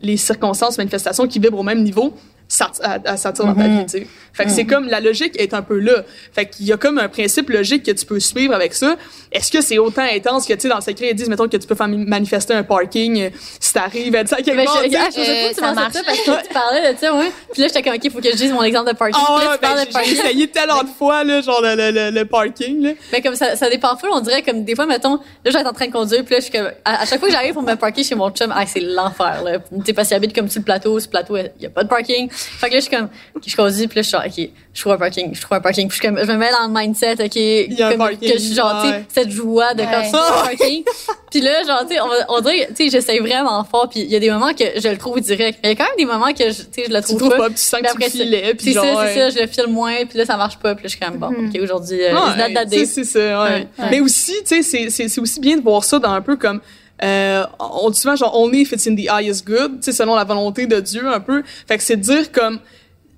les 0.00 0.16
circonstances, 0.16 0.78
manifestations 0.78 1.26
qui 1.26 1.38
vibrent 1.38 1.58
au 1.58 1.62
même 1.62 1.82
niveau, 1.82 2.14
ça, 2.48 2.70
à, 2.82 3.16
ça 3.16 3.32
dans 3.32 3.54
ta 3.54 3.62
vie, 3.62 3.86
tu 3.86 3.98
sais. 3.98 4.06
Fait 4.32 4.44
que 4.44 4.50
c'est 4.50 4.62
mm-hmm. 4.62 4.66
comme, 4.66 4.88
la 4.88 5.00
logique 5.00 5.34
est 5.40 5.54
un 5.54 5.62
peu 5.62 5.78
là. 5.78 6.04
Fait 6.32 6.46
qu'il 6.46 6.66
y 6.66 6.72
a 6.72 6.76
comme 6.76 6.98
un 6.98 7.08
principe 7.08 7.48
logique 7.48 7.82
que 7.84 7.90
tu 7.90 8.04
peux 8.04 8.20
suivre 8.20 8.54
avec 8.54 8.74
ça. 8.74 8.96
Est-ce 9.32 9.50
que 9.50 9.62
c'est 9.62 9.78
autant 9.78 10.02
intense 10.02 10.46
que, 10.46 10.52
tu 10.52 10.60
sais, 10.60 10.68
dans 10.68 10.76
le 10.76 10.82
secret, 10.82 11.08
ils 11.10 11.14
disent, 11.14 11.28
mettons, 11.28 11.48
que 11.48 11.56
tu 11.56 11.66
peux 11.66 11.74
faire 11.74 11.88
manifester 11.88 12.52
un 12.52 12.62
parking 12.62 13.22
euh, 13.22 13.30
si 13.58 13.72
t'arrives 13.72 14.14
à 14.14 14.26
ça 14.26 14.36
quelque 14.36 14.64
part, 14.64 14.82
je, 14.84 14.90
je, 14.90 15.24
je, 15.24 15.48
tu 15.48 15.54
ça 15.54 15.72
marche. 15.72 15.94
ça 15.94 16.02
parce 16.04 16.18
que 16.18 16.46
tu 16.46 16.52
parlais 16.52 16.92
de 16.92 16.98
ça, 16.98 17.14
ouais. 17.14 17.32
Puis 17.52 17.62
là, 17.62 17.68
j'étais 17.68 17.82
comme, 17.82 17.94
OK, 17.94 18.04
il 18.04 18.10
faut 18.10 18.20
que 18.20 18.30
je 18.30 18.36
dise 18.36 18.52
mon 18.52 18.62
exemple 18.62 18.90
de 18.92 18.96
parking. 18.96 19.22
Oh, 19.28 19.38
là, 19.38 19.56
ben, 19.60 20.02
j'ai 20.04 20.12
essayé 20.12 20.48
tellement 20.48 20.82
de 20.82 20.88
fois, 20.88 21.24
là, 21.24 21.40
genre, 21.40 21.62
le, 21.62 21.74
le, 21.74 22.10
le, 22.10 22.24
parking, 22.26 22.82
là. 22.82 22.90
Ben, 23.10 23.22
comme 23.22 23.34
ça, 23.34 23.56
ça 23.56 23.70
dépend 23.70 23.96
full, 23.96 24.10
on 24.12 24.20
dirait, 24.20 24.42
comme, 24.42 24.64
des 24.64 24.74
fois, 24.74 24.86
mettons, 24.86 25.14
là, 25.14 25.50
j'étais 25.50 25.66
en 25.66 25.72
train 25.72 25.86
de 25.86 25.92
conduire, 25.92 26.24
puis 26.24 26.34
là, 26.34 26.40
je 26.40 26.44
suis 26.44 26.52
comme, 26.52 26.70
à, 26.84 27.06
chaque 27.06 27.18
fois 27.18 27.28
que 27.28 27.34
j'arrive 27.34 27.54
pour 27.54 27.62
me 27.62 27.74
parker 27.74 28.04
chez 28.04 28.14
mon 28.14 28.30
chum, 28.30 28.52
ah, 28.54 28.64
c'est 28.66 28.80
l'enfer, 28.80 29.42
là. 29.42 29.58
Tu 29.58 29.86
sais, 29.86 29.92
parce 29.94 30.08
qu'il 30.08 30.16
habite 30.16 30.34
comme 30.34 30.50
sur 30.50 30.60
le 30.60 30.64
plateau, 30.64 30.98
le 30.98 31.04
plateau, 31.06 31.36
il 31.38 31.50
y 31.60 31.66
a 31.66 31.70
pas 31.70 31.82
de 31.82 31.88
parking. 31.88 32.28
Fait 32.36 32.68
que 32.68 32.74
là, 32.74 32.80
je 32.80 32.86
suis 32.86 32.96
comme, 32.96 33.08
je 33.44 33.56
conduis, 33.56 33.88
puis 33.88 33.96
là, 33.96 34.02
je 34.02 34.08
suis 34.08 34.16
genre, 34.16 34.24
OK, 34.26 34.50
je 34.74 34.80
trouve 34.80 34.92
un 34.92 34.98
parking, 34.98 35.34
je 35.34 35.40
trouve 35.40 35.56
un 35.56 35.60
parking. 35.60 35.88
Puis 35.88 35.98
je, 36.02 36.06
comme, 36.06 36.18
je 36.18 36.30
me 36.30 36.36
mets 36.36 36.50
dans 36.50 36.66
le 36.66 36.72
mindset, 36.72 37.12
OK, 37.12 37.96
comme, 37.96 38.18
que 38.18 38.32
je 38.34 38.38
suis 38.38 38.54
genre, 38.54 38.82
tu 38.82 38.90
sais, 38.90 39.04
cette 39.08 39.30
joie 39.30 39.74
de 39.74 39.82
quand 39.82 40.02
tu 40.02 40.16
un 40.16 40.42
parking. 40.44 40.84
puis 41.30 41.40
là, 41.40 41.62
genre, 41.64 41.86
tu 41.86 41.94
sais, 41.94 42.00
on, 42.00 42.34
on 42.34 42.40
dirait, 42.40 42.68
tu 42.68 42.84
sais, 42.84 42.90
j'essaie 42.90 43.18
vraiment 43.18 43.64
fort. 43.64 43.88
Puis 43.88 44.00
il 44.00 44.10
y 44.10 44.16
a 44.16 44.20
des 44.20 44.30
moments 44.30 44.52
que 44.52 44.64
je 44.76 44.88
le 44.88 44.98
trouve 44.98 45.20
direct. 45.20 45.60
Mais 45.62 45.72
il 45.72 45.78
y 45.78 45.80
a 45.80 45.84
quand 45.84 45.90
même 45.90 45.96
des 45.96 46.04
moments 46.04 46.32
que, 46.32 46.48
tu 46.48 46.52
sais, 46.52 46.84
je 46.88 46.92
le 46.92 47.00
trouve 47.00 47.22
tu 47.22 47.36
pas. 47.36 47.48
tu 47.48 47.56
sens 47.56 47.80
que 47.80 48.04
tu 48.04 48.10
filais, 48.10 48.54
puis 48.54 48.72
genre... 48.72 48.84
C'est 48.84 48.94
ça, 48.94 49.06
c'est 49.06 49.14
ça, 49.14 49.30
je 49.30 49.38
le 49.40 49.46
file 49.46 49.68
moins, 49.68 50.04
puis 50.04 50.18
là, 50.18 50.26
ça 50.26 50.36
marche 50.36 50.58
pas. 50.58 50.74
Puis 50.74 50.84
là, 50.84 50.88
je 50.88 50.96
suis 50.96 51.04
même, 51.04 51.18
bon, 51.18 51.30
mm-hmm. 51.30 51.56
OK, 51.56 51.62
aujourd'hui, 51.62 52.02
euh, 52.02 52.14
ouais, 52.14 52.86
c'est 52.86 53.04
ça, 53.04 53.44
ouais. 53.44 53.68
Mais 53.90 54.00
aussi, 54.00 54.34
tu 54.46 54.62
sais, 54.62 54.90
c'est 54.90 55.20
aussi 55.20 55.40
bien 55.40 55.56
de 55.56 55.62
voir 55.62 55.84
ça 55.84 55.98
dans 55.98 56.10
un 56.10 56.20
peu 56.20 56.36
comme... 56.36 56.60
Euh, 57.02 57.44
on 57.58 57.90
dit 57.90 57.98
souvent 57.98 58.16
genre 58.16 58.34
only 58.38 58.62
if 58.62 58.72
it's 58.72 58.86
in 58.86 58.94
the 58.94 59.08
eye 59.10 59.28
is 59.28 59.42
good, 59.44 59.80
tu 59.80 59.82
sais 59.82 59.92
selon 59.92 60.14
la 60.14 60.24
volonté 60.24 60.66
de 60.66 60.80
Dieu 60.80 61.06
un 61.06 61.20
peu. 61.20 61.42
Fait 61.66 61.76
que 61.76 61.82
c'est 61.82 61.96
dire 61.96 62.32
comme 62.32 62.60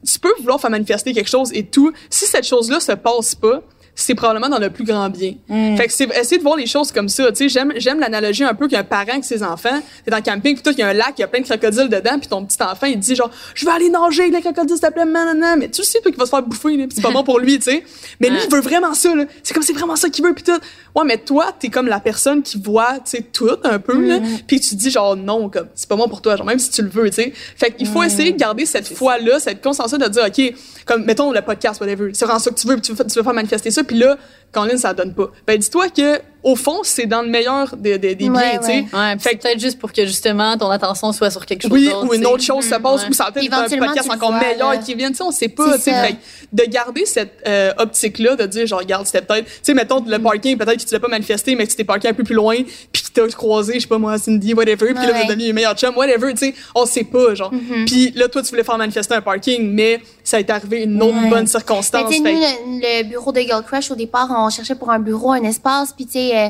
tu 0.07 0.19
peux 0.19 0.33
vouloir 0.39 0.61
faire 0.61 0.71
manifester 0.71 1.13
quelque 1.13 1.31
chose 1.31 1.51
et 1.53 1.65
tout. 1.65 1.93
Si 2.11 2.27
cette 2.27 2.47
chose-là 2.47 2.81
se 2.81 2.93
passe 2.93 3.35
pas, 3.35 3.63
c'est 4.01 4.15
probablement 4.15 4.49
dans 4.49 4.61
le 4.61 4.71
plus 4.71 4.85
grand 4.85 5.11
bien. 5.11 5.35
Mm. 5.49 5.77
Fait 5.77 5.89
que 5.89 5.93
c'est 5.93 6.05
essayer 6.17 6.39
de 6.39 6.43
voir 6.43 6.57
les 6.57 6.67
choses 6.67 6.93
comme 6.93 7.09
ça. 7.09 7.31
Tu 7.33 7.37
sais, 7.37 7.49
j'aime 7.49 7.73
j'aime 7.77 7.99
l'analogie 7.99 8.45
un 8.45 8.55
peu 8.55 8.69
qu'un 8.69 8.85
parent 8.85 9.09
avec 9.09 9.25
ses 9.25 9.43
enfants, 9.43 9.81
t'es 10.05 10.11
dans 10.11 10.19
le 10.19 10.23
camping 10.23 10.55
puis 10.55 10.63
toi 10.63 10.73
il 10.73 10.79
y 10.79 10.83
a 10.83 10.89
un 10.89 10.93
lac, 10.93 11.15
il 11.19 11.23
y 11.23 11.25
a 11.25 11.27
plein 11.27 11.41
de 11.41 11.47
crocodiles 11.47 11.89
dedans 11.89 12.19
puis 12.19 12.29
ton 12.29 12.45
petit 12.45 12.63
enfant 12.63 12.87
il 12.87 12.99
dit 12.99 13.17
genre 13.17 13.31
je 13.55 13.65
vais 13.65 13.73
aller 13.73 13.91
nager 13.91 14.23
avec 14.23 14.35
les 14.35 14.41
crocodiles 14.41 14.77
s'il 14.77 14.87
te 14.87 14.93
plaît, 14.93 15.05
nanana. 15.05 15.57
mais 15.57 15.69
tu 15.69 15.83
sais 15.83 16.01
toi 16.01 16.13
qu'il 16.13 16.19
va 16.19 16.27
se 16.27 16.31
faire 16.31 16.43
bouffer 16.43 16.77
là, 16.77 16.85
c'est 16.95 17.03
pas 17.03 17.11
bon 17.11 17.25
pour 17.25 17.41
lui, 17.41 17.59
tu 17.59 17.73
sais. 17.73 17.85
Mais 18.21 18.31
lui 18.31 18.39
il 18.45 18.51
veut 18.51 18.61
vraiment 18.61 18.95
ça 18.95 19.13
là. 19.17 19.25
C'est 19.43 19.53
comme 19.53 19.65
c'est 19.65 19.73
vraiment 19.73 19.97
ça 19.97 20.09
qu'il 20.09 20.25
veut 20.25 20.33
puis 20.33 20.45
tout. 20.45 20.61
Ouais, 20.95 21.05
mais 21.05 21.19
toi 21.19 21.53
t'es 21.59 21.69
comme 21.69 21.89
la 21.89 21.99
personne 21.99 22.43
qui 22.43 22.61
voit 22.61 23.01
tu 23.01 23.17
sais 23.17 23.23
tout 23.23 23.51
un 23.65 23.81
peu 23.81 24.01
là, 24.01 24.21
mm. 24.21 24.27
puis 24.47 24.61
tu 24.61 24.77
dis 24.77 24.91
genre 24.91 25.17
non 25.17 25.49
comme 25.49 25.67
c'est 25.75 25.89
pas 25.89 25.97
bon 25.97 26.09
pour 26.09 26.23
toi, 26.23 26.37
genre 26.37 26.47
même 26.47 26.61
si 26.61 26.71
tu 26.71 26.83
le 26.83 26.89
veux, 26.89 27.11
tu 27.11 27.17
sais. 27.17 27.33
Fait 27.57 27.73
qu'il 27.73 27.89
faut 27.89 28.03
mm. 28.03 28.07
essayer 28.07 28.33
de 28.33 28.39
garder 28.39 28.65
cette 28.65 28.87
foi 28.87 29.19
là, 29.19 29.41
cette 29.41 29.61
conscience 29.61 29.91
de 29.91 30.07
dire 30.07 30.25
OK, 30.25 30.55
comme 30.87 31.05
mettons 31.05 31.33
le 31.33 31.43
podcast 31.43 31.81
whatever, 31.81 32.11
c'est 32.13 32.25
vraiment 32.25 32.39
ça 32.39 32.51
que 32.53 32.61
tu 32.61 32.69
veux, 32.69 32.81
tu 32.81 32.93
veux, 32.93 33.05
tu 33.05 33.19
veux 33.19 33.25
faire 33.25 33.35
manifester 33.35 33.73
ça 33.73 33.83
puis 33.89 33.99
là 33.99 34.17
Colin, 34.53 34.77
ça 34.77 34.95
donne 34.95 35.15
pas. 35.15 35.31
Ben, 35.47 35.59
dis-toi 35.59 35.89
que 35.91 36.21
au 36.45 36.55
fond, 36.55 36.79
c'est 36.85 37.07
dans 37.07 37.21
le 37.23 37.29
meilleur 37.29 37.77
des, 37.77 37.99
des, 37.99 38.15
des 38.15 38.29
Ouais, 38.31 38.51
biens, 38.53 38.59
tu 38.61 38.67
sais. 38.67 38.97
Ouais, 38.97 39.15
c'est 39.19 39.37
peut-être 39.43 39.59
juste 39.59 39.77
pour 39.79 39.93
que 39.93 40.07
justement 40.07 40.57
ton 40.57 40.71
attention 40.71 41.13
soit 41.13 41.31
sur 41.31 41.45
quelque 41.45 41.63
chose 41.63 41.73
Oui, 41.73 41.91
ou 42.05 42.15
une 42.15 42.25
autre 42.27 42.45
chose 42.45 42.65
se 42.65 42.77
passe, 42.77 43.03
Ouais. 43.03 43.09
ou 43.11 43.13
ça 43.13 43.31
peut-être 43.33 43.45
être 43.47 43.73
un 43.73 43.87
podcast 43.87 44.09
encore 44.09 44.31
vois, 44.31 44.41
meilleur 44.41 44.71
là. 44.71 44.77
qui 44.79 44.95
vient, 44.95 45.11
tu 45.11 45.17
sais, 45.17 45.25
on 45.25 45.33
sait 45.33 45.49
pas, 45.49 45.65
tu 45.77 45.83
C'est 45.83 45.91
sais. 45.93 46.07
Fait 46.07 46.17
De 46.53 46.65
garder 46.71 47.05
cette 47.07 47.33
euh, 47.47 47.73
optique-là, 47.79 48.37
de 48.37 48.47
dire, 48.47 48.67
genre, 48.69 48.79
regarde, 48.79 49.05
c'était 49.05 49.21
peut-être, 49.21 49.47
tu 49.47 49.53
sais, 49.63 49.75
mettons, 49.75 50.01
Mm. 50.01 50.11
le 50.11 50.19
parking, 50.21 50.57
peut-être 50.57 50.79
que 50.83 50.89
tu 50.89 50.95
l'as 50.95 51.01
pas 51.01 51.09
manifesté, 51.09 51.57
mais 51.57 51.65
que 51.67 51.71
tu 51.71 51.77
t'es 51.77 51.85
parké 51.85 52.09
un 52.09 52.15
peu 52.15 52.23
plus 52.25 52.37
loin, 52.37 52.57
puis 52.93 53.03
que 53.03 53.09
t'as 53.13 53.27
croisé, 53.29 53.75
je 53.75 53.81
sais 53.81 53.87
pas 53.89 53.99
moi, 53.99 54.17
Cindy, 54.17 54.55
whatever, 54.55 54.95
puis 54.95 55.07
là, 55.07 55.13
vous 55.13 55.21
êtes 55.21 55.29
devenu 55.29 55.53
meilleurs 55.53 55.75
chums, 55.75 55.97
whatever, 55.97 56.33
tu 56.35 56.39
sais, 56.39 56.55
on 56.75 56.87
sait 56.87 57.05
pas, 57.05 57.35
genre. 57.35 57.53
Mm-hmm. 57.53 57.85
Puis 57.85 58.13
là, 58.15 58.29
toi, 58.29 58.43
tu 58.43 58.51
voulais 58.51 58.65
faire 58.65 58.79
manifester 58.79 59.15
un 59.15 59.21
parking, 59.23 59.69
mais 59.75 60.01
ça 60.23 60.39
est 60.39 60.49
arrivé 60.51 60.85
une 60.85 61.03
autre 61.03 61.15
Ouais. 61.21 61.29
bonne 61.31 61.41
Mais 61.41 61.47
circonstance. 61.47 62.09
tu 62.11 62.17
sais, 62.17 62.23
fait 62.23 62.33
nous, 62.33 62.79
le, 62.81 63.03
le 63.03 63.09
bureau 63.09 63.33
de 63.33 63.41
Girl 63.41 63.65
Crush, 63.65 63.91
au 63.91 63.97
départ, 63.97 64.31
on 64.47 64.51
cherchait 64.51 64.75
pour 64.75 64.91
un 64.91 64.99
bureau, 64.99 65.33
un 65.33 65.43
espace, 65.43 65.93
puis 65.93 66.07
tu 66.07 66.13
sais, 66.13 66.37
euh, 66.37 66.49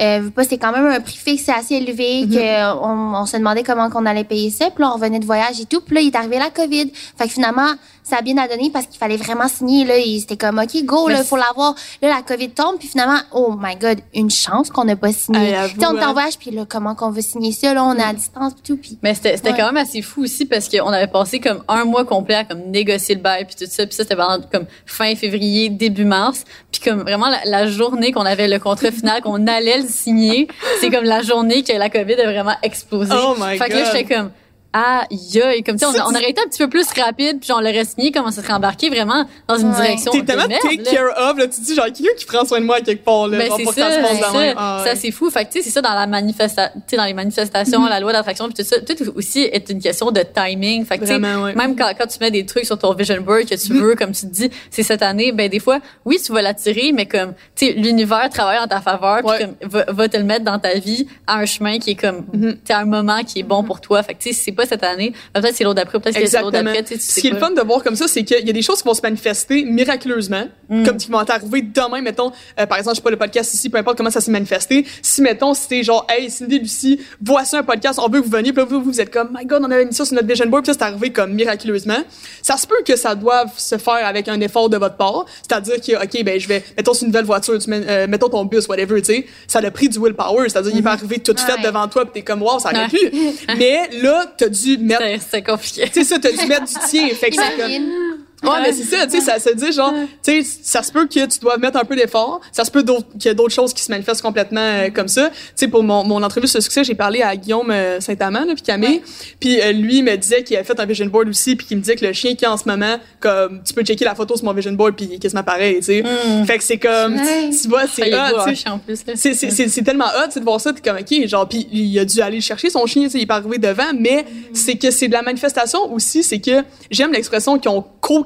euh, 0.00 0.30
c'était 0.42 0.58
quand 0.58 0.72
même 0.72 0.86
un 0.86 1.00
prix 1.00 1.16
fixe 1.16 1.48
assez 1.48 1.74
élevé, 1.74 2.24
Mm-hmm. 2.24 2.34
que 2.34 2.78
on, 2.84 3.14
on 3.22 3.26
se 3.26 3.36
demandait 3.36 3.62
comment 3.62 3.90
qu'on 3.90 4.06
allait 4.06 4.24
payer 4.24 4.50
ça, 4.50 4.70
puis 4.70 4.82
là, 4.82 4.90
on 4.90 4.94
revenait 4.94 5.18
de 5.18 5.24
voyage 5.26 5.60
et 5.60 5.64
tout, 5.66 5.80
puis 5.80 5.94
là, 5.94 6.00
il 6.00 6.08
est 6.08 6.16
arrivé 6.16 6.38
la 6.38 6.50
COVID. 6.50 6.90
Fait 7.16 7.26
que 7.26 7.32
finalement, 7.32 7.72
ça 8.04 8.18
a 8.18 8.22
bien 8.22 8.36
à 8.38 8.46
donner 8.46 8.70
parce 8.70 8.86
qu'il 8.86 8.98
fallait 8.98 9.16
vraiment 9.16 9.48
signer, 9.48 9.84
là, 9.84 9.94
c'était 10.20 10.36
comme, 10.36 10.58
OK, 10.58 10.84
go, 10.84 11.08
là, 11.08 11.24
faut 11.24 11.36
l'avoir. 11.36 11.74
Là, 12.02 12.08
la 12.10 12.22
COVID 12.22 12.50
tombe, 12.50 12.78
puis 12.78 12.88
finalement, 12.88 13.18
oh 13.32 13.54
my 13.58 13.74
God, 13.76 13.98
une 14.14 14.30
chance 14.30 14.70
qu'on 14.70 14.84
n'a 14.84 14.94
pas 14.94 15.12
signé. 15.12 15.38
On 15.38 15.42
est 15.42 15.84
hein. 15.84 16.08
en 16.08 16.12
voyage, 16.12 16.38
puis 16.38 16.50
là, 16.50 16.64
comment 16.68 16.94
qu'on 16.94 17.10
veut 17.10 17.22
signer 17.22 17.50
ça, 17.50 17.74
là, 17.74 17.82
on 17.82 17.96
est 17.96 18.02
à 18.02 18.12
distance, 18.12 18.52
puis 18.54 18.62
tout, 18.62 18.76
puis... 18.76 18.98
Mais 19.02 19.14
c'était 19.14 19.36
c'était 19.36 19.50
Ouais. 19.50 19.58
quand 19.58 19.72
même 19.72 19.76
assez 19.78 20.02
fou 20.02 20.22
aussi 20.22 20.44
parce 20.46 20.68
qu'on 20.68 20.88
avait 20.88 21.06
passé 21.06 21.40
comme 21.40 21.62
un 21.68 21.84
mois 21.84 22.04
complet 22.04 22.34
à 22.34 22.44
comme 22.44 22.60
négocier 22.70 23.14
le 23.14 23.20
bail 23.20 23.44
puis 23.46 23.54
tout 23.54 23.70
ça 23.70 23.86
puis 23.86 23.94
ça 23.94 24.02
c'était 24.02 24.16
pendant 24.16 24.44
comme 24.50 24.66
fin 24.84 25.14
février 25.14 25.68
début 25.68 26.04
mars 26.04 26.44
puis 26.72 26.80
comme 26.82 27.02
vraiment 27.02 27.28
la, 27.28 27.40
la 27.44 27.66
journée 27.66 28.12
qu'on 28.12 28.26
avait 28.26 28.48
le 28.48 28.58
contrat 28.58 28.90
final 28.90 29.22
qu'on 29.22 29.46
allait 29.46 29.78
le 29.78 29.86
signer 29.88 30.48
c'est 30.80 30.90
comme 30.90 31.04
la 31.04 31.22
journée 31.22 31.62
que 31.62 31.72
la 31.72 31.88
Covid 31.88 32.14
a 32.14 32.24
vraiment 32.30 32.56
explosé. 32.62 33.12
Oh 33.16 33.34
my 33.38 33.56
fait 33.58 33.68
que 33.68 33.74
là 33.74 33.82
God. 33.84 33.92
j'étais 33.92 34.14
comme 34.14 34.30
ah 34.76 35.06
et 35.10 35.62
comme 35.62 35.76
tu 35.78 35.86
sais 35.86 36.00
on, 36.00 36.06
on 36.06 36.10
aurait 36.10 36.30
été 36.30 36.42
un 36.42 36.48
petit 36.48 36.58
peu 36.58 36.68
plus 36.68 36.86
rapide 37.00 37.38
puis 37.40 37.52
on 37.52 37.60
l'aurait 37.60 37.84
signé 37.84 38.10
comme 38.12 38.26
on 38.26 38.30
se 38.30 38.42
serait 38.42 38.52
embarqué 38.52 38.90
vraiment 38.90 39.24
dans 39.48 39.56
une 39.56 39.70
Ouais. 39.70 39.76
direction 39.76 40.12
T'es 40.12 40.22
tellement 40.24 40.48
merde, 40.48 40.60
take 40.62 40.82
là. 40.82 40.90
care 40.90 41.30
of, 41.30 41.38
là, 41.38 41.46
tu 41.46 41.60
te 41.60 41.64
dis, 41.64 41.74
genre, 41.74 41.86
quelqu'un 41.86 42.12
qui 42.18 42.24
prend 42.26 42.44
soin 42.44 42.60
de 42.60 42.64
moi 42.66 42.76
à 42.76 42.80
quelque 42.80 43.04
part, 43.04 43.28
là, 43.28 43.38
Ben, 43.38 43.50
c'est 43.56 43.62
pour 43.62 43.72
ça, 43.72 43.86
que 43.88 43.94
ça 43.94 44.14
se 44.16 44.20
ça. 44.20 44.54
Ah, 44.56 44.82
Ça, 44.84 44.96
c'est 44.96 45.10
fou. 45.10 45.30
Fait 45.30 45.44
que, 45.44 45.52
tu 45.52 45.58
sais, 45.58 45.64
c'est 45.64 45.70
ça 45.70 45.80
dans 45.80 45.94
la 45.94 46.06
manifesta 46.06 46.68
tu 46.74 46.80
sais, 46.88 46.96
dans 46.96 47.04
les 47.04 47.14
manifestations, 47.14 47.84
la 47.86 48.00
loi 48.00 48.12
d'attraction, 48.12 48.46
puis 48.48 48.54
tout 48.54 48.68
ça. 48.68 48.80
Tout 48.80 49.12
aussi 49.16 49.40
est 49.42 49.70
une 49.70 49.80
question 49.80 50.10
de 50.10 50.20
timing. 50.22 50.84
Fait 50.84 50.98
que, 50.98 51.04
tu 51.04 51.10
Vraiment, 51.18 51.44
ouais. 51.44 51.54
même 51.54 51.76
quand, 51.76 51.90
quand 51.98 52.06
tu 52.06 52.18
mets 52.20 52.30
des 52.30 52.44
trucs 52.44 52.64
sur 52.66 52.78
ton 52.78 52.92
vision 52.94 53.20
board 53.20 53.44
que 53.46 53.54
tu 53.54 53.72
veux, 53.72 53.94
comme 53.94 54.12
tu 54.12 54.22
te 54.22 54.32
dis, 54.32 54.50
c'est 54.70 54.82
cette 54.82 55.02
année, 55.02 55.32
ben, 55.32 55.48
des 55.48 55.60
fois, 55.60 55.78
oui, 56.04 56.18
tu 56.24 56.32
vas 56.32 56.42
l'attirer, 56.42 56.92
mais 56.92 57.06
comme, 57.06 57.32
tu 57.54 57.66
sais, 57.66 57.72
l'univers 57.72 58.28
travaille 58.30 58.58
en 58.58 58.66
ta 58.66 58.80
faveur, 58.80 59.20
puis 59.24 59.38
comme, 59.46 59.54
va, 59.70 59.84
va 59.88 60.08
te 60.08 60.16
le 60.16 60.24
mettre 60.24 60.44
dans 60.44 60.58
ta 60.58 60.74
vie 60.74 61.06
à 61.26 61.38
un 61.38 61.46
chemin 61.46 61.78
qui 61.78 61.90
est 61.92 61.94
comme, 61.94 62.24
tu 62.32 62.58
sais, 62.64 62.72
un 62.74 62.84
moment 62.84 63.22
qui 63.24 63.40
est 63.40 63.44
bon 63.44 63.62
pour 63.64 63.80
toi. 63.80 64.02
Fait 64.02 64.14
que, 64.14 64.22
tu 64.22 64.28
sais, 64.30 64.34
si 64.34 64.42
c'est 64.44 64.52
pas 64.52 64.63
cette 64.66 64.82
année, 64.82 65.12
ben, 65.34 65.40
peut-être 65.40 65.56
c'est 65.56 65.64
l'autre 65.64 65.76
d'après, 65.76 65.98
peut-être 66.00 66.18
que 66.18 66.26
c'est 66.26 66.40
l'autre 66.40 66.52
d'après, 66.52 66.84
Ce 66.98 67.20
qui 67.20 67.28
est 67.28 67.30
le 67.30 67.38
fun 67.38 67.50
de 67.50 67.60
voir 67.62 67.82
comme 67.82 67.96
ça, 67.96 68.08
c'est 68.08 68.22
qu'il 68.24 68.46
y 68.46 68.50
a 68.50 68.52
des 68.52 68.62
choses 68.62 68.82
qui 68.82 68.88
vont 68.88 68.94
se 68.94 69.02
manifester 69.02 69.64
miraculeusement, 69.64 70.44
Mm. 70.70 70.84
comme 70.86 70.96
qui 70.96 71.10
vont 71.10 71.22
t'arriver 71.24 71.60
demain, 71.60 72.00
mettons, 72.00 72.32
euh, 72.58 72.64
par 72.66 72.78
exemple, 72.78 72.94
je 72.96 73.00
sais 73.00 73.04
pas, 73.04 73.10
le 73.10 73.18
podcast 73.18 73.52
ici, 73.52 73.68
peu 73.68 73.76
importe 73.76 73.98
comment 73.98 74.10
ça 74.10 74.22
s'est 74.22 74.30
manifesté. 74.30 74.86
Si, 75.02 75.20
mettons, 75.20 75.52
c'était 75.52 75.82
genre, 75.82 76.06
hey, 76.08 76.30
Cindy, 76.30 76.58
Lucie, 76.58 76.98
voici 77.22 77.54
un 77.54 77.62
podcast, 77.62 78.00
on 78.02 78.08
veut 78.08 78.20
que 78.20 78.24
vous 78.24 78.30
veniez, 78.30 78.52
puis 78.52 78.62
là, 78.62 78.64
vous, 78.68 78.82
vous 78.82 78.98
êtes 79.00 79.12
comme, 79.12 79.28
my 79.38 79.44
god, 79.44 79.62
on 79.62 79.70
avait 79.70 79.84
mis 79.84 79.92
ça 79.92 80.06
sur 80.06 80.14
notre 80.14 80.26
vision 80.26 80.46
board, 80.46 80.64
puis 80.64 80.72
ça, 80.72 80.78
c'est 80.78 80.84
arrivé 80.86 81.10
comme 81.10 81.34
miraculeusement. 81.34 81.98
Ça 82.40 82.56
se 82.56 82.66
peut 82.66 82.82
que 82.86 82.96
ça 82.96 83.14
doive 83.14 83.50
se 83.58 83.76
faire 83.76 84.06
avec 84.06 84.26
un 84.28 84.40
effort 84.40 84.70
de 84.70 84.78
votre 84.78 84.96
part, 84.96 85.26
c'est-à-dire 85.42 85.76
que, 85.82 86.02
ok, 86.02 86.24
ben, 86.24 86.40
je 86.40 86.48
vais, 86.48 86.64
mettons, 86.78 86.94
c'est 86.94 87.02
une 87.02 87.08
nouvelle 87.08 87.26
voiture, 87.26 87.58
tu 87.58 87.68
mets, 87.68 87.82
euh, 87.86 88.06
mettons 88.08 88.30
ton 88.30 88.44
bus, 88.46 88.66
whatever, 88.66 89.00
tu 89.02 89.12
sais, 89.12 89.26
ça 89.46 89.58
a 89.58 89.70
pris 89.70 89.90
du 89.90 89.98
willpower, 90.00 90.48
c'est-à-dire, 90.48 90.72
il 90.74 90.78
est 90.78 90.82
pas 90.82 90.92
arrivé 90.92 91.18
tout 91.18 91.34
fait 91.36 91.52
Ouais. 91.52 91.62
devant 91.62 91.86
toi, 91.88 92.04
puis 92.04 92.14
t'es 92.14 92.22
comme, 92.22 92.42
wow, 92.42 92.58
ça 92.58 92.70
aurait 92.70 92.88
pu. 92.88 92.98
Mais 93.58 93.88
là, 94.00 94.32
t'as 94.36 94.48
dû 94.54 94.78
mettre 94.78 95.02
C'est- 95.02 95.42
compliqué. 95.42 95.84
tu 95.86 95.92
sais 96.00 96.04
ça 96.04 96.18
t'as 96.18 96.30
dû 96.32 96.46
mettre 96.46 96.64
du 96.66 96.74
tien 96.88 97.08
fait 97.10 97.30
que 97.30 97.36
c'est 97.36 97.56
comme. 97.56 98.13
Ouais, 98.44 98.62
mais 98.62 98.72
c'est 98.72 98.84
ça, 98.84 99.06
tu 99.06 99.18
sais, 99.18 99.20
ça 99.20 99.38
se 99.38 99.54
dit 99.54 99.72
genre, 99.72 99.92
tu 100.22 100.42
sais, 100.42 100.58
ça 100.62 100.82
se 100.82 100.92
peut 100.92 101.06
que 101.06 101.26
tu 101.26 101.38
dois 101.40 101.56
mettre 101.56 101.78
un 101.78 101.84
peu 101.84 101.96
d'effort, 101.96 102.40
ça 102.52 102.64
se 102.64 102.70
peut 102.70 102.82
qu'il 102.82 103.26
y 103.26 103.28
a 103.28 103.34
d'autres 103.34 103.54
choses 103.54 103.72
qui 103.72 103.82
se 103.82 103.90
manifestent 103.90 104.22
complètement 104.22 104.60
euh, 104.60 104.90
comme 104.90 105.08
ça. 105.08 105.30
Tu 105.30 105.36
sais, 105.56 105.68
pour 105.68 105.82
mon, 105.82 106.04
mon 106.04 106.22
entrevue 106.22 106.46
sur 106.46 106.58
le 106.58 106.62
succès, 106.62 106.84
j'ai 106.84 106.94
parlé 106.94 107.22
à 107.22 107.36
Guillaume 107.36 107.70
euh, 107.70 108.00
Saint-Amand, 108.00 108.46
puis 108.54 108.62
Camille, 108.62 109.02
puis 109.40 109.60
euh, 109.60 109.72
lui 109.72 110.02
me 110.02 110.16
disait 110.16 110.42
qu'il 110.42 110.56
avait 110.56 110.64
fait 110.64 110.78
un 110.78 110.86
vision 110.86 111.06
board 111.06 111.28
aussi, 111.28 111.56
puis 111.56 111.66
qu'il 111.66 111.76
me 111.76 111.82
disait 111.82 111.96
que 111.96 112.04
le 112.04 112.12
chien 112.12 112.34
qui 112.34 112.44
a 112.44 112.52
en 112.52 112.56
ce 112.56 112.68
moment, 112.68 112.98
comme, 113.20 113.62
tu 113.64 113.72
peux 113.72 113.82
checker 113.82 114.04
la 114.04 114.14
photo 114.14 114.36
sur 114.36 114.44
mon 114.44 114.52
vision 114.52 114.72
board, 114.72 114.94
puis 114.94 115.12
est 115.12 115.18
quasiment 115.18 115.42
pareil, 115.42 115.76
tu 115.76 115.84
sais. 115.84 116.04
Fait 116.46 116.58
que 116.58 116.64
c'est 116.64 116.78
comme, 116.78 117.16
tu 117.16 117.68
vois, 117.68 117.86
c'est 117.86 118.08
est 118.08 118.14
hot, 118.14 118.44
tu. 118.46 119.16
C'est, 119.16 119.82
tellement 119.82 120.06
hot, 120.06 120.30
c'est 120.30 120.40
de 120.40 120.44
voir 120.44 120.60
ça, 120.60 120.72
t'es 120.72 120.80
comme, 120.80 120.98
OK, 120.98 121.26
genre, 121.26 121.48
puis 121.48 121.66
il 121.72 121.98
a 121.98 122.04
dû 122.04 122.20
aller 122.20 122.36
le 122.36 122.42
chercher, 122.42 122.70
son 122.70 122.86
chien, 122.86 123.04
tu 123.04 123.10
sais, 123.10 123.18
il 123.18 123.22
est 123.22 123.26
pas 123.26 123.36
arrivé 123.36 123.58
devant, 123.58 123.92
mais 123.98 124.24
c'est 124.52 124.76
que 124.76 124.90
c'est 124.90 125.08
de 125.08 125.12
la 125.12 125.22
manifestation 125.22 125.92
aussi, 125.92 126.22
c'est 126.22 126.40
que 126.40 126.62
j'aime 126.90 127.12
l'expression 127.12 127.58
qu'ils 127.58 127.70
ont 127.70 127.84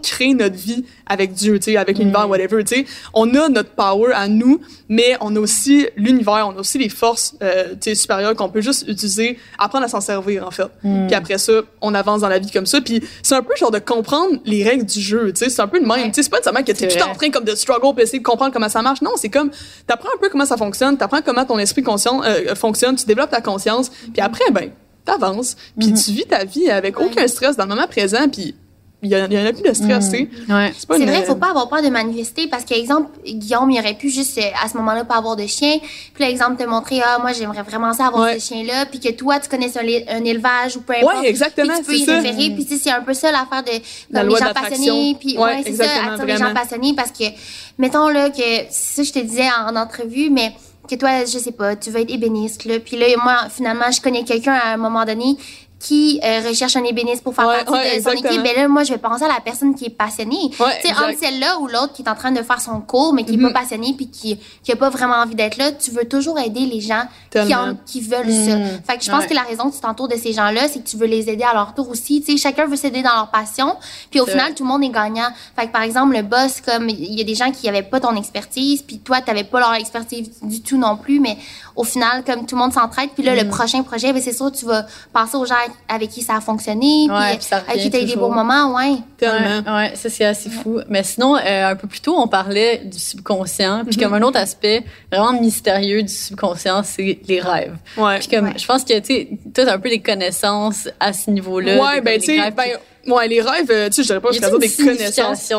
co-créé 0.08 0.34
notre 0.34 0.56
vie 0.56 0.84
avec 1.06 1.32
Dieu, 1.32 1.58
tu 1.58 1.72
sais, 1.72 1.76
avec 1.76 1.98
l'univers, 1.98 2.28
whatever, 2.28 2.62
tu 2.64 2.76
sais. 2.76 2.86
On 3.14 3.34
a 3.34 3.48
notre 3.48 3.70
power 3.70 4.12
à 4.14 4.28
nous, 4.28 4.60
mais 4.88 5.16
on 5.20 5.34
a 5.36 5.40
aussi 5.40 5.86
l'univers, 5.96 6.48
on 6.48 6.56
a 6.56 6.60
aussi 6.60 6.78
les 6.78 6.88
forces, 6.88 7.34
euh, 7.42 7.70
tu 7.72 7.90
sais, 7.90 7.94
supérieures 7.94 8.34
qu'on 8.34 8.48
peut 8.48 8.60
juste 8.60 8.84
utiliser, 8.88 9.38
apprendre 9.58 9.84
à 9.84 9.88
s'en 9.88 10.00
servir, 10.00 10.46
en 10.46 10.50
fait. 10.50 10.68
Puis 10.82 11.14
après 11.14 11.38
ça, 11.38 11.52
on 11.80 11.94
avance 11.94 12.20
dans 12.20 12.28
la 12.28 12.38
vie 12.38 12.50
comme 12.50 12.66
ça, 12.66 12.80
puis 12.80 13.02
c'est 13.22 13.34
un 13.34 13.42
peu 13.42 13.54
genre 13.56 13.70
de 13.70 13.78
comprendre 13.78 14.38
les 14.44 14.64
règles 14.64 14.84
du 14.84 15.00
jeu, 15.00 15.32
tu 15.32 15.44
sais, 15.44 15.50
c'est 15.50 15.62
un 15.62 15.68
peu 15.68 15.80
le 15.80 15.86
même, 15.86 16.08
tu 16.08 16.14
sais, 16.14 16.22
c'est 16.22 16.30
pas 16.30 16.38
nécessairement 16.38 16.60
que 16.60 16.72
t'es 16.72 16.74
C'est 16.74 16.88
tout 16.88 17.04
vrai. 17.04 17.10
en 17.10 17.14
train 17.14 17.30
comme 17.30 17.44
de 17.44 17.54
struggle 17.54 17.94
puis 17.94 18.02
essayer 18.04 18.18
de 18.18 18.24
comprendre 18.24 18.52
comment 18.52 18.68
ça 18.68 18.82
marche. 18.82 19.02
Non, 19.02 19.12
c'est 19.16 19.28
comme 19.28 19.50
t'apprends 19.86 20.10
un 20.14 20.18
peu 20.20 20.28
comment 20.28 20.46
ça 20.46 20.56
fonctionne, 20.56 20.96
t'apprends 20.96 21.22
comment 21.24 21.44
ton 21.44 21.58
esprit 21.58 21.82
conscient 21.82 22.22
euh, 22.24 22.54
fonctionne, 22.54 22.96
tu 22.96 23.06
développes 23.06 23.30
ta 23.30 23.40
conscience, 23.40 23.90
puis 23.90 24.20
après 24.20 24.50
ben 24.52 24.70
t'avances, 25.04 25.56
puis 25.78 25.92
tu 25.92 26.12
vis 26.12 26.26
ta 26.26 26.44
vie 26.44 26.70
avec 26.70 27.00
aucun 27.00 27.26
stress 27.26 27.56
dans 27.56 27.64
le 27.64 27.70
moment 27.70 27.86
présent, 27.86 28.28
puis 28.28 28.54
il 29.02 29.10
y, 29.10 29.14
a- 29.14 29.26
il 29.26 29.32
y 29.32 29.38
en 29.38 29.46
a 29.46 29.52
plus 29.52 29.62
de 29.62 29.72
stress, 29.72 30.06
tu 30.10 30.16
sais. 30.16 30.28
Ouais. 30.48 30.72
C'est 30.76 30.88
pas 30.88 30.96
C'est 30.96 31.02
une- 31.04 31.08
vrai, 31.10 31.22
faut 31.24 31.36
pas 31.36 31.50
avoir 31.50 31.68
peur 31.68 31.82
de 31.82 31.88
manifester 31.88 32.48
parce 32.48 32.64
qu'exemple, 32.64 33.08
Guillaume, 33.24 33.70
il 33.70 33.78
aurait 33.78 33.94
pu 33.94 34.10
juste 34.10 34.36
euh, 34.38 34.42
à 34.60 34.68
ce 34.68 34.76
moment-là 34.78 35.04
pas 35.04 35.16
avoir 35.16 35.36
de 35.36 35.46
chien. 35.46 35.78
Puis 36.14 36.24
l'exemple 36.24 36.56
te 36.60 36.68
montrer, 36.68 37.00
ah, 37.04 37.18
moi, 37.20 37.32
j'aimerais 37.32 37.62
vraiment 37.62 37.92
ça 37.92 38.06
avoir 38.08 38.24
Ouais. 38.24 38.40
ce 38.40 38.48
chien-là. 38.48 38.86
Puis 38.86 38.98
que 38.98 39.10
toi, 39.12 39.38
tu 39.38 39.48
connais 39.48 39.70
un, 39.78 40.24
élevage 40.24 40.76
ou 40.76 40.80
peu 40.80 40.94
importe. 40.94 41.18
Ouais, 41.22 41.28
exactement, 41.28 41.74
Puis 41.74 41.78
tu 41.78 41.84
peux 41.84 41.92
c'est 41.92 41.98
y 42.00 42.06
ça. 42.06 42.20
référer. 42.20 42.50
Puis 42.56 42.64
tu 42.66 42.74
sais, 42.76 42.80
c'est 42.84 42.90
un 42.90 43.02
peu 43.02 43.14
ça 43.14 43.30
l'affaire 43.30 43.62
de 43.62 43.80
La 44.10 44.24
les 44.24 44.30
gens 44.36 44.52
passionnés. 44.52 45.16
Puis 45.20 45.38
Ouais, 45.38 45.44
ouais, 45.44 45.62
c'est 45.64 45.74
ça, 45.74 45.84
attirer 46.12 46.32
les 46.32 46.36
gens 46.38 46.52
passionnés 46.54 46.94
parce 46.96 47.12
que, 47.12 47.24
mettons 47.78 48.08
là 48.08 48.30
que, 48.30 48.42
ça, 48.70 49.02
je 49.04 49.12
te 49.12 49.20
disais 49.20 49.48
en, 49.64 49.72
en 49.74 49.80
entrevue, 49.80 50.28
mais 50.30 50.52
que 50.90 50.94
toi, 50.96 51.24
je 51.24 51.38
sais 51.38 51.52
pas, 51.52 51.76
tu 51.76 51.90
veux 51.90 52.00
être 52.00 52.10
ébéniste, 52.10 52.64
là. 52.64 52.80
Puis 52.80 52.96
là, 52.96 53.06
moi, 53.22 53.36
finalement, 53.54 53.90
je 53.92 54.00
connais 54.00 54.24
quelqu'un 54.24 54.54
à 54.54 54.72
un 54.72 54.76
moment 54.78 55.04
donné 55.04 55.36
qui 55.80 56.20
euh, 56.24 56.40
recherche 56.48 56.74
un 56.76 56.82
ébéniste 56.82 57.22
pour 57.22 57.34
faire 57.34 57.46
Ouais, 57.46 57.62
partie 57.64 57.72
ouais, 57.72 57.98
de 57.98 58.02
son 58.02 58.10
exactement. 58.10 58.30
équipe. 58.42 58.42
Ben 58.54 58.62
là, 58.62 58.68
moi, 58.68 58.82
je 58.82 58.92
vais 58.92 58.98
penser 58.98 59.24
à 59.24 59.28
la 59.28 59.38
personne 59.40 59.74
qui 59.76 59.84
est 59.86 59.90
passionnée. 59.90 60.50
Ouais, 60.58 60.80
tu 60.82 60.88
sais, 60.88 60.94
entre 60.94 61.16
celle-là 61.20 61.58
ou 61.60 61.68
l'autre 61.68 61.92
qui 61.92 62.02
est 62.02 62.08
en 62.08 62.16
train 62.16 62.32
de 62.32 62.42
faire 62.42 62.60
son 62.60 62.80
cours, 62.80 63.12
mais 63.12 63.24
qui 63.24 63.34
est 63.34 63.36
Mhm. 63.36 63.52
pas 63.52 63.60
passionnée 63.60 63.94
puis 63.96 64.08
qui, 64.10 64.38
qui 64.64 64.72
a 64.72 64.76
pas 64.76 64.90
vraiment 64.90 65.14
envie 65.14 65.36
d'être 65.36 65.56
là, 65.56 65.70
tu 65.70 65.92
veux 65.92 66.04
toujours 66.08 66.36
aider 66.38 66.60
les 66.66 66.80
gens 66.80 67.04
qui, 67.30 67.54
en- 67.54 67.76
qui 67.86 68.00
veulent 68.00 68.32
ça. 68.32 68.56
Fait 68.86 68.98
que 68.98 69.04
je 69.04 69.10
pense 69.10 69.26
que 69.26 69.34
la 69.34 69.42
raison 69.42 69.70
que 69.70 69.74
tu 69.76 69.80
t'entoures 69.80 70.08
de 70.08 70.16
ces 70.16 70.32
gens-là, 70.32 70.66
c'est 70.68 70.80
que 70.82 70.88
tu 70.88 70.96
veux 70.96 71.06
les 71.06 71.28
aider 71.30 71.44
à 71.44 71.54
leur 71.54 71.74
tour 71.74 71.88
aussi. 71.90 72.22
Tu 72.22 72.32
sais, 72.32 72.38
chacun 72.38 72.66
veut 72.66 72.76
s'aider 72.76 73.02
dans 73.02 73.14
leur 73.14 73.30
passion. 73.30 73.76
Puis 74.10 74.20
au 74.20 74.26
final, 74.26 74.54
tout 74.54 74.64
le 74.64 74.68
monde 74.70 74.82
est 74.82 74.88
gagnant. 74.90 75.28
Fait 75.56 75.66
que 75.68 75.72
par 75.72 75.82
exemple, 75.82 76.16
le 76.16 76.22
boss, 76.22 76.60
comme 76.60 76.88
il 76.88 77.14
y 77.16 77.20
a 77.20 77.24
des 77.24 77.34
gens 77.36 77.52
qui 77.52 77.68
avaient 77.68 77.82
pas 77.82 78.00
ton 78.00 78.16
expertise, 78.16 78.82
puis 78.82 78.98
toi, 78.98 79.20
t'avais 79.20 79.44
pas 79.44 79.60
leur 79.60 79.74
expertise 79.74 80.28
du 80.42 80.60
tout 80.60 80.76
non 80.76 80.96
plus, 80.96 81.20
mais 81.20 81.36
au 81.78 81.84
final, 81.84 82.24
comme 82.26 82.44
tout 82.44 82.56
le 82.56 82.60
monde 82.60 82.72
s'entraide, 82.72 83.10
puis 83.14 83.22
là, 83.22 83.34
Mm. 83.34 83.38
le 83.44 83.48
prochain 83.48 83.82
projet, 83.84 84.12
ben 84.12 84.20
c'est 84.20 84.32
sûr, 84.32 84.50
tu 84.50 84.66
vas 84.66 84.84
passer 85.12 85.36
aux 85.36 85.46
gens 85.46 85.54
avec 85.88 86.10
qui 86.10 86.22
ça 86.22 86.34
a 86.36 86.40
fonctionné, 86.40 87.06
Ouais, 87.08 87.36
puis 87.36 87.44
ça 87.44 87.58
avec 87.68 87.80
qui 87.82 87.88
t'as 87.90 88.00
eu 88.00 88.04
des 88.04 88.16
beaux 88.16 88.30
moments, 88.30 88.74
ouais. 88.74 88.96
Tellement. 89.16 89.60
Ouais, 89.76 89.88
ouais, 89.90 89.92
ça 89.94 90.10
c'est 90.10 90.24
assez 90.24 90.50
fou. 90.50 90.80
Mais 90.88 91.02
sinon, 91.04 91.36
euh, 91.36 91.70
un 91.70 91.76
peu 91.76 91.86
plus 91.86 92.00
tôt, 92.00 92.16
on 92.18 92.26
parlait 92.26 92.78
du 92.84 92.98
subconscient. 92.98 93.84
Puis 93.88 93.96
comme 93.96 94.12
un 94.14 94.22
autre 94.22 94.38
aspect 94.38 94.82
vraiment 95.12 95.40
mystérieux 95.40 96.02
du 96.02 96.12
subconscient, 96.12 96.82
c'est 96.82 97.20
les 97.28 97.40
rêves. 97.40 97.76
Ouais. 97.96 98.18
Puis 98.18 98.28
comme, 98.28 98.46
Ouais. 98.46 98.58
je 98.58 98.66
pense 98.66 98.84
que 98.84 98.98
tu 98.98 99.04
sais, 99.06 99.28
toi 99.54 99.64
t'as 99.64 99.74
un 99.74 99.78
peu 99.78 99.88
des 99.88 100.00
connaissances 100.00 100.88
à 101.00 101.12
ce 101.12 101.30
niveau-là. 101.30 101.76
Ouais, 101.82 102.00
ben, 102.00 102.18
tu 102.20 102.26
sais, 102.36 102.52
ouais, 103.06 103.28
les 103.28 103.40
rêves, 103.40 103.70
euh, 103.70 103.88
tu 103.88 103.94
sais, 103.94 104.02
je 104.02 104.08
dirais 104.08 104.20
pas, 104.20 104.30
a-t-il 104.30 104.40
dirais 104.40 104.58
des 104.58 104.70
connaissances. 104.70 105.52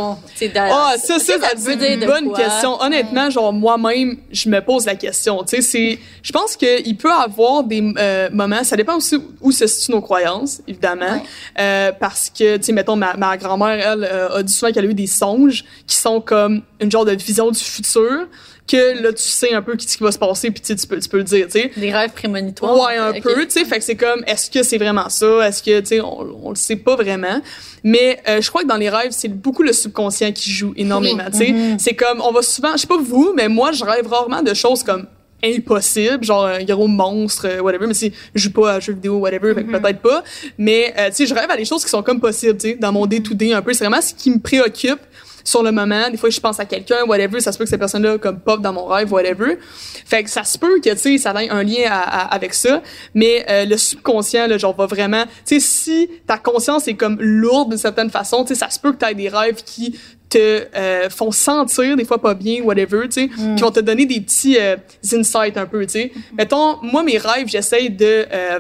Ah, 0.56 0.96
ça, 0.98 1.20
ça, 1.20 1.20
ça, 1.20 1.40
c'est 1.56 1.58
veut 1.58 1.76
dire 1.76 1.92
une 1.92 2.06
bonne 2.06 2.34
question. 2.34 2.82
Honnêtement, 2.82 3.30
genre, 3.30 3.54
moi-même, 3.54 4.18
je 4.32 4.50
me 4.50 4.62
pose 4.62 4.86
la 4.86 4.96
question. 4.96 5.44
Tu 5.44 5.58
sais, 5.58 5.62
c'est, 5.62 6.00
je 6.22 6.32
pense 6.32 6.56
qu'il 6.56 6.98
peut 6.98 7.12
avoir 7.12 7.64
des 7.64 7.94
euh, 7.98 8.30
moments, 8.32 8.64
ça 8.64 8.76
dépend 8.76 8.98
aussi 8.98 9.18
où 9.42 9.52
se 9.52 9.68
situent 9.68 9.92
nos 9.92 10.02
croyances, 10.02 10.62
évidemment. 10.68 11.14
Ouais. 11.14 11.24
Euh, 11.60 11.92
parce 12.00 12.30
que, 12.30 12.58
tu 12.58 12.64
sais, 12.64 12.72
mettons, 12.72 12.96
ma, 12.96 13.16
ma 13.16 13.38
grand-mère, 13.38 13.94
elle, 13.94 14.04
euh, 14.04 14.38
a 14.38 14.44
dit 14.44 14.54
souvent 14.54 14.72
qu'elle 14.72 14.86
a 14.86 14.90
eu 14.90 14.94
des 14.94 15.08
songes 15.08 15.64
qui 15.88 15.96
sont 15.96 16.22
comme 16.22 16.62
une 16.80 16.92
genre 16.92 17.06
de 17.06 17.12
vision 17.14 17.52
du 17.52 17.60
futur, 17.60 18.28
que 18.70 19.02
là, 19.02 19.12
tu 19.12 19.24
sais 19.24 19.54
un 19.54 19.62
peu 19.62 19.76
ce 19.78 19.98
qui 19.98 20.04
va 20.04 20.12
se 20.12 20.20
passer, 20.20 20.52
puis 20.52 20.62
tu 20.62 20.88
peux, 20.88 21.00
tu 21.00 21.10
peux 21.10 21.18
le 21.18 21.24
dire, 21.24 21.48
tu 21.48 21.60
sais. 21.60 21.72
Des 21.76 21.92
rêves 21.92 22.12
prémonitoires. 22.12 22.76
Ouais, 22.78 22.98
un 22.98 23.14
peu, 23.20 23.46
tu 23.46 23.52
sais. 23.52 23.66
Fait 23.66 23.80
que 23.80 23.84
c'est 23.84 23.96
comme, 23.96 24.24
est-ce 24.28 24.50
que 24.50 24.64
c'est 24.64 24.78
vraiment 24.78 25.10
ça? 25.10 25.48
Est-ce 25.48 25.64
que, 25.64 25.80
tu 25.80 25.86
sais, 25.88 26.02
on, 26.02 26.48
on 26.48 26.50
le 26.50 26.56
sait 26.56 26.76
pas 26.76 26.96
vraiment. 26.96 27.42
Mais 27.84 28.20
euh, 28.28 28.42
je 28.42 28.50
crois 28.50 28.64
que 28.64 28.68
dans 28.68 28.78
les 28.78 28.90
rêves, 28.90 29.12
c'est 29.12 29.30
beaucoup 29.30 29.64
le 29.64 29.74
subconscient 29.74 30.32
qui 30.32 30.52
joue 30.52 30.74
énormément, 30.76 31.26
tu 31.32 31.40
sais. 31.40 31.56
C'est 31.78 31.96
comme, 31.96 32.22
on 32.22 32.32
va 32.32 32.42
souvent, 32.42 32.74
je 32.74 32.80
sais 32.82 32.88
pas 32.88 32.98
vous, 32.98 33.34
mais 33.36 33.48
moi, 33.48 33.72
je 33.72 33.84
rêve 33.84 34.08
rarement 34.08 34.42
de 34.42 34.54
choses 34.54 34.84
comme 34.84 35.08
impossible, 35.44 36.24
genre 36.24 36.46
un 36.46 36.64
gros 36.66 36.88
monstre, 36.88 37.48
euh, 37.48 37.62
whatever, 37.62 37.88
mais 37.88 37.94
si 37.94 38.12
je 38.36 38.44
joue 38.44 38.52
pas 38.52 38.74
à 38.74 38.80
jeux 38.80 38.94
vidéo, 38.94 39.20
whatever, 39.20 39.54
fait 39.54 39.64
que 39.64 39.70
Mm-hmm. 39.70 39.82
peut-être 39.82 40.02
pas. 40.02 40.24
Mais, 40.58 40.94
euh, 40.98 41.08
tu 41.10 41.16
sais, 41.16 41.26
je 41.28 41.34
rêve 41.34 41.50
à 41.50 41.56
des 41.56 41.66
choses 41.66 41.84
qui 41.84 41.90
sont 41.90 42.04
comme 42.04 42.20
possibles, 42.20 42.58
tu 42.58 42.72
sais, 42.72 42.76
dans 42.76 42.92
mon 42.92 43.06
day-to-day 43.06 43.54
un 43.54 43.62
peu. 43.62 43.72
C'est 43.74 43.86
vraiment 43.86 44.02
ce 44.02 44.14
qui 44.14 44.32
me 44.32 44.40
préoccupe 44.40 45.00
sur 45.44 45.64
le 45.64 45.72
moment. 45.72 46.10
Des 46.10 46.18
fois, 46.18 46.30
je 46.30 46.40
pense 46.40 46.60
à 46.60 46.66
quelqu'un, 46.66 47.04
whatever, 47.06 47.40
ça 47.40 47.52
se 47.52 47.58
peut 47.58 47.64
que 47.64 47.70
cette 47.70 47.80
personne-là, 47.80 48.18
comme, 48.18 48.40
pop 48.40 48.62
dans 48.62 48.74
mon 48.74 48.86
rêve, 48.86 49.12
whatever. 49.12 49.58
Fait 50.06 50.24
que 50.24 50.30
ça 50.30 50.44
se 50.44 50.58
peut 50.58 50.80
que, 50.84 50.90
tu 50.92 50.98
sais, 50.98 51.18
ça 51.18 51.32
ait 51.44 51.50
un 51.50 51.64
lien 51.64 51.86
à- 51.90 52.00
à- 52.24 52.34
avec 52.36 52.54
ça. 52.54 52.82
Mais 53.14 53.46
euh, 53.50 53.66
le 53.66 53.78
subconscient, 53.78 54.48
là, 54.48 54.58
genre, 54.58 54.76
va 54.76 54.86
vraiment... 54.86 55.24
Tu 55.46 55.56
sais, 55.56 55.60
si 55.60 56.10
ta 56.28 56.38
conscience 56.38 56.88
est 56.88 56.96
comme 56.96 57.18
lourde 57.20 57.70
d'une 57.70 57.78
certaine 57.78 58.10
façon, 58.10 58.44
tu 58.44 58.50
sais, 58.50 58.56
ça 58.60 58.70
se 58.70 58.80
peut 58.80 58.92
que 58.94 58.98
tu 59.04 59.10
aies 59.12 59.16
des 59.16 59.30
rêves 59.30 59.64
qui 59.64 59.98
te 60.30 60.38
euh, 60.76 61.10
font 61.10 61.32
sentir 61.32 61.96
des 61.96 62.06
fois 62.06 62.22
pas 62.22 62.36
bien, 62.36 62.62
whatever, 62.62 63.10
tu 63.10 63.22
sais, 63.24 63.30
qui 63.30 63.62
vont 63.64 63.72
te 63.72 63.80
donner 63.80 64.06
des 64.06 64.22
petits 64.22 64.58
euh, 64.60 64.76
insights 65.12 65.58
un 65.58 65.66
peu, 65.66 65.84
tu 65.88 65.94
sais. 65.94 66.12
Mettons, 66.38 66.78
moi, 66.84 67.02
mes 67.04 67.18
rêves, 67.18 67.48
j'essaye 67.48 67.90
de... 67.90 68.26
euh, 68.32 68.60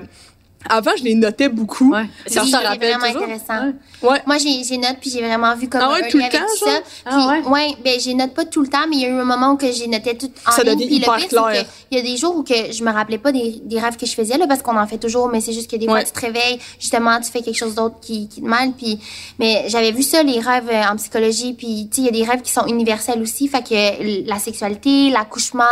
avant, 0.67 0.91
je 0.97 1.03
les 1.03 1.15
notais 1.15 1.47
beaucoup. 1.49 1.93
Ouais. 1.93 2.05
Ça, 2.27 2.41
c'est 2.45 2.55
rappelle 2.57 2.89
vraiment 2.91 3.05
toujours. 3.07 3.23
intéressant. 3.23 3.65
Ouais. 4.01 4.09
Ouais. 4.09 4.21
Moi, 4.25 4.37
j'ai 4.37 4.63
j'ai 4.63 4.77
note, 4.77 4.97
puis 5.01 5.09
j'ai 5.09 5.21
vraiment 5.21 5.55
vu 5.55 5.67
comme 5.69 5.81
Ah 5.83 5.91
ouais, 5.91 6.05
un 6.05 6.09
tout 6.09 6.17
le 6.17 6.23
temps, 6.23 6.29
avec 6.37 6.41
tout 6.59 6.65
genre? 6.65 6.69
ça. 6.75 6.81
Ah 7.05 7.37
Puis, 7.41 7.49
ouais, 7.51 7.67
ben, 7.83 7.99
j'ai 7.99 8.13
note 8.13 8.33
pas 8.33 8.45
tout 8.45 8.61
le 8.61 8.67
temps, 8.67 8.87
mais 8.89 8.95
il 8.97 9.01
y 9.01 9.05
a 9.05 9.09
eu 9.09 9.19
un 9.19 9.25
moment 9.25 9.51
où 9.51 9.57
que 9.57 9.71
j'ai 9.71 9.87
noté 9.87 10.17
tout 10.17 10.31
en 10.47 10.51
Ça 10.51 10.63
ligne. 10.63 10.75
devient 10.75 10.87
Puis 10.87 10.95
hyper 10.97 11.13
le 11.15 11.19
pire, 11.19 11.29
clair. 11.29 11.45
c'est 11.53 11.63
que 11.63 11.69
il 11.91 11.97
y 11.97 12.01
a 12.01 12.03
des 12.03 12.17
jours 12.17 12.35
où 12.37 12.43
que 12.43 12.71
je 12.71 12.83
me 12.83 12.91
rappelais 12.91 13.17
pas 13.17 13.31
des, 13.31 13.59
des 13.63 13.79
rêves 13.79 13.97
que 13.97 14.05
je 14.05 14.13
faisais, 14.13 14.37
là, 14.37 14.47
parce 14.47 14.61
qu'on 14.61 14.77
en 14.77 14.87
fait 14.87 14.97
toujours, 14.97 15.27
mais 15.29 15.41
c'est 15.41 15.53
juste 15.53 15.69
que 15.69 15.75
des 15.75 15.85
fois, 15.85 16.03
tu 16.03 16.11
te 16.11 16.19
réveilles, 16.19 16.59
justement, 16.79 17.19
tu 17.19 17.31
fais 17.31 17.41
quelque 17.41 17.57
chose 17.57 17.75
d'autre 17.75 17.95
qui, 18.01 18.27
qui 18.29 18.41
te 18.41 18.45
mal, 18.47 18.71
puis, 18.77 18.99
mais 19.39 19.63
j'avais 19.67 19.91
vu 19.91 20.03
ça, 20.03 20.23
les 20.23 20.39
rêves 20.39 20.69
euh, 20.71 20.83
en 20.91 20.95
psychologie, 20.97 21.53
puis, 21.53 21.89
tu 21.91 21.95
sais, 21.95 22.01
il 22.01 22.05
y 22.05 22.21
a 22.21 22.25
des 22.25 22.29
rêves 22.29 22.41
qui 22.41 22.51
sont 22.51 22.65
universels 22.67 23.21
aussi, 23.21 23.47
fait 23.47 23.63
que 23.67 24.27
la 24.29 24.39
sexualité, 24.39 25.09
l'accouchement, 25.09 25.63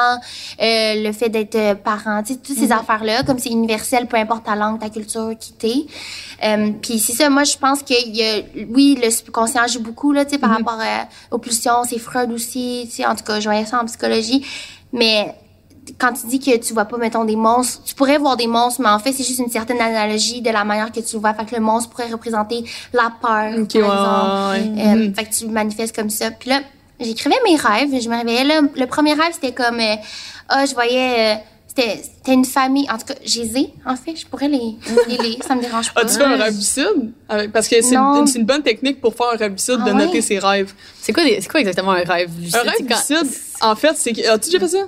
euh, 0.61 1.03
le 1.03 1.11
fait 1.11 1.30
d'être 1.30 1.55
euh, 1.55 1.76
parent, 1.76 2.23
tu 2.23 2.34
sais, 2.34 2.39
toutes 2.39 2.57
ces 2.57 2.72
affaires-là, 2.72 3.23
comme 3.23 3.38
c'est 3.39 3.49
universel, 3.49 4.07
peu 4.07 4.18
importe 4.18 4.45
ta 4.45 4.55
langue, 4.55 4.77
ta 4.78 4.90
culture, 4.90 5.32
qui 5.40 5.54
t'es. 5.54 5.86
Euh, 6.44 6.72
puis 6.82 6.99
c'est 6.99 7.14
ça, 7.14 7.30
moi, 7.30 7.44
je 7.44 7.58
pense 7.58 7.82
qu'il 7.84 8.16
y 8.16 8.24
a, 8.24 8.41
oui, 8.70 8.98
le 9.02 9.10
subconscient 9.10 9.68
joue 9.68 9.82
beaucoup, 9.82 10.12
là, 10.14 10.26
tu 10.26 10.32
sais, 10.32 10.38
par 10.38 10.49
Mhm. 10.52 10.58
rapport 10.58 10.80
euh, 10.82 11.04
aux 11.36 11.38
pulsions, 11.40 11.84
c'est 11.90 11.99
Freud 11.99 12.32
aussi, 12.32 12.86
tu 12.90 12.95
sais, 12.98 13.06
en 13.06 13.16
tout 13.16 13.24
cas, 13.24 13.40
je 13.40 13.45
voyais 13.49 13.66
ça 13.66 13.82
en 13.82 13.86
psychologie, 13.86 14.45
mais 14.94 15.34
quand 15.99 16.12
tu 16.12 16.28
dis 16.28 16.40
que 16.40 16.58
tu 16.58 16.74
vois 16.74 16.84
pas, 16.86 16.98
mettons, 16.98 17.24
des 17.24 17.38
monstres, 17.38 17.82
tu 17.86 17.95
pourrais 17.95 18.18
voir 18.18 18.36
des 18.36 18.48
monstres, 18.48 18.82
mais 18.82 18.90
en 18.90 18.99
fait, 18.99 19.14
c'est 19.14 19.24
juste 19.24 19.40
une 19.40 19.49
certaine 19.49 19.80
analogie 19.80 20.41
de 20.41 20.49
la 20.49 20.66
manière 20.66 20.91
que 20.91 20.99
tu 20.99 21.16
le 21.16 21.22
vois. 21.22 21.34
Fait 21.34 21.45
que 21.45 21.56
le 21.56 21.62
monstre 21.62 21.90
pourrait 21.91 22.12
représenter 22.12 22.66
la 22.91 23.04
peur, 23.22 23.22
par 23.22 23.41
exemple. 23.45 23.72
ouais, 24.52 24.84
Euh, 24.86 24.95
Mhm. 25.08 25.16
Fait 25.16 25.24
que 25.24 25.34
tu 25.34 25.48
manifestes 25.48 25.95
comme 25.95 26.10
ça. 26.10 26.30
Puis 26.32 26.49
là, 26.49 26.60
j'écrivais 26.99 27.38
mes 27.45 27.56
rêves. 27.56 28.02
Je 28.02 28.10
me 28.10 28.18
réveillais 28.18 28.44
là. 28.44 28.60
Le 28.76 28.86
premier 28.86 29.14
rêve, 29.14 29.32
c'était 29.32 29.54
comme... 29.54 29.80
euh, 29.80 29.95
Ah, 30.49 30.66
je 30.66 30.74
voyais... 30.74 31.36
euh, 31.36 31.40
c'était 31.82 32.34
une 32.34 32.45
famille... 32.45 32.90
En 32.90 32.98
tout 32.98 33.06
cas, 33.06 33.16
j'ai 33.24 33.44
les 33.44 33.58
ai, 33.60 33.74
en 33.86 33.95
fait. 33.95 34.16
Je 34.16 34.26
pourrais 34.26 34.48
les, 34.48 34.76
les 35.08 35.18
lire. 35.18 35.38
Ça 35.48 35.56
me 35.56 35.62
dérange 35.62 35.94
pas. 35.94 36.02
As-tu 36.02 36.16
fait 36.18 36.24
un 36.24 36.36
rêve? 36.38 36.56
Avec- 37.30 37.52
Parce 37.52 37.68
que 37.68 37.82
c'est 37.82 37.95
une, 37.95 38.45
bonne 38.45 38.64
technique 38.64 38.99
pour 39.02 39.16
faire 39.16 39.28
un 39.34 39.38
rêve 39.38 39.52
lucide, 39.52 39.80
Ah 39.82 39.90
de 39.90 39.95
ouais? 39.95 40.06
noter 40.06 40.22
ses 40.22 40.40
rêves. 40.40 40.74
C'est 41.02 41.14
quoi, 41.14 41.24
des- 41.24 41.40
c'est 41.41 41.49
quoi 41.49 41.60
exactement 41.60 41.91
un 41.91 42.04
rêve 42.04 42.32
lucide? 42.40 42.56
Un 42.56 42.70
rêve 42.70 42.88
lucide, 42.88 43.28
en 43.62 43.76
fait, 43.76 43.94
c'est. 43.95 44.26
As-tu 44.28 44.49
déjà 44.49 44.60
fait 44.60 44.68
ça? 44.68 44.88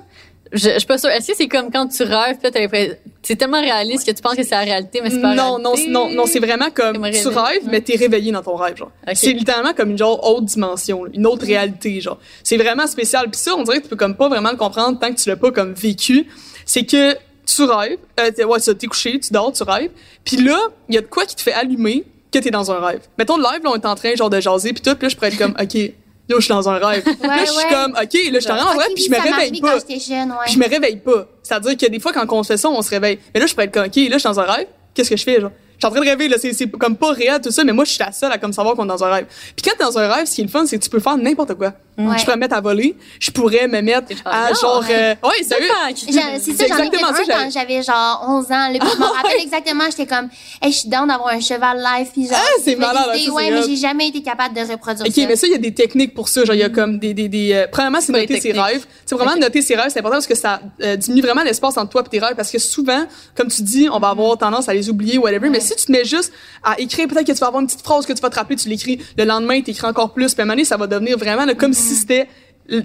Je, 0.52 0.70
je 0.70 0.78
suis 0.78 0.86
pas 0.86 0.98
sûre. 0.98 1.10
Est-ce 1.10 1.28
que 1.28 1.36
c'est 1.36 1.46
comme 1.48 1.70
quand 1.70 1.86
tu 1.86 2.02
rêves, 2.02 2.38
l'impression- 2.42 2.96
c'est 3.22 3.36
tellement 3.36 3.60
réaliste 3.60 4.04
que 4.06 4.10
tu 4.10 4.20
penses 4.20 4.34
que 4.34 4.42
c'est 4.42 4.50
la 4.50 4.62
réalité, 4.62 5.00
mais 5.02 5.10
c'est 5.10 5.20
pas 5.20 5.34
Non, 5.34 5.58
non, 5.58 5.70
réalité? 5.72 5.92
non, 5.92 6.10
non, 6.10 6.26
c'est 6.26 6.40
vraiment 6.40 6.70
comme 6.74 6.96
tu 7.10 7.28
rêves, 7.28 7.62
mais 7.66 7.80
t'es 7.80 7.96
réveillé 7.96 8.32
dans 8.32 8.42
ton 8.42 8.56
rêve, 8.56 8.76
genre. 8.76 8.90
C'est 9.14 9.32
littéralement 9.32 9.72
comme 9.74 9.90
une 9.90 9.98
genre 9.98 10.26
autre 10.28 10.46
dimension, 10.46 11.04
là, 11.04 11.10
une 11.14 11.26
autre 11.26 11.46
réalité, 11.46 12.00
genre. 12.00 12.18
C'est 12.42 12.56
vraiment 12.56 12.86
spécial. 12.88 13.30
Puis 13.30 13.40
ça, 13.40 13.54
on 13.56 13.62
dirait 13.62 13.78
que 13.78 13.84
tu 13.84 13.88
peux 13.90 13.96
comme 13.96 14.16
pas 14.16 14.28
vraiment 14.28 14.50
le 14.50 14.56
comprendre 14.56 14.98
tant 14.98 15.12
que 15.14 15.20
tu 15.20 15.28
l'as 15.28 15.36
pas 15.36 15.52
comme 15.52 15.72
vécu. 15.72 16.26
C'est 16.66 16.84
que 16.84 17.14
tu 17.46 17.62
rêves, 17.64 17.98
euh, 18.18 18.30
t'es- 18.30 18.44
ouais, 18.44 18.58
t'es 18.60 18.86
couché, 18.86 19.20
tu 19.20 19.32
dors, 19.32 19.52
tu 19.52 19.62
rêves. 19.62 19.90
Puis 20.24 20.36
là, 20.38 20.58
il 20.88 20.94
y 20.94 20.98
a 20.98 21.00
de 21.00 21.06
quoi 21.06 21.26
qui 21.26 21.36
te 21.36 21.42
fait 21.42 21.52
allumer 21.52 22.04
que 22.32 22.38
t'es 22.38 22.50
dans 22.50 22.70
un 22.72 22.78
rêve. 22.84 23.00
Mettons 23.18 23.36
le 23.36 23.42
live, 23.42 23.62
là, 23.64 23.70
on 23.72 23.74
est 23.76 23.86
en 23.86 23.94
train 23.94 24.14
genre 24.14 24.30
de 24.30 24.40
jaser, 24.40 24.72
puis 24.72 24.82
tout, 24.82 24.94
puis 24.94 25.02
là, 25.04 25.08
je 25.08 25.14
pourrais 25.16 25.28
être 25.28 25.38
comme, 25.38 25.54
ok. 25.60 25.92
Là, 26.30 26.36
je 26.38 26.44
suis 26.44 26.54
dans 26.54 26.68
un 26.68 26.78
rêve. 26.78 27.04
là, 27.22 27.38
je 27.44 27.50
suis 27.50 27.56
ouais. 27.58 27.64
comme, 27.70 27.92
OK, 27.92 27.98
là, 27.98 28.08
je 28.34 28.38
suis 28.38 28.50
en 28.50 28.54
rêve, 28.54 28.88
puis 28.94 29.04
je 29.04 29.10
me 29.10 29.20
réveille 29.20 29.60
pas. 29.60 29.72
quand 29.72 29.78
j'étais 29.88 30.00
jeune, 30.00 30.30
ouais. 30.30 30.36
Puis 30.44 30.54
je 30.54 30.58
me 30.60 30.68
réveille 30.68 30.96
pas. 30.96 31.26
C'est-à-dire 31.42 31.76
que 31.76 31.86
des 31.86 31.98
fois, 31.98 32.12
quand 32.12 32.24
on 32.30 32.44
fait 32.44 32.56
ça, 32.56 32.68
on 32.68 32.80
se 32.82 32.90
réveille. 32.90 33.18
Mais 33.34 33.40
là, 33.40 33.46
je 33.46 33.52
pourrais 33.52 33.64
être 33.66 33.74
comme, 33.74 33.86
OK, 33.86 33.96
là, 33.96 34.02
je 34.12 34.18
suis 34.18 34.22
dans 34.22 34.38
un 34.38 34.44
rêve. 34.44 34.66
Qu'est-ce 34.94 35.10
que 35.10 35.16
je 35.16 35.24
fais, 35.24 35.40
genre? 35.40 35.50
Je 35.80 35.86
suis 35.86 35.88
en 35.88 35.90
train 35.90 36.04
de 36.04 36.08
rêver, 36.08 36.28
là. 36.28 36.36
C'est, 36.38 36.52
c'est 36.52 36.70
comme 36.70 36.96
pas 36.96 37.10
réel, 37.12 37.40
tout 37.40 37.50
ça, 37.50 37.64
mais 37.64 37.72
moi, 37.72 37.84
je 37.84 37.90
suis 37.92 38.04
la 38.04 38.12
seule 38.12 38.30
à 38.30 38.38
comme 38.38 38.52
savoir 38.52 38.76
qu'on 38.76 38.84
est 38.84 38.88
dans 38.88 39.02
un 39.02 39.10
rêve. 39.10 39.26
Puis 39.56 39.64
quand 39.64 39.72
t'es 39.76 39.82
dans 39.84 39.98
un 39.98 40.12
rêve, 40.12 40.26
ce 40.26 40.34
qui 40.36 40.42
est 40.42 40.44
le 40.44 40.50
fun, 40.50 40.66
c'est 40.66 40.78
que 40.78 40.84
tu 40.84 40.90
peux 40.90 41.00
faire 41.00 41.16
n'importe 41.16 41.54
quoi. 41.54 41.72
Ouais. 42.08 42.18
Je 42.18 42.24
pourrais 42.24 42.36
me 42.36 42.40
mettre 42.40 42.54
à 42.56 42.60
voler. 42.60 42.96
Je 43.18 43.30
pourrais 43.30 43.68
me 43.68 43.80
mettre 43.80 44.08
à 44.24 44.52
genre, 44.54 44.84
euh, 44.88 45.14
ouais, 45.22 45.42
sérieux? 45.44 45.68
C'est 45.96 46.12
ça, 46.12 46.20
C'est 46.40 46.68
j'en 46.68 46.76
ai 46.78 46.90
fait 46.90 46.98
ça, 46.98 47.12
quand 47.26 47.50
j'avais 47.50 47.82
genre 47.82 48.24
11 48.28 48.44
ans. 48.46 48.68
Là, 48.68 48.78
puis 48.78 48.88
je 48.92 48.98
me 48.98 49.04
Ah, 49.04 49.12
rappelle 49.22 49.40
exactement, 49.42 49.84
j'étais 49.90 50.06
comme, 50.06 50.28
hey, 50.62 50.72
je 50.72 50.78
suis 50.78 50.88
down 50.88 51.08
d'avoir 51.08 51.28
un 51.34 51.40
cheval 51.40 51.78
live. 51.78 52.08
Puis 52.12 52.26
genre, 52.28 52.36
Ah, 52.40 52.60
c'est 52.64 52.76
malade, 52.76 53.04
ça, 53.06 53.18
c'est 53.18 53.30
Ouais, 53.30 53.50
mais 53.50 53.62
j'ai 53.62 53.76
jamais 53.76 54.08
été 54.08 54.22
capable 54.22 54.54
de 54.54 54.60
reproduire 54.60 55.06
OK, 55.06 55.14
ça. 55.14 55.26
mais 55.26 55.36
ça, 55.36 55.46
il 55.46 55.52
y 55.52 55.56
a 55.56 55.58
des 55.58 55.74
techniques 55.74 56.14
pour 56.14 56.28
ça. 56.28 56.44
Genre, 56.44 56.54
il 56.54 56.60
y 56.60 56.64
a 56.64 56.68
comme 56.70 56.98
des, 56.98 57.14
des, 57.14 57.28
des 57.28 57.52
euh, 57.52 57.66
premièrement, 57.70 58.00
c'est 58.00 58.12
noter 58.12 58.40
ses 58.40 58.52
rêves. 58.52 58.84
C'est 59.06 59.14
vraiment 59.14 59.32
Ok. 59.32 59.40
noter 59.40 59.62
ses 59.62 59.74
rêves, 59.74 59.90
c'est 59.90 59.98
important 60.00 60.16
parce 60.16 60.26
que 60.26 60.34
ça 60.34 60.60
euh, 60.82 60.96
diminue 60.96 61.22
vraiment 61.22 61.42
l'espace 61.42 61.76
entre 61.76 61.90
toi 61.90 62.02
et 62.06 62.08
tes 62.08 62.18
rêves 62.24 62.34
parce 62.36 62.50
que 62.50 62.58
souvent, 62.58 63.04
comme 63.36 63.48
tu 63.48 63.62
dis, 63.62 63.88
on 63.92 63.98
va 63.98 64.08
avoir 64.08 64.36
tendance 64.38 64.68
à 64.68 64.74
les 64.74 64.88
oublier, 64.90 65.18
whatever. 65.18 65.48
Mais 65.48 65.60
si 65.60 65.74
tu 65.76 65.86
te 65.86 65.92
mets 65.92 66.04
juste 66.04 66.32
à 66.62 66.78
écrire, 66.80 67.08
peut-être 67.08 67.26
que 67.26 67.32
tu 67.32 67.38
vas 67.38 67.46
avoir 67.48 67.60
une 67.60 67.66
petite 67.66 67.82
phrase 67.82 68.06
que 68.06 68.12
tu 68.12 68.20
vas 68.20 68.30
te 68.30 68.36
rappeler, 68.36 68.56
tu 68.56 68.68
l'écris 68.68 69.00
le 69.16 69.24
lendemain, 69.24 69.60
tu 69.62 69.70
écris 69.70 69.86
encore 69.86 70.12
plus, 70.12 70.32
puis 70.34 70.40
à 70.40 70.42
un 70.42 70.46
moment 70.46 70.54
donné, 70.54 70.64
ça 70.64 70.76
va 70.76 70.86
devenir 70.86 71.16
vraiment 71.18 71.44
là, 71.44 71.54
comme 71.54 71.72
si 71.72 71.89
c'était 71.94 72.28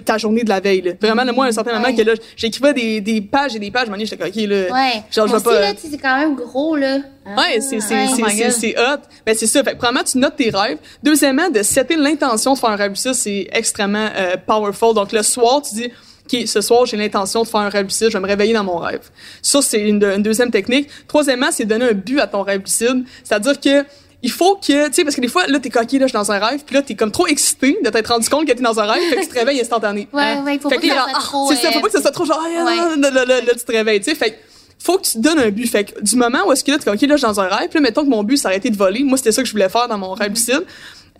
ta 0.04 0.18
journée 0.18 0.42
de 0.42 0.48
la 0.48 0.58
veille. 0.58 0.80
Là. 0.82 0.92
Vraiment, 1.00 1.22
là, 1.22 1.32
moi, 1.32 1.44
à 1.44 1.48
un 1.48 1.52
certain 1.52 1.74
moment, 1.74 1.84
Ouais. 1.86 1.94
que 1.94 2.02
là, 2.02 2.14
j'écrivais 2.36 2.72
des, 2.74 3.00
des 3.00 3.20
pages 3.20 3.54
et 3.54 3.60
des 3.60 3.70
pages, 3.70 3.88
donné, 3.88 4.04
j'étais 4.04 4.16
comme, 4.16 4.28
OK, 4.28 4.48
là, 4.48 4.56
Ouais. 4.72 5.02
genre, 5.14 5.28
je 5.28 5.36
vais 5.36 5.40
pas... 5.42 5.74
c'est 5.76 5.98
quand 5.98 6.18
même 6.18 6.34
gros, 6.34 6.74
là. 6.74 6.96
Ouais, 7.24 7.60
c'est 7.60 7.78
c'est 7.80 7.94
Ouais. 7.94 8.08
c'est 8.16 8.46
Oh 8.46 8.50
c'est 8.50 8.78
hot. 8.78 9.00
Ben 9.24 9.34
c'est 9.36 9.46
ça. 9.46 9.62
Fait 9.62 9.72
que, 9.72 9.76
premièrement, 9.76 10.02
tu 10.02 10.18
notes 10.18 10.34
tes 10.36 10.50
rêves. 10.50 10.78
Deuxièmement, 11.04 11.50
de 11.50 11.62
setter 11.62 11.94
l'intention 11.96 12.54
de 12.54 12.58
faire 12.58 12.70
un 12.70 12.76
rêve 12.76 12.90
lucide, 12.90 13.14
c'est 13.14 13.48
extrêmement 13.52 14.08
euh, 14.16 14.36
powerful. 14.44 14.92
Donc 14.94 15.12
le 15.12 15.22
soir, 15.22 15.62
tu 15.62 15.74
dis 15.76 15.84
OK, 16.32 16.48
ce 16.48 16.60
soir, 16.60 16.84
j'ai 16.86 16.96
l'intention 16.96 17.42
de 17.44 17.46
faire 17.48 17.60
un 17.60 17.68
rêve 17.68 17.86
lucide, 17.86 18.08
je 18.10 18.14
vais 18.14 18.20
me 18.20 18.26
réveiller 18.26 18.54
dans 18.54 18.64
mon 18.64 18.78
rêve. 18.78 19.08
Ça 19.42 19.62
c'est 19.62 19.78
une, 19.80 20.02
une 20.02 20.22
deuxième 20.22 20.50
technique. 20.50 20.88
Troisièmement, 21.06 21.48
c'est 21.52 21.64
donner 21.64 21.88
un 21.90 21.92
but 21.92 22.18
à 22.18 22.26
ton 22.26 22.42
rêve 22.42 22.62
lucide, 22.62 23.04
c'est-à-dire 23.22 23.60
que 23.60 23.84
il 24.22 24.30
faut 24.30 24.56
que, 24.56 24.86
tu 24.88 24.94
sais, 24.94 25.04
parce 25.04 25.14
que 25.14 25.20
des 25.20 25.28
fois, 25.28 25.46
là, 25.46 25.58
t'es 25.60 25.70
coquille, 25.70 25.98
là, 25.98 26.06
je 26.06 26.10
suis 26.10 26.18
dans 26.18 26.32
un 26.32 26.38
rêve, 26.38 26.62
puis 26.64 26.74
là, 26.74 26.82
t'es 26.82 26.94
comme 26.94 27.12
trop 27.12 27.26
excité 27.26 27.78
de 27.84 27.90
t'être 27.90 28.08
rendu 28.08 28.28
compte 28.28 28.46
que 28.46 28.52
t'es 28.52 28.62
dans 28.62 28.80
un 28.80 28.86
rêve, 28.86 29.02
fait 29.10 29.16
que 29.16 29.20
tu 29.22 29.28
te 29.28 29.34
réveilles 29.34 29.60
instantané. 29.60 30.08
Ouais, 30.12 30.38
ouais, 30.44 30.54
il 30.54 30.60
faut 30.60 30.68
Fait 30.70 30.76
pas 30.76 30.80
que 30.82 30.86
que 30.88 30.94
ça 30.94 31.04
soit 31.10 31.20
trop. 31.20 31.48
C'est 31.52 31.56
ça, 31.56 31.70
faut 31.72 31.78
euh, 31.78 31.80
pas 31.82 31.86
que 31.86 31.92
ça 31.92 32.00
soit 32.02 32.10
trop 32.10 32.24
genre, 32.24 32.42
ah, 32.42 32.64
Ouais. 32.64 32.76
là, 33.00 33.10
là, 33.10 33.24
là, 33.24 33.40
là, 33.40 33.52
tu 33.52 33.64
te 33.64 33.72
réveilles, 33.72 34.00
tu 34.00 34.10
sais. 34.10 34.14
Fait 34.16 34.30
que 34.30 34.36
faut 34.78 34.98
que 34.98 35.02
tu 35.04 35.12
te 35.12 35.18
donnes 35.18 35.38
un 35.38 35.50
but. 35.50 35.66
Fait 35.66 35.84
que 35.84 36.00
du 36.00 36.16
moment 36.16 36.38
où 36.46 36.52
est-ce 36.52 36.62
que 36.64 36.70
là, 36.72 36.78
tu 36.78 36.88
es 36.88 36.92
OK, 36.92 37.00
là, 37.02 37.08
je 37.10 37.16
suis 37.16 37.26
dans 37.26 37.40
un 37.40 37.48
rêve, 37.48 37.68
puis 37.68 37.78
là, 37.78 37.80
mettons 37.80 38.04
que 38.04 38.10
mon 38.10 38.22
but, 38.24 38.36
c'est 38.36 38.46
arrêter 38.48 38.70
de 38.70 38.76
voler. 38.76 39.04
Moi, 39.04 39.16
c'était 39.18 39.32
ça 39.32 39.42
que 39.42 39.48
je 39.48 39.52
voulais 39.52 39.68
faire 39.68 39.88
dans 39.88 39.98
mon 39.98 40.12
rêve 40.12 40.30
lucide. 40.30 40.64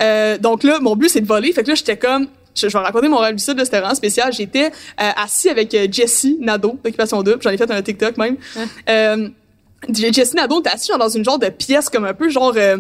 Euh, 0.03 0.37
donc 0.39 0.63
là, 0.63 0.79
mon 0.81 0.95
but, 0.97 1.09
c'est 1.09 1.21
de 1.21 1.27
voler. 1.27 1.53
Fait 1.53 1.63
que 1.63 1.69
là, 1.69 1.75
j'étais 1.75 1.97
comme, 1.97 2.29
je, 2.55 2.69
je 2.69 2.73
vais 2.73 2.83
raconter 2.85 3.09
mon 3.09 3.19
rêve 3.19 3.33
lucide, 3.35 3.59
c'était 3.65 3.81
vraiment 3.81 3.95
spécial. 3.95 4.33
J'étais 4.33 4.67
euh, 4.67 5.11
assis 5.17 5.49
avec 5.49 5.75
euh, 5.75 5.87
Jessie 5.91 6.37
Nadeau, 6.41 6.79
d'Occupation 6.85 7.23
Double. 7.23 7.39
J'en 7.43 7.51
ai 7.51 7.57
fait 7.57 7.71
un 7.71 7.83
TikTok 7.83 8.17
même. 8.19 8.37
Euh, 8.89 9.29
Jessie 9.89 10.35
Nadeau 10.35 10.61
était 10.61 10.71
assis 10.71 10.89
genre, 10.89 10.99
dans 10.99 11.09
une 11.09 11.25
genre 11.25 11.39
de 11.39 11.49
pièce 11.49 11.89
comme 11.89 12.05
un 12.05 12.15
peu 12.15 12.29
genre 12.29 12.55
euh, 12.57 12.79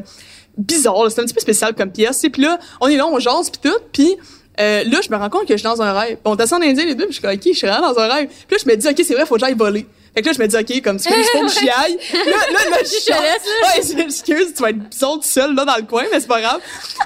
bizarre. 0.56 1.08
C'était 1.08 1.22
un 1.22 1.24
petit 1.24 1.34
peu 1.34 1.40
spécial 1.40 1.74
comme 1.74 1.90
pièce. 1.90 2.24
Et 2.24 2.30
puis 2.30 2.42
là, 2.42 2.58
on 2.80 2.88
est 2.88 2.96
là, 2.96 3.06
on 3.06 3.18
jase 3.18 3.50
puis 3.50 3.70
tout. 3.70 3.78
Puis 3.92 4.16
euh, 4.58 4.84
là, 4.84 5.00
je 5.04 5.10
me 5.10 5.16
rends 5.16 5.28
compte 5.28 5.46
que 5.46 5.54
je 5.54 5.58
suis 5.58 5.64
dans 5.64 5.82
un 5.82 5.92
rêve. 5.92 6.18
Bon, 6.24 6.34
assis 6.34 6.54
en 6.54 6.62
indien 6.62 6.84
les 6.86 6.94
deux, 6.94 7.04
puis 7.04 7.12
je 7.14 7.18
suis 7.18 7.22
comme, 7.22 7.34
OK, 7.34 7.42
je 7.44 7.52
suis 7.52 7.66
vraiment 7.66 7.92
dans 7.92 8.00
un 8.00 8.08
rêve. 8.08 8.28
Puis 8.28 8.56
là, 8.56 8.58
je 8.64 8.70
me 8.70 8.76
dis, 8.76 8.88
OK, 8.88 9.02
c'est 9.04 9.14
vrai, 9.14 9.26
faut 9.26 9.34
que 9.34 9.40
j'aille 9.40 9.54
voler. 9.54 9.86
Fait 10.16 10.22
que 10.22 10.28
là, 10.28 10.32
je 10.32 10.40
me 10.40 10.46
dis, 10.46 10.56
OK, 10.56 10.82
comme 10.82 10.98
tu 10.98 11.10
il 11.10 11.24
faut 11.24 11.42
que 11.42 11.52
j'y 11.52 11.68
aille. 11.68 11.98
Là, 12.14 12.36
là, 12.50 12.70
là, 12.70 12.78
je 12.82 13.04
te 13.04 13.12
laisse, 13.12 13.96
Ouais, 13.98 14.02
excuse, 14.02 14.54
tu 14.54 14.62
vas 14.62 14.70
être 14.70 14.88
bizarre 14.88 15.16
tout 15.16 15.22
seul, 15.24 15.54
là, 15.54 15.66
dans 15.66 15.76
le 15.76 15.82
coin, 15.82 16.04
mais 16.10 16.20
c'est 16.20 16.26
pas 16.26 16.40
grave. 16.40 16.58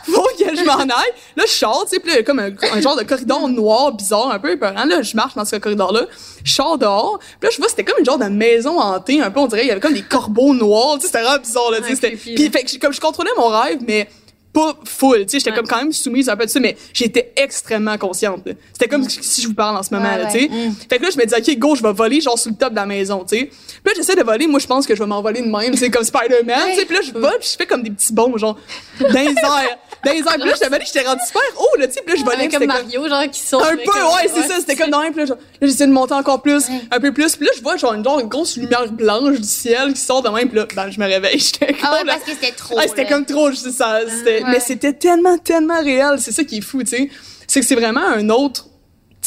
Faut 0.05 0.29
que 0.39 0.57
je 0.57 0.65
m'en 0.65 0.79
aille. 0.79 1.13
Là, 1.35 1.43
je 1.45 1.51
sors, 1.51 1.85
tu 1.87 1.97
sais, 1.97 1.99
puis 1.99 2.15
là, 2.15 2.23
comme 2.23 2.39
un, 2.39 2.51
un 2.73 2.81
genre 2.81 2.97
de 2.97 3.03
corridor 3.03 3.49
noir, 3.49 3.93
bizarre, 3.95 4.31
un 4.31 4.39
peu 4.39 4.53
épeurant. 4.53 4.85
Là, 4.85 5.03
je 5.03 5.17
marche 5.17 5.35
dans 5.35 5.45
ce 5.45 5.57
corridor-là. 5.57 6.07
Je 6.45 6.53
sors 6.53 6.79
dehors. 6.79 7.19
Puis 7.19 7.49
là, 7.49 7.51
je 7.51 7.57
vois, 7.57 7.69
c'était 7.69 7.83
comme 7.83 7.99
une 7.99 8.05
genre 8.05 8.19
de 8.19 8.27
maison 8.27 8.79
hantée, 8.79 9.21
un 9.21 9.33
peu, 9.33 9.41
on 9.41 9.49
dirait, 9.49 9.65
il 9.65 9.69
y 9.69 9.73
avait 9.73 9.81
comme 9.81 9.95
des 9.95 10.03
corbeaux 10.03 10.55
noirs, 10.55 10.95
tu 10.95 11.01
sais, 11.01 11.07
c'était 11.09 11.23
vraiment 11.23 11.43
bizarre, 11.43 11.71
là, 11.73 11.79
tu 11.81 11.97
sais. 11.97 12.11
Puis, 12.11 12.37
là. 12.37 12.51
fait 12.53 12.63
que, 12.63 12.79
comme 12.79 12.93
je 12.93 13.01
contrôlais 13.01 13.33
mon 13.37 13.49
rêve, 13.49 13.79
mais 13.89 14.09
pas 14.53 14.75
full, 14.85 15.21
tu 15.27 15.29
sais, 15.31 15.39
j'étais 15.39 15.51
Ouais. 15.51 15.57
comme 15.57 15.67
quand 15.69 15.77
même 15.79 15.93
soumise 15.93 16.29
un 16.29 16.37
peu 16.37 16.45
de 16.45 16.51
ça, 16.51 16.59
mais 16.61 16.77
j'étais 16.93 17.33
extrêmement 17.37 17.97
consciente. 17.99 18.43
C'était 18.73 18.89
comme 18.89 19.09
si 19.09 19.41
je 19.43 19.47
vous 19.47 19.55
parle 19.55 19.77
en 19.77 19.83
ce 19.83 19.95
moment, 19.95 20.09
Ouais, 20.11 20.19
là, 20.25 20.27
tu 20.31 20.41
sais. 20.41 20.49
Mm. 20.49 20.75
Fait 20.89 20.99
que 20.99 21.05
là, 21.05 21.11
je 21.13 21.19
me 21.19 21.25
dis, 21.25 21.35
OK, 21.35 21.59
go, 21.59 21.75
je 21.77 21.83
vais 21.83 21.93
voler, 21.93 22.21
genre, 22.21 22.39
sur 22.39 22.51
le 22.51 22.57
top 22.57 22.71
de 22.71 22.77
la 22.77 22.87
maison, 22.87 23.25
tu 23.29 23.39
sais. 23.39 23.45
Puis 23.45 23.53
là, 23.87 23.93
j'essaie 23.97 24.17
de 24.17 24.23
voler. 24.25 24.47
Moi, 24.47 24.59
je 24.61 24.67
pense 24.67 24.87
que 24.87 24.95
je 24.95 25.01
vais 25.03 25.07
m'envoler 25.09 25.41
de 25.43 25.47
même, 25.47 25.77
c'est 25.77 25.91
comme 25.91 26.05
Spider-Man, 26.05 26.71
tu 26.71 26.81
sais. 26.81 26.85
Puis 26.85 26.97
là, 26.97 27.03
je 27.03 27.13
vole, 27.13 27.39
puis 27.39 27.49
je 27.53 27.57
fais 27.57 27.67
comme 27.67 27.83
des 27.83 27.91
petits 27.91 28.13
bonds, 28.13 28.37
genre, 28.39 28.59
dans 29.01 29.09
les 29.09 29.31
airs. 29.31 29.79
Dans 30.05 30.13
les 30.13 30.19
airs. 30.19 30.25
Puis 30.35 30.45
là, 30.49 30.53
j'étais 30.55 30.69
volé, 30.69 30.85
j'étais 30.87 31.07
rendu 31.07 31.21
super 31.27 31.43
haut, 31.59 31.79
là, 31.79 31.87
tu 31.87 31.95
sais. 31.95 32.03
Puis 32.05 32.15
là, 32.15 32.21
je 32.21 32.25
volais, 32.25 32.49
comme. 32.49 32.65
Mario, 32.67 33.09
genre, 33.09 33.23
qui 33.31 33.41
saute. 33.41 33.63
Un 33.65 33.77
peu, 33.77 33.83
ouais, 33.85 34.29
c'est 34.35 34.49
ça. 34.49 34.57
C'était 34.61 34.77
comme 34.77 34.91
dans 34.91 35.01
puis 35.13 35.25
là, 35.25 35.35
j'essaie 35.63 35.87
de 35.87 35.93
monter 35.93 36.15
encore 36.15 36.43
plus, 36.43 36.65
un 36.91 37.01
peu 37.01 37.13
plus. 37.13 37.37
Puis 37.37 37.47
là, 37.47 37.53
je 37.57 37.63
vois, 37.63 37.77
genre, 37.77 37.95
une, 37.95 38.05
genre, 38.05 38.21
une 38.21 38.29
grosse 38.29 38.57
lumière 38.57 38.91
blanche 38.91 39.39
du 39.39 39.49
ciel 39.49 39.93
qui 39.93 40.01
sort 40.01 40.23
de 40.23 40.29
même, 40.29 40.49
puis 40.49 40.59
là, 40.59 40.67
ben, 40.75 40.91
je 40.91 40.99
me 41.01 41.07
réveille. 41.07 41.39
J'étais 41.39 41.75
Ah 41.83 41.97
comme, 41.99 42.07
là, 42.07 42.15
parce 42.15 42.25
que 42.25 42.31
c'était 42.33 42.53
trop. 42.53 42.77
ah, 42.79 42.83
c'était 42.89 43.07
comme 43.07 43.25
trop, 43.25 43.51
je 43.51 43.57
sais 43.57 43.71
ça. 43.73 44.01
C'était, 44.09 44.40
Mais 44.45 44.61
c'était 44.61 44.93
tellement, 44.93 45.39
tellement 45.39 45.81
réel. 45.83 46.17
C'est 46.19 46.33
ça 46.33 46.45
qui 46.45 46.59
est 46.59 46.63
fou, 46.63 46.83
tu 46.83 46.91
sais. 46.91 47.11
C'est 47.47 47.61
que 47.61 47.67
c'est 47.67 47.75
vraiment 47.75 48.05
un 48.05 48.29
autre, 48.31 48.69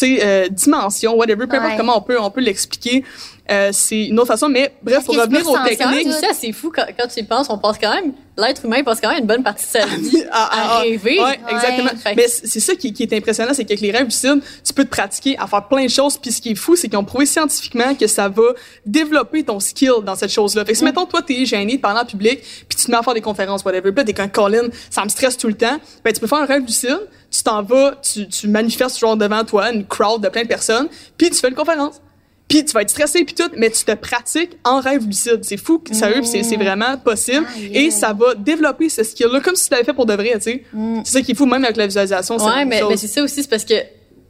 euh, 0.03 0.47
dimension, 0.49 1.15
whatever, 1.15 1.45
peu 1.47 1.55
importe 1.55 1.71
Ouais. 1.71 1.77
comment 1.77 1.97
on 1.97 2.01
peut, 2.01 2.19
on 2.19 2.31
peut 2.31 2.41
l'expliquer. 2.41 3.03
Euh, 3.51 3.69
c'est 3.73 4.05
une 4.05 4.17
autre 4.19 4.29
façon, 4.29 4.47
mais 4.47 4.73
bref, 4.81 4.99
Est-ce 4.99 5.05
pour 5.05 5.15
tu 5.15 5.19
revenir 5.19 5.47
aux 5.49 5.57
techniques. 5.59 6.13
Ça, 6.13 6.27
c'est 6.33 6.53
fou 6.53 6.71
quand, 6.73 6.85
quand 6.97 7.07
tu 7.07 7.19
y 7.19 7.23
penses. 7.23 7.47
On 7.49 7.57
pense 7.57 7.77
quand 7.77 7.93
même, 7.93 8.13
l'être 8.37 8.63
humain 8.63 8.83
passe 8.83 9.01
quand 9.01 9.09
même 9.09 9.19
une 9.19 9.27
bonne 9.27 9.43
partie 9.43 9.65
de 9.65 9.69
sa 9.69 9.85
vie 9.97 10.23
à, 10.31 10.77
à 10.77 10.79
rêver. 10.79 11.19
Ouais, 11.19 11.39
exactement. 11.49 11.89
Fait 12.01 12.15
Mais 12.15 12.27
c'est 12.29 12.61
ça 12.61 12.73
qui, 12.75 12.93
qui 12.93 13.03
est 13.03 13.13
impressionnant, 13.13 13.53
c'est 13.53 13.65
qu'avec 13.65 13.81
les 13.81 13.91
rêves 13.91 14.05
lucides, 14.05 14.41
tu 14.65 14.73
peux 14.73 14.85
te 14.85 14.89
pratiquer 14.89 15.37
à 15.37 15.45
faire 15.47 15.67
plein 15.67 15.83
de 15.83 15.89
choses. 15.89 16.17
Puis 16.17 16.31
ce 16.31 16.41
qui 16.41 16.51
est 16.51 16.55
fou, 16.55 16.77
c'est 16.77 16.87
qu'ils 16.87 16.97
ont 16.97 17.03
prouvé 17.03 17.25
scientifiquement 17.25 17.93
que 17.95 18.07
ça 18.07 18.29
va 18.29 18.53
développer 18.85 19.43
ton 19.43 19.59
skill 19.59 19.91
dans 20.05 20.15
cette 20.15 20.31
chose-là. 20.31 20.63
Fait 20.63 20.71
que 20.71 20.77
si, 20.77 20.85
mettons, 20.85 21.05
toi, 21.05 21.21
t'es 21.21 21.45
gêné 21.45 21.75
de 21.75 21.81
parler 21.81 21.99
en 21.99 22.05
public, 22.05 22.39
puis 22.69 22.77
tu 22.77 22.85
te 22.85 22.91
mets 22.91 22.97
à 22.97 23.03
faire 23.03 23.13
des 23.13 23.21
conférences, 23.21 23.65
whatever, 23.65 23.91
puis 23.91 23.97
là, 23.97 24.03
t'es 24.05 24.13
comme 24.13 24.29
Colin, 24.31 24.69
ça 24.89 25.03
me 25.03 25.09
stresse 25.09 25.37
tout 25.37 25.47
le 25.47 25.55
temps, 25.55 25.77
ben 26.03 26.13
tu 26.13 26.21
peux 26.21 26.27
faire 26.27 26.39
un 26.39 26.45
rêve 26.45 26.61
lucide, 26.65 27.01
tu 27.33 27.41
t'en 27.43 27.63
vas, 27.63 27.95
tu, 28.01 28.27
tu 28.27 28.47
manifestes 28.47 28.99
genre 28.99 29.17
devant 29.17 29.43
toi 29.43 29.71
une 29.71 29.85
crowd 29.85 30.21
de 30.21 30.29
plein 30.29 30.43
de 30.43 30.47
personnes, 30.47 30.87
puis 31.17 31.29
tu 31.29 31.37
fais 31.37 31.49
une 31.49 31.55
conférence. 31.55 31.99
Puis 32.47 32.63
tu 32.65 32.73
vas 32.73 32.81
être 32.81 32.89
stressé 32.91 33.23
puis 33.23 33.33
tout, 33.33 33.49
mais 33.57 33.71
tu 33.71 33.83
te 33.83 33.93
pratiques 33.95 34.57
en 34.63 34.79
rêve 34.79 35.07
lucide. 35.07 35.39
C'est 35.43 35.57
fou, 35.57 35.81
sérieux, 35.91 36.19
puis 36.19 36.27
c'est 36.27 36.43
c'est 36.43 36.57
vraiment 36.57 36.97
possible. 36.97 37.47
Ah, 37.49 37.57
yeah. 37.59 37.81
Et 37.81 37.89
ça 37.91 38.13
va 38.13 38.35
développer 38.35 38.89
ce 38.89 39.03
skill-là 39.03 39.39
comme 39.39 39.55
si 39.55 39.65
tu 39.67 39.71
l'avais 39.71 39.85
fait 39.85 39.93
pour 39.93 40.05
de 40.05 40.13
vrai, 40.13 40.33
tu 40.35 40.41
sais. 40.41 40.63
C'est 41.05 41.11
ça 41.13 41.21
qui 41.21 41.31
est 41.31 41.35
fou, 41.35 41.45
même 41.47 41.63
avec 41.63 41.77
la 41.77 41.87
visualisation. 41.87 42.35
Ouais, 42.37 42.65
mais, 42.65 42.81
mais 42.87 42.97
c'est 42.97 43.07
ça 43.07 43.23
aussi, 43.23 43.41
c'est 43.41 43.49
parce 43.49 43.65
que 43.65 43.73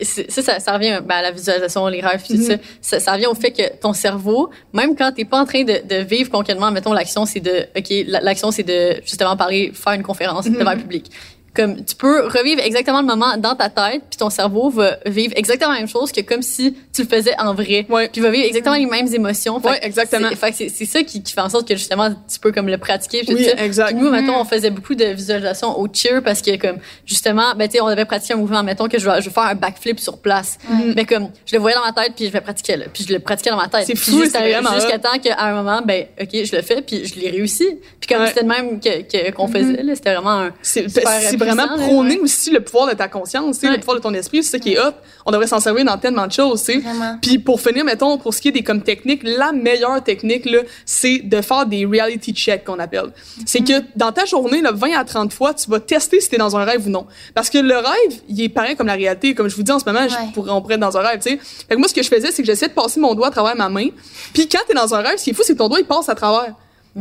ça, 0.01 0.41
ça, 0.41 0.59
ça 0.59 0.73
revient 0.73 0.99
ben, 1.05 1.15
à 1.15 1.21
la 1.21 1.31
visualisation, 1.31 1.85
les 1.87 2.01
rêves, 2.01 2.21
puis 2.23 2.35
tout 2.37 2.43
Mm-hmm. 2.43 2.57
ça, 2.81 2.99
ça. 2.99 2.99
Ça 2.99 3.13
revient 3.13 3.27
au 3.27 3.35
fait 3.35 3.51
que 3.51 3.77
ton 3.79 3.93
cerveau, 3.93 4.49
même 4.73 4.95
quand 4.95 5.11
t'es 5.11 5.25
pas 5.25 5.39
en 5.39 5.45
train 5.45 5.63
de, 5.63 5.81
de 5.87 5.95
vivre 6.03 6.29
concrètement, 6.29 6.71
mettons 6.71 6.93
l'action, 6.93 7.25
c'est 7.25 7.39
de, 7.39 7.65
ok, 7.77 8.05
la- 8.07 8.21
l'action 8.21 8.51
c'est 8.51 8.63
de 8.63 9.01
justement 9.03 9.35
parler, 9.37 9.71
faire 9.73 9.93
une 9.93 10.03
conférence 10.03 10.45
Mm-hmm. 10.47 10.59
devant 10.59 10.73
le 10.73 10.79
public. 10.79 11.11
Comme 11.55 11.83
tu 11.85 11.95
peux 11.95 12.27
revivre 12.27 12.61
exactement 12.61 13.01
le 13.01 13.05
moment 13.05 13.37
dans 13.37 13.55
ta 13.55 13.69
tête, 13.69 14.01
puis 14.09 14.17
ton 14.17 14.29
cerveau 14.31 14.69
va 14.71 14.97
vivre 15.05 15.33
exactement 15.35 15.71
la 15.73 15.79
même 15.79 15.87
chose 15.87 16.11
que 16.11 16.21
comme 16.21 16.41
si 16.41 16.75
tu 16.93 17.03
le 17.03 17.07
faisais 17.07 17.33
en 17.39 17.53
vrai. 17.53 17.85
Ouais. 17.89 18.07
Puis 18.07 18.21
il 18.21 18.23
va 18.23 18.31
vivre 18.31 18.45
exactement 18.47 18.75
les 18.75 18.85
mêmes 18.87 19.07
émotions. 19.13 19.59
Fait 19.59 19.69
Ouais, 19.69 19.79
exactement. 19.85 20.29
c'est- 20.29 20.35
Fait 20.35 20.49
que 20.51 20.57
c'est 20.57 20.69
c'est 20.69 20.85
ça 20.85 21.03
qui, 21.03 21.21
qui 21.21 21.31
fait 21.31 21.41
en 21.41 21.49
sorte 21.49 21.67
que 21.67 21.75
justement 21.75 22.09
tu 22.11 22.39
peux 22.39 22.51
comme 22.51 22.67
le 22.67 22.77
pratiquer. 22.79 23.21
puis 23.23 23.35
Oui, 23.35 23.47
exact. 23.57 23.93
Puis 23.93 23.95
nous, 24.03 24.09
mettons, 24.09 24.35
on 24.39 24.45
faisait 24.45 24.71
beaucoup 24.71 24.95
de 24.95 25.05
visualisation 25.05 25.79
au 25.79 25.87
cheer 25.93 26.21
parce 26.23 26.41
que, 26.41 26.55
comme, 26.57 26.77
justement, 27.05 27.53
ben, 27.55 27.67
tu 27.67 27.73
sais, 27.77 27.81
on 27.81 27.87
avait 27.87 28.05
pratiqué 28.05 28.33
un 28.33 28.37
mouvement, 28.37 28.63
mettons, 28.63 28.87
que 28.87 28.97
je 28.97 29.07
vais, 29.09 29.21
je 29.21 29.25
vais 29.25 29.33
faire 29.33 29.43
un 29.43 29.55
backflip 29.55 29.99
sur 29.99 30.17
place. 30.17 30.57
Mais 30.95 31.05
comme, 31.05 31.29
je 31.45 31.55
le 31.55 31.61
voyais 31.61 31.75
dans 31.75 31.83
ma 31.85 31.91
tête, 31.93 32.13
puis 32.15 32.25
je 32.25 32.31
vais 32.31 32.41
pratiquer 32.41 32.77
là. 32.77 32.85
Puis 32.91 33.05
je 33.07 33.13
le 33.13 33.19
pratiquais 33.19 33.51
dans 33.51 33.57
ma 33.57 33.67
tête. 33.67 33.85
C'est 33.85 33.95
fou, 33.95 34.23
c'est 34.25 34.39
vraiment 34.39 34.73
Jusqu'à 34.73 34.97
temps 34.97 35.19
qu'à 35.21 35.39
un 35.39 35.53
moment, 35.53 35.81
ben, 35.85 36.05
OK, 36.19 36.29
je 36.33 36.55
le 36.55 36.61
fais, 36.63 36.81
puis 36.81 37.05
je 37.05 37.19
l'ai 37.19 37.29
réussi. 37.29 37.67
Puis 37.99 38.07
comme 38.07 38.21
Ouais. 38.23 38.27
c'était 38.29 38.41
le 38.41 38.47
même 38.47 38.79
que, 38.79 39.01
que- 39.03 39.31
qu'on 39.31 39.47
faisait, 39.47 39.83
là, 39.83 39.93
c'était 39.95 40.13
vraiment 40.13 40.39
un. 40.41 40.51
C'est 40.61 40.89
super 40.89 41.42
vraiment 41.43 41.77
prôner 41.77 42.15
ouais. 42.15 42.21
aussi 42.21 42.51
le 42.51 42.59
pouvoir 42.61 42.87
de 42.87 42.93
ta 42.93 43.07
conscience, 43.07 43.59
tu 43.59 43.65
Ouais. 43.67 43.73
le 43.73 43.79
pouvoir 43.79 43.97
de 43.97 44.01
ton 44.01 44.13
esprit, 44.13 44.43
c'est 44.43 44.51
ça 44.51 44.59
qui 44.59 44.73
est 44.73 44.79
hot. 44.79 44.91
On 45.25 45.31
devrait 45.31 45.47
s'en 45.47 45.59
servir 45.59 45.85
dans 45.85 45.97
tellement 45.97 46.27
de 46.27 46.31
choses, 46.31 46.63
tu. 46.63 46.83
Puis 47.21 47.39
pour 47.39 47.61
finir, 47.61 47.83
mettons, 47.85 48.17
pour 48.17 48.33
ce 48.33 48.41
qui 48.41 48.49
est 48.49 48.51
des 48.51 48.63
comme 48.63 48.81
techniques, 48.81 49.21
la 49.23 49.51
meilleure 49.51 50.03
technique, 50.03 50.45
là, 50.45 50.59
c'est 50.85 51.19
de 51.19 51.41
faire 51.41 51.65
des 51.65 51.85
reality 51.85 52.33
checks 52.33 52.63
qu'on 52.65 52.79
appelle. 52.79 53.11
C'est 53.45 53.61
que 53.61 53.81
dans 53.95 54.11
ta 54.11 54.25
journée, 54.25 54.61
là, 54.61 54.71
20 54.71 54.93
à 54.97 55.03
30 55.03 55.33
fois, 55.33 55.53
tu 55.53 55.69
vas 55.69 55.79
tester 55.79 56.19
si 56.19 56.29
t'es 56.29 56.37
dans 56.37 56.55
un 56.57 56.63
rêve 56.63 56.85
ou 56.87 56.89
non. 56.89 57.05
Parce 57.33 57.49
que 57.49 57.57
le 57.57 57.75
rêve, 57.75 58.19
il 58.29 58.41
est 58.41 58.49
pareil 58.49 58.75
comme 58.75 58.87
la 58.87 58.93
réalité. 58.93 59.33
Comme 59.35 59.47
je 59.49 59.55
vous 59.55 59.63
dis 59.63 59.71
en 59.71 59.79
ce 59.79 59.85
moment, 59.85 60.07
je 60.07 60.33
pourrais, 60.33 60.51
on 60.51 60.61
pourrait 60.61 60.75
être 60.75 60.79
dans 60.81 60.97
un 60.97 61.01
rêve, 61.01 61.19
tu 61.21 61.31
sais. 61.31 61.37
Fait 61.67 61.75
que 61.75 61.79
moi, 61.79 61.87
ce 61.87 61.93
que 61.93 62.03
je 62.03 62.09
faisais, 62.09 62.31
c'est 62.31 62.41
que 62.41 62.45
j'essayais 62.45 62.69
de 62.69 62.73
passer 62.73 62.99
mon 62.99 63.13
doigt 63.15 63.27
à 63.27 63.31
travers 63.31 63.55
ma 63.55 63.69
main. 63.69 63.87
Puis 64.33 64.47
quand 64.47 64.59
t'es 64.67 64.73
dans 64.73 64.93
un 64.93 64.99
rêve, 65.01 65.17
ce 65.17 65.23
qui 65.23 65.29
est 65.29 65.33
fou, 65.33 65.41
c'est 65.45 65.53
que 65.53 65.57
ton 65.59 65.69
doigt, 65.69 65.79
il 65.79 65.85
passe 65.85 66.09
à 66.09 66.15
travers. 66.15 66.53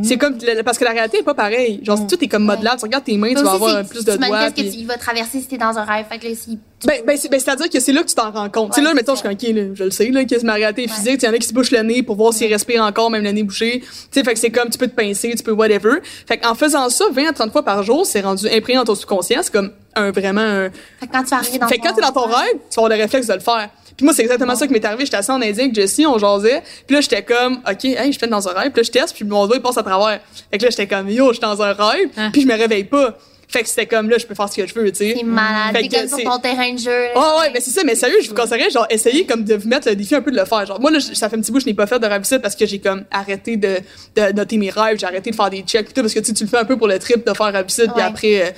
C'est 0.02 0.16
comme, 0.16 0.39
parce 0.64 0.78
que 0.78 0.85
la 0.85 0.93
réalité 0.93 1.19
est 1.19 1.23
pas 1.23 1.35
pareille. 1.35 1.81
Genre, 1.85 2.06
tout 2.06 2.16
est 2.24 2.27
comme 2.28 2.44
modelable. 2.44 2.78
Tu 2.78 2.85
regardes 2.86 3.05
tes 3.05 3.19
mains, 3.19 3.35
tu 3.35 3.43
vas 3.43 3.52
avoir 3.52 3.85
plus 3.85 4.05
de 4.06 4.12
tu 4.12 4.19
doigts. 4.19 4.51
puis- 4.51 4.64
que 4.64 4.70
tu, 4.70 4.77
il 4.78 4.86
va 4.86 4.97
traverser 4.97 5.40
si 5.40 5.47
t'es 5.48 5.59
dans 5.59 5.77
un 5.78 5.85
rêve. 5.85 6.06
Fait 6.10 6.19
que 6.19 6.27
là, 6.28 6.35
si, 6.35 6.59
Ben, 6.86 7.02
ben, 7.06 7.16
c'est, 7.19 7.28
ben, 7.28 7.39
c'est-à-dire 7.39 7.69
que 7.69 7.78
c'est 7.78 7.93
là 7.93 8.02
que 8.02 8.09
tu 8.09 8.14
t'en 8.14 8.31
rends 8.31 8.48
compte. 8.48 8.70
tu 8.70 8.77
sais, 8.77 8.81
Ouais, 8.81 8.86
là, 8.89 8.94
mettons, 8.94 9.12
je 9.12 9.19
suis 9.19 9.28
comme, 9.28 9.32
OK, 9.35 9.55
là, 9.55 9.74
je 9.74 9.85
le 9.85 9.90
sais, 9.90 10.09
là, 10.09 10.24
que 10.24 10.44
ma 10.47 10.55
réalité 10.55 10.85
est 10.85 10.89
physique. 10.89 11.23
Il 11.23 11.27
y 11.27 11.28
en 11.28 11.35
a 11.35 11.39
qui 11.39 11.47
se 11.47 11.52
bouchent 11.52 11.73
le 11.73 11.82
nez 11.82 12.02
pour 12.02 12.16
voir 12.16 12.32
s'ils 12.32 12.51
respirent 12.51 12.85
encore, 12.85 13.10
même 13.10 13.23
le 13.23 13.32
nez 13.32 13.43
bouché. 13.43 13.81
Tu 13.81 13.86
sais, 14.10 14.24
fait 14.24 14.32
que 14.32 14.39
c'est 14.40 14.51
comme, 14.51 14.70
tu 14.70 14.78
peux 14.78 14.89
te 14.89 14.97
pincer, 14.97 15.35
tu 15.36 15.43
peux 15.43 15.52
whatever. 15.52 15.98
Fait 16.27 16.39
qu'en 16.39 16.55
faisant 16.55 16.89
ça 16.89 17.05
20 17.12 17.28
à 17.28 17.32
30 17.35 17.52
fois 17.52 17.62
par 17.62 17.82
jour, 17.82 18.06
c'est 18.06 18.23
rendu 18.23 18.47
imprégné 18.48 18.78
dans 18.78 18.85
ton 18.86 18.94
subconscient. 18.94 19.40
C'est 19.43 19.52
comme 19.52 19.73
un, 19.94 20.10
vraiment 20.10 20.40
un, 20.40 20.70
fait 21.01 21.06
que 21.06 21.12
quand 21.12 21.23
tu 21.23 21.28
vas 21.31 21.36
arriver 21.36 21.59
dans 21.59 21.69
fait 21.69 21.77
que 21.77 21.86
quand 21.86 21.93
t'es 21.93 22.01
dans 22.01 22.12
ton 22.12 22.24
rêve, 22.27 22.55
tu 22.70 22.77
vas 22.77 22.85
avoir 22.85 22.89
le 22.89 23.02
réflexe 23.02 23.27
de 23.27 23.35
le 23.35 23.40
faire. 23.40 23.69
Puis 24.02 24.06
moi, 24.06 24.14
c'est 24.14 24.22
exactement 24.22 24.56
ça 24.56 24.66
qui 24.66 24.72
m'est 24.72 24.84
arrivé. 24.84 25.04
J'étais 25.04 25.18
assis 25.18 25.30
en 25.30 25.40
Indien 25.40 25.62
avec 25.66 25.76
Jessie, 25.76 26.04
on 26.06 26.18
jasait. 26.18 26.60
Puis 26.88 26.96
là, 26.96 27.00
j'étais 27.00 27.22
comme, 27.22 27.60
OK, 27.70 27.84
hey, 27.84 28.12
je 28.12 28.18
fais 28.18 28.26
dans 28.26 28.48
un 28.48 28.52
rêve. 28.52 28.72
Puis 28.72 28.80
là, 28.80 28.82
je 28.82 28.90
teste, 28.90 29.14
puis 29.14 29.24
mon 29.24 29.46
doigt, 29.46 29.54
il 29.58 29.62
passe 29.62 29.78
à 29.78 29.84
travers. 29.84 30.18
Fait 30.50 30.58
que 30.58 30.64
là, 30.64 30.70
j'étais 30.70 30.88
comme, 30.88 31.08
yo, 31.08 31.28
je 31.28 31.34
suis 31.34 31.40
dans 31.40 31.62
un 31.62 31.72
rêve. 31.72 32.08
Hein. 32.16 32.30
Puis 32.32 32.42
je 32.42 32.48
me 32.48 32.54
réveille 32.56 32.82
pas. 32.82 33.16
Fait 33.46 33.62
que 33.62 33.68
c'était 33.68 33.86
comme, 33.86 34.10
là, 34.10 34.16
je 34.18 34.26
peux 34.26 34.34
faire 34.34 34.48
ce 34.48 34.56
que 34.56 34.66
je 34.66 34.74
veux, 34.74 34.90
tu 34.90 34.96
sais. 34.98 35.14
C'est 35.16 35.22
malade. 35.24 35.76
Fait 35.76 35.82
T'es 35.86 36.04
que 36.06 36.10
comme 36.10 36.22
ton 36.24 36.38
terrain 36.40 36.72
de 36.72 36.78
jeu. 36.78 36.90
là. 36.90 37.10
Oh 37.14 37.40
ouais, 37.40 37.50
mais 37.54 37.60
c'est 37.60 37.70
ça, 37.70 37.82
mais 37.84 37.94
sérieux, 37.94 38.16
je 38.22 38.28
vous 38.30 38.34
conseillerais, 38.34 38.70
genre, 38.70 38.86
essayer 38.90 39.24
comme 39.26 39.44
de 39.44 39.54
vous 39.54 39.68
mettre 39.68 39.88
le 39.88 39.94
défi 39.94 40.14
un 40.16 40.22
peu 40.22 40.32
de 40.32 40.36
le 40.38 40.44
faire. 40.46 40.66
Genre, 40.66 40.80
moi, 40.80 40.90
là, 40.90 40.98
ça 41.00 41.28
fait 41.28 41.36
un 41.36 41.40
petit 41.42 41.52
bout, 41.52 41.60
je 41.60 41.66
n'ai 41.66 41.74
pas 41.74 41.86
fait 41.86 41.98
de 42.00 42.06
rêve 42.06 42.22
parce 42.40 42.56
que 42.56 42.66
j'ai 42.66 42.78
comme 42.80 43.04
arrêté 43.12 43.56
de, 43.58 43.76
de 44.16 44.32
noter 44.32 44.56
mes 44.56 44.70
rêves, 44.70 44.98
j'ai 44.98 45.06
arrêté 45.06 45.30
de 45.30 45.36
faire 45.36 45.50
des 45.50 45.60
checks 45.60 45.86
pis 45.86 45.92
tout, 45.92 46.00
parce 46.00 46.14
que 46.14 46.18
tu 46.20 46.26
sais, 46.26 46.32
tu 46.34 46.42
le 46.44 46.48
fais 46.50 46.56
un 46.56 46.64
peu 46.64 46.76
pour 46.76 46.88
le 46.88 46.98
trip 46.98 47.24
de 47.26 47.32
faire 47.34 47.52
rêve 47.52 47.64
lucide, 47.66 47.92
puis 47.94 48.02
Ouais. 48.02 48.02
après, 48.08 48.42
euh, 48.42 48.50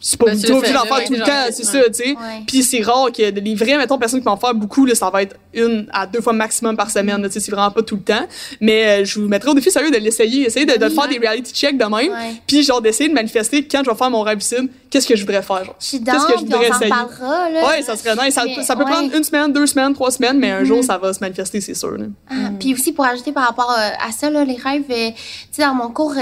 c'est 0.00 0.18
pas 0.18 0.26
Ben, 0.26 0.34
d'en 0.34 0.60
faire 0.62 1.04
tout 1.04 1.12
le 1.12 1.18
temps, 1.20 1.46
c'est 1.52 1.64
ça, 1.64 1.82
tu 1.88 1.92
sais. 1.94 2.10
Ouais. 2.10 2.42
Puis 2.46 2.62
c'est 2.62 2.80
rare 2.80 3.12
que 3.12 3.22
les 3.22 3.54
vrais, 3.54 3.76
mettons, 3.76 3.98
personnes 3.98 4.20
qui 4.20 4.24
vont 4.26 4.32
en 4.32 4.36
faire 4.38 4.54
beaucoup, 4.54 4.86
là, 4.86 4.94
ça 4.94 5.10
va 5.10 5.22
être 5.22 5.36
une 5.52 5.86
à 5.92 6.06
deux 6.06 6.20
fois 6.20 6.32
maximum 6.32 6.76
par 6.76 6.90
semaine, 6.90 7.22
tu 7.26 7.32
sais, 7.32 7.40
c'est 7.40 7.50
vraiment 7.50 7.70
pas 7.70 7.82
tout 7.82 7.96
le 7.96 8.02
temps. 8.02 8.26
Mais 8.60 9.02
euh, 9.02 9.04
je 9.04 9.20
vous 9.20 9.28
mettrai 9.28 9.50
au 9.50 9.54
défi 9.54 9.70
sérieux 9.70 9.90
de 9.90 9.98
l'essayer, 9.98 10.46
essayer 10.46 10.64
de, 10.64 10.76
de 10.78 10.86
Oui, 10.86 10.94
faire 10.94 11.04
ouais. 11.04 11.18
des 11.18 11.26
reality 11.26 11.52
checks 11.52 11.76
de 11.76 11.84
même, 11.84 11.92
Ouais. 12.12 12.34
puis 12.46 12.62
genre 12.62 12.80
d'essayer 12.80 13.08
de 13.10 13.14
manifester 13.14 13.66
quand 13.66 13.82
je 13.84 13.90
vais 13.90 13.96
faire 13.96 14.10
mon 14.10 14.22
rêve 14.22 14.38
lucide, 14.38 14.68
qu'est-ce 14.88 15.06
que 15.06 15.16
je 15.16 15.20
voudrais 15.24 15.42
faire, 15.42 15.64
genre? 15.64 15.76
Je 15.78 15.86
suis 15.86 16.02
Qu'est-ce 16.02 16.26
que 16.26 16.32
je 16.38 16.44
voudrais 16.44 16.68
essayer? 16.68 16.88
parlera, 16.88 17.50
là. 17.50 17.66
Ouais, 17.68 17.82
ça 17.82 17.94
serait 17.96 18.16
nice. 18.24 18.34
Ça, 18.34 18.74
peut 18.76 18.84
ouais. 18.84 18.90
prendre 18.90 19.14
une 19.14 19.24
semaine, 19.24 19.52
deux 19.52 19.66
semaines, 19.66 19.92
trois 19.92 20.10
semaines, 20.10 20.38
mais 20.38 20.50
un 20.50 20.64
jour, 20.64 20.82
ça 20.82 20.96
va 20.98 21.12
se 21.12 21.20
manifester, 21.20 21.60
c'est 21.60 21.74
sûr. 21.74 21.96
Ah, 22.30 22.34
Puis 22.58 22.72
aussi, 22.72 22.92
pour 22.92 23.04
ajouter 23.04 23.32
par 23.32 23.44
rapport 23.46 23.70
euh, 23.70 23.90
à 24.08 24.12
ça, 24.12 24.30
là, 24.30 24.44
les 24.44 24.56
rêves, 24.56 24.84
euh, 24.90 25.10
tu 25.10 25.14
sais, 25.52 25.62
dans 25.62 25.74
mon 25.74 25.90
cours, 25.90 26.14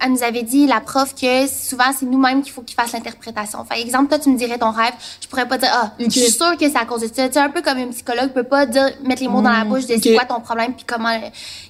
elle 0.00 0.12
nous 0.12 0.22
avait 0.22 0.42
dit, 0.42 0.66
la 0.66 0.80
prof, 0.80 1.14
que 1.14 1.46
souvent, 1.46 1.92
c'est 1.98 2.06
nous-mêmes 2.06 2.42
qu'il 2.42 2.52
faut 2.52 2.62
qu'ils 2.62 2.74
fassent 2.74 2.92
l'interprétation. 2.92 3.64
Fait 3.64 3.80
exemple, 3.80 4.08
toi, 4.08 4.18
tu 4.18 4.30
me 4.30 4.38
dirais 4.38 4.58
ton 4.58 4.70
rêve, 4.70 4.92
je 5.20 5.28
pourrais 5.28 5.46
pas 5.46 5.58
dire, 5.58 5.70
ah, 5.72 5.92
je 5.98 6.08
suis 6.08 6.30
sûre 6.30 6.56
que 6.58 6.68
c'est 6.68 6.76
à 6.76 6.84
cause 6.84 7.02
de 7.02 7.06
ça. 7.06 7.28
Tu 7.28 7.34
sais, 7.34 7.40
un 7.40 7.50
peu 7.50 7.62
comme 7.62 7.78
un 7.78 7.88
psychologue 7.88 8.32
peut 8.32 8.44
pas 8.44 8.66
dire, 8.66 8.90
mettre 9.02 9.22
les 9.22 9.28
mots 9.28 9.42
dans 9.42 9.50
la 9.50 9.64
bouche 9.64 9.86
de 9.86 9.96
c'est 10.00 10.14
quoi 10.14 10.24
ton 10.24 10.40
problème 10.40 10.74
puis 10.74 10.84
comment 10.86 11.10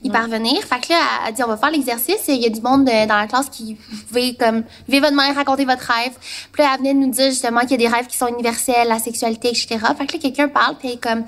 y 0.03 0.11
parvenir. 0.11 0.63
Fait 0.63 0.81
que 0.81 0.93
là, 0.93 0.99
elle 1.23 1.29
a 1.29 1.33
dit, 1.33 1.43
on 1.43 1.49
va 1.49 1.57
faire 1.57 1.71
l'exercice. 1.71 2.23
Il 2.29 2.43
y 2.43 2.47
a 2.47 2.51
du 2.51 2.61
monde 2.61 2.89
euh, 2.89 3.07
dans 3.07 3.17
la 3.17 3.27
classe 3.27 3.49
qui 3.49 3.77
pouvait, 4.09 4.35
comme, 4.35 4.65
vivre 4.89 5.07
votre 5.07 5.17
mère, 5.17 5.35
raconter 5.35 5.65
votre 5.65 5.83
rêve. 5.83 6.13
Puis 6.53 6.63
là, 6.63 6.71
elle 6.75 6.79
venait 6.79 6.95
de 6.95 6.99
nous 6.99 7.11
dire, 7.11 7.31
justement, 7.31 7.61
qu'il 7.61 7.73
y 7.73 7.75
a 7.75 7.89
des 7.89 7.89
rêves 7.89 8.07
qui 8.07 8.17
sont 8.17 8.29
universels, 8.29 8.89
la 8.89 8.99
sexualité, 8.99 9.49
etc. 9.49 9.79
Fait 9.99 10.07
que 10.07 10.13
là, 10.15 10.19
quelqu'un 10.21 10.49
parle, 10.49 10.77
puis 10.77 10.99
comme, 10.99 11.25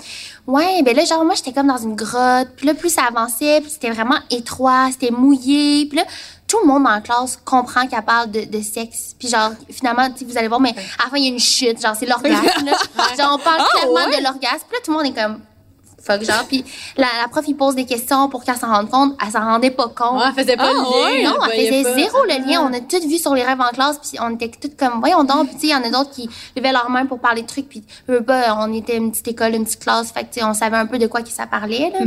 ouais, 0.47 0.81
ben 0.83 0.95
là, 0.95 1.05
genre, 1.05 1.23
moi, 1.25 1.35
j'étais 1.35 1.53
comme 1.53 1.67
dans 1.67 1.77
une 1.77 1.95
grotte. 1.95 2.49
Puis 2.55 2.65
là, 2.65 2.73
plus 2.73 2.89
ça 2.89 3.03
avançait, 3.07 3.61
puis 3.61 3.69
c'était 3.69 3.91
vraiment 3.91 4.17
étroit, 4.29 4.89
c'était 4.91 5.11
mouillé. 5.11 5.85
Puis 5.87 5.97
là, 5.97 6.05
tout 6.47 6.59
le 6.61 6.65
monde 6.67 6.83
dans 6.83 6.91
la 6.91 7.01
classe 7.01 7.37
comprend 7.43 7.87
qu'elle 7.87 8.01
parle 8.03 8.31
de, 8.31 8.45
de 8.45 8.61
sexe. 8.61 9.13
Puis 9.19 9.27
genre, 9.27 9.51
finalement, 9.69 10.07
vous 10.25 10.37
allez 10.37 10.47
voir, 10.47 10.59
mais 10.61 10.69
à 10.99 11.03
la 11.05 11.09
fin, 11.09 11.17
il 11.17 11.23
y 11.23 11.27
a 11.27 11.31
une 11.31 11.39
chute. 11.39 11.81
Genre, 11.81 11.95
c'est 11.99 12.05
l'orgasme. 12.05 12.65
Genre, 13.17 13.31
on 13.33 13.37
parle 13.37 13.61
Ah, 13.61 13.67
clairement 13.73 13.93
ouais? 13.95 14.17
de 14.17 14.23
l'orgasme. 14.23 14.63
Puis 14.69 14.73
là, 14.77 14.79
tout 14.83 14.91
le 14.91 14.97
monde 14.97 15.05
est 15.07 15.21
comme, 15.21 15.39
fuck, 16.07 16.23
genre. 16.23 16.45
Puis 16.47 16.63
la, 16.97 17.07
la 17.21 17.27
prof, 17.27 17.43
il 17.47 17.55
pose 17.55 17.75
des 17.75 17.85
questions 17.85 18.29
pour 18.29 18.43
qu'elle 18.43 18.55
s'en 18.57 18.67
rende 18.73 18.89
compte. 18.89 19.15
Elle 19.23 19.31
s'en 19.31 19.41
rendait 19.41 19.71
pas 19.71 19.87
compte. 19.89 20.19
Ouais, 20.21 20.27
elle 20.35 20.43
faisait 20.43 20.57
pas 20.57 20.69
Ah, 20.69 20.73
le 20.73 20.79
lien. 20.79 21.05
ouais? 21.05 21.23
Non, 21.23 21.35
elle 21.51 21.67
faisait 21.67 21.83
pas. 21.83 21.93
zéro 21.95 22.17
le 22.23 22.49
lien. 22.49 22.61
On 22.61 22.73
a 22.73 22.79
toutes 22.79 23.05
vu 23.05 23.17
sur 23.17 23.33
les 23.35 23.43
rêves 23.43 23.59
en 23.61 23.69
classe, 23.69 23.97
puis 23.99 24.17
on 24.21 24.33
était 24.35 24.49
toutes 24.49 24.77
comme, 24.77 24.99
voyons 24.99 25.23
donc. 25.23 25.47
Puis 25.47 25.55
tu 25.55 25.61
sais, 25.61 25.67
il 25.67 25.71
y 25.71 25.75
en 25.75 25.83
a 25.83 25.89
d'autres 25.89 26.11
qui 26.11 26.29
levaient 26.55 26.71
leurs 26.71 26.89
mains 26.89 27.05
pour 27.05 27.19
parler 27.19 27.41
de 27.43 27.47
trucs, 27.47 27.67
puis 27.69 27.83
eux 28.09 28.21
pas, 28.21 28.55
on 28.59 28.73
était 28.73 28.97
une 28.97 29.11
petite 29.11 29.27
école, 29.27 29.53
une 29.55 29.65
petite 29.65 29.81
classe, 29.83 30.11
fait 30.11 30.21
que 30.21 30.33
tu 30.33 30.39
sais, 30.39 30.45
on 30.45 30.53
savait 30.53 30.77
un 30.77 30.85
peu 30.85 30.97
de 30.97 31.07
quoi 31.07 31.21
que 31.21 31.29
ça 31.29 31.45
parlait. 31.47 31.91
Là. 31.91 31.99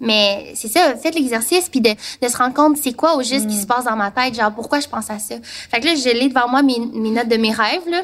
Mais 0.00 0.52
c'est 0.54 0.68
ça, 0.68 0.94
faites 0.96 1.14
l'exercice, 1.14 1.68
puis 1.68 1.80
de, 1.80 1.90
de 1.90 2.28
se 2.28 2.36
rendre 2.36 2.54
compte 2.54 2.76
c'est 2.76 2.92
quoi 2.92 3.16
au 3.16 3.22
juste 3.22 3.46
qui 3.48 3.56
se 3.60 3.66
passe 3.66 3.84
dans 3.84 3.96
ma 3.96 4.10
tête, 4.10 4.34
genre 4.34 4.52
pourquoi 4.52 4.80
je 4.80 4.88
pense 4.88 5.10
à 5.10 5.18
ça. 5.18 5.34
Fait 5.42 5.80
que 5.80 5.86
là, 5.86 5.94
je 5.94 6.08
l'ai 6.10 6.28
devant 6.28 6.48
moi 6.48 6.62
mes, 6.62 6.78
mes 6.78 7.10
notes 7.10 7.28
de 7.28 7.36
mes 7.36 7.52
rêves 7.52 7.88
là. 7.88 8.02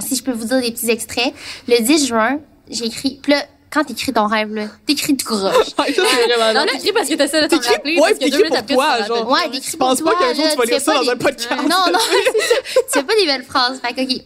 Si 0.00 0.16
je 0.16 0.22
peux 0.24 0.32
vous 0.32 0.46
dire 0.46 0.60
des 0.60 0.70
petits 0.72 0.88
extraits. 0.90 1.34
Le 1.68 1.78
10 1.82 2.06
juin, 2.06 2.38
j'ai 2.70 2.86
écrit. 2.86 3.18
Puis 3.22 3.32
là, 3.32 3.42
quand 3.74 3.84
t'écris 3.84 4.12
ton 4.12 4.26
rêve 4.26 4.54
là, 4.54 4.68
t'écris 4.86 5.16
tout 5.16 5.26
croche. 5.26 5.42
Ouais, 5.78 5.92
ça, 5.92 6.02
c'est 6.08 6.32
vraiment 6.32 6.60
Non, 6.60 6.64
nice. 6.64 6.72
t'écris 6.74 6.92
parce 6.92 7.08
que 7.08 7.14
t'essaies 7.14 7.42
de 7.42 7.46
t'en 7.48 7.56
T'écris- 7.58 7.72
rappeler. 7.74 7.98
ouais, 8.00 8.14
t'écris 8.14 8.42
pour 8.48 8.56
après, 8.56 8.74
toi, 8.74 9.02
genre. 9.06 9.30
Ouais, 9.30 9.50
t'écris 9.50 9.70
Je 9.72 9.76
pense 9.76 10.00
pour 10.00 10.10
pas 10.12 10.16
toi, 10.16 10.26
qu'un 10.28 10.34
jour 10.34 10.44
tu 10.52 10.56
vas 10.58 10.64
lire 10.64 10.80
ça 10.80 10.94
dans 10.94 11.10
un 11.10 11.16
podcast. 11.16 11.50
Non, 11.68 11.92
non, 11.92 11.98
c'est 12.88 13.06
pas 13.06 13.14
des 13.16 13.26
belles 13.26 13.44
phrases. 13.44 13.80
Fait 13.84 13.92
que, 13.92 14.00
OK. 14.02 14.20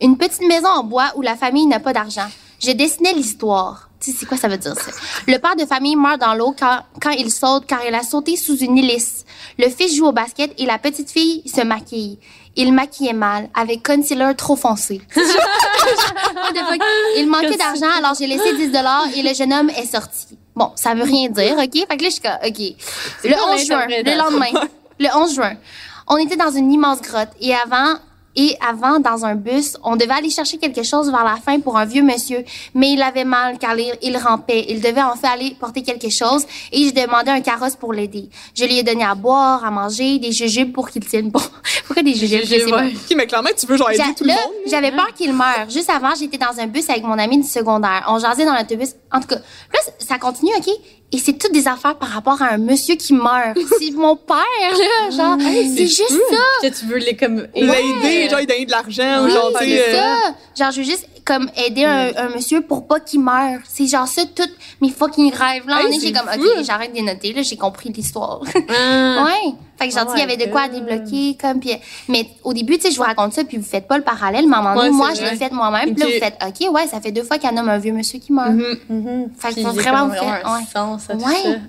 Une 0.00 0.16
petite 0.18 0.42
maison 0.48 0.68
en 0.68 0.82
bois 0.82 1.12
où 1.16 1.22
la 1.22 1.36
famille 1.36 1.66
n'a 1.66 1.78
pas 1.80 1.92
d'argent. 1.92 2.26
Je 2.64 2.70
dessinais 2.72 3.12
l'histoire. 3.12 3.88
Tu 4.00 4.10
sais, 4.10 4.16
c'est 4.20 4.26
quoi 4.26 4.36
ça 4.36 4.48
veut 4.48 4.58
dire, 4.58 4.74
ça? 4.74 4.90
Le 5.26 5.38
père 5.38 5.56
de 5.56 5.64
famille 5.64 5.96
meurt 5.96 6.20
dans 6.20 6.34
l'eau 6.34 6.54
quand, 6.58 6.80
quand 7.00 7.10
il 7.10 7.30
saute, 7.30 7.64
car 7.66 7.80
il 7.86 7.94
a 7.94 8.02
sauté 8.02 8.36
sous 8.36 8.56
une 8.58 8.76
hélice. 8.76 9.24
Le 9.58 9.68
fils 9.70 9.94
joue 9.96 10.06
au 10.06 10.12
basket 10.12 10.52
et 10.58 10.66
la 10.66 10.78
petite 10.78 11.10
fille 11.10 11.42
se 11.48 11.62
maquille. 11.62 12.18
Il 12.56 12.72
maquillait 12.72 13.12
mal, 13.12 13.48
avec 13.54 13.84
concealer 13.84 14.34
trop 14.36 14.56
foncé. 14.56 15.00
Il 17.16 17.28
manquait 17.28 17.56
d'argent, 17.56 17.90
alors 17.98 18.14
j'ai 18.18 18.26
laissé 18.26 18.54
10 18.56 18.68
dollars 18.68 19.06
et 19.14 19.22
le 19.22 19.34
jeune 19.34 19.52
homme 19.52 19.70
est 19.70 19.86
sorti. 19.86 20.38
Bon, 20.54 20.70
ça 20.76 20.94
veut 20.94 21.02
rien 21.02 21.28
dire, 21.28 21.56
OK? 21.58 21.72
Fait 21.72 21.96
que 21.96 22.02
là, 22.02 22.08
je 22.08 22.10
suis 22.10 22.22
comme, 22.22 22.38
OK. 22.46 22.58
Le 23.24 23.34
comme 23.34 23.54
11 23.54 23.66
juin, 23.66 23.86
le 23.88 24.16
lendemain, 24.16 24.66
le 25.00 25.08
11 25.16 25.34
juin, 25.34 25.54
on 26.06 26.16
était 26.16 26.36
dans 26.36 26.50
une 26.50 26.70
immense 26.70 27.00
grotte 27.00 27.30
et 27.40 27.54
avant, 27.54 27.96
Et 28.36 28.56
avant, 28.66 28.98
dans 29.00 29.24
un 29.24 29.34
bus, 29.34 29.76
on 29.82 29.96
devait 29.96 30.12
aller 30.12 30.30
chercher 30.30 30.58
quelque 30.58 30.82
chose 30.82 31.10
vers 31.10 31.24
la 31.24 31.36
fin 31.36 31.60
pour 31.60 31.76
un 31.76 31.84
vieux 31.84 32.02
monsieur, 32.02 32.44
mais 32.74 32.92
il 32.92 33.02
avait 33.02 33.24
mal 33.24 33.58
car 33.58 33.78
il, 33.78 33.92
il 34.02 34.16
rampait. 34.16 34.66
Il 34.68 34.80
devait 34.80 35.02
en 35.02 35.16
fait 35.16 35.28
aller 35.28 35.56
porter 35.58 35.82
quelque 35.82 36.08
chose 36.08 36.44
et 36.72 36.88
je 36.88 36.94
demandais 36.94 37.30
un 37.30 37.40
carrosse 37.40 37.76
pour 37.76 37.92
l'aider. 37.92 38.28
Je 38.54 38.64
lui 38.64 38.78
ai 38.78 38.82
donné 38.82 39.04
à 39.04 39.14
boire, 39.14 39.64
à 39.64 39.70
manger, 39.70 40.18
des 40.18 40.32
jujubes 40.32 40.72
pour 40.72 40.90
qu'il 40.90 41.04
tienne 41.06 41.30
bon. 41.30 41.40
Pourquoi 41.86 42.02
des 42.02 42.14
jujubes? 42.14 42.70
Pas. 42.70 42.86
Ok, 42.86 43.16
mais 43.16 43.26
clairement, 43.26 43.50
tu 43.56 43.66
veux 43.66 43.76
genre 43.76 43.90
aider 43.90 44.02
tout 44.16 44.24
le 44.24 44.28
là, 44.28 44.34
monde. 44.34 44.52
J'avais 44.66 44.90
peur 44.90 45.12
qu'il 45.14 45.32
meure. 45.32 45.68
Juste 45.68 45.90
avant, 45.90 46.14
j'étais 46.18 46.38
dans 46.38 46.58
un 46.58 46.66
bus 46.66 46.88
avec 46.88 47.04
mon 47.04 47.18
ami 47.18 47.38
du 47.38 47.48
secondaire. 47.48 48.04
On 48.08 48.18
jasait 48.18 48.44
dans 48.44 48.54
l'autobus. 48.54 48.94
En 49.12 49.20
tout 49.20 49.28
cas, 49.28 49.36
là, 49.36 49.80
ça 49.98 50.18
continue, 50.18 50.52
OK? 50.56 50.68
Et 51.14 51.18
c'est 51.18 51.34
toutes 51.34 51.52
des 51.52 51.68
affaires 51.68 51.94
par 51.94 52.08
rapport 52.08 52.42
à 52.42 52.54
un 52.54 52.58
monsieur 52.58 52.96
qui 52.96 53.14
meurt. 53.14 53.56
c'est 53.78 53.92
mon 53.92 54.16
père, 54.16 54.36
là. 54.60 55.10
Genre, 55.16 55.38
c'est 55.40 55.86
juste 55.86 56.08
ça. 56.08 56.68
Que 56.68 56.74
tu 56.76 56.86
veux 56.86 56.96
les 56.96 57.14
comme. 57.14 57.46
L'aider, 57.54 58.28
genre, 58.28 58.40
lui 58.40 58.46
donner 58.46 58.66
de 58.66 58.70
l'argent, 58.72 59.22
ou 59.22 59.26
Oui, 59.26 59.30
genre, 59.30 59.52
tu 59.56 59.64
sais, 59.64 59.84
c'est 59.86 59.94
euh, 59.94 60.00
ça. 60.00 60.34
Genre, 60.58 60.72
je 60.72 60.78
veux 60.78 60.84
juste 60.84 61.06
comme 61.24 61.50
aider 61.66 61.84
un, 61.84 62.10
un 62.16 62.28
monsieur 62.28 62.60
pour 62.60 62.86
pas 62.86 63.00
qu'il 63.00 63.20
meure. 63.20 63.60
C'est 63.66 63.86
genre 63.86 64.06
ça, 64.06 64.22
toutes 64.34 64.52
mes 64.80 64.90
fucking 64.90 65.32
rêves. 65.32 65.66
Là, 65.66 65.80
Hey, 65.80 65.86
on 65.86 65.90
est, 65.90 65.92
c'est 65.94 66.06
j'ai 66.08 66.12
comme, 66.12 66.28
fou. 66.28 66.40
OK, 66.40 66.64
j'arrête 66.64 66.90
de 66.92 66.96
les 66.96 67.02
noter. 67.02 67.32
Là, 67.32 67.42
j'ai 67.42 67.56
compris 67.56 67.90
l'histoire. 67.90 68.40
Ah. 68.68 69.24
ouais. 69.46 69.54
Fait 69.78 69.88
que, 69.88 69.94
genre, 69.94 70.04
Oh 70.08 70.12
il 70.14 70.20
y 70.20 70.22
avait 70.22 70.36
de 70.36 70.50
quoi 70.50 70.62
à 70.62 70.68
débloquer, 70.68 71.36
comme, 71.40 71.58
puis, 71.58 71.72
mais 72.08 72.28
au 72.44 72.52
début, 72.52 72.76
tu 72.76 72.82
sais, 72.82 72.90
je 72.92 72.96
vous 72.96 73.02
raconte 73.02 73.32
ça, 73.32 73.42
puis 73.42 73.56
vous 73.56 73.64
faites 73.64 73.88
pas 73.88 73.96
le 73.98 74.04
parallèle, 74.04 74.46
mais 74.48 74.54
à 74.54 74.58
un 74.60 74.62
moment 74.62 74.74
donné, 74.76 74.90
Ouais, 74.90 74.94
moi, 74.94 75.14
je 75.14 75.22
l'ai 75.22 75.34
fait 75.36 75.50
moi-même, 75.50 75.94
puis 75.94 76.04
là, 76.04 76.06
vous 76.06 76.20
faites, 76.20 76.38
OK, 76.46 76.72
ouais, 76.74 76.86
ça 76.86 77.00
fait 77.00 77.10
deux 77.10 77.24
fois 77.24 77.38
qu'elle 77.38 77.54
nomme 77.54 77.68
un 77.68 77.78
vieux 77.78 77.92
monsieur 77.92 78.20
qui 78.20 78.32
meurt. 78.32 78.52
Mhm. 78.52 79.30
Fait 79.36 79.52
que 79.52 79.60
faut 79.62 79.68
a 79.68 79.72
vraiment 79.72 80.06
vous 80.06 80.12
un 80.14 80.16
ouais. 80.18 80.58
Ouais. 80.60 80.98
ça. 81.00 81.14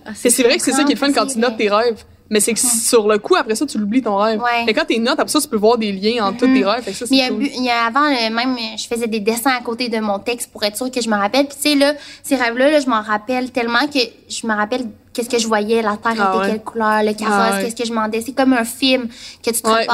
Ah, 0.06 0.12
C'est 0.14 0.44
vrai 0.44 0.58
que 0.58 0.64
c'est 0.64 0.72
ça 0.74 0.84
qui 0.84 0.92
est 0.92 0.96
le 0.96 1.00
fun 1.00 1.12
quand 1.14 1.26
tu 1.26 1.40
notes 1.40 1.58
tes 1.58 1.70
rêves. 1.70 2.04
Mais 2.30 2.40
c'est 2.40 2.54
que 2.54 2.60
sur 2.60 3.08
le 3.08 3.20
coup, 3.20 3.36
après 3.36 3.54
ça, 3.54 3.66
tu 3.68 3.78
l'oublies 3.78 4.02
ton 4.02 4.16
rêve. 4.18 4.42
Ouais. 4.42 4.64
Mais 4.66 4.74
quand 4.74 4.86
t'es 4.86 4.98
notes, 4.98 5.20
après 5.20 5.28
ça, 5.32 5.40
tu 5.40 5.48
peux 5.48 5.58
voir 5.58 5.78
des 5.78 5.92
liens 5.92 6.26
entre 6.26 6.40
tous 6.40 6.54
tes 6.54 6.66
rêves. 6.66 6.84
Fait 6.84 6.92
que 6.92 6.98
ça, 6.98 7.06
Mais 7.12 7.30
cool. 7.30 7.44
il 7.46 7.64
y 7.64 7.70
a 7.70 7.86
avant, 7.86 8.06
euh, 8.06 8.30
même, 8.34 8.56
euh, 8.56 8.78
je 8.78 8.88
faisais 8.88 9.06
des 9.08 9.20
dessins 9.20 9.52
à 9.56 9.62
côté 9.62 9.90
de 9.90 10.00
mon 10.00 10.18
texte 10.18 10.52
pour 10.52 10.64
être 10.64 10.76
sûre 10.76 10.90
que 10.90 11.02
je 11.02 11.08
me 11.10 11.16
rappelle. 11.16 11.46
Puis, 11.48 11.56
tu 11.62 11.70
sais, 11.70 11.76
là, 11.76 11.94
ces 12.24 12.36
rêves-là, 12.36 12.72
là, 12.72 12.80
je 12.80 12.88
m'en 12.88 13.02
rappelle 13.02 13.52
tellement 13.52 13.86
que 13.88 14.00
je 14.28 14.48
me 14.48 14.56
rappelle 14.56 14.88
qu'est-ce 15.14 15.30
que 15.30 15.38
je 15.38 15.48
voyais, 15.48 15.84
la 15.84 15.98
terre 15.98 16.14
Ah 16.20 16.32
était 16.34 16.38
ouais. 16.40 16.48
quelle 16.50 16.64
couleur, 16.64 17.04
le 17.04 17.14
carrosse, 17.14 17.36
Ah 17.38 17.56
ouais. 17.58 17.64
qu'est-ce 17.64 17.76
que 17.76 17.86
je 17.86 17.90
demandais. 17.90 18.22
C'est 18.22 18.34
comme 18.34 18.54
un 18.54 18.66
film 18.66 19.08
que 19.44 19.52
tu 19.52 19.62
te 19.62 19.68
Ouais. 19.70 19.86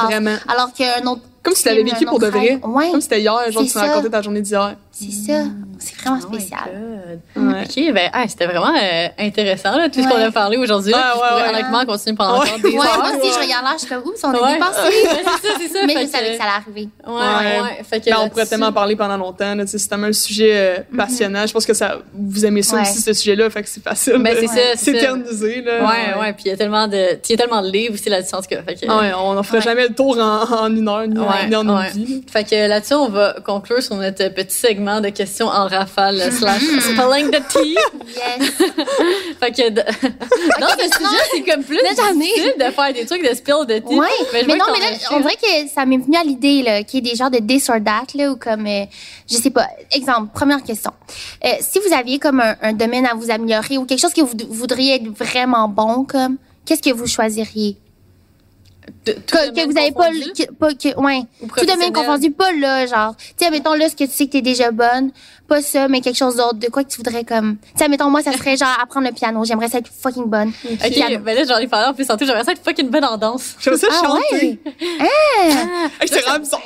Alors 0.48 0.72
qu'un 0.74 1.06
autre. 1.08 1.22
Comme 1.44 1.56
si 1.56 1.64
tu 1.64 1.70
l'avais 1.70 1.84
vécu 1.84 2.06
pour 2.06 2.20
de 2.20 2.28
vrai. 2.28 2.60
Ouais, 2.64 2.92
Comme 2.92 3.02
si 3.02 3.08
c'était 3.08 3.22
hier, 3.22 3.52
genre, 3.52 3.64
tu 3.66 3.78
racontais 3.78 4.10
ta 4.10 4.22
journée 4.22 4.42
d'hier. 4.42 4.76
c'est 4.92 5.12
ça. 5.12 5.44
C'est 5.80 5.96
vraiment 5.98 6.20
Oh 6.24 6.28
my 6.32 6.40
spécial. 6.40 6.60
God. 7.36 7.44
Ouais. 7.44 7.64
OK, 7.64 7.94
ben, 7.96 8.10
ah, 8.14 8.24
c'était 8.28 8.46
vraiment 8.46 8.72
euh, 8.80 9.08
intéressant, 9.18 9.76
là, 9.76 9.90
tout 9.90 10.04
ce 10.04 10.08
qu'on 10.08 10.22
a 10.22 10.30
parlé 10.30 10.58
aujourd'hui. 10.58 10.92
là, 10.92 11.16
Ouais, 11.16 11.42
ouais, 11.44 11.50
honnêtement 11.50 11.84
continuer 11.88 12.16
pendant 12.16 12.40
Ouais. 12.40 12.50
encore 12.50 12.60
des 12.60 12.70
Ouais, 12.70 12.78
heures. 12.86 12.98
moi 13.00 13.08
aussi, 13.10 13.18
ouais. 13.28 13.34
je 13.34 13.40
regarde 13.40 13.64
là, 13.66 13.72
je 13.74 13.80
suis 13.80 13.90
comme, 13.90 14.04
oups, 14.06 14.24
on 14.24 14.30
Ouais. 14.32 14.54
dépassé. 14.54 14.82
Ouais, 14.84 14.92
c'est 15.42 15.48
ça, 15.48 15.54
c'est 15.60 15.68
ça. 15.70 15.80
Mais 15.88 15.94
je 15.94 16.06
savais 16.08 16.28
que- 16.28 16.32
que 16.34 16.38
ça 16.38 16.44
allait 16.44 16.64
arriver. 16.64 16.90
Ouais, 17.08 17.14
Ouais. 17.14 17.62
ouais. 17.64 17.84
Fait 17.90 18.00
que 18.00 18.06
Ben, 18.12 18.18
on 18.22 18.30
pourrait 18.30 18.46
tellement 18.46 18.68
en 18.68 18.74
parler 18.74 18.96
pendant 18.96 19.18
longtemps. 19.18 19.56
là, 19.56 19.64
tu 19.66 19.72
sais, 19.72 19.78
C'est 19.80 19.88
tellement 19.88 20.08
un 20.08 20.14
sujet 20.14 20.52
euh, 20.54 20.78
passionnant. 20.96 21.48
Je 21.48 21.54
pense 21.54 21.66
que 21.66 21.74
ça, 21.74 21.98
vous 22.14 22.46
aimez 22.46 22.62
ça 22.62 22.76
Ouais. 22.76 22.82
aussi, 22.84 23.02
ce 23.02 23.14
sujet-là. 23.14 23.50
Fait 23.50 23.64
que 23.64 23.70
c'est 23.70 23.84
facile 23.84 24.18
Ben, 24.20 24.36
c'est 24.40 24.46
ça, 24.48 24.54
c'est 24.76 24.94
ça. 24.94 25.00
s'éterniser. 25.00 25.62
là. 25.64 25.84
Ouais, 25.84 26.20
ouais, 26.22 26.34
puis 26.34 26.44
il 26.46 26.50
y 26.50 26.52
a 26.52 26.58
tellement 26.58 26.88
de, 26.88 27.18
il 27.28 27.32
y 27.32 27.34
a 27.34 27.38
tellement 27.38 27.64
de 27.64 27.72
livres 27.72 27.96
aussi 27.96 28.08
là-dessus, 28.10 28.36
en 28.36 28.42
tout 28.42 28.48
cas. 28.50 28.62
Fait 28.62 28.76
que, 28.76 28.86
Ah 28.88 29.00
ouais, 29.00 29.12
on 29.18 29.34
n'en 29.34 29.42
ferait 29.44 29.62
jamais 29.62 29.88
le 29.88 29.96
tour 29.96 30.16
en, 30.20 30.68
une 30.70 30.88
heure, 30.88 31.08
Ouais, 31.32 31.46
une 31.48 31.70
ouais. 31.72 32.22
Fait 32.32 32.44
que 32.44 32.68
là-dessus, 32.68 32.94
on 32.94 33.10
va 33.10 33.36
conclure 33.46 33.82
sur 33.82 33.96
notre 33.96 34.28
petit 34.30 34.56
segment 34.56 35.02
de 35.02 35.10
questions 35.10 35.48
en 35.48 35.68
rafale 35.68 36.32
slash 36.32 36.62
spelling 36.62 37.32
the 37.32 37.42
tea. 37.48 37.76
Yes. 38.08 38.52
Fait 39.40 39.52
que 39.52 39.70
de- 39.70 39.82
dans 40.60 40.68
ce 40.68 40.84
sujet, 40.84 41.24
c'est 41.34 41.42
comme 41.44 41.64
plus 41.64 41.78
difficile 42.22 42.54
de 42.58 42.64
faire 42.72 42.94
des 42.94 43.06
trucs 43.06 43.28
de 43.28 43.34
spill 43.36 43.56
the 43.68 43.84
tea. 43.84 43.96
Ouais, 43.96 44.08
mais, 44.34 44.44
non, 44.56 44.66
mais 44.72 44.80
là, 44.80 44.98
on 45.12 45.20
dirait 45.20 45.36
que 45.36 45.70
ça 45.74 45.86
m'est 45.86 45.98
venu 45.98 46.16
à 46.18 46.24
l'idée, 46.24 46.62
là, 46.64 46.84
qu'il 46.84 47.04
y 47.04 47.08
ait 47.08 47.12
des 47.12 47.18
genres 47.18 47.32
de 47.32 47.40
this 47.40 47.70
or 47.70 47.78
that, 47.84 48.06
là, 48.16 48.32
ou 48.32 48.36
comme, 48.36 48.66
euh, 48.68 48.86
je 49.30 49.36
sais 49.38 49.50
pas. 49.50 49.68
Exemple, 49.92 50.30
première 50.34 50.62
question. 50.64 50.92
Euh, 51.46 51.50
si 51.62 51.80
vous 51.80 51.94
aviez 51.94 52.20
comme 52.20 52.40
un, 52.40 52.56
un 52.62 52.74
domaine 52.74 53.06
à 53.06 53.14
vous 53.16 53.32
améliorer 53.32 53.78
ou 53.78 53.86
quelque 53.86 54.00
chose 54.02 54.14
que 54.14 54.22
vous 54.22 54.36
d- 54.36 54.48
voudriez 54.50 54.96
être 54.96 55.08
vraiment 55.18 55.68
bon, 55.68 56.04
comme, 56.06 56.38
qu'est-ce 56.66 56.82
que 56.82 56.94
vous 56.94 57.08
choisiriez? 57.08 57.78
De- 59.06 59.14
tout 59.14 59.36
Que, 59.36 59.50
que 59.56 59.66
vous 59.72 59.78
avez 59.78 59.92
pas, 59.92 60.10
que, 60.12 60.52
pas, 60.54 60.74
que, 60.76 60.96
ouais. 61.00 61.24
Ou 61.42 61.48
Tout 61.48 61.66
domaine 61.66 61.92
professionnel? 61.92 61.94
confondu, 61.94 62.32
pas 62.32 62.52
là, 62.52 62.86
genre. 62.86 63.16
Tu 63.18 63.46
sais, 63.46 63.50
mettons 63.50 63.74
là, 63.74 63.90
ce 63.90 63.96
que 63.96 64.04
tu 64.04 64.12
sais 64.12 64.28
que 64.28 64.32
t'es 64.34 64.42
déjà 64.44 64.70
bonne, 64.72 65.12
pas 65.52 65.62
ça, 65.62 65.90
mais 65.90 66.00
quelque 66.00 66.16
chose 66.18 66.38
d'autre. 66.38 66.54
De 66.56 66.68
quoi 66.70 66.84
que 66.86 66.90
tu 66.90 66.98
voudrais 66.98 67.26
comme. 67.26 67.58
Tu 67.58 67.84
sais, 67.84 67.90
mettons, 67.90 68.10
moi, 68.10 68.22
ça 68.24 68.32
serait 68.32 68.56
genre 68.56 68.70
apprendre 68.82 69.06
le 69.08 69.14
piano. 69.14 69.44
J'aimerais 69.44 69.68
ça 69.68 69.80
être 69.80 69.90
fucking 70.02 70.26
bonne. 70.26 70.54
Ok, 70.64 70.90
Piano. 70.92 71.20
ben 71.20 71.36
là, 71.36 71.44
j'en 71.46 71.58
ai 71.58 71.68
parlé 71.68 71.88
en 71.88 71.94
plus 71.94 72.08
tantôt. 72.08 72.26
J'aimerais 72.26 72.46
ça 72.46 72.54
être 72.54 72.64
fucking 72.64 72.90
bonne 72.90 73.04
en 73.04 73.18
danse. 73.18 73.56
J'aime 73.60 73.76
ça 73.76 73.88
Ah 73.92 74.02
chanter. 74.06 74.46
ouais? 74.46 74.60
Ah! 75.02 75.04
Hey, 76.00 76.08
J'étais 76.08 76.22
vraiment 76.22 76.40
bizarre. 76.40 76.62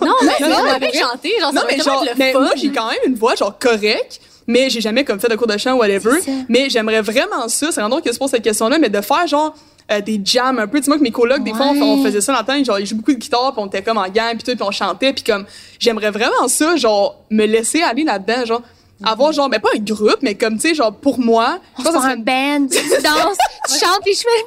Non, 0.00 0.14
mais 0.22 0.32
non, 0.40 0.48
non, 0.48 0.64
non, 0.64 0.70
on 0.76 0.78
mais- 0.78 0.92
chanter. 0.92 1.32
Genre, 1.40 1.52
Non, 1.52 1.60
ça 1.62 1.66
mais 1.68 1.78
genre, 1.82 2.04
le 2.04 2.10
mais 2.16 2.32
fun. 2.32 2.40
moi, 2.40 2.50
j'ai 2.54 2.70
quand 2.70 2.88
même 2.88 2.98
une 3.06 3.14
voix, 3.16 3.34
genre, 3.34 3.58
correcte. 3.58 4.20
Mais 4.46 4.70
j'ai 4.70 4.80
jamais 4.80 5.04
comme 5.04 5.20
fait 5.20 5.28
de 5.28 5.36
cours 5.36 5.46
de 5.46 5.56
chant 5.56 5.74
ou 5.74 5.78
whatever. 5.78 6.18
Mais 6.48 6.68
j'aimerais 6.68 7.00
vraiment 7.00 7.48
ça. 7.48 7.66
C'est 7.66 7.74
vraiment 7.80 7.88
drôle 7.90 8.02
que 8.02 8.12
je 8.12 8.18
pose 8.18 8.30
cette 8.30 8.42
question-là, 8.42 8.78
mais 8.78 8.88
de 8.90 9.00
faire 9.00 9.26
genre 9.26 9.54
euh, 9.90 10.00
des 10.00 10.20
jams 10.24 10.58
un 10.58 10.66
peu. 10.66 10.78
Tu 10.78 10.84
sais, 10.84 10.90
moi, 10.90 10.98
que 10.98 11.02
mes 11.02 11.10
colocs, 11.12 11.42
des 11.44 11.52
fois, 11.54 11.66
on, 11.68 12.02
faisait 12.04 12.20
ça 12.20 12.32
dans 12.32 12.40
le 12.40 12.44
temps. 12.44 12.64
Genre, 12.64 12.78
ils 12.80 12.86
jouaient 12.86 12.96
beaucoup 12.98 13.12
de 13.12 13.18
guitare, 13.18 13.52
puis 13.52 13.62
on 13.62 13.66
était 13.66 13.82
comme 13.82 13.98
en 13.98 14.08
gang, 14.08 14.34
puis 14.34 14.42
tout, 14.44 14.52
puis 14.56 14.62
on 14.62 14.70
chantait. 14.72 15.12
Puis 15.12 15.22
comme, 15.24 15.44
j'aimerais 15.78 16.10
vraiment 16.10 16.48
ça, 16.48 16.74
genre, 16.76 17.24
me 17.30 17.46
laisser 17.46 17.82
aller 17.82 18.02
là-dedans. 18.12 18.44
Genre, 18.46 18.62
avoir 19.04 19.32
genre, 19.32 19.48
mais 19.48 19.58
pas 19.58 19.70
un 19.74 19.80
groupe, 19.80 20.18
mais 20.22 20.36
comme, 20.36 20.54
tu 20.58 20.68
sais, 20.68 20.74
genre, 20.74 20.94
pour 20.94 21.18
moi, 21.18 21.58
je 21.76 21.82
pense 21.82 21.92
que 21.92 22.00
ça 22.00 22.06
un 22.06 22.16
band, 22.16 22.68
tu 22.68 22.78
danses, 23.02 23.38
tu 23.68 23.78
chantes, 23.78 24.00
puis 24.04 24.14
je 24.14 24.20
fais 24.20 24.44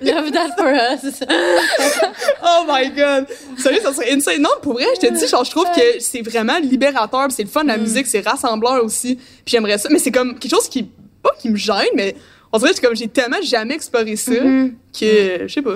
Love 0.00 0.30
that 0.32 0.50
for 0.56 0.68
us. 0.72 1.22
Oh 2.42 2.64
my 2.66 2.90
god! 2.90 3.26
Sérieux, 3.58 3.80
ça 3.82 3.92
serait 3.92 4.12
insane. 4.12 4.40
Non, 4.40 4.50
pour 4.62 4.74
vrai, 4.74 4.86
je 5.00 5.06
te 5.06 5.12
dis, 5.12 5.26
genre, 5.26 5.44
je 5.44 5.50
trouve 5.50 5.66
que 5.74 6.00
c'est 6.00 6.22
vraiment 6.22 6.58
libérateur, 6.58 7.26
c'est 7.30 7.42
le 7.42 7.48
fun, 7.48 7.64
Mm. 7.64 7.68
la 7.68 7.76
musique, 7.78 8.06
c'est 8.06 8.20
rassembleur 8.26 8.82
aussi. 8.84 9.16
Puis 9.16 9.22
j'aimerais 9.46 9.78
ça. 9.78 9.88
Mais 9.90 9.98
c'est 9.98 10.12
comme 10.12 10.38
quelque 10.38 10.50
chose 10.54 10.68
qui, 10.68 10.84
pas 11.22 11.32
qui 11.38 11.50
me 11.50 11.56
gêne, 11.56 11.76
mais 11.94 12.14
on 12.52 12.58
dirait 12.58 12.72
que 12.74 12.80
comme 12.80 12.94
j'ai 12.96 13.08
tellement 13.08 13.40
jamais 13.42 13.74
exploré 13.74 14.16
ça 14.16 14.32
Mm-hmm. 14.32 14.72
Que, 14.98 15.46
je 15.46 15.52
sais 15.52 15.62
pas. 15.62 15.70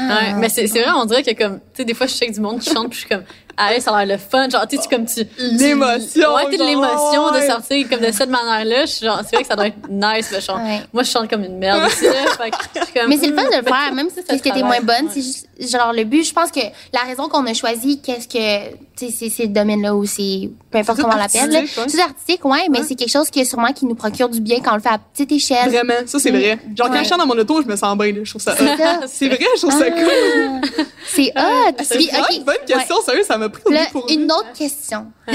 Ouais, 0.00 0.32
mais 0.38 0.48
c'est 0.48 0.66
c'est 0.66 0.80
vrai, 0.82 0.92
on 0.96 1.04
dirait 1.04 1.22
que 1.22 1.34
comme, 1.36 1.56
tu 1.58 1.64
sais, 1.78 1.84
des 1.84 1.94
fois, 1.94 2.06
je 2.06 2.12
sais 2.14 2.26
que 2.26 2.32
du 2.32 2.40
monde 2.40 2.58
qui 2.60 2.70
chante, 2.72 2.88
puis 2.90 2.94
je 2.94 3.06
suis 3.06 3.08
comme, 3.08 3.24
ah, 3.56 3.68
ça 3.80 3.94
a 3.94 4.04
l'air 4.04 4.16
le 4.16 4.22
fun. 4.22 4.48
Genre, 4.48 4.66
tu 4.66 4.76
sais, 4.76 4.82
tu 4.82 4.88
comme 4.88 5.04
tu. 5.06 5.20
L'émotion, 5.38 6.34
Ouais, 6.34 6.44
t'as 6.50 6.56
de 6.56 6.64
l'émotion 6.64 7.30
de 7.32 7.40
sortir 7.42 7.88
comme 7.88 8.00
de 8.00 8.10
cette 8.12 8.28
manière-là. 8.30 8.86
Je 8.86 8.90
suis 8.90 9.06
genre, 9.06 9.20
c'est 9.24 9.36
vrai 9.36 9.42
que 9.42 9.48
ça 9.48 9.54
doit 9.56 9.68
être 9.68 9.88
nice, 9.88 10.30
le 10.32 10.40
chant. 10.40 10.56
Ouais. 10.56 10.80
Moi, 10.92 11.02
je 11.02 11.10
chante 11.10 11.28
comme 11.30 11.44
une 11.44 11.58
merde 11.58 11.84
aussi, 11.86 12.04
là. 12.04 12.12
Fait 12.36 12.50
que 12.50 12.56
je 12.76 12.84
suis 12.84 12.92
comme, 12.94 13.08
Mais 13.08 13.16
c'est 13.16 13.28
le 13.28 13.34
fun 13.36 13.44
de 13.44 13.54
le 13.56 13.62
hmm, 13.62 13.64
faire, 13.66 13.92
même 13.94 14.08
si 14.08 14.16
ça, 14.26 14.36
tu 14.36 14.48
ça 14.48 14.54
t'es 14.54 14.62
moins 14.62 14.80
bonne. 14.80 15.04
Ouais. 15.06 15.10
C'est 15.12 15.22
juste, 15.22 15.46
genre, 15.70 15.92
le 15.92 16.04
but, 16.04 16.24
je 16.26 16.32
pense 16.32 16.50
que 16.50 16.60
la 16.92 17.00
raison 17.06 17.28
qu'on 17.28 17.46
a 17.46 17.54
choisi, 17.54 18.00
qu'est-ce 18.00 18.26
que, 18.26 18.70
tu 18.96 19.06
sais, 19.06 19.10
c'est- 19.12 19.28
c'est 19.30 19.42
le 19.44 19.48
domaine-là 19.50 19.94
où 19.94 20.04
c'est, 20.04 20.50
peu 20.70 20.78
importe 20.78 20.96
C'est 20.98 21.02
comment 21.04 21.14
on 21.14 21.26
tout 21.28 21.34
l'appelle, 21.34 21.50
là. 21.50 21.58
artistique, 21.58 21.78
ouais. 21.84 21.88
C'est 21.88 22.00
artistique, 22.02 22.44
ouais, 22.44 22.66
mais 22.70 22.82
c'est 22.82 22.94
quelque 22.96 23.12
chose 23.12 23.30
qui, 23.30 23.44
sûrement, 23.46 23.72
qui 23.72 23.86
nous 23.86 23.94
procure 23.94 24.28
du 24.28 24.40
bien 24.40 24.58
quand 24.60 24.72
on 24.72 24.76
le 24.76 24.80
fait 24.82 24.88
à 24.88 24.98
petite 24.98 25.30
échelle. 25.30 25.68
Vraiment, 25.70 25.94
ça 26.06 26.18
c'est 26.18 26.30
vrai. 26.30 26.58
Genre, 26.76 26.88
quand 26.90 27.04
je 27.04 27.08
chante 27.08 27.18
dans 27.18 27.26
mon 27.26 27.38
auto, 27.38 27.62
je 27.62 27.68
me 27.68 27.76
sens 27.76 27.96
bien. 27.96 28.12
Je 28.24 28.30
trouve 28.30 28.42
ça 28.42 28.56
C'est 28.66 28.82
hot. 28.84 29.06
C'est 29.08 29.28
vrai, 29.28 29.46
je 29.56 29.60
trouve 29.66 29.78
ça 29.78 29.90
cool. 29.90 30.60
Ah, 30.78 30.82
c'est 31.06 31.32
hot. 31.36 31.76
C'est 31.82 31.96
Puis, 31.96 32.06
vraiment 32.08 32.24
ok, 32.30 32.36
une 32.36 32.44
bonne 32.44 32.64
question, 32.66 32.96
sérieux, 33.02 33.22
ça 33.24 33.38
m'a 33.38 33.48
pris 33.48 33.62
au 33.66 33.70
Là, 33.70 33.84
dépourvu. 33.86 34.14
une 34.14 34.30
autre 34.32 34.52
question. 34.56 35.06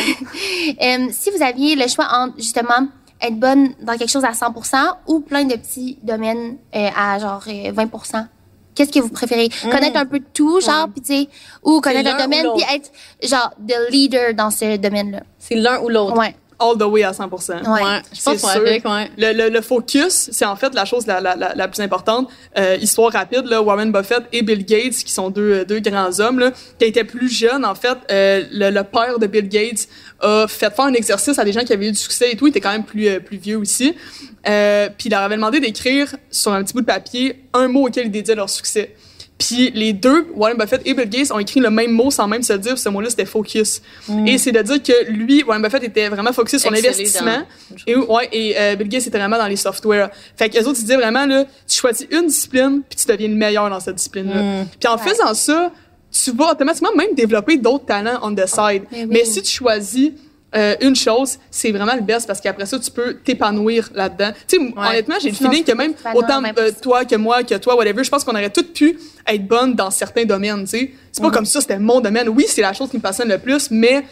Euh, 0.81 1.07
si 1.11 1.29
vous 1.31 1.41
aviez 1.43 1.75
le 1.75 1.87
choix 1.87 2.07
entre, 2.11 2.35
justement, 2.37 2.87
être 3.21 3.35
bonne 3.35 3.73
dans 3.81 3.97
quelque 3.97 4.09
chose 4.11 4.23
à 4.23 4.31
100% 4.31 4.75
ou 5.07 5.19
plein 5.19 5.43
de 5.43 5.55
petits 5.55 5.97
domaines 6.03 6.57
euh, 6.75 6.89
à 6.95 7.19
genre 7.19 7.43
euh, 7.47 7.71
20%, 7.71 8.25
qu'est-ce 8.75 8.91
que 8.91 8.99
vous 8.99 9.09
préférez? 9.09 9.49
Connaître 9.71 9.97
un 9.97 10.05
peu 10.05 10.19
de 10.19 10.25
tout, 10.33 10.61
genre, 10.61 10.87
puis 10.87 11.01
tu 11.01 11.13
sais, 11.23 11.29
ou 11.63 11.81
connaître 11.81 12.13
un 12.15 12.17
domaine, 12.21 12.45
puis 12.55 12.63
être, 12.73 12.91
genre, 13.27 13.51
the 13.67 13.91
leader 13.91 14.33
dans 14.33 14.51
ce 14.51 14.77
domaine-là. 14.77 15.21
C'est 15.37 15.55
l'un 15.55 15.79
ou 15.81 15.89
l'autre. 15.89 16.17
Ouais. 16.17 16.35
All 16.59 16.77
the 16.77 16.83
way 16.83 17.03
à 17.03 17.11
100%. 17.11 17.51
Ouais. 17.63 17.81
Ouais. 17.81 18.01
Je 18.13 18.21
pense 18.21 18.39
sûr. 18.39 18.49
avec, 18.49 18.83
ouais. 18.85 19.09
Le, 19.17 19.33
le, 19.33 19.49
le 19.49 19.61
focus, 19.61 20.29
c'est 20.31 20.45
en 20.45 20.55
fait 20.55 20.73
la 20.75 20.85
chose 20.85 21.07
la, 21.07 21.21
la, 21.21 21.35
la, 21.35 21.55
la 21.55 21.67
plus 21.67 21.81
importante. 21.81 22.29
Euh, 22.57 22.75
histoire 22.81 23.11
rapide, 23.13 23.45
là, 23.45 23.61
Warren 23.61 23.91
Buffett 23.91 24.23
et 24.33 24.41
Bill 24.41 24.65
Gates, 24.65 24.95
qui 25.03 25.11
sont 25.11 25.29
deux, 25.29 25.63
deux 25.65 25.79
grands 25.79 26.19
hommes, 26.19 26.39
là, 26.39 26.51
qui 26.77 26.85
étaient 26.85 27.03
plus 27.05 27.29
jeunes, 27.29 27.63
en 27.63 27.75
fait, 27.75 27.97
euh, 28.11 28.43
le, 28.51 28.69
le 28.71 28.83
père 28.83 29.19
de 29.19 29.27
Bill 29.27 29.47
Gates 29.47 29.87
a 30.21 30.47
fait 30.47 30.73
faire 30.73 30.85
un 30.85 30.93
exercice 30.93 31.39
à 31.39 31.45
des 31.45 31.51
gens 31.53 31.61
qui 31.63 31.71
avaient 31.73 31.87
eu 31.87 31.91
du 31.91 31.97
succès 31.97 32.31
et 32.31 32.35
tout. 32.35 32.47
Il 32.47 32.49
était 32.49 32.59
quand 32.61 32.71
même 32.71 32.83
plus, 32.83 33.07
euh, 33.07 33.19
plus 33.19 33.37
vieux 33.37 33.57
aussi. 33.57 33.95
Euh, 34.47 34.89
puis 34.97 35.07
il 35.07 35.11
leur 35.11 35.21
avait 35.21 35.35
demandé 35.35 35.59
d'écrire 35.59 36.15
sur 36.31 36.53
un 36.53 36.63
petit 36.63 36.73
bout 36.73 36.81
de 36.81 36.85
papier 36.85 37.43
un 37.53 37.67
mot 37.67 37.87
auquel 37.87 38.07
ils 38.07 38.11
dédiaient 38.11 38.35
leur 38.35 38.49
succès. 38.49 38.95
Puis 39.39 39.71
les 39.73 39.93
deux, 39.93 40.27
Warren 40.35 40.57
Buffett 40.57 40.81
et 40.85 40.93
Bill 40.93 41.09
Gates, 41.09 41.31
ont 41.31 41.39
écrit 41.39 41.61
le 41.61 41.69
même 41.69 41.91
mot 41.91 42.11
sans 42.11 42.27
même 42.27 42.43
se 42.43 42.53
dire. 42.53 42.77
Ce 42.77 42.89
mot-là, 42.89 43.09
c'était 43.09 43.25
focus. 43.25 43.81
Et 44.27 44.37
c'est 44.37 44.51
de 44.51 44.61
dire 44.61 44.83
que 44.83 45.09
lui, 45.09 45.43
Warren 45.43 45.61
Buffett 45.63 45.81
était 45.83 46.09
vraiment 46.09 46.33
focusé 46.33 46.59
sur 46.59 46.69
l'investissement. 46.71 47.43
Et, 47.87 47.95
ouais, 47.95 48.27
et 48.33 48.55
euh, 48.59 48.75
Bill 48.75 48.89
Gates 48.89 49.07
était 49.07 49.17
vraiment 49.17 49.37
dans 49.37 49.47
les 49.47 49.55
softwares. 49.55 50.09
Fait 50.35 50.49
que 50.49 50.55
les 50.57 50.67
autres, 50.67 50.77
ils 50.79 50.83
disaient 50.83 50.97
vraiment, 50.97 51.25
là, 51.25 51.45
tu 51.65 51.77
choisis 51.79 52.05
une 52.11 52.27
discipline, 52.27 52.81
puis 52.87 52.99
tu 52.99 53.07
deviens 53.07 53.29
le 53.29 53.35
meilleur 53.35 53.69
dans 53.69 53.79
cette 53.79 53.95
discipline-là. 53.95 54.41
Mm. 54.63 54.67
Puis 54.79 54.89
en 54.89 54.97
Ouais. 54.97 55.09
faisant 55.09 55.33
ça, 55.33 55.71
tu 56.11 56.31
vas 56.31 56.51
automatiquement 56.51 56.93
même 56.97 57.13
développer 57.15 57.57
d'autres 57.57 57.85
talents 57.85 58.19
on 58.23 58.35
the 58.35 58.45
side. 58.45 58.83
Mais 58.91 59.03
oui. 59.03 59.07
Mais 59.09 59.25
si 59.25 59.41
tu 59.41 59.51
choisis 59.51 60.11
euh, 60.55 60.75
une 60.81 60.95
chose, 60.95 61.37
c'est 61.51 61.71
vraiment 61.71 61.93
le 61.93 62.01
best 62.01 62.25
parce 62.25 62.41
qu'après 62.41 62.65
ça, 62.65 62.79
tu 62.79 62.89
peux 62.89 63.15
t'épanouir 63.17 63.89
là-dedans. 63.93 64.31
Tu 64.47 64.57
sais, 64.57 64.73
honnêtement, 64.75 65.15
j'ai 65.21 65.29
le 65.29 65.35
feeling 65.35 65.63
que 65.63 65.73
même 65.73 65.93
autant 66.15 66.41
même 66.41 66.55
euh, 66.57 66.71
toi 66.81 67.05
que 67.05 67.15
moi, 67.15 67.43
que 67.43 67.55
toi, 67.55 67.75
whatever, 67.75 68.03
je 68.03 68.09
pense 68.09 68.23
qu'on 68.23 68.31
aurait 68.33 68.49
toutes 68.49 68.73
pu 68.73 68.97
être 69.27 69.47
bonnes 69.47 69.75
dans 69.75 69.91
certains 69.91 70.25
domaines, 70.25 70.63
tu 70.63 70.69
sais. 70.69 70.91
C'est 71.11 71.21
pas 71.21 71.31
comme 71.31 71.45
ça, 71.45 71.61
c'était 71.61 71.79
mon 71.79 71.99
domaine. 72.01 72.29
Oui, 72.29 72.45
c'est 72.47 72.61
la 72.61 72.73
chose 72.73 72.89
qui 72.89 72.97
me 72.97 73.01
passionne 73.01 73.29
le 73.29 73.37
plus, 73.37 73.69
mais 73.69 74.03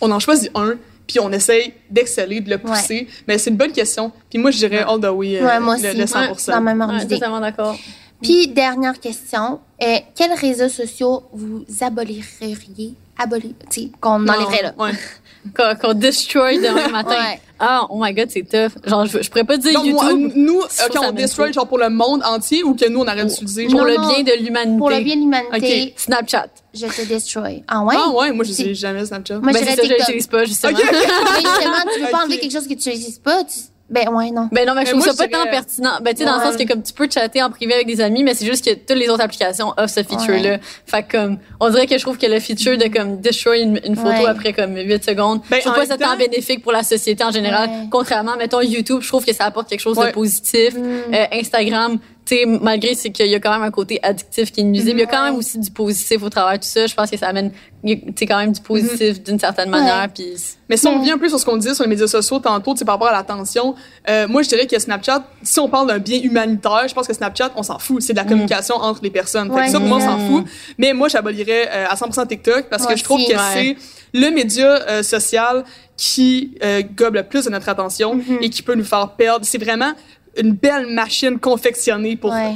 on 0.00 0.10
en 0.10 0.18
choisit 0.20 0.50
un, 0.54 0.76
puis 1.06 1.20
on 1.20 1.30
essaye 1.32 1.74
d'exceller, 1.90 2.40
de 2.40 2.50
le 2.50 2.58
pousser. 2.58 3.08
Mais 3.26 3.38
c'est 3.38 3.50
une 3.50 3.56
bonne 3.56 3.72
question. 3.72 4.12
Puis 4.30 4.38
moi, 4.38 4.50
je 4.50 4.58
dirais 4.58 4.84
all 4.86 5.00
the 5.00 5.06
way, 5.10 5.38
euh, 5.40 5.44
Ouais, 5.46 5.60
moi 5.60 5.76
le, 5.76 5.88
aussi. 5.88 5.96
le 5.98 6.04
100%. 6.04 6.50
Dans 6.50 6.60
même 6.60 6.80
ordre 6.80 7.06
totalement 7.06 7.40
d'accord. 7.40 7.76
Puis, 8.22 8.48
dernière 8.48 8.98
question. 8.98 9.60
Euh, 9.82 9.98
quels 10.14 10.32
réseaux 10.32 10.68
sociaux 10.68 11.24
vous 11.32 11.64
aboliriez? 11.80 12.94
Abolir, 13.20 13.52
tu 13.70 13.82
sais, 13.82 13.90
qu'on 14.00 14.26
enlèverait 14.28 14.62
là? 14.62 14.74
Ouais. 14.78 14.92
Qu'on 15.56 15.74
qu'on 15.76 15.94
destroy 15.94 16.58
demain 16.58 16.88
matin. 16.92 17.10
Ouais. 17.10 17.40
Ah, 17.60 17.86
oh 17.90 17.98
my 18.00 18.12
god, 18.14 18.28
c'est 18.30 18.42
tough. 18.48 18.78
Genre, 18.86 19.04
je, 19.06 19.20
je 19.20 19.28
pourrais 19.30 19.42
pas 19.44 19.56
dire 19.56 19.72
Non, 19.72 19.84
moi, 19.90 20.12
YouTube 20.12 20.32
nous, 20.36 20.60
Je 20.62 20.76
trouve 20.84 21.00
quand 21.00 21.08
on 21.08 21.12
destroy, 21.12 21.52
genre 21.52 21.66
pour 21.66 21.78
le 21.78 21.88
monde 21.90 22.22
entier 22.24 22.62
ou 22.62 22.74
que 22.74 22.88
nous, 22.88 23.00
on 23.00 23.06
arrête 23.06 23.26
d'utiliser. 23.26 23.66
pour 23.66 23.78
genre- 23.78 23.86
le 23.86 23.96
bien 23.96 24.22
de 24.22 24.40
l'humanité. 24.40 24.78
Pour 24.78 24.90
le 24.90 25.00
bien 25.00 25.16
de 25.16 25.20
l'humanité, 25.22 25.92
Snapchat. 25.96 26.46
je 26.72 26.86
te 26.86 27.02
destroy. 27.08 27.64
Ah 27.66 27.82
ouais? 27.82 27.94
Ah 27.98 28.10
ouais, 28.10 28.30
moi, 28.32 28.44
je 28.44 28.50
n'utilise 28.50 28.78
jamais 28.78 29.04
Snapchat. 29.04 29.40
Moi, 29.40 29.52
ben, 29.52 29.64
je 29.64 29.82
l'utilise 29.88 30.26
pas, 30.28 30.44
justement. 30.44 30.78
Mais 30.78 31.40
justement, 31.40 31.92
tu 31.94 32.00
veux 32.00 32.10
pas 32.10 32.22
enlever 32.22 32.38
quelque 32.38 32.52
chose 32.52 32.68
que 32.68 32.74
tu 32.74 32.88
n'utilises 32.90 33.18
pas? 33.18 33.42
Tu... 33.42 33.58
Ben 33.90 34.06
ouais, 34.10 34.30
non. 34.30 34.48
Ben 34.52 34.66
non, 34.66 34.74
mais 34.74 34.82
je 34.84 34.86
Mais 34.86 35.00
trouve 35.00 35.04
moi, 35.06 35.14
ça 35.14 35.24
je 35.24 35.30
pas 35.30 35.38
tant 35.44 35.50
pertinent. 35.50 35.98
Ben 36.02 36.12
tu 36.14 36.18
sais, 36.18 36.24
dans 36.28 36.36
le 36.36 36.42
sens 36.42 36.56
que 36.56 36.64
comme 36.68 36.82
tu 36.82 36.92
peux 36.92 37.08
chatter 37.10 37.42
en 37.42 37.48
privé 37.50 37.72
avec 37.72 37.86
des 37.86 38.00
amis, 38.02 38.22
mais 38.22 38.34
c'est 38.34 38.44
juste 38.44 38.62
que 38.64 38.74
toutes 38.74 38.98
les 38.98 39.08
autres 39.08 39.22
applications 39.22 39.68
offrent 39.78 39.88
ce 39.88 40.02
feature-là. 40.02 40.58
Fait 40.84 41.02
que 41.04 41.12
comme, 41.12 41.38
on 41.58 41.70
dirait 41.70 41.86
que 41.86 41.96
je 41.96 42.02
trouve 42.02 42.18
que 42.18 42.26
le 42.26 42.38
feature 42.38 42.76
de 42.76 42.88
comme 42.88 43.20
destroy 43.20 43.60
une, 43.62 43.80
une 43.84 43.96
photo 43.96 44.08
Ouais. 44.10 44.26
après 44.28 44.52
comme 44.52 44.76
8 44.76 45.02
secondes, 45.04 45.40
Ben, 45.50 45.56
je 45.56 45.62
trouve 45.62 45.74
pas 45.74 45.86
ça 45.86 45.96
tant 45.96 46.16
bénéfique 46.16 46.62
pour 46.62 46.72
la 46.72 46.82
société 46.82 47.24
en 47.24 47.30
général. 47.30 47.68
Ouais. 47.68 47.74
Contrairement, 47.90 48.36
mettons, 48.36 48.60
YouTube, 48.60 49.00
je 49.00 49.08
trouve 49.08 49.24
que 49.24 49.32
ça 49.34 49.44
apporte 49.46 49.68
quelque 49.70 49.80
chose 49.80 49.96
Ouais. 49.96 50.08
de 50.08 50.12
positif. 50.12 50.74
Mm. 50.74 51.14
Euh, 51.14 51.24
Instagram, 51.32 51.98
sais, 52.28 52.44
malgré 52.46 52.94
c'est 52.94 53.10
qu'il 53.10 53.26
y 53.26 53.34
a 53.34 53.40
quand 53.40 53.50
même 53.52 53.62
un 53.62 53.70
côté 53.70 53.98
addictif 54.02 54.52
qui 54.52 54.60
est 54.60 54.64
nuisible, 54.64 54.98
il 54.98 55.00
y 55.00 55.04
a 55.04 55.06
quand 55.06 55.22
même 55.24 55.34
aussi 55.36 55.58
du 55.58 55.70
positif 55.70 56.22
au 56.22 56.28
travers 56.30 56.58
de 56.58 56.62
tout 56.64 56.68
ça. 56.68 56.86
Je 56.86 56.94
pense 56.94 57.10
que 57.10 57.16
ça 57.16 57.28
amène, 57.28 57.52
tu 57.86 57.98
sais, 58.16 58.26
quand 58.26 58.38
même 58.38 58.52
du 58.52 58.60
positif 58.60 59.22
d'une 59.22 59.38
certaine 59.38 59.70
manière. 59.70 60.08
Puis 60.14 60.34
Mais 60.68 60.76
si 60.76 60.86
on 60.86 60.92
Ouais. 60.92 60.98
revient 60.98 61.12
un 61.12 61.18
peu 61.18 61.28
sur 61.28 61.38
ce 61.40 61.44
qu'on 61.46 61.56
disait 61.56 61.74
sur 61.74 61.84
les 61.84 61.88
médias 61.90 62.06
sociaux 62.06 62.38
tantôt, 62.40 62.74
par 62.74 62.94
rapport 62.96 63.08
à 63.08 63.12
l'attention, 63.12 63.74
euh, 64.10 64.28
moi, 64.28 64.42
je 64.42 64.48
dirais 64.48 64.66
que 64.66 64.78
Snapchat, 64.78 65.24
si 65.42 65.58
on 65.60 65.68
parle 65.68 65.88
d'un 65.88 65.98
bien 65.98 66.20
humanitaire, 66.20 66.84
je 66.88 66.94
pense 66.94 67.06
que 67.06 67.14
Snapchat, 67.14 67.52
on 67.56 67.62
s'en 67.62 67.78
fout. 67.78 68.02
C'est 68.02 68.12
de 68.12 68.18
la 68.18 68.24
communication 68.24 68.74
entre 68.76 69.00
les 69.02 69.10
personnes. 69.10 69.48
Fait 69.48 69.54
Ouais, 69.54 69.64
que 69.66 69.72
ça, 69.72 69.78
pour 69.80 69.88
moi, 69.88 69.98
on 69.98 70.00
s'en 70.00 70.18
Mm. 70.18 70.28
fout. 70.28 70.44
Mais 70.76 70.92
moi, 70.92 71.08
j'abolirais 71.08 71.68
euh, 71.72 71.86
à 71.88 71.96
100% 71.96 72.26
TikTok 72.26 72.66
parce 72.68 72.82
Moi 72.82 72.92
que 72.92 72.98
je 72.98 73.04
trouve 73.04 73.20
aussi. 73.20 73.28
que 73.32 73.36
Ouais. 73.36 73.76
c'est 74.12 74.18
le 74.20 74.30
média 74.30 74.66
euh, 74.88 75.02
social 75.02 75.64
qui 75.96 76.54
euh, 76.62 76.82
gobe 76.96 77.14
le 77.16 77.22
plus 77.24 77.44
de 77.46 77.50
notre 77.50 77.68
attention 77.68 78.14
Mhm. 78.16 78.38
et 78.42 78.50
qui 78.50 78.62
peut 78.62 78.74
nous 78.74 78.84
faire 78.84 79.08
perdre. 79.16 79.44
C'est 79.44 79.58
vraiment 79.58 79.92
une 80.38 80.52
belle 80.52 80.86
machine 80.86 81.38
confectionnée 81.38 82.16
pour 82.16 82.30
Ouais. 82.30 82.54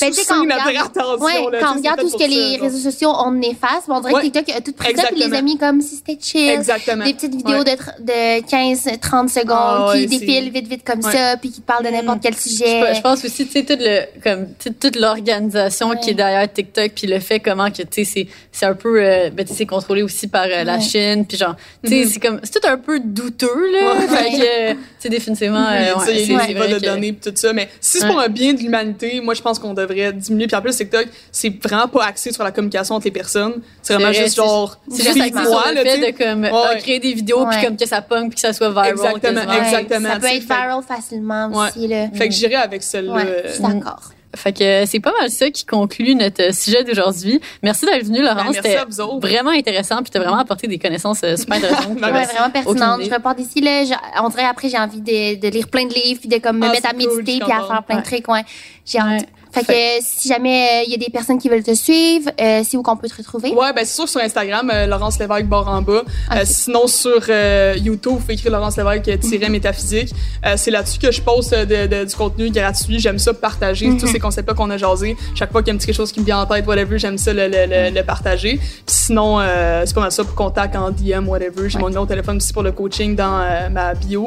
Ben, 0.00 0.10
on 0.30 0.44
notre 0.44 0.66
regarde, 0.66 0.90
attention. 0.96 1.24
ouais, 1.24 1.50
là, 1.52 1.58
quand 1.60 1.72
on 1.74 1.76
regarde 1.78 2.00
tout 2.00 2.08
ce 2.08 2.16
que 2.16 2.28
les 2.28 2.56
réseaux 2.56 2.78
sociaux 2.90 3.10
on 3.16 3.30
néfaste, 3.32 3.84
on 3.88 4.00
dirait 4.00 4.12
Ouais. 4.14 4.20
que 4.22 4.26
TikTok 4.38 4.56
a 4.56 4.60
tout 4.60 4.72
pris 4.72 4.94
ça, 4.96 5.04
puis 5.08 5.20
les 5.22 5.32
amis 5.32 5.56
comme 5.58 5.80
si 5.80 5.96
c'était 5.96 6.18
chill. 6.20 6.48
Exactement. 6.50 7.04
Des 7.04 7.14
petites 7.14 7.34
vidéos 7.34 7.58
Ouais. 7.62 7.76
de, 8.00 8.04
de 8.04 8.40
15-30 8.48 9.28
secondes 9.28 9.46
Ah 9.88 9.92
qui 9.94 10.06
défilent 10.06 10.50
vite, 10.50 10.66
vite 10.68 10.84
comme 10.84 11.02
ça, 11.02 11.36
puis 11.36 11.50
qui 11.50 11.60
parlent 11.60 11.84
de 11.84 11.90
n'importe 11.90 12.18
quel 12.22 12.34
Je, 12.34 12.40
sujet. 12.40 12.94
je 12.94 13.00
pense 13.00 13.24
aussi, 13.24 13.46
tu 13.46 13.52
sais, 13.52 13.64
tout 13.64 13.76
le, 13.78 14.00
comme, 14.22 14.48
toute 14.80 14.96
l'organisation 14.96 15.94
qui 15.96 16.10
est 16.10 16.14
derrière 16.14 16.52
TikTok, 16.52 16.92
puis 16.94 17.06
le 17.06 17.20
fait 17.20 17.40
comment 17.40 17.70
que, 17.70 17.82
tu 17.82 18.04
sais, 18.04 18.04
c'est, 18.04 18.26
c'est 18.50 18.66
un 18.66 18.74
peu, 18.74 19.00
euh, 19.02 19.30
ben, 19.30 19.44
tu 19.44 19.52
sais, 19.52 19.58
c'est 19.58 19.66
contrôlé 19.66 20.02
aussi 20.02 20.26
par 20.26 20.44
euh, 20.46 20.64
la. 20.64 20.80
Chine, 20.80 21.24
puis 21.26 21.36
genre, 21.38 21.54
tu 21.84 21.90
sais, 21.90 21.96
Mhm. 22.04 22.08
c'est 22.10 22.20
comme, 22.20 22.40
c'est 22.42 22.58
tout 22.60 22.66
un 22.66 22.76
peu 22.76 22.98
douteux, 22.98 23.70
là. 23.72 24.00
Fait 24.08 24.30
que, 24.32 24.72
tu 24.72 24.78
sais, 24.98 25.08
définitivement, 25.08 25.64
Oui, 25.70 25.76
euh, 25.76 25.94
c'est- 26.04 26.32
vrai 26.34 27.11
tout 27.20 27.32
ça. 27.34 27.52
Mais 27.52 27.68
si 27.80 27.98
c'est 27.98 28.04
Ouais. 28.04 28.10
pour 28.10 28.20
un 28.20 28.28
bien 28.28 28.52
de 28.54 28.58
l'humanité, 28.60 29.20
moi, 29.20 29.34
je 29.34 29.42
pense 29.42 29.58
qu'on 29.58 29.74
devrait 29.74 30.12
diminuer. 30.12 30.46
Puis 30.46 30.56
en 30.56 30.62
plus, 30.62 30.76
TikTok, 30.76 31.06
c'est 31.30 31.52
vraiment 31.62 31.88
pas 31.88 32.04
axé 32.06 32.32
sur 32.32 32.44
la 32.44 32.50
communication 32.52 32.94
entre 32.94 33.04
les 33.06 33.10
personnes. 33.10 33.60
C'est 33.82 33.94
vraiment 33.94 34.10
vrai, 34.10 34.22
juste 34.24 34.36
genre, 34.36 34.78
C'est 34.90 35.04
juste 35.04 35.20
axé 35.20 35.30
sur 35.44 35.62
le 35.74 35.82
fait 35.82 36.12
de 36.12 36.18
comme 36.18 36.42
Ouais, 36.42 36.50
euh, 36.52 36.74
ouais. 36.74 36.78
créer 36.80 36.98
des 37.00 37.12
vidéos 37.14 37.46
puis 37.46 37.64
comme 37.64 37.76
que 37.76 37.86
ça 37.86 38.00
pogne 38.02 38.28
puis 38.28 38.34
que 38.36 38.40
ça 38.40 38.52
soit 38.52 38.70
viral. 38.70 38.90
Exactement, 38.90 39.52
exactement, 39.52 40.08
Ça 40.08 40.18
peut 40.20 40.26
être 40.26 40.32
fait- 40.32 40.54
viral 40.54 40.82
facilement 40.86 41.50
aussi, 41.52 41.86
là. 41.88 42.08
Fait 42.14 42.28
que 42.28 42.34
j'irais 42.34 42.54
avec 42.56 42.82
celle-là. 42.82 43.24
D'accord. 43.60 44.10
Fait 44.34 44.52
que 44.52 44.86
c'est 44.86 45.00
pas 45.00 45.12
mal 45.20 45.30
ça 45.30 45.50
qui 45.50 45.66
conclut 45.66 46.14
notre 46.14 46.42
euh, 46.42 46.52
sujet 46.52 46.84
d'aujourd'hui. 46.84 47.40
Merci 47.62 47.84
d'être 47.84 48.04
venu, 48.06 48.22
Laurence. 48.22 48.36
Ben, 48.36 48.44
merci 48.52 48.60
C'était 48.62 48.76
à 48.78 48.84
vous 48.86 49.00
autres. 49.00 49.20
vraiment 49.28 49.50
intéressant 49.50 49.96
puis 50.02 50.10
t'as 50.10 50.20
vraiment 50.20 50.38
apporté 50.38 50.66
des 50.68 50.78
connaissances 50.78 51.20
euh, 51.22 51.36
super 51.36 51.56
intéressantes. 51.58 51.94
Ouais, 52.00 52.10
vraiment 52.10 52.50
pertinente. 52.50 53.00
idée. 53.00 53.10
Je 53.10 53.14
repars 53.14 53.34
d'ici, 53.34 53.60
là. 53.60 53.82
On 54.22 54.28
dirait 54.30 54.44
après, 54.44 54.68
j'ai 54.68 54.78
envie 54.78 55.00
de, 55.00 55.38
de 55.40 55.48
lire 55.48 55.68
plein 55.68 55.84
de 55.86 55.92
livres, 55.94 56.20
puis 56.20 56.28
de 56.28 56.38
comme 56.38 56.58
me 56.58 56.66
Ah, 56.66 56.70
mettre 56.72 56.86
à 56.86 56.90
c'est 56.98 57.06
cool, 57.06 57.24
puis 57.24 57.42
à 57.42 57.46
faire 57.66 57.82
plein 57.86 57.98
de 57.98 58.04
trucs, 58.04 58.26
ouais. 58.28 58.44
J'ai 58.86 58.98
hâte. 58.98 59.26
Fait 59.52 59.64
que 59.64 59.72
euh, 59.72 60.00
si 60.02 60.28
jamais 60.28 60.84
il 60.86 60.90
y 60.90 60.94
a 60.94 60.96
des 60.98 61.10
personnes 61.10 61.38
qui 61.38 61.48
veulent 61.48 61.62
te 61.62 61.74
suivre, 61.74 62.30
euh, 62.40 62.62
c'est 62.68 62.76
où 62.76 62.82
qu'on 62.82 62.96
peut 62.96 63.08
te 63.08 63.16
retrouver? 63.16 63.50
Ouais, 63.50 63.72
ben 63.74 63.84
c'est 63.84 63.94
sûr 63.94 64.08
sur 64.08 64.20
Instagram, 64.20 64.70
euh, 64.72 64.86
Laurence 64.86 65.18
Lévesque 65.18 65.46
barre 65.46 65.68
en 65.68 65.82
bas. 65.82 66.02
Euh, 66.34 66.40
sinon 66.44 66.86
sur 66.86 67.20
euh, 67.28 67.74
YouTube, 67.76 68.12
vous 68.12 68.18
pouvez 68.20 68.34
écrire 68.34 68.52
Laurence 68.52 68.76
Lévesque 68.76 69.08
euh, 69.08 69.16
tiret 69.18 69.48
métaphysique. 69.50 70.12
Euh, 70.46 70.54
c'est 70.56 70.70
là-dessus 70.70 70.98
que 70.98 71.10
je 71.12 71.20
poste 71.20 71.52
euh, 71.52 71.64
de, 71.64 71.86
de- 71.86 72.04
du 72.04 72.14
contenu 72.14 72.50
gratuit. 72.50 72.98
J'aime 72.98 73.18
ça 73.18 73.34
partager 73.34 73.86
Mhm. 73.88 73.98
tous 74.00 74.06
ces 74.06 74.18
concepts-là 74.18 74.54
qu'on 74.54 74.70
a 74.70 74.76
jasé. 74.78 75.16
Chaque 75.34 75.52
fois 75.52 75.62
qu'il 75.62 75.68
y 75.68 75.70
a 75.72 75.74
un 75.74 75.78
petit 75.78 75.86
quelque 75.86 75.96
chose 75.96 76.12
qui 76.12 76.20
me 76.20 76.24
vient 76.24 76.38
en 76.40 76.46
tête, 76.46 76.66
whatever, 76.66 76.98
j'aime 76.98 77.18
ça 77.18 77.32
le, 77.32 77.46
le, 77.48 77.66
le, 77.68 77.94
le 77.94 78.02
partager. 78.04 78.56
Puis 78.56 78.82
sinon, 78.86 79.38
euh, 79.40 79.82
c'est 79.84 79.94
pas 79.94 80.00
mal 80.00 80.12
ça 80.12 80.24
pour 80.24 80.34
contact 80.34 80.74
en 80.76 80.90
DM, 80.90 81.28
whatever. 81.28 81.68
J'ai 81.68 81.78
mon 81.78 81.88
numéro 81.88 82.04
de 82.04 82.10
téléphone 82.10 82.36
aussi 82.38 82.52
pour 82.52 82.62
le 82.62 82.72
coaching 82.72 83.14
dans 83.16 83.40
euh, 83.40 83.68
ma 83.68 83.94
bio. 83.94 84.24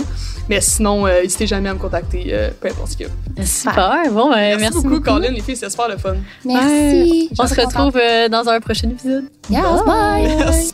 Mais 0.49 0.61
sinon, 0.61 1.07
euh, 1.07 1.23
n'hésitez 1.23 1.47
jamais 1.47 1.69
à 1.69 1.73
me 1.73 1.79
contacter, 1.79 2.27
euh, 2.31 2.49
peu 2.61 2.67
importe 2.67 2.91
ce 2.91 2.97
qu'il 2.97 3.07
y 3.07 3.41
a. 3.41 3.45
Super. 3.45 4.01
Bon, 4.11 4.31
euh, 4.31 4.35
Merci, 4.35 4.57
merci, 4.59 4.77
beaucoup, 4.83 5.14
Colin. 5.19 5.31
Les 5.31 5.41
filles, 5.41 5.55
c'était 5.55 5.69
super 5.69 5.87
le 5.89 5.97
fun. 5.97 6.15
Merci. 6.43 7.29
On 7.39 7.47
se 7.47 7.61
retrouve 7.61 7.97
euh, 8.01 8.29
dans 8.29 8.47
un 8.47 8.59
prochain 8.59 8.89
épisode. 8.89 9.25
Yes, 9.49 9.61
bye. 9.85 10.23
Yes. 10.23 10.73